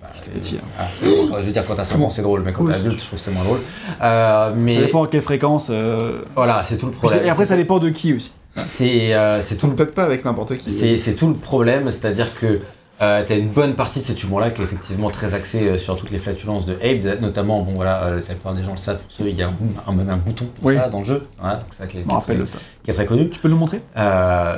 Bah, 0.01 0.09
petit, 0.33 0.57
hein. 0.57 0.65
ah, 0.79 0.85
bon, 1.03 1.37
je 1.39 1.45
veux 1.45 1.51
dire, 1.51 1.63
quand 1.65 1.75
t'as 1.75 1.83
5 1.85 1.99
ans, 2.01 2.09
c'est 2.09 2.21
drôle, 2.23 2.41
mais 2.43 2.51
quand 2.53 2.65
t'es 2.65 2.73
adulte, 2.73 2.99
je 2.99 3.05
trouve 3.05 3.19
que 3.19 3.23
c'est 3.25 3.31
moins 3.31 3.43
drôle. 3.43 3.59
Euh, 4.01 4.51
mais 4.57 4.75
Ça 4.75 4.81
dépend 4.81 5.03
à 5.03 5.07
quelle 5.07 5.21
fréquence. 5.21 5.67
euh, 5.69 6.19
voilà, 6.35 6.63
c'est 6.63 6.77
tout 6.77 6.87
le 6.87 6.91
problème. 6.91 7.23
Et 7.25 7.29
après, 7.29 7.45
ça 7.45 7.55
dépend 7.55 7.77
de 7.79 7.89
qui 7.89 8.13
aussi. 8.13 8.31
C'est 8.55 9.13
euh, 9.15 9.41
c'est 9.41 9.55
tout 9.57 9.65
On 9.65 9.69
le 9.69 9.73
ne 9.73 9.77
pète 9.77 9.93
pas 9.93 10.03
avec 10.03 10.25
n'importe 10.25 10.57
qui. 10.57 10.71
C'est 10.71 10.97
c'est 10.97 11.15
tout 11.15 11.27
le 11.27 11.33
problème, 11.33 11.89
c'est-à-dire 11.91 12.35
que 12.35 12.59
euh, 13.01 13.23
t'as 13.25 13.35
une 13.37 13.49
bonne 13.49 13.73
partie 13.73 13.99
de 13.99 14.05
cet 14.05 14.21
humour-là 14.23 14.51
qui 14.51 14.61
est 14.61 14.63
effectivement 14.65 15.09
très 15.09 15.33
axé 15.33 15.61
euh, 15.67 15.77
sur 15.77 15.95
toutes 15.97 16.11
les 16.11 16.19
flatulences 16.19 16.65
de 16.67 16.75
Abe, 16.75 17.19
notamment, 17.21 17.61
bon 17.61 17.73
voilà, 17.73 18.03
euh, 18.05 18.15
la 18.15 18.21
plupart 18.21 18.53
des 18.53 18.63
gens 18.63 18.71
le 18.71 18.77
savent, 18.77 18.99
parce 18.99 19.15
qu'il 19.17 19.29
y 19.35 19.41
a 19.41 19.47
un, 19.47 19.53
un- 19.87 20.09
un 20.09 20.17
bouton 20.17 20.45
pour 20.45 20.65
Oui. 20.67 20.75
ça 20.75 20.89
dans 20.89 20.99
le 20.99 21.05
jeu, 21.05 21.27
voilà, 21.39 21.55
donc 21.55 21.73
ça 21.73 21.87
qui 21.87 21.97
est, 21.97 22.03
qui 22.03 22.07
très, 22.21 22.35
de 22.35 22.45
ça. 22.45 22.59
qui 22.83 22.91
est 22.91 22.93
très 22.93 23.05
connu. 23.07 23.29
Tu 23.29 23.39
peux 23.39 23.49
nous 23.49 23.57
montrer? 23.57 23.81
Euh, 23.97 24.57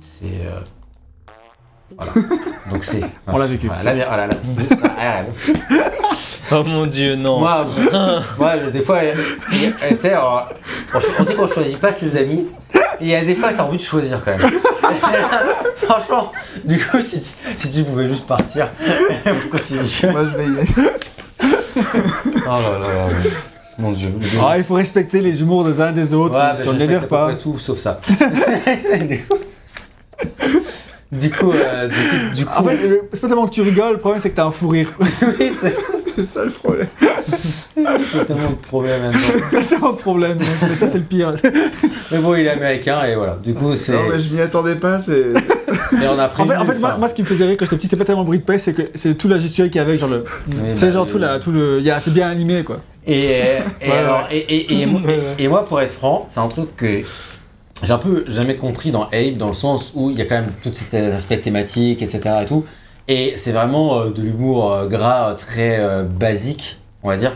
c'est... 0.00 0.26
euh, 0.26 0.60
voilà, 1.96 2.12
donc 2.70 2.84
c'est... 2.84 3.00
On 3.26 3.38
l'a 3.38 3.46
vécu. 3.46 3.66
Voilà, 3.66 3.82
la 3.82 3.94
mienne- 3.94 4.06
voilà, 4.06 4.26
la- 4.26 4.36
ah, 4.98 5.22
la- 5.22 5.90
Oh 6.52 6.62
mon 6.64 6.86
dieu, 6.86 7.14
non. 7.16 7.38
Moi, 7.38 7.66
je- 7.76 8.38
moi, 8.38 8.52
je- 8.64 8.70
des 8.70 8.80
fois, 8.80 9.00
tu 9.50 9.98
sais, 9.98 10.14
on, 10.16 10.98
on 11.20 11.24
dit 11.24 11.34
qu'on 11.34 11.46
choisit 11.46 11.78
pas 11.78 11.92
ses 11.92 12.16
amis. 12.16 12.46
et 12.74 12.78
Il 13.00 13.08
y 13.08 13.14
a 13.14 13.24
des 13.24 13.34
fois, 13.34 13.52
t'as 13.56 13.62
envie 13.64 13.76
de 13.78 13.82
choisir 13.82 14.20
quand 14.24 14.36
même. 14.36 14.50
Franchement, 15.82 16.32
du 16.64 16.78
coup, 16.78 17.00
si 17.00 17.20
tu, 17.20 17.28
si 17.56 17.70
tu 17.70 17.84
pouvais 17.84 18.08
juste 18.08 18.26
partir 18.26 18.68
pour 19.24 19.50
continuer. 19.50 19.82
Moi 20.12 20.24
je 20.26 20.36
vais 20.36 20.44
y 20.44 20.58
aller. 20.58 20.90
Oh 21.76 22.48
là 22.48 22.78
là 22.78 22.78
là. 22.78 23.08
Mon 23.78 23.92
dieu. 23.92 24.10
Ah, 24.46 24.58
il 24.58 24.64
faut 24.64 24.74
respecter 24.74 25.20
les 25.20 25.40
humours 25.40 25.64
des 25.64 25.80
uns 25.80 25.92
des 25.92 26.12
autres. 26.14 26.34
Ouais, 26.34 26.40
bah, 26.40 26.56
si 26.60 26.68
on 26.68 26.72
ne 26.74 26.86
t'as 26.86 27.06
pas. 27.06 27.34
tout 27.34 27.56
sauf 27.58 27.78
ça. 27.78 27.98
du 29.08 29.22
coup, 29.24 29.38
du 31.12 31.30
coup, 31.30 31.52
euh, 31.52 31.88
du 31.88 31.94
coup, 31.94 32.34
du 32.36 32.46
coup- 32.46 32.52
En 32.58 32.62
fait, 32.64 32.78
c'est 33.12 33.20
pas 33.22 33.28
tellement 33.28 33.46
que 33.46 33.54
tu 33.54 33.62
rigoles, 33.62 33.92
le 33.92 33.98
problème 33.98 34.20
c'est 34.22 34.30
que 34.30 34.36
t'as 34.36 34.44
un 34.44 34.50
fou 34.50 34.68
rire. 34.68 34.90
oui, 35.00 35.50
c'est 35.58 35.74
C'est 36.16 36.26
ça 36.26 36.44
le 36.44 36.50
problème. 36.50 36.88
c'est 36.96 38.24
tellement 38.26 38.50
de 38.50 38.54
problème 38.56 39.02
maintenant. 39.02 39.20
T'as 39.50 39.62
tellement 39.62 39.92
de 39.92 39.96
problèmes. 39.98 40.38
Mais 40.68 40.74
ça, 40.74 40.88
c'est 40.88 40.98
le 40.98 41.04
pire. 41.04 41.34
Mais 42.10 42.18
bon, 42.18 42.34
il 42.34 42.46
est 42.46 42.50
américain 42.50 43.02
et 43.04 43.14
voilà. 43.14 43.36
Du 43.36 43.54
coup, 43.54 43.74
c'est. 43.76 43.92
Non, 43.92 44.08
mais 44.10 44.18
je 44.18 44.32
m'y 44.34 44.40
attendais 44.40 44.76
pas, 44.76 45.00
c'est. 45.00 45.32
Et 46.02 46.06
on 46.08 46.18
a 46.18 46.26
En 46.26 46.28
fait, 46.28 46.34
prévenu, 46.34 46.56
en 46.58 46.66
fait 46.66 46.98
moi, 46.98 47.08
ce 47.08 47.14
qui 47.14 47.22
me 47.22 47.26
faisait 47.26 47.44
rire 47.44 47.56
quand 47.58 47.64
j'étais 47.64 47.76
petit, 47.76 47.88
c'est 47.88 47.96
pas 47.96 48.04
tellement 48.04 48.22
le 48.22 48.26
bruit 48.26 48.38
de 48.40 48.44
paix, 48.44 48.58
c'est 48.58 48.72
que 48.72 48.90
c'est 48.94 49.14
tout 49.16 49.28
la 49.28 49.38
gestuelle 49.38 49.70
qu'il 49.70 49.78
y 49.80 49.82
avait, 49.82 49.98
genre 49.98 50.10
le. 50.10 50.24
C'est 50.74 50.86
bah, 50.86 50.92
genre 50.92 51.04
oui, 51.06 51.12
tout, 51.12 51.18
la, 51.18 51.38
tout 51.38 51.52
le. 51.52 51.78
il 51.80 51.84
y 51.84 51.90
a- 51.90 52.00
C'est 52.00 52.12
bien 52.12 52.28
animé 52.28 52.62
quoi. 52.62 52.78
Et, 53.06 53.24
et 53.24 53.58
Ouais, 53.88 53.92
alors, 53.92 54.28
et, 54.30 54.82
et, 55.38 55.48
moi, 55.48 55.64
pour 55.64 55.80
être 55.80 55.90
franc, 55.92 56.26
c'est 56.28 56.40
un 56.40 56.48
truc 56.48 56.76
que 56.76 57.02
j'ai 57.82 57.92
un 57.92 57.98
peu 57.98 58.24
jamais 58.28 58.56
compris 58.56 58.90
dans 58.90 59.04
Abe, 59.12 59.36
dans 59.36 59.48
le 59.48 59.54
sens 59.54 59.92
où 59.94 60.10
il 60.10 60.18
y 60.18 60.22
a 60.22 60.26
quand 60.26 60.36
même 60.36 60.52
tous 60.62 60.72
ces 60.72 60.96
aspects 60.96 61.40
thématiques, 61.40 62.02
etc. 62.02 62.20
et 62.42 62.46
tout. 62.46 62.64
Et 63.10 63.36
c'est 63.36 63.50
vraiment 63.50 64.02
euh, 64.02 64.10
de 64.10 64.22
l'humour 64.22 64.72
euh, 64.72 64.86
gras, 64.86 65.30
euh, 65.30 65.34
très 65.34 66.04
basique, 66.04 66.78
on 67.02 67.08
va 67.08 67.16
dire. 67.16 67.32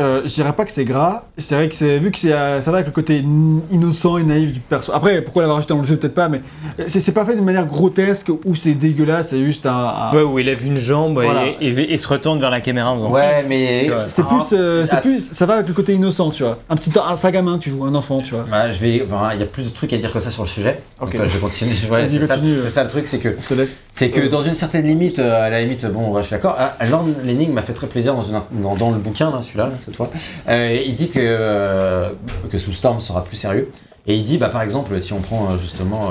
Euh, 0.00 0.22
je 0.24 0.34
dirais 0.34 0.52
pas 0.52 0.64
que 0.64 0.72
c'est 0.72 0.84
gras, 0.84 1.22
c'est 1.38 1.54
vrai 1.54 1.68
que 1.68 1.74
c'est 1.74 1.98
vu 1.98 2.10
que 2.10 2.18
c'est 2.18 2.32
euh, 2.32 2.60
ça 2.60 2.70
va 2.70 2.78
avec 2.78 2.86
le 2.88 2.92
côté 2.92 3.18
in- 3.24 3.60
innocent 3.72 4.16
et 4.18 4.22
naïf 4.22 4.52
du 4.52 4.60
perso. 4.60 4.92
Après, 4.94 5.20
pourquoi 5.22 5.42
l'avoir 5.42 5.58
ajouté 5.58 5.74
dans 5.74 5.80
le 5.80 5.86
jeu, 5.86 5.96
peut-être 5.96 6.14
pas, 6.14 6.28
mais 6.28 6.40
c'est 6.86 7.00
c'est 7.00 7.12
pas 7.12 7.24
fait 7.24 7.34
d'une 7.34 7.44
manière 7.44 7.66
grotesque 7.66 8.30
ou 8.44 8.54
c'est 8.54 8.72
dégueulasse, 8.72 9.28
c'est 9.30 9.44
juste 9.44 9.66
un. 9.66 9.72
un- 9.72 10.14
Ouais, 10.14 10.22
où 10.22 10.38
il 10.38 10.46
lève 10.46 10.66
une 10.66 10.76
jambe 10.76 11.18
et- 11.20 11.24
Voilà. 11.24 11.46
et, 11.60 11.68
et 11.68 11.96
se 11.96 12.08
retourne 12.08 12.40
vers 12.40 12.50
la 12.50 12.60
caméra 12.60 12.90
en 12.90 12.96
faisant. 12.96 13.10
Ouais, 13.10 13.44
mais. 13.48 13.90
C'est 14.08 14.22
Ah, 14.22 14.34
plus, 14.34 14.56
euh, 14.56 14.86
c'est 14.86 14.96
ah, 14.96 15.00
plus, 15.00 15.18
ça 15.32 15.46
va 15.46 15.54
avec 15.54 15.68
le 15.68 15.74
côté 15.74 15.94
innocent, 15.94 16.30
tu 16.30 16.42
vois. 16.42 16.58
Un 16.68 16.76
petit, 16.76 16.90
un, 16.98 17.14
un 17.22 17.30
gamin, 17.30 17.58
tu 17.58 17.70
joues, 17.70 17.84
un 17.84 17.94
enfant, 17.94 18.20
tu 18.24 18.34
vois. 18.34 18.44
Ouais, 18.44 18.72
je 18.72 18.78
vais. 18.80 19.02
enfin, 19.04 19.30
Il 19.34 19.40
y 19.40 19.42
a 19.42 19.46
plus 19.46 19.64
de 19.68 19.74
trucs 19.74 19.92
à 19.92 19.96
dire 19.98 20.12
que 20.12 20.20
ça 20.20 20.30
sur 20.30 20.42
le 20.42 20.48
sujet. 20.48 20.80
Ok. 21.00 21.12
Donc, 21.12 21.20
euh, 21.20 21.26
je 21.26 21.34
vais 21.34 21.38
continuer. 21.40 21.72
Ouais, 21.90 22.06
c'est 22.08 22.20
ça, 22.26 22.36
continue. 22.36 22.56
c'est 22.62 22.70
ça 22.70 22.82
le 22.84 22.88
truc, 22.90 23.06
c'est 23.08 23.18
que 23.18 23.30
Je 23.40 23.46
te 23.48 23.54
laisse. 23.54 23.74
C'est 23.92 24.10
que 24.10 24.20
Euh. 24.20 24.28
dans 24.28 24.42
une 24.42 24.54
certaine 24.54 24.86
limite, 24.86 25.18
euh, 25.18 25.46
à 25.46 25.50
la 25.50 25.60
limite, 25.60 25.84
bon, 25.86 26.10
ouais, 26.12 26.22
je 26.22 26.26
suis 26.28 26.34
d'accord. 26.36 26.54
Ah, 26.58 26.74
Lord 26.90 27.04
Lenning 27.24 27.52
m'a 27.52 27.62
fait 27.62 27.72
très 27.72 27.86
plaisir 27.86 28.14
dans, 28.14 28.22
une- 28.22 28.40
dans, 28.62 28.74
dans 28.76 28.90
le 28.90 28.98
bouquin, 28.98 29.30
là, 29.30 29.40
celui-là, 29.42 29.66
là, 29.66 29.72
cette 29.90 29.96
fois. 29.96 30.10
Euh, 30.48 30.78
il 30.86 30.94
dit 30.94 31.10
que, 31.10 31.18
euh, 31.20 32.10
que 32.50 32.58
Soulstorm 32.58 33.00
sera 33.00 33.24
plus 33.24 33.36
sérieux. 33.36 33.70
Et 34.06 34.14
il 34.14 34.24
dit, 34.24 34.38
bah, 34.38 34.48
par 34.48 34.62
exemple, 34.62 34.98
si 35.00 35.12
on 35.12 35.20
prend 35.20 35.50
euh, 35.50 35.58
justement 35.58 36.10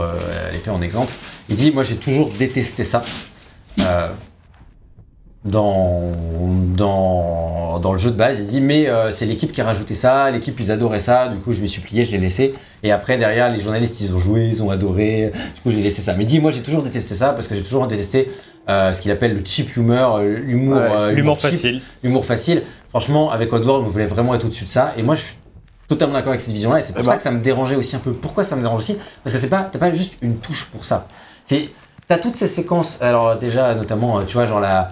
l'épée 0.51 0.69
en 0.69 0.81
exemple, 0.81 1.11
il 1.49 1.55
dit, 1.55 1.71
moi 1.71 1.83
j'ai 1.83 1.95
toujours 1.95 2.29
détesté 2.37 2.83
ça. 2.83 3.03
Dans, 5.45 6.11
dans, 6.75 7.79
dans 7.79 7.93
le 7.93 7.97
jeu 7.97 8.11
de 8.11 8.17
base, 8.17 8.41
il 8.41 8.47
dit 8.47 8.59
mais 8.59 8.89
euh, 8.89 9.09
c'est 9.09 9.25
l'équipe 9.25 9.53
qui 9.53 9.61
a 9.61 9.63
rajouté 9.63 9.95
ça, 9.95 10.29
l'équipe 10.31 10.59
ils 10.59 10.69
adoraient 10.69 10.99
ça, 10.99 11.29
du 11.29 11.37
coup 11.37 11.53
je 11.53 11.61
m'y 11.61 11.69
suis 11.69 11.79
plié, 11.79 12.03
je 12.03 12.11
l'ai 12.11 12.17
laissé, 12.17 12.53
et 12.83 12.91
après 12.91 13.17
derrière 13.17 13.49
les 13.49 13.61
journalistes 13.61 14.01
ils 14.01 14.13
ont 14.13 14.19
joué, 14.19 14.47
ils 14.49 14.61
ont 14.61 14.69
adoré, 14.69 15.31
du 15.55 15.61
coup 15.61 15.71
j'ai 15.71 15.81
laissé 15.81 16.01
ça. 16.01 16.13
Mais 16.15 16.25
il 16.25 16.27
dit 16.27 16.41
moi 16.41 16.51
j'ai 16.51 16.59
toujours 16.59 16.83
détesté 16.83 17.15
ça 17.15 17.29
parce 17.31 17.47
que 17.47 17.55
j'ai 17.55 17.63
toujours 17.63 17.87
détesté 17.87 18.29
euh, 18.67 18.91
ce 18.91 19.01
qu'il 19.01 19.11
appelle 19.11 19.33
le 19.33 19.41
cheap 19.45 19.77
humor, 19.77 20.19
l'humour 20.19 20.75
Ouais, 20.75 20.89
euh, 20.91 21.11
L'humour 21.11 21.39
cheap, 21.39 21.51
facile. 21.51 21.81
l'humour 22.03 22.25
facile. 22.25 22.63
Franchement 22.89 23.31
avec 23.31 23.51
Oddworld 23.53 23.85
on 23.85 23.89
voulait 23.89 24.05
vraiment 24.05 24.33
être 24.35 24.45
au-dessus 24.45 24.65
de 24.65 24.69
ça, 24.69 24.93
et 24.97 25.03
moi 25.03 25.15
je 25.15 25.21
suis 25.21 25.35
totalement 25.87 26.13
d'accord 26.13 26.29
avec 26.29 26.41
cette 26.41 26.53
vision-là, 26.53 26.79
et 26.79 26.81
c'est 26.81 26.93
pour 26.93 27.01
Eh 27.01 27.05
ça 27.05 27.11
ben. 27.11 27.17
que 27.17 27.23
ça 27.23 27.31
me 27.31 27.39
dérangeait 27.41 27.75
aussi 27.75 27.95
un 27.95 27.99
peu. 27.99 28.11
Pourquoi 28.11 28.43
ça 28.43 28.55
me 28.55 28.61
dérange 28.61 28.79
aussi? 28.79 28.97
Parce 29.23 29.33
que 29.35 29.39
c'est 29.41 29.49
pas, 29.49 29.63
t'as 29.71 29.79
pas 29.79 29.93
juste 29.93 30.15
une 30.21 30.37
touche 30.37 30.65
pour 30.65 30.85
ça. 30.85 31.07
C'est 31.45 31.69
T'as 32.07 32.17
toutes 32.17 32.35
ces 32.35 32.47
séquences, 32.47 32.97
alors 33.01 33.37
déjà 33.37 33.75
notamment, 33.75 34.17
euh, 34.17 34.23
tu 34.25 34.33
vois, 34.33 34.47
genre 34.47 34.59
la, 34.59 34.87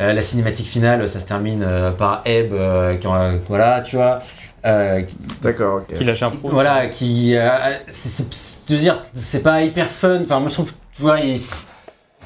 euh, 0.00 0.14
la 0.14 0.22
cinématique 0.22 0.66
finale, 0.66 1.06
ça 1.06 1.20
se 1.20 1.26
termine 1.26 1.62
euh, 1.62 1.90
par 1.92 2.22
Ebb, 2.24 2.54
euh, 2.54 2.96
qui, 2.96 3.06
en- 3.06 3.36
voilà, 3.46 3.82
tu 3.82 3.96
vois, 3.96 4.20
euh, 4.64 5.02
D'accord. 5.42 5.82
Qui 5.86 6.02
lâche 6.04 6.22
un 6.22 6.30
pro. 6.30 6.48
voilà, 6.48 6.86
qui, 6.86 7.36
euh, 7.36 7.46
c'est, 7.90 8.08
c'est- 8.08 8.32
c'est- 8.32 8.70
je 8.70 8.74
veux 8.74 8.80
dire, 8.80 9.02
c'est 9.14 9.42
pas 9.42 9.60
hyper 9.60 9.90
fun. 9.90 10.20
Enfin, 10.22 10.40
moi 10.40 10.48
je 10.48 10.54
trouve, 10.54 10.72
tu 10.94 11.02
vois, 11.02 11.20
il, 11.20 11.42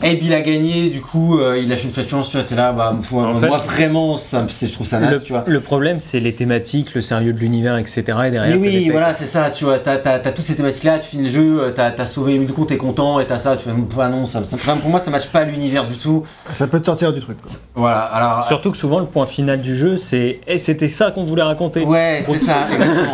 Ebb 0.03 0.19
il 0.23 0.33
a 0.33 0.41
gagné, 0.41 0.89
du 0.91 1.01
coup, 1.01 1.39
euh, 1.39 1.59
il 1.63 1.69
lâche 1.69 1.85
une 1.85 1.91
flatulence, 1.91 2.31
tu 2.31 2.37
vois, 2.39 2.45
t'es 2.47 2.55
là, 2.55 2.73
bah, 2.73 2.95
moi, 3.13 3.29
En 3.29 3.35
fait, 3.35 3.47
moi, 3.49 3.59
vraiment, 3.59 4.17
ça, 4.17 4.47
je 4.49 4.73
trouve 4.73 4.87
ça 4.87 4.99
naze, 4.99 5.13
Le, 5.13 5.23
tu 5.23 5.33
vois. 5.33 5.45
le 5.47 5.61
problème, 5.61 5.99
c'est 5.99 6.21
les 6.21 6.35
thématiques, 6.35 6.95
le 6.95 7.03
sérieux 7.03 7.33
de 7.33 7.39
l'univers, 7.39 7.77
etc. 7.77 8.03
Et 8.27 8.31
derrière, 8.31 8.47
Mais 8.49 8.57
oui, 8.57 8.89
voilà, 8.91 9.15
c'est 9.15 9.27
ça, 9.27 9.51
tu 9.51 9.65
vois, 9.65 9.79
t'as, 9.79 9.99
t'as, 9.99 10.19
t'as 10.19 10.33
toutes 10.33 10.45
ces 10.45 10.55
thématiques-là, 10.55 10.99
tu 11.01 11.09
finis 11.09 11.25
le 11.25 11.31
jeu, 11.31 11.59
euh, 11.61 11.71
t'as, 11.71 11.91
t'as 11.91 12.07
sauvé 12.07 12.39
Midoko, 12.39 12.65
t'es 12.65 12.77
content, 12.79 13.21
et 13.21 13.27
t'as 13.27 13.39
ça, 13.39 13.57
tu 13.57 13.65
fais, 13.65 13.71
bah 13.97 14.09
non, 14.09 14.25
ça, 14.27 14.43
ça- 14.45 14.57
pour 14.57 14.89
moi, 14.91 14.99
ça 14.99 15.11
matche 15.11 15.29
pas 15.29 15.45
l'univers 15.45 15.85
du 15.87 15.97
tout. 15.99 16.25
Ça 16.55 16.67
peut 16.67 16.81
te 16.81 16.87
sortir 16.87 17.13
du 17.13 17.21
truc. 17.21 17.41
quoi. 17.43 17.51
Voilà, 17.75 18.01
alors. 18.01 18.45
Surtout 18.47 18.71
que 18.71 18.77
souvent, 18.79 19.01
le 19.01 19.07
point 19.07 19.27
final 19.27 19.61
du 19.61 19.75
jeu, 19.77 19.97
c'est 19.97 20.41
Eh, 20.47 20.59
c'était 20.59 20.89
ça 20.89 21.11
qu'on 21.11 21.25
voulait 21.25 21.43
raconter. 21.43 21.85
Ouais, 21.85 22.23
c'est 22.25 22.39
ça, 22.39 22.69
exactement. 22.73 23.13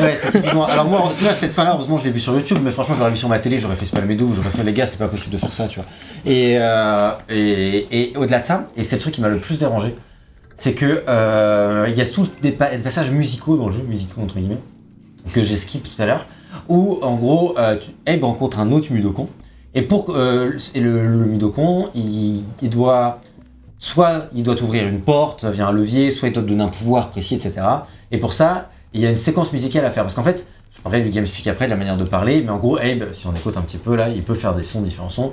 Ouais, 0.00 0.14
c'est 0.16 0.30
typiquement. 0.30 0.66
Alors, 0.66 0.84
moi, 0.84 1.10
tu 1.18 1.24
vois, 1.24 1.34
cette 1.34 1.52
fin-là, 1.52 1.72
heureusement, 1.74 1.98
je 1.98 2.04
l'ai 2.04 2.10
vu 2.10 2.20
sur 2.20 2.34
YouTube, 2.34 2.58
mais 2.62 2.70
franchement, 2.70 2.94
j'aurais 2.96 3.10
vu 3.10 3.16
sur 3.16 3.28
ma 3.28 3.38
télé, 3.38 3.58
j'aurais 3.58 3.74
fait 3.76 3.86
Spalmedo, 3.86 4.28
j'aurais 4.34 4.50
fait 4.50 4.62
les 4.62 4.72
gars, 4.72 4.86
c'est 4.86 4.98
pas 4.98 5.08
possible 5.08 5.32
de 5.34 5.38
faire 5.40 5.52
ça, 5.52 5.66
tu 5.66 5.80
vois. 5.80 5.86
Et, 6.28 6.58
euh, 6.60 7.10
et, 7.30 8.12
au-delà 8.16 8.40
de 8.40 8.44
ça, 8.44 8.66
et 8.76 8.84
c'est 8.84 8.96
le 8.96 9.00
truc 9.00 9.14
qui 9.14 9.20
m'a 9.20 9.28
le 9.28 9.38
plus 9.38 9.58
dérangé, 9.58 9.96
c'est 10.56 10.74
que 10.74 11.02
euh, 11.08 11.86
il 11.88 11.94
y 11.96 12.00
a 12.00 12.06
tous 12.06 12.30
des, 12.42 12.52
pa- 12.52 12.70
des 12.76 12.82
passages 12.82 13.10
musicaux 13.10 13.56
dans 13.56 13.66
le 13.66 13.72
jeu, 13.72 13.82
musicaux 13.82 14.20
entre 14.20 14.36
guillemets, 14.38 14.58
que 15.32 15.42
j'ai 15.42 15.56
skip 15.56 15.82
tout 15.84 16.02
à 16.02 16.06
l'heure, 16.06 16.26
où 16.68 16.98
en 17.02 17.16
gros, 17.16 17.56
euh, 17.58 17.76
Abe 18.06 18.24
rencontre 18.24 18.58
un 18.58 18.70
autre 18.72 18.92
Mudokon, 18.92 19.28
et 19.74 19.82
pour 19.82 20.12
le, 20.12 20.56
le 20.74 21.24
Mudokon, 21.26 21.88
il, 21.94 22.44
doit 22.70 23.20
soit 23.78 24.26
il 24.34 24.42
doit 24.42 24.60
ouvrir 24.62 24.86
une 24.88 25.00
porte 25.00 25.44
via 25.44 25.68
un 25.68 25.72
levier, 25.72 26.10
soit 26.10 26.28
il 26.28 26.34
doit 26.34 26.42
te 26.42 26.48
donner 26.48 26.64
un 26.64 26.68
pouvoir 26.68 27.10
précis, 27.10 27.34
etc. 27.36 27.60
Et 28.10 28.18
pour 28.18 28.32
ça, 28.32 28.70
il 28.92 29.00
y 29.00 29.06
a 29.06 29.10
une 29.10 29.16
séquence 29.16 29.52
musicale 29.52 29.84
à 29.84 29.90
faire. 29.90 30.02
Parce 30.02 30.14
qu'en 30.14 30.24
fait, 30.24 30.46
je 30.74 30.80
parlerai 30.80 31.02
du 31.02 31.10
GameSpeak 31.10 31.46
après, 31.46 31.66
de 31.66 31.70
la 31.70 31.76
manière 31.76 31.96
de 31.96 32.04
parler, 32.04 32.42
mais 32.42 32.50
en 32.50 32.56
gros, 32.58 32.76
Abe, 32.78 33.12
si 33.12 33.26
on 33.26 33.34
écoute 33.34 33.56
un 33.56 33.62
petit 33.62 33.76
peu 33.76 33.94
là, 33.94 34.08
il 34.08 34.22
peut 34.22 34.34
faire 34.34 34.54
des 34.54 34.64
sons, 34.64 34.80
différents 34.80 35.10
sons. 35.10 35.32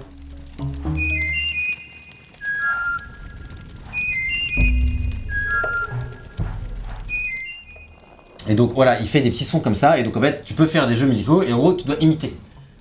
Et 8.48 8.54
donc 8.54 8.74
voilà, 8.74 9.00
il 9.00 9.08
fait 9.08 9.22
des 9.22 9.32
petits 9.32 9.44
sons 9.44 9.60
comme 9.60 9.76
ça, 9.76 9.98
et 9.98 10.04
donc 10.04 10.16
en 10.18 10.22
fait, 10.22 10.44
tu 10.44 10.54
peux 10.54 10.66
faire 10.66 10.88
des 10.88 10.96
jeux 10.96 11.08
musicaux, 11.08 11.42
et 11.44 11.52
en 11.52 11.58
gros, 11.58 11.74
tu 11.74 11.86
dois 11.86 11.96
imiter 12.00 12.36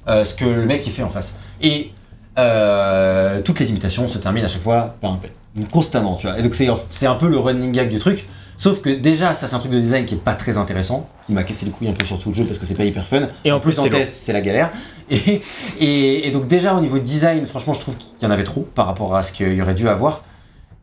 euh, 0.08 0.24
ce 0.24 0.34
que 0.34 0.44
le 0.44 0.66
mec 0.66 0.86
il 0.86 0.92
fait 0.92 1.02
en 1.02 1.08
face. 1.08 1.38
Et 1.62 1.90
euh, 2.38 3.40
toutes 3.42 3.60
les 3.60 3.70
imitations 3.70 4.06
se 4.08 4.18
terminent 4.18 4.44
à 4.44 4.48
chaque 4.48 4.62
fois 4.62 4.94
par 5.00 5.12
un 5.12 5.16
P. 5.16 5.30
Constamment, 5.72 6.16
tu 6.16 6.26
vois. 6.26 6.38
Et 6.38 6.42
donc 6.42 6.54
c'est 6.54 6.68
c'est 6.88 7.06
un 7.06 7.14
peu 7.14 7.28
le 7.28 7.38
running 7.38 7.72
gag 7.72 7.88
du 7.88 7.98
truc. 7.98 8.26
Sauf 8.56 8.80
que 8.80 8.90
déjà, 8.90 9.34
ça 9.34 9.48
c'est 9.48 9.54
un 9.54 9.58
truc 9.58 9.72
de 9.72 9.80
design 9.80 10.04
qui 10.06 10.14
est 10.14 10.18
pas 10.18 10.34
très 10.34 10.56
intéressant, 10.58 11.08
qui 11.26 11.32
m'a 11.32 11.42
cassé 11.42 11.64
les 11.66 11.72
couilles 11.72 11.88
un 11.88 11.92
peu 11.92 12.04
sur 12.04 12.18
tout 12.18 12.28
le 12.28 12.34
jeu 12.34 12.44
parce 12.44 12.58
que 12.58 12.66
c'est 12.66 12.76
pas 12.76 12.84
hyper 12.84 13.06
fun. 13.06 13.26
Et 13.44 13.50
en 13.52 13.56
En 13.56 13.60
plus, 13.60 13.72
plus, 13.72 13.80
en 13.80 13.84
test, 13.98 14.14
c'est 14.14 14.32
la 14.32 14.40
galère. 14.40 14.70
Et, 15.10 15.40
et, 15.80 16.26
et 16.28 16.30
donc 16.30 16.46
déjà 16.48 16.74
au 16.74 16.80
niveau 16.80 16.98
design, 16.98 17.46
franchement, 17.46 17.72
je 17.72 17.80
trouve 17.80 17.96
qu'il 17.96 18.22
y 18.22 18.26
en 18.26 18.30
avait 18.30 18.44
trop 18.44 18.62
par 18.74 18.86
rapport 18.86 19.14
à 19.16 19.22
ce 19.22 19.32
qu'il 19.32 19.52
y 19.54 19.60
aurait 19.60 19.74
dû 19.74 19.88
avoir. 19.88 20.22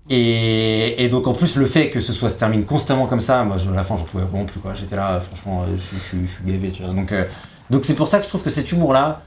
Et, 0.10 1.03
et 1.03 1.10
donc 1.10 1.27
en 1.27 1.34
plus 1.34 1.56
le 1.56 1.65
fait 1.68 1.89
que 1.89 1.99
ce 2.02 2.11
soit 2.11 2.27
se 2.30 2.35
termine 2.38 2.65
constamment 2.65 3.06
comme 3.06 3.19
ça, 3.22 3.43
moi 3.43 3.57
je- 3.57 3.69
à 3.69 3.76
la 3.76 3.84
fin 3.84 3.95
j'en 3.95 4.03
pouvais 4.03 4.26
vraiment 4.26 4.45
plus 4.45 4.60
quoi. 4.60 4.73
J'étais 4.73 4.95
là, 4.95 5.22
franchement, 5.22 5.61
euh, 5.64 5.77
je, 5.77 5.95
je, 5.98 6.22
je, 6.22 6.26
je 6.26 6.31
suis 6.31 6.43
gavé, 6.45 6.72
tu 6.72 6.84
vois. 6.84 6.93
Donc 6.93 7.11
euh, 7.11 7.23
donc 7.69 7.85
c'est 7.85 7.93
pour 7.95 8.07
ça 8.10 8.18
que 8.18 8.23
je 8.26 8.30
trouve 8.30 8.43
que 8.43 8.49
cet 8.49 8.72
humour 8.72 8.91
là, 8.93 9.22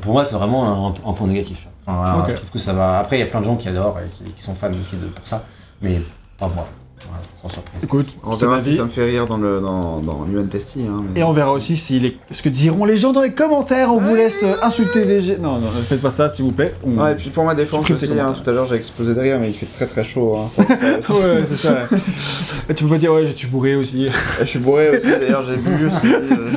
pour 0.00 0.12
moi 0.12 0.24
c'est 0.24 0.34
vraiment 0.36 0.88
un, 0.88 0.94
un 1.10 1.12
point 1.12 1.26
négatif. 1.26 1.66
Enfin, 1.86 2.24
je 2.28 2.34
trouve 2.36 2.50
que 2.50 2.58
ça 2.58 2.72
va. 2.72 2.98
Après 3.00 3.16
il 3.16 3.20
y 3.20 3.22
a 3.22 3.26
plein 3.26 3.40
de 3.40 3.44
gens 3.44 3.56
qui 3.56 3.68
adorent 3.68 3.98
et 4.00 4.08
qui, 4.08 4.32
qui 4.32 4.42
sont 4.42 4.54
fans 4.54 4.70
aussi 4.80 4.96
de 4.96 5.06
pour 5.06 5.26
ça, 5.26 5.44
mais 5.82 6.00
pas 6.38 6.48
moi. 6.48 6.66
Voilà, 7.08 7.22
sans 7.40 7.48
surprise. 7.48 7.84
Écoute, 7.84 8.08
On 8.24 8.30
verra 8.36 8.60
si 8.60 8.76
ça 8.76 8.84
me 8.84 8.88
fait 8.88 9.04
rire 9.04 9.26
dans 9.26 9.36
le 9.36 9.60
dans, 9.60 9.98
dans 10.00 10.26
Tasty. 10.48 10.80
Hein, 10.88 11.02
mais- 11.14 11.20
Et 11.20 11.22
on 11.24 11.32
verra 11.32 11.52
aussi 11.52 11.76
si 11.76 11.98
les- 12.00 12.16
ce 12.30 12.42
que 12.42 12.48
diront 12.48 12.84
les 12.84 12.96
gens 12.96 13.12
dans 13.12 13.22
les 13.22 13.32
commentaires. 13.32 13.92
On 13.92 13.98
vous 13.98 14.14
laisse 14.14 14.42
euh, 14.42 14.54
insulter 14.62 15.04
les 15.04 15.20
gens. 15.20 15.34
Non, 15.40 15.52
non, 15.58 15.66
ne 15.74 15.82
faites 15.82 16.00
pas 16.02 16.10
ça, 16.10 16.28
s'il 16.28 16.44
vous 16.44 16.52
plaît. 16.52 16.74
On- 16.86 17.06
et 17.06 17.14
puis 17.14 17.30
pour 17.30 17.44
ma 17.44 17.54
défense 17.54 17.90
aussi, 17.90 18.18
hein, 18.18 18.32
tout 18.32 18.48
à 18.48 18.52
l'heure 18.52 18.66
j'ai 18.66 18.76
explosé 18.76 19.14
de 19.14 19.20
rire, 19.20 19.38
mais 19.40 19.48
il 19.50 19.54
fait 19.54 19.66
très 19.66 19.86
très 19.86 20.04
chaud. 20.04 20.36
Hein, 20.36 20.48
ça, 20.48 20.62
Ouais, 21.14 21.44
c'est 21.50 21.56
ça. 21.56 21.78
Et 22.68 22.74
tu 22.74 22.84
peux 22.84 22.90
pas 22.90 22.98
dire, 22.98 23.12
ouais, 23.12 23.26
je 23.26 23.36
suis 23.36 23.46
bourré 23.48 23.76
aussi. 23.76 24.08
Je 24.40 24.44
suis 24.44 24.58
bourré 24.58 24.96
aussi, 24.96 25.08
d'ailleurs 25.08 25.42
j'ai 25.42 25.56
bu 25.56 25.70
ce 25.90 26.06
midi, 26.06 26.14
euh, 26.32 26.50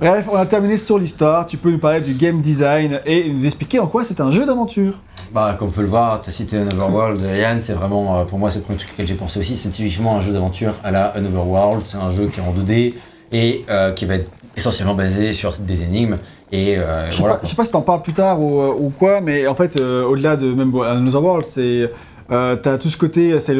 Bref, 0.00 0.26
on 0.30 0.36
a 0.36 0.46
terminé 0.46 0.76
sur 0.76 0.98
l'histoire. 0.98 1.46
Tu 1.46 1.56
peux 1.56 1.70
nous 1.70 1.78
parler 1.78 2.00
du 2.00 2.14
game 2.14 2.40
design 2.40 3.00
et 3.06 3.30
nous 3.30 3.44
expliquer 3.44 3.78
en 3.78 3.86
quoi 3.86 4.04
c'est 4.04 4.20
un 4.20 4.30
jeu 4.30 4.46
d'aventure. 4.46 4.94
Bah, 5.32 5.54
comme 5.58 5.68
on 5.68 5.70
peut 5.70 5.82
le 5.82 5.86
voir, 5.88 6.20
tu 6.22 6.28
as 6.28 6.32
cité 6.32 6.58
Overworld, 6.58 7.20
Yann, 7.20 7.60
c'est 7.60 7.72
vraiment, 7.72 8.18
euh, 8.18 8.24
pour 8.24 8.38
moi, 8.38 8.50
c'est 8.50 8.58
le 8.58 8.64
premier 8.64 8.78
truc 8.78 8.90
auquel 8.92 9.06
j'ai 9.06 9.14
pensé 9.14 9.38
aussi. 9.38 9.56
C'est 9.56 9.68
typiquement 9.70 10.16
un 10.16 10.20
jeu 10.20 10.32
d'aventure 10.32 10.74
à 10.82 10.90
la 10.90 11.14
Overworld. 11.16 11.82
C'est 11.84 11.98
un 11.98 12.10
jeu 12.10 12.26
qui 12.26 12.40
est 12.40 12.42
en 12.42 12.52
2D 12.52 12.94
et 13.32 13.64
euh, 13.70 13.92
qui 13.92 14.06
va 14.06 14.16
être 14.16 14.30
essentiellement 14.56 14.94
basé 14.94 15.32
sur 15.32 15.52
des 15.58 15.82
énigmes. 15.84 16.16
Et 16.50 16.76
euh, 16.78 17.06
Je 17.10 17.12
sais, 17.14 17.20
voilà. 17.20 17.36
pas, 17.36 17.40
je 17.44 17.50
sais 17.50 17.54
pas 17.54 17.64
si 17.64 17.70
t'en 17.70 17.82
parles 17.82 18.02
plus 18.02 18.12
tard 18.12 18.40
ou, 18.42 18.60
euh, 18.60 18.74
ou 18.76 18.90
quoi, 18.90 19.20
mais 19.20 19.46
en 19.46 19.54
fait, 19.54 19.78
euh, 19.78 20.04
au-delà 20.04 20.36
de 20.36 20.52
même 20.52 20.70
bon, 20.72 20.82
Another 20.82 21.22
World, 21.22 21.46
c'est 21.48 21.88
euh, 22.32 22.56
t'as 22.56 22.76
tout 22.78 22.88
ce 22.88 22.96
côté, 22.96 23.38
c'est 23.38 23.54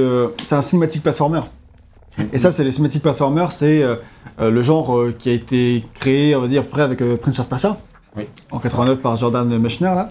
un 0.54 0.62
cinématique 0.62 1.02
platformer. 1.04 1.40
Et 2.32 2.38
ça, 2.40 2.50
c'est 2.50 2.64
les 2.64 2.72
cinématiques 2.72 3.02
platformer, 3.02 3.46
c'est 3.50 3.82
euh, 3.82 3.94
euh, 4.40 4.50
le 4.50 4.62
genre 4.62 4.96
euh, 4.98 5.14
qui 5.16 5.30
a 5.30 5.32
été 5.32 5.84
créé, 5.94 6.34
on 6.34 6.40
va 6.42 6.48
dire, 6.48 6.64
près 6.64 6.82
avec 6.82 7.00
euh, 7.00 7.16
Prince 7.16 7.38
of 7.38 7.46
Persia. 7.46 7.76
Oui. 8.16 8.24
En 8.50 8.58
89 8.58 9.00
par 9.00 9.16
Jordan 9.16 9.46
Mechner 9.58 9.86
là. 9.86 10.10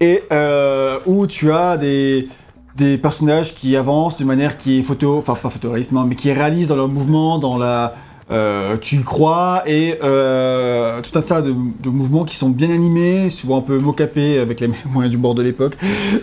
Et 0.00 0.22
euh, 0.30 0.98
où 1.06 1.26
tu 1.26 1.52
as 1.52 1.76
des 1.76 2.28
des 2.76 2.98
personnages 2.98 3.54
qui 3.54 3.76
avancent 3.76 4.16
d'une 4.16 4.26
manière 4.26 4.56
qui 4.56 4.78
est 4.78 4.82
photo, 4.82 5.18
enfin 5.18 5.34
pas 5.34 5.50
photoréaliste, 5.50 5.92
non, 5.92 6.04
mais 6.04 6.14
qui 6.14 6.32
réaliste 6.32 6.68
dans 6.68 6.76
leur 6.76 6.88
mouvement, 6.88 7.38
dans 7.38 7.58
la, 7.58 7.94
euh, 8.30 8.76
tu 8.80 8.96
y 8.96 9.02
crois 9.02 9.64
et 9.66 9.98
euh, 10.04 11.00
tout 11.02 11.18
un 11.18 11.22
tas 11.22 11.42
de, 11.42 11.50
de 11.50 11.88
mouvements 11.88 12.24
qui 12.24 12.36
sont 12.36 12.50
bien 12.50 12.70
animés, 12.70 13.28
souvent 13.28 13.58
un 13.58 13.62
peu 13.62 13.78
mocapés 13.78 14.38
avec 14.38 14.60
les 14.60 14.70
moyens 14.92 15.10
du 15.10 15.18
bord 15.18 15.34
de 15.34 15.42
l'époque. 15.42 15.76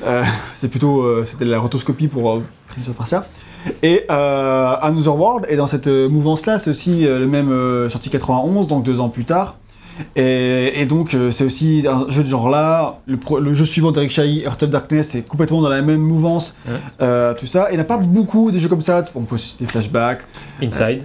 Euh, 0.06 0.24
c'est 0.56 0.70
plutôt, 0.70 1.24
c'était 1.26 1.46
de 1.46 1.52
la 1.52 1.60
rotoscopie 1.60 2.08
pour 2.08 2.42
Prince 2.70 2.90
of 2.90 2.96
Persia. 2.96 3.26
Et 3.84 4.06
Another 4.08 5.18
World, 5.18 5.46
et 5.50 5.58
dans 5.58 5.68
cette 5.68 5.88
mouvance-là, 5.88 6.60
c'est 6.60 6.70
aussi 6.70 7.02
le 7.04 7.28
même 7.28 7.90
sorti 7.90 8.10
91, 8.10 8.68
donc 8.68 8.84
deux 8.84 9.02
ans 9.02 9.10
plus 9.10 9.26
tard. 9.26 9.58
Et, 10.16 10.82
et 10.82 10.86
donc 10.86 11.14
euh, 11.14 11.32
c'est 11.32 11.44
aussi 11.44 11.86
un 11.90 12.06
jeu 12.10 12.24
de 12.24 12.30
genre 12.30 12.50
là. 12.50 13.00
Le, 13.08 13.18
pro- 13.18 13.40
le 13.40 13.54
jeu 13.54 13.66
suivant 13.66 13.92
d'Eric 13.92 14.12
Chahi, 14.12 14.42
Heart 14.44 14.64
of 14.64 14.70
Darkness, 14.70 15.10
c'est 15.12 15.22
complètement 15.28 15.62
dans 15.62 15.70
la 15.70 15.82
même 15.82 16.02
mouvance, 16.02 16.56
Ouais. 16.68 16.74
euh, 17.02 17.34
tout 17.34 17.46
ça. 17.48 17.70
Et 17.70 17.74
il 17.74 17.76
n'y 17.76 17.82
a 17.82 17.86
pas 17.86 17.98
beaucoup 17.98 18.52
de 18.52 18.58
jeux 18.58 18.70
comme 18.70 18.82
ça. 18.82 19.06
On 19.16 19.22
peut 19.22 19.38
citer 19.38 19.66
Flashback, 19.66 20.20
Inside. 20.62 21.04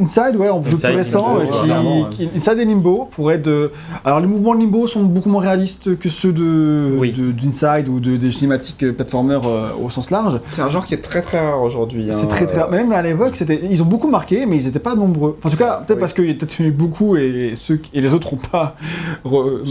Inside, 0.00 0.36
ouais, 0.36 0.48
en 0.50 0.62
jeu 0.62 0.72
Inside, 0.74 0.88
plus 0.90 0.96
récent, 0.96 1.36
Limbo, 1.38 1.50
qui- 1.52 1.62
clairement, 1.64 2.00
ouais. 2.02 2.06
qui- 2.10 2.28
Inside 2.36 2.58
et 2.58 2.64
Limbo 2.64 3.08
pourraient 3.12 3.36
être 3.36 3.42
de. 3.44 3.70
Alors 4.04 4.20
les 4.20 4.26
mouvements 4.26 4.54
de 4.54 4.60
Limbo 4.60 4.86
sont 4.86 5.02
beaucoup 5.04 5.28
moins 5.30 5.40
réalistes 5.42 5.96
que 5.98 6.08
ceux 6.08 6.32
de 6.32 6.96
Oui. 6.98 7.12
de- 7.12 7.30
d'Inside 7.32 7.88
ou 7.88 8.00
de, 8.00 8.16
des 8.16 8.30
cinématiques 8.30 8.92
platformers 8.92 9.46
euh, 9.46 9.68
au 9.82 9.90
sens 9.90 10.10
large. 10.10 10.40
C'est 10.46 10.62
un 10.62 10.68
genre 10.68 10.84
qui 10.84 10.94
est 10.94 10.98
très 11.02 11.22
très 11.22 11.38
rare 11.40 11.62
aujourd'hui. 11.62 12.08
C'est 12.10 12.24
hein. 12.24 12.28
très 12.28 12.46
très. 12.46 12.68
Même 12.70 12.92
à 12.92 13.02
l'époque, 13.02 13.36
c'était. 13.36 13.60
Ils 13.70 13.82
ont 13.82 13.86
beaucoup 13.86 14.08
marqué, 14.10 14.44
mais 14.46 14.58
ils 14.58 14.66
n'étaient 14.66 14.78
pas 14.78 14.94
nombreux. 14.96 15.36
Enfin, 15.38 15.48
en 15.48 15.52
tout 15.52 15.58
cas, 15.58 15.76
peut-être 15.86 15.96
Oui. 15.96 16.00
parce 16.00 16.12
qu'il 16.12 16.26
y 16.26 16.30
a 16.30 16.34
peut-être 16.34 16.60
eu 16.60 16.70
beaucoup 16.70 17.16
et 17.16 17.54
ceux 17.56 17.80
et 17.92 18.00
les 18.00 18.12
autres 18.12 18.32
n'ont 18.34 18.40
pas 18.50 18.76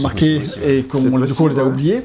marqué 0.02 0.42
et 0.66 0.82
qu'on 0.82 0.98
C'est 0.98 1.04
du 1.04 1.10
coup, 1.10 1.44
on 1.44 1.46
les 1.48 1.58
a 1.58 1.64
oubliés. 1.64 2.02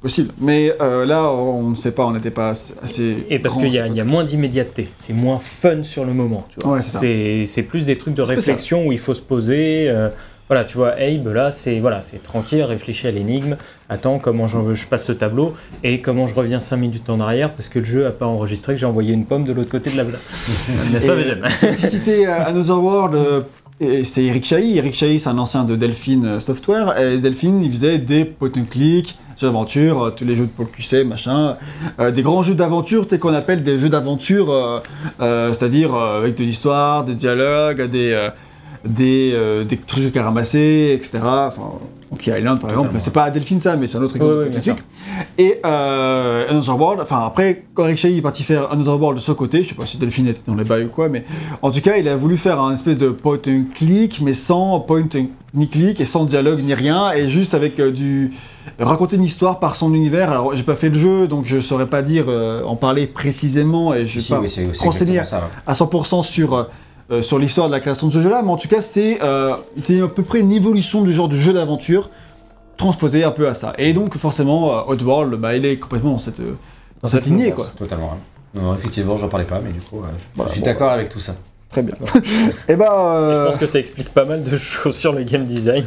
Possible. 0.00 0.32
Mais 0.40 0.72
euh, 0.80 1.04
là, 1.04 1.32
on 1.32 1.70
ne 1.70 1.74
sait 1.76 1.90
pas. 1.92 2.06
On 2.06 2.12
n'était 2.12 2.30
pas 2.30 2.50
assez. 2.50 3.16
Et 3.30 3.38
parce 3.38 3.56
qu'il 3.56 3.72
y, 3.72 3.78
a- 3.78 3.86
y 3.88 4.02
moins 4.02 4.22
d'immédiateté, 4.24 4.88
c'est 4.94 5.12
moins 5.12 5.38
fun 5.40 5.82
sur 5.82 6.04
le 6.04 6.14
moment. 6.14 6.46
Tu 6.50 6.64
vois. 6.64 6.74
Ouais, 6.78 7.46
c'est 7.46 7.62
plus 7.62 7.84
des 7.84 7.98
trucs 7.98 8.14
de 8.14 8.22
réflexion 8.22 8.86
où 8.86 8.92
il 8.92 8.98
faut 8.98 9.14
se 9.14 9.22
poser. 9.22 9.88
euh, 9.90 10.08
voilà, 10.48 10.64
tu 10.64 10.78
vois, 10.78 10.92
Abe, 10.92 11.26
là, 11.34 11.50
c'est 11.50 11.78
voilà, 11.78 12.00
c'est 12.00 12.22
tranquille, 12.22 12.62
réfléchis 12.62 13.06
à 13.06 13.10
l'énigme, 13.10 13.58
attends 13.90 14.18
comment 14.18 14.46
je 14.46 14.86
passe 14.86 15.04
ce 15.04 15.12
tableau 15.12 15.52
et 15.84 16.00
comment 16.00 16.26
je 16.26 16.32
reviens 16.32 16.58
5 16.58 16.78
minutes 16.78 17.10
en 17.10 17.20
arrière 17.20 17.52
parce 17.52 17.68
que 17.68 17.80
le 17.80 17.84
jeu 17.84 18.06
a 18.06 18.12
pas 18.12 18.24
enregistré 18.24 18.72
que 18.72 18.80
j'ai 18.80 18.86
envoyé 18.86 19.12
une 19.12 19.26
pomme 19.26 19.44
de 19.44 19.52
l'autre 19.52 19.68
côté 19.68 19.90
de 19.90 19.98
la 19.98 20.04
blague. 20.04 20.18
N'est-ce 20.92 21.06
pas, 21.06 21.86
cité 21.90 22.26
euh, 22.26 22.46
Another 22.46 22.82
World, 22.82 23.14
euh, 23.82 24.04
c'est 24.06 24.24
Eric 24.24 24.46
Chahi. 24.46 24.78
Eric 24.78 24.94
Chahi, 24.94 25.18
c'est 25.18 25.28
un 25.28 25.36
ancien 25.36 25.64
de 25.64 25.76
Delphine 25.76 26.40
Software. 26.40 26.98
Et 26.98 27.18
Delphine, 27.18 27.62
il 27.62 27.70
faisait 27.70 27.98
des 27.98 28.24
point 28.24 28.50
and 28.56 28.64
click, 28.70 29.18
jeux 29.40 29.46
d'aventure, 29.46 30.02
euh, 30.02 30.10
tous 30.10 30.24
les 30.24 30.34
jeux 30.36 30.44
de 30.46 30.50
Paul 30.50 30.66
QC, 30.66 31.04
machin. 31.04 31.56
euh, 32.00 32.10
des 32.10 32.22
grands 32.22 32.42
jeux 32.42 32.54
d'aventure, 32.54 33.06
t'es 33.06 33.18
qu'on 33.18 33.34
appelle 33.34 33.62
des 33.62 33.78
jeux 33.78 33.88
d'aventure, 33.88 34.52
euh, 35.20 35.52
c'est-à-dire 35.52 35.94
avec 35.94 36.36
de 36.36 36.44
l'histoire, 36.44 37.04
des 37.04 37.14
dialogues, 37.14 37.82
des, 37.88 38.28
des, 38.84 39.32
euh, 39.34 39.64
des 39.64 39.76
trucs 39.76 40.16
à 40.16 40.24
ramasser, 40.24 40.92
etc. 40.94 41.18
Enfin, 41.22 41.72
Monkey 42.10 42.30
Island, 42.30 42.58
par 42.60 42.70
exemple. 42.70 42.86
Totalement. 42.88 43.00
C'est 43.00 43.12
pas 43.12 43.30
Delphine 43.30 43.60
ça, 43.60 43.76
mais 43.76 43.86
c'est 43.86 43.98
un 43.98 44.02
autre 44.02 44.16
exemple 44.16 44.50
click. 44.50 44.76
Et 45.36 45.60
euh, 45.64 46.48
Another 46.48 46.80
World, 46.80 47.00
enfin 47.02 47.22
après, 47.26 47.64
quand 47.74 47.84
Eric 47.84 47.98
Chahi 47.98 48.18
est 48.18 48.22
parti 48.22 48.42
faire 48.42 48.72
Another 48.72 48.98
World 48.98 49.18
de 49.18 49.22
ce 49.22 49.32
côté, 49.32 49.62
je 49.62 49.68
sais 49.70 49.74
pas 49.74 49.84
si 49.84 49.98
Delphine 49.98 50.28
était 50.28 50.40
dans 50.46 50.54
les 50.54 50.64
bails 50.64 50.84
ou 50.84 50.88
quoi, 50.88 51.08
mais 51.08 51.24
en 51.60 51.70
tout 51.70 51.80
cas, 51.80 51.96
il 51.96 52.08
a 52.08 52.16
voulu 52.16 52.36
faire 52.36 52.60
un 52.60 52.72
espèce 52.72 52.98
de 52.98 53.08
point 53.10 53.38
and 53.46 53.64
click, 53.74 54.20
mais 54.22 54.32
sans 54.32 54.80
point 54.80 55.02
and 55.14 55.26
ni 55.54 55.68
click 55.68 56.00
et 56.00 56.04
sans 56.04 56.24
dialogue 56.24 56.60
ni 56.62 56.72
rien, 56.72 57.12
et 57.12 57.28
juste 57.28 57.52
avec 57.54 57.78
euh, 57.80 57.90
du 57.90 58.32
raconter 58.78 59.16
une 59.16 59.24
histoire 59.24 59.58
par 59.60 59.76
son 59.76 59.94
univers. 59.94 60.30
Alors, 60.30 60.54
j'ai 60.54 60.62
pas 60.62 60.74
fait 60.76 60.88
le 60.88 60.98
jeu, 60.98 61.26
donc 61.28 61.46
je 61.46 61.60
saurais 61.60 61.86
pas 61.86 62.02
dire 62.02 62.26
euh, 62.28 62.62
en 62.64 62.76
parler 62.76 63.06
précisément, 63.06 63.94
et 63.94 64.06
je 64.06 64.14
vais 64.16 64.20
Si, 64.20 64.32
pas 64.32 64.40
oui, 64.40 64.48
renseigner 64.80 65.18
à 65.18 65.72
100% 65.72 66.22
sur 66.22 66.54
euh, 66.54 66.64
euh, 67.10 67.22
sur 67.22 67.38
l'histoire 67.38 67.68
de 67.68 67.72
la 67.72 67.80
création 67.80 68.08
de 68.08 68.12
ce 68.12 68.20
jeu-là, 68.20 68.42
mais 68.42 68.50
en 68.50 68.56
tout 68.58 68.68
cas, 68.68 68.82
c'est 68.82 69.22
euh, 69.22 69.54
à 69.54 70.08
peu 70.08 70.22
près 70.22 70.40
une 70.40 70.52
évolution 70.52 71.02
du 71.02 71.12
genre 71.12 71.28
de 71.28 71.36
jeu 71.36 71.54
d'aventure 71.54 72.10
transposé 72.76 73.24
un 73.24 73.30
peu 73.30 73.48
à 73.48 73.54
ça. 73.54 73.72
Et 73.78 73.92
donc, 73.92 74.16
forcément, 74.18 74.88
Oddworld, 74.88 75.34
bah, 75.34 75.56
il 75.56 75.64
est 75.64 75.76
complètement 75.76 76.12
dans 76.12 76.18
cette, 76.18 76.40
dans 77.02 77.08
cette 77.08 77.24
lignée, 77.24 77.50
quoi. 77.52 77.66
Totalement. 77.76 78.16
Non, 78.54 78.74
effectivement, 78.74 79.16
j'en 79.16 79.28
parlais 79.28 79.46
pas, 79.46 79.60
mais 79.64 79.72
du 79.72 79.80
coup, 79.80 80.02
je, 80.02 80.08
Voilà, 80.36 80.52
suis 80.52 80.60
bon, 80.60 80.66
d'accord 80.66 80.90
avec 80.90 81.08
tout 81.08 81.20
ça. 81.20 81.34
Très 81.70 81.82
bien. 81.82 81.94
Et 82.66 82.76
bah, 82.76 83.30
Je 83.30 83.36
euh, 83.36 83.46
pense 83.46 83.58
que 83.58 83.66
ça 83.66 83.78
explique 83.78 84.08
pas 84.08 84.24
mal 84.24 84.42
de 84.42 84.56
choses 84.56 84.96
sur 84.96 85.12
le 85.12 85.22
game 85.22 85.42
design. 85.42 85.84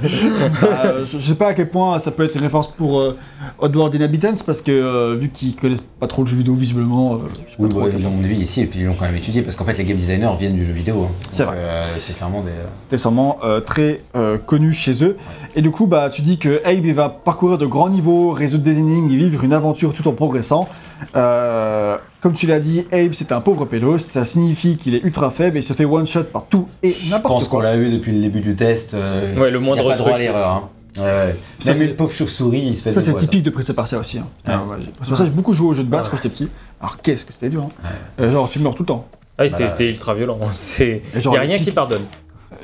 bah, 0.61 0.93
je 1.11 1.17
je 1.17 1.21
sais 1.29 1.33
pas 1.35 1.47
à 1.47 1.53
quel 1.55 1.69
point 1.69 1.97
ça 1.97 2.11
peut 2.11 2.23
être 2.23 2.35
une 2.35 2.41
référence 2.41 2.71
pour 2.71 3.01
euh, 3.01 3.17
Oddworld 3.57 3.95
Inhabitants, 3.95 4.33
parce 4.45 4.61
que 4.61 4.71
euh, 4.71 5.15
vu 5.19 5.29
qu'ils 5.29 5.55
connaissent 5.55 5.81
pas 5.99 6.05
trop 6.05 6.21
le 6.21 6.27
jeu 6.27 6.37
vidéo 6.37 6.53
visiblement, 6.53 7.15
euh, 7.15 7.17
je 7.47 7.51
sais 7.51 7.57
pas 7.57 7.75
Oui, 7.79 7.89
quel 7.91 7.99
ils 7.99 8.03
l'ont 8.03 8.11
vu 8.21 8.33
ici 8.35 8.61
et 8.61 8.65
puis 8.67 8.81
ils 8.81 8.85
l'ont 8.85 8.93
quand 8.93 9.05
même 9.05 9.15
étudié 9.15 9.41
parce 9.41 9.55
qu'en 9.55 9.65
fait 9.65 9.75
les 9.77 9.83
game 9.83 9.97
designers 9.97 10.29
viennent 10.39 10.53
du 10.55 10.63
jeu 10.63 10.73
vidéo. 10.73 11.07
hein. 11.09 11.13
C'est 11.31 11.45
vrai. 11.45 11.55
euh, 11.57 11.83
c'est 11.97 12.15
clairement 12.15 12.41
des. 12.43 12.51
C'était 12.75 12.97
sûrement 12.97 13.37
euh, 13.43 13.59
très 13.59 14.01
euh, 14.15 14.37
connu 14.37 14.73
chez 14.73 15.03
eux. 15.03 15.17
Et 15.55 15.63
du 15.63 15.71
coup, 15.71 15.87
bah, 15.87 16.09
tu 16.13 16.21
dis 16.21 16.37
que 16.37 16.61
Abe 16.63 16.85
il 16.85 16.93
va 16.93 17.09
parcourir 17.09 17.57
de 17.57 17.65
grands 17.65 17.89
niveaux, 17.89 18.31
résoudre 18.33 18.63
des 18.63 18.77
énigmes 18.77 19.09
et 19.11 19.15
vivre 19.15 19.43
une 19.43 19.53
aventure 19.53 19.93
tout 19.93 20.07
en 20.07 20.13
progressant. 20.13 20.67
Euh, 21.15 21.97
comme 22.21 22.33
tu 22.33 22.45
l'as 22.47 22.59
dit, 22.59 22.85
Abe 22.91 23.13
c'est 23.13 23.31
un 23.31 23.41
pauvre 23.41 23.65
pélos, 23.65 23.97
ça 23.99 24.23
signifie 24.25 24.77
qu'il 24.77 24.93
est 24.95 25.03
ultra 25.03 25.31
faible 25.31 25.57
et 25.57 25.59
il 25.61 25.63
se 25.63 25.73
fait 25.73 25.85
one 25.85 26.05
shot 26.05 26.23
par 26.25 26.45
tout 26.45 26.67
et 26.83 26.91
Je 26.91 27.09
n'importe 27.09 27.33
pense 27.33 27.43
qu'on 27.45 27.57
quoi. 27.57 27.63
l'a 27.63 27.75
eu 27.77 27.89
depuis 27.89 28.11
le 28.11 28.21
début 28.21 28.41
du 28.41 28.55
test. 28.55 28.93
euh, 28.93 29.35
Ouais, 29.37 29.49
le 29.49 29.59
y 29.59 29.61
a 29.61 29.65
moindre 29.65 29.87
pas 29.87 29.95
droit 29.95 30.13
à 30.13 30.17
l'erreur. 30.17 30.49
Hein. 30.49 30.69
Ouais, 30.97 31.03
ouais. 31.03 31.35
Ça, 31.59 31.71
Même 31.71 31.79
c'est- 31.79 31.85
une 31.87 31.95
pauvre 31.95 32.11
chauve-souris, 32.13 32.61
il 32.67 32.75
se 32.75 32.83
fait 32.83 32.91
Ça 32.91 32.99
c'est 33.01 33.15
typique 33.15 33.43
de 33.43 33.49
Prince 33.49 33.69
of 33.69 33.75
Persia 33.75 33.97
aussi. 33.97 34.19
hein. 34.19 34.27
Ouais. 34.45 34.53
Alors, 34.53 34.67
ouais, 34.67 34.75
C'est 34.81 35.07
pour 35.07 35.17
ça 35.17 35.23
que 35.23 35.29
j'ai 35.29 35.35
beaucoup 35.35 35.53
joué 35.53 35.67
aux 35.69 35.73
jeux 35.73 35.83
de 35.83 35.89
base 35.89 36.07
quand 36.09 36.17
j'étais 36.17 36.29
petit. 36.29 36.49
Alors 36.81 36.97
qu'est-ce 36.97 37.25
que 37.25 37.33
c'était 37.33 37.49
dur. 37.49 37.63
hein. 37.63 37.87
Euh, 38.19 38.31
genre 38.31 38.49
tu 38.49 38.59
meurs 38.59 38.75
tout 38.75 38.83
le 38.83 38.87
temps. 38.87 39.07
Ah, 39.37 39.43
c'est 39.47 39.55
Voilà. 39.55 39.69
c'est 39.69 39.85
ultra 39.87 40.13
violent. 40.13 40.37
C'est 40.51 41.01
Et 41.15 41.17
y 41.17 41.21
genre, 41.21 41.35
a 41.37 41.39
rien 41.39 41.57
qui 41.57 41.71
pardonne. 41.71 42.01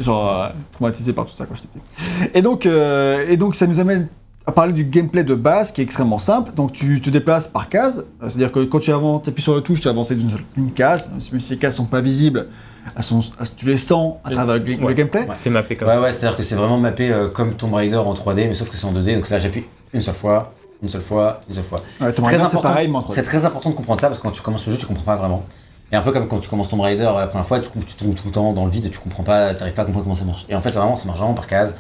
genre 0.02 0.30
euh, 0.44 0.48
traumatisé 0.74 1.14
par 1.14 1.26
tout 1.26 1.34
ça 1.34 1.46
quand 1.46 1.56
j'étais 1.56 1.70
petit. 1.70 2.32
Et 2.38 2.42
donc, 2.42 2.66
euh, 2.66 3.26
et 3.30 3.38
donc 3.38 3.56
ça 3.56 3.66
nous 3.66 3.80
amène 3.80 4.08
à 4.48 4.52
parler 4.54 4.72
du 4.74 4.86
gameplay 4.86 5.24
de 5.26 5.36
base 5.36 5.72
qui 5.72 5.82
est 5.82 5.84
extrêmement 5.84 6.18
simple. 6.18 6.52
Donc 6.56 6.72
tu 6.72 7.02
te 7.02 7.10
déplaces 7.10 7.48
par 7.48 7.68
case, 7.70 8.06
Euh, 8.24 8.30
c'est-à-dire 8.30 8.52
que 8.52 8.64
quand 8.64 8.80
tu 8.80 8.92
avances, 8.92 9.24
tu 9.24 9.30
appuies 9.30 9.44
sur 9.44 9.54
le 9.54 9.62
touche, 9.62 9.82
tu 9.82 9.90
avances 9.90 10.12
d'une 10.12 10.32
une 10.56 10.72
case, 10.72 11.10
même 11.32 11.42
si 11.42 11.52
les 11.52 11.58
cases 11.58 11.76
sont 11.76 11.86
pas 11.86 12.00
visibles, 12.02 12.48
elles 12.96 13.04
sont, 13.04 13.20
tu 13.58 13.66
les 13.66 13.78
sens 13.78 14.16
à 14.24 14.32
travers 14.32 14.56
le, 14.56 14.64
le 14.64 14.84
Ouais. 14.86 14.96
gameplay. 14.96 15.28
C'est 15.36 15.50
mappé 15.50 15.76
comme 15.76 15.90
Ouais, 15.90 15.96
ça. 15.96 16.02
ouais, 16.02 16.12
c'est-à-dire 16.14 16.38
que 16.38 16.44
c'est 16.44 16.56
vraiment 16.56 16.78
mappé 16.78 17.12
euh, 17.12 17.28
comme 17.28 17.54
Tomb 17.56 17.74
Raider 17.74 17.98
en 17.98 18.14
3D, 18.14 18.48
mais 18.48 18.54
sauf 18.54 18.70
que 18.70 18.78
c'est 18.78 18.86
en 18.88 18.94
2D. 18.94 19.16
Donc 19.16 19.30
là, 19.30 19.38
j'appuie 19.38 19.66
une 19.94 20.02
seule 20.02 20.16
fois, 20.16 20.54
une 20.82 20.90
seule 20.90 21.02
fois, 21.02 21.42
une 21.50 21.56
seule 21.56 21.64
fois. 21.66 21.82
Ouais, 22.00 22.12
C'est 22.14 22.22
très 22.22 22.38
important. 22.40 22.62
pareil, 22.62 22.88
mais 22.88 22.98
en 22.98 23.02
3D. 23.02 23.14
C'est 23.16 23.24
très 23.24 23.44
important 23.46 23.70
de 23.72 23.76
comprendre 23.76 24.00
ça 24.00 24.08
parce 24.08 24.18
que 24.20 24.24
quand 24.24 24.32
tu 24.32 24.42
commences 24.42 24.66
le 24.66 24.72
jeu, 24.72 24.78
tu 24.80 24.86
comprends 24.86 25.04
pas 25.04 25.18
vraiment. 25.18 25.44
Et 25.92 25.96
un 25.98 26.02
peu 26.02 26.12
comme 26.14 26.28
quand 26.28 26.40
tu 26.40 26.48
commences 26.50 26.70
Tomb 26.70 26.80
Raider 26.82 27.04
la 27.16 27.28
première 27.28 27.46
fois, 27.46 27.60
tu, 27.60 27.70
tu 27.86 27.96
tombes 27.96 28.16
tout 28.16 28.24
le 28.28 28.32
temps 28.32 28.54
dans 28.54 28.64
le 28.66 28.72
vide 28.72 28.86
et 28.86 28.90
tu 28.90 29.00
comprends 29.00 29.24
pas, 29.24 29.54
t'arrives 29.54 29.74
pas 29.74 29.82
à 29.82 29.86
comprendre 29.86 30.06
comment 30.06 30.16
ça 30.16 30.26
marche. 30.26 30.46
Et 30.48 30.56
en 30.56 30.62
fait, 30.62 30.72
c'est 30.72 30.80
vraiment, 30.80 30.96
ça 30.96 31.06
marche 31.08 31.20
vraiment 31.20 31.34
par 31.34 31.48
case. 31.48 31.78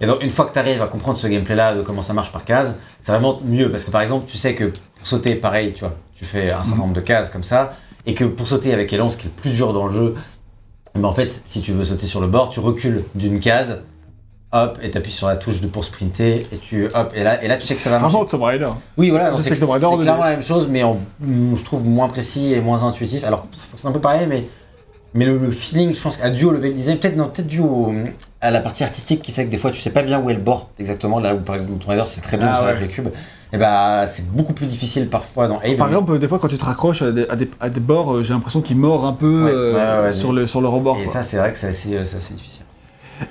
Et 0.00 0.06
donc, 0.06 0.22
une 0.22 0.30
fois 0.30 0.44
que 0.46 0.52
tu 0.52 0.58
arrives 0.58 0.80
à 0.80 0.86
comprendre 0.86 1.18
ce 1.18 1.26
gameplay-là, 1.26 1.74
de 1.74 1.82
comment 1.82 2.02
ça 2.02 2.12
marche 2.12 2.30
par 2.30 2.44
case, 2.44 2.78
c'est 3.00 3.12
vraiment 3.12 3.38
mieux 3.44 3.70
parce 3.70 3.84
que 3.84 3.90
par 3.90 4.00
exemple, 4.00 4.26
tu 4.28 4.36
sais 4.36 4.54
que 4.54 4.64
pour 4.64 5.06
sauter, 5.06 5.34
pareil, 5.34 5.72
tu 5.72 5.80
vois, 5.80 5.94
tu 6.14 6.24
fais 6.24 6.50
un 6.50 6.62
certain 6.62 6.82
nombre 6.82 6.94
de 6.94 7.00
cases 7.00 7.30
comme 7.30 7.42
ça, 7.42 7.74
et 8.06 8.14
que 8.14 8.24
pour 8.24 8.46
sauter 8.46 8.72
avec 8.72 8.92
Elan, 8.92 9.08
ce 9.08 9.16
qui 9.16 9.26
est 9.26 9.30
le 9.36 9.40
plus 9.40 9.52
dur 9.52 9.72
dans 9.72 9.86
le 9.86 9.92
jeu, 9.92 10.14
mais 10.94 11.04
en 11.04 11.12
fait, 11.12 11.42
si 11.46 11.60
tu 11.62 11.72
veux 11.72 11.84
sauter 11.84 12.06
sur 12.06 12.20
le 12.20 12.26
bord, 12.26 12.50
tu 12.50 12.60
recules 12.60 13.04
d'une 13.14 13.40
case, 13.40 13.82
hop, 14.52 14.78
et 14.82 14.90
t'appuies 14.90 15.12
sur 15.12 15.26
la 15.28 15.36
touche 15.36 15.60
de 15.60 15.66
pour 15.66 15.84
sprinter, 15.84 16.46
et 16.52 16.58
tu 16.58 16.86
hop, 16.86 17.12
et 17.14 17.22
là, 17.22 17.42
et 17.42 17.48
là 17.48 17.56
tu 17.56 17.66
sais 17.66 17.74
que 17.74 17.80
ça 17.80 17.90
va 17.90 17.98
marcher. 17.98 18.16
Vraiment 18.16 18.30
Tomb 18.30 18.42
Raider. 18.42 18.66
Oui, 18.96 19.10
voilà, 19.10 19.32
c'est 19.38 19.56
clairement 19.56 20.24
la 20.24 20.30
même 20.30 20.42
chose, 20.42 20.68
mais 20.68 20.82
en, 20.82 20.96
je 21.20 21.62
trouve 21.64 21.84
moins 21.84 22.08
précis 22.08 22.52
et 22.52 22.60
moins 22.60 22.84
intuitif. 22.84 23.24
Alors, 23.24 23.46
ça 23.52 23.66
fonctionne 23.68 23.90
un 23.90 23.94
peu 23.94 24.00
pareil, 24.00 24.26
mais, 24.28 24.46
mais 25.14 25.24
le, 25.24 25.38
le 25.38 25.50
feeling, 25.50 25.94
je 25.94 26.00
pense, 26.00 26.20
a 26.22 26.30
dû 26.30 26.44
au 26.44 26.50
level 26.52 26.74
design, 26.74 26.98
peut-être 26.98 27.16
peut-être 27.16 27.46
dû 27.46 27.60
au- 27.60 27.92
à 28.40 28.50
la 28.50 28.60
partie 28.60 28.84
artistique 28.84 29.20
qui 29.22 29.32
fait 29.32 29.46
que 29.46 29.50
des 29.50 29.56
fois 29.58 29.70
tu 29.72 29.80
sais 29.80 29.90
pas 29.90 30.02
bien 30.02 30.20
où 30.20 30.30
est 30.30 30.34
le 30.34 30.40
bord 30.40 30.68
exactement. 30.78 31.18
Là 31.18 31.34
où 31.34 31.38
par 31.40 31.56
exemple 31.56 31.72
Tomb 31.80 31.88
Raider, 31.90 32.04
c'est 32.06 32.20
très 32.20 32.36
bien 32.36 32.52
Ah 32.54 32.62
ouais. 32.62 32.68
avec 32.70 32.80
les 32.82 32.88
cubes. 32.88 33.08
Et 33.52 33.56
bah, 33.58 34.04
c'est 34.06 34.26
beaucoup 34.30 34.52
plus 34.52 34.66
difficile 34.66 35.08
parfois 35.08 35.48
dans 35.48 35.58
Abe. 35.60 35.76
Par 35.76 35.88
exemple, 35.88 36.18
des 36.18 36.28
fois, 36.28 36.38
quand 36.38 36.48
tu 36.48 36.58
te 36.58 36.64
raccroches 36.64 37.00
à 37.02 37.10
des, 37.12 37.26
à 37.28 37.34
des, 37.36 37.48
à 37.60 37.70
des 37.70 37.80
bords, 37.80 38.16
euh, 38.16 38.22
j'ai 38.22 38.34
l'impression 38.34 38.60
qu'il 38.60 38.76
mord 38.76 39.06
un 39.06 39.14
peu 39.14 39.44
Ouais, 39.44 39.50
euh, 39.52 40.04
ouais, 40.04 40.12
sur, 40.12 40.32
le, 40.34 40.46
sur 40.46 40.60
le 40.60 40.68
rebord. 40.68 40.98
et 40.98 41.04
quoi. 41.04 41.12
ça, 41.14 41.22
c'est 41.22 41.38
vrai 41.38 41.50
que 41.52 41.58
c'est 41.58 41.68
assez, 41.68 41.96
euh, 41.96 42.02
assez 42.02 42.34
difficile. 42.34 42.64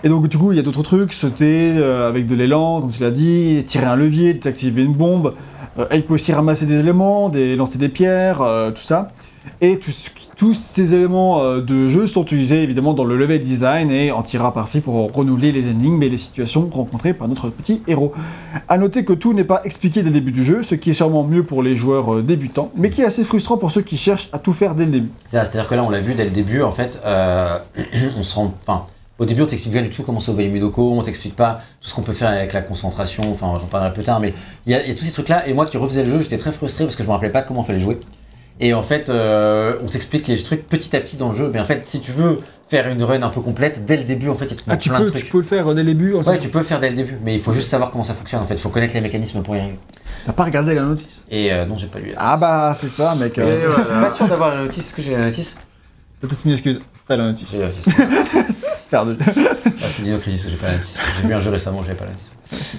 Et 0.04 0.10
donc, 0.10 0.28
du 0.28 0.38
coup, 0.38 0.52
il 0.52 0.56
y 0.58 0.60
a 0.60 0.64
d'autres 0.64 0.82
trucs, 0.82 1.14
sauter 1.14 1.74
euh, 1.78 2.10
avec 2.10 2.26
de 2.26 2.36
l'élan, 2.36 2.82
comme 2.82 2.90
tu 2.90 3.02
l'as 3.04 3.12
dit, 3.12 3.64
tirer 3.68 3.86
un 3.86 3.95
levier, 3.95 4.34
désactiver 4.34 4.82
une 4.82 4.94
bombe. 4.94 5.36
Euh, 5.78 5.86
il 5.94 6.04
peut 6.04 6.16
aussi 6.16 6.34
ramasser 6.34 6.66
des 6.66 6.80
éléments, 6.80 7.30
des, 7.30 7.56
lancer 7.56 7.78
des 7.78 7.88
pierres, 7.90 8.41
euh, 8.41 8.72
tout 8.72 8.84
ça. 8.84 9.12
Et 9.62 9.78
tout 9.78 9.91
ce 9.91 10.10
qui- 10.10 10.27
tous 10.38 10.54
ces 10.54 10.94
éléments 10.94 11.42
euh, 11.42 11.62
de 11.62 11.88
jeu 11.88 12.06
sont 12.06 12.24
utilisés 12.24 12.62
évidemment 12.62 12.94
dans 12.94 13.04
le 13.04 13.18
level 13.18 13.42
design 13.42 13.90
et 13.90 14.12
en 14.12 14.22
tirera 14.22 14.54
parfait 14.54 14.82
pour 14.82 15.12
renouveler 15.12 15.52
les 15.52 15.68
énigmes 15.68 16.02
et 16.04 16.10
les 16.10 16.20
situations 16.20 16.70
rencontrées 16.72 17.14
par 17.14 17.28
notre 17.28 17.50
petit 17.50 17.82
héros. 17.88 18.14
A 18.70 18.78
noter 18.78 19.04
que 19.04 19.14
tout 19.14 19.34
n'est 19.34 19.44
pas 19.44 19.62
expliqué 19.66 20.04
dès 20.04 20.10
le 20.10 20.14
début 20.14 20.32
du 20.32 20.44
jeu, 20.44 20.62
ce 20.62 20.76
qui 20.76 20.92
est 20.92 20.94
sûrement 20.94 21.24
mieux 21.24 21.44
pour 21.44 21.64
les 21.64 21.74
joueurs 21.74 22.18
euh, 22.18 22.22
débutants, 22.22 22.72
mais 22.76 22.92
qui 22.92 23.02
est 23.02 23.06
assez 23.06 23.24
frustrant 23.24 23.58
pour 23.58 23.72
ceux 23.72 23.82
qui 23.82 23.98
cherchent 23.98 24.30
à 24.32 24.38
tout 24.38 24.54
faire 24.54 24.76
dès 24.76 24.86
le 24.86 24.92
début. 24.92 25.10
C'est-à-dire 25.26 25.68
que 25.68 25.74
là, 25.74 25.84
on 25.84 25.90
l'a 25.90 26.02
vu 26.02 26.14
dès 26.14 26.26
le 26.26 26.30
début, 26.30 26.62
en 26.62 26.72
fait, 26.72 27.02
euh, 27.04 27.58
on 28.18 28.24
se 28.24 28.36
rend. 28.36 28.54
Enfin, 28.62 28.86
au 29.18 29.26
début, 29.26 29.42
on 29.42 29.48
t'explique 29.48 29.74
pas 29.74 29.82
du 29.82 29.90
tout 29.90 30.04
comment 30.04 30.20
sauver 30.20 30.44
les 30.44 30.50
Mudoko, 30.50 30.92
on 30.92 31.02
t'explique 31.02 31.36
pas 31.36 31.62
tout 31.82 31.90
ce 31.90 31.96
qu'on 31.96 32.04
peut 32.04 32.14
faire 32.14 32.30
avec 32.30 32.54
la 32.54 32.62
concentration, 32.62 33.24
enfin, 33.32 33.58
j'en 33.60 33.66
parlerai 33.66 33.92
plus 33.92 34.04
tard, 34.04 34.20
mais 34.20 34.32
il 34.68 34.72
y, 34.72 34.76
a 34.76 34.94
tous 34.94 35.04
ces 35.04 35.12
trucs-là, 35.12 35.48
et 35.48 35.54
moi 35.54 35.66
qui 35.66 35.78
refaisais 35.78 36.04
le 36.04 36.10
jeu, 36.12 36.22
j'étais 36.22 36.38
très 36.38 36.52
frustré 36.52 36.84
parce 36.84 36.96
que 36.96 37.02
je 37.02 37.08
me 37.08 37.14
rappelais 37.14 37.32
pas 37.32 37.42
comment 37.42 37.64
fallait 37.64 37.80
jouer. 37.80 37.98
Et 38.60 38.74
en 38.74 38.82
fait, 38.82 39.10
euh, 39.10 39.76
on 39.84 39.88
t'explique 39.88 40.28
les 40.28 40.42
trucs 40.42 40.66
petit 40.66 40.96
à 40.96 41.00
petit 41.00 41.16
dans 41.18 41.30
le 41.30 41.36
jeu, 41.36 41.52
mais 41.54 41.60
en 41.60 41.66
fait, 41.66 41.86
si 41.86 42.00
tu 42.02 42.12
veux 42.12 42.40
faire 42.70 42.88
une 42.90 43.04
run 43.04 43.22
un 43.22 43.30
peu 43.30 43.40
complète, 43.42 43.86
dès 43.86 43.98
le 43.98 44.04
début, 44.04 44.30
en 44.30 44.36
fait, 44.36 44.48
il 44.52 44.56
te 44.58 44.64
Ah, 44.68 44.76
tu 44.78 44.90
plein 44.90 44.98
peux, 45.00 45.06
de 45.06 45.10
tu 45.12 45.18
trucs. 45.20 45.32
peux 45.32 45.38
le 45.38 45.44
faire 45.44 45.66
dès 45.74 45.84
le 45.84 45.88
début 45.88 46.16
en 46.16 46.22
Ouais, 46.24 46.40
tu 46.40 46.50
peux 46.50 46.58
le 46.58 46.64
faire 46.66 46.80
dès 46.80 46.90
le 46.90 46.96
début, 46.96 47.18
mais 47.24 47.36
il 47.36 47.40
faut 47.42 47.54
juste 47.54 47.70
savoir 47.70 47.92
comment 47.92 48.04
ça 48.04 48.14
fonctionne, 48.16 48.42
en 48.42 48.46
fait, 48.46 48.56
il 48.56 48.60
faut 48.60 48.70
connaître 48.70 48.94
les 48.96 49.02
mécanismes 49.02 49.42
pour 49.44 49.56
y 49.56 49.60
arriver. 49.60 49.78
T'as 50.26 50.34
pas 50.34 50.44
regardé 50.44 50.74
la 50.74 50.82
notice? 50.82 51.26
Et 51.32 51.54
euh, 51.54 51.66
non, 51.66 51.78
j'ai 51.78 51.88
pas 51.88 52.00
lu. 52.00 52.10
Là. 52.12 52.16
Ah 52.20 52.38
bah, 52.38 52.76
c'est 52.80 52.90
ça, 52.90 53.16
mec. 53.16 53.38
euh, 53.38 53.70
je 53.70 53.72
suis 53.82 53.90
pas 53.90 54.10
sûr 54.10 54.28
d'avoir 54.28 54.50
la 54.56 54.64
notice, 54.64 54.88
est-ce 54.88 54.96
que 54.96 55.02
j'ai 55.02 55.14
la 55.16 55.26
notice 55.26 55.56
C'est 56.20 56.28
peut-être 56.28 56.46
une 56.46 56.52
excuse. 56.52 56.82
T'as 57.08 57.16
la 57.16 57.26
notice. 57.26 57.52
J'ai 57.52 57.60
la 57.60 57.68
notice. 57.68 57.86
Perdu. 58.90 59.18
Ah, 59.22 59.32
c'est 59.90 60.04
Dinocrisis 60.04 60.44
que 60.46 60.50
j'ai 60.52 60.56
pas 60.58 60.68
la 60.68 60.74
notice. 60.74 61.00
J'ai 61.22 61.28
vu 61.28 61.34
un 61.34 61.40
jeu 61.40 61.50
récemment, 61.52 61.82
j'avais 61.84 61.98
pas 61.98 62.06
la 62.06 62.12
notice. 62.12 62.78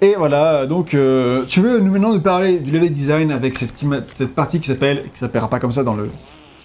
Et 0.00 0.14
voilà, 0.16 0.66
donc 0.66 0.94
euh, 0.94 1.44
tu 1.48 1.60
veux 1.60 1.80
nous 1.80 1.92
maintenant 1.92 2.12
nous 2.14 2.20
parler 2.20 2.58
du 2.58 2.70
level 2.70 2.92
design 2.94 3.30
avec 3.30 3.58
cette, 3.58 4.34
partie 4.34 4.60
qui 4.60 4.68
s'appelle, 4.68 5.04
qui 5.12 5.18
s'appellera 5.18 5.48
pas 5.50 5.60
comme 5.60 5.72
ça 5.72 5.82
dans 5.84 5.94
le 5.94 6.10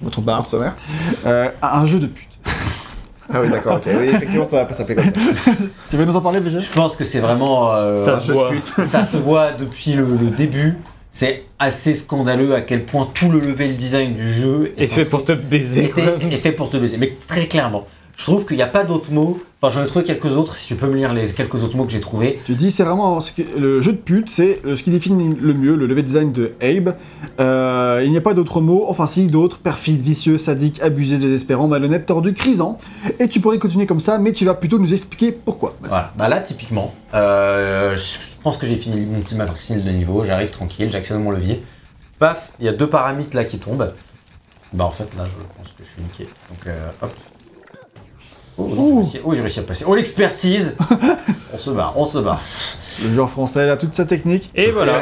votre 0.02 0.22
Barre 0.22 0.38
bar, 0.38 0.46
sommaire. 0.46 0.76
euh, 1.26 1.50
un 1.62 1.86
jeu 1.86 2.00
de 2.00 2.08
pute. 2.08 2.28
Ah 3.34 3.40
oui, 3.42 3.50
d'accord, 3.50 3.76
ok. 3.76 3.84
Oui, 4.00 4.08
effectivement, 4.08 4.44
ça 4.44 4.58
va 4.58 4.66
pas 4.66 4.74
s'appeler 4.74 4.96
comme 4.96 5.14
ça. 5.14 5.52
Tu 5.90 5.96
veux 5.98 6.06
nous 6.06 6.16
en 6.16 6.22
parler, 6.22 6.40
VG 6.40 6.60
Je 6.60 6.72
pense 6.72 6.96
que 6.96 7.04
c'est 7.04 7.20
vraiment. 7.20 7.72
euh, 7.74 7.96
Ça 7.96 8.14
un 8.16 8.18
se 8.18 8.28
jeu 8.28 8.34
de 8.34 8.38
voit. 8.40 8.50
pute. 8.50 8.74
ça 8.90 9.04
se 9.06 9.18
voit 9.18 9.52
depuis 9.52 9.94
le, 9.94 10.04
le 10.04 10.30
début. 10.36 10.78
C'est 11.12 11.44
assez 11.60 11.94
scandaleux 11.94 12.56
à 12.56 12.62
quel 12.62 12.84
point 12.86 13.08
tout 13.14 13.30
le 13.30 13.40
level 13.40 13.76
design 13.78 14.14
du 14.14 14.30
jeu 14.34 14.74
Et 14.78 14.88
fait 14.88 15.06
pour 15.06 15.24
te 15.26 15.34
baiser. 15.34 15.86
était- 15.86 16.16
est 16.32 16.38
fait 16.38 16.52
pour 16.54 16.70
te 16.70 16.78
baiser. 16.78 16.98
Mais 16.98 17.16
très 17.28 17.48
clairement. 17.48 17.86
Je 18.18 18.24
trouve 18.26 18.46
qu'il 18.46 18.58
n'y 18.58 18.62
a 18.64 18.68
pas 18.68 18.84
d'autres 18.84 19.12
mots. 19.12 19.40
Enfin, 19.62 19.74
j'en 19.80 19.84
ai 19.86 19.88
trouvé 19.88 20.04
quelques 20.06 20.38
autres. 20.38 20.56
Si 20.56 20.68
tu 20.68 20.76
peux 20.76 20.88
me 20.88 20.96
lire 20.96 21.14
les 21.14 21.32
quelques 21.34 21.64
autres 21.64 21.76
mots 21.78 21.86
que 21.86 21.92
j'ai 21.92 22.00
trouvés. 22.02 22.40
Tu 22.46 22.54
dis, 22.56 22.72
c'est 22.72 22.84
vraiment 22.84 23.20
ce 23.20 23.32
que- 23.32 23.58
le 23.58 23.82
jeu 23.82 23.94
de 23.94 23.98
pute, 23.98 24.30
c'est 24.30 24.60
euh, 24.66 24.76
ce 24.76 24.84
qui 24.84 24.90
définit 24.92 25.36
le 25.40 25.54
mieux 25.54 25.76
le 25.76 25.86
level 25.88 26.04
design 26.06 26.32
de 26.32 26.54
Abe. 26.62 26.96
Euh, 27.40 28.02
il 28.04 28.12
n'y 28.12 28.18
a 28.18 28.22
pas 28.22 28.34
d'autres 28.34 28.60
mots, 28.62 28.86
enfin 28.90 29.08
si, 29.08 29.28
d'autres, 29.28 29.58
perfide, 29.60 30.02
vicieux, 30.02 30.38
sadique, 30.38 30.82
abusé, 30.82 31.18
désespérant, 31.18 31.68
malhonnête, 31.68 32.06
tordu, 32.06 32.34
crisant. 32.34 32.78
Et 33.20 33.28
tu 33.28 33.40
pourrais 33.40 33.60
continuer 33.60 33.86
comme 33.86 34.00
ça, 34.00 34.18
mais 34.18 34.34
tu 34.34 34.46
vas 34.46 34.54
plutôt 34.56 34.78
nous 34.80 34.94
expliquer 34.94 35.32
pourquoi. 35.32 35.74
Bah, 35.82 35.88
Voilà. 35.90 36.14
Bah 36.18 36.28
là, 36.28 36.40
typiquement, 36.42 36.94
euh, 37.14 37.96
je 37.96 38.18
pense 38.44 38.58
que 38.58 38.66
j'ai 38.68 38.76
fini 38.78 39.06
mon 39.06 39.22
petit 39.22 39.36
maxi 39.36 39.76
de 39.76 39.90
niveau. 39.92 40.24
J'arrive 40.24 40.50
tranquille. 40.50 40.90
J'actionne 40.92 41.24
mon 41.24 41.32
levier. 41.32 41.62
Paf, 42.20 42.52
il 42.60 42.66
y 42.66 42.70
a 42.70 42.74
deux 42.74 42.88
paramètres 42.88 43.36
là 43.36 43.46
qui 43.46 43.58
tombent. 43.58 43.94
Bah 44.74 44.86
en 44.86 44.92
fait, 44.92 45.08
là, 45.18 45.26
je 45.26 45.58
pense 45.58 45.74
que 45.74 45.84
je 45.84 45.90
suis 45.90 46.02
niqué. 46.02 46.24
Donc, 46.50 46.66
euh, 46.68 46.88
hop. 47.02 47.12
Oh, 48.58 48.68
non, 48.68 49.04
j'ai 49.04 49.20
réussi- 49.20 49.36
j'ai 49.36 49.42
réussi 49.42 49.60
à 49.60 49.64
passer. 49.64 49.86
Oh, 49.88 49.96
l'expertise 49.96 50.76
On 51.54 51.58
se 51.58 51.70
barre, 51.72 51.94
on 51.96 52.06
se 52.06 52.18
barre. 52.20 52.42
Le 53.04 53.14
joueur 53.14 53.30
français 53.30 53.70
a 53.70 53.78
toute 53.78 53.94
sa 53.96 54.06
technique. 54.06 54.50
Et 54.56 54.72
voilà. 54.72 54.94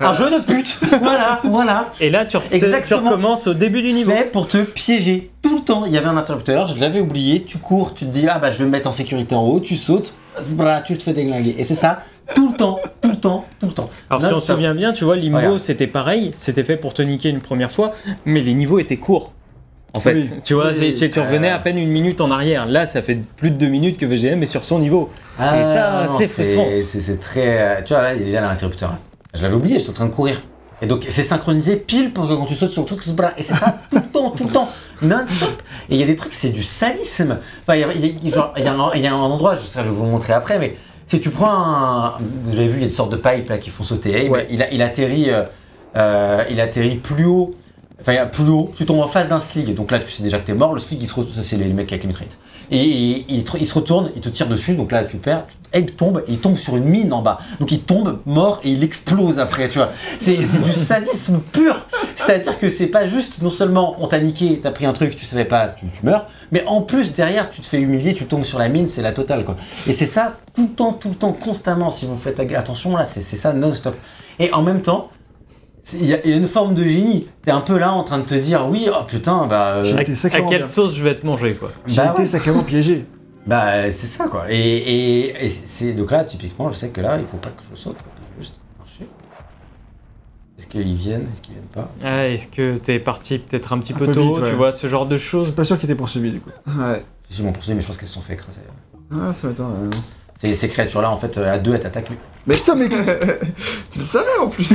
Un 0.00 0.14
jeu 0.14 0.30
de 0.30 0.38
pute 0.42 0.78
Voilà, 1.02 1.40
voilà 1.44 1.90
Et 2.00 2.10
là, 2.10 2.24
tu, 2.24 2.36
re- 2.36 2.42
tu 2.86 2.94
recommences 2.94 3.46
au 3.46 3.54
début 3.54 3.82
du 3.82 3.92
niveau. 3.92 4.10
fait 4.12 4.24
pour 4.30 4.46
te 4.48 4.58
piéger 4.58 5.30
tout 5.42 5.56
le 5.58 5.62
temps. 5.64 5.84
Il 5.86 5.92
y 5.92 5.98
avait 5.98 6.06
un 6.06 6.16
interrupteur, 6.16 6.66
je 6.68 6.80
l'avais 6.80 7.00
oublié, 7.00 7.42
tu 7.44 7.58
cours, 7.58 7.94
tu 7.94 8.04
te 8.06 8.10
dis 8.10 8.26
ah 8.28 8.38
bah 8.38 8.50
je 8.50 8.58
vais 8.58 8.64
me 8.64 8.70
mettre 8.70 8.88
en 8.88 8.92
sécurité 8.92 9.34
en 9.34 9.42
haut, 9.46 9.60
tu 9.60 9.76
sautes, 9.76 10.14
zbra, 10.40 10.80
tu 10.82 10.96
te 10.96 11.02
fais 11.02 11.12
déglinguer. 11.12 11.54
Et 11.58 11.64
c'est 11.64 11.74
ça 11.74 12.02
tout 12.34 12.50
le 12.50 12.56
temps, 12.56 12.78
tout 13.00 13.08
le 13.10 13.16
temps, 13.16 13.44
tout 13.60 13.66
le 13.66 13.72
temps. 13.72 13.88
Alors 14.10 14.20
si 14.22 14.32
on 14.32 14.40
se 14.40 14.46
souvient 14.52 14.74
bien, 14.74 14.92
tu 14.92 15.04
vois, 15.04 15.16
Limbo 15.16 15.58
c'était 15.58 15.86
pareil, 15.86 16.30
c'était 16.36 16.64
fait 16.64 16.76
pour 16.76 16.92
te 16.94 17.00
niquer 17.02 17.30
une 17.30 17.40
première 17.40 17.70
fois, 17.70 17.92
mais 18.26 18.40
les 18.40 18.54
niveaux 18.54 18.78
étaient 18.78 18.98
courts. 18.98 19.32
En 19.94 20.00
fait, 20.00 20.14
Oui. 20.14 20.30
tu 20.44 20.54
vois, 20.54 20.70
Oui, 20.72 20.92
c'est- 20.92 21.10
tu 21.10 21.18
euh, 21.18 21.22
revenais 21.22 21.48
à 21.48 21.58
peine 21.58 21.78
une 21.78 21.88
minute 21.88 22.20
en 22.20 22.30
arrière. 22.30 22.66
Là, 22.66 22.86
ça 22.86 23.00
fait 23.02 23.16
plus 23.36 23.50
de 23.50 23.56
deux 23.56 23.68
minutes 23.68 23.96
que 23.96 24.04
VGM 24.06 24.42
est 24.42 24.46
sur 24.46 24.62
son 24.64 24.78
niveau. 24.78 25.08
Ah, 25.38 25.60
Et 25.60 25.64
ça, 25.64 26.06
c'est 26.18 26.26
frustrant. 26.28 26.66
C'est 26.82 27.20
très. 27.20 27.58
euh, 27.60 27.82
Tu 27.84 27.94
vois, 27.94 28.02
là, 28.02 28.14
il 28.14 28.28
est 28.28 28.32
là 28.32 28.42
l'interrupteur. 28.42 28.96
Je 29.34 29.42
l'avais 29.42 29.54
oublié, 29.54 29.78
j'étais 29.78 29.90
en 29.90 29.94
train 29.94 30.06
de 30.06 30.10
courir. 30.14 30.40
Et 30.82 30.86
donc, 30.86 31.04
c'est 31.08 31.22
synchronisé 31.24 31.74
pile 31.76 32.12
pour 32.12 32.28
que 32.28 32.34
quand 32.34 32.44
tu 32.44 32.54
sautes 32.54 32.70
sur 32.70 32.82
le 32.82 32.86
truc, 32.86 33.00
et 33.36 33.42
c'est 33.42 33.54
ça 33.54 33.78
tout 33.90 33.96
le 33.96 34.02
temps, 34.12 34.30
tout 34.30 34.44
le 34.44 34.50
temps, 34.50 34.68
non-stop. 35.02 35.62
Et 35.90 35.94
il 35.94 35.96
y 35.98 36.02
a 36.04 36.06
des 36.06 36.14
trucs, 36.16 36.34
c'est 36.34 36.50
du 36.50 36.62
sadisme. 36.62 37.38
Enfin, 37.62 37.74
il 37.76 37.80
y 37.80 37.84
a, 37.84 37.92
y 37.92 38.30
y 38.30 38.38
un, 38.38 38.90
il 38.94 39.00
y 39.02 39.06
a 39.06 39.12
un 39.12 39.16
endroit, 39.16 39.54
je 39.56 39.80
vais 39.80 39.88
vous 39.88 40.04
montrer 40.04 40.34
après, 40.34 40.58
mais 40.60 40.74
si 41.06 41.18
tu 41.18 41.30
prends 41.30 41.50
un. 41.50 42.12
Vous 42.44 42.58
avez 42.58 42.68
vu, 42.68 42.76
il 42.76 42.82
y 42.82 42.84
a 42.84 42.88
des 42.88 42.94
sortes 42.94 43.10
de 43.10 43.16
pipes 43.16 43.48
là 43.48 43.58
qui 43.58 43.70
font 43.70 43.82
sauter. 43.82 44.26
Abe, 44.26 44.30
Ouais. 44.32 44.46
il, 44.50 44.82
atterrit. 44.82 45.30
euh, 45.30 45.42
euh, 45.96 46.44
il 46.50 46.60
atterrit 46.60 46.96
plus 46.96 47.24
haut. 47.24 47.54
Enfin, 48.00 48.12
il 48.12 48.30
plus 48.30 48.48
haut, 48.48 48.70
tu 48.76 48.86
tombes 48.86 49.00
en 49.00 49.08
face 49.08 49.28
d'un 49.28 49.40
slig, 49.40 49.74
donc 49.74 49.90
là 49.90 49.98
tu 49.98 50.08
sais 50.08 50.22
déjà 50.22 50.38
que 50.38 50.46
t'es 50.46 50.54
mort. 50.54 50.72
Le 50.72 50.78
slig, 50.78 51.02
il 51.02 51.08
se 51.08 51.14
ça 51.14 51.42
c'est 51.42 51.56
les 51.56 51.66
mecs 51.66 51.90
avec 51.90 52.02
les 52.02 52.06
mitraillettes. 52.06 52.36
Et 52.70 52.84
il, 52.84 53.24
il 53.28 53.44
il 53.58 53.66
se 53.66 53.74
retourne, 53.74 54.10
il 54.14 54.20
te 54.20 54.28
tire 54.28 54.46
dessus, 54.46 54.76
donc 54.76 54.92
là 54.92 55.02
tu 55.02 55.16
perds. 55.16 55.46
Abe 55.74 55.90
tombe, 55.96 56.22
et 56.28 56.32
il 56.32 56.38
tombe 56.38 56.56
sur 56.56 56.76
une 56.76 56.84
mine 56.84 57.12
en 57.12 57.22
bas. 57.22 57.40
Donc 57.58 57.72
il 57.72 57.80
tombe 57.80 58.20
mort 58.24 58.60
et 58.62 58.70
il 58.70 58.84
explose 58.84 59.38
après, 59.38 59.68
tu 59.68 59.78
vois. 59.78 59.90
C'est 60.18 60.36
du 60.36 60.46
sadisme 60.46 61.40
pur. 61.52 61.86
C'est-à-dire 62.14 62.58
que 62.58 62.68
c'est 62.68 62.86
pas 62.86 63.04
juste, 63.04 63.42
non 63.42 63.50
seulement 63.50 63.96
on 63.98 64.06
t'a 64.06 64.20
niqué, 64.20 64.60
t'as 64.62 64.70
pris 64.70 64.86
un 64.86 64.92
truc, 64.92 65.16
tu 65.16 65.24
savais 65.24 65.44
pas, 65.44 65.68
tu, 65.68 65.86
tu 65.86 66.06
meurs, 66.06 66.28
mais 66.52 66.62
en 66.66 66.82
plus 66.82 67.14
derrière 67.14 67.50
tu 67.50 67.60
te 67.62 67.66
fais 67.66 67.80
humilier, 67.80 68.14
tu 68.14 68.26
tombes 68.26 68.44
sur 68.44 68.58
la 68.60 68.68
mine, 68.68 68.86
c'est 68.86 69.02
la 69.02 69.12
totale 69.12 69.44
quoi. 69.44 69.56
Et 69.88 69.92
c'est 69.92 70.06
ça 70.06 70.36
tout 70.54 70.62
le 70.62 70.72
temps, 70.72 70.92
tout 70.92 71.08
le 71.08 71.14
temps, 71.16 71.32
constamment. 71.32 71.90
Si 71.90 72.06
vous 72.06 72.16
faites 72.16 72.38
attention 72.38 72.96
là, 72.96 73.06
c'est 73.06 73.22
ça 73.22 73.52
non-stop. 73.52 73.96
Et 74.38 74.52
en 74.52 74.62
même 74.62 74.82
temps, 74.82 75.10
il 75.94 76.06
y, 76.06 76.14
a 76.14 76.18
il 76.24 76.30
y 76.30 76.34
a 76.34 76.36
une 76.36 76.46
forme 76.48 76.74
de 76.74 76.82
génie. 76.82 77.24
T'es 77.42 77.50
un 77.50 77.60
peu 77.60 77.78
là 77.78 77.92
en 77.92 78.04
train 78.04 78.18
de 78.18 78.24
te 78.24 78.34
dire, 78.34 78.66
oui, 78.68 78.88
oh 78.90 79.04
putain, 79.06 79.46
bah. 79.46 79.74
euh, 79.76 79.84
J'ai 79.84 79.96
À, 79.96 80.02
été 80.02 80.12
à 80.12 80.16
sacrément 80.16 80.48
quelle 80.48 80.58
bien. 80.58 80.66
sauce 80.66 80.94
je 80.94 81.02
vais 81.04 81.14
te 81.14 81.24
manger, 81.26 81.54
quoi 81.54 81.70
J'ai 81.86 81.96
Bah 81.96 82.10
été 82.12 82.22
ouais. 82.22 82.26
sacrément 82.28 82.62
piégé. 82.62 83.06
Bah, 83.46 83.90
c'est 83.90 84.06
ça 84.06 84.28
quoi. 84.28 84.44
Et, 84.50 84.58
et, 84.58 85.44
et 85.44 85.48
c'est 85.48 85.92
donc 85.94 86.10
là, 86.10 86.22
typiquement, 86.22 86.68
je 86.70 86.76
sais 86.76 86.90
que 86.90 87.00
là, 87.00 87.16
il 87.18 87.24
faut 87.24 87.38
pas 87.38 87.48
que 87.48 87.62
je 87.70 87.74
saute, 87.80 87.94
quoi. 87.96 88.12
juste 88.38 88.56
marcher. 88.78 89.08
Est-ce 90.58 90.66
qu'ils 90.66 90.94
viennent 90.94 91.26
Est-ce 91.32 91.40
qu'ils 91.40 91.54
viennent 91.54 91.64
pas 91.74 91.90
ah, 92.04 92.28
Est-ce 92.28 92.48
que 92.48 92.76
t'es 92.76 92.98
parti 92.98 93.38
peut-être 93.38 93.72
un 93.72 93.78
petit 93.78 93.94
Un 93.94 93.96
peu 93.96 94.04
peu 94.06 94.12
tôt, 94.12 94.34
vite, 94.34 94.42
ouais. 94.42 94.50
tu 94.50 94.54
vois, 94.54 94.70
ce 94.70 94.86
genre 94.86 95.06
de 95.06 95.16
Je 95.16 95.22
suis 95.22 95.30
choses 95.30 95.52
pas 95.54 95.64
sûr 95.64 95.78
qu'il 95.78 95.88
était 95.88 95.96
poursuivi 95.96 96.30
du 96.30 96.40
coup. 96.40 96.50
Ouais. 96.66 97.02
Ils 97.30 97.42
m'ont 97.42 97.52
poursuivi, 97.52 97.74
mais 97.76 97.80
je 97.80 97.86
pense 97.86 97.96
qu'elles 97.96 98.08
se 98.08 98.14
sont 98.14 98.20
fait 98.20 98.34
écraser. 98.34 98.60
Ah, 99.12 99.32
ça 99.32 99.48
m'étonne. 99.48 99.88
ouais. 99.88 99.96
Ces, 100.44 100.54
ces 100.54 100.68
créatures-là, 100.68 101.10
en 101.10 101.16
fait, 101.16 101.38
euh, 101.38 101.50
à 101.54 101.58
deux, 101.58 101.72
elles 101.72 101.80
t'attaquent. 101.80 102.12
Mais 102.46 102.54
putain, 102.54 102.74
mais 102.74 102.88
Tu 103.90 103.98
le 104.00 104.04
savais 104.04 104.26
en 104.42 104.48
plus 104.48 104.74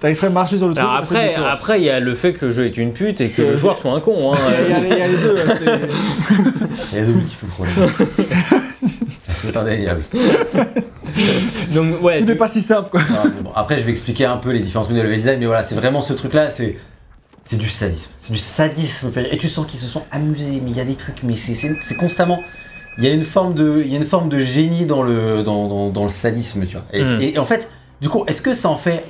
t'as 0.00 0.10
exprès 0.10 0.30
marché 0.30 0.58
sur 0.58 0.68
le 0.68 0.74
truc. 0.74 0.86
Après, 0.90 1.34
après, 1.34 1.80
il 1.80 1.84
y 1.84 1.90
a 1.90 2.00
le 2.00 2.14
fait 2.14 2.32
que 2.34 2.46
le 2.46 2.52
jeu 2.52 2.66
est 2.66 2.76
une 2.76 2.92
pute 2.92 3.20
et 3.20 3.28
que 3.30 3.42
le 3.42 3.56
joueur 3.56 3.78
soit 3.78 3.92
un 3.92 4.00
con. 4.00 4.32
Hein. 4.32 4.38
Il 4.64 4.70
y 4.70 4.72
a 4.74 4.78
les- 4.80 4.88
il 4.88 4.98
y 4.98 5.02
a 5.02 5.08
les 5.08 5.16
deux. 5.16 5.36
c'est- 5.36 6.92
Il 6.92 6.98
y 6.98 7.02
a 7.02 7.06
de 7.06 7.12
multiples 7.12 7.46
problèmes. 7.46 7.74
c'est 9.28 9.56
indéniable. 9.56 10.02
Donc 11.74 12.02
ouais, 12.02 12.20
Tout 12.20 12.26
n'est 12.26 12.34
pas 12.34 12.48
si 12.48 12.60
simple 12.62 12.90
quoi. 12.90 13.00
Ah, 13.14 13.24
bon, 13.42 13.50
après, 13.54 13.78
je 13.78 13.82
vais 13.84 13.90
expliquer 13.92 14.24
un 14.24 14.36
peu 14.36 14.50
les 14.50 14.60
différences 14.60 14.88
de 14.88 14.94
level 14.94 15.16
design, 15.16 15.38
mais 15.40 15.46
voilà, 15.46 15.62
c'est 15.62 15.74
vraiment 15.74 16.00
ce 16.00 16.12
truc-là, 16.12 16.50
c'est. 16.50 16.78
C'est 17.44 17.56
du 17.56 17.68
sadisme. 17.68 18.10
C'est 18.18 18.32
du 18.34 18.38
sadisme. 18.38 19.10
Et 19.30 19.38
tu 19.38 19.48
sens 19.48 19.64
qu'ils 19.66 19.80
se 19.80 19.86
sont 19.86 20.02
amusés, 20.10 20.60
mais 20.62 20.70
il 20.70 20.76
y 20.76 20.80
a 20.80 20.84
des 20.84 20.96
trucs, 20.96 21.22
mais 21.22 21.34
c'est- 21.34 21.54
c'est 21.54 21.70
c'est 21.82 21.94
constamment. 21.96 22.38
Il 22.98 23.04
y 23.04 23.06
a 23.06 23.10
une 23.12 23.24
forme 23.24 23.54
de, 23.54 23.80
il 23.82 23.90
y 23.90 23.94
a 23.94 23.98
une 23.98 24.04
forme 24.04 24.28
de 24.28 24.38
génie 24.40 24.84
dans 24.84 25.02
le, 25.02 25.42
dans, 25.44 25.66
dans, 25.66 25.88
dans 25.88 26.02
le 26.02 26.08
sadisme, 26.10 26.66
tu 26.66 26.76
vois. 26.76 26.84
Et, 26.92 27.02
Mm. 27.02 27.22
et 27.22 27.38
en 27.38 27.46
fait, 27.46 27.70
du 28.02 28.08
coup, 28.10 28.24
est-ce 28.26 28.42
que 28.42 28.52
ça 28.52 28.68
en 28.68 28.76
fait 28.76 29.02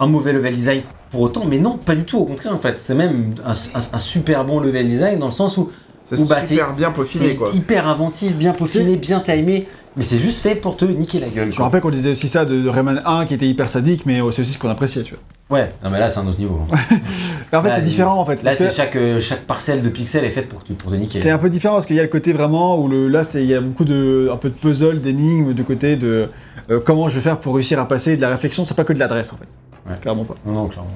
un 0.00 0.06
mauvais 0.06 0.32
level 0.32 0.54
design 0.54 0.82
pour 1.10 1.22
autant 1.22 1.44
Mais 1.46 1.58
non, 1.58 1.76
pas 1.78 1.94
du 1.94 2.04
tout. 2.04 2.18
Au 2.18 2.24
contraire, 2.24 2.54
en 2.54 2.58
fait, 2.58 2.74
c'est 2.78 2.94
même 2.94 3.34
un, 3.46 3.52
un- 3.52 3.82
un 3.94 3.98
super 3.98 4.44
bon 4.44 4.60
level 4.60 4.86
design 4.86 5.18
dans 5.18 5.26
le 5.26 5.32
sens 5.32 5.56
où 5.56 5.70
C'est 6.04 6.28
bah, 6.28 6.40
super 6.40 6.74
bien 6.74 6.90
peaufiné 6.90 7.28
c'est 7.30 7.34
quoi. 7.36 7.50
hyper 7.54 7.86
inventif, 7.88 8.34
bien 8.36 8.52
peaufiné, 8.52 8.96
bien 8.96 9.20
timé, 9.20 9.66
mais 9.96 10.02
c'est 10.02 10.18
juste 10.18 10.38
fait 10.40 10.54
pour 10.54 10.76
te 10.76 10.84
niquer 10.84 11.18
la 11.20 11.28
gueule. 11.28 11.46
Je 11.46 11.50
me 11.50 11.56
quoi. 11.56 11.64
rappelle 11.66 11.80
qu'on 11.80 11.90
disait 11.90 12.10
aussi 12.10 12.28
ça 12.28 12.44
de, 12.44 12.60
de 12.60 12.68
Rayman 12.68 13.02
1 13.04 13.26
qui 13.26 13.34
était 13.34 13.46
hyper 13.48 13.68
sadique, 13.68 14.06
mais 14.06 14.18
c'est 14.32 14.42
aussi 14.42 14.52
ce 14.52 14.58
qu'on 14.58 14.70
appréciait, 14.70 15.02
tu 15.02 15.14
vois. 15.14 15.58
Ouais, 15.58 15.70
non 15.82 15.88
mais 15.88 15.98
là 15.98 16.10
c'est 16.10 16.20
un 16.20 16.26
autre 16.26 16.38
niveau. 16.38 16.60
hein. 16.70 16.76
En 17.56 17.62
fait, 17.62 17.70
c'est 17.76 17.82
différent 17.84 18.20
en 18.20 18.26
fait. 18.26 18.42
Là 18.42 18.54
c'est 18.54 18.70
chaque, 18.70 18.94
euh, 18.96 19.18
chaque 19.18 19.46
parcelle 19.46 19.80
de 19.80 19.88
pixels 19.88 20.26
est 20.26 20.30
faite 20.30 20.46
pour, 20.50 20.62
te- 20.62 20.74
pour 20.74 20.90
te 20.90 20.96
niquer. 20.96 21.18
C'est 21.18 21.30
un 21.30 21.38
peu 21.38 21.48
différent 21.48 21.74
parce 21.76 21.86
qu'il 21.86 21.96
y 21.96 22.00
a 22.00 22.02
le 22.02 22.08
côté 22.10 22.34
vraiment 22.34 22.78
où 22.78 22.86
le, 22.88 23.08
là, 23.08 23.24
c'est- 23.24 23.42
il 23.42 23.48
y 23.48 23.54
a 23.54 23.60
beaucoup 23.62 23.86
de, 23.86 24.28
un 24.30 24.36
peu 24.36 24.50
de 24.50 24.54
puzzle, 24.54 25.00
d'énigmes, 25.00 25.54
du 25.54 25.64
côté 25.64 25.96
de 25.96 26.28
euh, 26.70 26.80
comment 26.84 27.08
je 27.08 27.14
vais 27.14 27.22
faire 27.22 27.38
pour 27.40 27.54
réussir 27.54 27.80
à 27.80 27.88
passer 27.88 28.16
de 28.18 28.20
la 28.20 28.28
réflexion. 28.28 28.66
C'est 28.66 28.74
pas 28.76 28.84
que 28.84 28.92
de 28.92 28.98
l'adresse 28.98 29.32
en 29.32 29.36
fait. 29.38 29.48
Ouais. 29.88 29.96
Clairement 30.00 30.24
pas. 30.24 30.34
Non, 30.46 30.66
clairement. 30.66 30.90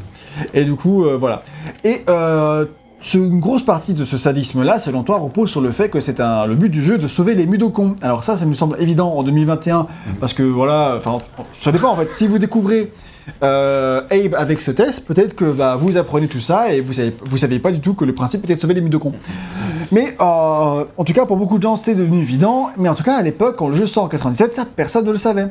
Et 0.55 0.65
du 0.65 0.75
coup, 0.75 1.05
euh, 1.05 1.17
voilà. 1.17 1.43
Et 1.85 2.03
euh, 2.09 2.67
une 3.15 3.41
grosse 3.41 3.65
partie 3.65 3.95
de 3.95 4.05
ce 4.05 4.17
sadisme-là, 4.17 4.79
selon 4.79 5.03
toi, 5.03 5.19
repose 5.19 5.51
sur 5.51 5.61
le 5.61 5.71
fait 5.73 5.89
que 5.89 6.01
c'est 6.01 6.21
un, 6.21 6.47
le 6.47 6.55
but 6.55 6.69
du 6.69 6.83
jeu 6.83 6.99
de 6.99 7.07
sauver 7.07 7.35
les 7.35 7.47
mudokons. 7.47 7.97
Alors 8.03 8.25
ça, 8.25 8.37
ça 8.37 8.47
me 8.47 8.55
semble 8.55 8.81
évident 8.81 9.13
en 9.13 9.23
2021, 9.23 9.87
parce 10.21 10.33
que 10.33 10.43
voilà, 10.43 10.95
enfin, 10.97 11.19
ça 11.61 11.73
dépend 11.73 11.91
en 11.91 11.97
fait. 11.97 12.09
Si 12.09 12.27
vous 12.27 12.39
découvrez 12.39 12.93
euh, 13.43 14.03
Abe 14.11 14.35
avec 14.37 14.61
ce 14.61 14.71
test, 14.71 15.05
peut-être 15.05 15.35
que 15.35 15.45
bah, 15.45 15.77
vous 15.79 15.97
apprenez 15.97 16.29
tout 16.29 16.41
ça 16.41 16.73
et 16.73 16.81
vous 16.81 16.93
savez, 16.95 17.13
vous 17.25 17.39
savez 17.39 17.59
pas 17.59 17.71
du 17.73 17.81
tout 17.81 17.95
que 17.95 18.05
le 18.05 18.15
principe 18.15 18.45
était 18.45 18.55
de 18.55 18.61
sauver 18.61 18.75
les 18.75 18.81
mudokons. 18.81 19.13
Mais 19.91 20.15
euh, 20.21 20.85
en 20.97 21.05
tout 21.05 21.13
cas, 21.13 21.27
pour 21.27 21.37
beaucoup 21.37 21.59
de 21.59 21.63
gens, 21.63 21.77
c'est 21.77 21.95
devenu 21.95 22.19
évident. 22.21 22.71
Mais 22.79 22.89
en 22.89 22.95
tout 22.95 23.03
cas, 23.05 23.17
à 23.17 23.23
l'époque, 23.23 23.57
quand 23.57 23.69
le 23.69 23.77
jeu 23.77 23.87
sort 23.87 24.05
en 24.05 24.09
97, 24.09 24.55
ça, 24.55 24.65
personne 24.77 25.05
ne 25.05 25.13
le 25.13 25.19
savait. 25.19 25.47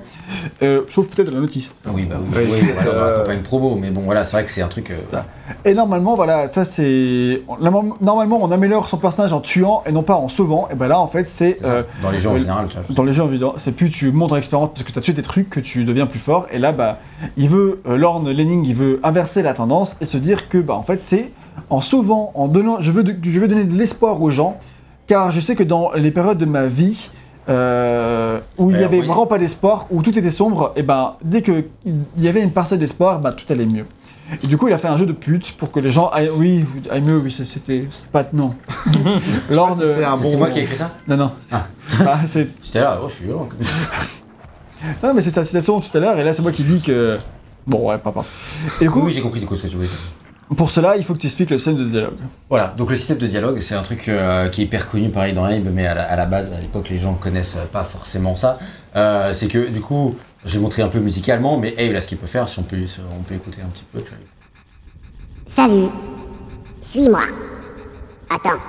Euh, 0.63 0.81
sauf 0.89 1.07
peut-être 1.07 1.29
dans 1.29 1.35
la 1.35 1.41
notice. 1.41 1.71
Oui, 1.93 2.07
bah, 2.09 2.17
oui, 2.19 2.27
Oui, 2.35 2.47
oui, 2.51 2.57
c'est, 2.61 2.73
voilà, 2.83 2.91
euh, 2.91 3.25
pas 3.25 3.33
une 3.33 3.43
promo, 3.43 3.75
mais 3.75 3.91
bon 3.91 4.01
voilà, 4.01 4.23
c'est 4.23 4.33
vrai 4.37 4.45
que 4.45 4.51
c'est 4.51 4.61
un 4.61 4.67
truc. 4.67 4.89
euh, 4.91 5.19
Et 5.65 5.73
normalement, 5.73 6.15
voilà, 6.15 6.47
ça 6.47 6.65
c'est. 6.65 7.41
Normalement, 7.59 8.39
on 8.41 8.51
améliore 8.51 8.89
son 8.89 8.97
personnage 8.97 9.33
en 9.33 9.39
tuant 9.39 9.83
et 9.85 9.91
non 9.91 10.03
pas 10.03 10.15
en 10.15 10.27
sauvant. 10.27 10.67
Et 10.71 10.75
ben 10.75 10.87
là, 10.87 10.99
en 10.99 11.07
fait, 11.07 11.25
c'est. 11.25 11.57
euh, 11.65 11.83
Dans 12.01 12.11
les 12.11 12.19
jeux 12.19 12.29
en 12.29 12.33
oui. 12.33 12.39
général, 12.41 12.67
tu 12.69 12.77
vois. 12.77 12.95
dans 12.95 13.03
les 13.03 13.13
jeux 13.13 13.23
en 13.23 13.27
vidéo, 13.27 13.53
c'est 13.57 13.71
plus 13.75 13.89
tu 13.89 14.11
montes 14.11 14.31
en 14.31 14.37
expérience 14.37 14.69
parce 14.73 14.83
que 14.83 14.91
tu 14.91 14.99
as 14.99 15.01
tué 15.01 15.13
des 15.13 15.21
trucs 15.21 15.49
que 15.49 15.59
tu 15.59 15.83
deviens 15.83 16.05
plus 16.07 16.19
fort. 16.19 16.47
Et 16.51 16.59
là, 16.59 16.71
bah, 16.71 16.99
il 17.37 17.49
veut, 17.49 17.81
euh, 17.87 17.97
Lorne 17.97 18.29
Lenning, 18.31 18.65
il 18.65 18.75
veut 18.75 18.99
inverser 19.03 19.41
la 19.43 19.53
tendance 19.53 19.95
et 20.01 20.05
se 20.05 20.17
dire 20.17 20.49
que, 20.49 20.57
bah, 20.57 20.73
en 20.75 20.83
fait, 20.83 21.01
c'est 21.01 21.31
en 21.69 21.81
sauvant, 21.81 22.31
en 22.35 22.47
donnant, 22.47 22.77
je 22.79 22.91
veux, 22.91 23.03
de- 23.03 23.15
je 23.21 23.39
veux 23.39 23.47
donner 23.47 23.65
de 23.65 23.73
l'espoir 23.77 24.21
aux 24.21 24.29
gens, 24.29 24.57
car 25.07 25.31
je 25.31 25.39
sais 25.39 25.55
que 25.55 25.63
dans 25.63 25.91
les 25.93 26.11
périodes 26.11 26.37
de 26.37 26.45
ma 26.45 26.65
vie 26.67 27.11
euh, 27.49 28.39
où 28.57 28.71
il 28.71 28.77
n'y 28.77 28.83
avait 28.83 28.99
oui. 28.99 29.05
vraiment 29.07 29.25
pas 29.25 29.37
d'espoir, 29.39 29.87
où 29.91 30.01
tout 30.01 30.17
était 30.17 30.31
sombre, 30.31 30.71
et 30.75 30.83
ben, 30.83 31.13
dès 31.23 31.41
que 31.41 31.65
il 31.85 31.95
y 32.23 32.27
avait 32.27 32.41
une 32.41 32.51
parcelle 32.51 32.79
d'espoir, 32.79 33.19
bah, 33.19 33.31
tout 33.31 33.51
allait 33.51 33.65
mieux. 33.65 33.85
Et 34.43 34.47
du 34.47 34.57
coup, 34.57 34.67
il 34.67 34.73
a 34.73 34.77
fait 34.77 34.87
un 34.87 34.97
jeu 34.97 35.05
de 35.05 35.11
pute 35.11 35.51
pour 35.57 35.71
que 35.71 35.79
les 35.79 35.91
gens 35.91 36.09
aillent, 36.09 36.29
oui, 36.35 36.65
aillent 36.89 37.01
mieux, 37.01 37.17
oui, 37.17 37.31
c'était, 37.31 37.85
c'est 37.89 38.09
pas, 38.09 38.25
non. 38.33 38.53
Lorne, 39.49 39.73
si 39.79 39.85
c'est 39.85 40.01
bon- 40.31 40.37
moi 40.37 40.49
qui 40.49 40.59
ai 40.59 40.63
écrit 40.63 40.77
ça 40.77 40.91
non, 41.07 41.17
non. 41.17 41.31
Ah. 41.51 41.67
Ah, 42.05 42.19
J'étais 42.63 42.79
là, 42.79 42.99
oh, 43.03 43.07
je 43.09 43.13
suis 43.15 43.25
violent. 43.25 43.47
comme 43.49 43.63
ça. 43.63 43.73
Non, 45.03 45.13
mais 45.13 45.21
c'est 45.21 45.29
sa 45.31 45.43
citation 45.43 45.79
tout 45.79 45.95
à 45.95 45.99
l'heure, 45.99 46.17
et 46.17 46.23
là, 46.23 46.33
c'est 46.33 46.41
moi 46.41 46.51
qui 46.51 46.63
dis 46.63 46.81
que. 46.81 47.17
Bon, 47.67 47.87
ouais, 47.89 47.97
papa. 47.97 48.23
Et 48.79 48.85
du 48.85 48.89
coup, 48.91 49.01
Oui, 49.05 49.11
j'ai 49.11 49.21
compris 49.21 49.39
du 49.39 49.45
coup 49.45 49.55
ce 49.55 49.63
que 49.63 49.67
tu 49.67 49.75
voulais 49.75 49.87
dire. 49.87 49.97
Pour 50.57 50.69
cela, 50.69 50.97
il 50.97 51.05
faut 51.05 51.13
que 51.13 51.19
tu 51.19 51.27
expliques 51.27 51.49
le 51.49 51.57
système 51.57 51.77
de 51.77 51.85
dialogue. 51.85 52.15
Voilà, 52.49 52.73
donc 52.77 52.89
le 52.89 52.95
système 52.97 53.17
de 53.19 53.27
dialogue, 53.27 53.59
c'est 53.61 53.75
un 53.75 53.83
truc 53.83 54.09
euh, 54.09 54.49
qui 54.49 54.61
est 54.61 54.65
hyper 54.65 54.89
connu 54.89 55.07
pareil 55.09 55.33
dans 55.33 55.45
Abe, 55.45 55.67
mais 55.71 55.87
à 55.87 55.93
la, 55.93 56.03
à 56.03 56.15
la 56.17 56.25
base, 56.25 56.51
à 56.51 56.59
l'époque, 56.59 56.89
les 56.89 56.99
gens 56.99 57.13
connaissent 57.13 57.57
pas 57.71 57.83
forcément 57.85 58.35
ça. 58.35 58.57
Euh, 58.97 59.31
c'est 59.31 59.47
que 59.47 59.69
du 59.69 59.79
coup, 59.79 60.15
j'ai 60.45 60.59
montré 60.59 60.81
un 60.81 60.87
peu 60.87 60.99
musicalement, 60.99 61.57
mais 61.57 61.73
Abe, 61.77 61.93
là, 61.93 62.01
ce 62.01 62.07
qu'il 62.07 62.17
peut 62.17 62.27
faire, 62.27 62.49
si 62.49 62.59
on 62.59 62.63
peut, 62.63 62.77
on 63.19 63.23
peut 63.23 63.35
écouter 63.35 63.61
un 63.61 63.69
petit 63.69 63.85
peu, 63.91 64.01
tu 64.01 64.09
vois. 64.09 64.17
Salut. 65.55 65.89
Suis-moi. 66.91 67.21
Attends. 68.29 68.59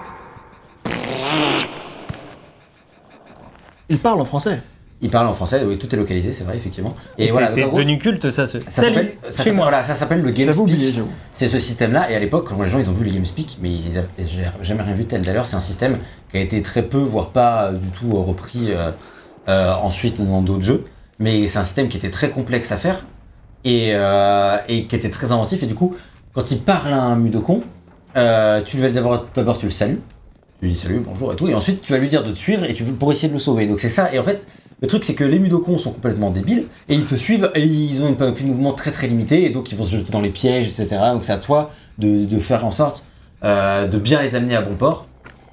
Il 3.88 3.98
parle 3.98 4.20
en 4.20 4.24
français. 4.24 4.60
Il 5.04 5.10
parle 5.10 5.26
en 5.26 5.34
français, 5.34 5.62
oui, 5.66 5.78
tout 5.78 5.92
est 5.92 5.98
localisé, 5.98 6.32
c'est 6.32 6.44
vrai, 6.44 6.56
effectivement. 6.56 6.94
Et 7.18 7.26
voilà, 7.26 7.48
c'est 7.48 7.62
devenu 7.64 7.98
culte, 7.98 8.30
ça. 8.30 8.46
Ce... 8.46 8.60
ça 8.60 8.70
s'appelle 8.70 9.14
voilà, 9.56 9.82
ça 9.82 9.96
s'appelle 9.96 10.22
le 10.22 10.30
Game 10.30 10.46
J'avais 10.46 10.58
oublié, 10.58 10.80
Speak. 10.80 10.94
j'avoue. 10.94 11.10
C'est 11.34 11.48
ce 11.48 11.58
système-là, 11.58 12.08
et 12.10 12.14
à 12.14 12.20
l'époque, 12.20 12.46
quand 12.48 12.62
les 12.62 12.68
gens 12.68 12.78
ils 12.78 12.88
ont 12.88 12.92
vu 12.92 13.04
le 13.04 13.10
GameSpeak, 13.10 13.58
mais 13.60 13.70
ils 13.70 13.98
avaient 13.98 14.06
j'ai 14.24 14.44
jamais 14.62 14.84
rien 14.84 14.94
vu 14.94 15.02
de 15.02 15.08
tel. 15.08 15.22
D'ailleurs, 15.22 15.46
c'est 15.46 15.56
un 15.56 15.60
système 15.60 15.98
qui 16.30 16.36
a 16.36 16.40
été 16.40 16.62
très 16.62 16.82
peu, 16.82 16.98
voire 16.98 17.30
pas 17.30 17.72
du 17.72 17.88
tout 17.88 18.14
repris 18.22 18.70
euh, 18.70 18.92
euh, 19.48 19.74
ensuite 19.74 20.24
dans 20.24 20.40
d'autres 20.40 20.62
jeux. 20.62 20.84
Mais 21.18 21.46
c'est 21.46 21.58
un 21.58 21.64
système 21.64 21.88
qui 21.88 21.96
était 21.96 22.10
très 22.10 22.30
complexe 22.30 22.72
à 22.72 22.76
faire 22.76 23.04
et, 23.64 23.90
euh, 23.94 24.56
et 24.68 24.86
qui 24.86 24.96
était 24.96 25.10
très 25.10 25.32
inventif. 25.32 25.62
Et 25.62 25.66
du 25.66 25.74
coup, 25.74 25.94
quand 26.32 26.50
il 26.50 26.60
parle 26.60 26.92
à 26.92 27.00
un 27.00 27.16
Mudokon, 27.16 27.62
euh, 28.16 28.62
tu 28.62 28.76
d'abord, 28.78 29.26
d'abord 29.34 29.58
tu 29.58 29.66
le 29.66 29.70
salues, 29.70 30.00
tu 30.60 30.66
lui 30.66 30.72
dis 30.72 30.78
salut, 30.78 31.02
bonjour 31.04 31.32
et 31.32 31.36
tout, 31.36 31.48
et 31.48 31.54
ensuite 31.54 31.82
tu 31.82 31.92
vas 31.92 31.98
lui 31.98 32.08
dire 32.08 32.24
de 32.24 32.30
te 32.30 32.36
suivre 32.36 32.64
et 32.64 32.74
tu 32.74 32.84
pour 32.84 33.12
essayer 33.12 33.28
de 33.28 33.32
le 33.34 33.38
sauver. 33.38 33.66
Donc 33.66 33.80
c'est 33.80 33.88
ça. 33.88 34.12
Et 34.12 34.18
en 34.18 34.22
fait, 34.22 34.42
le 34.80 34.88
truc 34.88 35.04
c'est 35.04 35.14
que 35.14 35.24
les 35.24 35.38
Mudokons 35.38 35.78
sont 35.78 35.92
complètement 35.92 36.30
débiles 36.30 36.66
et 36.88 36.94
ils 36.94 37.06
te 37.06 37.14
suivent 37.14 37.50
et 37.54 37.64
ils 37.64 38.02
ont 38.02 38.08
une 38.08 38.16
panoplie 38.16 38.44
de 38.44 38.70
très 38.72 38.90
très 38.90 39.06
limitée 39.06 39.44
et 39.44 39.50
donc 39.50 39.72
ils 39.72 39.78
vont 39.78 39.84
se 39.84 39.96
jeter 39.96 40.10
dans 40.10 40.20
les 40.20 40.30
pièges, 40.30 40.66
etc. 40.66 41.00
Donc 41.12 41.24
c'est 41.24 41.32
à 41.32 41.38
toi 41.38 41.70
de, 41.98 42.24
de 42.24 42.38
faire 42.38 42.64
en 42.64 42.70
sorte 42.70 43.04
euh, 43.44 43.86
de 43.86 43.98
bien 43.98 44.22
les 44.22 44.34
amener 44.34 44.54
à 44.54 44.62
bon 44.62 44.74
port. 44.74 45.06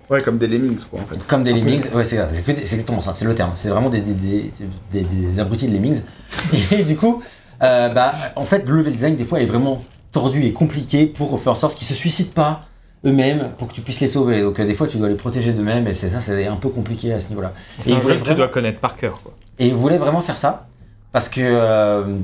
Ouais, 0.10 0.22
comme 0.22 0.38
des 0.40 0.48
lemmings, 0.48 0.80
quoi, 0.90 1.00
en 1.02 1.06
fait. 1.06 1.26
Comme 1.28 1.44
des 1.44 1.54
lemmings, 1.54 1.84
ouais, 1.94 2.04
c'est 2.04 2.18
exactement 2.18 3.02
ça, 3.02 3.14
c'est 3.14 3.26
le 3.26 3.36
terme. 3.36 3.52
C'est 3.56 3.70
vraiment 3.70 3.90
des, 3.90 4.02
des, 4.02 4.14
des, 4.14 4.52
des- 4.92 5.02
des 5.04 5.40
abrutis 5.40 5.68
de 5.68 5.74
lemmings. 5.74 6.02
Et 6.72 6.84
du 6.84 6.96
coup, 6.98 7.22
euh, 7.62 7.90
bah, 7.90 8.14
en 8.36 8.46
fait, 8.46 8.68
le 8.68 8.76
level 8.78 8.92
design, 8.94 9.16
des 9.16 9.26
fois, 9.26 9.40
est 9.42 9.46
vraiment 9.46 9.84
tordu 10.12 10.44
et 10.44 10.52
compliqué 10.54 11.06
pour 11.06 11.40
faire 11.40 11.52
en 11.52 11.56
sorte 11.56 11.78
qu'ils 11.78 11.86
se 11.86 11.94
suicident 11.94 12.32
pas 12.34 12.62
eux-mêmes 13.06 13.52
pour 13.58 13.68
que 13.68 13.74
tu 13.74 13.82
puisses 13.82 14.00
les 14.00 14.08
sauver. 14.08 14.42
Donc, 14.42 14.60
euh, 14.60 14.66
des 14.66 14.74
fois, 14.74 14.88
tu 14.88 14.98
dois 14.98 15.08
les 15.10 15.14
protéger 15.16 15.54
d'eux-mêmes 15.54 15.88
et 15.88 15.94
c'est 15.94 16.10
ça, 16.10 16.20
c'est 16.20 16.48
un 16.48 16.56
peu 16.56 16.70
compliqué 16.70 17.14
à 17.14 17.20
ce 17.20 17.30
niveau-là. 17.30 17.54
C'est 17.78 17.92
Et 17.92 17.96
un 17.96 18.02
jeu 18.02 18.16
que 18.18 18.24
tu 18.24 18.34
dois 18.34 18.48
connaître 18.48 18.80
par 18.80 18.96
cœur. 18.96 19.22
Quoi. 19.22 19.34
et 19.60 19.68
ils 19.68 19.76
voulaient 19.76 20.00
vraiment 20.00 20.22
faire 20.22 20.38
ça 20.38 20.66
parce 21.12 21.30
que 21.30 21.42
euh, 21.44 22.16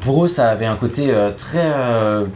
pour 0.00 0.24
eux, 0.24 0.28
ça 0.28 0.50
avait 0.50 0.66
un 0.66 0.76
côté 0.76 1.10
euh, 1.10 1.30
très. 1.32 1.64
euh, 1.74 2.26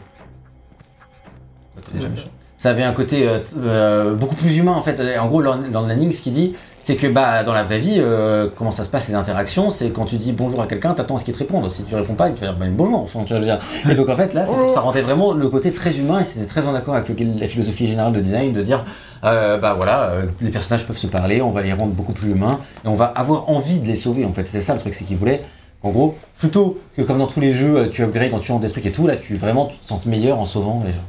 déjà, 1.93 2.09
méchant. 2.09 2.29
Ça 2.65 2.71
avait 2.71 2.83
un 2.83 2.95
côté 2.95 3.29
euh, 3.29 3.41
euh, 3.59 4.15
beaucoup 4.15 4.37
plus 4.37 4.57
humain 4.57 4.73
en 4.73 4.81
fait. 4.81 4.99
En 5.19 5.27
gros, 5.27 5.43
Lorne 5.43 5.67
Lanning, 5.71 6.11
ce 6.13 6.23
qu'il 6.23 6.33
dit, 6.33 6.55
c'est 6.83 6.97
que 6.97 7.07
bah, 7.07 7.43
dans 7.45 7.53
la 7.53 7.63
vraie 7.63 7.79
vie, 7.79 7.97
euh, 7.99 8.49
comment 8.57 8.71
ça 8.71 8.85
se 8.85 8.89
passe 8.89 9.07
les 9.07 9.15
interactions 9.15 9.69
C'est 9.69 9.91
quand 9.91 10.07
tu 10.07 10.17
dis 10.17 10.33
bonjour 10.33 10.63
à 10.63 10.67
quelqu'un, 10.67 10.95
t'attends 10.95 11.17
à 11.17 11.19
ce 11.19 11.27
qu'il 11.27 11.35
te 11.35 11.41
réponde. 11.41 11.71
Si 11.71 11.83
tu 11.83 11.95
réponds 11.95 12.15
pas, 12.15 12.31
il 12.31 12.35
te 12.35 12.41
va 12.41 12.47
dire 12.47 12.57
bah, 12.59 12.65
bonjour. 12.71 13.03
Enfin, 13.03 13.21
tu 13.27 13.35
vas 13.35 13.41
dire. 13.41 13.59
Et 13.91 13.95
donc 13.95 14.09
en 14.09 14.17
fait, 14.17 14.33
là, 14.33 14.45
pour- 14.45 14.71
ça 14.73 14.81
rendait 14.81 15.03
vraiment 15.03 15.35
le 15.35 15.47
côté 15.51 15.73
très 15.75 15.99
humain 15.99 16.21
et 16.21 16.25
c'était 16.25 16.47
très 16.47 16.67
en 16.67 16.75
accord 16.75 16.95
avec 16.95 17.07
le- 17.11 17.39
la 17.39 17.49
philosophie 17.49 17.87
générale 17.87 18.15
de 18.15 18.21
design 18.21 18.55
de 18.55 18.63
dire 18.63 18.83
euh, 19.25 19.59
bah 19.59 19.75
voilà, 19.77 20.05
euh, 20.13 20.23
les 20.41 20.49
personnages 20.49 20.87
peuvent 20.87 20.97
se 20.97 21.07
parler, 21.07 21.43
on 21.43 21.51
va 21.51 21.61
les 21.61 21.75
rendre 21.75 21.93
beaucoup 21.93 22.15
plus 22.15 22.31
humains 22.31 22.61
et 22.83 22.89
on 22.89 22.95
va 22.95 23.05
avoir 23.15 23.51
envie 23.51 23.79
de 23.81 23.87
les 23.87 23.95
sauver 23.95 24.25
en 24.25 24.33
fait. 24.33 24.47
C'est 24.47 24.63
ça 24.63 24.73
le 24.73 24.81
truc, 24.81 24.95
c'est 24.95 25.05
qu'ils 25.05 25.19
voulaient, 25.19 25.43
en 25.83 25.91
gros, 25.91 26.17
plutôt 26.39 26.79
que 26.97 27.03
comme 27.03 27.19
dans 27.19 27.27
tous 27.27 27.41
les 27.41 27.53
jeux, 27.53 27.91
tu 27.91 28.03
upgrades 28.03 28.33
en 28.33 28.39
tuant 28.39 28.59
des 28.59 28.71
trucs 28.71 28.87
et 28.87 28.91
tout, 28.91 29.07
là 29.07 29.17
tu 29.17 29.37
vraiment 29.37 29.67
tu 29.67 29.77
te 29.77 29.85
sens 29.85 30.07
meilleur 30.07 30.39
en 30.41 30.47
sauvant 30.47 30.83
les 30.87 30.93
gens. 30.93 31.05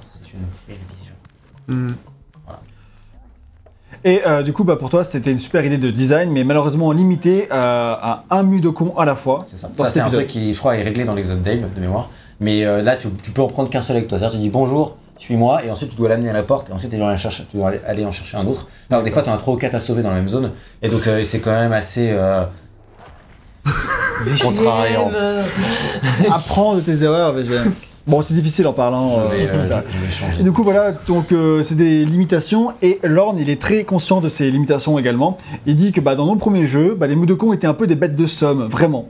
Et 4.04 4.22
euh, 4.28 4.44
du 4.44 4.54
coup, 4.54 4.64
bah, 4.64 4.76
pour 4.76 4.90
toi, 4.90 5.04
c'était 5.04 5.32
une 5.32 5.38
super 5.40 5.66
idée 5.66 5.78
de 5.78 5.90
design, 5.90 6.30
mais 6.32 6.44
malheureusement 6.44 6.92
limité 6.92 7.48
euh, 7.52 7.96
à 8.00 8.24
un 8.30 8.44
Mudokon 8.44 8.94
à 8.98 9.06
la 9.06 9.16
fois. 9.16 9.46
C'est 9.50 9.58
ça. 9.58 9.68
Ça, 9.86 9.90
c'est 9.90 10.00
un 10.00 10.06
truc 10.18 10.28
qui, 10.28 10.54
je 10.54 10.60
crois, 10.60 10.76
est 10.78 10.84
réglé 10.84 11.06
dans 11.06 11.16
l'Exode 11.16 11.42
Dave 11.42 11.62
de 11.74 11.80
mémoire. 11.82 12.10
Mais 12.40 12.66
euh, 12.66 12.84
là, 12.84 12.98
tu, 12.98 13.08
tu 13.24 13.32
peux 13.32 13.42
en 13.42 13.48
prendre 13.48 13.70
qu'un 13.70 13.82
seul 13.82 13.96
avec 13.98 14.08
toi. 14.08 14.20
C'est-à-dire, 14.20 14.38
tu 14.38 14.42
dis 14.44 14.50
bonjour, 14.50 14.98
suis-moi, 15.18 15.64
et 15.66 15.72
ensuite 15.72 15.90
tu 15.92 15.96
dois 15.98 16.10
l'amener 16.10 16.30
à 16.30 16.34
la 16.34 16.44
porte, 16.44 16.70
et 16.70 16.74
ensuite 16.74 16.92
tu 16.92 16.98
dois 16.98 17.10
aller, 17.10 17.18
chercher, 17.18 17.46
tu 17.50 17.58
dois 17.58 17.70
aller- 17.70 17.80
aller 17.88 18.06
en 18.06 18.12
chercher 18.12 18.38
un 18.38 18.46
autre. 18.46 18.68
Alors, 18.92 19.02
des 19.02 19.10
fois, 19.12 19.24
tu 19.24 19.30
en 19.30 19.34
as 19.34 19.38
3 19.38 19.54
ou 19.54 19.58
4 19.58 19.74
à 19.74 19.80
sauver 19.80 20.04
dans 20.04 20.10
la 20.10 20.18
même 20.18 20.30
zone, 20.30 20.52
et 20.82 20.88
donc 20.90 21.08
euh, 21.08 21.24
c'est 21.26 21.40
quand 21.40 21.54
même 21.54 21.74
assez. 21.74 22.10
Euh... 22.12 22.44
contrariant. 24.42 25.10
Apprends 26.32 26.76
de 26.76 26.82
tes 26.82 27.02
erreurs, 27.02 27.32
VGM. 27.34 27.72
Bon, 28.08 28.22
c'est 28.22 28.36
difficile 28.36 28.68
en 28.68 28.74
parlant. 28.74 29.28
Vais, 29.30 29.48
euh, 29.48 29.56
euh, 29.56 29.60
ça. 29.60 29.84
Et 30.40 30.44
du 30.44 30.52
coup, 30.52 30.62
voilà, 30.62 30.92
donc 30.92 31.32
euh, 31.32 31.64
c'est 31.64 31.74
des 31.74 32.06
limitations, 32.06 32.72
et 32.84 33.00
Lorne, 33.04 33.40
il 33.40 33.50
est 33.50 33.60
très 33.60 33.84
conscient 33.84 34.22
de 34.22 34.30
ces 34.30 34.52
limitations 34.52 35.00
également. 35.00 35.38
Il 35.66 35.76
dit 35.76 35.92
que 35.92 36.02
bah, 36.02 36.14
dans 36.14 36.28
nos 36.28 36.36
premiers 36.36 36.68
jeux, 36.68 36.94
bah, 36.94 37.08
les 37.08 37.16
Mudokons 37.16 37.52
étaient 37.52 37.66
un 37.66 37.74
peu 37.74 37.88
des 37.88 37.96
bêtes 37.96 38.14
de 38.14 38.28
somme, 38.28 38.68
vraiment. 38.70 39.06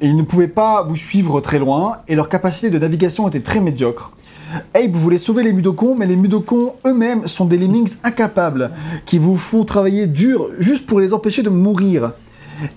Et 0.00 0.08
ils 0.08 0.16
ne 0.16 0.22
pouvaient 0.22 0.48
pas 0.48 0.82
vous 0.82 0.96
suivre 0.96 1.42
très 1.42 1.58
loin, 1.58 1.98
et 2.08 2.14
leur 2.14 2.30
capacité 2.30 2.70
de 2.70 2.78
navigation 2.78 3.28
était 3.28 3.40
très 3.40 3.60
médiocre. 3.60 4.12
Abe 4.74 4.96
voulait 4.96 5.18
sauver 5.18 5.42
les 5.42 5.52
Mudokons, 5.52 5.94
mais 5.94 6.06
les 6.06 6.16
Mudokons 6.16 6.72
eux-mêmes 6.86 7.26
sont 7.26 7.44
des 7.44 7.58
lemmings 7.58 7.92
incapables, 8.04 8.70
qui 9.04 9.18
vous 9.18 9.36
font 9.36 9.64
travailler 9.64 10.06
dur 10.06 10.48
juste 10.58 10.86
pour 10.86 10.98
les 10.98 11.12
empêcher 11.12 11.42
de 11.42 11.50
mourir. 11.50 12.12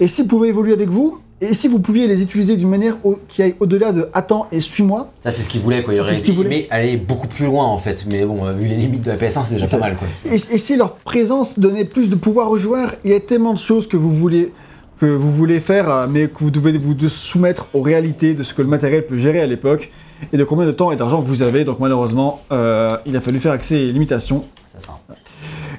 Et 0.01 0.09
s'ils 0.09 0.27
pouvaient 0.27 0.49
évoluer 0.49 0.73
avec 0.73 0.89
vous, 0.89 1.19
et 1.49 1.53
si 1.53 1.67
vous 1.67 1.79
pouviez 1.79 2.07
les 2.07 2.21
utiliser 2.21 2.57
d'une 2.57 2.69
manière 2.69 2.97
au- 3.03 3.19
qui 3.27 3.41
aille 3.41 3.55
au-delà 3.59 3.91
de 3.91 4.09
attends 4.13 4.47
et 4.51 4.59
suis-moi, 4.59 5.11
Ça, 5.23 5.31
c'est 5.31 5.41
ce 5.41 5.49
qu'il 5.49 5.61
voulait, 5.61 5.83
quoi. 5.83 5.93
Il 5.93 5.99
aurait 5.99 6.11
C'est 6.11 6.17
ce 6.17 6.21
qu'il 6.25 6.33
voulait. 6.35 6.47
aimé 6.49 6.67
aller 6.69 6.97
beaucoup 6.97 7.27
plus 7.27 7.45
loin, 7.45 7.65
en 7.65 7.77
fait. 7.77 8.05
Mais 8.11 8.25
bon, 8.25 8.43
vu 8.51 8.67
les 8.67 8.75
limites 8.75 9.01
de 9.03 9.11
la 9.11 9.17
PS1, 9.17 9.43
c'est 9.45 9.55
déjà 9.55 9.67
pas 9.67 9.77
mal, 9.77 9.95
quoi. 9.97 10.07
Et, 10.31 10.35
et 10.35 10.57
si 10.57 10.75
leur 10.77 10.95
présence 10.95 11.59
donnait 11.59 11.85
plus 11.85 12.09
de 12.09 12.15
pouvoir 12.15 12.49
aux 12.51 12.57
joueurs, 12.57 12.93
il 13.03 13.11
y 13.11 13.13
a 13.15 13.19
tellement 13.19 13.53
de 13.53 13.59
choses 13.59 13.87
que 13.87 13.97
vous 13.97 14.11
voulez 14.11 14.51
que 14.99 15.07
vous 15.07 15.31
voulez 15.31 15.59
faire, 15.59 15.89
euh, 15.89 16.07
mais 16.09 16.27
que 16.27 16.35
vous 16.39 16.51
devez 16.51 16.77
vous 16.77 16.93
de 16.93 17.07
soumettre 17.07 17.67
aux 17.73 17.81
réalités 17.81 18.35
de 18.35 18.43
ce 18.43 18.53
que 18.53 18.61
le 18.61 18.67
matériel 18.69 19.05
peut 19.05 19.17
gérer 19.17 19.41
à 19.41 19.47
l'époque 19.47 19.91
et 20.31 20.37
de 20.37 20.43
combien 20.45 20.65
de 20.65 20.71
temps 20.71 20.91
et 20.91 20.95
d'argent 20.95 21.19
vous 21.19 21.41
avez. 21.41 21.63
Donc 21.65 21.79
malheureusement, 21.79 22.41
euh, 22.53 22.95
il 23.05 23.17
a 23.17 23.19
fallu 23.21 23.39
faire 23.39 23.51
avec 23.51 23.63
ces 23.65 23.87
limitations. 23.91 24.45
C'est 24.71 24.85
ça. 24.85 24.93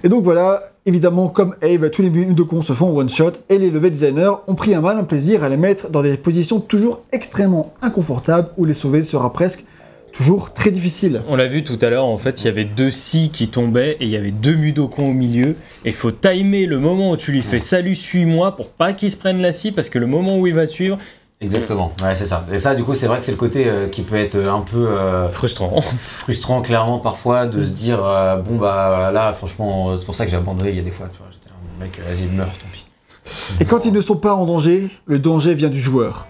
Et 0.02 0.08
donc 0.10 0.24
voilà, 0.24 0.73
évidemment, 0.86 1.28
comme 1.28 1.54
Abe, 1.62 1.90
tous 1.90 2.02
les 2.02 2.10
minutes 2.10 2.34
de 2.34 2.42
con 2.42 2.62
se 2.62 2.72
font 2.72 2.96
one 2.96 3.08
shot, 3.08 3.32
et 3.48 3.58
les 3.58 3.70
level 3.70 3.90
designers 3.90 4.34
ont 4.46 4.54
pris 4.54 4.74
un 4.74 4.80
malin 4.80 5.04
plaisir 5.04 5.42
à 5.42 5.48
les 5.48 5.56
mettre 5.56 5.88
dans 5.90 6.02
des 6.02 6.16
positions 6.16 6.60
toujours 6.60 7.02
extrêmement 7.12 7.72
inconfortables 7.82 8.48
où 8.56 8.64
les 8.64 8.74
sauver 8.74 9.02
sera 9.02 9.32
presque 9.32 9.64
toujours 10.12 10.52
très 10.52 10.70
difficile. 10.70 11.22
On 11.28 11.36
l'a 11.36 11.46
vu 11.46 11.64
tout 11.64 11.78
à 11.80 11.90
l'heure, 11.90 12.04
en 12.04 12.16
fait, 12.16 12.42
il 12.42 12.44
y 12.44 12.48
avait 12.48 12.64
deux 12.64 12.90
scies 12.90 13.30
qui 13.32 13.48
tombaient 13.48 13.96
et 14.00 14.04
il 14.04 14.10
y 14.10 14.16
avait 14.16 14.30
deux 14.30 14.54
mudokons 14.54 15.06
au 15.06 15.12
milieu. 15.12 15.56
Et 15.84 15.88
il 15.88 15.92
faut 15.92 16.12
timer 16.12 16.66
le 16.66 16.78
moment 16.78 17.10
où 17.10 17.16
tu 17.16 17.32
lui 17.32 17.42
fais 17.42 17.58
salut, 17.58 17.96
suis-moi 17.96 18.54
pour 18.54 18.70
pas 18.70 18.92
qu'il 18.92 19.10
se 19.10 19.16
prenne 19.16 19.40
la 19.40 19.52
scie 19.52 19.72
parce 19.72 19.88
que 19.88 19.98
le 19.98 20.06
moment 20.06 20.38
où 20.38 20.46
il 20.46 20.54
va 20.54 20.66
suivre, 20.66 20.98
Exactement. 21.44 21.90
Ouais, 22.02 22.14
c'est 22.14 22.26
ça. 22.26 22.44
Et 22.52 22.58
ça, 22.58 22.74
du 22.74 22.82
coup, 22.84 22.94
c'est 22.94 23.06
vrai 23.06 23.18
que 23.18 23.24
c'est 23.24 23.32
le 23.32 23.36
côté 23.36 23.66
euh, 23.68 23.88
qui 23.88 24.02
peut 24.02 24.16
être 24.16 24.36
un 24.48 24.60
peu. 24.60 24.88
euh, 24.88 25.26
frustrant. 25.28 25.80
frustrant 25.98 26.62
clairement 26.62 26.98
parfois 26.98 27.46
de 27.46 27.64
se 27.64 27.70
dire 27.70 28.04
euh, 28.04 28.36
bon 28.36 28.56
bah 28.56 29.10
là 29.12 29.32
franchement 29.32 29.90
euh, 29.90 29.98
c'est 29.98 30.04
pour 30.06 30.14
ça 30.14 30.24
que 30.24 30.30
j'ai 30.30 30.36
abandonné 30.36 30.70
il 30.70 30.76
y 30.76 30.80
a 30.80 30.82
des 30.82 30.90
fois 30.90 31.08
tu 31.12 31.18
vois 31.18 31.26
j'étais 31.30 31.48
là, 31.48 31.54
mec 31.80 31.98
euh, 31.98 32.02
vas-y 32.12 32.28
meurs 32.34 32.46
tant 32.46 32.66
pis 32.72 32.84
Et 33.60 33.64
quand 33.64 33.84
ils 33.84 33.92
ne 33.92 34.00
sont 34.00 34.16
pas 34.16 34.34
en 34.34 34.44
danger, 34.46 34.90
le 35.06 35.18
danger 35.18 35.54
vient 35.54 35.70
du 35.70 35.80
joueur. 35.80 36.26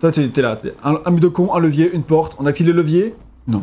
Toi, 0.00 0.10
tu 0.12 0.20
es 0.36 0.42
là, 0.42 0.56
t'es 0.56 0.72
un, 0.82 0.98
un 1.04 1.10
mudokon, 1.10 1.54
un 1.54 1.58
levier, 1.60 1.90
une 1.92 2.02
porte, 2.02 2.36
on 2.38 2.46
active 2.46 2.66
le 2.66 2.72
levier? 2.72 3.14
Non. 3.46 3.62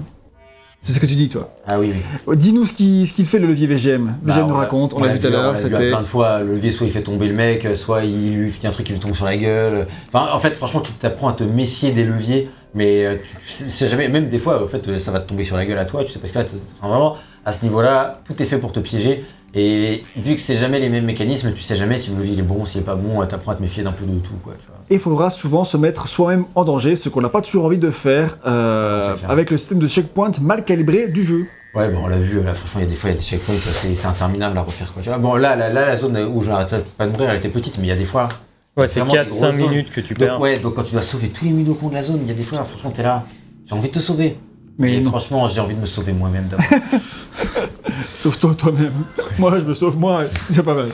C'est 0.83 0.93
ce 0.93 0.99
que 0.99 1.05
tu 1.05 1.13
dis, 1.13 1.29
toi. 1.29 1.53
ah 1.67 1.79
oui 1.79 1.93
oui 2.27 2.37
Dis-nous 2.37 2.65
ce 2.65 2.73
qu'il 2.73 3.05
ce 3.07 3.21
fait 3.21 3.37
le 3.37 3.45
levier 3.47 3.67
VGM. 3.67 4.15
Bah, 4.23 4.33
VGM 4.33 4.47
nous 4.47 4.49
on 4.49 4.53
l'a- 4.53 4.59
raconte, 4.61 4.93
on 4.95 4.99
l'a 5.03 5.09
vu 5.13 5.19
tout 5.19 5.27
à 5.27 5.29
on 5.29 5.33
l'heure, 5.33 5.51
l'a 5.53 5.57
vu 5.59 5.63
c'était. 5.69 5.89
plein 5.89 6.01
de 6.01 6.05
fois 6.07 6.39
le 6.41 6.53
levier 6.53 6.71
soit 6.71 6.87
il 6.87 6.91
fait 6.91 7.03
tomber 7.03 7.27
le 7.27 7.35
mec 7.35 7.67
soit 7.75 8.03
il 8.03 8.35
lui 8.35 8.49
fait 8.49 8.67
un 8.67 8.71
truc 8.71 8.87
qui 8.87 8.93
lui 8.93 8.99
tombe 8.99 9.13
sur 9.13 9.25
la 9.25 9.37
gueule 9.37 9.85
enfin 10.11 10.29
en 10.33 10.39
fait 10.39 10.55
franchement 10.55 10.81
tu 10.81 10.91
t'apprends 10.93 11.29
à 11.29 11.33
te 11.33 11.43
méfier 11.43 11.91
des 11.91 12.03
leviers 12.03 12.49
mais 12.73 13.05
euh, 13.05 13.15
tu, 13.15 13.63
tu 13.65 13.69
sais, 13.69 13.87
jamais 13.87 14.07
même 14.07 14.29
des 14.29 14.39
fois 14.39 14.63
en 14.63 14.67
fait 14.67 14.87
euh, 14.87 14.97
ça 14.97 15.11
va 15.11 15.19
te 15.19 15.27
tomber 15.27 15.43
sur 15.43 15.57
la 15.57 15.65
gueule 15.65 15.77
à 15.77 15.85
toi 15.85 16.03
tu 16.03 16.11
sais 16.11 16.19
parce 16.19 16.31
que 16.31 16.39
là 16.39 16.45
enfin, 16.45 16.87
vraiment 16.87 17.17
à 17.45 17.51
ce 17.51 17.65
niveau 17.65 17.81
là 17.81 18.21
tout 18.25 18.41
est 18.41 18.45
fait 18.45 18.57
pour 18.57 18.71
te 18.71 18.79
piéger 18.79 19.25
et 19.53 20.03
vu 20.15 20.35
que 20.35 20.41
c'est 20.41 20.55
jamais 20.55 20.79
les 20.79 20.87
mêmes 20.87 21.03
mécanismes 21.03 21.51
tu 21.53 21.61
sais 21.61 21.75
jamais 21.75 21.97
si 21.97 22.11
le 22.11 22.17
levier 22.17 22.39
est 22.39 22.41
bon 22.43 22.63
s'il 22.63 22.81
est 22.81 22.85
pas 22.85 22.95
bon 22.95 23.25
t'apprends 23.25 23.51
à 23.51 23.55
te 23.55 23.61
méfier 23.61 23.83
d'un 23.83 23.91
peu 23.91 24.05
de 24.05 24.19
tout 24.19 24.35
quoi 24.43 24.53
tu 24.57 24.67
vois 24.67 24.77
Et 24.89 24.93
il 24.93 24.99
faudra 24.99 25.29
souvent 25.29 25.65
se 25.65 25.75
mettre 25.75 26.07
soi-même 26.07 26.45
en 26.55 26.63
danger, 26.63 26.95
ce 26.95 27.09
qu'on 27.09 27.21
n'a 27.21 27.29
pas 27.29 27.41
toujours 27.41 27.65
envie 27.65 27.77
de 27.77 27.91
faire 27.91 28.37
euh, 28.45 29.15
avec 29.27 29.51
le 29.51 29.57
système 29.57 29.79
de 29.79 29.87
checkpoint 29.87 30.31
mal 30.39 30.63
calibré 30.63 31.09
du 31.09 31.23
jeu. 31.23 31.47
Ouais, 31.73 31.87
bon, 31.87 32.01
on 32.03 32.07
l'a 32.07 32.17
vu, 32.17 32.43
là, 32.43 32.53
franchement, 32.53 32.81
il 32.81 32.83
y 32.83 32.87
a 32.87 32.89
des 32.89 32.95
fois, 32.95 33.09
il 33.09 33.13
y 33.13 33.15
a 33.15 33.19
des 33.19 33.25
checkpoints, 33.25 33.53
c'est 33.55 34.05
interminable 34.05 34.57
à 34.57 34.61
refaire, 34.61 34.91
quoi. 34.91 35.01
Tu 35.01 35.07
vois, 35.07 35.19
bon, 35.19 35.35
là, 35.35 35.55
là, 35.55 35.69
là, 35.69 35.85
la 35.85 35.95
zone 35.95 36.17
où 36.17 36.41
je 36.41 36.49
n'arrête 36.49 36.83
pas 36.97 37.07
de 37.07 37.11
mourir, 37.13 37.29
elle 37.29 37.37
était 37.37 37.47
petite, 37.47 37.77
mais 37.77 37.85
il 37.85 37.89
y 37.89 37.93
a 37.93 37.95
des 37.95 38.03
fois. 38.03 38.27
Ouais, 38.77 38.87
c'est 38.87 39.01
Vraiment 39.01 39.13
des 39.13 39.19
4-5 39.19 39.27
grosses 39.29 39.55
zones. 39.57 39.69
minutes 39.69 39.89
que 39.89 40.01
tu 40.01 40.13
perds. 40.15 40.33
Donc, 40.33 40.41
ouais, 40.43 40.59
donc 40.59 40.73
quand 40.75 40.83
tu 40.83 40.93
dois 40.93 41.01
sauver 41.01 41.29
tous 41.29 41.45
les 41.45 41.51
mudokons 41.51 41.89
de 41.89 41.93
la 41.93 42.03
zone, 42.03 42.19
il 42.23 42.27
y 42.27 42.31
a 42.31 42.33
des 42.33 42.43
fois, 42.43 42.63
franchement, 42.63 42.91
t'es 42.91 43.03
là, 43.03 43.25
j'ai 43.65 43.73
envie 43.75 43.89
de 43.89 43.93
te 43.93 43.99
sauver. 43.99 44.37
Mais 44.81 44.95
Et 44.97 45.01
franchement, 45.01 45.47
j'ai 45.47 45.61
envie 45.61 45.75
de 45.75 45.79
me 45.81 45.85
sauver 45.85 46.11
moi-même 46.13 46.45
d'abord. 46.49 46.65
sauve-toi 48.15 48.53
toi-même. 48.57 48.91
Moi, 49.39 49.51
je 49.59 49.65
me 49.65 49.73
sauve 49.73 49.97
moi, 49.97 50.21
c'est 50.51 50.63
pas 50.63 50.73
mal. 50.73 50.85
ouais, 50.85 50.91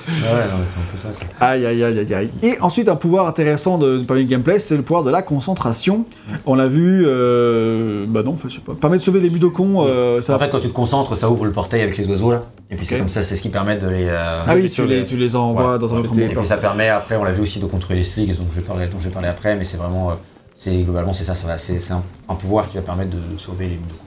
c'est 0.65 0.77
un 0.77 0.81
peu 0.91 0.97
ça. 0.97 1.09
quoi. 1.09 1.47
Aïe, 1.47 1.65
aïe, 1.65 1.83
aïe, 1.83 1.99
aïe, 1.99 2.13
aïe. 2.13 2.29
Et 2.43 2.59
ensuite, 2.61 2.89
un 2.89 2.95
pouvoir 2.95 3.27
intéressant 3.27 3.77
de, 3.77 4.01
parmi 4.05 4.23
le 4.23 4.27
gameplay, 4.29 4.59
c'est 4.59 4.75
le 4.77 4.83
pouvoir 4.83 5.03
de 5.03 5.11
la 5.11 5.21
concentration. 5.21 6.05
On 6.45 6.55
l'a 6.55 6.67
vu, 6.67 7.03
euh, 7.07 8.05
bah 8.07 8.23
non, 8.23 8.35
je 8.41 8.53
sais 8.53 8.61
pas. 8.61 8.73
Permet 8.73 8.97
de 8.97 9.01
sauver 9.01 9.19
les 9.19 9.29
budokons, 9.29 9.85
euh, 9.87 10.21
ça 10.21 10.35
En 10.35 10.39
fait, 10.39 10.49
quand 10.49 10.59
tu 10.59 10.67
te 10.69 10.73
concentres, 10.73 11.15
ça 11.15 11.29
ouvre 11.29 11.45
le 11.45 11.51
portail 11.51 11.81
avec 11.81 11.97
les 11.97 12.07
oiseaux 12.07 12.31
là. 12.31 12.43
Et 12.69 12.75
puis 12.75 12.85
c'est 12.85 12.97
comme 12.97 13.07
ça, 13.07 13.23
c'est 13.23 13.35
ce 13.35 13.41
qui 13.41 13.49
permet 13.49 13.77
de 13.77 13.87
les. 13.87 14.05
euh, 14.07 14.41
Ah 14.45 14.53
oui, 14.55 14.63
de 14.63 14.67
tu 14.67 14.85
les, 14.85 15.05
tu 15.05 15.15
les 15.15 15.35
envoies 15.37 15.61
Voilà. 15.63 15.77
dans 15.77 15.93
un 15.93 15.99
autre 15.99 16.09
monde. 16.09 16.19
Et 16.19 16.27
puis 16.35 16.45
ça 16.45 16.57
permet 16.57 16.89
après, 16.89 17.15
on 17.15 17.23
l'a 17.23 17.31
vu 17.31 17.41
aussi 17.41 17.59
de 17.59 17.65
contrôler 17.65 17.99
les 17.99 18.03
sligs, 18.05 18.35
donc 18.37 18.47
je 18.51 18.59
vais 18.59 18.65
parler, 18.65 18.87
dont 18.87 18.99
je 18.99 19.05
vais 19.05 19.11
parler 19.13 19.29
après, 19.29 19.55
mais 19.55 19.63
c'est 19.63 19.77
vraiment, 19.77 20.11
euh, 20.11 20.13
c'est 20.57 20.75
globalement 20.77 21.13
c'est 21.13 21.23
ça, 21.23 21.35
ça 21.35 21.47
va, 21.47 21.57
c'est 21.57 21.91
un, 21.91 22.03
un 22.29 22.35
pouvoir 22.35 22.67
qui 22.69 22.75
va 22.77 22.81
permettre 22.83 23.11
de 23.11 23.37
sauver 23.37 23.65
les 23.67 23.75
budokons. 23.75 24.03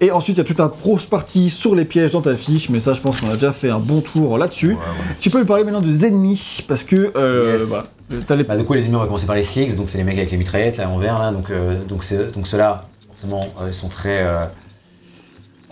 Et 0.00 0.10
ensuite, 0.10 0.36
il 0.36 0.38
y 0.38 0.40
a 0.40 0.44
toute 0.44 0.58
un 0.60 0.68
grosse 0.68 1.04
partie 1.04 1.50
sur 1.50 1.74
les 1.74 1.84
pièges 1.84 2.12
dans 2.12 2.22
ta 2.22 2.34
fiche, 2.34 2.70
mais 2.70 2.80
ça, 2.80 2.94
je 2.94 3.00
pense 3.00 3.20
qu'on 3.20 3.28
a 3.28 3.34
déjà 3.34 3.52
fait 3.52 3.68
un 3.68 3.78
bon 3.78 4.00
tour 4.00 4.38
là-dessus. 4.38 4.74
Tu 5.20 5.28
peux 5.28 5.38
me 5.38 5.44
parler 5.44 5.64
maintenant 5.64 5.82
des 5.82 6.06
ennemis, 6.06 6.64
parce 6.66 6.82
que 6.82 7.12
euh, 7.14 7.58
Yes. 7.58 7.68
voilà, 7.68 7.84
t'as 8.26 8.36
les... 8.36 8.44
Bah, 8.44 8.56
du 8.56 8.64
coup, 8.64 8.72
les 8.72 8.84
ennemis, 8.84 8.96
on 8.96 9.00
va 9.00 9.04
commencer 9.06 9.26
par 9.26 9.36
les 9.36 9.42
sligs, 9.42 9.76
donc 9.76 9.90
c'est 9.90 9.98
les 9.98 10.04
mecs 10.04 10.16
avec 10.16 10.30
les 10.30 10.38
mitraillettes 10.38 10.78
là 10.78 10.88
en 10.88 10.96
vert 10.96 11.18
là, 11.18 11.30
donc 11.30 11.50
euh, 11.50 11.78
donc 11.84 12.04
c'est 12.04 12.32
donc 12.34 12.46
ceux-là, 12.46 12.86
forcément, 13.08 13.46
euh, 13.60 13.66
ils 13.68 13.74
sont 13.74 13.88
très 13.90 14.22
euh, 14.22 14.46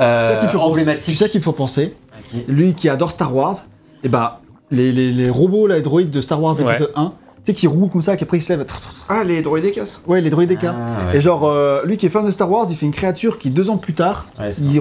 euh, 0.01 0.29
C'est 0.29 0.35
ça 0.35 0.41
qu'il 0.41 0.49
faut 0.51 0.59
penser. 0.59 0.71
emblématiques. 0.71 1.03
C'est 1.03 1.25
ça 1.25 1.29
qu'il 1.31 1.43
faut 1.43 1.53
penser. 1.53 1.95
Lui 2.47 2.75
qui 2.75 2.89
adore 2.91 3.11
Star 3.11 3.35
Wars, 3.35 3.57
et 4.03 4.09
bah, 4.09 4.41
les, 4.71 4.93
les, 4.93 5.13
les 5.13 5.31
robots, 5.31 5.67
là, 5.67 5.77
les 5.77 5.83
droïdes 5.83 6.11
de 6.11 6.21
Star 6.21 6.43
Wars 6.43 6.59
Ouais. 6.61 6.71
épisode 6.73 6.93
1, 6.95 7.13
tu 7.45 7.53
sais, 7.53 7.55
qui 7.55 7.67
roulent 7.67 7.91
comme 7.91 8.01
ça, 8.03 8.17
qu'après 8.17 8.39
ils 8.39 8.41
se 8.41 8.53
lèvent. 8.53 8.65
Ah, 9.09 9.23
les 9.25 9.43
droïdes 9.43 9.71
cassent. 9.73 10.01
Ouais, 10.07 10.21
les 10.23 10.31
droïdes. 10.31 10.57
Ah, 10.63 10.67
ouais. 11.11 11.19
Et 11.19 11.21
genre, 11.21 11.45
euh, 11.45 11.83
lui 11.85 11.97
qui 11.99 12.07
est 12.07 12.09
fan 12.09 12.25
de 12.25 12.31
Star 12.31 12.51
Wars, 12.51 12.67
il 12.71 12.77
fait 12.77 12.87
une 12.87 12.93
créature 12.93 13.39
qui, 13.39 13.51
deux 13.51 13.69
ans 13.69 13.77
plus 13.77 13.93
tard, 13.93 14.27
Ouais, 14.41 14.51
il 14.59 14.81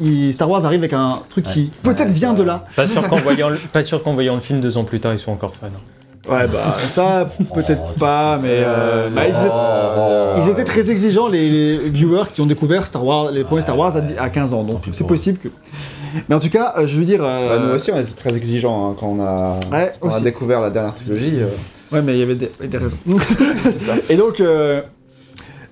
il- 0.00 0.34
Star 0.34 0.50
Wars 0.50 0.66
arrive 0.66 0.80
avec 0.80 0.92
un 0.92 1.20
truc 1.30 1.44
qui 1.46 1.72
Ouais, 1.84 1.94
peut-être 1.94 2.10
vient 2.10 2.34
vrai. 2.34 2.38
de 2.40 2.42
là. 2.44 2.64
Pas 2.76 2.86
sûr 2.86 3.08
qu'en 3.08 3.16
voyant, 3.22 3.48
le- 3.48 3.56
pas 3.72 3.82
sûr 3.84 4.02
qu'en 4.02 4.12
voyant 4.12 4.34
le 4.34 4.40
film 4.40 4.60
deux 4.60 4.76
ans 4.76 4.84
plus 4.84 5.00
tard, 5.00 5.14
ils 5.14 5.18
soient 5.18 5.32
encore 5.32 5.54
fans. 5.54 5.66
Ouais, 6.30 6.46
bah, 6.48 6.74
ça, 6.90 7.28
peut-être 7.54 7.82
Oh, 7.86 7.98
pas, 7.98 8.38
mais. 8.40 8.48
euh, 8.50 9.10
bah, 9.10 9.26
ils, 9.26 9.30
étaient, 9.30 9.38
Oh. 9.50 10.40
ils 10.42 10.48
étaient 10.50 10.64
très 10.64 10.90
exigeants, 10.90 11.28
les, 11.28 11.76
les 11.78 11.90
viewers 11.90 12.24
qui 12.34 12.40
ont 12.40 12.46
découvert 12.46 12.86
Star 12.86 13.04
Wars, 13.04 13.30
les 13.30 13.44
premiers 13.44 13.60
Star 13.62 13.76
Wars 13.78 13.94
à, 13.96 14.00
dix- 14.00 14.16
à 14.18 14.30
15 14.30 14.54
ans, 14.54 14.62
donc 14.64 14.82
c'est 14.92 15.06
possible 15.06 15.38
que. 15.38 15.48
Mais 16.28 16.34
en 16.34 16.40
tout 16.40 16.48
cas, 16.48 16.74
euh, 16.78 16.86
je 16.86 16.96
veux 16.98 17.04
dire. 17.04 17.20
euh, 17.22 17.48
Bah, 17.58 17.66
nous 17.66 17.74
aussi, 17.74 17.90
on 17.92 17.96
était 17.98 18.12
très 18.12 18.34
exigeants 18.36 18.90
hein, 18.90 18.96
quand 18.98 19.08
on 19.08 19.22
a, 19.22 19.58
Ouais, 19.70 19.92
quand 20.00 20.08
on 20.08 20.10
a 20.12 20.14
aussi. 20.14 20.22
découvert 20.24 20.60
la 20.62 20.70
dernière 20.70 20.94
trilogie. 20.94 21.40
Ouais, 21.94 22.02
mais 22.02 22.14
il 22.14 22.18
y 22.18 22.22
avait 22.22 22.34
des, 22.34 22.50
des 22.66 22.78
raisons. 22.78 22.98
Et 24.10 24.16
donc, 24.16 24.40
euh, 24.40 24.82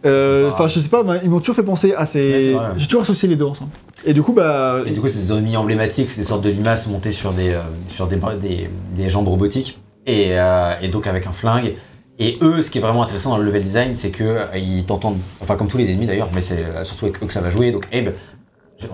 euh, 0.05 0.51
enfin, 0.51 0.67
je 0.67 0.81
sais 0.81 0.89
pas, 0.89 1.05
ils 1.23 1.31
m'ont 1.31 1.39
toujours 1.39 1.57
fait 1.57 1.63
penser 1.63 1.95
à 1.95 2.07
ces. 2.07 2.57
J'ai 2.77 2.87
toujours 2.87 3.03
associé 3.03 3.29
les 3.29 3.37
deux 3.37 3.45
ensemble. 3.45 3.71
Et 4.05 4.13
du 4.13 4.23
coup, 4.23 4.33
bah. 4.33 4.81
Et 4.87 4.91
du 4.91 5.01
coup, 5.01 5.09
c'est 5.09 5.19
des 5.19 5.33
ennemis 5.33 5.57
emblématiques, 5.57 6.11
c'est 6.11 6.21
des 6.21 6.27
sortes 6.27 6.43
de 6.43 6.51
limaces 6.51 6.87
montées 6.89 7.13
sur 7.13 7.33
des, 7.33 7.51
euh, 7.51 7.61
sur 7.89 8.07
des, 8.09 8.19
des, 8.41 8.69
des 8.97 9.11
jambes 9.11 9.29
robotiques, 9.29 9.79
et, 10.07 10.31
euh, 10.33 10.75
et 10.81 10.89
donc 10.89 11.07
avec 11.07 11.27
un 11.27 11.33
flingue. 11.33 11.75
Et 12.19 12.35
eux, 12.43 12.63
ce 12.63 12.71
qui 12.71 12.79
est 12.79 12.81
vraiment 12.81 13.03
intéressant 13.03 13.31
dans 13.31 13.39
le 13.39 13.45
level 13.45 13.63
design, 13.63 13.95
c'est 13.95 14.11
que 14.11 14.39
ils 14.57 14.85
t'entendent, 14.85 15.19
enfin 15.41 15.57
comme 15.57 15.67
tous 15.67 15.79
les 15.79 15.91
ennemis 15.91 16.07
d'ailleurs, 16.07 16.29
mais 16.35 16.43
c'est 16.43 16.65
surtout 16.85 17.07
avec 17.07 17.23
eux 17.23 17.27
que 17.27 17.33
ça 17.33 17.41
va 17.41 17.51
jouer. 17.51 17.73
Donc 17.73 17.89
Abe, 17.93 18.11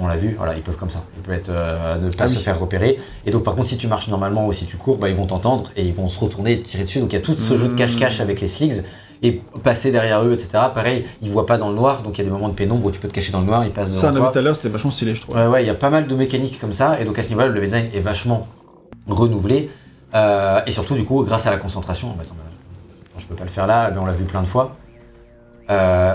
on 0.01 0.07
l'a 0.07 0.17
vu, 0.17 0.35
voilà, 0.37 0.55
ils 0.55 0.63
peuvent 0.63 0.77
comme 0.77 0.91
ça, 0.91 1.05
ils 1.17 1.23
peuvent 1.23 1.35
être, 1.35 1.51
euh, 1.51 1.97
ne 1.99 2.11
pas 2.11 2.25
Ah 2.25 2.29
se 2.29 2.37
oui. 2.39 2.43
faire 2.43 2.59
repérer. 2.59 2.99
Et 3.27 3.31
donc 3.31 3.45
par 3.45 3.55
contre, 3.55 3.69
si 3.69 3.77
tu 3.79 3.87
marches 3.89 4.09
normalement 4.09 4.47
ou 4.47 4.53
si 4.53 4.67
tu 4.67 4.77
cours, 4.77 4.99
bah, 4.99 5.09
ils 5.09 5.15
vont 5.17 5.27
t'entendre 5.27 5.71
et 5.77 5.85
ils 5.85 5.93
vont 5.95 6.09
se 6.09 6.19
retourner 6.21 6.53
et 6.53 6.61
te 6.61 6.69
tirer 6.69 6.85
dessus. 6.85 7.01
Donc 7.01 7.13
il 7.13 7.17
y 7.17 7.19
a 7.19 7.23
tout 7.23 7.35
ce 7.35 7.57
jeu 7.57 7.69
de 7.69 7.75
cache-cache 7.75 8.21
avec 8.21 8.41
les 8.41 8.49
sligs. 8.49 8.83
Et 9.21 9.43
passer 9.65 9.91
derrière 9.91 10.23
eux, 10.23 10.33
etc. 10.33 10.51
Pareil, 10.73 11.05
ils 11.23 11.29
voient 11.29 11.45
pas 11.45 11.59
dans 11.59 11.71
le 11.71 11.75
noir, 11.75 12.03
donc 12.03 12.17
il 12.17 12.19
y 12.19 12.23
a 12.23 12.25
des 12.25 12.31
moments 12.31 12.49
de 12.49 12.55
pénombre 12.55 12.87
où 12.87 12.91
tu 12.93 13.01
peux 13.01 13.09
te 13.09 13.13
cacher 13.13 13.33
dans 13.33 13.41
le 13.41 13.47
noir, 13.47 13.65
ils 13.65 13.73
passent 13.73 13.89
devant 13.91 14.01
Ça, 14.01 14.07
on 14.07 14.11
a 14.11 14.13
toi. 14.17 14.27
vu 14.29 14.33
tout 14.33 14.39
à 14.39 14.43
l'heure, 14.43 14.55
c'était 14.55 14.69
vachement 14.69 14.93
stylé, 14.93 15.17
je 15.17 15.23
trouve. 15.23 15.35
Ouais, 15.35 15.47
ouais, 15.49 15.65
il 15.65 15.67
y 15.67 15.71
a 15.71 15.75
pas 15.75 15.91
mal 15.91 16.07
de 16.07 16.15
mécaniques 16.15 16.61
comme 16.61 16.73
ça, 16.73 17.01
et 17.01 17.05
donc 17.05 17.19
à 17.19 17.23
ce 17.25 17.29
niveau-là, 17.31 17.49
le 17.49 17.61
design 17.61 17.87
est 17.93 17.99
vachement 17.99 18.47
renouvelé, 19.09 19.71
euh, 20.15 20.61
et 20.67 20.71
surtout, 20.71 20.95
du 20.95 21.05
coup, 21.05 21.25
grâce 21.25 21.47
à 21.49 21.51
la 21.51 21.57
concentration. 21.57 22.11
Bah, 22.11 22.23
attends, 22.23 22.37
bah, 22.39 22.45
je 23.19 23.27
peux 23.27 23.35
pas 23.35 23.43
le 23.43 23.51
faire 23.51 23.67
là, 23.67 23.91
mais 23.93 23.99
on 23.99 24.07
l'a 24.07 24.13
vu 24.13 24.23
plein 24.25 24.43
de 24.43 24.47
fois. 24.47 24.77
Euh, 25.71 26.15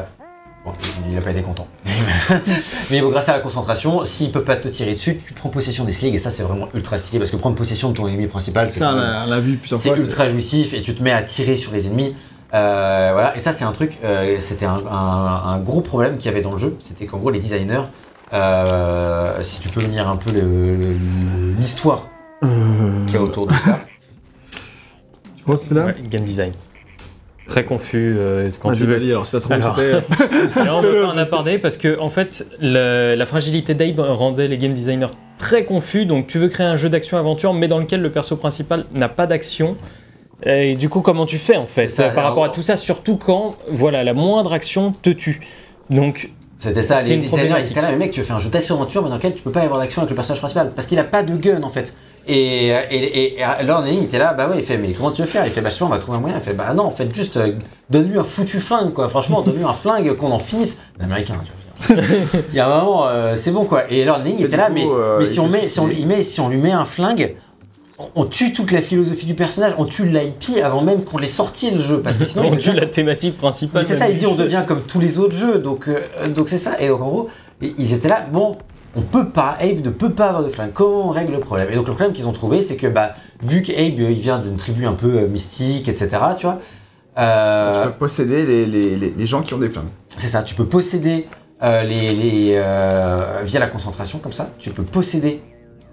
bon, 0.66 0.72
il 1.10 1.18
a 1.18 1.22
pas 1.22 1.32
été 1.32 1.42
content. 1.42 1.68
mais 2.92 3.02
bon, 3.02 3.10
grâce 3.10 3.30
à 3.30 3.34
la 3.34 3.40
concentration, 3.40 4.06
s'ils 4.06 4.32
peuvent 4.32 4.44
pas 4.46 4.56
te 4.56 4.68
tirer 4.68 4.94
dessus, 4.94 5.20
tu 5.26 5.34
prends 5.34 5.50
possession 5.50 5.84
des 5.84 5.92
sligs, 5.92 6.16
et 6.16 6.20
ça, 6.20 6.30
c'est 6.32 6.44
vraiment 6.44 6.68
ultra 6.74 6.98
stylé, 6.98 7.20
parce 7.20 7.32
que 7.32 7.36
prendre 7.38 7.56
possession 7.56 7.90
de 7.90 7.96
ton 7.96 8.08
ennemi 8.08 8.28
principal, 8.28 8.68
c'est 9.78 9.90
ultra 10.04 10.30
jouissif 10.30 10.74
et 10.74 10.82
tu 10.82 10.96
te 10.96 11.04
mets 11.04 11.12
à 11.12 11.22
tirer 11.24 11.56
sur 11.56 11.72
les 11.72 11.88
ennemis. 11.88 12.16
Euh, 12.54 13.10
voilà. 13.14 13.36
Et 13.36 13.40
ça, 13.40 13.52
c'est 13.52 13.64
un 13.64 13.72
truc, 13.72 13.98
euh, 14.04 14.38
c'était 14.40 14.66
un, 14.68 14.78
un- 14.90 15.42
un 15.54 15.60
gros 15.60 15.82
problème 15.82 16.18
qu'il 16.18 16.28
y 16.28 16.34
avait 16.34 16.42
dans 16.44 16.52
le 16.52 16.60
jeu. 16.60 16.76
C'était 16.80 17.08
qu'en 17.08 17.18
gros, 17.18 17.32
les 17.32 17.40
designers, 17.40 17.82
euh, 18.32 19.42
si 19.42 19.60
tu 19.60 19.70
peux 19.70 19.82
me 19.82 19.88
lire 19.88 20.08
un 20.08 20.18
peu 20.18 20.32
l'histoire 21.60 22.08
qu'il 22.42 23.16
y 23.16 23.18
a 23.18 23.22
autour 23.22 23.48
de 23.48 23.54
ça. 23.54 23.80
Tu 25.36 25.44
crois 25.44 25.56
que 25.58 25.64
c'est 25.68 25.74
là? 25.74 25.86
Ouais, 25.86 25.96
game 26.10 26.24
design. 26.24 26.52
Très 27.54 27.64
confus 27.66 28.16
euh, 28.18 28.50
quand 28.60 28.70
Vas-y, 28.70 28.78
tu 28.80 28.86
veux. 28.86 28.94
Vali, 28.96 29.12
alors 29.12 29.28
c'est 29.28 29.40
trop 29.40 29.54
Alors. 29.54 29.76
c'était. 29.78 30.02
Alors, 30.60 30.80
on 30.80 30.82
va 30.82 30.92
faire 30.92 31.10
un 31.10 31.18
aparté 31.20 31.60
parce 31.60 31.78
que 31.78 32.00
en 32.00 32.10
fait 32.10 32.48
le- 32.60 33.14
la 33.16 33.26
fragilité 33.28 33.76
d'Abe 33.76 34.00
rendait 34.00 34.48
les 34.48 34.58
game 34.58 34.74
designers 34.74 35.14
très 35.38 35.64
confus. 35.64 36.08
Donc 36.08 36.26
tu 36.26 36.40
veux 36.40 36.48
créer 36.48 36.66
un 36.66 36.78
jeu 36.78 36.90
d'action-aventure 36.90 37.54
mais 37.54 37.68
dans 37.68 37.78
lequel 37.78 38.02
le 38.02 38.10
perso 38.12 38.38
principal 38.38 38.86
n'a 38.94 39.08
pas 39.08 39.28
d'action. 39.28 39.76
Et 40.46 40.76
du 40.76 40.90
coup 40.90 41.02
comment 41.02 41.28
tu 41.28 41.38
fais 41.38 41.56
en 41.56 41.68
fait 41.68 41.90
ça, 41.90 42.10
par 42.10 42.24
rapport 42.24 42.44
à 42.44 42.50
tout 42.50 42.64
ça 42.64 42.76
Surtout 42.76 43.18
quand 43.18 43.56
voilà 43.70 44.04
la 44.04 44.14
moindre 44.16 44.52
action 44.52 44.92
te 44.92 45.12
tue. 45.12 45.40
Donc 45.92 46.32
C'était 46.58 46.82
ça, 46.82 47.02
les 47.04 47.14
une 47.14 47.22
designers 47.22 47.54
étaient 47.70 47.82
là, 47.82 47.92
mais 47.92 47.98
mec, 47.98 48.12
tu 48.12 48.22
veux 48.22 48.26
faire 48.26 48.38
un 48.38 48.40
jeu 48.40 48.50
d'action-aventure, 48.50 49.04
mais 49.04 49.10
dans 49.10 49.18
lequel 49.18 49.36
tu 49.36 49.44
peux 49.44 49.52
pas 49.52 49.62
avoir 49.62 49.80
d'action 49.80 50.02
avec 50.02 50.10
le 50.10 50.16
personnage 50.16 50.40
principal, 50.40 50.70
parce 50.76 50.88
qu'il 50.88 50.98
a 50.98 51.04
pas 51.04 51.22
de 51.22 51.36
gun 51.36 51.62
en 51.62 51.70
fait. 51.70 51.94
Et, 52.28 52.68
et, 52.68 52.72
et, 52.92 53.40
et 53.40 53.70
Henning 53.70 54.04
était 54.04 54.18
là, 54.18 54.34
bah 54.34 54.48
ouais, 54.48 54.56
il 54.60 54.64
fait, 54.64 54.78
mais 54.78 54.92
comment 54.94 55.12
tu 55.12 55.22
veux 55.22 55.28
faire? 55.28 55.46
Il 55.46 55.52
fait, 55.52 55.62
bah 55.62 55.70
je 55.70 55.74
sais 55.76 55.80
pas, 55.80 55.86
on 55.86 55.90
va 55.90 55.98
trouver 56.00 56.18
un 56.18 56.22
moyen. 56.22 56.38
Il 56.38 56.42
fait, 56.44 56.54
bah 56.54 56.74
non, 56.74 56.84
en 56.86 56.92
fait, 56.92 57.14
juste 57.14 57.36
euh, 57.38 57.52
donne-lui 57.90 58.18
un 58.18 58.24
foutu 58.24 58.60
flingue, 58.60 58.94
quoi. 58.94 59.10
Franchement, 59.10 59.42
donne-lui 59.46 59.64
un 59.66 59.74
flingue, 59.74 60.16
qu'on 60.16 60.32
en 60.32 60.40
finisse. 60.40 60.80
L'américain, 61.00 61.36
tu 61.44 61.94
veux 61.94 61.96
dire. 61.96 62.44
Il 62.52 62.56
y 62.56 62.60
a 62.60 62.68
un 62.74 62.80
moment, 62.80 63.08
euh, 63.08 63.36
c'est 63.36 63.52
bon 63.52 63.66
quoi. 63.66 63.92
Et 63.92 64.06
Lord 64.06 64.20
Henning 64.20 64.38
Et 64.40 64.44
était 64.44 64.52
du 64.52 64.58
là, 64.58 64.68
coup, 64.68 64.74
mais, 64.74 64.86
euh, 64.86 65.18
mais 65.20 65.26
il 65.26 65.34
si 65.34 65.40
on 65.40 65.50
met, 65.50 65.64
si 65.68 65.80
on, 65.80 65.90
il 65.90 66.08
met, 66.08 66.24
si 66.24 66.40
on 66.40 66.48
lui 66.48 66.58
met 66.62 66.72
un 66.72 66.86
flingue, 66.86 67.36
on, 68.16 68.26
tue 68.26 68.54
toute 68.54 68.72
la 68.72 68.82
philosophie 68.82 69.26
du 69.26 69.34
personnage, 69.34 69.74
on 69.78 69.86
tue 69.86 70.06
l'IP 70.06 70.64
avant 70.64 70.82
même 70.82 71.04
qu'on 71.04 71.18
l'ait 71.18 71.28
sorti 71.28 71.72
le 71.72 71.80
jeu, 71.80 72.02
parce 72.02 72.18
que 72.18 72.26
sinon. 72.26 72.46
on 72.50 72.54
il 72.54 72.58
tue 72.58 72.70
devient- 72.70 72.80
la 72.80 72.86
thématique 72.88 73.38
principale. 73.38 73.84
c'est 73.86 73.98
ça, 73.98 74.10
il 74.10 74.18
dit 74.18 74.26
on 74.26 74.36
devient 74.36 74.64
comme 74.66 74.82
tous 74.82 75.00
les 75.02 75.20
autres 75.20 75.36
jeux, 75.36 75.60
donc 75.60 75.90
euh, 75.90 76.00
donc 76.30 76.48
c'est 76.48 76.58
ça. 76.58 76.80
Et 76.80 76.88
donc 76.88 77.02
en 77.02 77.10
gros, 77.10 77.30
ils 77.62 77.94
étaient 77.94 78.08
là, 78.08 78.26
bon, 78.32 78.58
on 78.96 79.02
peut 79.02 79.30
pas, 79.30 79.58
Abe 79.60 79.84
ne 79.84 79.90
peut 79.90 80.12
pas 80.12 80.28
avoir 80.28 80.44
de 80.44 80.50
flingue. 80.50 80.72
Comment 80.74 81.08
on 81.08 81.12
règle 81.12 81.34
le 81.34 81.40
problème? 81.40 81.68
Et 81.72 81.76
donc 81.76 81.88
le 81.88 81.94
problème 81.94 82.14
qu'ils 82.14 82.28
ont 82.28 82.32
trouvé, 82.34 82.62
c'est 82.62 82.76
que 82.76 82.88
bah 82.88 83.16
vu 83.42 83.62
qu'Abe 83.64 84.00
euh, 84.00 84.12
il 84.12 84.20
vient 84.20 84.40
d'une 84.40 84.56
tribu 84.58 84.86
un 84.86 84.94
peu 84.94 85.16
euh, 85.16 85.28
mystique, 85.28 85.88
etc. 85.90 86.10
Tu 86.38 86.46
vois, 86.46 86.60
euh, 87.18 87.84
Tu 87.86 87.90
peux 87.92 87.98
posséder 87.98 88.46
les, 88.46 88.66
les, 88.66 88.96
les, 88.96 89.10
les 89.12 89.28
gens 89.28 89.42
qui 89.42 89.54
ont 89.54 89.58
des 89.58 89.70
flingues. 89.70 89.86
c'est 90.08 90.28
ça. 90.28 90.44
Tu 90.44 90.54
peux 90.56 90.66
posséder 90.66 91.28
euh, 91.64 91.84
les, 91.84 92.12
les 92.12 92.54
euh, 92.56 93.42
via 93.44 93.60
la 93.60 93.68
concentration 93.68 94.20
comme 94.20 94.34
ça. 94.34 94.50
Tu 94.60 94.70
peux 94.70 94.84
posséder 94.84 95.42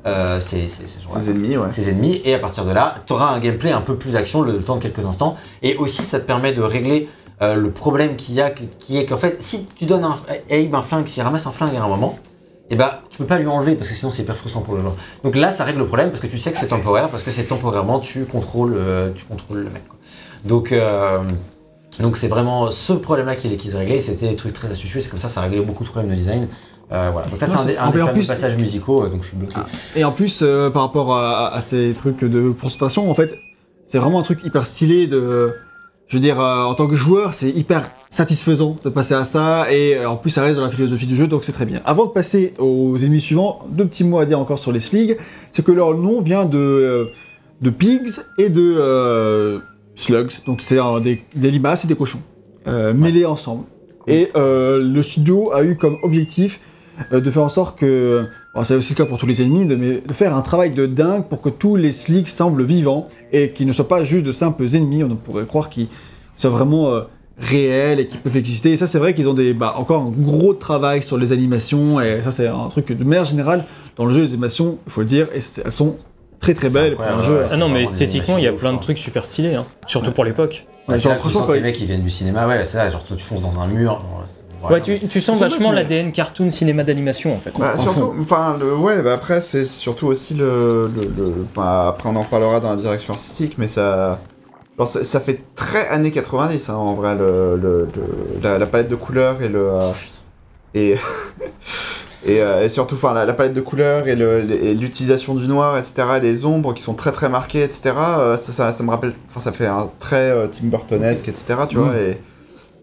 euh, 0.07 0.41
ces, 0.41 0.69
ces, 0.69 0.85
ces 0.87 1.31
ennemis, 1.31 1.57
ouais. 1.57 1.73
ses 1.73 1.89
ennemis 1.91 2.21
et 2.25 2.35
à 2.35 2.39
partir 2.39 2.65
de 2.65 2.73
là, 2.73 2.97
tu 3.07 3.13
auras 3.13 3.29
un 3.35 3.39
gameplay 3.39 3.71
un 3.73 3.83
peu 3.83 3.97
plus 3.97 4.17
action 4.17 4.43
le, 4.43 4.53
le 4.53 4.63
temps 4.63 4.77
de 4.77 4.83
quelques 4.83 5.05
instants 5.05 5.37
et 5.63 5.77
aussi 5.77 6.03
ça 6.03 6.21
te 6.21 6.27
permet 6.27 6.53
de 6.53 6.63
régler 6.63 7.09
le 7.43 7.71
problème 7.71 8.17
qu'il 8.17 8.35
y 8.35 8.43
a 8.43 8.51
qui 8.51 8.69
qui 8.79 8.99
est 8.99 9.07
qu'en 9.07 9.17
fait 9.17 9.43
si 9.43 9.67
tu 9.75 9.87
donnes 9.87 10.05
un 10.05 10.17
Abe 10.51 10.75
un 10.75 10.83
flingue, 10.83 11.07
s'il 11.07 11.23
ramasse 11.23 11.47
un 11.47 11.51
flingue 11.53 11.75
à 11.75 11.83
un 11.83 11.89
moment, 11.89 12.19
et 12.71 12.77
bah 12.77 13.03
tu 13.11 13.19
peux 13.19 13.27
pas 13.27 13.39
lui 13.39 13.47
enlever 13.47 13.75
parce 13.75 13.89
que 13.89 13.95
sinon 13.95 14.11
c'est 14.11 14.23
hyper 14.23 14.37
frustrant 14.37 14.61
pour 14.61 14.75
le 14.75 14.81
joueur. 14.81 14.95
Donc 15.25 15.37
là 15.37 15.51
ça 15.51 15.65
règle 15.65 15.81
le 15.81 15.87
problème 15.87 16.11
parce 16.11 16.21
que 16.21 16.27
tu 16.29 16.39
sais 16.39 16.53
que 16.53 16.59
c'est 16.59 16.69
temporaire 16.69 17.09
parce 17.09 17.23
que 17.23 17.31
c'est 17.31 17.45
temporairement 17.45 17.99
tu 18.01 18.25
contrôles 18.25 18.75
euh, 18.77 19.11
tu 19.15 19.25
contrôles 19.25 19.59
le 19.59 19.71
mec. 19.71 19.87
quoi. 19.89 19.99
Donc 20.45 20.73
euh, 20.73 21.19
donc 21.99 22.17
c'est 22.17 22.29
vraiment 22.29 22.71
ce 22.71 22.93
problème-là 22.95 23.37
qu'ils 23.37 23.57
qu'ils 23.57 23.77
réglaient, 23.77 24.01
c'était 24.01 24.29
des 24.29 24.37
trucs 24.37 24.53
très 24.55 24.71
astucieux, 24.71 25.01
c'est 25.01 25.11
comme 25.11 25.19
ça 25.19 25.29
ça 25.29 25.41
réglait 25.43 25.61
beaucoup 25.61 25.85
de 25.85 25.89
problèmes 25.89 26.11
de 26.11 26.17
design. 26.17 26.47
Euh, 26.93 27.11
voilà. 27.13 27.29
Donc 27.29 27.41
là 27.41 27.47
c'est 27.47 27.57
un, 27.57 27.65
des- 27.65 27.77
un 27.77 27.83
en 27.85 27.87
des 27.91 27.93
plus- 27.99 28.07
fameux 28.07 28.27
passages 28.27 28.57
musicaux, 28.57 29.07
donc 29.09 29.23
je 29.23 29.29
suis 29.29 29.37
bloqué. 29.37 29.57
Et 29.97 30.03
en 30.05 30.11
plus, 30.13 30.43
par 30.73 30.83
rapport 30.83 31.17
à, 31.17 31.55
à 31.55 31.61
ces 31.61 31.95
trucs 31.97 32.25
de 32.25 32.51
concentration, 32.51 33.09
en 33.11 33.15
fait, 33.15 33.37
c'est 33.87 33.99
vraiment 33.99 34.19
un 34.19 34.23
truc 34.23 34.41
hyper 34.45 34.67
stylé 34.67 35.07
de. 35.07 35.55
Je 36.11 36.17
veux 36.17 36.21
dire, 36.21 36.41
euh, 36.41 36.65
en 36.65 36.75
tant 36.75 36.89
que 36.89 36.97
joueur, 36.97 37.35
c'est 37.35 37.51
hyper 37.51 37.89
satisfaisant 38.09 38.75
de 38.83 38.91
passer 38.91 39.15
à 39.15 39.23
ça, 39.23 39.73
et 39.73 39.95
euh, 39.95 40.11
en 40.11 40.17
plus, 40.17 40.31
ça 40.31 40.43
reste 40.43 40.57
dans 40.57 40.65
la 40.65 40.71
philosophie 40.73 41.07
du 41.07 41.15
jeu, 41.15 41.29
donc 41.29 41.45
c'est 41.45 41.53
très 41.53 41.67
bien. 41.67 41.81
Avant 41.85 42.07
de 42.07 42.11
passer 42.11 42.53
aux 42.59 42.99
ennemis 42.99 43.21
suivants, 43.21 43.61
deux 43.71 43.87
petits 43.87 44.03
mots 44.03 44.19
à 44.19 44.27
dire 44.27 44.41
encore 44.41 44.59
sur 44.59 44.73
les 44.73 44.81
Sligs, 44.81 45.17
c'est 45.53 45.65
que 45.65 45.71
leur 45.71 45.97
nom 45.97 46.21
vient 46.21 46.47
de, 46.47 46.59
euh, 46.59 47.05
de 47.63 47.71
pigs 47.71 48.11
et 48.39 48.49
de 48.49 49.61
slugs, 49.95 50.33
donc 50.47 50.63
c'est 50.63 50.79
des, 51.01 51.23
des 51.37 51.51
limaces 51.53 51.85
et 51.85 51.89
des 51.89 51.95
cochons, 51.95 52.23
mêlés 52.67 53.25
ensemble. 53.25 53.67
Et 54.09 54.31
le 54.35 55.03
studio 55.03 55.53
a 55.53 55.63
eu 55.63 55.77
comme 55.77 55.99
objectif 56.03 56.59
de 57.13 57.31
faire 57.31 57.45
en 57.45 57.49
sorte 57.49 57.79
que, 57.79 58.27
bon, 58.55 58.65
c'est 58.65 58.75
aussi 58.75 58.93
le 58.93 58.97
cas 58.99 59.05
pour 59.07 59.19
tous 59.19 59.27
les 59.27 59.43
ennemis, 59.43 59.67
de, 59.67 59.77
mais 59.77 60.01
de 60.07 60.13
faire 60.13 60.35
un 60.35 60.43
travail 60.43 60.71
de 60.71 60.87
dingue 60.87 61.25
pour 61.25 61.41
que 61.43 61.49
tous 61.49 61.77
les 61.77 61.93
slicks 61.93 62.29
semblent 62.29 62.65
vivants 62.65 63.09
et 63.33 63.51
qu'ils 63.53 63.67
ne 63.67 63.73
soient 63.73 63.89
pas 63.89 64.05
juste 64.05 64.25
de 64.25 64.33
simples 64.33 64.65
ennemis. 64.75 65.05
On 65.05 65.17
pourrait 65.17 65.47
croire 65.47 65.71
qu'ils 65.71 65.89
soient 66.37 66.51
vraiment 66.51 66.91
euh, 66.93 67.03
réels 67.39 68.01
et 68.01 68.07
qui 68.07 68.17
peuvent 68.19 68.37
exister. 68.37 68.73
Et 68.73 68.77
ça, 68.77 68.87
c'est 68.87 68.99
vrai 68.99 69.15
qu'ils 69.15 69.29
ont 69.29 69.35
des, 69.35 69.55
bah, 69.55 69.75
encore 69.77 70.03
un 70.03 70.11
gros 70.11 70.55
travail 70.55 71.03
sur 71.03 71.17
les 71.17 71.33
animations. 71.33 72.01
Et 72.01 72.21
ça, 72.23 72.33
c'est 72.33 72.47
un 72.49 72.69
truc 72.69 72.87
que, 72.87 72.95
de 72.95 73.05
manière 73.05 73.25
générale, 73.25 73.65
dans 73.97 74.05
le 74.07 74.15
jeu, 74.15 74.23
les 74.23 74.31
animations, 74.33 74.79
il 74.87 74.93
faut 74.93 75.01
le 75.01 75.07
dire, 75.07 75.29
et 75.35 75.41
elles 75.65 75.73
sont 75.73 75.97
très 76.39 76.55
très 76.55 76.71
belles 76.71 76.95
pour 76.95 77.05
un 77.05 77.19
incroyable, 77.19 77.35
jeu. 77.35 77.41
ouais. 77.43 77.47
Ah 77.51 77.57
non, 77.57 77.69
mais 77.69 77.83
esthétiquement, 77.83 78.39
il 78.39 78.45
y 78.45 78.47
a 78.49 78.53
plein 78.53 78.73
de 78.73 78.79
trucs 78.79 78.99
super 78.99 79.25
stylés, 79.25 79.55
hein. 79.55 79.67
surtout 79.87 80.13
pour 80.13 80.25
l'époque. 80.25 80.67
Ouais, 80.89 80.95
Ouais, 80.95 81.01
genre, 81.01 81.17
franchement, 81.17 81.47
les 81.53 81.61
mecs 81.61 81.77
qui 81.77 81.85
viennent 81.85 82.03
du 82.03 82.11
cinéma, 82.11 82.47
ouais, 82.49 82.65
c'est 82.65 82.73
ça, 82.79 82.89
genre 82.89 83.05
tu 83.05 83.15
fonces 83.19 83.43
dans 83.43 83.61
un 83.61 83.67
mur. 83.69 83.99
bon, 83.99 84.25
Ouais, 84.63 84.73
ouais, 84.73 84.83
tu, 84.83 85.01
tu 85.09 85.21
sens 85.21 85.41
vachement 85.41 85.73
l'ADN 85.73 86.13
cartoon 86.13 86.51
cinéma 86.51 86.85
d'animation 86.85 87.35
en 87.35 87.39
fait. 87.39 87.53
Bah, 87.59 87.77
surtout, 87.77 88.15
enfin, 88.21 88.57
le, 88.61 88.75
ouais, 88.77 89.01
bah 89.03 89.15
après, 89.15 89.41
c'est 89.41 89.65
surtout 89.65 90.07
aussi 90.07 90.35
le. 90.35 90.91
le, 90.95 91.03
le- 91.17 91.47
bah, 91.57 91.89
après, 91.89 92.09
on 92.09 92.17
en 92.17 92.25
parlera 92.25 92.61
dans 92.61 92.71
la 92.71 92.77
direction 92.77 93.15
artistique, 93.15 93.55
mais 93.59 93.69
ça. 93.69 94.19
genre, 94.79 94.87
ça, 94.89 95.03
ça 95.03 95.21
fait 95.21 95.41
très 95.55 95.89
années 95.89 96.11
90, 96.11 96.69
hein, 96.69 96.75
en 96.75 96.95
vrai, 96.95 97.15
le, 97.15 97.57
le- 97.57 97.89
le- 97.95 98.41
la, 98.43 98.59
la 98.59 98.67
palette 98.67 98.89
de 98.89 98.97
couleurs 98.97 99.41
et 99.43 99.49
le. 99.49 99.71
euh, 99.71 99.91
et. 100.75 100.97
Et, 102.27 102.43
euh, 102.43 102.63
et 102.63 102.69
surtout, 102.69 102.97
enfin, 102.97 103.15
la, 103.15 103.25
la 103.25 103.33
palette 103.33 103.55
de 103.55 103.63
couleurs 103.63 104.07
et 104.07 104.15
l'utilisation 104.75 105.35
du 105.35 105.49
noir, 105.49 105.79
etc., 105.79 105.95
et 106.19 106.21
des 106.21 106.45
ombres 106.45 106.75
qui 106.75 106.83
sont 106.83 106.93
très 106.93 107.13
très 107.13 107.31
marquées, 107.31 107.63
etc., 107.63 107.95
euh, 107.97 108.37
ça, 108.37 108.53
ça, 108.53 108.73
ça 108.73 108.83
me 108.85 108.91
rappelle, 108.91 109.15
enfin, 109.31 109.41
ça 109.41 109.53
fait 109.53 109.67
un 109.67 109.89
très 110.01 110.31
euh, 110.31 110.47
Tim 110.47 110.67
Burtonesque, 110.67 111.29
etc., 111.29 111.61
tu 111.67 111.79
Mm. 111.79 111.81
vois, 111.83 111.97
et, 111.97 112.21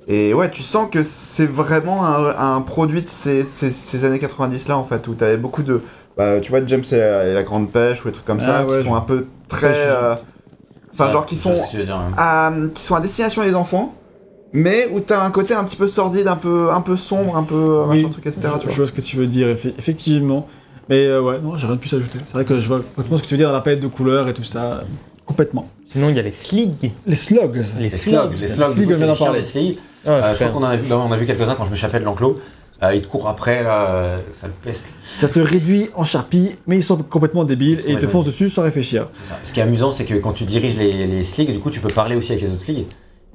et 0.07 0.34
ouais, 0.34 0.49
tu 0.49 0.63
sens 0.63 0.89
que 0.89 1.03
c'est 1.03 1.45
vraiment 1.47 2.05
un, 2.05 2.55
un 2.57 2.61
produit 2.61 3.01
de 3.01 3.07
ces, 3.07 3.43
ces, 3.43 3.69
ces 3.69 4.05
années 4.05 4.19
90 4.19 4.67
là, 4.67 4.77
en 4.77 4.84
fait, 4.84 5.07
où 5.07 5.15
t'avais 5.15 5.38
beaucoup 5.38 5.63
de. 5.63 5.81
Bah, 6.17 6.39
tu 6.39 6.49
vois, 6.51 6.65
James 6.65 6.84
et 6.91 6.97
la, 6.97 7.25
et 7.27 7.34
la 7.34 7.43
Grande 7.43 7.71
Pêche, 7.71 8.03
ou 8.03 8.07
des 8.07 8.13
trucs 8.13 8.25
comme 8.25 8.39
Ah 8.41 8.45
ça, 8.45 8.65
ouais, 8.65 8.79
qui 8.79 8.88
sont 8.88 8.95
un 8.95 9.01
peu 9.01 9.25
très. 9.47 9.73
Euh, 9.75 10.15
Enfin, 10.93 11.09
genre, 11.09 11.25
qui 11.25 11.35
sont, 11.35 11.53
tu 11.69 11.84
dire, 11.84 11.99
à, 12.17 12.51
qui 12.73 12.81
sont 12.84 12.95
à 12.95 12.99
destination 13.01 13.43
des 13.43 13.53
enfants, 13.53 13.93
mais 14.51 14.88
où 14.91 14.99
t'as 14.99 15.23
un 15.23 15.29
côté 15.29 15.53
un 15.53 15.63
petit 15.63 15.75
peu 15.75 15.85
sordide, 15.85 16.27
un 16.27 16.35
peu, 16.35 16.71
un 16.71 16.81
peu 16.81 16.95
sombre, 16.95 17.38
un 17.38 17.43
peu. 17.43 17.84
Oui, 17.88 17.97
machin 17.97 18.09
truc, 18.09 18.25
etc., 18.25 18.47
je, 18.55 18.61
tu 18.61 18.69
je 18.71 18.75
vois. 18.77 18.88
ce 18.88 18.91
que 18.93 19.01
tu 19.01 19.17
veux 19.17 19.27
dire, 19.27 19.47
effe- 19.47 19.73
effectivement. 19.77 20.47
Mais 20.89 21.05
euh, 21.05 21.21
ouais, 21.21 21.39
non, 21.39 21.55
j'ai 21.55 21.67
rien 21.67 21.75
de 21.75 21.79
plus 21.79 21.93
à 21.93 21.97
ajouter. 21.97 22.17
C'est 22.25 22.34
vrai 22.34 22.45
que 22.45 22.59
je 22.59 22.67
vois 22.67 22.79
complètement 22.79 23.17
ce 23.17 23.23
que 23.23 23.27
tu 23.27 23.34
veux 23.34 23.38
dire 23.38 23.49
dans 23.49 23.53
la 23.53 23.61
palette 23.61 23.81
de 23.81 23.88
couleurs 23.88 24.27
et 24.27 24.34
tout 24.34 24.43
ça. 24.45 24.81
Complètement. 25.25 25.69
Sinon, 25.98 26.10
il 26.10 26.15
y 26.15 26.19
a 26.19 26.22
les 26.22 26.32
sligs. 26.32 26.91
Les 27.07 27.15
slugs. 27.15 27.56
Les 27.80 27.84
Les 27.84 27.90
slugs. 27.90 28.14
slugs, 28.14 28.32
les 28.40 28.48
slugs, 28.48 28.65
Slugs, 28.68 28.76
du 28.78 28.86
coup, 28.86 28.90
on 28.90 28.94
c'est 28.94 28.98
vient 28.98 29.07
les 29.07 29.15
chiens 29.15 29.26
parler. 29.26 29.40
des 29.41 29.45
slugs. 29.48 29.76
Ah, 30.06 30.10
Euh, 30.11 30.34
je 30.34 30.44
crois 30.44 30.48
qu'on 30.49 30.60
en 30.64 30.69
a 30.69 30.76
vu, 30.78 30.94
on 30.94 31.11
a 31.11 31.18
vu 31.18 31.26
quelques-uns 31.26 31.56
quand 31.56 31.64
je 31.65 31.72
m'échappais 31.72 31.99
de 31.99 32.06
l'enclos. 32.06 32.40
Euh, 32.84 32.94
ils 32.94 33.02
te 33.02 33.07
courent 33.07 33.28
après, 33.28 33.64
là, 33.64 33.90
euh, 33.90 34.18
ça 34.34 34.48
te 34.48 34.56
peste. 34.64 34.86
Ça 35.15 35.28
te 35.28 35.40
réduit 35.40 35.90
en 35.95 36.03
charpie, 36.03 36.52
mais 36.68 36.78
ils 36.78 36.84
sont 36.84 36.98
complètement 36.98 37.44
débiles 37.45 37.72
Ils 37.72 37.78
sont 37.82 37.88
et 37.88 37.91
ils 37.94 37.98
te 37.98 38.06
foncent 38.06 38.26
dessus 38.28 38.49
sans 38.52 38.61
réfléchir. 38.61 39.07
C'est 39.15 39.30
ça. 39.30 39.40
Ce 39.44 39.52
qui 39.52 39.60
est 39.60 39.64
amusant, 39.64 39.90
c'est 39.90 40.06
que 40.06 40.14
quand 40.14 40.34
tu 40.34 40.44
diriges 40.44 40.78
les, 40.78 41.07
les 41.07 41.24
sligs, 41.24 41.52
du 41.52 41.57
coup, 41.57 41.72
tu 41.72 41.80
peux 41.80 41.90
parler 41.90 42.15
aussi 42.15 42.34
avec 42.34 42.44
les 42.44 42.52
autres 42.52 42.61
sligs. 42.61 42.86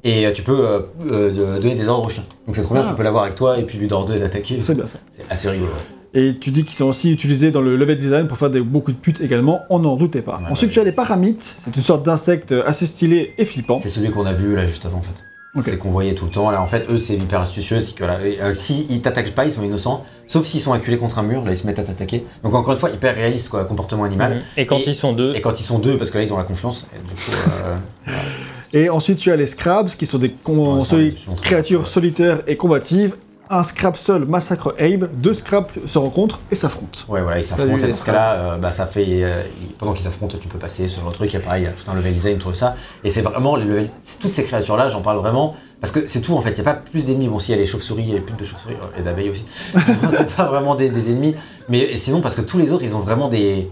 Et 0.04 0.24
euh, 0.26 0.30
tu 0.32 0.42
peux 0.42 0.64
euh, 0.68 0.80
euh, 1.10 1.58
donner 1.58 1.74
des 1.74 1.88
ordres 1.88 2.06
au 2.06 2.10
chien. 2.10 2.22
Donc 2.46 2.54
c'est 2.54 2.62
trop 2.62 2.74
bien, 2.74 2.84
Ah. 2.86 2.88
tu 2.90 2.94
peux 2.94 3.02
l'avoir 3.02 3.24
avec 3.24 3.34
toi 3.34 3.58
et 3.58 3.64
puis 3.64 3.78
lui 3.78 3.92
ordonner 3.92 4.20
d'attaquer. 4.20 4.60
C'est 4.62 4.74
bien 4.76 4.86
ça. 4.86 4.98
C'est 5.10 5.24
assez 5.28 5.48
rigolo. 5.50 5.72
Et 6.14 6.34
tu 6.38 6.50
dis 6.50 6.64
qu'ils 6.64 6.76
sont 6.76 6.84
aussi 6.86 7.10
utilisés 7.10 7.50
dans 7.50 7.62
le 7.62 7.74
level 7.76 7.96
design 7.98 8.26
pour 8.28 8.36
faire 8.36 8.50
des, 8.50 8.60
beaucoup 8.60 8.92
de 8.92 8.96
putes 8.98 9.20
également, 9.22 9.62
on 9.70 9.78
n'en 9.78 9.96
doutait 9.96 10.20
pas. 10.22 10.36
Ouais, 10.36 10.50
Ensuite, 10.50 10.68
ouais. 10.70 10.74
tu 10.74 10.80
as 10.80 10.84
les 10.84 10.92
paramites, 10.92 11.56
c'est 11.64 11.74
une 11.74 11.82
sorte 11.82 12.04
d'insecte 12.04 12.52
assez 12.66 12.84
stylé 12.86 13.32
et 13.38 13.44
flippant. 13.46 13.78
C'est 13.80 13.88
celui 13.88 14.10
qu'on 14.10 14.26
a 14.26 14.32
vu 14.34 14.54
là 14.54 14.66
juste 14.66 14.84
avant 14.84 14.98
en 14.98 15.02
fait. 15.02 15.24
Ok. 15.54 15.64
C'est 15.66 15.76
qu'on 15.78 15.90
voyait 15.90 16.14
tout 16.14 16.24
le 16.24 16.30
temps. 16.30 16.50
Là 16.50 16.62
en 16.62 16.66
fait, 16.66 16.86
eux 16.90 16.96
c'est 16.98 17.14
hyper 17.14 17.40
astucieux. 17.40 17.78
C'est 17.78 17.94
que 17.94 18.04
là, 18.04 18.18
euh, 18.22 18.54
si 18.54 18.86
ils 18.90 19.00
t'attaquent 19.02 19.32
pas, 19.32 19.44
ils 19.44 19.52
sont 19.52 19.62
innocents. 19.62 20.02
Sauf 20.26 20.46
s'ils 20.46 20.60
sont 20.62 20.72
acculés 20.72 20.96
contre 20.96 21.18
un 21.18 21.22
mur, 21.22 21.44
là 21.44 21.50
ils 21.52 21.56
se 21.56 21.66
mettent 21.66 21.78
à 21.78 21.82
t'attaquer. 21.84 22.24
Donc 22.42 22.54
encore 22.54 22.72
une 22.72 22.78
fois, 22.80 22.90
hyper 22.90 23.14
réaliste 23.14 23.48
quoi, 23.50 23.64
comportement 23.66 24.04
animal. 24.04 24.36
Mhm. 24.36 24.42
Et 24.58 24.66
quand 24.66 24.78
Et- 24.78 24.88
ils 24.88 24.94
sont 24.94 25.12
deux, 25.12 25.34
Et 25.34 25.40
quand 25.42 25.60
ils 25.60 25.64
sont 25.64 25.78
deux, 25.78 25.96
parce 25.98 26.10
que 26.10 26.16
là 26.18 26.24
ils 26.24 26.32
ont 26.32 26.38
la 26.38 26.44
confiance. 26.44 26.86
Et 26.94 26.98
du 27.08 27.14
coup, 27.14 27.30
euh, 27.66 27.74
Et 28.74 28.88
ensuite, 28.88 29.18
tu 29.18 29.30
as 29.30 29.36
les 29.36 29.44
scrabs, 29.44 29.90
qui 29.90 30.06
sont 30.06 30.16
des 30.16 30.34
Ouais, 30.48 31.12
créatures 31.42 31.86
solitaires 31.86 32.40
et 32.46 32.56
combatives. 32.56 33.14
Un 33.54 33.62
scrab 33.64 33.96
seul 33.96 34.24
massacre 34.24 34.74
Abe, 34.78 35.10
deux 35.20 35.34
scraps 35.34 35.74
se 35.84 35.98
rencontrent 35.98 36.40
et 36.50 36.54
s'affrontent. 36.54 37.00
ouais 37.10 37.20
voilà, 37.20 37.38
ils 37.38 37.44
s'affrontent. 37.44 37.76
Dans 37.86 37.92
ce 37.92 38.04
cas-là, 38.06 38.32
euh, 38.54 38.56
bah 38.56 38.72
ça 38.72 38.86
fait 38.86 39.04
euh, 39.22 39.42
pendant 39.78 39.92
qu'ils 39.92 40.04
s'affrontent, 40.04 40.38
tu 40.40 40.48
peux 40.48 40.58
passer 40.58 40.88
genre 40.88 41.10
de 41.10 41.14
truc. 41.14 41.34
Et 41.34 41.38
pareil, 41.38 41.64
il 41.64 41.66
y 41.66 41.68
a 41.68 41.72
tout 41.72 41.90
un 41.90 41.94
level 41.94 42.14
design 42.14 42.36
autour 42.36 42.52
de 42.52 42.56
ça. 42.56 42.76
Et 43.04 43.10
c'est 43.10 43.20
vraiment 43.20 43.56
les 43.56 43.64
level- 43.66 43.90
c'est 44.02 44.20
toutes 44.20 44.32
ces 44.32 44.44
créatures 44.44 44.78
là, 44.78 44.88
j'en 44.88 45.02
parle 45.02 45.18
vraiment 45.18 45.54
parce 45.82 45.92
que 45.92 46.06
c'est 46.08 46.20
tout 46.22 46.34
en 46.34 46.40
fait. 46.40 46.52
Il 46.52 46.54
n'y 46.54 46.60
a 46.62 46.72
pas 46.72 46.80
plus 46.80 47.04
d'ennemis. 47.04 47.28
Bon, 47.28 47.38
s'il 47.38 47.54
y 47.54 47.58
a 47.58 47.60
les 47.60 47.66
chauves-souris, 47.66 48.02
il 48.04 48.08
y 48.08 48.12
a 48.12 48.14
les 48.14 48.20
putes 48.22 48.38
de 48.38 48.44
chauves-souris 48.44 48.74
euh, 48.82 49.00
et 49.00 49.02
d'abeilles 49.02 49.28
aussi. 49.28 49.44
c'est 50.10 50.34
pas 50.34 50.46
vraiment 50.46 50.74
des, 50.74 50.88
des 50.88 51.10
ennemis. 51.10 51.34
Mais 51.68 51.94
sinon, 51.98 52.22
parce 52.22 52.34
que 52.34 52.40
tous 52.40 52.56
les 52.58 52.72
autres, 52.72 52.84
ils 52.84 52.96
ont 52.96 53.00
vraiment 53.00 53.28
des 53.28 53.68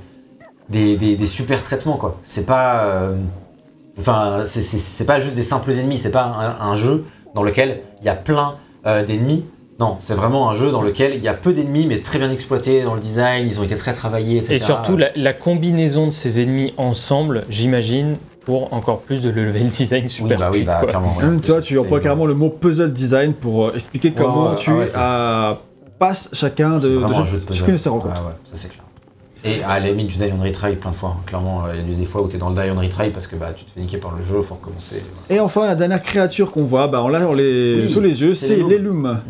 des, 0.69 0.99
des, 0.99 1.17
des 1.17 1.27
super 1.27 1.63
traitements 1.63 1.97
quoi. 1.97 2.19
C'est 2.23 2.45
pas 2.45 2.85
euh, 2.85 3.13
enfin 3.99 4.43
c'est- 4.45 5.05
pas 5.07 5.21
juste 5.21 5.35
des 5.37 5.43
simples 5.43 5.73
ennemis. 5.73 5.99
C'est 5.99 6.11
pas 6.11 6.25
un, 6.25 6.69
un 6.71 6.75
jeu 6.75 7.07
dans 7.35 7.43
lequel 7.43 7.81
il 8.01 8.05
y 8.05 8.11
a 8.11 8.15
plein 8.15 8.57
euh, 8.87 9.03
d'ennemis. 9.05 9.47
Non, 9.81 9.97
c'est 9.99 10.15
vraiment 10.15 10.51
un 10.51 10.55
jeu 10.55 10.71
dans 10.71 10.83
lequel 10.83 11.15
il 11.15 11.23
y 11.23 11.29
a 11.29 11.33
peu 11.33 11.53
d'ennemis, 11.55 11.87
mais 11.87 12.01
très 12.01 12.19
bien 12.19 12.31
exploités 12.31 12.83
dans 12.83 12.93
le 12.95 13.01
design. 13.01 13.47
Ils 13.47 13.59
ont 13.59 13.63
été 13.65 13.75
très 13.77 13.95
travaillés, 13.95 14.37
etc. 14.39 14.55
et 14.55 14.59
surtout 14.59 14.97
la, 14.99 15.09
la 15.17 15.33
combinaison 15.33 16.07
de 16.07 16.13
ces 16.13 16.43
ennemis 16.43 16.75
ensemble, 16.77 17.45
j'imagine, 17.49 18.17
pour 18.45 18.73
encore 18.75 19.01
plus 19.01 19.23
de 19.23 19.31
level 19.31 19.69
design 19.71 20.05
oui, 20.05 20.11
super 20.11 20.39
bah 20.39 20.51
oui, 20.53 20.63
bah 20.65 20.77
quoi. 20.81 20.89
clairement. 20.89 21.17
ouais. 21.17 21.25
Même, 21.25 21.41
tu 21.41 21.51
vois, 21.51 21.61
tu 21.63 21.79
emploies 21.79 22.01
carrément 22.01 22.27
le 22.27 22.35
mot 22.35 22.51
puzzle 22.51 22.93
design 22.93 23.33
pour 23.33 23.69
euh, 23.69 23.73
expliquer 23.75 24.13
comment 24.13 24.51
ouais, 24.51 24.57
tu 24.57 24.71
ah 24.97 25.51
euh, 25.51 25.55
passes 25.99 26.29
chacun 26.35 26.77
de, 26.77 26.81
C'est 26.81 26.89
de 26.89 27.01
chaque- 27.15 27.33
de 27.33 27.39
puzzle. 27.39 27.55
chacune 27.55 27.73
de 27.75 27.79
ces 27.79 27.89
rencontres. 27.89 28.15
Ouais, 28.27 28.33
ça 28.45 28.53
c'est 28.57 28.69
clair. 28.69 28.85
Et 29.43 29.63
à 29.63 29.81
la 29.81 29.87
limite 29.89 30.09
du 30.09 30.17
die 30.19 30.31
on 30.39 30.43
retry 30.43 30.77
plein 30.77 30.91
de 30.91 30.95
fois. 30.97 31.17
hein. 31.19 31.23
Clairement, 31.27 31.65
euh, 31.65 31.73
il 31.75 31.91
y 31.93 31.95
a 31.95 31.99
des 31.99 32.05
fois 32.05 32.23
où 32.23 32.29
t'es 32.29 32.37
dans 32.37 32.51
le 32.51 32.55
die 32.55 32.71
on 32.71 32.79
retry 32.79 33.11
parce 33.11 33.27
que 33.27 33.37
bah 33.37 33.53
tu 33.57 33.65
te 33.65 33.71
fais 33.71 33.81
niquer 33.81 33.97
par 33.97 34.15
le 34.15 34.23
jeu, 34.23 34.43
faut 34.43 34.55
recommencer. 34.57 35.03
Et 35.31 35.41
enfin, 35.41 35.67
la 35.67 35.75
dernière 35.75 36.03
créature 36.03 36.51
qu'on 36.51 36.65
voit, 36.65 36.89
bah, 36.89 37.03
on 37.03 37.09
l'a 37.09 37.27
on 37.27 37.33
les... 37.33 37.83
Oui, 37.85 37.89
sous 37.91 38.01
les 38.01 38.21
yeux, 38.21 38.35
c'est 38.35 38.49
les 38.49 38.57
loups. 38.57 38.69
les 38.69 38.79
lumes. 38.79 39.21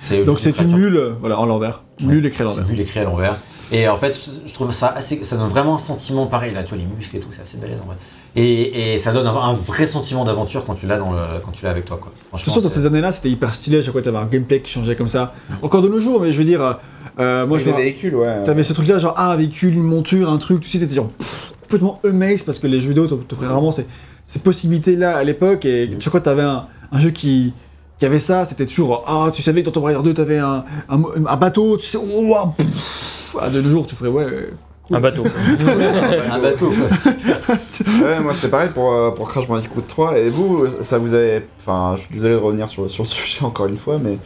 C'est 0.00 0.22
Donc 0.24 0.38
c'est 0.38 0.58
une 0.60 0.74
mule, 0.74 1.14
voilà, 1.20 1.38
en 1.40 1.46
l'envers. 1.46 1.82
Mule 2.00 2.26
écrite 2.26 2.42
à 2.42 2.44
l'envers. 2.44 2.64
C'est 2.68 2.74
vu 2.74 2.80
écrit 2.82 3.00
à 3.00 3.04
l'envers. 3.04 3.36
Et 3.72 3.88
en 3.88 3.96
fait, 3.96 4.14
je- 4.14 4.48
je 4.48 4.54
trouve 4.54 4.70
ça 4.72 4.88
assez. 4.96 5.22
Ça 5.24 5.36
donne 5.36 5.48
vraiment 5.48 5.74
un 5.76 5.78
sentiment 5.78 6.26
pareil, 6.26 6.52
là, 6.54 6.62
tu 6.62 6.70
vois, 6.74 6.78
les 6.78 6.86
muscles 6.96 7.16
et 7.16 7.20
tout, 7.20 7.28
c'est 7.32 7.42
assez 7.42 7.56
balèze 7.58 7.78
en 7.82 7.86
vrai. 7.86 7.96
Et, 8.36 8.94
et 8.94 8.98
ça 8.98 9.12
donne 9.12 9.26
un, 9.26 9.34
un 9.34 9.54
vrai 9.54 9.86
sentiment 9.86 10.24
d'aventure 10.24 10.64
quand 10.64 10.74
tu 10.74 10.86
l'as 10.86 10.98
dans 10.98 11.12
le, 11.12 11.18
quand 11.44 11.50
tu 11.50 11.64
l'as 11.64 11.70
avec 11.70 11.84
toi, 11.86 11.98
quoi. 12.00 12.12
Je 12.14 12.28
Franchement. 12.28 12.52
trouve 12.52 12.62
que 12.64 12.68
dans 12.68 12.74
ces 12.74 12.86
années-là, 12.86 13.10
c'était 13.12 13.30
hyper 13.30 13.54
stylé. 13.54 13.78
À 13.78 13.82
chaque 13.82 13.92
fois, 13.92 14.02
t'avais 14.02 14.18
un 14.18 14.26
gameplay 14.26 14.60
qui 14.60 14.70
changeait 14.70 14.94
comme 14.96 15.08
ça. 15.08 15.34
Encore 15.62 15.82
de 15.82 15.88
nos 15.88 15.98
jours, 15.98 16.20
mais 16.20 16.32
je 16.32 16.38
veux 16.38 16.44
dire, 16.44 16.60
euh, 16.62 17.44
moi, 17.48 17.56
Avec 17.56 17.66
je 17.66 17.70
les 17.72 17.76
véhicules, 17.76 18.14
ouais. 18.14 18.44
T'avais 18.44 18.62
ce 18.62 18.72
truc-là, 18.74 18.98
genre 18.98 19.14
ah, 19.16 19.32
un 19.32 19.36
véhicule, 19.36 19.74
une 19.74 19.82
monture, 19.82 20.30
un 20.30 20.36
truc, 20.38 20.60
tu 20.60 20.68
sais, 20.68 20.78
t'étais 20.78 20.94
genre 20.94 21.08
pff, 21.08 21.52
complètement 21.62 22.00
amazed 22.04 22.44
parce 22.44 22.58
que 22.58 22.66
les 22.66 22.80
jeux 22.80 22.88
vidéo 22.90 23.06
t'off- 23.06 23.26
t'offraient 23.26 23.46
vraiment 23.46 23.72
ces, 23.72 23.86
ces 24.24 24.38
possibilités-là 24.38 25.16
à 25.16 25.24
l'époque. 25.24 25.64
Et 25.64 25.90
chaque 25.98 26.10
fois 26.10 26.20
que 26.20 26.26
t'avais 26.26 26.42
un, 26.42 26.66
un 26.92 27.00
jeu 27.00 27.10
qui, 27.10 27.52
qui 27.98 28.06
avait 28.06 28.20
ça, 28.20 28.44
c'était 28.44 28.66
toujours 28.66 29.04
ah, 29.06 29.30
tu 29.32 29.42
savais 29.42 29.62
que 29.62 29.66
dans 29.66 29.72
Tomb 29.72 29.84
Raider 29.84 30.02
2, 30.04 30.14
t'avais 30.14 30.38
un, 30.38 30.64
un, 30.90 31.02
un 31.26 31.36
bateau, 31.36 31.76
tu 31.78 31.86
sais, 31.86 31.98
oh, 31.98 32.20
wow, 32.26 32.48
pff, 32.56 33.36
ah, 33.40 33.50
de 33.50 33.60
nos 33.62 33.70
jours, 33.70 33.86
tu 33.86 33.96
ferais 33.96 34.10
ouais. 34.10 34.26
Un 34.96 35.00
bateau. 35.00 35.24
Un 36.32 36.38
bateau, 36.38 36.70
quoi. 36.72 37.14
Ouais, 38.02 38.20
moi 38.20 38.32
c'était 38.32 38.48
pareil 38.48 38.70
pour, 38.74 38.92
euh, 38.92 39.10
pour 39.10 39.28
Crash 39.28 39.46
Bandicoot 39.46 39.82
3. 39.86 40.18
Et 40.18 40.28
vous, 40.30 40.66
ça 40.80 40.98
vous 40.98 41.14
avez. 41.14 41.42
Enfin, 41.60 41.94
je 41.96 42.02
suis 42.02 42.12
désolé 42.12 42.34
de 42.34 42.40
revenir 42.40 42.68
sur, 42.68 42.90
sur 42.90 43.04
le 43.04 43.08
sujet 43.08 43.44
encore 43.44 43.66
une 43.66 43.76
fois, 43.78 43.98
mais. 44.02 44.18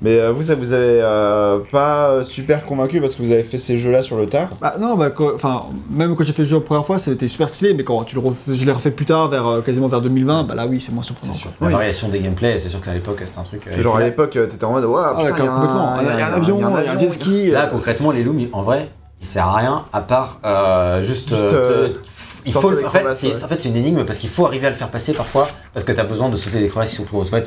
Mais 0.00 0.20
euh, 0.20 0.30
vous, 0.30 0.42
ça 0.44 0.54
vous 0.54 0.72
avez 0.72 1.00
euh, 1.02 1.58
pas 1.72 2.22
super 2.22 2.64
convaincu 2.64 3.00
parce 3.00 3.16
que 3.16 3.22
vous 3.24 3.32
avez 3.32 3.42
fait 3.42 3.58
ces 3.58 3.78
jeux-là 3.78 4.04
sur 4.04 4.16
le 4.16 4.26
tard? 4.26 4.50
Bah 4.60 4.76
non, 4.78 4.94
bah, 4.96 5.10
quand- 5.10 5.34
enfin, 5.34 5.62
même 5.90 6.14
quand 6.14 6.22
j'ai 6.22 6.32
fait 6.32 6.44
le 6.44 6.48
jeu 6.48 6.54
la 6.54 6.62
première 6.62 6.86
fois, 6.86 7.00
c'était 7.00 7.26
super 7.26 7.48
stylé, 7.48 7.74
mais 7.74 7.82
quand 7.82 8.04
tu 8.04 8.14
le 8.14 8.20
refais- 8.20 8.54
je 8.54 8.64
l'ai 8.64 8.70
refait 8.70 8.92
plus 8.92 9.06
tard, 9.06 9.26
vers 9.28 9.60
quasiment 9.66 9.88
vers 9.88 10.00
2020, 10.00 10.44
bah 10.44 10.54
là 10.54 10.66
oui, 10.68 10.80
c'est 10.80 10.92
moins 10.92 11.02
surprenant. 11.02 11.32
C'est 11.32 11.40
sûr. 11.40 11.50
La 11.60 11.68
variation 11.70 12.08
des 12.10 12.20
gameplays, 12.20 12.60
c'est 12.60 12.68
sûr 12.68 12.80
qu'à 12.80 12.94
l'époque, 12.94 13.20
c'était 13.26 13.40
un 13.40 13.42
truc. 13.42 13.62
euh, 13.66 13.80
Genre 13.80 13.96
à 13.96 14.02
l'époque, 14.04 14.30
t'étais 14.30 14.64
en 14.64 14.70
mode 14.70 14.84
Waouh, 14.84 15.02
Ah 15.04 15.16
ouais, 15.24 15.32
putain, 15.32 15.42
il 15.42 15.44
y 15.46 15.48
un, 15.48 16.12
Il 16.14 16.18
y 16.18 16.22
a 16.22 16.28
un 16.28 16.32
avion, 16.34 16.58
il 16.58 16.84
y 16.84 16.88
a 16.88 16.92
un 16.92 16.98
jet 17.00 17.10
ski. 17.10 17.50
Là, 17.50 17.64
euh, 17.64 17.66
concrètement, 17.66 18.12
les 18.12 18.22
looms, 18.22 18.46
en 18.52 18.62
vrai, 18.62 18.88
il 19.20 19.26
sert 19.26 19.46
à 19.46 19.56
rien 19.56 19.84
à 19.92 20.00
part 20.00 20.38
euh, 20.44 21.02
juste. 21.02 21.28
Juste, 21.30 21.44
euh, 21.52 21.86
euh, 21.86 21.88
te- 21.88 21.98
il 22.46 22.52
faut, 22.52 22.72
en 22.72 22.90
fait, 22.90 23.04
c'est 23.14 23.28
ouais. 23.34 23.44
en 23.44 23.48
fait, 23.48 23.60
c'est 23.60 23.68
une 23.68 23.76
énigme 23.76 24.04
parce 24.04 24.18
qu'il 24.18 24.30
faut 24.30 24.46
arriver 24.46 24.66
à 24.68 24.70
le 24.70 24.76
faire 24.76 24.88
passer 24.90 25.12
parfois 25.12 25.48
parce 25.74 25.84
que 25.84 25.92
tu 25.92 26.00
as 26.00 26.04
besoin 26.04 26.28
de 26.30 26.36
sauter 26.36 26.60
des 26.60 26.68
crevasses 26.68 26.90
qui 26.90 26.96
sont 26.96 27.04
trop 27.04 27.18
grosses. 27.18 27.28
En 27.28 27.36
fait, 27.36 27.44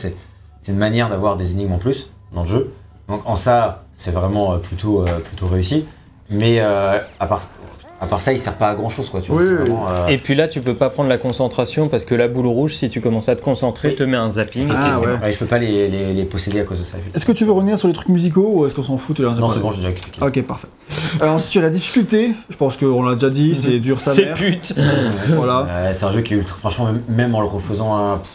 c'est 0.62 0.72
une 0.72 0.78
manière 0.78 1.10
d'avoir 1.10 1.38
des 1.38 1.52
énigmes 1.52 1.72
en 1.74 1.78
plus 1.80 2.12
dans 2.34 2.42
le 2.44 2.48
jeu. 2.48 2.72
Donc 3.08 3.22
en 3.26 3.36
ça, 3.36 3.86
c'est 3.94 4.12
vraiment 4.12 4.58
plutôt, 4.60 5.02
euh, 5.02 5.20
plutôt 5.20 5.48
réussi. 5.48 5.86
Mais 6.30 6.60
à, 6.60 7.02
part, 7.28 7.42
à 8.04 8.08
part 8.08 8.20
ça, 8.20 8.34
il 8.34 8.40
sert 8.40 8.56
pas 8.56 8.70
à 8.70 8.74
grand 8.76 8.90
chose. 8.90 9.10
Quoi, 9.10 9.22
tu 9.22 9.32
vois, 9.32 9.42
Oui, 9.42 9.48
c'est 9.48 9.52
oui. 9.54 9.60
vraiment, 9.70 9.88
euh, 9.90 10.08
Et 10.08 10.18
puis 10.18 10.34
là, 10.34 10.48
tu 10.48 10.60
peux 10.60 10.74
pas 10.74 10.90
prendre 10.90 11.08
la 11.08 11.20
concentration 11.20 11.88
parce 11.88 12.04
que 12.04 12.16
la 12.16 12.28
boule 12.28 12.48
rouge, 12.48 12.74
si 12.76 12.90
tu 12.90 13.00
commences 13.00 13.30
à 13.30 13.36
te 13.36 13.44
concentrer, 13.44 13.90
Oui. 13.90 13.96
te 13.96 14.02
met 14.04 14.18
un 14.18 14.32
zapping. 14.32 14.68
Ah, 14.76 15.00
ouais. 15.00 15.06
ouais, 15.24 15.32
je 15.32 15.38
peux 15.38 15.46
pas 15.46 15.60
les, 15.60 15.88
les, 15.88 16.12
les 16.14 16.26
posséder 16.26 16.60
à 16.60 16.64
cause 16.64 16.80
de 16.80 16.84
ça. 16.84 16.98
Est-ce 17.14 17.26
que 17.26 17.32
tu 17.32 17.46
veux 17.46 17.52
revenir 17.52 17.78
sur 17.78 17.88
les 17.88 17.94
trucs 17.94 18.10
musicaux 18.10 18.50
ou 18.54 18.66
est-ce 18.66 18.74
qu'on 18.74 18.82
s'en 18.84 18.98
fout 18.98 19.20
Non, 19.20 19.48
c'est 19.50 19.60
bon, 19.60 19.70
j'ai 19.70 19.78
déjà 19.78 19.90
expliqué. 19.92 20.20
Ok, 20.24 20.42
parfait. 20.42 20.68
Alors 21.22 21.36
ensuite, 21.36 21.52
tu 21.52 21.60
as 21.60 21.62
la 21.62 21.70
difficulté, 21.70 22.34
je 22.50 22.56
pense 22.58 22.76
qu'on 22.76 23.04
l'a 23.04 23.14
déjà 23.14 23.30
dit, 23.30 23.56
c'est 23.56 23.80
dur 23.80 23.96
sa 23.96 24.14
C'est 24.16 24.34
pute. 24.34 24.74
Voilà. 25.30 25.68
Euh, 25.70 25.92
c'est 25.94 26.06
un 26.06 26.12
jeu 26.12 26.22
qui 26.22 26.34
est 26.34 26.38
ultra. 26.38 26.58
Franchement, 26.58 26.86
même, 26.86 27.04
même 27.08 27.36
en 27.36 27.42
le 27.42 27.48
refaisant, 27.48 27.98
euh, 27.98 28.16
pff, 28.16 28.30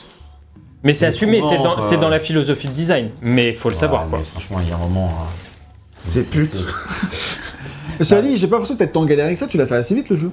Mais 0.85 0.93
c'est 0.93 1.07
assumé, 1.07 1.41
c'est 1.41 1.55
éprouvant, 1.55 1.63
dans, 1.65 1.75
quoi. 1.81 1.87
c'est 1.89 1.97
dans 1.97 2.09
la 2.09 2.21
philosophie 2.21 2.69
de 2.69 2.73
design. 2.73 3.11
Mais 3.21 3.53
faut 3.53 3.69
le 3.69 3.75
savoir, 3.75 4.09
quoi. 4.09 4.21
Franchement, 4.31 4.59
il 4.63 4.69
y 4.69 4.73
a 4.73 4.77
un 4.77 4.79
moment. 4.79 5.07
euh, 5.09 5.25
C'est 5.93 6.31
pute. 6.31 6.55
Et 8.01 8.05
cela 8.05 8.23
dit, 8.23 8.37
j'ai 8.39 8.47
pas 8.47 8.57
l'impression 8.57 8.75
que 8.75 8.81
t'as 8.81 8.87
tant 8.87 9.05
galéré 9.05 9.33
que 9.33 9.39
ça, 9.39 9.47
tu 9.47 9.57
l'as 9.59 9.67
fait 9.67 9.77
assez 9.77 9.95
vite 9.95 10.09
le 10.09 10.17
jeu. 10.17 10.31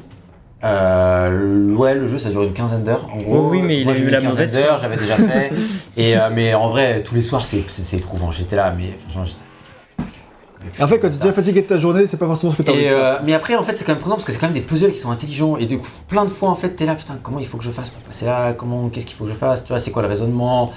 Euh, 0.63 1.73
ouais, 1.75 1.93
le 1.93 2.07
jeu 2.07 2.17
ça 2.17 2.29
dure 2.29 2.43
une 2.43 2.53
quinzaine 2.53 2.83
d'heures 2.83 3.05
en 3.11 3.21
gros. 3.21 3.49
Oui, 3.49 3.59
oui, 3.59 3.61
mais 3.67 3.79
il 3.79 3.83
Moi, 3.83 3.93
a 3.93 3.95
j'ai 3.97 4.03
eu 4.05 4.09
la 4.09 4.21
mauvaise 4.21 4.53
d'heures, 4.53 4.77
j'avais 4.79 4.95
déjà 4.95 5.15
fait. 5.15 5.51
et, 5.97 6.17
euh, 6.17 6.29
mais 6.33 6.53
en 6.53 6.69
vrai, 6.69 7.03
tous 7.03 7.15
les 7.15 7.21
soirs 7.21 7.45
c'est 7.45 7.65
éprouvant. 7.93 8.31
J'étais 8.31 8.55
là, 8.55 8.73
mais 8.77 8.93
franchement, 8.99 9.25
j'étais. 9.25 10.81
En 10.81 10.87
fait, 10.87 10.99
quand 10.99 11.09
tu 11.09 11.15
es 11.15 11.17
déjà 11.17 11.33
fatigué 11.33 11.61
de 11.63 11.67
ta 11.67 11.77
journée, 11.77 12.07
c'est 12.07 12.15
pas 12.15 12.25
forcément 12.27 12.53
ce 12.53 12.57
que 12.57 12.63
tu 12.63 12.69
as 12.69 12.73
envie 12.73 12.81
Et 12.83 12.85
de 12.85 12.89
faire. 12.89 13.03
euh, 13.03 13.17
mais 13.25 13.33
après, 13.33 13.55
en 13.55 13.63
fait, 13.63 13.75
c'est 13.75 13.83
quand 13.83 13.91
même 13.91 13.99
prenant 13.99 14.15
parce 14.15 14.23
que 14.25 14.31
c'est 14.31 14.39
quand 14.39 14.47
même 14.47 14.53
des 14.55 14.61
puzzles 14.61 14.93
qui 14.93 14.97
sont 14.99 15.11
intelligents. 15.11 15.57
Et 15.57 15.65
du 15.65 15.77
coup, 15.77 15.87
plein 16.07 16.23
de 16.23 16.29
fois, 16.29 16.49
en 16.49 16.55
fait, 16.55 16.69
t'es 16.69 16.85
là, 16.85 16.95
putain, 16.95 17.17
comment 17.21 17.39
il 17.39 17.45
faut 17.45 17.57
que 17.57 17.65
je 17.65 17.69
fasse 17.69 17.89
pour 17.89 18.01
passer 18.03 18.25
là? 18.25 18.53
Comment, 18.53 18.87
qu'est-ce 18.87 19.05
qu'il 19.05 19.17
faut 19.17 19.25
que 19.25 19.31
je 19.31 19.35
fasse? 19.35 19.63
Tu 19.65 19.67
vois, 19.73 19.79
c'est 19.79 19.91
quoi 19.91 20.01
le 20.01 20.07
raisonnement? 20.07 20.71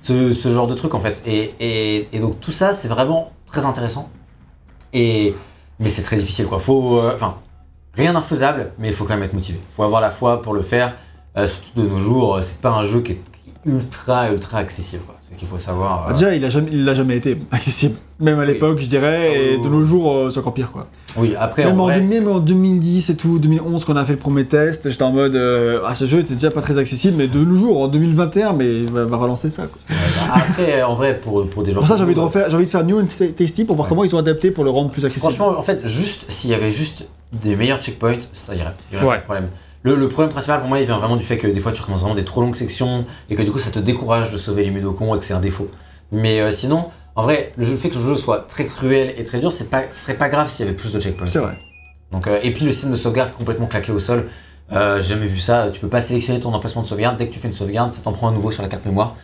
Ce, 0.00 0.32
ce 0.32 0.48
genre 0.48 0.66
de 0.66 0.74
truc, 0.74 0.94
en 0.94 1.00
fait. 1.00 1.22
Et, 1.24 1.52
et, 1.60 2.08
et 2.12 2.18
donc, 2.18 2.40
tout 2.40 2.50
ça, 2.50 2.72
c'est 2.74 2.88
vraiment 2.88 3.30
très 3.46 3.64
intéressant. 3.64 4.10
Et, 4.92 5.34
mais 5.80 5.88
c'est 5.88 6.02
très 6.02 6.16
difficile, 6.16 6.46
quoi. 6.46 6.58
Faut, 6.58 6.98
euh, 6.98 7.12
enfin, 7.14 7.36
rien 7.94 8.12
d'infaisable, 8.12 8.72
mais 8.78 8.88
il 8.88 8.94
faut 8.94 9.04
quand 9.04 9.14
même 9.14 9.22
être 9.22 9.34
motivé. 9.34 9.60
Faut 9.76 9.82
avoir 9.82 10.00
la 10.00 10.10
foi 10.10 10.42
pour 10.42 10.54
le 10.54 10.62
faire. 10.62 10.94
Euh, 11.36 11.46
surtout 11.46 11.82
de 11.82 11.88
nos 11.88 12.00
jours, 12.00 12.36
euh, 12.36 12.42
c'est 12.42 12.60
pas 12.60 12.70
un 12.70 12.84
jeu 12.84 13.00
qui 13.00 13.12
est 13.12 13.20
ultra, 13.64 14.30
ultra 14.30 14.58
accessible. 14.58 15.04
C'est 15.28 15.34
ce 15.34 15.38
qu'il 15.40 15.48
faut 15.48 15.58
savoir. 15.58 16.06
Ah, 16.06 16.10
euh. 16.10 16.14
Déjà, 16.14 16.34
il 16.34 16.42
a 16.44 16.48
jamais, 16.48 16.70
il 16.72 16.84
l'a 16.86 16.94
jamais 16.94 17.16
été 17.18 17.36
accessible. 17.50 17.96
Même 18.18 18.38
à 18.38 18.42
Oui. 18.42 18.48
l'époque, 18.48 18.78
je 18.80 18.86
dirais, 18.86 19.34
et 19.36 19.56
Oh. 19.60 19.62
de 19.64 19.68
nos 19.68 19.82
jours, 19.82 20.10
euh, 20.12 20.30
c'est 20.30 20.38
encore 20.40 20.54
pire, 20.54 20.70
quoi. 20.72 20.86
oui, 21.18 21.34
après, 21.38 21.64
Même 21.66 21.78
en 21.78 21.84
en, 21.84 21.86
vrai, 21.86 22.00
même 22.00 22.28
en 22.28 22.38
2010 22.38 23.10
et 23.10 23.14
tout, 23.16 23.38
2011, 23.38 23.84
quand 23.84 23.92
on 23.92 23.96
a 23.96 24.04
fait 24.06 24.14
le 24.14 24.18
premier 24.18 24.46
test, 24.46 24.88
j'étais 24.90 25.02
en 25.02 25.12
mode, 25.12 25.34
euh, 25.34 25.80
ah, 25.86 25.94
ce 25.94 26.06
jeu 26.06 26.20
était 26.20 26.32
déjà 26.34 26.50
pas 26.50 26.62
très 26.62 26.78
accessible, 26.78 27.16
mais 27.18 27.26
de 27.28 27.38
nos 27.40 27.56
jours, 27.56 27.78
en 27.82 27.88
2021, 27.88 28.54
mais 28.54 28.80
il 28.80 28.88
va, 28.90 29.04
va 29.04 29.16
relancer 29.18 29.50
ça, 29.50 29.66
quoi. 29.66 29.78
euh, 29.90 29.94
après, 30.34 30.82
en 30.82 30.94
vrai, 30.94 31.18
pour, 31.22 31.46
pour 31.48 31.62
des 31.62 31.72
gens. 31.72 31.80
Pour 31.80 31.88
ça, 31.88 31.96
j'ai 31.98 32.04
envie 32.04 32.14
de 32.14 32.20
refaire, 32.20 32.48
j'ai 32.48 32.56
envie 32.56 32.64
de 32.64 32.70
faire 32.70 32.84
New 32.84 32.98
and 32.98 33.06
Tasty 33.36 33.64
pour 33.66 33.76
voir 33.76 33.86
Ouais. 33.86 33.90
comment 33.90 34.04
ils 34.04 34.14
ont 34.14 34.18
adapté 34.18 34.50
pour 34.50 34.64
le 34.64 34.70
rendre 34.70 34.90
plus 34.90 35.04
accessible. 35.04 35.32
Franchement, 35.32 35.58
en 35.58 35.62
fait, 35.62 35.86
juste 35.86 36.24
s'il 36.30 36.50
y 36.50 36.54
avait 36.54 36.70
juste 36.70 37.04
des 37.34 37.54
meilleurs 37.54 37.80
checkpoints, 37.82 38.16
ça 38.32 38.54
irait. 38.54 38.72
Il 38.90 38.94
y 38.94 39.02
aurait 39.02 39.06
Ouais. 39.06 39.14
pas 39.16 39.20
de 39.20 39.24
problème. 39.24 39.46
Le, 39.88 39.96
le 39.96 40.08
problème 40.08 40.30
principal 40.30 40.60
pour 40.60 40.68
moi, 40.68 40.80
il 40.80 40.86
vient 40.86 40.98
vraiment 40.98 41.16
du 41.16 41.24
fait 41.24 41.38
que 41.38 41.46
des 41.46 41.60
fois 41.60 41.72
tu 41.72 41.80
recommences 41.80 42.00
vraiment 42.02 42.14
des 42.14 42.24
trop 42.24 42.40
longues 42.42 42.54
sections 42.56 43.06
et 43.30 43.34
que 43.36 43.42
du 43.42 43.50
coup 43.50 43.58
ça 43.58 43.70
te 43.70 43.78
décourage 43.78 44.30
de 44.32 44.36
sauver 44.36 44.64
les 44.64 44.70
Mudokons 44.70 45.14
et 45.14 45.18
que 45.18 45.24
c'est 45.24 45.34
un 45.34 45.40
défaut. 45.40 45.70
Mais 46.12 46.40
euh, 46.40 46.50
sinon, 46.50 46.86
en 47.16 47.22
vrai, 47.22 47.52
le, 47.56 47.64
jeu- 47.64 47.72
le 47.72 47.78
fait 47.78 47.88
que 47.90 47.96
le 47.96 48.02
jeu 48.04 48.14
soit 48.16 48.40
très 48.48 48.66
cruel 48.66 49.14
et 49.16 49.24
très 49.24 49.40
dur, 49.40 49.50
c'est 49.50 49.70
pas, 49.70 49.82
ce 49.90 50.00
serait 50.04 50.14
pas 50.14 50.28
grave 50.28 50.48
s'il 50.50 50.64
y 50.66 50.68
avait 50.68 50.76
plus 50.76 50.92
de 50.92 51.00
checkpoints. 51.00 51.26
c'est 51.26 51.38
vrai. 51.38 51.58
Donc, 52.12 52.26
euh, 52.26 52.38
et 52.42 52.52
puis 52.52 52.64
le 52.64 52.70
système 52.72 52.90
de 52.92 52.96
sauvegarde 52.96 53.32
complètement 53.32 53.66
claqué 53.66 53.92
au 53.92 53.98
sol, 53.98 54.26
euh, 54.72 55.00
j'ai 55.00 55.08
jamais 55.14 55.26
vu 55.26 55.38
ça. 55.38 55.68
Tu 55.72 55.80
peux 55.80 55.88
pas 55.88 56.00
sélectionner 56.00 56.40
ton 56.40 56.52
emplacement 56.54 56.82
de 56.82 56.86
sauvegarde. 56.86 57.16
Dès 57.18 57.26
que 57.28 57.32
tu 57.32 57.38
fais 57.38 57.48
une 57.48 57.54
sauvegarde, 57.54 57.92
ça 57.92 58.00
t'en 58.02 58.12
prend 58.12 58.28
un 58.28 58.32
nouveau 58.32 58.50
sur 58.50 58.62
la 58.62 58.68
carte 58.68 58.84
mémoire. 58.86 59.14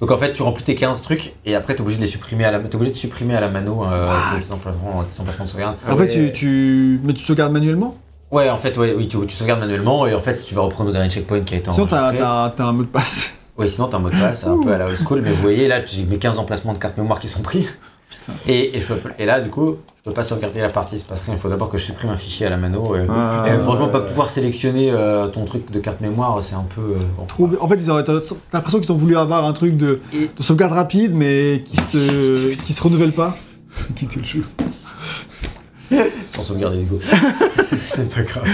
Donc 0.00 0.10
en 0.10 0.18
fait, 0.18 0.32
tu 0.32 0.42
remplis 0.42 0.64
tes 0.64 0.74
15 0.74 1.02
trucs 1.02 1.34
et 1.46 1.54
après 1.54 1.74
t'es 1.74 1.80
obligé 1.80 1.98
de 1.98 2.02
les 2.02 2.08
supprimer 2.08 2.44
à 2.44 2.50
la, 2.50 2.58
t'es 2.60 2.74
obligé 2.76 2.90
de 2.92 2.96
supprimer 2.96 3.34
à 3.36 3.40
la 3.40 3.48
mano 3.48 3.84
euh, 3.84 4.06
tes, 4.40 4.52
emplacements, 4.52 5.04
tes 5.04 5.20
emplacements 5.20 5.44
de 5.44 5.50
sauvegarde. 5.50 5.76
En 5.88 5.96
fait, 5.96 6.08
tu, 6.08 6.32
tu, 6.32 7.00
mais 7.04 7.12
tu 7.14 7.24
sauvegardes 7.24 7.52
manuellement? 7.52 7.96
Ouais, 8.34 8.50
en 8.50 8.56
fait, 8.56 8.76
ouais, 8.78 8.94
oui, 8.96 9.06
tu, 9.08 9.16
tu 9.26 9.34
sauvegardes 9.34 9.60
manuellement 9.60 10.06
et 10.06 10.14
en 10.14 10.20
fait, 10.20 10.36
si 10.36 10.46
tu 10.46 10.54
vas 10.54 10.62
reprendre 10.62 10.88
le 10.90 10.94
dernier 10.94 11.08
checkpoint 11.10 11.40
qui 11.40 11.54
a 11.54 11.58
été 11.58 11.70
Sinon, 11.70 11.86
t'as 11.86 12.00
enregistré. 12.02 12.18
t'as- 12.26 12.54
t'as 12.56 12.64
un 12.64 12.72
mot 12.72 12.82
de 12.82 12.88
passe. 12.88 13.30
Oui, 13.56 13.68
sinon 13.68 13.86
t'as 13.86 13.98
un 13.98 14.00
mot 14.00 14.10
de 14.10 14.16
passe, 14.18 14.44
un 14.44 14.60
peu 14.60 14.72
à 14.72 14.78
la 14.78 14.86
old 14.88 14.96
school, 14.98 15.20
mais 15.22 15.30
vous 15.30 15.40
voyez, 15.40 15.68
là, 15.68 15.76
j'ai 15.84 16.02
mes 16.04 16.18
15 16.18 16.40
emplacements 16.40 16.72
de 16.72 16.78
carte 16.78 16.96
mémoire 16.98 17.20
qui 17.20 17.28
sont 17.28 17.40
pris. 17.42 17.68
Et, 18.48 18.76
et, 18.76 18.80
je 18.80 18.86
peux- 18.92 19.10
et 19.16 19.26
là, 19.26 19.40
du 19.40 19.48
coup, 19.48 19.76
je 19.98 20.10
peux 20.10 20.12
pas 20.14 20.24
sauvegarder 20.24 20.60
la 20.60 20.66
partie, 20.66 20.98
c'est 20.98 21.06
pas 21.06 21.14
rien. 21.14 21.34
Il 21.34 21.38
faut 21.38 21.48
d'abord 21.48 21.68
que 21.68 21.78
je 21.78 21.84
supprime 21.84 22.10
un 22.10 22.16
fichier 22.16 22.46
à 22.46 22.50
la 22.50 22.56
mano. 22.56 22.96
Et, 22.96 23.06
Ah, 23.08 23.44
et 23.46 23.56
franchement, 23.60 23.88
pas 23.90 24.00
ouais. 24.00 24.06
pouvoir 24.06 24.28
sélectionner 24.28 24.90
euh, 24.92 25.28
ton 25.28 25.44
truc 25.44 25.70
de 25.70 25.78
carte 25.78 26.00
mémoire, 26.00 26.36
c'est 26.42 26.56
un 26.56 26.64
peu. 26.74 26.80
euh, 26.80 26.98
bon. 27.16 27.26
Trop 27.26 27.46
bien. 27.46 27.58
En 27.60 27.68
fait, 27.68 27.76
ils 27.76 27.92
ont- 27.92 28.02
t'as 28.02 28.18
t'as 28.18 28.34
l'impression 28.54 28.80
qu'ils 28.80 28.90
ont 28.90 28.96
voulu 28.96 29.16
avoir 29.16 29.44
un 29.44 29.52
truc 29.52 29.76
de, 29.76 30.00
Et- 30.12 30.28
de 30.36 30.42
sauvegarde 30.42 30.72
rapide, 30.72 31.12
mais 31.14 31.62
qui 31.64 31.76
se, 31.76 32.54
qui 32.56 32.72
se 32.72 32.82
renouvelle 32.82 33.12
pas. 33.12 33.32
Quitter 33.94 34.18
le 34.18 34.24
jeu. 34.24 34.44
Sans 36.28 36.42
sauvegarder 36.42 36.78
les 36.78 36.84
go. 36.84 36.98
c'est 37.86 38.08
pas 38.12 38.22
grave. 38.22 38.44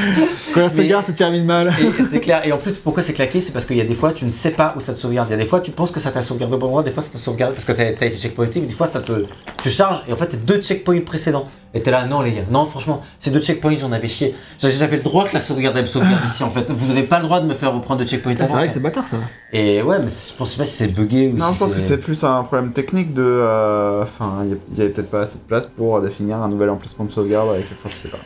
Quand 0.55 0.61
la 0.63 0.69
sauvegarde 0.69 1.05
se 1.05 1.13
termine 1.13 1.45
mal. 1.45 1.73
Et 1.81 2.03
c'est 2.03 2.21
clair. 2.21 2.47
Et 2.47 2.53
en 2.53 2.59
plus, 2.59 2.75
pourquoi 2.75 3.03
c'est 3.03 3.13
claqué 3.13 3.41
C'est 3.41 3.53
parce 3.53 3.65
qu'il 3.65 3.77
y 3.77 3.81
a 3.81 3.85
des 3.85 3.95
fois, 3.95 4.13
tu 4.13 4.25
ne 4.25 4.31
sais 4.31 4.51
pas 4.51 4.75
où 4.77 4.81
ça 4.81 4.93
te 4.93 4.99
sauvegarde. 4.99 5.29
Il 5.29 5.33
y 5.33 5.35
a 5.35 5.39
des 5.39 5.47
fois, 5.47 5.61
tu 5.61 5.71
penses 5.71 5.91
que 5.91 6.01
ça 6.01 6.11
t'a 6.11 6.23
sauvegardé 6.23 6.55
au 6.57 6.59
bon 6.59 6.67
endroit. 6.67 6.83
Des 6.83 6.91
fois, 6.91 7.03
ça 7.03 7.11
t'a 7.13 7.19
sauvegardé 7.19 7.55
parce 7.55 7.65
que 7.65 7.73
t'as 7.73 7.85
as 7.85 7.89
été 8.07 8.13
checkpointé. 8.13 8.61
Mais 8.61 8.67
des 8.67 8.75
fois, 8.75 8.87
ça 8.87 9.01
te. 9.01 9.25
Tu 9.63 9.71
charges 9.71 10.03
et 10.09 10.13
en 10.13 10.17
fait, 10.17 10.29
c'est 10.33 10.45
deux 10.45 10.61
checkpoints 10.61 11.01
précédents. 11.01 11.47
Et 11.73 11.81
t'es 11.83 11.93
là, 11.93 12.05
non, 12.05 12.21
les 12.21 12.33
gars. 12.33 12.43
Non, 12.51 12.67
franchement, 12.67 13.01
ces 13.21 13.31
deux 13.31 13.41
checkpoints, 13.41 13.77
j'en 13.77 13.93
avais 13.93 14.09
chié. 14.09 14.35
J'avais 14.59 14.97
le 14.97 15.03
droit 15.05 15.29
que 15.29 15.35
la 15.35 15.41
sauvegarde, 15.41 15.77
elle 15.77 15.83
me 15.85 15.87
sauvegarde 15.89 16.21
ici. 16.27 16.43
En 16.43 16.51
fait, 16.51 16.69
vous 16.69 16.91
avez 16.91 17.05
pas 17.05 17.19
le 17.19 17.27
droit 17.27 17.39
de 17.41 17.47
me 17.47 17.55
faire 17.55 17.73
reprendre 17.73 18.01
deux 18.01 18.07
checkpoints. 18.09 18.35
C'est 18.37 18.45
vrai 18.47 18.67
que 18.67 18.73
c'est 18.73 18.81
bâtard 18.81 19.07
ça. 19.07 19.19
Et 19.53 19.81
ouais, 19.81 19.99
mais 20.03 20.09
je 20.09 20.35
pense 20.37 20.57
pas 20.57 20.65
si 20.65 20.73
c'est 20.75 20.89
bugué 20.89 21.29
ou 21.29 21.37
Non, 21.37 21.49
si 21.49 21.55
je 21.55 21.59
pense 21.61 21.75
que 21.75 21.81
c'est 21.81 21.99
plus 21.99 22.25
un 22.25 22.43
problème 22.43 22.73
technique 22.73 23.15
de. 23.15 23.23
euh, 23.25 24.03
Enfin, 24.03 24.39
il 24.45 24.51
y 24.51 24.53
a- 24.55 24.57
il 24.73 24.79
y 24.79 24.81
avait 24.81 24.91
peut-être 24.91 25.11
pas 25.11 25.21
assez 25.21 25.39
de 25.39 25.43
place 25.45 25.67
pour 25.67 26.01
définir 26.01 26.39
un 26.39 26.49
nouvel 26.49 26.71
emplacement 26.71 27.05
de 27.05 27.13
sauvegarde 27.21 27.51
avec. 27.51 27.67
Enfin, 27.73 27.89
je 27.89 27.97
sais 27.97 28.09
pas. 28.09 28.19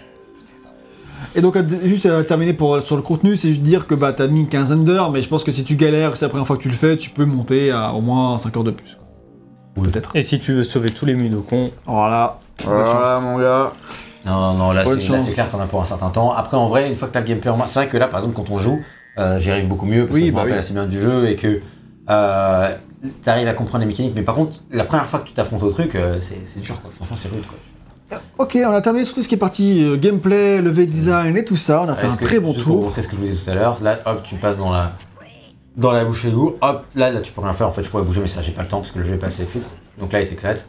Et 1.37 1.41
donc, 1.41 1.57
à- 1.57 1.65
juste 1.85 2.07
à 2.07 2.23
terminer 2.23 2.53
pour, 2.53 2.81
sur 2.83 2.97
le 2.97 3.03
contenu, 3.03 3.35
c'est 3.37 3.49
juste 3.49 3.63
dire 3.63 3.87
que 3.87 3.95
bah, 3.95 4.13
t'as 4.13 4.27
mis 4.29 4.41
une 4.41 4.49
quinzaine 4.49 4.85
d'heures, 4.85 5.11
mais 5.11 5.21
je 5.23 5.29
pense 5.29 5.43
que 5.43 5.51
si 5.53 5.65
tu 5.65 5.75
galères, 5.77 6.17
c'est 6.17 6.25
la 6.27 6.29
première 6.29 6.47
fois 6.47 6.57
que 6.57 6.63
tu 6.63 6.69
le 6.69 6.75
fais, 6.75 6.97
tu 6.97 7.11
peux 7.11 7.25
monter 7.25 7.71
à 7.71 7.93
au 7.93 8.01
moins 8.01 8.39
5 8.39 8.57
heures 8.57 8.65
de 8.65 8.71
plus. 8.71 8.97
quoi. 9.75 9.85
Peut-être. 9.85 10.15
Et 10.15 10.23
si 10.23 10.39
tu 10.39 10.53
veux 10.53 10.65
sauver 10.65 10.91
tous 10.91 11.07
les 11.07 11.15
Mudokons, 11.15 11.71
Voilà. 11.87 12.39
Voilà, 12.65 12.85
chance. 12.85 13.23
mon 13.25 13.39
gars. 13.39 13.73
Non, 14.25 14.33
non, 14.33 14.55
non, 14.55 14.73
là 14.73 14.85
c'est 14.87 15.09
là, 15.11 15.19
c'est 15.19 15.33
clair, 15.33 15.51
t'en 15.51 15.61
as 15.61 15.67
pour 15.67 15.83
un 15.83 15.85
certain 15.85 16.09
temps. 16.09 16.33
Après, 16.33 16.57
en 16.57 16.69
vrai, 16.69 16.89
une 16.89 16.95
fois 16.95 17.09
que 17.09 17.13
t'as 17.13 17.21
le 17.21 17.27
gameplay 17.27 17.51
en 17.51 17.57
main, 17.57 17.67
c'est 17.67 17.81
vrai 17.81 17.89
que 17.89 17.97
là, 17.97 18.07
par 18.09 18.21
exemple, 18.21 18.37
quand 18.37 18.51
on 18.51 18.59
joue, 18.59 18.81
euh, 19.19 19.39
j'y 19.41 19.51
arrive 19.51 19.67
beaucoup 19.69 19.87
mieux 19.87 20.07
parce 20.07 20.15
Oui, 20.17 20.21
que 20.23 20.27
je 20.29 20.31
me 20.31 20.37
bah 20.37 20.41
rappelle 20.43 20.55
oui. 20.55 20.59
assez 20.61 20.73
bien 20.73 20.87
du 20.87 21.01
jeu 21.01 21.29
et 21.29 21.37
que 21.37 21.61
euh, 22.11 22.75
t'arrives 23.23 23.49
à 23.49 23.53
comprendre 23.55 23.81
les 23.85 23.87
mécaniques. 23.89 24.13
Mais 24.15 24.23
par 24.23 24.35
contre, 24.37 24.61
la 24.71 24.85
première 24.85 25.07
fois 25.07 25.19
que 25.19 25.27
tu 25.27 25.35
t'affrontes 25.35 25.63
au 25.65 25.71
truc, 25.73 25.95
euh, 25.97 26.19
c'est 26.21 26.39
c'est 26.47 26.61
dur, 26.61 26.81
quoi. 26.81 26.91
Franchement, 26.95 27.17
c'est 27.17 27.29
rude, 27.29 27.45
quoi. 27.47 27.59
Ok, 28.39 28.59
on 28.67 28.75
a 28.75 28.81
terminé 28.81 29.05
sur 29.05 29.15
tout 29.15 29.23
ce 29.23 29.29
qui 29.29 29.35
est 29.35 29.39
partie 29.39 29.85
euh, 29.85 29.97
gameplay, 29.97 30.61
level 30.61 30.89
design 30.89 31.37
et 31.37 31.45
tout 31.45 31.57
ça. 31.57 31.83
On 31.83 31.89
a 31.89 31.95
fait 31.95 32.07
un 32.07 32.17
très 32.17 32.41
bon 32.41 32.53
tour. 32.53 32.83
montrer 32.83 33.03
ce 33.03 33.09
que 33.09 33.17
je 33.17 33.21
vous 33.21 33.29
ai 33.29 33.33
dit 33.33 33.41
tout 33.43 33.51
à 33.51 33.55
l'heure, 33.55 33.79
là, 33.83 33.99
hop, 34.07 34.23
tu 34.23 34.35
passes 34.37 34.59
dans 34.59 34.73
la 34.73 34.93
dans 35.77 35.93
la 35.93 36.05
bouche 36.05 36.25
d'égout, 36.25 36.57
hop, 36.61 36.85
là, 36.95 37.11
là, 37.11 37.21
tu 37.21 37.33
peux 37.33 37.41
rien 37.41 37.53
faire. 37.53 37.67
En 37.67 37.73
fait, 37.73 37.83
je 37.83 37.91
pourrais 37.91 38.05
bouger, 38.05 38.21
mais 38.21 38.29
ça, 38.29 38.43
j'ai 38.43 38.53
pas 38.53 38.63
le 38.63 38.69
temps 38.69 38.79
parce 38.79 38.93
que 38.93 38.99
le 38.99 39.05
jeu 39.05 39.15
est 39.15 39.19
pas 39.19 39.27
assez 39.27 39.45
fluide. 39.45 39.65
Donc 39.99 40.13
là, 40.13 40.21
il 40.21 40.29
t'éclate. 40.29 40.67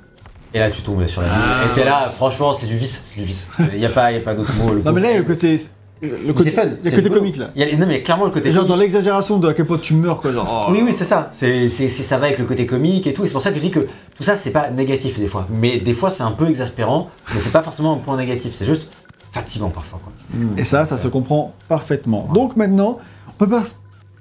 Et 0.53 0.59
là, 0.59 0.71
tu 0.71 0.81
tombes 0.81 1.05
sur 1.05 1.21
la. 1.21 1.27
Ah. 1.29 1.65
Et 1.65 1.75
t'es 1.75 1.85
là, 1.85 2.09
franchement, 2.09 2.53
c'est 2.53 2.65
du 2.65 2.77
vice, 2.77 3.01
c'est 3.05 3.19
du 3.19 3.25
vice. 3.25 3.49
Il 3.73 3.79
y 3.79 3.85
a 3.85 3.89
pas, 3.89 4.11
il 4.11 4.15
y 4.15 4.17
a 4.17 4.23
pas 4.23 4.33
d'autre 4.33 4.53
mot. 4.55 4.73
le 4.73 4.81
Non, 4.81 4.93
mais 4.93 5.01
là, 5.01 5.09
il 5.09 5.13
y 5.13 5.17
a 5.17 5.19
le 5.19 5.25
côté. 5.25 5.59
Le 6.01 6.33
côté, 6.33 6.51
fun. 6.51 6.63
il 6.83 6.89
y 6.89 6.93
a 6.93 6.95
côté 6.97 7.09
comique 7.09 7.37
là. 7.37 7.49
Il 7.55 7.63
y 7.67 7.71
a, 7.71 7.75
non, 7.77 7.87
mais 7.87 8.03
clairement, 8.03 8.25
le 8.25 8.31
côté 8.31 8.51
genre 8.51 8.63
dans 8.65 8.73
comique. 8.75 8.83
l'exagération 8.83 9.37
de 9.39 9.47
à 9.47 9.53
quel 9.53 9.65
point 9.65 9.77
tu 9.77 9.93
meurs, 9.93 10.21
quoi. 10.21 10.31
Genre, 10.31 10.65
oh, 10.67 10.71
Oui, 10.71 10.81
oui, 10.83 10.93
c'est 10.93 11.05
ça. 11.05 11.29
C'est, 11.33 11.69
ça 11.69 12.17
va 12.17 12.27
avec 12.27 12.37
le 12.37 12.45
côté 12.45 12.65
comique 12.65 13.07
et 13.07 13.13
tout. 13.13 13.23
Et 13.23 13.27
c'est 13.27 13.33
pour 13.33 13.41
ça 13.41 13.49
que 13.51 13.55
je 13.57 13.61
dis 13.61 13.71
que 13.71 13.79
tout 14.15 14.23
ça, 14.23 14.35
c'est 14.35 14.51
pas 14.51 14.69
négatif 14.69 15.19
des 15.19 15.27
fois. 15.27 15.47
Mais 15.49 15.79
des 15.79 15.93
fois, 15.93 16.09
c'est 16.09 16.23
un 16.23 16.31
peu 16.31 16.47
exaspérant. 16.49 17.09
Mais 17.33 17.39
c'est 17.39 17.51
pas 17.51 17.63
forcément 17.63 17.93
un 17.93 17.97
point 17.97 18.17
négatif. 18.17 18.53
C'est 18.53 18.65
juste 18.65 18.91
fatigant 19.31 19.69
parfois. 19.69 19.99
Quoi. 20.03 20.13
Et 20.57 20.63
ça, 20.65 20.85
ça 20.85 20.97
se 20.97 21.07
comprend 21.07 21.53
parfaitement. 21.69 22.29
Donc 22.33 22.55
maintenant, 22.55 22.99
on 23.29 23.31
peut 23.33 23.49
pas- 23.49 23.63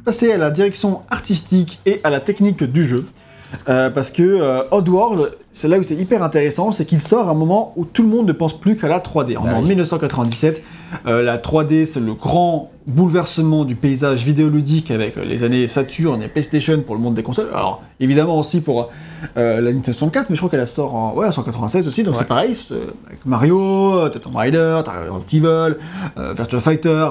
passer 0.04 0.32
à 0.32 0.36
la 0.38 0.50
direction 0.50 1.00
artistique 1.10 1.80
et 1.86 2.00
à 2.04 2.10
la 2.10 2.20
technique 2.20 2.62
du 2.62 2.86
jeu. 2.86 3.06
Euh, 3.68 3.90
parce 3.90 4.10
que 4.10 4.22
euh, 4.22 4.62
Oddworld, 4.70 5.32
c'est 5.52 5.68
là 5.68 5.78
où 5.78 5.82
c'est 5.82 5.94
hyper 5.94 6.22
intéressant, 6.22 6.72
c'est 6.72 6.84
qu'il 6.84 7.00
sort 7.00 7.28
à 7.28 7.30
un 7.30 7.34
moment 7.34 7.72
où 7.76 7.84
tout 7.84 8.02
le 8.02 8.08
monde 8.08 8.26
ne 8.26 8.32
pense 8.32 8.58
plus 8.58 8.76
qu'à 8.76 8.88
la 8.88 8.98
3D. 8.98 9.36
On 9.40 9.46
est 9.46 9.50
Bah 9.50 9.56
en 9.56 9.60
oui. 9.62 9.68
1997, 9.68 10.62
euh, 11.06 11.22
la 11.22 11.38
3D 11.38 11.86
c'est 11.86 12.00
le 12.00 12.14
grand 12.14 12.70
bouleversement 12.86 13.64
du 13.64 13.74
paysage 13.76 14.24
vidéoludique 14.24 14.90
avec 14.90 15.16
euh, 15.16 15.22
les 15.24 15.42
années 15.44 15.66
Saturn 15.68 16.22
et 16.22 16.28
PlayStation 16.28 16.80
pour 16.82 16.94
le 16.94 17.00
monde 17.00 17.14
des 17.14 17.22
consoles. 17.22 17.48
Alors 17.52 17.82
évidemment 18.00 18.38
aussi 18.38 18.60
pour 18.60 18.90
la 19.36 19.60
Nintendo 19.60 19.84
64, 19.92 20.30
mais 20.30 20.36
je 20.36 20.40
crois 20.40 20.50
qu'elle 20.50 20.66
sort 20.66 20.94
en 20.94 21.14
ouais, 21.14 21.30
196 21.32 21.86
aussi, 21.88 22.02
donc 22.02 22.16
c'est 22.16 22.26
pareil, 22.26 22.54
avec 23.06 23.24
Mario, 23.24 24.08
Tomb 24.10 24.36
Raider, 24.36 24.82
Resident 25.10 25.66
Evil, 25.68 25.76
Virtua 26.36 26.60
Fighter, 26.60 27.08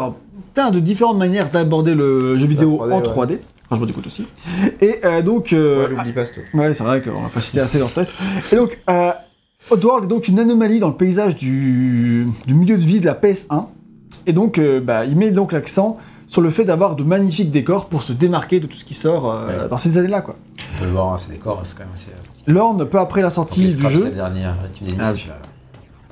plein 0.54 0.70
de 0.70 0.80
différentes 0.80 1.18
manières 1.18 1.50
d'aborder 1.50 1.96
le 1.96 2.38
jeu 2.38 2.46
vidéo 2.46 2.82
3D, 2.88 2.94
en 2.94 3.28
ouais. 3.28 3.42
3D. 3.74 3.78
Franchement, 3.78 3.86
du 3.86 3.94
coup 3.94 4.02
aussi. 4.06 4.28
Et 4.82 5.00
euh, 5.04 5.22
donc, 5.22 5.54
euh, 5.54 5.84
Ouais, 5.90 5.96
l'oublie 5.96 6.12
pas, 6.14 6.24
truc. 6.26 6.46
Ouais, 6.54 6.74
c'est 6.74 6.84
vrai 6.84 7.02
qu'on 7.02 7.22
va 7.22 7.30
pas 7.30 7.40
citer 7.42 7.60
assez 7.60 7.80
dans 7.80 7.88
Stress. 7.88 8.14
Et 8.52 8.56
donc, 8.56 8.80
euh, 8.90 9.12
Oddworld 9.72 10.06
est 10.06 10.08
donc 10.08 10.28
une 10.28 10.40
anomalie 10.40 10.80
dans 10.80 10.90
le 10.90 10.96
paysage 10.96 11.36
du, 11.36 12.26
du 12.48 12.54
milieu 12.54 12.78
de 12.78 12.84
vie 12.84 13.00
de 13.00 13.06
la 13.06 13.14
PS1. 13.16 13.66
Et 14.28 14.34
donc, 14.34 14.58
euh, 14.58 14.80
bah, 14.80 15.06
il 15.06 15.16
met 15.18 15.32
donc 15.32 15.52
l'accent 15.52 15.98
sur 16.28 16.42
le 16.42 16.50
fait 16.50 16.64
d'avoir 16.66 16.96
de 16.96 17.04
magnifiques 17.04 17.52
décors 17.52 17.88
pour 17.90 18.02
se 18.02 18.14
démarquer 18.14 18.60
de 18.60 18.68
tout 18.68 18.78
ce 18.78 18.86
qui 18.86 18.94
sort 18.94 19.32
euh, 19.32 19.48
Ouais. 19.64 19.70
dans 19.70 19.78
ces 19.78 19.98
années-là. 19.98 20.22
quoi. 20.22 20.36
On 20.76 20.80
peut 20.80 20.86
le 20.86 20.92
voir, 20.92 21.14
hein, 21.14 21.18
ces 21.18 21.32
décors, 21.32 21.62
c'est 21.64 21.76
quand 21.78 21.84
même 21.84 21.94
assez. 21.94 22.12
Lorne, 22.48 22.86
peu 22.90 23.00
après 23.00 23.22
la 23.22 23.30
sortie 23.30 23.74
du 23.76 23.90
jeu, 23.90 24.04
cette 24.04 24.16
dernière 24.16 24.56
team 24.74 24.88
d'ennemis, 24.88 25.02
Ah 25.04 25.14
c'est 25.16 25.30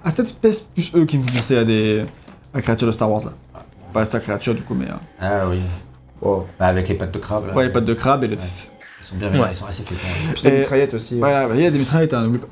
ah, 0.04 0.10
c'est 0.16 0.40
peut-être 0.40 0.68
plus 0.70 0.92
eux 0.96 1.06
qui 1.06 1.18
me 1.18 1.24
font 1.28 1.36
penser 1.36 1.58
à 1.58 1.64
des 1.64 2.00
à 2.54 2.58
la 2.58 2.62
créature 2.64 2.88
de 2.88 2.92
Star 2.92 3.12
Wars 3.12 3.24
là. 3.26 3.34
Pas 3.94 4.06
sa 4.06 4.20
créature 4.20 4.56
du 4.56 4.62
coup, 4.62 4.74
mais 4.74 4.86
euh, 4.86 4.94
Ah 5.20 5.42
oui. 5.50 5.58
Wow. 6.22 6.46
Bah, 6.60 6.68
avec 6.68 6.88
les 6.88 6.96
pattes 6.96 7.14
de 7.14 7.20
crabe. 7.20 7.48
Là, 7.48 7.54
ouais, 7.56 7.66
les 7.66 7.70
pattes 7.72 7.86
de 7.86 7.94
crabe 7.94 8.24
et 8.24 8.28
le. 8.28 8.36
Ouais. 8.36 8.42
Ils 9.02 9.06
sont 9.06 9.16
bien 9.16 9.42
Ouais. 9.42 9.48
ils 9.52 9.56
sont 9.56 9.66
assez 9.66 9.84
flippants. 9.84 10.08
Puis 10.36 10.44
la 10.44 10.54
Et- 10.54 10.60
mitraillette 10.60 10.94
aussi. 10.94 11.18
Voilà, 11.18 11.48
il 11.56 11.62
y 11.62 11.66
a 11.66 11.72
des 11.72 11.80
mitraillettes, 11.80 12.14
hein, 12.14 12.32
pas. 12.40 12.48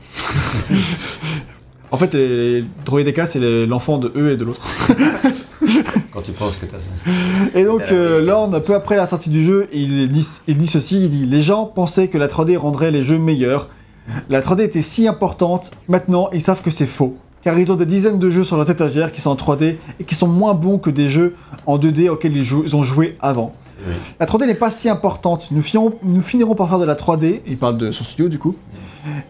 en 1.91 1.98
fait, 1.98 2.14
les 2.14 2.64
droïdeka, 2.86 3.26
c'est 3.28 3.40
l'enfant 3.68 3.98
de 3.98 4.12
eux 4.16 4.32
et 4.32 4.38
de 4.38 4.46
l'autre. 4.46 4.62
Quand 6.12 6.22
tu 6.22 6.32
penses 6.32 6.58
que 6.58 6.66
t'as 6.66 6.78
ça. 6.80 7.12
Et 7.54 7.64
donc, 7.64 7.84
euh. 7.91 8.22
Lorne, 8.24 8.60
peu 8.62 8.74
après 8.74 8.96
la 8.98 9.06
sortie 9.06 9.30
du 9.30 9.44
jeu, 9.44 9.68
il 9.72 10.10
dit, 10.10 10.28
il 10.48 10.58
dit 10.58 10.68
ceci, 10.68 11.04
il 11.04 11.10
dit 11.10 11.26
«Les 11.28 11.41
gens 11.44 11.66
pensaient 11.66 12.08
que 12.08 12.18
la 12.18 12.28
3D 12.28 12.58
rendrait 12.58 12.90
les 12.91 13.04
jeux 13.04 13.20
meilleurs. 13.20 13.70
La 14.30 14.41
3D 14.41 14.62
était 14.64 14.82
si 14.82 15.08
importante, 15.08 15.70
maintenant 15.88 16.30
ils 16.34 16.41
savent 16.41 16.64
que 16.64 16.72
c'est 16.72 16.88
faux. 16.88 17.16
car 17.44 17.58
ils 17.60 17.72
ont 17.72 17.76
des 17.76 17.86
dizaines 17.86 18.18
de 18.18 18.30
jeux 18.32 18.44
sur 18.44 18.58
leurs 18.58 18.70
étagères 18.72 19.12
qui 19.12 19.22
sont 19.22 19.30
en 19.30 19.36
3D 19.36 19.78
et 20.00 20.04
qui 20.04 20.16
sont 20.16 20.28
moins 20.28 20.56
bons 20.56 20.80
que 20.80 20.90
des 20.90 21.10
jeux 21.10 21.36
en 21.68 21.78
2D 21.78 22.10
auxquels 22.10 22.36
ils 22.36 22.76
ont 22.76 22.84
joué 22.84 23.16
avant. 23.22 23.54
Oui. 23.88 23.94
La 24.20 24.26
3D 24.26 24.46
n'est 24.46 24.56
pas 24.56 24.70
si 24.72 24.90
importante. 24.90 25.50
Nous, 25.52 25.62
finirons- 25.62 25.94
nous 26.04 26.22
finirons 26.22 26.56
par 26.56 26.70
faire 26.70 26.80
de 26.80 26.86
la 26.86 26.96
3D. 26.96 27.42
Il 27.48 27.58
parle 27.58 27.78
de 27.78 27.92
son 27.92 28.04
studio 28.04 28.28
du 28.30 28.38
coup. 28.40 28.56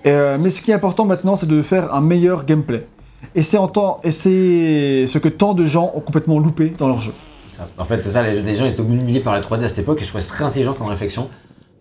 Euh, 0.08 0.38
mais 0.42 0.50
ce 0.50 0.62
qui 0.62 0.72
est 0.72 0.74
important 0.74 1.06
maintenant, 1.06 1.36
c'est 1.36 1.46
de 1.48 1.62
faire 1.62 1.94
un 1.94 2.02
meilleur 2.02 2.46
gameplay. 2.46 2.88
Et 3.36 3.44
c'est 3.44 3.58
ce 3.58 5.18
que 5.18 5.30
tant 5.30 5.54
de 5.54 5.66
gens 5.66 5.92
ont 5.96 6.00
complètement 6.00 6.40
loupé 6.40 6.74
dans 6.78 6.88
leur 6.88 7.00
jeu. 7.02 7.14
Ça. 7.50 7.68
En 7.78 7.86
fait, 7.86 8.02
c'est 8.04 8.10
ça, 8.12 8.24
les, 8.24 8.42
les 8.42 8.56
gens 8.56 8.66
ils 8.66 8.72
étaient 8.72 8.82
humiliés 8.84 9.20
par 9.20 9.34
la 9.34 9.42
3D 9.42 9.64
à 9.64 9.68
cette 9.70 9.80
époque 9.80 10.00
et 10.02 10.04
je 10.04 10.08
trouvais 10.10 10.24
ça 10.24 10.30
très 10.30 10.46
intelligent 10.46 10.74
comme 10.74 10.88
réflexion. 10.88 11.28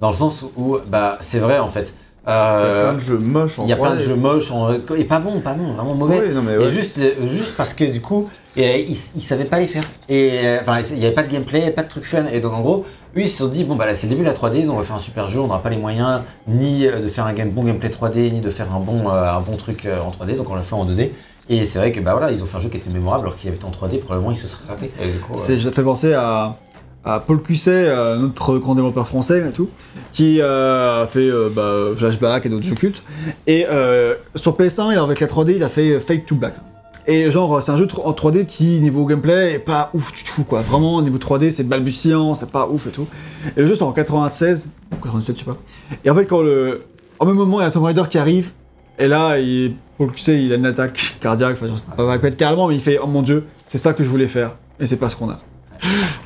Dans 0.01 0.09
le 0.11 0.15
sens 0.17 0.45
où, 0.57 0.77
bah, 0.89 1.17
c'est 1.21 1.39
vrai 1.41 1.59
en 1.59 1.69
fait. 1.71 1.95
Il 2.29 2.31
y 2.31 2.35
a 2.35 2.57
Euh, 2.59 2.83
plein 2.83 2.93
de 2.95 2.99
jeux 3.01 3.19
moches 3.19 3.59
en 3.59 3.65
Il 3.65 3.71
y 3.71 3.73
a 3.73 3.77
plein 3.77 3.91
de 3.95 4.01
3D. 4.01 4.05
jeux 4.09 4.15
moches 4.17 4.51
en- 4.51 4.71
et 4.73 5.05
pas 5.05 5.19
bons, 5.19 5.41
pas 5.41 5.55
bons, 5.55 5.73
vraiment 5.73 5.95
mauvais. 5.95 6.21
Oui, 6.27 6.35
non, 6.35 6.43
mais 6.43 6.63
Et 6.63 6.69
juste, 6.69 6.99
euh, 6.99 7.27
juste 7.27 7.55
parce 7.57 7.73
que 7.73 7.85
du 7.85 8.03
coup, 8.03 8.29
et, 8.57 8.83
ils, 8.83 8.99
ils 9.17 9.21
savaient 9.23 9.47
pas 9.47 9.59
les 9.59 9.67
faire. 9.67 9.85
Et 10.11 10.31
euh, 10.45 10.59
enfin, 10.61 10.81
il 10.91 10.99
n'y 10.99 11.07
avait 11.07 11.15
pas 11.15 11.23
de 11.23 11.33
gameplay, 11.33 11.71
pas 11.71 11.83
de 11.85 11.89
trucs 11.89 12.05
fun. 12.05 12.27
Et 12.31 12.41
donc 12.41 12.53
en 12.53 12.61
gros, 12.61 12.85
eux 13.17 13.21
ils 13.23 13.29
se 13.31 13.39
sont 13.39 13.49
dit 13.49 13.65
bon 13.65 13.77
bah 13.77 13.87
là 13.87 13.95
c'est 13.95 14.07
le 14.07 14.11
début 14.11 14.23
de 14.25 14.29
la 14.29 14.35
3D, 14.35 14.67
donc 14.67 14.75
on 14.75 14.79
va 14.79 14.85
faire 14.85 14.97
un 14.97 14.99
super 14.99 15.27
jeu, 15.29 15.41
on 15.41 15.47
n'aura 15.47 15.63
pas 15.63 15.71
les 15.71 15.79
moyens 15.79 16.21
ni 16.47 16.87
euh, 16.87 17.01
de 17.01 17.09
faire 17.09 17.25
un 17.25 17.33
game, 17.33 17.49
bon 17.49 17.65
gameplay 17.65 17.89
3D, 17.89 18.31
ni 18.31 18.41
de 18.41 18.51
faire 18.51 18.67
un 18.75 18.81
bon, 18.81 19.09
euh, 19.09 19.33
un 19.33 19.41
bon 19.41 19.57
truc 19.57 19.87
euh, 19.87 19.99
en 20.01 20.11
3D, 20.11 20.37
donc 20.37 20.51
on 20.51 20.55
l'a 20.55 20.61
fait 20.63 20.75
en 20.75 20.85
2D. 20.85 21.11
Et 21.51 21.65
c'est 21.65 21.79
vrai 21.79 21.93
que 21.93 22.01
bah 22.01 22.13
voilà, 22.13 22.31
ils 22.31 22.43
ont 22.43 22.47
fait 22.47 22.59
un 22.59 22.61
jeu 22.61 22.69
qui 22.69 22.77
était 22.77 22.91
mémorable, 22.91 23.23
alors 23.23 23.35
que 23.35 23.41
s'il 23.41 23.49
avait 23.49 23.57
été 23.57 23.65
en 23.65 23.71
3D, 23.71 24.01
probablement 24.01 24.33
il 24.33 24.37
se 24.37 24.47
serait 24.47 24.65
raté. 24.69 24.91
Euh, 25.01 25.07
C'est, 25.37 25.57
ça 25.59 25.73
fait 25.73 25.83
penser 25.83 26.13
à, 26.13 26.57
à 27.05 27.21
Paul 27.21 27.43
Cusset, 27.43 27.89
notre 28.19 28.59
grand 28.59 28.75
développeur 28.75 29.07
français 29.07 29.43
et 29.49 29.53
tout, 29.53 29.69
qui 30.13 30.41
euh, 30.41 31.05
a 31.05 31.07
fait 31.07 31.31
euh, 31.31 31.49
bah, 31.49 31.97
Flashback 31.97 32.47
et 32.47 32.49
d'autres 32.49 32.65
jeux 32.65 32.75
cultes. 32.75 33.03
Et 33.47 33.67
euh, 33.71 34.15
sur 34.35 34.57
PS1, 34.57 34.93
et 34.93 34.97
avec 34.97 35.21
la 35.21 35.27
3D, 35.27 35.55
il 35.55 35.63
a 35.63 35.69
fait 35.69 36.01
Fake 36.01 36.27
to 36.27 36.35
Black. 36.35 36.55
Et 37.07 37.31
genre, 37.31 37.63
c'est 37.63 37.71
un 37.71 37.77
jeu 37.77 37.87
en 38.05 38.13
3D 38.13 38.45
qui, 38.45 38.81
niveau 38.81 39.07
gameplay, 39.07 39.55
est 39.55 39.59
pas 39.61 39.91
ouf 39.95 40.13
du 40.13 40.25
tout, 40.25 40.45
quoi. 40.45 40.61
Vraiment, 40.61 40.97
au 40.97 41.03
niveau 41.03 41.19
3D, 41.19 41.51
c'est 41.53 41.63
balbutiant, 41.63 42.35
c'est 42.35 42.51
pas 42.51 42.69
ouf 42.69 42.89
et 42.89 42.91
tout. 42.91 43.07
Et 43.57 43.61
le 43.61 43.67
jeu, 43.67 43.75
c'est 43.75 43.83
en 43.83 43.93
96, 43.93 44.73
ou 44.93 44.97
97, 44.97 45.37
je 45.37 45.39
sais 45.39 45.45
pas. 45.47 45.57
Et 46.05 46.11
en 46.11 46.15
fait, 46.15 46.27
quand 46.27 46.43
le. 46.43 46.83
En 47.21 47.27
même 47.27 47.37
moment, 47.37 47.61
il 47.61 47.65
y 47.65 47.67
a 47.67 47.71
Tomb 47.71 47.85
Raider 47.85 48.03
qui 48.11 48.19
arrive, 48.19 48.51
et 48.99 49.09
là, 49.09 49.39
il, 49.39 49.75
Paul 49.97 50.13
Cusset, 50.13 50.43
il 50.43 50.53
a 50.53 50.57
une 50.57 50.67
attaque 50.67 51.17
cardiaque, 51.21 51.57
enfin, 51.61 51.67
je 51.69 52.19
pas 52.19 52.31
carrément, 52.33 52.69
mais 52.69 52.75
il 52.75 52.81
fait 52.81 52.99
Oh 53.03 53.07
mon 53.07 53.23
dieu, 53.23 53.45
c'est 53.67 53.79
ça 53.79 53.93
que 53.93 54.05
je 54.05 54.09
voulais 54.09 54.27
faire, 54.27 54.57
et 54.79 54.87
c'est 54.87 54.99
pas 54.99 55.09
ce 55.09 55.17
qu'on 55.17 55.31
a 55.31 55.39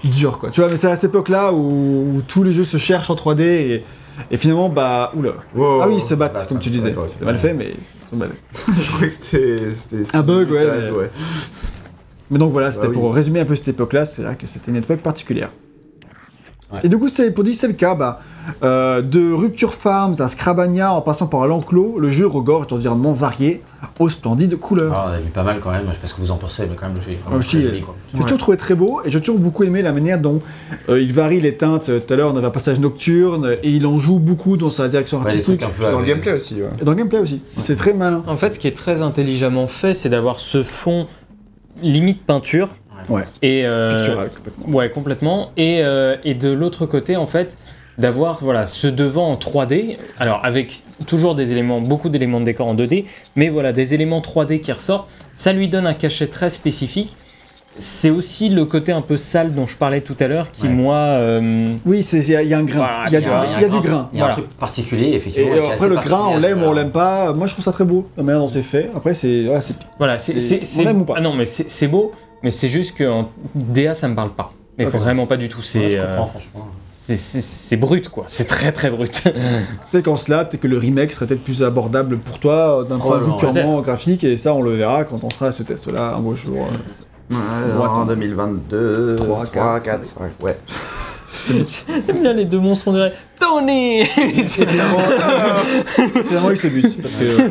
dur 0.04 0.38
quoi. 0.38 0.50
Tu 0.50 0.60
vois, 0.60 0.70
mais 0.70 0.76
c'est 0.76 0.90
à 0.90 0.94
cette 0.94 1.04
époque-là 1.04 1.52
où, 1.52 2.16
où 2.16 2.22
tous 2.26 2.42
les 2.42 2.52
jeux 2.52 2.64
se 2.64 2.76
cherchent 2.76 3.10
en 3.10 3.14
3D 3.14 3.40
et, 3.42 3.84
et 4.30 4.36
finalement, 4.36 4.68
bah, 4.68 5.12
oula. 5.16 5.32
Wow. 5.54 5.80
ah 5.82 5.88
oui, 5.88 5.96
ils 5.98 6.02
se 6.08 6.14
battent, 6.14 6.46
comme 6.48 6.58
ouais. 6.58 6.62
tu 6.62 6.70
disais. 6.70 6.94
C'est 7.18 7.24
mal 7.24 7.38
fait, 7.38 7.54
mais 7.54 7.70
ils 7.74 8.08
sont 8.08 8.16
mal. 8.16 8.30
Je 8.80 8.88
croyais 8.92 9.08
que 9.08 9.74
c'était. 9.74 10.16
Un 10.16 10.22
bug, 10.22 10.50
ouais, 10.50 10.66
mais- 10.66 11.08
Mais 12.30 12.38
donc 12.38 12.52
voilà, 12.52 12.70
c'était 12.70 12.84
Bah 12.86 12.92
oui. 12.94 12.98
pour 13.00 13.14
résumer 13.14 13.40
un 13.40 13.44
peu 13.44 13.56
cette 13.56 13.68
époque-là, 13.68 14.04
c'est 14.04 14.22
vrai 14.22 14.36
que 14.36 14.46
c'était 14.46 14.70
une 14.70 14.78
époque 14.78 15.00
particulière. 15.00 15.50
Ouais. 16.72 16.80
Et 16.84 16.88
du 16.88 16.98
coup, 16.98 17.08
c'est 17.08 17.30
pour 17.30 17.44
dire 17.44 17.54
c'est 17.56 17.66
le 17.68 17.74
cas, 17.74 17.94
bah, 17.94 18.20
euh, 18.62 19.02
de 19.02 19.32
Rupture 19.32 19.74
Farms 19.74 20.16
à 20.18 20.26
Scrabania 20.26 20.92
en 20.92 21.00
passant 21.00 21.26
par 21.26 21.46
l'enclos, 21.46 21.98
le 21.98 22.10
jeu 22.10 22.26
regorge 22.26 22.66
d'environnements 22.66 23.12
variés 23.12 23.62
aux 24.00 24.08
splendides 24.08 24.56
couleurs. 24.58 24.92
alors, 24.98 25.10
on 25.10 25.16
a 25.16 25.18
vu 25.20 25.30
pas 25.30 25.42
mal 25.44 25.60
quand 25.60 25.70
même, 25.70 25.82
je 25.88 25.92
sais 25.92 25.98
pas 26.00 26.06
ce 26.08 26.14
que 26.14 26.20
vous 26.20 26.30
en 26.32 26.36
pensez, 26.36 26.64
mais 26.68 26.74
quand 26.74 26.86
même 26.86 26.96
le 26.96 27.02
jeu 27.02 27.10
est 27.12 27.22
vraiment 27.22 27.36
Aussi, 27.38 27.58
très 27.58 27.66
euh, 27.66 27.68
joli. 27.68 27.84
J'ai 28.14 28.22
toujours 28.22 28.38
trouvé 28.38 28.56
très 28.56 28.74
beau 28.74 29.00
et 29.04 29.10
j'ai 29.10 29.20
toujours 29.20 29.38
beaucoup 29.38 29.62
aimé 29.64 29.80
la 29.82 29.92
manière 29.92 30.20
dont 30.20 30.40
euh, 30.88 31.00
il 31.00 31.12
varie 31.12 31.40
les 31.40 31.56
teintes. 31.56 31.84
Tout 32.04 32.12
à 32.12 32.16
l'heure, 32.16 32.32
on 32.34 32.36
avait 32.36 32.46
un 32.46 32.50
passage 32.50 32.80
nocturne 32.80 33.54
et 33.62 33.70
il 33.70 33.86
en 33.86 33.98
joue 33.98 34.18
beaucoup 34.18 34.56
dans 34.56 34.70
sa 34.70 34.88
direction 34.88 35.18
Ouais, 35.20 35.26
artistique. 35.26 35.62
un 35.62 35.68
peu 35.68 35.84
Dans 35.90 36.00
le 36.00 36.06
gameplay 36.06 36.32
aussi, 36.32 36.54
ouais. 36.56 36.68
Et 36.80 36.84
dans 36.84 36.92
le 36.92 36.96
gameplay 36.96 37.18
aussi. 37.20 37.42
C'est 37.58 37.76
très 37.76 37.92
malin. 37.92 38.24
En 38.26 38.36
fait, 38.36 38.54
ce 38.54 38.58
qui 38.58 38.66
est 38.66 38.76
très 38.76 39.02
intelligemment 39.02 39.68
fait, 39.68 39.94
c'est 39.94 40.08
d'avoir 40.08 40.40
ce 40.40 40.62
fond 40.64 41.06
limite 41.80 42.24
peinture. 42.24 42.68
Ouais. 43.08 43.22
Et 43.42 43.62
euh, 43.64 44.02
Pictural, 44.04 44.30
complètement. 44.30 44.74
Ouais, 44.76 44.90
complètement. 44.90 45.50
Et, 45.56 45.80
euh, 45.82 46.16
et 46.24 46.34
de 46.34 46.50
l'autre 46.50 46.86
côté, 46.86 47.16
en 47.16 47.26
fait, 47.26 47.56
d'avoir 47.98 48.38
voilà, 48.42 48.64
ce 48.66 48.86
devant 48.86 49.28
en 49.28 49.34
3D, 49.36 49.96
alors 50.18 50.40
avec 50.44 50.82
toujours 51.06 51.34
des 51.34 51.52
éléments, 51.52 51.80
beaucoup 51.80 52.08
d'éléments 52.08 52.40
de 52.40 52.44
décor 52.46 52.68
en 52.68 52.74
2D, 52.74 53.04
mais 53.36 53.48
voilà, 53.48 53.72
des 53.72 53.92
éléments 53.94 54.20
3D 54.20 54.60
qui 54.60 54.72
ressortent, 54.72 55.08
ça 55.34 55.52
lui 55.52 55.68
donne 55.68 55.86
un 55.86 55.94
cachet 55.94 56.26
très 56.26 56.48
spécifique. 56.50 57.16
C'est 57.78 58.10
aussi 58.10 58.50
le 58.50 58.66
côté 58.66 58.92
un 58.92 59.00
peu 59.00 59.16
sale 59.16 59.52
dont 59.52 59.66
je 59.66 59.78
parlais 59.78 60.02
tout 60.02 60.16
à 60.20 60.28
l'heure 60.28 60.50
qui, 60.50 60.64
Ouais. 60.64 60.68
moi, 60.68 60.94
euh, 60.94 61.72
Oui, 61.86 62.02
c'est- 62.02 62.18
il 62.18 62.28
y, 62.30 62.36
a- 62.36 62.42
il 62.42 62.48
y 62.50 62.52
a 62.54 62.58
un 62.58 62.64
grain. 62.64 62.76
Voilà, 62.80 63.04
il 63.06 63.12
y 63.14 63.16
a, 63.16 63.20
du, 63.20 63.26
y 63.26 63.30
a- 63.30 63.44
il 63.56 63.62
y 63.62 63.64
a 63.64 63.68
du 63.70 63.80
grain. 63.80 64.10
Il 64.12 64.18
y 64.18 64.20
a 64.20 64.24
Voilà. 64.24 64.26
un 64.26 64.30
truc 64.42 64.48
particulier, 64.58 65.12
effectivement. 65.14 65.52
après, 65.72 65.88
le 65.88 65.94
grain, 65.96 66.26
on 66.32 66.36
l'aime 66.38 66.62
ou 66.62 66.66
on 66.66 66.72
l'aime 66.74 66.90
pas. 66.90 67.32
Moi, 67.32 67.46
je 67.46 67.52
trouve 67.54 67.64
ça 67.64 67.72
très 67.72 67.84
beau, 67.84 68.08
la 68.18 68.22
manière 68.24 68.40
dont 68.42 68.48
c'est 68.48 68.60
fait. 68.62 68.90
Après, 68.94 69.14
c'est 69.14 69.48
ouais, 69.48 69.58
voilà, 69.96 70.18
c'est 70.18 70.36
on 70.36 70.40
c'est- 70.64 70.82
aime 70.84 71.00
ou 71.00 71.04
pas 71.04 71.14
ah 71.16 71.20
non, 71.22 71.32
mais 71.34 71.46
c'est 71.46 71.88
beau, 71.88 72.12
mais 72.42 72.50
c'est 72.50 72.68
juste 72.68 72.96
que 72.96 73.08
en 73.08 73.30
DA 73.54 73.94
ça 73.94 74.08
me 74.08 74.14
parle 74.14 74.30
pas. 74.30 74.52
Mais 74.78 74.84
vraiment 74.86 75.26
pas 75.26 75.36
du 75.36 75.48
tout. 75.48 75.58
Ouais, 75.58 75.64
C'est 75.64 75.88
je 75.90 75.98
euh, 75.98 76.16
comprends, 76.16 76.26
franchement. 76.28 76.68
c'est- 77.16 77.76
brut 77.76 78.08
quoi. 78.08 78.24
C'est 78.28 78.46
très 78.46 78.72
très 78.72 78.90
brut. 78.90 79.22
peut-être 79.92 80.04
qu'en 80.04 80.16
cela, 80.16 80.44
peut-être 80.44 80.62
que 80.62 80.68
le 80.68 80.78
remake 80.78 81.12
serait 81.12 81.26
peut-être 81.26 81.44
plus 81.44 81.62
abordable 81.62 82.18
pour 82.18 82.38
toi 82.38 82.80
euh, 82.80 82.84
d'un 82.84 82.98
point 82.98 83.18
de 83.18 83.24
vue 83.24 83.30
Probablement, 83.30 83.52
purement 83.52 83.80
graphique. 83.82 84.24
Et 84.24 84.36
ça, 84.38 84.54
on 84.54 84.62
le 84.62 84.74
verra 84.76 85.04
quand 85.04 85.22
on 85.24 85.30
sera 85.30 85.46
à 85.48 85.52
ce 85.52 85.62
test-là 85.62 86.14
un 86.16 86.20
beau 86.20 86.34
jour. 86.34 86.66
euh. 86.66 87.34
Ouais, 87.34 87.38
Ouais, 87.38 87.80
en 87.80 87.84
attends. 88.02 88.04
2022, 88.06 89.16
Trois, 89.16 89.44
3, 89.44 89.80
quatre, 89.80 89.82
4, 89.84 90.06
5, 90.06 90.30
ouais. 90.42 90.56
J'aime 91.48 92.22
bien 92.22 92.32
les 92.34 92.44
deux 92.44 92.58
monstres, 92.58 92.88
on 92.88 92.92
dirait 92.92 93.12
Tony 93.40 94.04
Finalement, 94.46 94.98
finalement, 96.28 96.50
il 96.50 96.56
se 96.56 96.66
bute. 96.68 97.02
Parce 97.02 97.14
que 97.14 97.24
euh, 97.24 97.48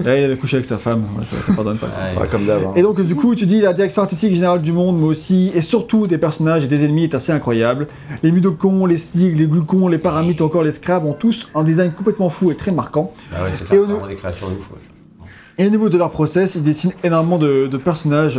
là, 0.00 0.18
il 0.18 0.30
a 0.30 0.36
couché 0.36 0.56
avec 0.56 0.66
sa 0.66 0.78
femme. 0.78 1.04
Ouais, 1.18 1.24
ça, 1.24 1.36
ça 1.36 1.52
pardonne 1.52 1.76
pas. 1.78 1.86
Ouais. 1.86 2.20
Ouais, 2.20 2.28
comme 2.28 2.44
d'hab. 2.46 2.62
hein. 2.64 2.72
Et 2.76 2.82
donc, 2.82 3.00
du 3.00 3.14
coup, 3.14 3.34
tu 3.34 3.46
dis 3.46 3.60
la 3.60 3.72
direction 3.72 4.02
artistique 4.02 4.32
générale 4.34 4.62
du 4.62 4.72
monde, 4.72 4.98
mais 4.98 5.06
aussi, 5.06 5.50
et 5.54 5.60
surtout 5.60 6.06
des 6.06 6.18
personnages 6.18 6.64
et 6.64 6.68
des 6.68 6.84
ennemis 6.84 7.04
est 7.04 7.14
assez 7.14 7.32
incroyable. 7.32 7.86
Les 8.22 8.30
Mudokons, 8.32 8.86
les 8.86 8.96
Slig, 8.98 9.36
les 9.36 9.46
Glucons, 9.46 9.88
les 9.88 9.98
Paramites, 9.98 10.40
encore 10.40 10.62
les 10.62 10.72
Scrabs 10.72 11.04
ont 11.04 11.12
tous 11.14 11.48
un 11.54 11.64
design 11.64 11.92
complètement 11.92 12.28
fou 12.28 12.50
et 12.50 12.56
très 12.56 12.70
marquant. 12.72 13.12
Bah 13.32 13.38
ouais, 13.44 13.50
c'est 13.52 13.64
Et 13.64 13.66
clair, 13.66 13.80
au 13.80 13.82
c'est 13.82 13.86
niveau- 13.88 13.98
vraiment 14.00 14.08
des 14.14 14.16
créatures 14.16 14.48
de 14.50 14.54
ouf. 14.54 14.70
ouais. 14.70 15.28
Et 15.58 15.66
au 15.66 15.70
niveau 15.70 15.88
de 15.88 15.96
leur 15.98 16.10
process, 16.10 16.54
ils 16.54 16.62
dessinent 16.62 16.92
énormément 17.02 17.38
de, 17.38 17.66
de 17.66 17.76
personnages. 17.78 18.38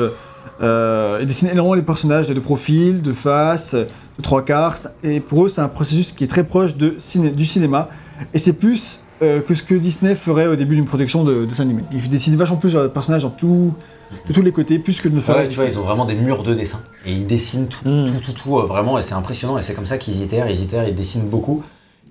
Euh, 0.62 1.18
ils 1.22 1.26
dessinent 1.26 1.50
énormément 1.50 1.74
les 1.76 1.82
personnages 1.82 2.28
de 2.28 2.40
profil, 2.40 3.02
de 3.02 3.12
face, 3.12 3.74
de 3.74 4.22
trois 4.24 4.44
quarts. 4.46 4.78
Et 5.04 5.20
pour 5.20 5.46
eux, 5.46 5.50
c'est 5.50 5.62
un 5.62 5.68
processus 5.68 6.12
qui 6.12 6.24
est 6.24 6.28
très 6.28 6.44
proche 6.44 6.76
de 6.76 6.96
ciné- 7.00 7.32
du 7.32 7.46
cinéma. 7.46 7.90
Et 8.34 8.38
c'est 8.40 8.54
plus 8.54 9.02
euh, 9.22 9.42
que 9.42 9.54
ce 9.54 9.64
que 9.64 9.76
Disney 9.76 10.16
ferait 10.16 10.48
au 10.48 10.56
début 10.56 10.76
d'une 10.76 10.86
production 10.86 11.24
de 11.24 11.46
dessin 11.46 11.64
animé. 11.64 11.82
Ils 11.92 12.10
dessinent 12.10 12.36
vachement 12.36 12.58
plus 12.58 12.72
sur 12.72 12.92
personnages 12.92 13.24
dans 13.24 13.30
tout, 13.30 13.74
de 14.28 14.34
tous 14.34 14.42
les 14.42 14.52
côtés, 14.52 14.80
plus 14.80 15.00
que 15.02 15.08
de 15.08 15.16
ne 15.16 15.20
faire. 15.20 15.36
Ouais, 15.38 15.48
tu 15.48 15.56
vois, 15.56 15.66
ils 15.66 15.78
ont 15.80 15.84
vraiment 15.84 16.06
des 16.06 16.16
murs 16.16 16.44
de 16.44 16.54
dessin. 16.54 16.82
Et 17.06 17.12
ils 17.14 17.26
dessinent 17.26 17.68
tout, 17.68 17.88
Mm. 17.88 18.06
tout, 18.14 18.32
tout, 18.32 18.42
tout, 18.44 18.58
euh, 18.60 18.64
vraiment, 18.64 18.98
et 18.98 19.02
c'est 19.02 19.16
impressionnant. 19.16 19.58
Et 19.58 19.62
c'est 19.62 19.74
comme 19.74 19.86
ça 19.86 19.98
qu'ils 19.98 20.22
itèrent, 20.22 20.50
ils 20.50 20.62
itèrent, 20.62 20.88
ils 20.88 20.96
dessinent 20.96 21.28
beaucoup. 21.28 21.64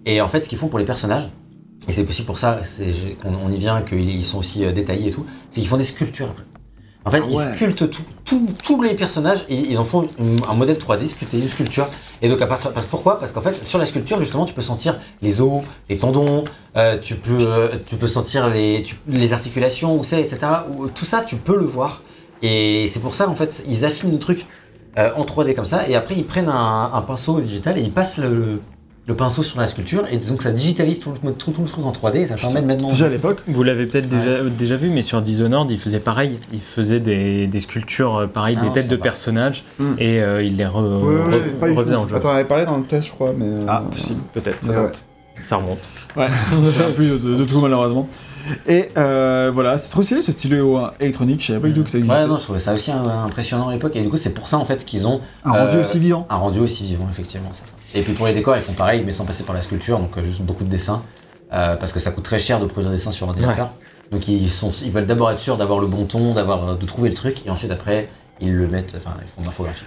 Et 0.04 0.20
en 0.20 0.28
fait, 0.28 0.42
ce 0.42 0.48
qu'ils 0.48 0.58
font 0.58 0.68
pour 0.68 0.78
les 0.78 0.84
personnages, 0.84 1.28
et 1.88 1.92
c'est 1.92 2.08
aussi 2.08 2.22
pour 2.24 2.38
ça 2.38 2.60
qu'on 3.22 3.34
on 3.34 3.50
y 3.50 3.58
vient, 3.58 3.82
qu'ils 3.82 4.10
ils 4.10 4.24
sont 4.24 4.38
aussi 4.38 4.64
euh, 4.64 4.72
détaillés 4.72 5.08
et 5.08 5.12
tout, 5.12 5.24
c'est 5.50 5.60
qu'ils 5.60 5.68
font 5.68 5.76
des 5.76 5.84
sculptures 5.84 6.26
après. 6.30 6.44
En 7.06 7.10
fait, 7.10 7.22
Ah 7.22 7.26
ils 7.30 7.54
sculptent 7.54 7.88
tout- 8.24 8.48
tous 8.64 8.82
les 8.82 8.94
personnages 8.94 9.44
et 9.48 9.54
ils 9.54 9.78
en 9.78 9.84
font 9.84 10.08
une- 10.18 10.40
un 10.50 10.54
modèle 10.54 10.76
3D 10.76 11.06
sculpté, 11.06 11.38
une 11.38 11.48
sculpture. 11.48 11.86
Et 12.20 12.28
donc, 12.28 12.42
à 12.42 12.46
part 12.46 12.58
ça- 12.58 12.70
parce, 12.70 12.86
pourquoi? 12.86 13.20
Parce 13.20 13.30
qu'en 13.32 13.40
fait, 13.40 13.64
sur 13.64 13.78
la 13.78 13.86
sculpture, 13.86 14.18
justement, 14.18 14.44
tu 14.44 14.52
peux 14.54 14.60
sentir 14.60 14.98
les 15.22 15.40
os, 15.40 15.62
les 15.88 15.98
tendons, 15.98 16.42
euh, 16.76 16.98
tu, 17.00 17.14
peux, 17.14 17.70
tu 17.86 17.94
peux 17.96 18.08
sentir 18.08 18.48
les, 18.48 18.82
tu- 18.82 18.96
les 19.08 19.32
articulations, 19.32 19.96
où 19.96 20.02
c'est, 20.04 20.20
etc. 20.20 20.38
Où- 20.76 20.88
tout 20.88 21.04
ça, 21.04 21.22
tu 21.22 21.36
peux 21.36 21.56
le 21.56 21.64
voir. 21.66 22.02
Et 22.42 22.86
c'est 22.88 23.00
pour 23.00 23.14
ça, 23.14 23.28
en 23.28 23.34
fait, 23.36 23.62
ils 23.68 23.84
affinent 23.84 24.12
le 24.12 24.18
truc 24.18 24.44
euh, 24.98 25.10
en 25.16 25.24
3D 25.24 25.54
comme 25.54 25.64
ça, 25.66 25.86
et 25.88 25.94
après, 25.94 26.14
ils 26.16 26.24
prennent 26.24 26.48
un, 26.48 26.90
un 26.92 27.02
pinceau 27.02 27.38
digital 27.40 27.76
et 27.78 27.82
ils 27.82 27.92
passent 27.92 28.16
le, 28.18 28.60
le 29.08 29.14
pinceau 29.14 29.42
sur 29.44 29.60
la 29.60 29.66
sculpture, 29.68 30.02
et 30.10 30.16
donc 30.16 30.42
ça 30.42 30.50
digitalise 30.50 30.98
tout 30.98 31.12
le, 31.22 31.32
tout, 31.32 31.52
tout 31.52 31.62
le 31.62 31.68
truc 31.68 31.84
en 31.86 31.92
3D, 31.92 32.16
et 32.16 32.26
ça 32.26 32.34
permet 32.34 32.60
de 32.60 32.66
mettre 32.66 32.82
dans... 32.82 32.88
Déjà 32.90 33.06
à 33.06 33.08
l'époque. 33.08 33.38
Vous 33.46 33.62
l'avez 33.62 33.86
peut-être 33.86 34.08
déjà, 34.08 34.42
déjà 34.50 34.76
vu, 34.76 34.88
mais 34.90 35.02
sur 35.02 35.22
Dishonored, 35.22 35.70
il 35.70 35.78
faisait 35.78 36.00
pareil. 36.00 36.38
Il 36.52 36.60
faisait 36.60 36.98
des, 36.98 37.46
des 37.46 37.60
sculptures 37.60 38.16
euh, 38.16 38.26
pareil, 38.26 38.58
Ah, 38.60 38.64
des 38.64 38.72
têtes 38.72 38.88
de 38.88 38.96
personnages, 38.96 39.64
Hmm. 39.78 39.94
et 39.98 40.20
euh, 40.20 40.42
il 40.42 40.56
les 40.56 40.64
re- 40.64 41.02
Ouais, 41.62 41.72
refaisait 41.74 41.94
en 41.96 42.08
jeu. 42.08 42.16
Attends, 42.16 42.30
on 42.30 42.34
avait 42.34 42.44
parlé 42.44 42.64
dans 42.66 42.76
le 42.78 42.82
test, 42.84 43.06
je 43.06 43.12
crois, 43.12 43.32
mais. 43.36 43.46
euh, 43.46 43.64
Ah, 43.68 43.84
possible, 43.92 44.20
peut-être. 44.32 44.66
Ça 45.44 45.56
remonte. 45.56 45.78
Ouais, 46.16 46.26
plus 46.96 47.08
de, 47.20 47.34
de 47.36 47.44
tout 47.44 47.60
malheureusement. 47.60 48.08
Et 48.66 48.88
euh, 48.96 49.50
voilà, 49.54 49.76
c'est 49.78 49.90
trop 49.90 50.02
stylé 50.02 50.22
ce 50.22 50.32
stylo 50.32 50.78
électronique, 51.00 51.42
je 51.42 51.48
savais 51.48 51.60
pas 51.60 51.68
du 51.68 51.74
tout 51.74 51.84
que 51.84 51.90
ça 51.90 51.98
existait. 51.98 52.20
Ouais, 52.20 52.26
non, 52.26 52.38
je 52.38 52.42
trouvais 52.44 52.58
ça 52.60 52.74
aussi 52.74 52.90
euh, 52.90 53.24
impressionnant 53.24 53.68
à 53.68 53.72
l'époque, 53.72 53.94
et 53.94 54.02
du 54.02 54.08
coup, 54.08 54.16
c'est 54.16 54.34
pour 54.34 54.48
ça, 54.48 54.56
en 54.58 54.64
fait, 54.64 54.84
qu'ils 54.84 55.06
ont 55.06 55.20
un 55.44 55.52
rendu 55.52 55.78
aussi 55.78 55.98
vivant. 56.00 56.26
un 56.30 56.36
rendu 56.36 56.58
aussi 56.60 56.84
vivant, 56.84 57.06
effectivement, 57.10 57.50
c'est 57.52 57.66
ça. 57.66 57.72
Et 57.94 58.02
puis 58.02 58.12
pour 58.12 58.26
les 58.26 58.34
décors, 58.34 58.56
ils 58.56 58.62
font 58.62 58.72
pareil, 58.72 59.02
mais 59.04 59.12
sans 59.12 59.24
passer 59.24 59.44
par 59.44 59.54
la 59.54 59.62
sculpture, 59.62 59.98
donc 59.98 60.16
euh, 60.16 60.24
juste 60.24 60.42
beaucoup 60.42 60.64
de 60.64 60.68
dessins, 60.68 61.02
euh, 61.52 61.76
parce 61.76 61.92
que 61.92 61.98
ça 62.00 62.10
coûte 62.10 62.24
très 62.24 62.38
cher 62.38 62.60
de 62.60 62.66
produire 62.66 62.90
des 62.90 62.96
dessins 62.96 63.12
sur 63.12 63.28
ordinateur. 63.28 63.70
Donc 64.10 64.28
ils, 64.28 64.50
sont, 64.50 64.70
ils 64.84 64.90
veulent 64.90 65.06
d'abord 65.06 65.30
être 65.30 65.38
sûrs 65.38 65.56
d'avoir 65.56 65.80
le 65.80 65.86
bon 65.86 66.04
ton, 66.04 66.34
d'avoir, 66.34 66.76
de 66.76 66.86
trouver 66.86 67.08
le 67.08 67.14
truc, 67.14 67.46
et 67.46 67.50
ensuite 67.50 67.70
après, 67.70 68.08
ils 68.40 68.54
le 68.54 68.68
mettent, 68.68 68.96
enfin, 68.96 69.16
ils 69.22 69.28
font 69.28 69.40
de 69.40 69.46
l'infographie. 69.46 69.84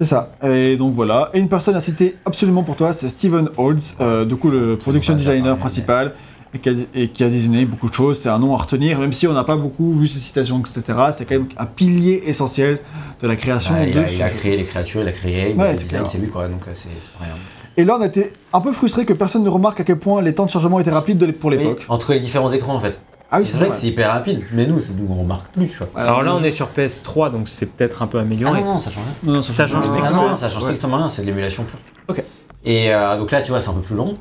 C'est 0.00 0.06
ça. 0.06 0.32
Et 0.42 0.76
donc 0.76 0.92
voilà. 0.92 1.30
Et 1.32 1.38
une 1.38 1.48
personne 1.48 1.74
à 1.74 1.80
citer 1.80 2.16
absolument 2.26 2.62
pour 2.62 2.76
toi, 2.76 2.92
c'est 2.92 3.08
Steven 3.08 3.48
Olds, 3.56 3.96
euh, 4.00 4.24
du 4.26 4.36
coup 4.36 4.50
le 4.50 4.76
production 4.76 5.14
designer 5.14 5.56
principal. 5.56 6.14
Et 6.54 6.58
qui, 6.58 6.68
a, 6.68 6.72
et 6.94 7.08
qui 7.08 7.24
a 7.24 7.28
designé 7.28 7.64
beaucoup 7.64 7.88
de 7.88 7.94
choses. 7.94 8.18
C'est 8.20 8.28
un 8.28 8.38
nom 8.38 8.54
à 8.54 8.58
retenir, 8.58 8.98
même 8.98 9.12
si 9.12 9.26
on 9.26 9.32
n'a 9.32 9.44
pas 9.44 9.56
beaucoup 9.56 9.92
vu 9.92 10.06
ses 10.06 10.18
citations, 10.18 10.60
etc. 10.60 10.82
C'est 11.12 11.24
quand 11.26 11.34
même 11.36 11.48
un 11.58 11.66
pilier 11.66 12.22
essentiel 12.26 12.78
de 13.20 13.26
la 13.28 13.36
création 13.36 13.74
Bah, 13.74 13.84
il, 13.86 13.94
de 13.94 14.00
a, 14.00 14.10
il 14.10 14.22
a 14.22 14.30
créé 14.30 14.56
les 14.56 14.64
créatures, 14.64 15.02
il 15.02 15.08
a 15.08 15.12
créé 15.12 15.54
Ouais, 15.54 15.70
le 15.72 15.76
c'est 15.76 15.84
design, 15.84 16.00
clair. 16.02 16.10
c'est 16.12 16.18
lui 16.18 16.28
quoi, 16.28 16.48
donc 16.48 16.62
euh, 16.66 16.70
c'est 16.74 16.88
pas 17.18 17.24
rien. 17.24 17.34
Et 17.78 17.84
là, 17.84 17.96
on 17.98 18.02
a 18.02 18.06
été 18.06 18.32
un 18.54 18.60
peu 18.60 18.72
frustré 18.72 19.04
que 19.04 19.12
personne 19.12 19.44
ne 19.44 19.50
remarque 19.50 19.80
à 19.80 19.84
quel 19.84 19.98
point 19.98 20.22
les 20.22 20.34
temps 20.34 20.46
de 20.46 20.50
chargement 20.50 20.80
étaient 20.80 20.90
rapides 20.90 21.18
de 21.18 21.26
pour 21.30 21.50
l'époque. 21.50 21.78
Oui, 21.80 21.86
entre 21.90 22.12
les 22.14 22.20
différents 22.20 22.50
écrans 22.50 22.74
en 22.74 22.80
fait. 22.80 23.00
Ah 23.30 23.38
oui, 23.40 23.44
c'est 23.46 23.58
vrai 23.58 23.70
que 23.70 23.74
c'est 23.76 23.88
hyper 23.88 24.12
rapide, 24.12 24.44
mais 24.52 24.66
nous, 24.68 24.78
on 25.10 25.14
remarque 25.20 25.48
plus. 25.52 25.68
Alors 25.96 26.22
là, 26.22 26.32
on 26.34 26.44
est 26.44 26.52
sur 26.52 26.68
PS3, 26.68 27.32
donc 27.32 27.48
c'est 27.48 27.66
peut-être 27.66 28.02
un 28.02 28.06
peu 28.06 28.18
Ah 28.18 28.22
amélioré. 28.22 28.60
non, 28.60 28.74
non, 28.74 28.80
ça 28.80 28.88
change 28.90 29.02
rien. 29.02 29.14
Non, 29.24 29.32
non, 29.38 29.42
ça, 29.42 29.52
Ça 29.52 29.66
change 29.66 29.82
change 29.84 29.90
pas. 29.90 29.98
Ah 30.04 30.06
strictement 30.06 30.28
non, 30.28 30.34
ça 30.36 30.48
change 30.48 30.62
Ouais. 30.62 30.68
strictement 30.68 30.96
rien, 30.98 31.08
c'est 31.08 31.22
de 31.22 31.26
l'émulation 31.26 31.64
pure. 31.64 31.78
Ok. 32.08 32.22
Et 32.64 32.94
euh, 32.94 33.18
donc 33.18 33.32
là, 33.32 33.42
tu 33.42 33.50
vois, 33.50 33.60
c'est 33.60 33.68
un 33.70 33.74
peu 33.74 33.80
plus 33.80 33.96
long. 33.96 34.14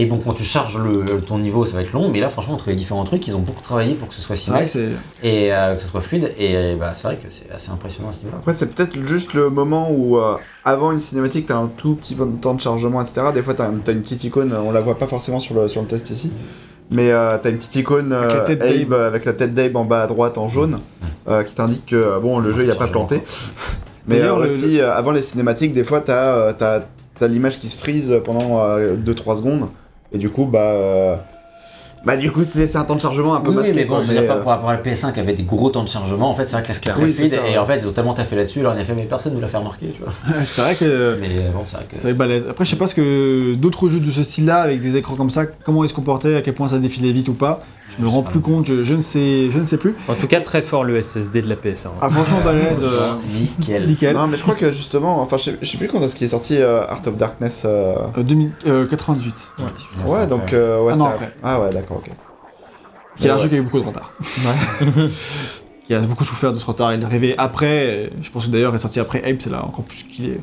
Et 0.00 0.06
bon, 0.06 0.18
quand 0.24 0.32
tu 0.32 0.44
charges 0.44 0.78
le, 0.78 1.20
ton 1.20 1.38
niveau, 1.38 1.64
ça 1.64 1.74
va 1.76 1.82
être 1.82 1.92
long. 1.92 2.08
Mais 2.08 2.20
là, 2.20 2.28
franchement, 2.30 2.54
entre 2.54 2.68
les 2.68 2.76
différents 2.76 3.02
trucs, 3.02 3.26
ils 3.26 3.34
ont 3.34 3.40
beaucoup 3.40 3.62
travaillé 3.62 3.94
pour 3.94 4.08
que 4.08 4.14
ce 4.14 4.20
soit 4.20 4.36
c'est. 4.36 4.50
et 5.24 5.52
euh, 5.52 5.74
que 5.74 5.82
ce 5.82 5.88
soit 5.88 6.00
fluide. 6.02 6.32
Et 6.38 6.54
euh, 6.56 6.76
bah, 6.78 6.92
c'est 6.94 7.02
vrai 7.08 7.16
que 7.16 7.28
c'est 7.30 7.50
assez 7.52 7.70
impressionnant 7.72 8.10
à 8.10 8.12
ce 8.12 8.18
niveau-là. 8.20 8.36
Après, 8.38 8.54
c'est 8.54 8.66
peut-être 8.72 8.96
juste 9.04 9.34
le 9.34 9.50
moment 9.50 9.90
où, 9.90 10.16
euh, 10.18 10.36
avant 10.64 10.92
une 10.92 11.00
cinématique, 11.00 11.46
t'as 11.46 11.56
un 11.56 11.66
tout 11.66 11.96
petit 11.96 12.16
temps 12.40 12.54
de 12.54 12.60
chargement, 12.60 13.02
etc. 13.02 13.22
Des 13.34 13.42
fois, 13.42 13.54
t'as 13.54 13.66
as 13.66 13.92
une 13.92 14.02
petite 14.02 14.22
icône, 14.22 14.54
on 14.54 14.70
la 14.70 14.80
voit 14.80 14.96
pas 14.98 15.08
forcément 15.08 15.40
sur 15.40 15.56
le, 15.56 15.66
sur 15.66 15.80
le 15.82 15.88
test 15.88 16.10
ici, 16.10 16.32
mais 16.92 17.10
euh, 17.10 17.36
t'as 17.42 17.50
une 17.50 17.56
petite 17.56 17.74
icône 17.74 18.12
Avec 18.12 18.32
la 18.34 18.40
tête 18.42 18.62
Abe 18.62 18.88
d'Abe. 18.88 18.92
avec 18.92 19.24
la 19.24 19.32
tête 19.32 19.52
d'Abe 19.52 19.76
en 19.76 19.84
bas 19.84 20.04
à 20.04 20.06
droite 20.06 20.38
en 20.38 20.48
jaune, 20.48 20.78
euh, 21.26 21.42
qui 21.42 21.54
t'indique 21.56 21.86
que 21.86 22.20
bon, 22.20 22.38
le 22.38 22.52
jeu 22.52 22.62
il 22.64 22.70
a 22.70 22.76
pas 22.76 22.86
planté. 22.86 23.20
Mais 24.06 24.20
le- 24.22 24.32
aussi, 24.32 24.80
avant 24.80 25.10
les 25.10 25.22
cinématiques, 25.22 25.72
des 25.72 25.82
fois, 25.84 26.00
t'as 26.00 26.52
t'as- 26.52 26.84
t'as 27.18 27.26
l'image 27.26 27.58
qui 27.58 27.66
se 27.68 27.76
frise 27.76 28.20
pendant 28.24 28.60
2-3 28.96 29.34
secondes, 29.38 29.68
et 30.12 30.18
du 30.18 30.30
coup, 30.30 30.46
bah. 30.46 30.60
euh, 30.60 31.16
bah, 32.04 32.16
du 32.16 32.30
coup, 32.30 32.44
c'est 32.44 32.76
un 32.76 32.84
temps 32.84 32.94
de 32.94 33.00
chargement 33.00 33.34
un 33.34 33.40
peu 33.40 33.50
Oui, 33.50 33.56
masqué. 33.56 33.72
mais 33.74 33.84
bon, 33.84 33.94
quoi, 33.96 34.02
je 34.02 34.06
veux 34.08 34.12
dire, 34.12 34.22
mais, 34.22 34.28
pas 34.28 34.36
par 34.36 34.46
rapport 34.54 34.70
à 34.70 34.74
la 34.74 34.78
PS5 34.82 35.12
qui 35.12 35.20
avait 35.20 35.34
des 35.34 35.42
gros 35.42 35.68
temps 35.68 35.82
de 35.82 35.88
chargement. 35.88 36.30
En 36.30 36.34
fait, 36.34 36.44
c'est 36.44 36.52
vrai 36.52 36.62
que 36.62 36.68
la 36.68 36.74
c'est 36.74 36.80
très 36.80 37.02
Oui, 37.02 37.12
fluide. 37.12 37.30
ça, 37.30 37.36
et 37.38 37.50
ouais. 37.52 37.58
en 37.58 37.66
fait, 37.66 37.78
ils 37.78 37.88
ont 37.88 37.92
tellement 37.92 38.14
taffé 38.14 38.36
là-dessus. 38.36 38.60
Alors, 38.60 38.74
on 38.76 38.80
a 38.80 38.84
fait, 38.84 38.94
mais 38.94 39.02
personne 39.02 39.34
nous 39.34 39.40
l'a 39.40 39.48
fait 39.48 39.56
remarquer, 39.56 39.88
tu 39.88 40.02
vois. 40.02 40.12
c'est 40.44 40.62
vrai 40.62 40.74
que. 40.76 41.18
Mais 41.20 41.28
euh, 41.38 41.50
bon, 41.52 41.64
c'est 41.64 41.76
vrai 41.76 41.86
que. 41.90 41.96
C'est 41.96 42.14
balèze. 42.14 42.46
Après, 42.48 42.64
je 42.64 42.70
sais 42.70 42.76
pas 42.76 42.86
ce 42.86 42.94
que 42.94 43.54
d'autres 43.56 43.88
jeux 43.88 44.00
de 44.00 44.10
ce 44.10 44.22
style-là, 44.22 44.60
avec 44.62 44.80
des 44.80 44.96
écrans 44.96 45.16
comme 45.16 45.30
ça, 45.30 45.46
comment 45.46 45.82
ils 45.84 45.88
se 45.88 45.94
comportaient, 45.94 46.36
à 46.36 46.42
quel 46.42 46.54
point 46.54 46.68
ça 46.68 46.78
défilait 46.78 47.12
vite 47.12 47.28
ou 47.28 47.34
pas. 47.34 47.58
Je 47.96 48.02
me 48.02 48.08
rends 48.08 48.22
plus 48.22 48.40
compte, 48.40 48.66
je, 48.66 48.84
je 48.84 48.94
ne 48.94 49.00
sais, 49.00 49.50
je 49.52 49.58
ne 49.58 49.64
sais 49.64 49.76
plus. 49.78 49.94
En 50.08 50.14
tout 50.14 50.26
cas, 50.26 50.40
très 50.40 50.62
fort 50.62 50.84
le 50.84 51.00
SSD 51.02 51.42
de 51.42 51.48
la 51.48 51.56
PS1. 51.56 51.88
Ah, 52.00 52.08
franchement, 52.10 52.38
balèze. 52.44 52.78
euh, 52.82 53.12
Nickel. 53.34 53.86
nickel. 53.88 54.14
Non, 54.16 54.26
mais 54.26 54.36
je 54.36 54.42
crois 54.42 54.54
que 54.54 54.70
justement, 54.70 55.20
enfin, 55.20 55.36
je 55.36 55.42
sais, 55.44 55.56
je 55.62 55.66
sais 55.66 55.78
plus 55.78 55.88
quand 55.88 56.00
est-ce 56.02 56.14
qu'il 56.14 56.26
est 56.26 56.30
sorti 56.30 56.58
euh, 56.58 56.86
Art 56.86 57.00
of 57.06 57.16
Darkness. 57.16 57.62
euh, 57.64 57.94
Euh, 58.16 58.22
2000, 58.22 58.52
euh, 58.66 58.86
98. 58.86 59.48
Ouais, 60.06 60.26
donc. 60.26 60.52
euh, 60.52 60.82
ouais, 60.82 60.92
an 60.92 60.96
c'était- 60.96 61.06
après. 61.08 61.34
Ah, 61.42 61.60
ouais, 61.62 61.70
d'accord, 61.72 61.96
ok. 61.98 62.10
Qui 63.16 63.26
est 63.26 63.30
un 63.30 63.36
Ouais. 63.36 63.42
jeu 63.42 63.48
qui 63.48 63.54
a 63.56 63.58
eu 63.58 63.62
beaucoup 63.62 63.80
de 63.80 63.86
retard. 63.86 64.12
qui 65.88 65.94
a 65.94 66.00
beaucoup 66.00 66.24
souffert 66.24 66.52
de 66.52 66.58
ce 66.58 66.66
retard. 66.66 66.92
Il 66.94 67.00
est 67.00 67.04
arrivé 67.04 67.34
après, 67.38 67.66
euh, 67.86 68.06
je 68.22 68.30
pense 68.30 68.46
que 68.46 68.50
d'ailleurs 68.50 68.72
il 68.72 68.76
est 68.76 68.78
sorti 68.78 69.00
après 69.00 69.18
Ape, 69.28 69.38
c'est 69.40 69.50
là 69.50 69.64
encore 69.64 69.84
plus 69.84 70.04
qu'il 70.04 70.26
est 70.26 70.40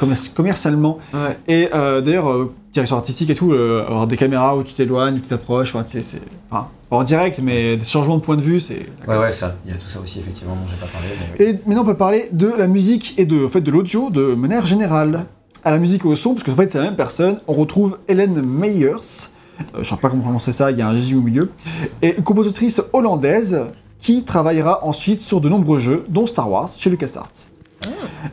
commer- 0.00 0.34
commercialement. 0.34 0.98
Ouais. 1.14 1.38
Et 1.48 1.68
euh, 1.72 2.00
d'ailleurs, 2.00 2.28
euh, 2.30 2.52
direction 2.72 2.96
artistique 2.96 3.30
et 3.30 3.34
tout, 3.34 3.52
euh, 3.52 3.84
avoir 3.86 4.06
des 4.08 4.16
caméras 4.16 4.56
où 4.56 4.64
tu 4.64 4.74
t'éloignes, 4.74 5.14
où 5.14 5.20
tu 5.20 5.28
t'approches, 5.28 5.74
enfin, 5.74 5.84
c'est. 5.86 6.02
Enfin, 6.50 6.66
pas 6.90 6.96
en 6.96 7.04
direct, 7.04 7.38
mais 7.40 7.76
des 7.76 7.84
changements 7.84 8.16
de 8.16 8.22
point 8.22 8.36
de 8.36 8.42
vue, 8.42 8.58
c'est. 8.58 8.84
Ouais, 9.06 9.16
ouais, 9.16 9.32
ça. 9.32 9.54
Il 9.64 9.70
y 9.70 9.74
a 9.74 9.76
tout 9.78 9.86
ça 9.86 10.00
aussi, 10.00 10.18
effectivement, 10.18 10.54
dont 10.56 10.68
j'ai 10.68 10.76
pas 10.76 10.86
parlé. 10.92 11.06
mais 11.38 11.44
oui. 11.44 11.50
Et 11.50 11.68
maintenant, 11.68 11.82
on 11.82 11.86
peut 11.86 11.96
parler 11.96 12.28
de 12.32 12.52
la 12.58 12.66
musique 12.66 13.14
et 13.16 13.24
de, 13.26 13.44
en 13.44 13.48
fait, 13.48 13.60
de 13.60 13.70
l'audio 13.70 14.10
de 14.10 14.34
manière 14.34 14.66
générale. 14.66 15.24
À 15.62 15.70
la 15.70 15.78
musique 15.78 16.04
et 16.04 16.08
au 16.08 16.14
son, 16.16 16.32
parce 16.32 16.42
que 16.42 16.50
en 16.50 16.54
fait, 16.54 16.72
c'est 16.72 16.78
la 16.78 16.84
même 16.84 16.96
personne. 16.96 17.36
On 17.46 17.52
retrouve 17.52 17.98
Hélène 18.08 18.40
Meyers. 18.42 18.94
Euh, 19.76 19.82
je 19.82 19.88
sais 19.88 19.96
pas 19.96 20.08
comment 20.08 20.22
prononcer 20.22 20.52
ça, 20.52 20.70
il 20.70 20.78
y 20.78 20.82
a 20.82 20.88
un 20.88 20.96
J 20.96 21.14
au 21.14 21.20
milieu. 21.20 21.50
Et 22.00 22.16
une 22.16 22.24
compositrice 22.24 22.80
hollandaise 22.94 23.60
qui 24.00 24.24
travaillera 24.24 24.84
ensuite 24.84 25.20
sur 25.20 25.40
de 25.40 25.48
nombreux 25.48 25.78
jeux, 25.78 26.04
dont 26.08 26.26
Star 26.26 26.50
Wars, 26.50 26.68
chez 26.76 26.90
LucasArts. 26.90 27.30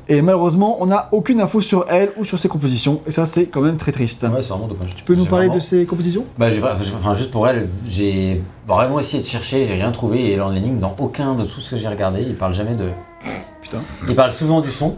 Et 0.10 0.22
malheureusement, 0.22 0.78
on 0.82 0.88
n'a 0.88 1.08
aucune 1.14 1.40
info 1.40 1.62
sur 1.62 1.86
elle 1.90 2.12
ou 2.18 2.24
sur 2.26 2.38
ses 2.38 2.50
compositions. 2.50 3.02
Et 3.08 3.12
ça, 3.12 3.26
c'est 3.26 3.46
quand 3.46 3.62
même 3.62 3.78
très 3.78 3.92
triste. 3.94 4.24
Ouais, 4.24 4.42
c'est 4.42 4.50
vraiment 4.50 4.68
dommage. 4.68 4.94
Tu 4.96 5.04
peux 5.04 5.16
nous 5.16 5.26
parler 5.26 5.48
vraiment- 5.48 5.56
de 5.56 5.64
ses 5.64 5.86
compositions? 5.86 6.24
Bah, 6.38 6.50
j'ai- 6.50 6.62
enfin, 6.62 7.16
juste 7.16 7.32
pour 7.32 7.48
elle, 7.48 7.70
j'ai 7.88 8.42
vraiment 8.68 9.00
essayé 9.00 9.24
de 9.24 9.28
chercher, 9.28 9.66
j'ai 9.66 9.74
rien 9.74 9.92
trouvé. 9.92 10.20
Et 10.20 10.34
Elan 10.34 10.50
Lenning, 10.50 10.80
dans 10.80 10.94
aucun 11.00 11.36
de 11.36 11.44
tout 11.44 11.62
ce 11.62 11.70
que 11.70 11.78
j'ai 11.78 11.88
regardé, 11.88 12.22
il 12.22 12.36
parle 12.36 12.54
jamais 12.54 12.76
de. 12.76 12.90
Putain. 13.62 13.78
Il 14.10 14.16
parle 14.16 14.32
souvent 14.32 14.60
du 14.62 14.72
son, 14.72 14.96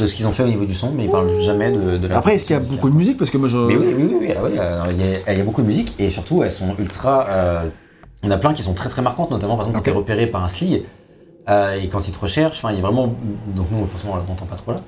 de 0.00 0.06
ce 0.06 0.14
qu'ils 0.16 0.26
ont 0.26 0.32
fait 0.32 0.42
au 0.42 0.48
niveau 0.48 0.64
du 0.64 0.74
son, 0.74 0.90
mais 0.90 1.04
il 1.04 1.10
parle 1.10 1.40
jamais 1.40 1.70
de, 1.70 1.96
de 1.98 2.06
la. 2.08 2.18
Après, 2.18 2.34
est-ce 2.34 2.44
qu'il 2.44 2.54
y 2.54 2.58
a 2.58 2.62
beaucoup 2.62 2.90
de 2.90 2.96
musique? 2.96 3.16
Parce 3.18 3.30
que 3.30 3.38
moi, 3.38 3.48
je. 3.48 3.58
Mais 3.58 3.76
oui, 3.76 3.94
oui, 3.96 4.04
oui, 4.10 4.16
oui, 4.22 4.28
ah 4.36 4.40
oui, 4.44 4.58
alors, 4.58 4.86
il, 4.90 4.98
y 5.00 5.14
a, 5.28 5.32
il 5.32 5.38
y 5.38 5.40
a 5.40 5.44
beaucoup 5.44 5.62
de 5.62 5.66
musique 5.68 5.94
et 6.00 6.10
surtout 6.10 6.42
elles 6.42 6.50
sont 6.52 6.74
ultra. 6.78 7.26
euh, 7.28 7.64
il 8.24 8.30
y 8.30 8.32
en 8.32 8.34
a 8.34 8.38
plein 8.38 8.52
qui 8.54 8.62
sont 8.62 8.74
très 8.74 8.88
très 8.88 9.02
marquantes, 9.02 9.30
notamment 9.30 9.56
par 9.56 9.66
exemple 9.66 9.76
quand 9.84 9.90
Ok. 9.90 9.94
t'es 9.94 10.12
repéré 10.12 10.26
par 10.26 10.42
un 10.42 10.48
slig 10.48 10.82
euh, 11.48 11.74
et 11.74 11.88
quand 11.88 12.08
ils 12.08 12.12
te 12.12 12.18
recherchent, 12.18 12.56
enfin 12.58 12.70
il 12.72 12.76
y 12.76 12.78
a 12.78 12.82
vraiment. 12.82 13.14
Donc 13.54 13.66
nous 13.70 13.86
forcément 13.86 14.14
on 14.14 14.16
l'entend 14.16 14.46
pas 14.46 14.56
trop 14.56 14.72
là. 14.72 14.78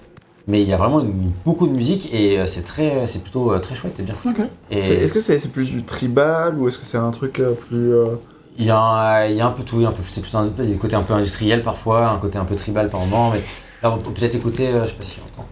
Mais 0.48 0.62
il 0.62 0.68
y 0.68 0.72
a 0.72 0.76
vraiment 0.76 1.00
une- 1.00 1.32
beaucoup 1.44 1.66
de 1.66 1.72
musique 1.76 2.08
et 2.14 2.38
euh, 2.38 2.46
c'est 2.46 2.62
très, 2.62 3.06
c'est 3.08 3.18
plutôt 3.20 3.52
euh, 3.52 3.58
très 3.58 3.74
chouette 3.74 3.98
et 4.00 4.02
bien 4.02 4.14
foutu. 4.14 4.40
Ok. 4.42 4.46
Et 4.70 4.80
C'est- 4.80 4.94
Est-ce 4.94 5.12
que 5.12 5.20
c'est 5.20 5.52
plus 5.52 5.70
du 5.70 5.82
tribal 5.82 6.56
ou 6.58 6.68
est-ce 6.68 6.78
que 6.78 6.86
c'est 6.86 6.98
un 6.98 7.10
truc 7.10 7.34
plus. 7.68 7.92
euh, 7.94 8.14
il 8.58 8.64
y, 8.64 8.70
a 8.70 8.78
un, 8.78 9.26
il 9.26 9.34
y 9.36 9.40
a 9.42 9.46
un 9.46 9.50
peu 9.50 9.64
tout, 9.64 9.84
un 9.86 9.90
peu, 9.92 10.02
c'est 10.10 10.22
plus 10.22 10.34
un, 10.34 10.50
il 10.58 10.64
y 10.64 10.68
a 10.68 10.72
des 10.72 10.78
côtés 10.78 10.96
un 10.96 11.02
peu 11.02 11.12
industriels 11.12 11.62
parfois, 11.62 12.08
un 12.08 12.18
côté 12.18 12.38
un 12.38 12.44
peu 12.46 12.54
tribal 12.56 12.88
par 12.88 13.00
moment. 13.00 13.30
Mais 13.32 13.40
là 13.82 13.92
on 13.92 13.98
peut 13.98 14.12
peut-être 14.12 14.34
écouter, 14.34 14.70
je 14.82 14.86
sais 14.86 14.94
pas 14.94 15.04
si 15.04 15.18
on 15.38 15.42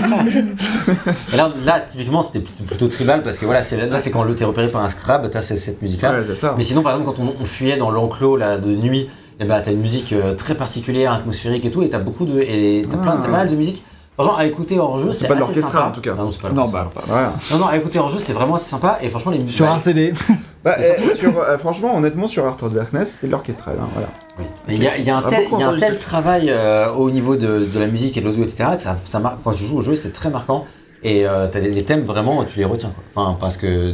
là, 1.36 1.50
là, 1.64 1.80
typiquement, 1.80 2.22
c'était 2.22 2.40
plutôt- 2.40 2.64
plutôt 2.64 2.88
tribal 2.88 3.22
parce 3.22 3.38
que 3.38 3.44
voilà, 3.46 3.62
c'est 3.62 3.76
là, 3.76 3.98
c'est 3.98 4.10
quand 4.10 4.22
le- 4.22 4.34
t'es 4.34 4.44
repéré 4.44 4.68
par 4.68 4.82
un 4.84 4.88
scrap, 4.88 5.30
t'as 5.30 5.42
cette, 5.42 5.58
cette 5.58 5.82
musique-là. 5.82 6.12
Ouais, 6.12 6.24
c'est 6.26 6.34
ça. 6.36 6.54
Mais 6.56 6.62
sinon, 6.64 6.82
par 6.82 6.92
exemple, 6.96 7.10
quand 7.16 7.22
on, 7.22 7.34
on 7.40 7.46
fuyait 7.46 7.76
dans 7.76 7.90
l'enclos 7.90 8.36
là, 8.36 8.56
de 8.58 8.68
nuit, 8.68 9.08
et 9.40 9.44
bah, 9.44 9.60
t'as 9.60 9.72
une 9.72 9.80
musique 9.80 10.12
euh, 10.12 10.34
très 10.34 10.54
particulière, 10.54 11.12
atmosphérique 11.12 11.64
et 11.64 11.70
tout, 11.70 11.82
et 11.82 11.90
t'as 11.90 11.98
beaucoup 11.98 12.24
de. 12.24 12.40
Et 12.40 12.86
t'as 12.90 12.96
plein, 12.96 13.12
Ah. 13.14 13.18
t'as 13.20 13.26
pas 13.28 13.36
mal 13.36 13.48
de 13.48 13.56
musique. 13.56 13.82
Franchement, 14.18 14.38
à 14.38 14.46
écouter 14.46 14.78
hors 14.78 14.98
jeu, 14.98 15.12
C'est 15.12 15.20
c'est 15.20 15.28
pas 15.28 15.34
de 15.34 15.42
assez 15.42 15.60
sympa. 15.60 15.88
en 15.88 15.92
tout 15.92 16.00
cas. 16.00 16.14
Non, 16.14 16.24
non, 16.24 16.30
c'est 16.30 16.40
pas 16.40 16.48
Non, 16.50 16.66
bah, 16.66 16.90
pas. 16.94 17.14
Ouais. 17.14 17.26
Non, 17.50 17.58
non, 17.58 17.66
à 17.66 17.76
écouter 17.76 17.98
hors 17.98 18.08
jeu, 18.08 18.18
c'est 18.18 18.32
vraiment 18.32 18.54
assez 18.54 18.70
sympa. 18.70 18.98
Et 19.02 19.10
franchement, 19.10 19.32
les 19.32 19.38
musiques. 19.38 19.54
Sur 19.56 19.68
un 19.68 19.78
CD. 19.78 20.14
Bah, 20.66 20.74
eh, 20.78 21.14
sur, 21.14 21.38
euh, 21.38 21.56
franchement, 21.58 21.96
honnêtement, 21.96 22.26
sur 22.26 22.44
Art 22.44 22.56
of 22.62 22.74
Darkness, 22.74 23.12
c'était 23.12 23.28
de 23.28 23.32
l'orchestral. 23.32 23.76
hein, 23.80 23.86
voilà. 23.92 24.08
Oui. 24.38 24.44
Mais 24.66 24.74
Il 24.74 24.82
y 24.82 24.88
a, 24.88 24.98
il 24.98 25.04
y 25.04 25.10
a 25.10 25.16
un 25.16 25.20
a 25.24 25.28
tel, 25.30 25.46
y 25.58 25.62
a 25.62 25.68
un 25.70 25.94
travail 25.94 26.46
euh, 26.50 26.90
au 26.92 27.08
niveau 27.10 27.36
de, 27.36 27.66
de 27.72 27.78
la 27.78 27.86
musique 27.86 28.16
et 28.16 28.20
de 28.20 28.26
l'audio, 28.26 28.42
etc., 28.42 28.64
que 28.76 28.82
ça, 28.82 28.96
ça 29.04 29.20
marque. 29.20 29.36
Quand 29.44 29.52
tu 29.52 29.64
joues 29.64 29.78
au 29.78 29.80
jeu, 29.82 29.94
c'est 29.94 30.12
très 30.12 30.28
marquant. 30.28 30.64
Et 31.04 31.24
euh, 31.26 31.46
t'as 31.46 31.60
des, 31.60 31.70
des 31.70 31.84
thèmes 31.84 32.04
vraiment, 32.04 32.42
tu 32.44 32.58
les 32.58 32.64
retiens. 32.64 32.90
Quoi. 32.90 33.04
Enfin, 33.24 33.38
parce 33.38 33.56
que 33.56 33.92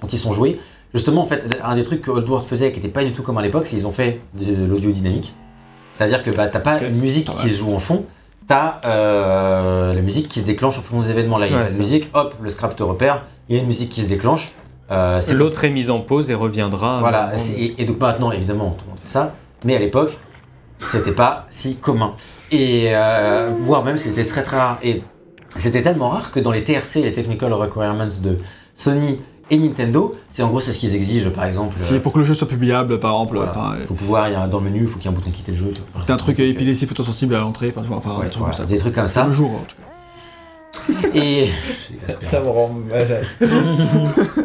quand 0.00 0.10
ils 0.12 0.18
sont 0.18 0.32
joués, 0.32 0.58
justement, 0.94 1.20
en 1.22 1.26
fait, 1.26 1.44
un 1.62 1.74
des 1.74 1.82
trucs 1.84 2.00
que 2.00 2.10
Old 2.10 2.26
World 2.28 2.48
faisait 2.48 2.72
qui 2.72 2.78
n'était 2.80 2.88
pas 2.92 3.04
du 3.04 3.12
tout 3.12 3.22
comme 3.22 3.36
à 3.36 3.42
l'époque, 3.42 3.66
c'est 3.66 3.76
qu'ils 3.76 3.86
ont 3.86 3.92
fait 3.92 4.20
de 4.32 4.64
l'audio 4.64 4.90
dynamique. 4.92 5.34
C'est-à-dire 5.94 6.22
que 6.24 6.30
bah, 6.30 6.46
t'as 6.48 6.58
pas 6.60 6.80
une 6.80 6.98
musique 7.00 7.28
Ah 7.30 7.34
qui 7.38 7.46
ouais. 7.48 7.52
se 7.52 7.58
joue 7.58 7.74
en 7.74 7.78
fond, 7.80 8.04
t'as 8.48 8.80
euh, 8.86 9.92
la 9.92 10.00
musique 10.00 10.28
qui 10.28 10.40
se 10.40 10.46
déclenche 10.46 10.78
en 10.78 10.82
fonction 10.82 11.02
des 11.06 11.10
événements. 11.10 11.36
Là, 11.38 11.46
il 11.46 11.52
y 11.52 11.54
a 11.54 11.58
Ouais, 11.58 11.64
pas 11.64 11.68
de 11.70 11.74
c'est- 11.74 11.80
musique, 11.80 12.08
hop, 12.14 12.34
le 12.40 12.48
scrap 12.50 12.74
te 12.74 12.82
repère, 12.82 13.24
il 13.48 13.56
y 13.56 13.58
a 13.58 13.62
une 13.62 13.68
musique 13.68 13.90
qui 13.90 14.00
se 14.02 14.08
déclenche. 14.08 14.52
Euh, 14.90 15.20
c'est 15.22 15.34
L'autre 15.34 15.64
est 15.64 15.70
mise 15.70 15.90
en 15.90 16.00
pause 16.00 16.30
et 16.30 16.34
reviendra. 16.34 16.98
voilà, 17.00 17.32
et, 17.56 17.74
et 17.78 17.84
donc 17.86 17.98
maintenant, 18.00 18.30
évidemment, 18.32 18.70
tout 18.78 18.84
le 18.84 18.90
monde 18.90 18.98
fait 19.02 19.10
ça, 19.10 19.34
mais 19.64 19.74
à 19.76 19.78
l'époque, 19.78 20.18
c'était 20.78 21.12
pas 21.12 21.46
si 21.50 21.76
commun. 21.76 22.12
Et 22.52 22.88
euh, 22.94 23.50
voire 23.62 23.82
même, 23.84 23.96
c'était 23.96 24.26
très 24.26 24.42
très 24.42 24.58
rare. 24.58 24.78
Et 24.82 25.02
c'était 25.56 25.82
tellement 25.82 26.10
rare 26.10 26.30
que 26.32 26.40
dans 26.40 26.52
les 26.52 26.62
TRC, 26.64 26.96
les 27.02 27.12
Technical 27.12 27.52
Requirements 27.52 28.08
de 28.22 28.38
Sony 28.74 29.18
et 29.50 29.58
Nintendo, 29.58 30.14
c'est 30.30 30.42
en 30.42 30.48
gros 30.48 30.60
c'est 30.60 30.72
ce 30.72 30.78
qu'ils 30.78 30.94
exigent, 30.94 31.30
par 31.30 31.44
exemple. 31.44 31.74
Si, 31.76 31.94
euh, 31.94 32.00
pour 32.00 32.12
que 32.12 32.18
le 32.18 32.24
jeu 32.24 32.34
soit 32.34 32.48
publiable, 32.48 32.98
par 33.00 33.12
exemple. 33.12 33.36
voilà. 33.36 33.50
enfin, 33.56 33.74
euh, 33.80 33.84
faut 33.86 33.94
pouvoir, 33.94 34.28
y 34.28 34.34
a, 34.34 34.46
dans 34.46 34.58
le 34.58 34.64
menu, 34.64 34.80
il 34.82 34.88
faut 34.88 34.98
qu'il 34.98 35.10
y 35.10 35.14
ait 35.14 35.16
un 35.16 35.18
bouton 35.18 35.30
quitter 35.30 35.52
le 35.52 35.58
jeu. 35.58 35.70
C'est 36.04 36.12
un 36.12 36.16
truc 36.16 36.38
euh, 36.40 36.50
épilepsie 36.50 36.86
photosensible 36.86 37.34
à 37.34 37.40
l'entrée, 37.40 37.72
enfin, 37.76 37.86
enfin 37.94 38.10
Ouais, 38.18 38.26
un 38.26 38.28
truc 38.28 38.38
voilà, 38.38 38.44
comme 38.46 38.52
ça. 38.52 38.64
des 38.66 38.78
trucs 38.78 38.94
comme 38.94 39.06
Ça 39.06 39.22
ça. 39.22 39.26
le 39.26 39.32
jour, 39.32 39.50
en 39.50 39.58
tout 39.58 39.76
cas. 39.76 39.82
Et, 41.14 41.48
me 42.32 42.48
rend 42.48 42.70
malade. 42.90 43.24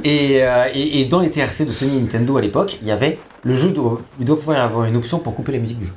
et, 0.03 0.43
euh, 0.43 0.65
et, 0.73 1.01
et 1.01 1.05
dans 1.05 1.19
les 1.19 1.29
TRC 1.29 1.65
de 1.65 1.71
Sony 1.71 1.97
et 1.97 2.01
Nintendo 2.01 2.37
à 2.37 2.41
l'époque, 2.41 2.77
il 2.81 2.87
y 2.87 2.91
avait 2.91 3.17
le 3.43 3.55
jeu 3.55 3.69
doit, 3.71 4.01
il 4.19 4.25
doit 4.25 4.37
pouvoir 4.37 4.57
y 4.57 4.61
avoir 4.61 4.85
une 4.85 4.95
option 4.97 5.19
pour 5.19 5.33
couper 5.35 5.53
la 5.53 5.59
musique 5.59 5.79
du 5.79 5.85
jeu. 5.85 5.93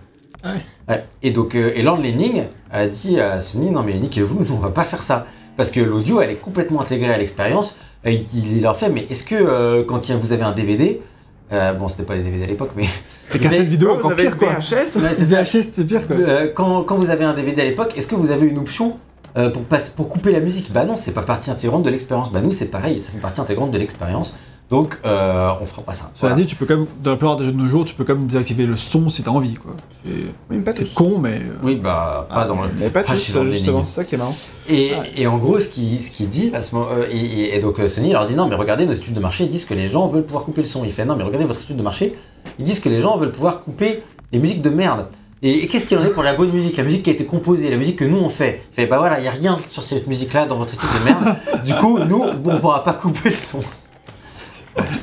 Ouais. 0.89 1.03
Et 1.23 1.31
donc, 1.31 1.55
euh, 1.55 1.71
et 1.75 1.83
Lord 1.83 1.99
Lenning 1.99 2.45
a 2.73 2.89
dit 2.89 3.21
à 3.21 3.41
Sony 3.41 3.71
non 3.71 3.83
mais 3.83 3.95
niquez-vous, 3.95 4.47
on 4.55 4.59
va 4.59 4.71
pas 4.71 4.85
faire 4.85 5.03
ça 5.03 5.27
parce 5.57 5.71
que 5.71 5.81
l'audio 5.81 6.21
elle 6.21 6.31
est 6.31 6.37
complètement 6.41 6.81
intégrée 6.81 7.13
à 7.13 7.19
l'expérience. 7.19 7.77
Euh, 8.07 8.11
Il, 8.11 8.57
il 8.57 8.63
leur 8.63 8.77
fait 8.77 8.89
mais 8.89 9.07
est-ce 9.11 9.23
que 9.25 9.37
euh, 9.37 9.85
quand 9.85 10.11
vous 10.11 10.33
avez 10.33 10.43
un 10.43 10.53
DVD, 10.53 11.01
euh, 11.53 11.73
bon 11.75 11.87
c'était 11.89 12.03
pas 12.05 12.17
des 12.17 12.23
DVD 12.23 12.45
à 12.45 12.47
l'époque 12.49 12.71
mais 12.77 12.87
C'est 13.29 13.39
cassette 13.39 13.69
vidéo 13.69 13.91
Oh, 13.93 13.95
vous 13.95 13.99
encore 14.07 14.13
avez 14.13 14.31
pire. 14.31 14.59
VHS 14.59 14.73
Ouais, 15.01 15.11
c'est 15.15 15.15
C'est 15.17 15.27
ça. 15.27 15.43
VHS, 15.45 15.63
c'est 15.73 15.85
pire, 15.87 16.07
quoi. 16.07 16.17
Euh, 16.17 16.49
quand, 16.53 16.83
quand 16.83 16.97
vous 16.97 17.11
avez 17.11 17.25
un 17.25 17.35
DVD 17.35 17.63
à 17.63 17.65
l'époque, 17.65 17.93
est-ce 17.97 18.07
que 18.09 18.15
vous 18.17 18.31
avez 18.31 18.47
une 18.49 18.59
option 18.59 18.97
euh, 19.37 19.51
pour, 19.51 19.63
passer- 19.65 19.93
pour 19.97 20.09
couper 20.09 20.33
la 20.33 20.41
musique 20.41 20.73
Bah 20.73 20.85
non, 20.85 20.97
c'est 20.97 21.13
pas 21.13 21.23
partie 21.23 21.51
intégrante 21.51 21.83
de 21.83 21.91
l'expérience. 21.91 22.31
Bah 22.33 22.41
nous, 22.41 22.53
c'est 22.53 22.67
pareil, 22.67 23.01
ça 23.03 23.13
fait 23.13 23.19
partie 23.19 23.41
intégrante 23.41 23.71
de 23.71 23.79
l'expérience. 23.79 24.35
Donc, 24.71 24.99
euh, 25.05 25.51
on 25.61 25.67
fera 25.67 25.83
pas 25.83 25.93
ça. 25.93 26.05
Cela 26.15 26.31
Voilà. 26.31 26.35
dit, 26.37 26.47
tu 26.47 26.57
peux 26.57 26.65
quand 26.65 26.77
même, 26.79 26.87
dans 27.03 27.11
la 27.11 27.17
plupart 27.19 27.37
des 27.37 27.45
jeux 27.45 27.53
de 27.53 27.59
nos 27.59 27.69
jours, 27.69 27.85
tu 27.85 27.95
peux 27.95 28.05
quand 28.05 28.15
même 28.15 28.25
désactiver 28.27 28.65
le 28.65 28.79
son 28.79 29.11
si 29.11 29.23
t'as 29.23 29.31
envie, 29.31 29.53
quoi. 29.53 29.73
C'est 30.03 30.11
Oui, 30.51 30.65
con, 30.95 31.19
mais. 31.19 31.41
euh, 31.43 31.59
Oui, 31.63 31.77
bah, 31.77 32.27
pas 32.33 32.47
dans 32.47 32.63
le. 32.63 32.69
Mais 32.79 32.89
pas 32.89 33.03
pas 33.03 33.13
tous, 33.13 33.43
justement, 33.51 33.85
c'est 33.85 33.93
ça 33.97 34.05
qui 34.05 34.15
est 34.15 34.19
marrant. 34.19 34.35
Et, 34.71 34.93
et 35.15 35.27
en 35.27 35.37
gros, 35.37 35.59
ce 35.61 35.67
qu'il 35.69 36.01
ce 36.03 36.11
qu'il 36.11 36.31
dit 36.31 36.53
à 36.55 36.63
ce 36.63 36.75
moment, 36.75 36.89
euh, 36.91 37.05
et, 37.11 37.19
et- 37.19 37.57
et 37.57 37.61
donc 37.61 37.79
euh, 37.81 37.89
Sony 37.89 38.13
leur 38.13 38.25
dit 38.25 38.35
non, 38.35 38.47
mais 38.49 38.55
regardez 38.55 38.87
nos 38.87 38.95
études 38.95 39.13
de 39.13 39.21
marché, 39.21 39.45
ils 39.45 39.51
disent 39.51 39.67
que 39.67 39.75
les 39.75 39.89
gens 39.89 40.07
veulent 40.07 40.25
pouvoir 40.25 40.45
couper 40.45 40.63
le 40.63 40.67
son. 40.67 40.85
Il 40.85 40.93
fait 40.93 41.05
non, 41.05 41.17
mais 41.17 41.25
regardez 41.25 41.45
votre 41.45 41.61
étude 41.61 41.77
de 41.77 41.83
marché, 41.83 42.15
ils 42.59 42.65
disent 42.65 42.81
que 42.81 42.89
les 42.89 42.99
gens 42.99 43.19
veulent 43.19 43.33
pouvoir 43.33 43.61
couper 43.61 44.03
les 44.33 44.39
musiques 44.39 44.63
de 44.63 44.71
merde. 44.71 45.05
Et, 45.43 45.65
et 45.65 45.67
qu'est-ce 45.67 45.87
qu'il 45.87 45.99
en 45.99 46.05
est 46.05 46.11
pour 46.11 46.23
la 46.23 46.35
bonne 46.35 46.53
musique, 46.53 46.77
la 46.77 46.85
musique 46.85 47.03
qui 47.03 47.11
a 47.11 47.13
été 47.15 47.25
composée, 47.25 47.69
la 47.71 47.77
musique 47.77 47.97
que 47.99 48.05
nous 48.05 48.19
on 48.19 48.29
fait? 48.29 48.63
Fait 48.73 48.87
bah 48.87 48.99
voilà, 48.99 49.19
il 49.19 49.25
y 49.25 49.29
a 49.29 49.33
rien 49.33 49.57
sur 49.59 49.83
cette 49.83 50.07
musique-là 50.07 50.47
dans 50.47 50.57
votre 50.57 50.75
étude 50.75 50.89
de 51.01 51.05
merde. 51.05 51.37
du 51.65 51.75
coup, 51.75 51.99
nous, 51.99 52.23
on 52.45 52.59
pourra 52.61 52.85
pas 52.85 52.93
couper 52.93 53.31
le 53.31 53.35
son. 53.35 53.61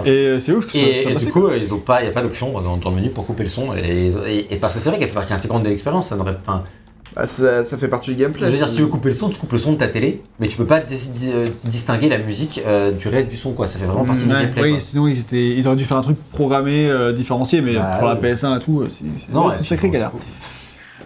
Et 0.05 0.09
euh, 0.09 0.39
c'est 0.39 0.53
ouf 0.53 0.65
que 0.67 0.77
Et, 0.77 1.11
et 1.11 1.15
du 1.15 1.27
coup, 1.27 1.49
ils 1.51 1.73
ont 1.73 1.79
pas, 1.79 2.01
il 2.01 2.05
y 2.05 2.09
a 2.09 2.11
pas 2.11 2.21
d'option 2.21 2.51
dans, 2.59 2.77
dans 2.77 2.89
le 2.89 2.95
menu 2.95 3.09
pour 3.09 3.25
couper 3.25 3.43
le 3.43 3.49
son. 3.49 3.75
Et, 3.75 4.07
et- 4.27 4.53
et 4.53 4.57
parce 4.57 4.73
que 4.73 4.79
c'est 4.79 4.89
vrai 4.89 4.97
qu'elle 4.97 5.09
fait 5.09 5.13
partie 5.13 5.33
intégrante 5.33 5.63
de 5.63 5.69
l'expérience, 5.69 6.07
ça 6.07 6.15
n'aurait 6.15 6.37
Bah, 7.15 7.25
ça, 7.25 7.63
ça 7.63 7.77
fait 7.77 7.88
partie 7.88 8.11
du 8.11 8.17
Je 8.17 8.23
gameplay. 8.23 8.49
veux 8.49 8.55
dire, 8.57 8.67
si 8.67 8.75
tu 8.75 8.81
veux 8.83 8.88
couper 8.88 9.09
le 9.09 9.15
son, 9.15 9.29
tu 9.29 9.39
coupes 9.39 9.51
le 9.51 9.57
son 9.57 9.73
de 9.73 9.77
ta 9.77 9.88
télé, 9.88 10.21
mais 10.39 10.47
tu 10.47 10.57
peux 10.57 10.65
pas 10.65 10.79
dis- 10.79 11.09
euh, 11.33 11.47
distinguer 11.63 12.07
la 12.09 12.19
musique 12.19 12.61
euh, 12.65 12.91
du 12.91 13.07
reste 13.07 13.29
du 13.29 13.35
son, 13.35 13.53
quoi. 13.53 13.67
Ça 13.67 13.79
fait 13.79 13.85
vraiment 13.85 14.05
partie 14.05 14.25
du 14.25 14.29
Ouais, 14.31 14.41
gameplay. 14.43 14.61
oui, 14.63 14.69
quoi. 14.71 14.79
sinon 14.79 15.07
ils, 15.07 15.19
étaient, 15.19 15.49
ils 15.55 15.67
auraient 15.67 15.75
dû 15.75 15.85
faire 15.85 15.97
un 15.97 16.01
truc 16.03 16.17
programmé, 16.31 16.88
euh, 16.88 17.11
différencié, 17.13 17.61
mais 17.61 17.75
Bah, 17.75 17.95
pour 17.99 18.07
la 18.07 18.15
ouais. 18.15 18.33
PS1 18.33 18.57
et 18.57 18.59
tout, 18.59 18.83
c'est 18.88 19.63
sacrée 19.63 19.88
bon, 19.88 19.93
galère. 19.93 20.11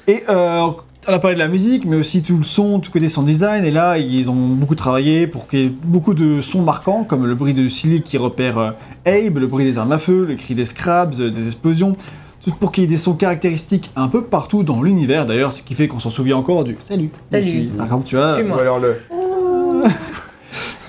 Et 0.08 0.24
euh, 0.30 0.68
on 1.08 1.14
a 1.14 1.20
parlé 1.20 1.36
de 1.36 1.40
la 1.40 1.48
musique, 1.48 1.86
mais 1.86 1.96
aussi 1.96 2.22
tout 2.22 2.36
le 2.38 2.44
son, 2.44 2.80
tout 2.82 2.92
côté 2.92 3.08
son 3.08 3.24
design. 3.24 3.64
Et 3.64 3.72
là, 3.72 3.98
ils 3.98 4.30
ont 4.30 4.34
beaucoup 4.36 4.76
travaillé 4.76 5.28
pour 5.28 5.48
qu'il 5.48 5.60
y 5.60 5.66
ait 5.66 5.74
beaucoup 5.86 6.14
de 6.14 6.42
sons 6.42 6.62
marquants, 6.62 7.06
comme 7.06 7.26
le 7.26 7.36
bruit 7.36 7.54
de 7.54 7.70
Silly 7.70 8.02
qui 8.02 8.18
repère 8.18 8.58
euh, 8.58 8.72
Abe, 9.06 9.38
le 9.38 9.48
bruit 9.48 9.64
des 9.64 9.78
armes 9.78 9.94
à 9.94 9.98
feu, 9.98 10.26
le 10.26 10.36
cri 10.36 10.56
des 10.56 10.66
scraps, 10.66 11.20
euh, 11.22 11.30
des 11.32 11.46
explosions. 11.48 11.96
Tout 12.46 12.52
pour 12.60 12.72
qu'il 12.72 12.84
y 12.84 12.86
ait 12.86 12.90
des 12.90 12.98
sons 12.98 13.14
caractéristiques 13.14 13.92
un 13.96 14.08
peu 14.10 14.24
partout 14.24 14.64
dans 14.64 14.82
l'univers. 14.82 15.26
D'ailleurs, 15.26 15.54
ce 15.54 15.64
qui 15.64 15.76
fait 15.76 15.88
qu'on 15.88 16.00
s'en 16.00 16.10
souvient 16.10 16.36
encore 16.38 16.64
du 16.66 16.76
Salut. 16.88 17.10
Salut. 17.32 17.46
ici. 17.46 17.72
Par 17.78 17.86
exemple, 17.86 18.06
tu 18.08 18.16
vois. 18.18 18.38
Ou 18.42 18.54
alors 18.60 18.80
le. 18.80 18.98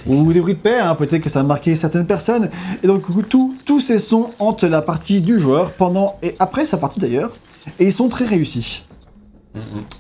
ou 0.07 0.33
des 0.33 0.41
bruits 0.41 0.55
de 0.55 0.59
paix, 0.59 0.79
hein, 0.79 0.95
peut-être 0.97 1.23
que 1.23 1.31
ça 1.31 1.41
a 1.41 1.43
marqué 1.45 1.75
certaines 1.77 2.07
personnes. 2.07 2.51
Et 2.83 2.87
donc, 2.87 3.03
tout- 3.29 3.55
tous 3.67 3.81
ces 3.81 3.99
sons 3.99 4.31
hantent 4.39 4.65
la 4.65 4.83
partie 4.83 5.21
du 5.21 5.39
joueur 5.39 5.71
pendant 5.73 6.17
et 6.23 6.35
après 6.41 6.67
sa 6.67 6.77
partie 6.77 7.01
d'ailleurs, 7.01 7.31
et 7.79 7.87
ils 7.87 7.93
sont 7.93 8.09
très 8.09 8.25
réussis. 8.27 8.85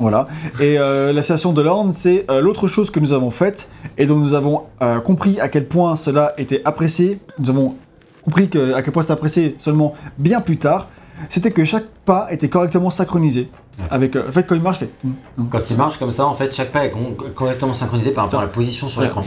Voilà. 0.00 0.24
Et 0.60 0.78
euh, 0.80 1.12
la 1.12 1.22
station 1.22 1.52
de 1.52 1.62
l'Orne, 1.62 1.92
c'est 1.92 2.26
euh, 2.28 2.40
l'autre 2.40 2.66
chose 2.66 2.90
que 2.90 2.98
nous 2.98 3.12
avons 3.12 3.30
faite 3.30 3.68
et 3.96 4.04
dont 4.06 4.16
nous 4.16 4.34
avons 4.34 4.62
euh, 4.82 4.98
compris 4.98 5.38
à 5.40 5.48
quel 5.48 5.68
point 5.68 5.94
cela 5.94 6.32
était 6.38 6.60
apprécié. 6.64 7.20
Nous 7.38 7.50
avons 7.50 7.76
compris 8.24 8.48
que, 8.48 8.74
à 8.74 8.82
quel 8.82 8.92
point 8.92 9.02
c'était 9.02 9.12
apprécié 9.12 9.54
seulement 9.58 9.94
bien 10.18 10.40
plus 10.40 10.56
tard. 10.56 10.88
C'était 11.28 11.50
que 11.50 11.64
chaque 11.64 11.84
pas 12.04 12.28
était 12.30 12.48
correctement 12.48 12.90
synchronisé. 12.90 13.48
Ouais. 13.78 13.84
Avec, 13.90 14.14
euh, 14.16 14.28
en 14.28 14.32
fait, 14.32 14.44
quand 14.46 14.54
il 14.54 14.62
marche, 14.62 14.78
fait. 14.78 14.90
Quand 15.50 15.70
il 15.70 15.76
marche 15.76 15.98
comme 15.98 16.10
ça, 16.10 16.26
en 16.26 16.34
fait, 16.34 16.54
chaque 16.54 16.70
pas 16.70 16.84
est 16.86 16.90
con- 16.90 17.16
correctement 17.34 17.74
synchronisé 17.74 18.12
par 18.12 18.24
rapport 18.24 18.40
à 18.40 18.44
la 18.44 18.48
position 18.48 18.88
sur 18.88 19.00
l'écran. 19.00 19.22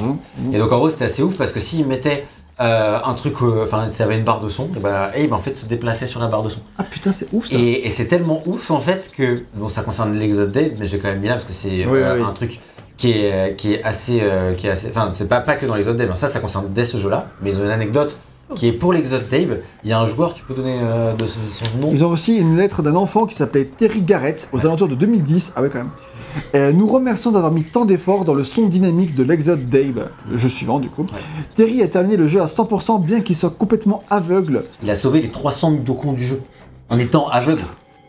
Et 0.53 0.57
donc, 0.57 0.71
en 0.71 0.77
gros, 0.77 0.89
c'était 0.89 1.05
assez 1.05 1.21
ouf 1.23 1.37
parce 1.37 1.51
que 1.51 1.59
s'il 1.59 1.85
mettait 1.87 2.25
euh, 2.59 2.97
un 3.05 3.13
truc, 3.13 3.35
euh, 3.41 3.65
enfin, 3.65 3.87
ça 3.93 4.05
avait 4.05 4.17
une 4.17 4.23
barre 4.23 4.39
de 4.41 4.49
son, 4.49 4.65
et 4.75 4.79
bah, 4.79 5.11
Abe, 5.15 5.33
en 5.33 5.39
fait, 5.39 5.55
se 5.57 5.65
déplaçait 5.65 6.07
sur 6.07 6.19
la 6.19 6.27
barre 6.27 6.43
de 6.43 6.49
son. 6.49 6.59
Ah 6.77 6.83
putain, 6.83 7.11
c'est 7.11 7.27
ouf 7.33 7.47
ça. 7.47 7.57
Et, 7.57 7.85
et 7.85 7.89
c'est 7.89 8.05
tellement 8.07 8.41
ouf 8.47 8.71
en 8.71 8.81
fait 8.81 9.11
que 9.15 9.43
bon 9.53 9.69
ça 9.69 9.81
concerne 9.83 10.13
l'Exode 10.17 10.51
Date 10.51 10.73
mais 10.79 10.87
j'ai 10.87 10.97
quand 10.97 11.09
même 11.09 11.19
mis 11.19 11.27
là 11.27 11.33
parce 11.33 11.45
que 11.45 11.53
c'est 11.53 11.85
Oui, 11.85 11.99
euh, 11.99 12.15
oui. 12.17 12.23
un 12.27 12.31
truc 12.33 12.59
qui 12.97 13.11
est, 13.11 13.55
qui 13.57 13.73
est 13.75 13.83
assez 13.83 14.21
euh, 14.23 14.55
qui 14.55 14.65
est 14.65 14.71
assez 14.71 14.87
enfin 14.89 15.09
c'est 15.13 15.27
pas, 15.29 15.41
pas 15.41 15.55
que 15.55 15.67
dans 15.67 15.75
l'Exode 15.75 15.97
Dave 15.97 16.15
ça 16.15 16.27
ça 16.29 16.39
concerne 16.39 16.67
dès 16.73 16.83
ce 16.85 16.97
jeu 16.97 17.09
là 17.11 17.27
mais 17.43 17.51
ils 17.51 17.59
ont 17.61 17.63
une 17.63 17.69
anecdote 17.69 18.19
qui 18.55 18.67
est 18.67 18.71
pour 18.71 18.93
l'Exode 18.93 19.27
Dave 19.29 19.59
il 19.83 19.89
y 19.89 19.93
a 19.93 19.99
un 19.99 20.05
joueur 20.05 20.33
tu 20.33 20.43
peux 20.43 20.53
donner 20.53 20.79
euh, 20.81 21.13
de 21.13 21.25
son 21.25 21.39
son 21.49 21.77
nom 21.79 21.89
Ils 21.91 22.05
ont 22.05 22.09
reçu 22.09 22.35
une 22.35 22.57
lettre 22.57 22.81
d'un 22.81 22.95
enfant 22.95 23.25
qui 23.25 23.35
s'appelait 23.35 23.65
Terry 23.65 24.01
Garrett 24.01 24.49
aux 24.53 24.65
alentours 24.65 24.87
de 24.87 24.95
2010. 24.95 25.53
Ah 25.55 25.61
ouais, 25.61 25.69
quand 25.69 25.79
même. 25.79 25.89
Euh, 26.55 26.71
nous 26.71 26.87
remercions 26.87 27.31
d'avoir 27.31 27.51
mis 27.51 27.63
tant 27.63 27.85
d'efforts 27.85 28.25
dans 28.25 28.33
le 28.33 28.43
son 28.43 28.67
dynamique 28.67 29.15
de 29.15 29.23
l'Exode 29.23 29.69
Dave, 29.69 30.09
le 30.29 30.37
jeu 30.37 30.49
suivant 30.49 30.79
du 30.79 30.89
coup. 30.89 31.05
Terry 31.55 31.81
a 31.81 31.87
terminé 31.87 32.15
le 32.15 32.27
jeu 32.27 32.41
à 32.41 32.45
100% 32.45 33.03
bien 33.03 33.21
qu'il 33.21 33.35
soit 33.35 33.49
complètement 33.49 34.03
aveugle 34.09 34.63
il 34.83 34.89
a 34.89 34.95
sauvé 34.95 35.21
les 35.21 35.29
300 35.29 35.71
Mudokons 35.71 36.13
du 36.13 36.23
jeu 36.23 36.41
en 36.89 36.99
étant 36.99 37.27
aveugle 37.27 37.63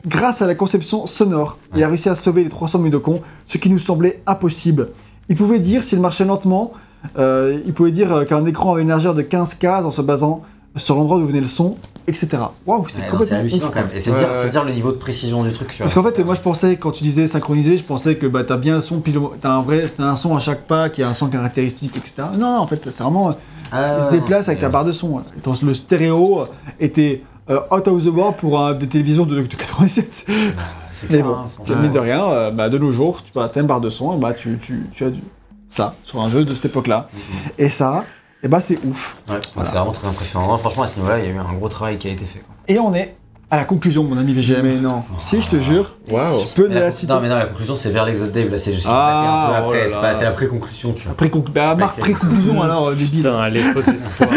grâce 0.06 0.42
à 0.42 0.46
la 0.46 0.54
conception 0.54 1.06
sonore. 1.06 1.58
Il 1.74 1.82
a 1.82 1.88
réussi 1.88 2.08
à 2.08 2.14
sauver 2.14 2.44
les 2.44 2.48
300 2.48 2.78
Mudokons, 2.78 3.20
ce 3.44 3.58
qui 3.58 3.70
nous 3.70 3.78
semblait 3.78 4.22
impossible. 4.26 4.90
Il 5.28 5.36
pouvait 5.36 5.58
dire, 5.58 5.84
s'il 5.84 6.00
marchait 6.00 6.24
lentement, 6.24 6.72
euh, 7.18 7.58
il 7.66 7.72
pouvait 7.72 7.92
dire 7.92 8.12
euh, 8.12 8.24
qu'un 8.24 8.44
écran 8.44 8.72
avait 8.72 8.82
une 8.82 8.88
largeur 8.88 9.14
de 9.14 9.22
15 9.22 9.54
cases 9.54 9.84
en 9.84 9.90
se 9.90 10.02
basant 10.02 10.42
sur 10.76 10.94
l'endroit 10.94 11.18
d'où 11.18 11.26
venait 11.26 11.40
le 11.40 11.46
son, 11.46 11.72
etc. 12.06 12.28
Waouh, 12.66 12.84
c'est 12.88 12.98
Ouais, 12.98 13.04
c'est 13.04 13.10
complètement 13.10 13.38
hallucinant 13.38 13.66
ouf, 13.66 13.72
quand 13.74 13.80
même 13.80 13.88
et 13.94 14.00
c'est 14.00 14.10
Ouais, 14.10 14.18
dire, 14.18 14.28
ouais. 14.28 14.34
c'est 14.34 14.50
dire 14.50 14.64
le 14.64 14.72
niveau 14.72 14.92
de 14.92 14.96
précision 14.98 15.42
du 15.42 15.52
truc 15.52 15.68
tu 15.68 15.76
vois. 15.78 15.84
Parce 15.86 15.94
qu'en 15.94 16.02
fait, 16.02 16.24
moi 16.24 16.34
je 16.34 16.40
pensais, 16.40 16.76
quand 16.76 16.92
tu 16.92 17.02
disais 17.02 17.26
synchronisé, 17.26 17.78
je 17.78 17.82
pensais 17.82 18.16
que 18.16 18.26
bah, 18.26 18.44
t'as 18.44 18.56
bien 18.58 18.74
le 18.76 18.80
son, 18.80 19.00
puis 19.00 19.12
le- 19.12 19.20
t'as 19.40 19.50
un 19.52 19.60
vrai, 19.62 19.86
c'est 19.88 20.02
un 20.02 20.14
son 20.14 20.36
à 20.36 20.38
chaque 20.40 20.62
pas 20.66 20.88
qui 20.88 21.02
a 21.02 21.08
un 21.08 21.14
son 21.14 21.28
caractéristique, 21.28 21.96
etc. 21.96 22.28
Non, 22.38 22.52
non, 22.52 22.58
en 22.58 22.66
fait, 22.66 22.80
c'est 22.84 23.00
vraiment, 23.02 23.32
Ah, 23.72 23.96
il 23.98 24.04
se 24.04 24.10
déplace 24.10 24.44
c'est- 24.44 24.50
avec 24.52 24.60
ta 24.60 24.68
barre 24.68 24.84
de 24.84 24.92
son. 24.92 25.20
Donc, 25.42 25.62
le 25.62 25.74
stéréo 25.74 26.44
était 26.78 27.22
euh, 27.50 27.60
out 27.72 27.88
of 27.88 28.04
the 28.04 28.08
world 28.08 28.36
pour 28.36 28.60
un, 28.60 28.74
des 28.74 28.86
télévisions 28.86 29.24
de, 29.24 29.34
de 29.40 29.46
87. 29.46 30.26
c'est 30.92 31.10
Mais 31.10 31.16
clair, 31.20 31.24
bon, 31.26 31.32
hein, 31.36 31.76
mine 31.80 31.90
de 31.92 31.98
rien, 31.98 32.22
euh, 32.28 32.50
bah, 32.50 32.68
de 32.68 32.76
nos 32.78 32.92
jours, 32.92 33.22
tu 33.24 33.36
as 33.40 33.50
une 33.56 33.66
barre 33.66 33.80
de 33.80 33.88
son, 33.90 34.14
et 34.16 34.20
bah, 34.20 34.34
tu, 34.34 34.58
tu, 34.60 34.86
tu 34.92 35.04
as 35.04 35.10
du, 35.10 35.20
ça 35.70 35.94
sur 36.04 36.20
un 36.20 36.28
jeu 36.28 36.44
de 36.44 36.54
cette 36.54 36.66
époque-là. 36.66 37.08
Et 37.58 37.68
ça, 37.68 38.04
et 38.42 38.48
bah, 38.48 38.60
c'est 38.60 38.78
ouf. 38.84 39.18
Ouais, 39.28 39.36
c'est 39.64 39.72
vraiment 39.76 39.92
très 39.92 40.06
impressionnant 40.08 40.48
Non, 40.48 40.58
franchement 40.58 40.84
à 40.84 40.86
ce 40.86 40.96
niveau 40.96 41.08
là 41.08 41.18
il 41.18 41.24
y 41.24 41.28
a 41.28 41.30
eu 41.32 41.38
un 41.38 41.52
gros 41.54 41.68
travail 41.68 41.98
qui 41.98 42.08
a 42.08 42.12
été 42.12 42.24
fait 42.24 42.38
quoi. 42.40 42.54
Et 42.68 42.78
on 42.78 42.94
est 42.94 43.14
à 43.50 43.56
la 43.56 43.64
conclusion, 43.64 44.04
mon 44.04 44.18
ami 44.18 44.34
VGM. 44.34 44.60
Mais 44.62 44.76
non. 44.76 45.02
Si, 45.18 45.40
je 45.40 45.48
te 45.48 45.58
jure, 45.58 45.94
Waouh. 46.10 46.40
je 46.40 46.54
peux 46.54 46.68
Mais 46.68 46.74
la, 46.74 46.80
la- 46.82 46.90
citer. 46.90 47.10
non 47.12 47.20
mais 47.20 47.30
non 47.30 47.38
la 47.38 47.46
conclusion 47.46 47.74
c'est 47.76 47.88
vers 47.90 48.04
l'Exode 48.04 48.30
Dave 48.30 48.50
là 48.50 48.58
c'est 48.58 48.74
c'est 48.74 48.82
Ah, 48.86 49.56
un 49.56 49.60
peu 49.62 49.68
oh 49.68 49.96
après 49.96 50.14
c'est 50.14 50.24
la 50.24 50.32
pré-conclusion 50.32 50.92
tu 50.92 51.08
vois. 51.08 51.14
Conc- 51.28 51.50
bah, 51.50 51.74
marque 51.74 51.98
pré-conclusion 51.98 52.62
alors, 52.62 52.88
euh, 52.88 52.94
débile. 52.94 53.20
Putain, 53.22 53.38
allez, 53.38 53.60
faux 53.62 53.80
espoir. 53.80 54.28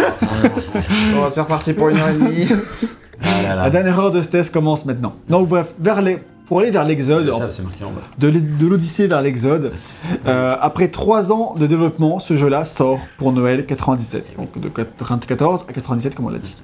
Bon, 1.13 1.27
c'est 1.29 1.41
reparti 1.41 1.73
pour 1.73 1.89
une 1.89 1.97
heure 1.97 2.07
et 2.09 2.13
demie. 2.13 2.47
Ah 3.21 3.41
là 3.43 3.49
là. 3.55 3.63
La 3.63 3.69
dernière 3.69 3.99
heure 3.99 4.11
de 4.11 4.21
ce 4.21 4.29
test 4.29 4.51
commence 4.53 4.85
maintenant. 4.85 5.13
Donc 5.29 5.47
bref, 5.49 5.67
vers 5.77 6.01
les... 6.01 6.19
pour 6.51 6.59
aller 6.59 6.69
vers 6.71 6.83
l'exode, 6.83 7.23
Le 7.27 7.31
de 8.19 8.67
l'Odyssée 8.67 9.07
vers 9.07 9.21
l'exode, 9.21 9.71
euh, 10.25 10.55
après 10.59 10.89
trois 10.89 11.31
ans 11.31 11.55
de 11.57 11.65
développement, 11.65 12.19
ce 12.19 12.35
jeu-là 12.35 12.65
sort 12.65 12.99
pour 13.17 13.31
Noël 13.31 13.65
97. 13.65 14.35
Donc 14.37 14.59
de 14.59 14.67
94 14.67 15.61
à 15.69 15.71
97 15.71 16.13
comme 16.13 16.25
on 16.25 16.29
l'a 16.29 16.39
dit. 16.39 16.57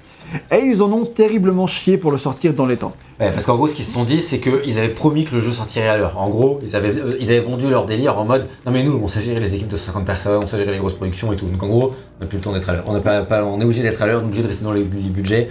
Et 0.51 0.57
ils 0.57 0.83
en 0.83 0.91
ont 0.91 1.05
terriblement 1.05 1.67
chié 1.67 1.97
pour 1.97 2.11
le 2.11 2.17
sortir 2.17 2.53
dans 2.53 2.65
les 2.65 2.75
temps. 2.75 2.91
Ouais, 3.17 3.31
parce 3.31 3.45
qu'en 3.45 3.55
gros, 3.55 3.69
ce 3.69 3.75
qu'ils 3.75 3.85
se 3.85 3.93
sont 3.93 4.03
dit, 4.03 4.19
c'est 4.19 4.39
qu'ils 4.41 4.77
avaient 4.77 4.89
promis 4.89 5.23
que 5.23 5.33
le 5.35 5.39
jeu 5.39 5.51
sortirait 5.53 5.87
à 5.87 5.95
l'heure. 5.95 6.17
En 6.17 6.27
gros, 6.27 6.59
ils 6.63 6.75
avaient, 6.75 6.93
euh, 6.93 7.11
ils 7.21 7.29
avaient 7.31 7.39
vendu 7.39 7.69
leur 7.69 7.85
délire 7.85 8.19
en 8.19 8.25
mode 8.25 8.45
Non, 8.65 8.73
mais 8.73 8.83
nous, 8.83 8.99
on 9.01 9.07
sait 9.07 9.21
gérer 9.21 9.39
les 9.39 9.55
équipes 9.55 9.69
de 9.69 9.77
50 9.77 10.03
personnes, 10.03 10.43
on 10.43 10.45
sait 10.45 10.57
gérer 10.57 10.73
les 10.73 10.79
grosses 10.79 10.95
productions 10.95 11.31
et 11.31 11.37
tout. 11.37 11.45
Donc 11.45 11.63
en 11.63 11.67
gros, 11.67 11.93
on 12.19 12.23
n'a 12.25 12.27
plus 12.27 12.39
le 12.39 12.43
temps 12.43 12.51
d'être 12.51 12.69
à 12.69 12.73
l'heure. 12.73 12.83
On, 12.87 12.99
pas, 12.99 13.21
pas- 13.21 13.45
on 13.45 13.61
est 13.61 13.63
obligé 13.63 13.83
d'être 13.83 14.01
à 14.01 14.05
l'heure, 14.05 14.19
on 14.19 14.23
est 14.23 14.27
obligé 14.27 14.43
de 14.43 14.49
rester 14.49 14.65
dans 14.65 14.73
les, 14.73 14.81
les 14.83 15.09
budgets. 15.09 15.47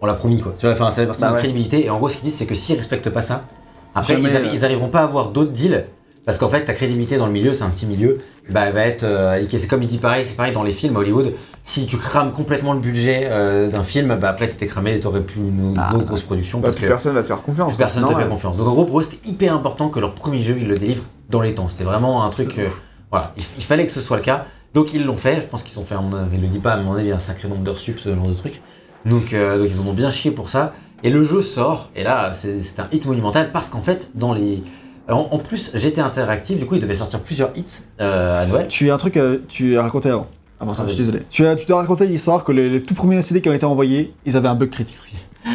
On 0.00 0.06
l'a 0.06 0.14
promis 0.14 0.40
quoi. 0.40 0.54
Tu 0.56 0.64
vois, 0.66 0.74
enfin, 0.76 0.90
ça 0.92 1.02
fait 1.02 1.08
partie 1.08 1.22
Bah 1.22 1.30
de 1.30 1.34
la 1.34 1.38
crédibilité. 1.40 1.86
Et 1.86 1.90
en 1.90 1.98
gros, 1.98 2.08
ce 2.08 2.18
qu'ils 2.18 2.26
disent, 2.26 2.36
c'est 2.38 2.46
que 2.46 2.54
s'ils 2.54 2.76
respectent 2.76 3.10
pas 3.10 3.22
ça, 3.22 3.46
après, 3.94 4.14
Jamais, 4.14 4.28
ils, 4.30 4.36
arri- 4.36 4.46
euh, 4.48 4.52
ils 4.54 4.64
arriveront 4.64 4.88
pas 4.88 5.00
à 5.00 5.04
avoir 5.04 5.28
d'autres 5.30 5.52
deals. 5.52 5.84
Parce 6.26 6.36
qu'en 6.36 6.48
fait, 6.48 6.64
ta 6.64 6.74
crédibilité 6.74 7.16
dans 7.16 7.26
le 7.26 7.32
milieu, 7.32 7.52
c'est 7.54 7.64
un 7.64 7.70
petit 7.70 7.86
milieu, 7.86 8.18
bah, 8.50 8.64
elle 8.66 8.74
va 8.74 8.82
être. 8.86 9.04
euh, 9.04 9.42
c'est 9.48 9.66
comme 9.66 9.82
il 9.82 9.88
dit 9.88 9.98
pareil, 9.98 10.24
c'est 10.26 10.36
pareil 10.36 10.52
dans 10.52 10.62
les 10.62 10.72
films 10.72 10.96
à 10.96 11.00
Hollywood. 11.00 11.32
Si 11.64 11.86
tu 11.86 11.96
crames 11.96 12.32
complètement 12.32 12.72
le 12.74 12.78
budget 12.80 13.22
euh, 13.30 13.68
d'un 13.68 13.84
film, 13.84 14.16
bah 14.20 14.28
après 14.30 14.48
t'étais 14.48 14.66
cramé 14.66 14.94
et 14.96 15.00
t'aurais 15.00 15.22
plus 15.22 15.40
une, 15.40 15.74
Ah. 15.78 15.94
autre 15.94 16.04
grosse 16.06 16.22
production. 16.22 16.60
Parce 16.60 16.74
parce 16.74 16.80
que 16.80 16.86
que 16.86 16.88
personne 16.88 17.14
va 17.14 17.22
te 17.22 17.26
faire 17.28 17.42
confiance. 17.42 17.76
personne 17.76 18.02
ne 18.04 18.08
te 18.08 18.14
fait 18.14 18.28
confiance. 18.28 18.56
Donc 18.56 18.66
en 18.68 18.72
gros, 18.72 18.84
pour 18.84 19.00
eux, 19.00 19.02
c'était 19.02 19.28
hyper 19.28 19.54
important 19.54 19.88
que 19.88 19.98
leur 20.00 20.14
premier 20.14 20.40
jeu, 20.40 20.56
ils 20.58 20.68
le 20.68 20.76
délivrent 20.78 21.04
dans 21.30 21.40
les 21.40 21.54
temps. 21.54 21.68
C'était 21.68 21.84
vraiment 21.84 22.24
un 22.24 22.30
truc. 22.30 22.58
euh, 22.58 22.68
voilà, 23.10 23.32
il, 23.36 23.42
il 23.58 23.64
fallait 23.64 23.86
que 23.86 23.92
ce 23.92 24.00
soit 24.00 24.16
le 24.18 24.22
cas. 24.22 24.46
Donc 24.74 24.94
ils 24.94 25.04
l'ont 25.04 25.16
fait. 25.16 25.40
Je 25.40 25.46
pense 25.46 25.62
qu'ils 25.62 25.78
ont 25.78 25.84
fait, 25.84 25.94
avis, 25.94 26.04
il 26.34 26.40
le 26.42 26.48
dit 26.48 26.58
pas, 26.60 26.72
à 26.72 26.76
mon 26.76 26.94
avis, 26.94 27.12
un 27.12 27.18
sacré 27.18 27.48
nombre 27.48 27.62
d'heures 27.62 27.78
sup, 27.78 27.98
ce 27.98 28.14
genre 28.14 28.26
de 28.28 28.34
truc. 28.34 28.60
Donc, 29.06 29.32
donc 29.34 29.68
ils 29.68 29.80
en 29.80 29.86
ont 29.86 29.92
bien 29.94 30.10
chié 30.10 30.30
pour 30.30 30.48
ça. 30.50 30.72
Et 31.02 31.10
le 31.10 31.24
jeu 31.24 31.42
sort. 31.42 31.90
Et 31.96 32.02
là, 32.02 32.32
c'est 32.32 32.80
un 32.80 32.86
hit 32.92 33.06
monumental 33.06 33.52
parce 33.52 33.68
qu'en 33.68 33.82
fait, 33.82 34.10
dans 34.14 34.32
les. 34.32 34.62
En, 35.08 35.28
en 35.30 35.38
plus, 35.38 35.72
j'étais 35.74 36.00
interactif. 36.00 36.58
Du 36.58 36.66
coup, 36.66 36.76
il 36.76 36.80
devait 36.80 36.94
sortir 36.94 37.20
plusieurs 37.20 37.50
hits 37.56 37.82
euh, 38.00 38.42
à 38.42 38.46
Noël. 38.46 38.68
Tu 38.68 38.90
as 38.90 38.94
un 38.94 38.98
truc 38.98 39.16
à, 39.16 39.32
tu 39.48 39.76
as 39.76 39.82
raconté 39.82 40.08
avant. 40.08 40.26
Avant 40.60 40.74
ça, 40.74 40.82
Ah, 40.84 40.88
je 40.88 40.92
suis 40.94 41.04
désolé. 41.04 41.22
Tu 41.30 41.46
as, 41.46 41.56
tu 41.56 41.66
dois 41.66 41.78
raconter 41.78 42.06
l'histoire 42.06 42.44
que 42.44 42.52
les, 42.52 42.68
les 42.68 42.82
tout 42.82 42.94
premiers 42.94 43.20
CD 43.22 43.40
qui 43.40 43.48
ont 43.48 43.54
été 43.54 43.64
envoyés, 43.64 44.12
ils 44.26 44.36
avaient 44.36 44.48
un 44.48 44.54
bug 44.54 44.70
critique. 44.70 44.98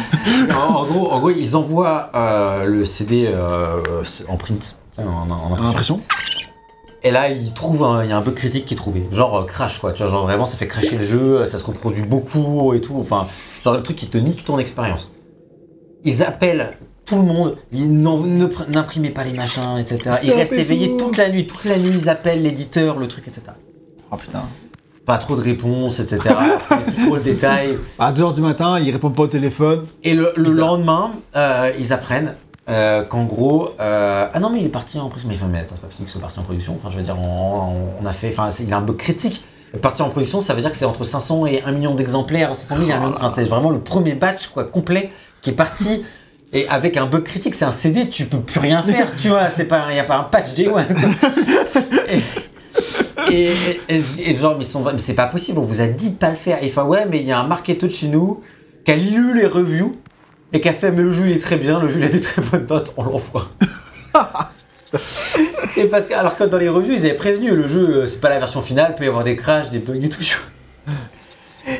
en, 0.50 0.74
en 0.74 0.84
gros, 0.84 1.10
en 1.12 1.18
gros, 1.20 1.30
ils 1.30 1.56
envoient 1.56 2.10
euh, 2.14 2.64
le 2.64 2.84
CD 2.84 3.26
euh, 3.28 3.80
en 4.28 4.36
print, 4.36 4.76
en, 4.98 5.54
impression. 5.64 6.00
Et 7.02 7.12
là, 7.12 7.28
il 7.30 7.52
trouve 7.52 7.84
un, 7.84 8.02
il 8.02 8.10
y 8.10 8.12
a 8.12 8.16
un 8.16 8.20
bug 8.20 8.34
critique 8.34 8.64
qui 8.64 8.74
est 8.74 8.76
trouvé. 8.76 9.06
Genre 9.12 9.36
euh, 9.36 9.44
crash, 9.44 9.78
quoi. 9.78 9.92
Tu 9.92 10.02
vois, 10.02 10.10
genre 10.10 10.24
vraiment, 10.24 10.44
ça 10.44 10.56
fait 10.56 10.66
crasher 10.66 10.98
le 10.98 11.04
jeu, 11.04 11.44
ça 11.44 11.58
se 11.58 11.64
reproduit 11.64 12.02
beaucoup 12.02 12.74
et 12.74 12.80
tout. 12.80 12.96
Enfin, 12.98 13.28
genre 13.62 13.74
le 13.74 13.82
truc 13.82 13.96
qui 13.96 14.08
te 14.08 14.18
nique 14.18 14.44
ton 14.44 14.58
expérience. 14.58 15.12
Ils 16.04 16.22
appellent 16.22 16.74
tout 17.04 17.16
le 17.16 17.22
monde, 17.22 17.56
ils 17.72 17.90
n'imprimez 18.02 19.10
pas 19.10 19.24
les 19.24 19.32
machins, 19.32 19.78
etc. 19.78 20.16
Ils 20.24 20.32
restent 20.32 20.52
éveillés 20.52 20.96
tout. 20.96 21.06
toute 21.06 21.16
la 21.16 21.30
nuit. 21.30 21.46
Toute 21.46 21.64
la 21.64 21.78
nuit, 21.78 21.92
ils 21.94 22.08
appellent 22.08 22.42
l'éditeur, 22.42 22.98
le 22.98 23.06
truc, 23.06 23.28
etc. 23.28 23.42
Oh 24.10 24.16
putain. 24.16 24.42
pas 25.04 25.18
trop 25.18 25.36
de 25.36 25.40
réponses, 25.40 26.00
etc. 26.00 26.18
Plus 26.68 27.06
trop 27.06 27.16
le 27.16 27.22
détail. 27.22 27.78
À 27.98 28.12
2h 28.12 28.34
du 28.34 28.40
matin, 28.40 28.78
ils 28.80 28.90
répondent 28.90 29.14
pas 29.14 29.22
au 29.22 29.28
téléphone. 29.28 29.84
Et 30.02 30.14
le, 30.14 30.32
lendemain, 30.36 31.12
euh, 31.36 31.72
ils 31.78 31.92
apprennent 31.92 32.34
euh, 32.68 33.04
qu'en 33.04 33.24
gros, 33.24 33.70
euh, 33.78 34.26
ah 34.32 34.40
non 34.40 34.50
mais 34.50 34.58
il 34.58 34.66
est 34.66 34.70
parti 34.70 34.98
en 34.98 35.08
production. 35.08 35.28
Mais, 35.28 35.36
enfin, 35.36 35.46
mais 35.50 35.60
attends, 35.60 35.76
c'est 35.76 35.82
pas 35.82 35.86
possible 35.86 36.06
qu'il 36.06 36.12
soit 36.12 36.20
parti 36.20 36.40
en 36.40 36.42
production. 36.42 36.76
Enfin, 36.76 36.90
je 36.90 36.96
veux 36.96 37.02
dire, 37.04 37.16
on, 37.18 38.04
a 38.04 38.12
fait, 38.12 38.28
enfin, 38.28 38.50
il 38.60 38.72
a 38.72 38.78
un 38.78 38.82
bug 38.82 38.96
critique. 38.96 39.44
Parti 39.82 40.02
en 40.02 40.08
production, 40.08 40.40
ça 40.40 40.54
veut 40.54 40.62
dire 40.62 40.70
que 40.70 40.76
c'est 40.76 40.84
entre 40.86 41.04
500 41.04 41.46
et 41.46 41.62
1 41.62 41.72
million 41.72 41.94
d'exemplaires, 41.94 42.56
500 42.56 42.86
000 42.86 42.88
et 42.88 42.92
1 42.92 42.98
million. 42.98 43.14
Enfin, 43.16 43.30
c'est 43.30 43.44
vraiment 43.44 43.70
le 43.70 43.80
premier 43.80 44.14
batch 44.14 44.48
quoi 44.48 44.64
complet 44.64 45.10
qui 45.46 45.50
est 45.50 45.54
parti. 45.54 46.04
Et 46.52 46.66
avec 46.68 46.96
un 46.96 47.06
bug 47.06 47.22
critique, 47.22 47.54
c'est 47.54 47.64
un 47.64 47.70
CD, 47.70 48.08
tu 48.08 48.24
peux 48.24 48.38
plus 48.40 48.58
rien 48.60 48.82
faire, 48.82 49.14
tu 49.16 49.28
vois. 49.28 49.48
C'est 49.50 49.64
pas, 49.66 49.86
il 49.90 49.96
y 49.96 50.00
a 50.00 50.04
pas 50.04 50.16
un 50.18 50.24
patch 50.24 50.54
J1. 50.56 50.70
quoi. 50.70 50.82
Et, 53.32 53.46
et, 53.48 53.52
et- 53.88 54.02
et 54.30 54.36
genre, 54.36 54.56
mais, 54.56 54.64
ils 54.64 54.68
sont- 54.68 54.82
mais 54.84 54.98
c'est 54.98 55.14
pas 55.14 55.26
possible, 55.26 55.58
on 55.58 55.62
vous 55.62 55.80
a 55.80 55.86
dit 55.88 56.10
de 56.10 56.14
pas 56.16 56.28
le 56.30 56.36
faire. 56.36 56.62
Et 56.62 56.68
enfin, 56.68 56.84
ouais, 56.84 57.06
mais 57.10 57.18
il 57.18 57.24
y 57.24 57.32
a 57.32 57.40
un 57.40 57.46
marketeur 57.46 57.88
de 57.88 57.94
chez 57.94 58.06
nous 58.06 58.40
qui 58.84 58.92
a 58.92 58.96
lu 58.96 59.34
les 59.36 59.46
reviews 59.46 59.96
et 60.52 60.60
qui 60.60 60.68
a 60.68 60.72
fait, 60.72 60.92
mais 60.92 61.02
le 61.02 61.12
jeu 61.12 61.26
il 61.28 61.32
est 61.36 61.40
très 61.40 61.56
bien, 61.56 61.80
le 61.80 61.88
jeu 61.88 61.98
il 61.98 62.04
a 62.04 62.08
des 62.08 62.20
très 62.20 62.40
bonnes 62.42 62.66
notes, 62.70 62.94
on 62.96 63.02
l'envoie. 63.02 63.48
et 65.76 65.86
parce 65.86 66.06
que, 66.06 66.14
alors 66.14 66.36
que 66.36 66.44
dans 66.44 66.58
les 66.58 66.68
reviews, 66.68 66.92
ils 66.94 67.00
avaient 67.06 67.14
prévenu, 67.14 67.50
le 67.54 67.66
jeu 67.66 68.02
euh, 68.02 68.06
c'est 68.06 68.20
pas 68.20 68.28
la 68.30 68.38
version 68.38 68.62
finale, 68.62 68.94
peut 68.94 69.04
y 69.04 69.08
avoir 69.08 69.24
des 69.24 69.34
crashs, 69.34 69.70
des 69.70 69.78
bugs 69.80 69.94
et 70.00 70.08
tout. 70.08 70.22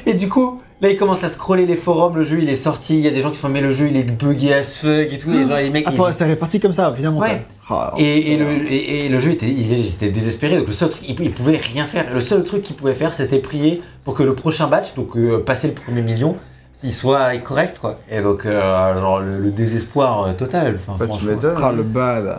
Et 0.05 0.15
du 0.15 0.28
coup, 0.28 0.61
là 0.80 0.90
ils 0.90 0.96
commencent 0.96 1.24
à 1.24 1.28
scroller 1.28 1.64
les 1.66 1.76
forums, 1.76 2.16
le 2.16 2.24
jeu 2.24 2.38
il 2.42 2.48
est 2.50 2.55
sorti, 2.56 2.94
il 2.96 3.00
y 3.00 3.08
a 3.08 3.10
des 3.10 3.20
gens 3.20 3.30
qui 3.30 3.38
font, 3.38 3.48
mais 3.48 3.60
le 3.60 3.70
jeu 3.70 3.88
il 3.88 3.96
est 3.96 4.02
buggé 4.02 4.52
as 4.55 4.76
fuck 4.76 4.90
et 5.12 5.18
tout, 5.18 5.32
et 5.32 5.44
genre 5.44 5.56
les 5.58 5.70
mecs. 5.70 5.84
Ah, 5.86 5.90
ils- 5.92 5.96
pour- 5.96 6.10
c'est 6.12 6.24
réparti 6.24 6.60
comme 6.60 6.72
ça, 6.72 6.90
finalement. 6.92 7.18
Ouais. 7.20 7.42
quoi. 7.66 7.92
Ah, 7.92 7.94
et, 7.98 8.32
et 8.32 8.36
le, 8.36 8.50
et, 8.70 9.06
et 9.06 9.08
le 9.08 9.18
jeu 9.20 9.30
était, 9.32 9.46
il, 9.48 9.72
il 9.72 9.86
était 9.88 10.10
désespéré, 10.10 10.58
donc 10.58 10.66
le 10.68 10.72
seul 10.72 10.90
truc, 10.90 11.02
il, 11.08 11.20
il 11.20 11.30
pouvait 11.32 11.56
rien 11.58 11.86
faire. 11.86 12.06
Le 12.12 12.20
seul 12.20 12.44
truc 12.44 12.62
qu'il 12.62 12.76
pouvait 12.76 12.94
faire, 12.94 13.12
c'était 13.14 13.38
prier 13.38 13.80
pour 14.05 14.14
que 14.14 14.22
le 14.22 14.34
prochain 14.34 14.66
batch, 14.68 14.94
donc 14.94 15.16
euh, 15.16 15.38
passer 15.44 15.68
le 15.68 15.74
premier 15.74 16.02
million, 16.02 16.36
il 16.84 16.92
soit 16.92 17.36
correct, 17.38 17.78
quoi. 17.80 17.98
Et 18.10 18.20
donc, 18.20 18.44
euh, 18.44 18.92
genre, 19.00 19.20
le, 19.20 19.38
le 19.38 19.50
désespoir 19.50 20.24
euh, 20.24 20.32
total. 20.34 20.78
Enfin, 20.86 20.96
Bah, 21.05 21.06
tu 21.18 21.24
m'étonnes. 21.24 21.56
Ah, 21.62 21.72
le 21.72 21.82
bad. 21.82 22.38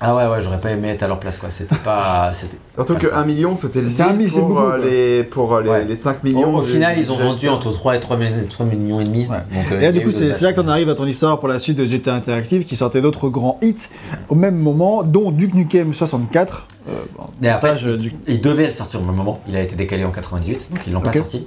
Ah 0.00 0.14
ouais, 0.16 0.26
ouais, 0.26 0.42
j'aurais 0.42 0.60
pas 0.60 0.70
aimé 0.70 0.88
être 0.88 1.02
à 1.04 1.08
leur 1.08 1.18
place, 1.20 1.38
quoi. 1.38 1.50
C'était 1.50 1.76
pas. 1.76 2.32
c'était- 2.34 2.56
Surtout 2.74 2.96
que 2.96 3.06
1 3.14 3.24
million, 3.24 3.54
c'était 3.54 3.80
le 3.80 3.88
deal 3.88 4.30
pour, 4.30 4.48
beaucoup, 4.48 4.60
euh, 4.60 4.78
les, 4.78 5.24
pour 5.24 5.54
euh, 5.54 5.62
les, 5.62 5.68
Ouais. 5.70 5.84
les 5.84 5.96
5 5.96 6.16
Au, 6.22 6.26
millions. 6.26 6.54
au 6.56 6.62
final, 6.62 6.98
ils 6.98 7.10
ont 7.12 7.16
du 7.16 7.22
vendu 7.22 7.48
entre 7.48 7.70
3 7.72 7.96
et 7.96 8.00
3, 8.00 8.16
millions- 8.16 8.46
3 8.50 8.66
millions 8.66 9.00
et 9.00 9.04
demi. 9.04 9.26
Ouais. 9.26 9.36
Donc, 9.54 9.72
euh, 9.72 9.78
Et 9.78 9.82
là, 9.82 9.92
du 9.92 10.02
coup, 10.02 10.10
c'est 10.10 10.40
là 10.40 10.52
qu'on 10.52 10.66
arrive 10.68 10.88
à 10.90 10.94
ton 10.94 11.06
histoire 11.06 11.38
pour 11.38 11.48
la 11.48 11.58
suite 11.58 11.78
de 11.78 11.86
GTA 11.86 12.14
Interactive 12.14 12.64
qui 12.64 12.74
sortait 12.76 13.00
d'autres 13.00 13.28
grands 13.28 13.58
hits 13.62 13.88
au 14.28 14.34
même 14.34 14.56
moment, 14.56 15.02
dont 15.04 15.30
Duke 15.30 15.54
Nukem 15.54 15.94
64. 15.94 16.66
Euh, 16.88 16.92
bon, 17.16 17.24
Et 17.42 17.48
il, 17.86 17.96
du- 17.96 18.12
il 18.26 18.40
devait 18.40 18.66
le 18.66 18.72
sortir 18.72 19.00
au 19.00 19.04
même 19.04 19.14
moment. 19.16 19.40
Il 19.48 19.56
a 19.56 19.60
été 19.62 19.76
décalé 19.76 20.04
en 20.04 20.10
98, 20.10 20.68
donc 20.72 20.80
ils 20.86 20.92
l'ont 20.92 21.00
pas 21.00 21.12
sorti. 21.12 21.46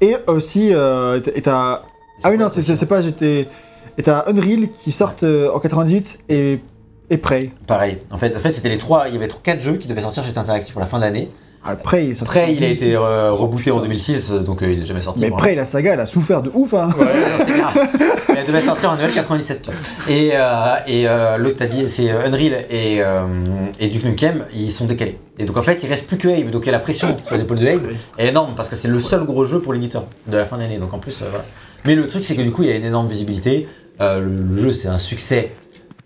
Et 0.00 0.16
aussi, 0.28 0.72
euh, 0.72 1.20
et 1.34 1.42
t'as. 1.42 1.82
Ah 2.24 2.30
oui, 2.30 2.38
non, 2.38 2.46
c'est 2.48 2.86
pas 2.86 3.02
j'étais. 3.02 3.48
Et 3.98 4.02
t'as 4.02 4.24
Unreal 4.28 4.68
qui 4.70 4.92
sortent 4.92 5.24
en 5.24 5.58
98 5.58 6.18
et, 6.28 6.60
et 7.10 7.18
Prey. 7.18 7.50
Pareil. 7.66 7.98
En 8.10 8.18
fait, 8.18 8.34
en 8.34 8.38
fait 8.38 8.52
c'était 8.52 8.68
les 8.68 8.78
trois. 8.78 9.08
Il 9.08 9.14
y 9.14 9.16
avait 9.16 9.28
quatre 9.42 9.60
jeux 9.60 9.76
qui 9.76 9.88
devaient 9.88 10.00
sortir 10.00 10.24
chez 10.24 10.36
Interactive 10.36 10.72
pour 10.72 10.80
la 10.80 10.86
fin 10.86 10.98
de 10.98 11.02
l'année. 11.02 11.28
Ah, 11.68 11.74
Prey, 11.74 12.04
il 12.04 12.10
est 12.12 12.14
sorti 12.14 12.38
en 12.38 12.42
Après, 12.42 12.54
il 12.54 12.62
a 12.62 12.68
été 12.68 12.84
2006. 12.92 12.96
euh, 13.04 13.30
Oh, 13.32 13.36
rebooté 13.38 13.70
en 13.72 13.74
putain. 13.74 13.86
2006, 13.88 14.30
euh, 14.30 14.38
donc 14.38 14.62
euh, 14.62 14.70
il 14.72 14.82
est 14.82 14.86
jamais 14.86 15.00
sorti. 15.02 15.20
Mais. 15.20 15.30
Prey, 15.32 15.56
la 15.56 15.66
saga, 15.66 15.94
elle 15.94 16.00
a 16.00 16.06
souffert 16.06 16.40
de 16.42 16.50
ouf, 16.54 16.72
hein. 16.74 16.90
Ouais, 16.96 17.06
non, 17.06 17.44
c'est 17.44 17.58
grave. 17.58 17.88
Elle 18.38 18.44
devait 18.46 18.60
sortir 18.62 18.90
en 18.92 18.96
Noël 18.96 19.10
97. 19.12 19.62
tu 19.62 19.70
vois. 19.70 20.14
Et, 20.14 20.30
euh, 20.34 20.74
et 20.86 21.08
euh, 21.08 21.38
l'autre, 21.38 21.56
t'as 21.56 21.66
dit, 21.66 21.88
c'est 21.88 22.10
Unreal 22.10 22.66
et, 22.70 22.98
euh, 23.02 23.24
et 23.80 23.88
Duke 23.88 24.04
Nukem, 24.04 24.44
ils 24.54 24.70
sont 24.70 24.84
décalés. 24.84 25.18
Et 25.38 25.44
donc 25.46 25.56
en 25.56 25.62
fait, 25.62 25.82
il 25.82 25.88
reste 25.88 26.06
plus 26.06 26.18
que 26.18 26.28
Abe. 26.28 26.50
Donc 26.50 26.64
il 26.64 26.66
y 26.66 26.68
a 26.68 26.72
la 26.72 26.78
pression 26.78 27.16
sur 27.26 27.34
les 27.34 27.42
épaules 27.42 27.58
de 27.58 27.66
Abe 27.66 27.80
est 28.18 28.28
énorme 28.28 28.52
parce 28.54 28.68
que 28.68 28.76
c'est 28.76 28.88
le 28.88 28.98
seul 28.98 29.24
gros 29.24 29.46
jeu 29.46 29.60
pour 29.60 29.72
l'éditeur 29.72 30.04
de 30.26 30.36
la 30.36 30.44
fin 30.44 30.56
de 30.58 30.62
l'année. 30.62 30.76
Donc 30.76 30.92
en 30.92 30.98
plus, 30.98 31.22
euh, 31.22 31.26
voilà. 31.30 31.44
Mais 31.86 31.94
le 31.96 32.06
truc, 32.06 32.24
c'est 32.26 32.36
que 32.36 32.42
du 32.42 32.52
coup, 32.52 32.62
il 32.62 32.68
y 32.68 32.72
a 32.72 32.76
une 32.76 32.84
énorme 32.84 33.08
visibilité. 33.08 33.66
Euh, 34.02 34.20
le, 34.20 34.54
le 34.56 34.62
jeu, 34.62 34.70
c'est 34.70 34.88
un 34.88 34.98
succès 34.98 35.52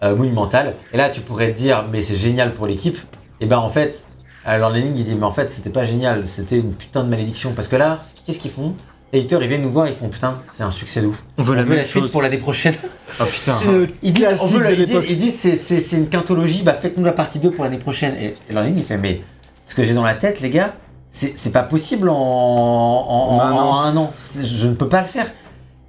euh, 0.03 0.17
monumental. 0.17 0.75
Et 0.93 0.97
là, 0.97 1.09
tu 1.11 1.21
pourrais 1.21 1.53
te 1.53 1.57
dire, 1.59 1.85
mais 1.93 2.03
c'est 2.03 2.17
génial 2.17 2.55
pour 2.55 2.67
l'équipe. 2.67 2.99
Et 3.41 3.47
ben 3.47 3.59
en 3.59 3.69
fait, 3.69 4.05
alors 4.45 4.71
Lenning, 4.71 4.95
il 4.97 5.05
dit, 5.05 5.15
mais 5.15 5.25
en 5.25 5.31
fait, 5.31 5.51
c'était 5.51 5.71
pas 5.71 5.85
génial, 5.85 6.27
c'était 6.27 6.59
une 6.59 6.73
putain 6.73 7.05
de 7.05 7.09
malédiction. 7.09 7.53
Parce 7.53 7.69
que 7.69 7.77
là, 7.77 8.01
qu'est-ce 8.27 8.39
qu'ils 8.39 8.51
font? 8.51 8.75
L'éditeur, 9.13 9.43
ils 9.43 9.49
viennent 9.49 9.63
nous 9.63 9.73
voir, 9.73 9.89
ils 9.89 9.95
font 9.95 10.09
putain, 10.09 10.35
c'est 10.49 10.63
un 10.63 10.71
succès 10.71 11.01
de 11.03 11.07
ouf. 11.09 11.25
On 11.37 11.43
veut 11.43 11.55
On 11.55 11.57
la 11.57 11.63
veut 11.65 11.75
la 11.75 11.83
suite 11.85 12.05
chose. 12.05 12.13
pour 12.13 12.23
l'année 12.23 12.39
prochaine. 12.39 12.75
Oh 13.21 13.25
putain. 13.25 13.59
Euh, 13.67 13.87
Ils 14.03 14.13
disent, 14.13 14.27
on 14.41 14.47
veut 14.47 14.61
la- 14.61 14.71
de 14.71 14.75
ils 14.77 14.85
disent, 14.85 14.95
l'époque. 14.95 15.07
ils 15.11 15.17
disent, 15.17 15.35
c'est, 15.39 15.57
c'est, 15.57 15.81
c'est 15.81 15.97
une 15.97 16.09
quintologie, 16.09 16.63
bah 16.63 16.75
faites-nous 16.75 17.05
la 17.05 17.13
partie 17.13 17.39
2 17.41 17.51
pour 17.51 17.65
l'année 17.65 17.79
prochaine. 17.79 18.15
Et, 18.21 18.37
et 18.49 18.53
Lenning, 18.53 18.77
il 18.79 18.85
fait, 18.85 18.97
mais 18.99 19.21
ce 19.67 19.75
que 19.75 19.83
j'ai 19.85 19.95
dans 19.95 20.05
la 20.05 20.15
tête, 20.15 20.41
les 20.41 20.51
gars, 20.51 20.75
c'est, 21.11 21.37
c'est 21.37 21.51
pas 21.51 21.65
possible 21.65 22.09
en, 22.09 22.15
en, 22.15 23.37
En 23.37 23.41
un 23.41 23.51
en- 23.53 23.97
an. 23.97 24.03
un 24.05 24.11
Je 24.45 24.69
ne 24.69 24.75
peux 24.75 24.89
pas 24.89 25.01
le 25.01 25.09
faire. 25.09 25.27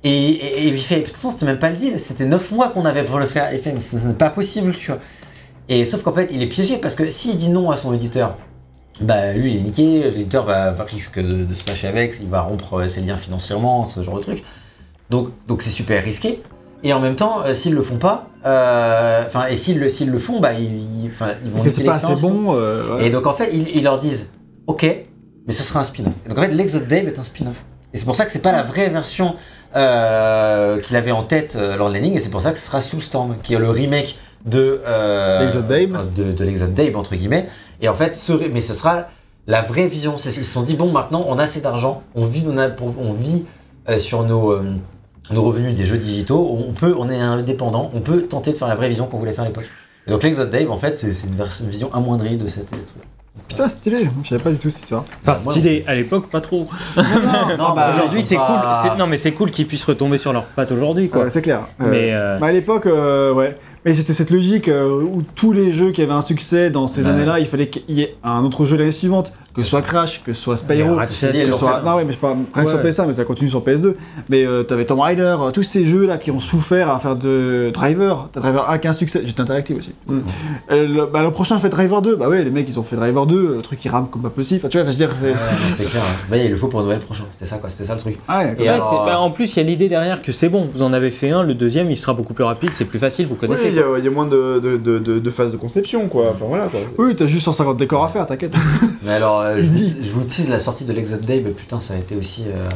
Et, 0.04 0.10
et, 0.30 0.64
et 0.64 0.68
il 0.68 0.78
fait, 0.82 1.02
de 1.02 1.06
toute 1.06 1.16
façon, 1.16 1.30
c'était 1.32 1.46
même 1.46 1.60
pas 1.60 1.70
le 1.70 1.76
deal, 1.76 2.00
c'était 2.00 2.26
9 2.26 2.52
mois 2.52 2.70
qu'on 2.70 2.86
avait 2.86 3.04
pour 3.04 3.20
le 3.20 3.26
faire. 3.28 3.54
Et 3.54 3.58
fait, 3.60 3.72
mais 3.72 3.80
ce 3.80 3.96
n'est 3.98 4.14
pas 4.14 4.30
possible, 4.30 4.74
tu 4.76 4.88
vois. 4.92 5.00
Et 5.70 5.86
sauf 5.86 6.02
qu'en 6.02 6.14
fait, 6.14 6.30
il 6.32 6.42
est 6.42 6.48
piégé 6.48 6.78
parce 6.78 6.96
que 6.96 7.10
s'il 7.10 7.38
dit 7.38 7.50
non 7.50 7.70
à 7.72 7.78
son 7.78 7.94
éditeur, 7.94 8.36
bah 9.00 9.32
lui 9.32 9.54
il 9.54 9.58
est 9.58 9.62
niqué, 9.62 10.04
l'éditeur 10.10 10.46
va, 10.46 10.72
va 10.72 10.84
risque 10.84 11.18
de, 11.20 11.44
de 11.46 11.54
se 11.54 11.64
fâcher 11.64 11.88
avec, 11.88 12.18
il 12.22 12.28
va 12.30 12.42
rompre 12.42 12.74
euh, 12.82 12.88
ses 12.88 13.02
liens 13.02 13.16
financièrement, 13.16 13.86
ce 13.86 14.02
genre 14.02 14.18
de 14.18 14.22
truc. 14.22 14.44
Donc 15.10 15.30
donc 15.48 15.62
c'est 15.62 15.70
super 15.70 16.04
risqué. 16.04 16.42
Et 16.84 16.94
en 16.94 17.00
même 17.00 17.16
temps, 17.16 17.42
euh, 17.46 17.54
s'ils 17.54 17.74
le 17.74 17.82
font 17.84 17.98
pas, 17.98 18.28
euh, 18.46 19.24
enfin 19.26 19.48
et 19.48 19.56
s'ils 19.56 19.80
le, 19.80 19.88
s'ils 19.88 20.10
le 20.10 20.18
font, 20.20 20.40
bah 20.40 20.54
ils, 20.54 20.64
ils- 21.06 21.12
ils 21.46 21.52
vont 21.52 21.62
que 21.64 21.70
niquer 21.70 21.84
pas 21.84 21.96
assez 21.96 22.22
bon. 22.22 22.54
euh, 22.56 22.98
ouais. 22.98 23.08
Et 23.08 23.10
donc 23.12 23.28
en 23.28 23.34
fait, 23.34 23.50
ils, 23.54 23.68
ils 23.78 23.84
leur 23.84 24.00
disent 24.00 24.30
OK, 24.68 24.84
mais 25.48 25.54
ce 25.54 25.64
sera 25.64 25.80
un 25.80 25.84
spin-off. 25.84 26.14
Donc 26.28 26.38
en 26.38 26.42
fait, 26.42 26.50
l'Exode 26.52 26.88
Dave 26.88 27.08
est 27.08 27.18
un 27.20 27.24
spin-off. 27.24 27.64
Et 27.94 27.98
c'est 27.98 28.06
pour 28.06 28.16
ça 28.16 28.26
que 28.26 28.32
c'est 28.32 28.42
pas 28.42 28.52
la 28.52 28.64
vraie 28.64 28.90
version 28.90 29.36
euh, 29.75 30.80
qu'il 30.80 30.95
avait 30.95 31.11
en 31.11 31.24
tête 31.24 31.56
euh, 31.56 31.75
Lord 31.75 31.90
Lanning, 31.90 32.16
et 32.16 32.19
c'est 32.19 32.30
pour 32.30 32.41
ça 32.41 32.51
que 32.51 32.59
ce 32.59 32.66
sera 32.66 32.82
Soulstorm, 32.82 33.38
qui 33.43 33.53
est 33.53 33.59
le 33.59 33.69
remake 33.69 34.17
de 34.45 34.82
euh, 34.85 35.41
L'Exode 35.41 35.67
Dave. 35.67 36.14
de, 36.14 36.32
de 36.32 36.43
l'Exode 36.43 36.74
Dave 36.74 36.95
entre 36.95 37.16
guillemets. 37.16 37.48
Et 37.82 37.90
en 37.90 37.95
fait, 37.95 38.14
ce, 38.14 38.33
mais 38.33 38.61
ce 38.61 38.74
sera 38.74 39.08
la 39.48 39.61
vraie 39.61 39.88
vision. 39.88 40.16
Ils 40.17 40.32
se 40.32 40.43
sont 40.43 40.64
dit 40.64 40.75
bon, 40.75 40.91
maintenant, 40.91 41.24
on 41.27 41.40
a 41.40 41.43
assez 41.43 41.61
d'argent, 41.61 42.03
on 42.16 42.25
vit, 42.25 42.45
on 42.48 42.58
a, 42.58 42.69
on 42.80 43.14
vit 43.14 43.45
sur 43.98 44.24
nos 44.24 44.56
nos 45.32 45.43
revenus 45.43 45.75
des 45.75 45.85
jeux 45.85 45.98
digitaux, 45.98 46.58
on 46.67 46.74
peut, 46.74 46.95
on 46.98 47.09
est 47.09 47.19
indépendant, 47.19 47.91
on 47.93 48.01
peut 48.01 48.24
tenter 48.24 48.51
de 48.51 48.58
faire 48.58 48.67
la 48.67 48.75
vraie 48.75 48.90
vision 48.90 49.08
qu'on 49.08 49.17
voulait 49.17 49.33
faire 49.33 49.43
à 49.43 49.48
l'époque. 49.48 49.69
Et 50.08 50.11
donc 50.11 50.24
l'Exode 50.24 50.50
Dave, 50.50 50.69
en 50.72 50.77
fait, 50.77 50.95
c'est 50.95 51.27
une, 51.27 51.69
vision 51.69 51.93
amoindrie 51.93 52.38
de 52.38 52.48
cette 52.48 52.67
truc. 52.67 52.82
Putain, 53.48 53.68
stylé. 53.68 54.08
Je 54.24 54.30
savais 54.30 54.43
pas 54.43 54.50
du 54.50 54.58
tout 54.58 54.69
cette 54.69 54.84
histoire. 54.84 55.06
Enfin, 55.26 55.42
moi, 55.43 55.53
stylé, 55.53 55.84
à 55.88 55.95
l'époque, 55.95 56.27
pas 56.30 56.42
trop. 56.42 56.68
Non, 56.98 57.03
bah, 57.76 57.92
aujourd'hui, 57.93 58.22
c'est 58.22 58.35
pas- 58.35 58.45
cool. 58.84 58.92
c'est- 58.92 58.98
Non, 58.98 59.08
mais 59.08 59.18
c'est 59.18 59.32
cool 59.32 59.51
qu'ils 59.51 59.68
puissent 59.68 59.84
retomber 59.85 60.18
sur 60.18 60.34
leurs 60.34 60.45
pattes 60.45 60.72
aujourd'hui, 60.72 61.10
quoi. 61.10 61.24
Ouais, 61.24 61.30
c'est 61.30 61.42
clair. 61.42 61.61
Euh, 61.82 61.85
Mais, 61.90 62.10
euh, 62.14 62.38
bah, 62.40 62.48
à 62.48 62.51
l'époque, 62.51 62.85
euh, 62.88 63.34
ouais. 63.34 63.58
Mais 63.85 63.93
c'était 63.93 64.14
cette 64.14 64.30
logique 64.32 64.69
où 64.69 65.24
tous 65.35 65.53
les 65.53 65.72
jeux 65.72 65.92
qui 65.92 66.01
avaient 66.03 66.11
un 66.14 66.22
succès 66.22 66.69
dans 66.69 66.85
ces 66.88 67.08
années-là, 67.08 67.40
il 67.40 67.48
fallait 67.48 67.68
qu'il 67.68 67.95
y 67.95 68.01
ait 68.01 68.16
un 68.24 68.43
autre 68.43 68.64
jeu 68.66 68.77
l'année 68.77 68.92
suivante, 68.92 69.34
que 69.54 69.64
ce 69.64 69.70
soit 69.70 69.82
Crash, 69.82 70.22
que 70.24 70.34
ce 70.34 70.42
soit 70.42 70.56
Spyro, 70.58 70.96
que 70.98 71.12
ce 71.12 71.52
soit. 71.52 71.82
Non, 71.84 71.96
ouais, 71.96 72.06
mais 72.06 72.14
je 72.14 72.18
parle 72.20 72.38
rien 72.54 72.64
que 72.64 72.70
sur 72.70 72.80
Ouais. 72.80 72.90
PS1, 72.90 73.06
mais 73.08 73.14
ça 73.14 73.26
continue 73.26 73.50
sur 73.50 73.62
PS2. 73.64 73.96
Mais 74.30 74.46
euh, 74.46 74.64
t'avais 74.64 74.86
Tomb 74.86 75.00
Raider, 75.02 75.36
euh, 75.42 75.52
tous 75.52 75.64
ces 75.64 75.86
jeux 75.86 76.06
là 76.06 76.18
qui 76.18 76.32
ont 76.32 76.40
souffert 76.40 76.90
à 76.90 77.00
faire 77.00 77.16
de 77.16 77.70
Driver. 77.74 78.30
T'as 78.32 78.40
Driver 78.40 78.70
1 78.70 78.78
qui 78.78 78.88
a 78.88 78.90
un 78.92 78.94
succès, 78.94 79.22
j'étais 79.26 79.42
interactif 79.42 79.78
aussi. 79.78 79.94
Mm. 80.08 80.20
Euh, 80.72 80.88
le, 80.88 81.06
bah, 81.06 81.22
le 81.24 81.32
prochain 81.32 81.60
fait 81.60 81.70
Driver 81.70 82.02
2, 82.02 82.16
bah 82.16 82.30
ouais, 82.30 82.44
les 82.44 82.50
mecs 82.52 82.68
ils 82.70 82.80
ont 82.80 82.84
fait 82.84 82.96
Driver 82.96 83.26
2, 83.26 83.56
le 83.56 83.62
truc 83.62 83.80
qui 83.80 83.90
rame 83.90 84.08
comme 84.10 84.22
pas 84.22 84.30
possible. 84.30 84.60
Enfin, 84.62 84.70
tu 84.70 84.78
vois, 84.78 84.86
je 84.86 84.92
veux 84.92 84.98
dire, 84.98 85.10
c'est. 85.20 85.34
C'est 85.70 85.86
clair. 85.86 86.02
hein. 86.04 86.16
Bah, 86.30 86.38
il 86.38 86.50
le 86.50 86.56
faut 86.58 86.68
pour 86.68 86.82
Noël 86.84 87.00
prochain. 87.00 87.24
C'était 87.30 87.46
ça, 87.46 87.58
quoi. 87.58 87.70
C'était 87.70 87.86
ça 87.86 87.96
le 87.96 88.00
truc. 88.02 88.18
Ah, 88.28 88.40
ouais, 88.40 88.56
Et 88.58 88.62
Ouais, 88.64 88.68
alors, 88.70 88.90
c'est- 88.90 88.96
bah, 89.12 89.16
euh, 89.18 89.20
en 89.20 89.32
plus, 89.32 89.56
il 89.56 89.58
y 89.58 89.60
a 89.60 89.64
l'idée 89.64 89.90
derrière 89.90 90.22
que 90.22 90.32
c'est 90.32 90.50
bon, 90.50 90.68
vous 90.72 90.82
en 90.84 90.94
avez 90.94 91.12
fait 91.12 91.32
un, 91.32 91.44
le 91.44 91.54
deuxième, 91.54 91.92
il 91.92 91.98
sera 91.98 92.14
beaucoup 92.14 92.34
plus 92.34 92.44
rapide, 92.44 92.70
c'est 92.72 92.86
plus 92.86 93.00
facile, 93.00 93.28
vous 93.28 93.34
Oui, 93.34 93.40
connaissez. 93.48 93.68
il 93.68 93.74
y, 93.74 94.04
y 94.04 94.08
a 94.08 94.12
moins 94.12 94.26
de, 94.28 94.60
de, 94.60 94.78
de, 94.78 95.00
de, 95.00 95.20
de 95.20 95.30
phases 95.30 95.52
de 95.52 95.58
conception, 95.58 96.08
quoi. 96.08 96.30
Enfin 96.34 96.46
voilà, 96.48 96.68
quoi. 96.68 96.80
Oui, 96.98 97.16
t'as 97.16 97.26
juste 97.28 97.46
150 97.46 97.78
décors 97.78 98.04
à 98.04 98.08
faire, 98.08 98.26
t'inquiète. 98.26 98.56
Mais 99.04 99.12
alors, 99.14 99.41
euh, 99.42 99.61
je, 99.61 99.68
vous- 99.68 99.76
dit. 99.78 99.95
je 100.02 100.11
vous 100.11 100.24
tease 100.24 100.50
la 100.50 100.60
sortie 100.60 100.86
de 100.86 100.94
l'Exode 100.94 101.26
Dave. 101.26 101.52
Putain, 101.52 101.80
ça 101.80 101.94
a 101.94 101.98
été 101.98 102.16
aussi. 102.16 102.45
euh, 102.48 102.70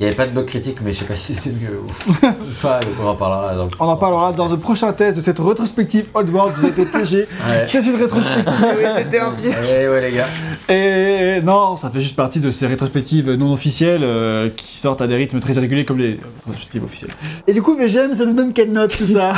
Il 0.00 0.02
n'y 0.02 0.08
avait 0.08 0.16
pas 0.16 0.26
de 0.26 0.32
bug 0.32 0.46
critique, 0.46 0.78
mais 0.82 0.92
je 0.92 0.98
sais 0.98 1.04
pas 1.04 1.14
si 1.14 1.36
c'était 1.36 1.50
mieux 1.50 1.78
ou 1.80 2.12
pas. 2.62 2.80
Donc 2.80 2.92
on 3.00 3.06
en 3.06 3.14
parlera. 3.14 3.54
dans 3.54 3.64
le- 3.66 3.70
On 3.78 3.84
en 3.86 3.96
parlera 3.96 4.32
dans 4.32 4.48
le 4.48 4.56
prochain 4.56 4.92
test 4.92 5.16
de 5.18 5.22
cette 5.22 5.38
rétrospective 5.38 6.06
Old 6.14 6.30
World, 6.30 6.52
vous 6.56 6.66
avez 6.66 6.82
été. 6.82 6.94
Ouais. 7.04 7.64
C'est 7.66 7.78
une 7.80 7.94
rétrospective. 7.94 8.44
oui, 8.76 8.84
c'était 8.98 9.18
un 9.20 9.30
pied. 9.30 9.50
Ouais, 9.50 9.88
ouais, 9.88 10.10
les 10.10 10.16
gars. 10.16 10.26
Et 10.68 11.40
non, 11.44 11.76
ça 11.76 11.90
fait 11.90 12.00
juste 12.00 12.16
partie 12.16 12.40
de 12.40 12.50
ces 12.50 12.66
rétrospectives 12.66 13.30
non 13.34 13.52
officielles 13.52 14.02
euh, 14.02 14.48
qui 14.56 14.78
sortent 14.78 15.00
à 15.02 15.06
des 15.06 15.14
rythmes 15.14 15.38
très 15.38 15.52
irréguliers 15.54 15.84
comme 15.84 15.98
les 15.98 16.18
rétrospectives 16.46 16.82
officielles. 16.84 17.10
Et 17.46 17.52
du 17.52 17.62
coup, 17.62 17.76
VGM, 17.76 18.14
ça 18.14 18.24
nous 18.24 18.32
donne 18.34 18.52
quelle 18.52 18.72
note 18.72 18.96
tout 18.96 19.06
ça 19.06 19.34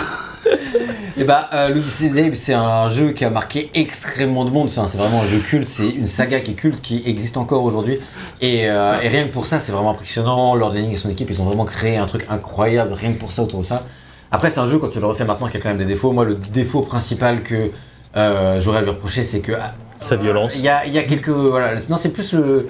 Et 1.18 1.25
bah, 1.25 1.49
euh, 1.52 1.68
l'Odyssey 1.70 2.10
c'est 2.35 2.52
un 2.55 2.89
jeu 2.91 3.10
qui 3.12 3.25
a 3.25 3.31
marqué 3.31 3.70
extrêmement 3.75 4.44
de 4.44 4.51
monde. 4.51 4.68
Enfin, 4.68 4.86
c'est 4.86 4.99
vraiment 4.99 5.23
un 5.23 5.26
jeu 5.26 5.39
culte. 5.39 5.67
C'est 5.68 5.89
une 5.89 6.07
saga 6.07 6.41
qui 6.41 6.52
est 6.52 6.55
culte, 6.55 6.81
qui 6.83 7.02
existe 7.07 7.36
encore 7.36 7.65
aujourd'hui. 7.65 7.99
Et, 8.43 8.68
euh, 8.68 9.01
et 9.02 9.09
rien 9.09 9.26
que 9.26 9.33
pour 9.33 9.47
ça, 9.47 9.59
c'est 9.60 9.73
vraiment 9.73 9.91
impressionnant. 9.91 10.55
Lord 10.59 10.75
Lanning 10.75 10.93
et 10.93 10.97
son 10.97 11.10
équipe, 11.10 11.31
ils 11.31 11.41
ont 11.41 11.44
vraiment 11.44 11.65
créé 11.65 11.97
un 11.97 12.07
truc 12.07 12.26
incroyable, 12.28 12.93
rien 12.93 13.12
que 13.12 13.18
pour 13.18 13.33
ça, 13.33 13.43
autour 13.43 13.60
de 13.60 13.65
ça. 13.65 13.85
Après, 14.31 14.51
c'est 14.51 14.60
un 14.60 14.67
jeu, 14.67 14.78
quand 14.78 14.89
tu 14.89 15.01
le 15.01 15.07
refais 15.07 15.25
maintenant, 15.25 15.49
qui 15.49 15.57
a 15.57 15.60
quand 15.60 15.68
même 15.68 15.78
des 15.78 15.85
défauts. 15.85 16.12
Moi, 16.12 16.25
le 16.25 16.35
défaut 16.35 16.81
principal 16.81 17.43
que 17.43 17.70
euh, 18.17 18.60
j'aurais 18.60 18.78
à 18.78 18.83
lui 18.83 18.91
reprocher, 18.91 19.23
c'est 19.23 19.41
que 19.41 19.52
ah, 19.52 19.75
Sa 19.97 20.17
violence. 20.17 20.55
il 20.57 20.62
y 20.62 20.68
a, 20.68 20.86
y 20.86 20.99
a 20.99 21.02
quelques. 21.05 21.28
Voilà, 21.28 21.73
non, 21.89 21.97
c'est 21.97 22.12
plus 22.12 22.33
le. 22.33 22.68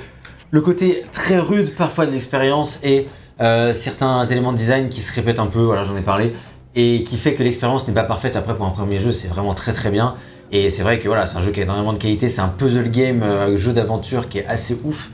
le 0.51 0.61
côté 0.61 1.05
très 1.13 1.39
rude 1.39 1.75
parfois 1.75 2.07
de 2.07 2.13
l'expérience 2.13 2.81
et 2.83 3.07
euh, 3.41 3.75
certains 3.75 4.25
éléments 4.25 4.53
de 4.53 4.57
design 4.59 4.89
qui 4.89 5.01
se 5.01 5.15
répètent 5.15 5.41
un 5.41 5.47
peu, 5.47 5.61
voilà, 5.61 5.83
j'en 5.83 5.97
ai 5.97 6.03
parlé, 6.03 6.33
et 6.75 7.05
qui 7.05 7.17
fait 7.17 7.35
que 7.35 7.43
l'expérience 7.43 7.87
n'est 7.87 7.95
pas 7.95 8.05
parfaite 8.05 8.37
après 8.37 8.55
pour 8.55 8.67
un 8.67 8.71
premier 8.71 8.99
jeu, 8.99 9.13
c'est 9.13 9.29
vraiment 9.29 9.55
très 9.55 9.73
très 9.73 9.91
bien. 9.91 10.15
Et 10.53 10.71
c'est 10.71 10.83
vrai 10.83 10.99
que 10.99 11.09
voilà, 11.09 11.27
c'est 11.27 11.37
un 11.37 11.43
jeu 11.43 11.51
qui 11.51 11.61
a 11.61 11.65
énormément 11.65 11.93
de 11.93 11.99
qualité, 11.99 12.29
c'est 12.29 12.41
un 12.41 12.49
puzzle 12.49 12.91
game, 12.91 13.23
euh, 13.23 13.55
un 13.55 13.57
jeu 13.57 13.73
d'aventure 13.73 14.29
qui 14.29 14.39
est 14.39 14.47
assez 14.47 14.79
ouf, 14.85 15.11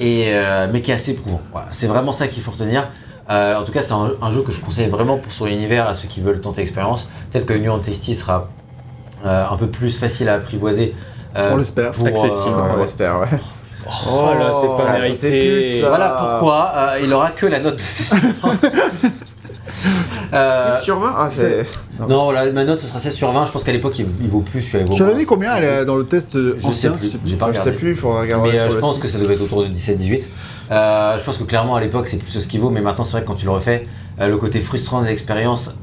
et, 0.00 0.24
euh, 0.28 0.66
mais 0.72 0.80
qui 0.82 0.90
est 0.90 0.94
assez 0.94 1.12
éprouvant. 1.12 1.40
Voilà, 1.52 1.68
c'est 1.72 1.86
vraiment 1.86 2.12
ça 2.12 2.28
qu'il 2.28 2.42
faut 2.42 2.50
retenir. 2.52 2.88
Euh, 3.30 3.56
en 3.56 3.64
tout 3.64 3.72
cas, 3.72 3.82
c'est 3.82 3.92
un, 3.92 4.10
un 4.22 4.30
jeu 4.30 4.42
que 4.42 4.52
je 4.52 4.60
conseille 4.60 4.88
vraiment 4.88 5.18
pour 5.18 5.32
son 5.32 5.46
univers 5.46 5.86
à 5.86 5.94
ceux 5.94 6.08
qui 6.08 6.20
veulent 6.20 6.40
tenter 6.40 6.62
l'expérience. 6.62 7.10
Peut-être 7.30 7.46
que 7.46 7.52
New 7.54 7.76
Tasty 7.78 8.14
sera 8.14 8.48
euh, 9.26 9.44
un 9.50 9.56
peu 9.56 9.66
plus 9.66 9.98
facile 9.98 10.28
à 10.28 10.34
apprivoiser. 10.34 10.94
euh, 11.36 11.50
On 11.52 11.56
l'espère. 11.58 11.90
pour, 11.90 12.06
Accessible. 12.06 12.32
euh, 12.56 12.74
on 12.76 12.80
l'espère, 12.80 13.20
ouais. 13.20 13.26
Oh 14.10 14.30
là, 14.38 14.52
c'est 14.52 14.66
pas 14.66 14.76
ça, 14.92 14.92
mérité. 14.98 15.14
c'est 15.16 15.68
pute, 15.74 15.82
ça. 15.82 15.88
Voilà 15.88 16.08
pourquoi 16.18 16.72
euh, 16.74 17.00
il 17.02 17.12
aura 17.12 17.30
que 17.30 17.46
la 17.46 17.58
note 17.60 17.76
de 17.76 17.80
6 17.80 18.04
sur 18.04 18.16
20. 18.16 18.56
Euh, 20.34 20.78
6 20.80 20.84
sur 20.84 20.98
20 21.00 21.14
Ah, 21.16 21.28
c'est. 21.30 21.64
non, 22.06 22.24
voilà, 22.24 22.52
ma 22.52 22.64
note 22.64 22.78
ce 22.78 22.86
sera 22.86 22.98
16 22.98 23.14
sur 23.14 23.32
20. 23.32 23.46
Je 23.46 23.50
pense 23.50 23.64
qu'à 23.64 23.72
l'époque 23.72 23.98
il, 23.98 24.06
il 24.20 24.28
vaut 24.28 24.40
plus. 24.40 24.62
il 24.74 24.84
vaut 24.84 24.92
Tu 24.94 25.02
avais 25.02 25.14
mis 25.14 25.24
combien 25.24 25.56
elle 25.56 25.64
est 25.64 25.84
dans 25.86 25.96
le 25.96 26.04
test 26.04 26.36
euh, 26.36 26.54
Je 26.58 26.70
sais 26.72 26.90
plus. 26.90 27.12
J'ai 27.24 27.36
pas 27.36 27.46
Je 27.46 27.50
regardé. 27.52 27.70
sais 27.70 27.76
plus, 27.76 27.90
il 27.90 27.96
faudra 27.96 28.20
regarder 28.20 28.50
Mais 28.52 28.58
euh, 28.58 28.68
je 28.68 28.76
pense 28.78 28.94
site. 28.94 29.02
que 29.02 29.08
ça 29.08 29.18
devait 29.18 29.34
être 29.34 29.40
autour 29.42 29.62
de 29.64 29.68
17-18. 29.70 30.26
Euh, 30.70 31.16
je 31.18 31.24
pense 31.24 31.38
que 31.38 31.44
clairement 31.44 31.76
à 31.76 31.80
l'époque 31.80 32.08
c'est 32.08 32.18
plus 32.18 32.30
ce 32.30 32.46
qu'il 32.46 32.60
vaut, 32.60 32.68
mais 32.68 32.82
maintenant 32.82 33.04
c'est 33.04 33.12
vrai 33.12 33.22
que 33.22 33.26
quand 33.26 33.36
tu 33.36 33.46
le 33.46 33.52
refais, 33.52 33.86
euh, 34.20 34.28
le 34.28 34.36
côté 34.36 34.60
frustrant 34.60 35.00
de 35.00 35.06
l'expérience 35.06 35.76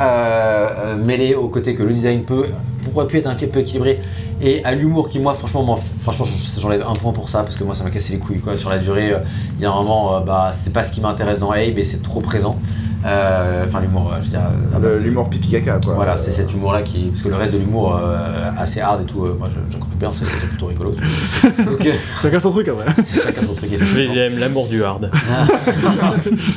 euh, 0.00 0.68
euh, 0.78 0.96
mêlé 0.96 1.34
au 1.34 1.48
côté 1.48 1.74
que 1.74 1.82
le 1.82 1.92
design 1.92 2.22
peut, 2.24 2.46
pourrait 2.92 3.06
pu 3.06 3.18
être 3.18 3.26
un 3.26 3.34
peu 3.34 3.60
équilibré 3.60 4.00
et 4.40 4.64
à 4.64 4.72
l'humour 4.74 5.08
qui 5.10 5.18
moi 5.20 5.34
franchement 5.34 5.62
moi, 5.62 5.78
franchement 6.02 6.24
je- 6.24 6.60
j'enlève 6.60 6.82
un 6.88 6.94
point 6.94 7.12
pour 7.12 7.28
ça 7.28 7.42
parce 7.42 7.56
que 7.56 7.62
moi 7.64 7.74
ça 7.74 7.84
m'a 7.84 7.90
cassé 7.90 8.14
les 8.14 8.18
couilles 8.18 8.40
quoi 8.40 8.56
sur 8.56 8.70
la 8.70 8.78
durée. 8.78 9.12
euh, 9.12 9.18
Il 9.58 9.62
y 9.62 9.66
a 9.66 9.70
un 9.70 9.74
moment 9.74 10.16
euh, 10.16 10.20
bah 10.20 10.50
c'est 10.54 10.72
pas 10.72 10.82
ce 10.82 10.92
qui 10.92 11.00
m'intéresse 11.02 11.38
dans 11.40 11.50
Abe 11.50 11.78
et 11.78 11.84
c'est 11.84 12.02
trop 12.02 12.20
présent. 12.20 12.58
Euh, 13.04 13.64
Enfin 13.66 13.80
l'humour, 13.80 14.12
euh, 14.12 14.18
je 14.20 14.24
veux 14.24 14.30
dire. 14.30 15.00
L'humour 15.02 15.28
pipi 15.30 15.50
caca, 15.50 15.78
quoi. 15.84 15.94
Voilà, 15.94 16.16
c'est 16.16 16.30
cet 16.30 16.52
humour-là 16.52 16.82
qui. 16.82 17.04
Parce 17.10 17.22
que 17.22 17.28
le 17.28 17.36
reste 17.36 17.52
de 17.52 17.58
l'humour 17.58 17.96
euh, 17.96 18.50
assez 18.58 18.80
hard 18.80 19.02
et 19.02 19.04
tout, 19.06 19.24
euh, 19.24 19.36
moi 19.38 19.48
j'accroche 19.70 19.94
bien, 19.96 20.12
c'est 20.12 20.26
plutôt 20.48 20.66
rigolo. 20.66 20.92
Donc, 20.92 21.86
euh, 21.86 21.92
Chacun 22.22 22.40
son 22.40 22.50
truc 22.52 22.68
après. 22.68 22.92
c'est 23.02 23.22
chacun 23.22 23.42
son 23.42 23.54
truc, 23.54 23.70
j'aime 23.94 24.38
l'amour 24.38 24.66
du 24.68 24.82
hard. 24.84 25.10
Ah, 25.12 25.46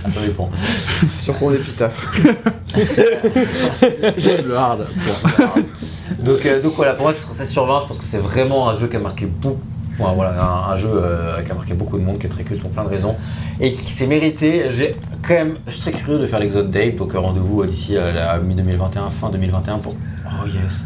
ça 0.08 0.22
dépend. 0.22 0.50
Sur 1.18 1.36
son 1.36 1.54
épitaphe. 1.54 2.16
J'aime 4.18 4.48
le 4.48 4.56
hard. 4.58 4.86
Donc, 6.20 6.46
euh, 6.46 6.62
donc 6.62 6.74
voilà, 6.76 6.94
pour 6.94 7.06
moi, 7.06 7.14
ce 7.14 7.22
sera 7.24 7.34
16 7.34 7.50
sur 7.50 7.66
20. 7.66 7.82
Je 7.82 7.88
pense 7.88 8.00
que 8.00 8.06
c'est 8.06 8.18
vraiment 8.18 8.70
un 8.70 8.76
jeu 8.76 8.88
qui 8.88 8.96
a 8.96 9.00
marqué 9.00 9.26
beaucoup. 9.26 9.60
Voilà, 9.98 10.68
un, 10.70 10.76
jeu 10.76 10.90
euh, 10.94 11.42
qui 11.42 11.52
a 11.52 11.56
marqué 11.56 11.74
beaucoup 11.74 11.98
de 11.98 12.04
monde, 12.04 12.20
qui 12.20 12.28
est 12.28 12.30
très 12.30 12.44
culte 12.44 12.62
pour 12.62 12.72
plein 12.72 12.84
de 12.84 12.90
raisons 12.90 13.16
et 13.60 13.74
qui 13.74 13.92
s'est 13.92 14.08
mérité. 14.08 14.68
J'ai 14.72 14.96
quand 15.26 15.36
même, 15.36 15.58
je 15.68 15.72
suis 15.72 15.82
très 15.82 15.92
curieux 15.92 16.20
de 16.20 16.26
faire 16.26 16.40
l'Exode 16.40 16.70
Dave, 16.70 16.96
donc 16.96 17.16
euh, 17.16 17.20
rendez-vous 17.20 17.62
euh, 17.62 17.68
d'ici 17.68 17.98
à 17.98 18.12
la 18.12 18.40
mi-2021, 18.40 19.10
fin 19.10 19.30
2021 19.30 19.80
pour. 19.80 19.96
Oh 20.44 20.48
yes! 20.48 20.86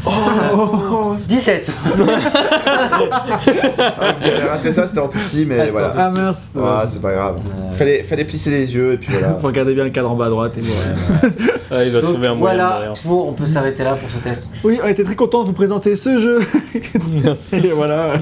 17! 1.27 1.71
Ah, 3.01 4.15
vous 4.17 4.25
avez 4.25 4.43
raté 4.49 4.73
ça, 4.73 4.87
c'était 4.87 4.99
en 4.99 5.07
tout 5.07 5.17
petit, 5.19 5.45
mais 5.45 5.59
Ah, 5.59 5.65
voilà. 5.71 5.93
Ah 5.97 6.09
mince. 6.09 6.37
Ah, 6.61 6.85
c'est 6.87 7.01
pas 7.01 7.13
grave. 7.13 7.37
Euh, 7.37 7.71
Fallait, 7.71 8.03
fallait 8.03 8.25
plisser 8.25 8.49
les 8.49 8.73
yeux 8.75 8.93
et 8.93 8.97
puis 8.97 9.11
voilà. 9.11 9.37
Regardez 9.43 9.73
bien 9.73 9.83
le 9.85 9.89
cadre 9.89 10.11
en 10.11 10.15
bas 10.15 10.25
à 10.25 10.29
droite 10.29 10.53
et 10.57 10.61
voilà. 10.61 11.33
Ah, 11.71 11.83
il 11.85 11.91
va 11.91 12.01
Donc, 12.01 12.11
trouver 12.13 12.27
un 12.27 12.35
moyen 12.35 12.55
de 12.55 12.61
voilà, 12.61 12.93
faut- 12.95 13.25
on 13.27 13.33
peut 13.33 13.45
s'arrêter 13.45 13.83
là 13.83 13.93
pour 13.95 14.09
ce 14.09 14.17
test. 14.17 14.49
Oui, 14.63 14.79
on 14.83 14.87
était 14.87 15.03
très 15.03 15.15
content 15.15 15.41
de 15.41 15.47
vous 15.47 15.53
présenter 15.53 15.95
ce 15.95 16.19
jeu. 16.19 16.41
et 17.53 17.67
voilà. 17.73 18.13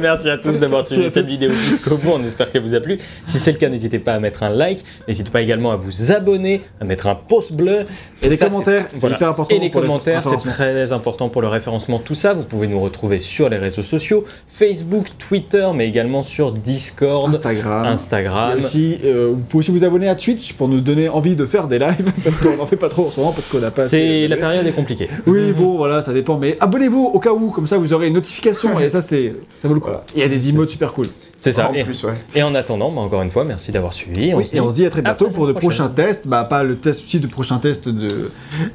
Merci 0.00 0.30
à 0.30 0.38
tous 0.38 0.58
d'avoir 0.58 0.84
suivi 0.84 1.10
cette 1.10 1.26
vidéo 1.26 1.50
jusqu'au 1.52 1.96
bout. 1.96 2.10
On 2.14 2.24
espère 2.24 2.50
qu'elle 2.52 2.62
vous 2.62 2.74
a 2.74 2.80
plu. 2.80 2.98
Si 3.24 3.38
c'est 3.38 3.52
le 3.52 3.58
cas, 3.58 3.68
n'hésitez 3.68 3.98
pas 3.98 4.14
à 4.14 4.20
mettre 4.20 4.42
un 4.42 4.50
like. 4.50 4.84
N'hésitez 5.08 5.30
pas 5.30 5.40
également 5.42 5.72
à 5.72 5.76
vous 5.76 6.12
abonner, 6.12 6.62
à 6.80 6.84
mettre 6.84 7.06
un 7.08 7.14
pouce 7.14 7.50
bleu. 7.52 7.86
Et 8.22 8.28
les 8.28 8.36
Ça, 8.36 8.46
commentaires, 8.46 8.86
c'est- 8.90 8.98
voilà. 9.00 9.16
important. 9.28 9.54
Et 9.54 9.58
les 9.58 9.70
commentaires, 9.70 10.22
c'est. 10.22 10.45
Très 10.46 10.92
important 10.92 11.28
pour 11.28 11.42
le 11.42 11.48
référencement. 11.48 11.98
Tout 11.98 12.14
ça, 12.14 12.32
vous 12.32 12.42
pouvez 12.42 12.66
nous 12.66 12.80
retrouver 12.80 13.18
sur 13.18 13.48
les 13.48 13.58
réseaux 13.58 13.82
sociaux 13.82 14.24
Facebook, 14.48 15.06
Twitter, 15.18 15.66
mais 15.74 15.88
également 15.88 16.22
sur 16.22 16.52
Discord, 16.52 17.34
Instagram. 17.34 17.86
Instagram. 17.86 18.58
aussi, 18.58 18.98
euh, 19.04 19.32
vous 19.34 19.42
pouvez 19.42 19.60
aussi 19.60 19.70
vous 19.70 19.84
abonner 19.84 20.08
à 20.08 20.14
Twitch 20.14 20.54
pour 20.54 20.68
nous 20.68 20.80
donner 20.80 21.08
envie 21.08 21.36
de 21.36 21.46
faire 21.46 21.68
des 21.68 21.78
lives 21.78 22.12
parce 22.24 22.36
qu'on 22.36 22.56
n'en 22.56 22.66
fait 22.66 22.76
pas 22.76 22.88
trop 22.88 23.06
en 23.06 23.10
ce 23.10 23.20
moment 23.20 23.32
parce 23.32 23.48
qu'on 23.48 23.60
n'a 23.60 23.70
pas. 23.70 23.88
C'est 23.88 24.26
la 24.28 24.36
période 24.36 24.66
est 24.66 24.72
compliquée. 24.72 25.08
Oui, 25.26 25.52
bon, 25.52 25.76
voilà, 25.76 26.02
ça 26.02 26.12
dépend. 26.12 26.38
Mais 26.38 26.56
abonnez-vous 26.60 27.10
au 27.12 27.18
cas 27.18 27.32
où, 27.32 27.50
comme 27.50 27.66
ça 27.66 27.78
vous 27.78 27.92
aurez 27.92 28.08
une 28.08 28.14
notification 28.14 28.78
et 28.80 28.90
ça, 28.90 29.02
c'est, 29.02 29.34
ça 29.56 29.68
vaut 29.68 29.74
le 29.74 29.80
coup. 29.80 29.88
Voilà. 29.88 30.04
Il 30.14 30.20
y 30.20 30.24
a 30.24 30.28
des 30.28 30.48
emotes 30.48 30.68
super 30.68 30.92
cool. 30.92 31.06
C'est 31.46 31.52
ça. 31.52 31.70
En 31.70 31.74
Et, 31.74 31.84
plus, 31.84 32.02
ouais. 32.04 32.14
et 32.34 32.42
en 32.42 32.54
attendant, 32.56 32.90
bah, 32.90 33.00
encore 33.02 33.22
une 33.22 33.30
fois, 33.30 33.44
merci 33.44 33.70
d'avoir 33.70 33.92
suivi. 33.92 34.34
Oui, 34.34 34.44
et 34.52 34.60
on 34.60 34.68
se 34.68 34.74
dit 34.74 34.84
à 34.84 34.90
très 34.90 35.00
bientôt 35.02 35.30
pour 35.30 35.46
de 35.46 35.52
prochains 35.52 35.88
tests. 35.88 36.26
Bah, 36.26 36.44
pas 36.44 36.62
le 36.64 36.76
test 36.76 37.02
aussi 37.04 37.20
de 37.20 37.26
prochains 37.28 37.58
tests 37.58 37.88
de, 37.88 38.30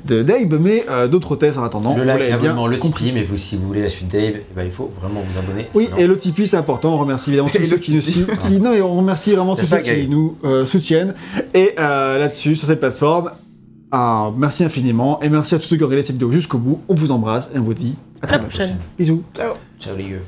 de 0.05 0.23
Dave, 0.23 0.57
mais 0.59 0.85
euh, 0.89 1.07
d'autres 1.07 1.35
tests 1.35 1.57
en 1.57 1.63
attendant. 1.63 1.95
le 1.97 2.03
like, 2.05 2.29
l'abonnement, 2.29 2.67
le. 2.67 2.79
Tipeee, 2.79 3.11
mais 3.11 3.23
vous, 3.23 3.35
si 3.35 3.57
vous 3.57 3.67
voulez 3.67 3.81
la 3.81 3.89
suite 3.89 4.07
Dave, 4.09 4.35
eh 4.37 4.43
ben, 4.55 4.63
il 4.63 4.71
faut 4.71 4.91
vraiment 4.99 5.21
vous 5.29 5.37
abonner. 5.37 5.67
Oui, 5.75 5.85
sinon- 5.87 5.97
et 5.97 6.07
le 6.07 6.15
Tipeee, 6.17 6.47
c'est 6.47 6.57
important. 6.57 6.93
On 6.93 6.97
remercie 6.97 7.29
évidemment 7.31 7.49
tous 7.53 7.59
ceux 7.59 7.69
le 7.71 7.77
qui 7.77 7.93
nous 7.95 8.01
suivent. 8.01 8.37
qui- 8.47 8.59
Non, 8.59 8.71
et 8.73 8.81
on 8.81 8.95
remercie 8.95 9.33
vraiment 9.33 9.55
tous 9.55 9.65
ceux 9.67 9.79
qui 9.79 10.07
nous 10.07 10.37
euh, 10.45 10.65
soutiennent. 10.65 11.13
Et 11.53 11.75
euh, 11.77 12.19
là-dessus, 12.19 12.55
sur 12.55 12.67
cette 12.67 12.79
plateforme, 12.79 13.31
merci 14.37 14.63
infiniment. 14.63 15.21
Et 15.21 15.29
merci 15.29 15.55
à 15.55 15.59
tous 15.59 15.65
ceux 15.67 15.77
qui 15.77 15.83
ont 15.83 15.87
regardé 15.87 16.03
cette 16.05 16.15
vidéo 16.15 16.31
jusqu'au 16.31 16.57
bout. 16.57 16.81
On 16.87 16.95
vous 16.95 17.11
embrasse 17.11 17.49
et 17.53 17.59
on 17.59 17.63
vous 17.63 17.73
dit 17.73 17.95
à 18.21 18.27
très 18.27 18.37
la 18.37 18.43
prochaine. 18.43 18.77
Bisous. 18.97 19.23
Ciao 19.35 19.95
les 19.97 20.03
yeux. 20.05 20.21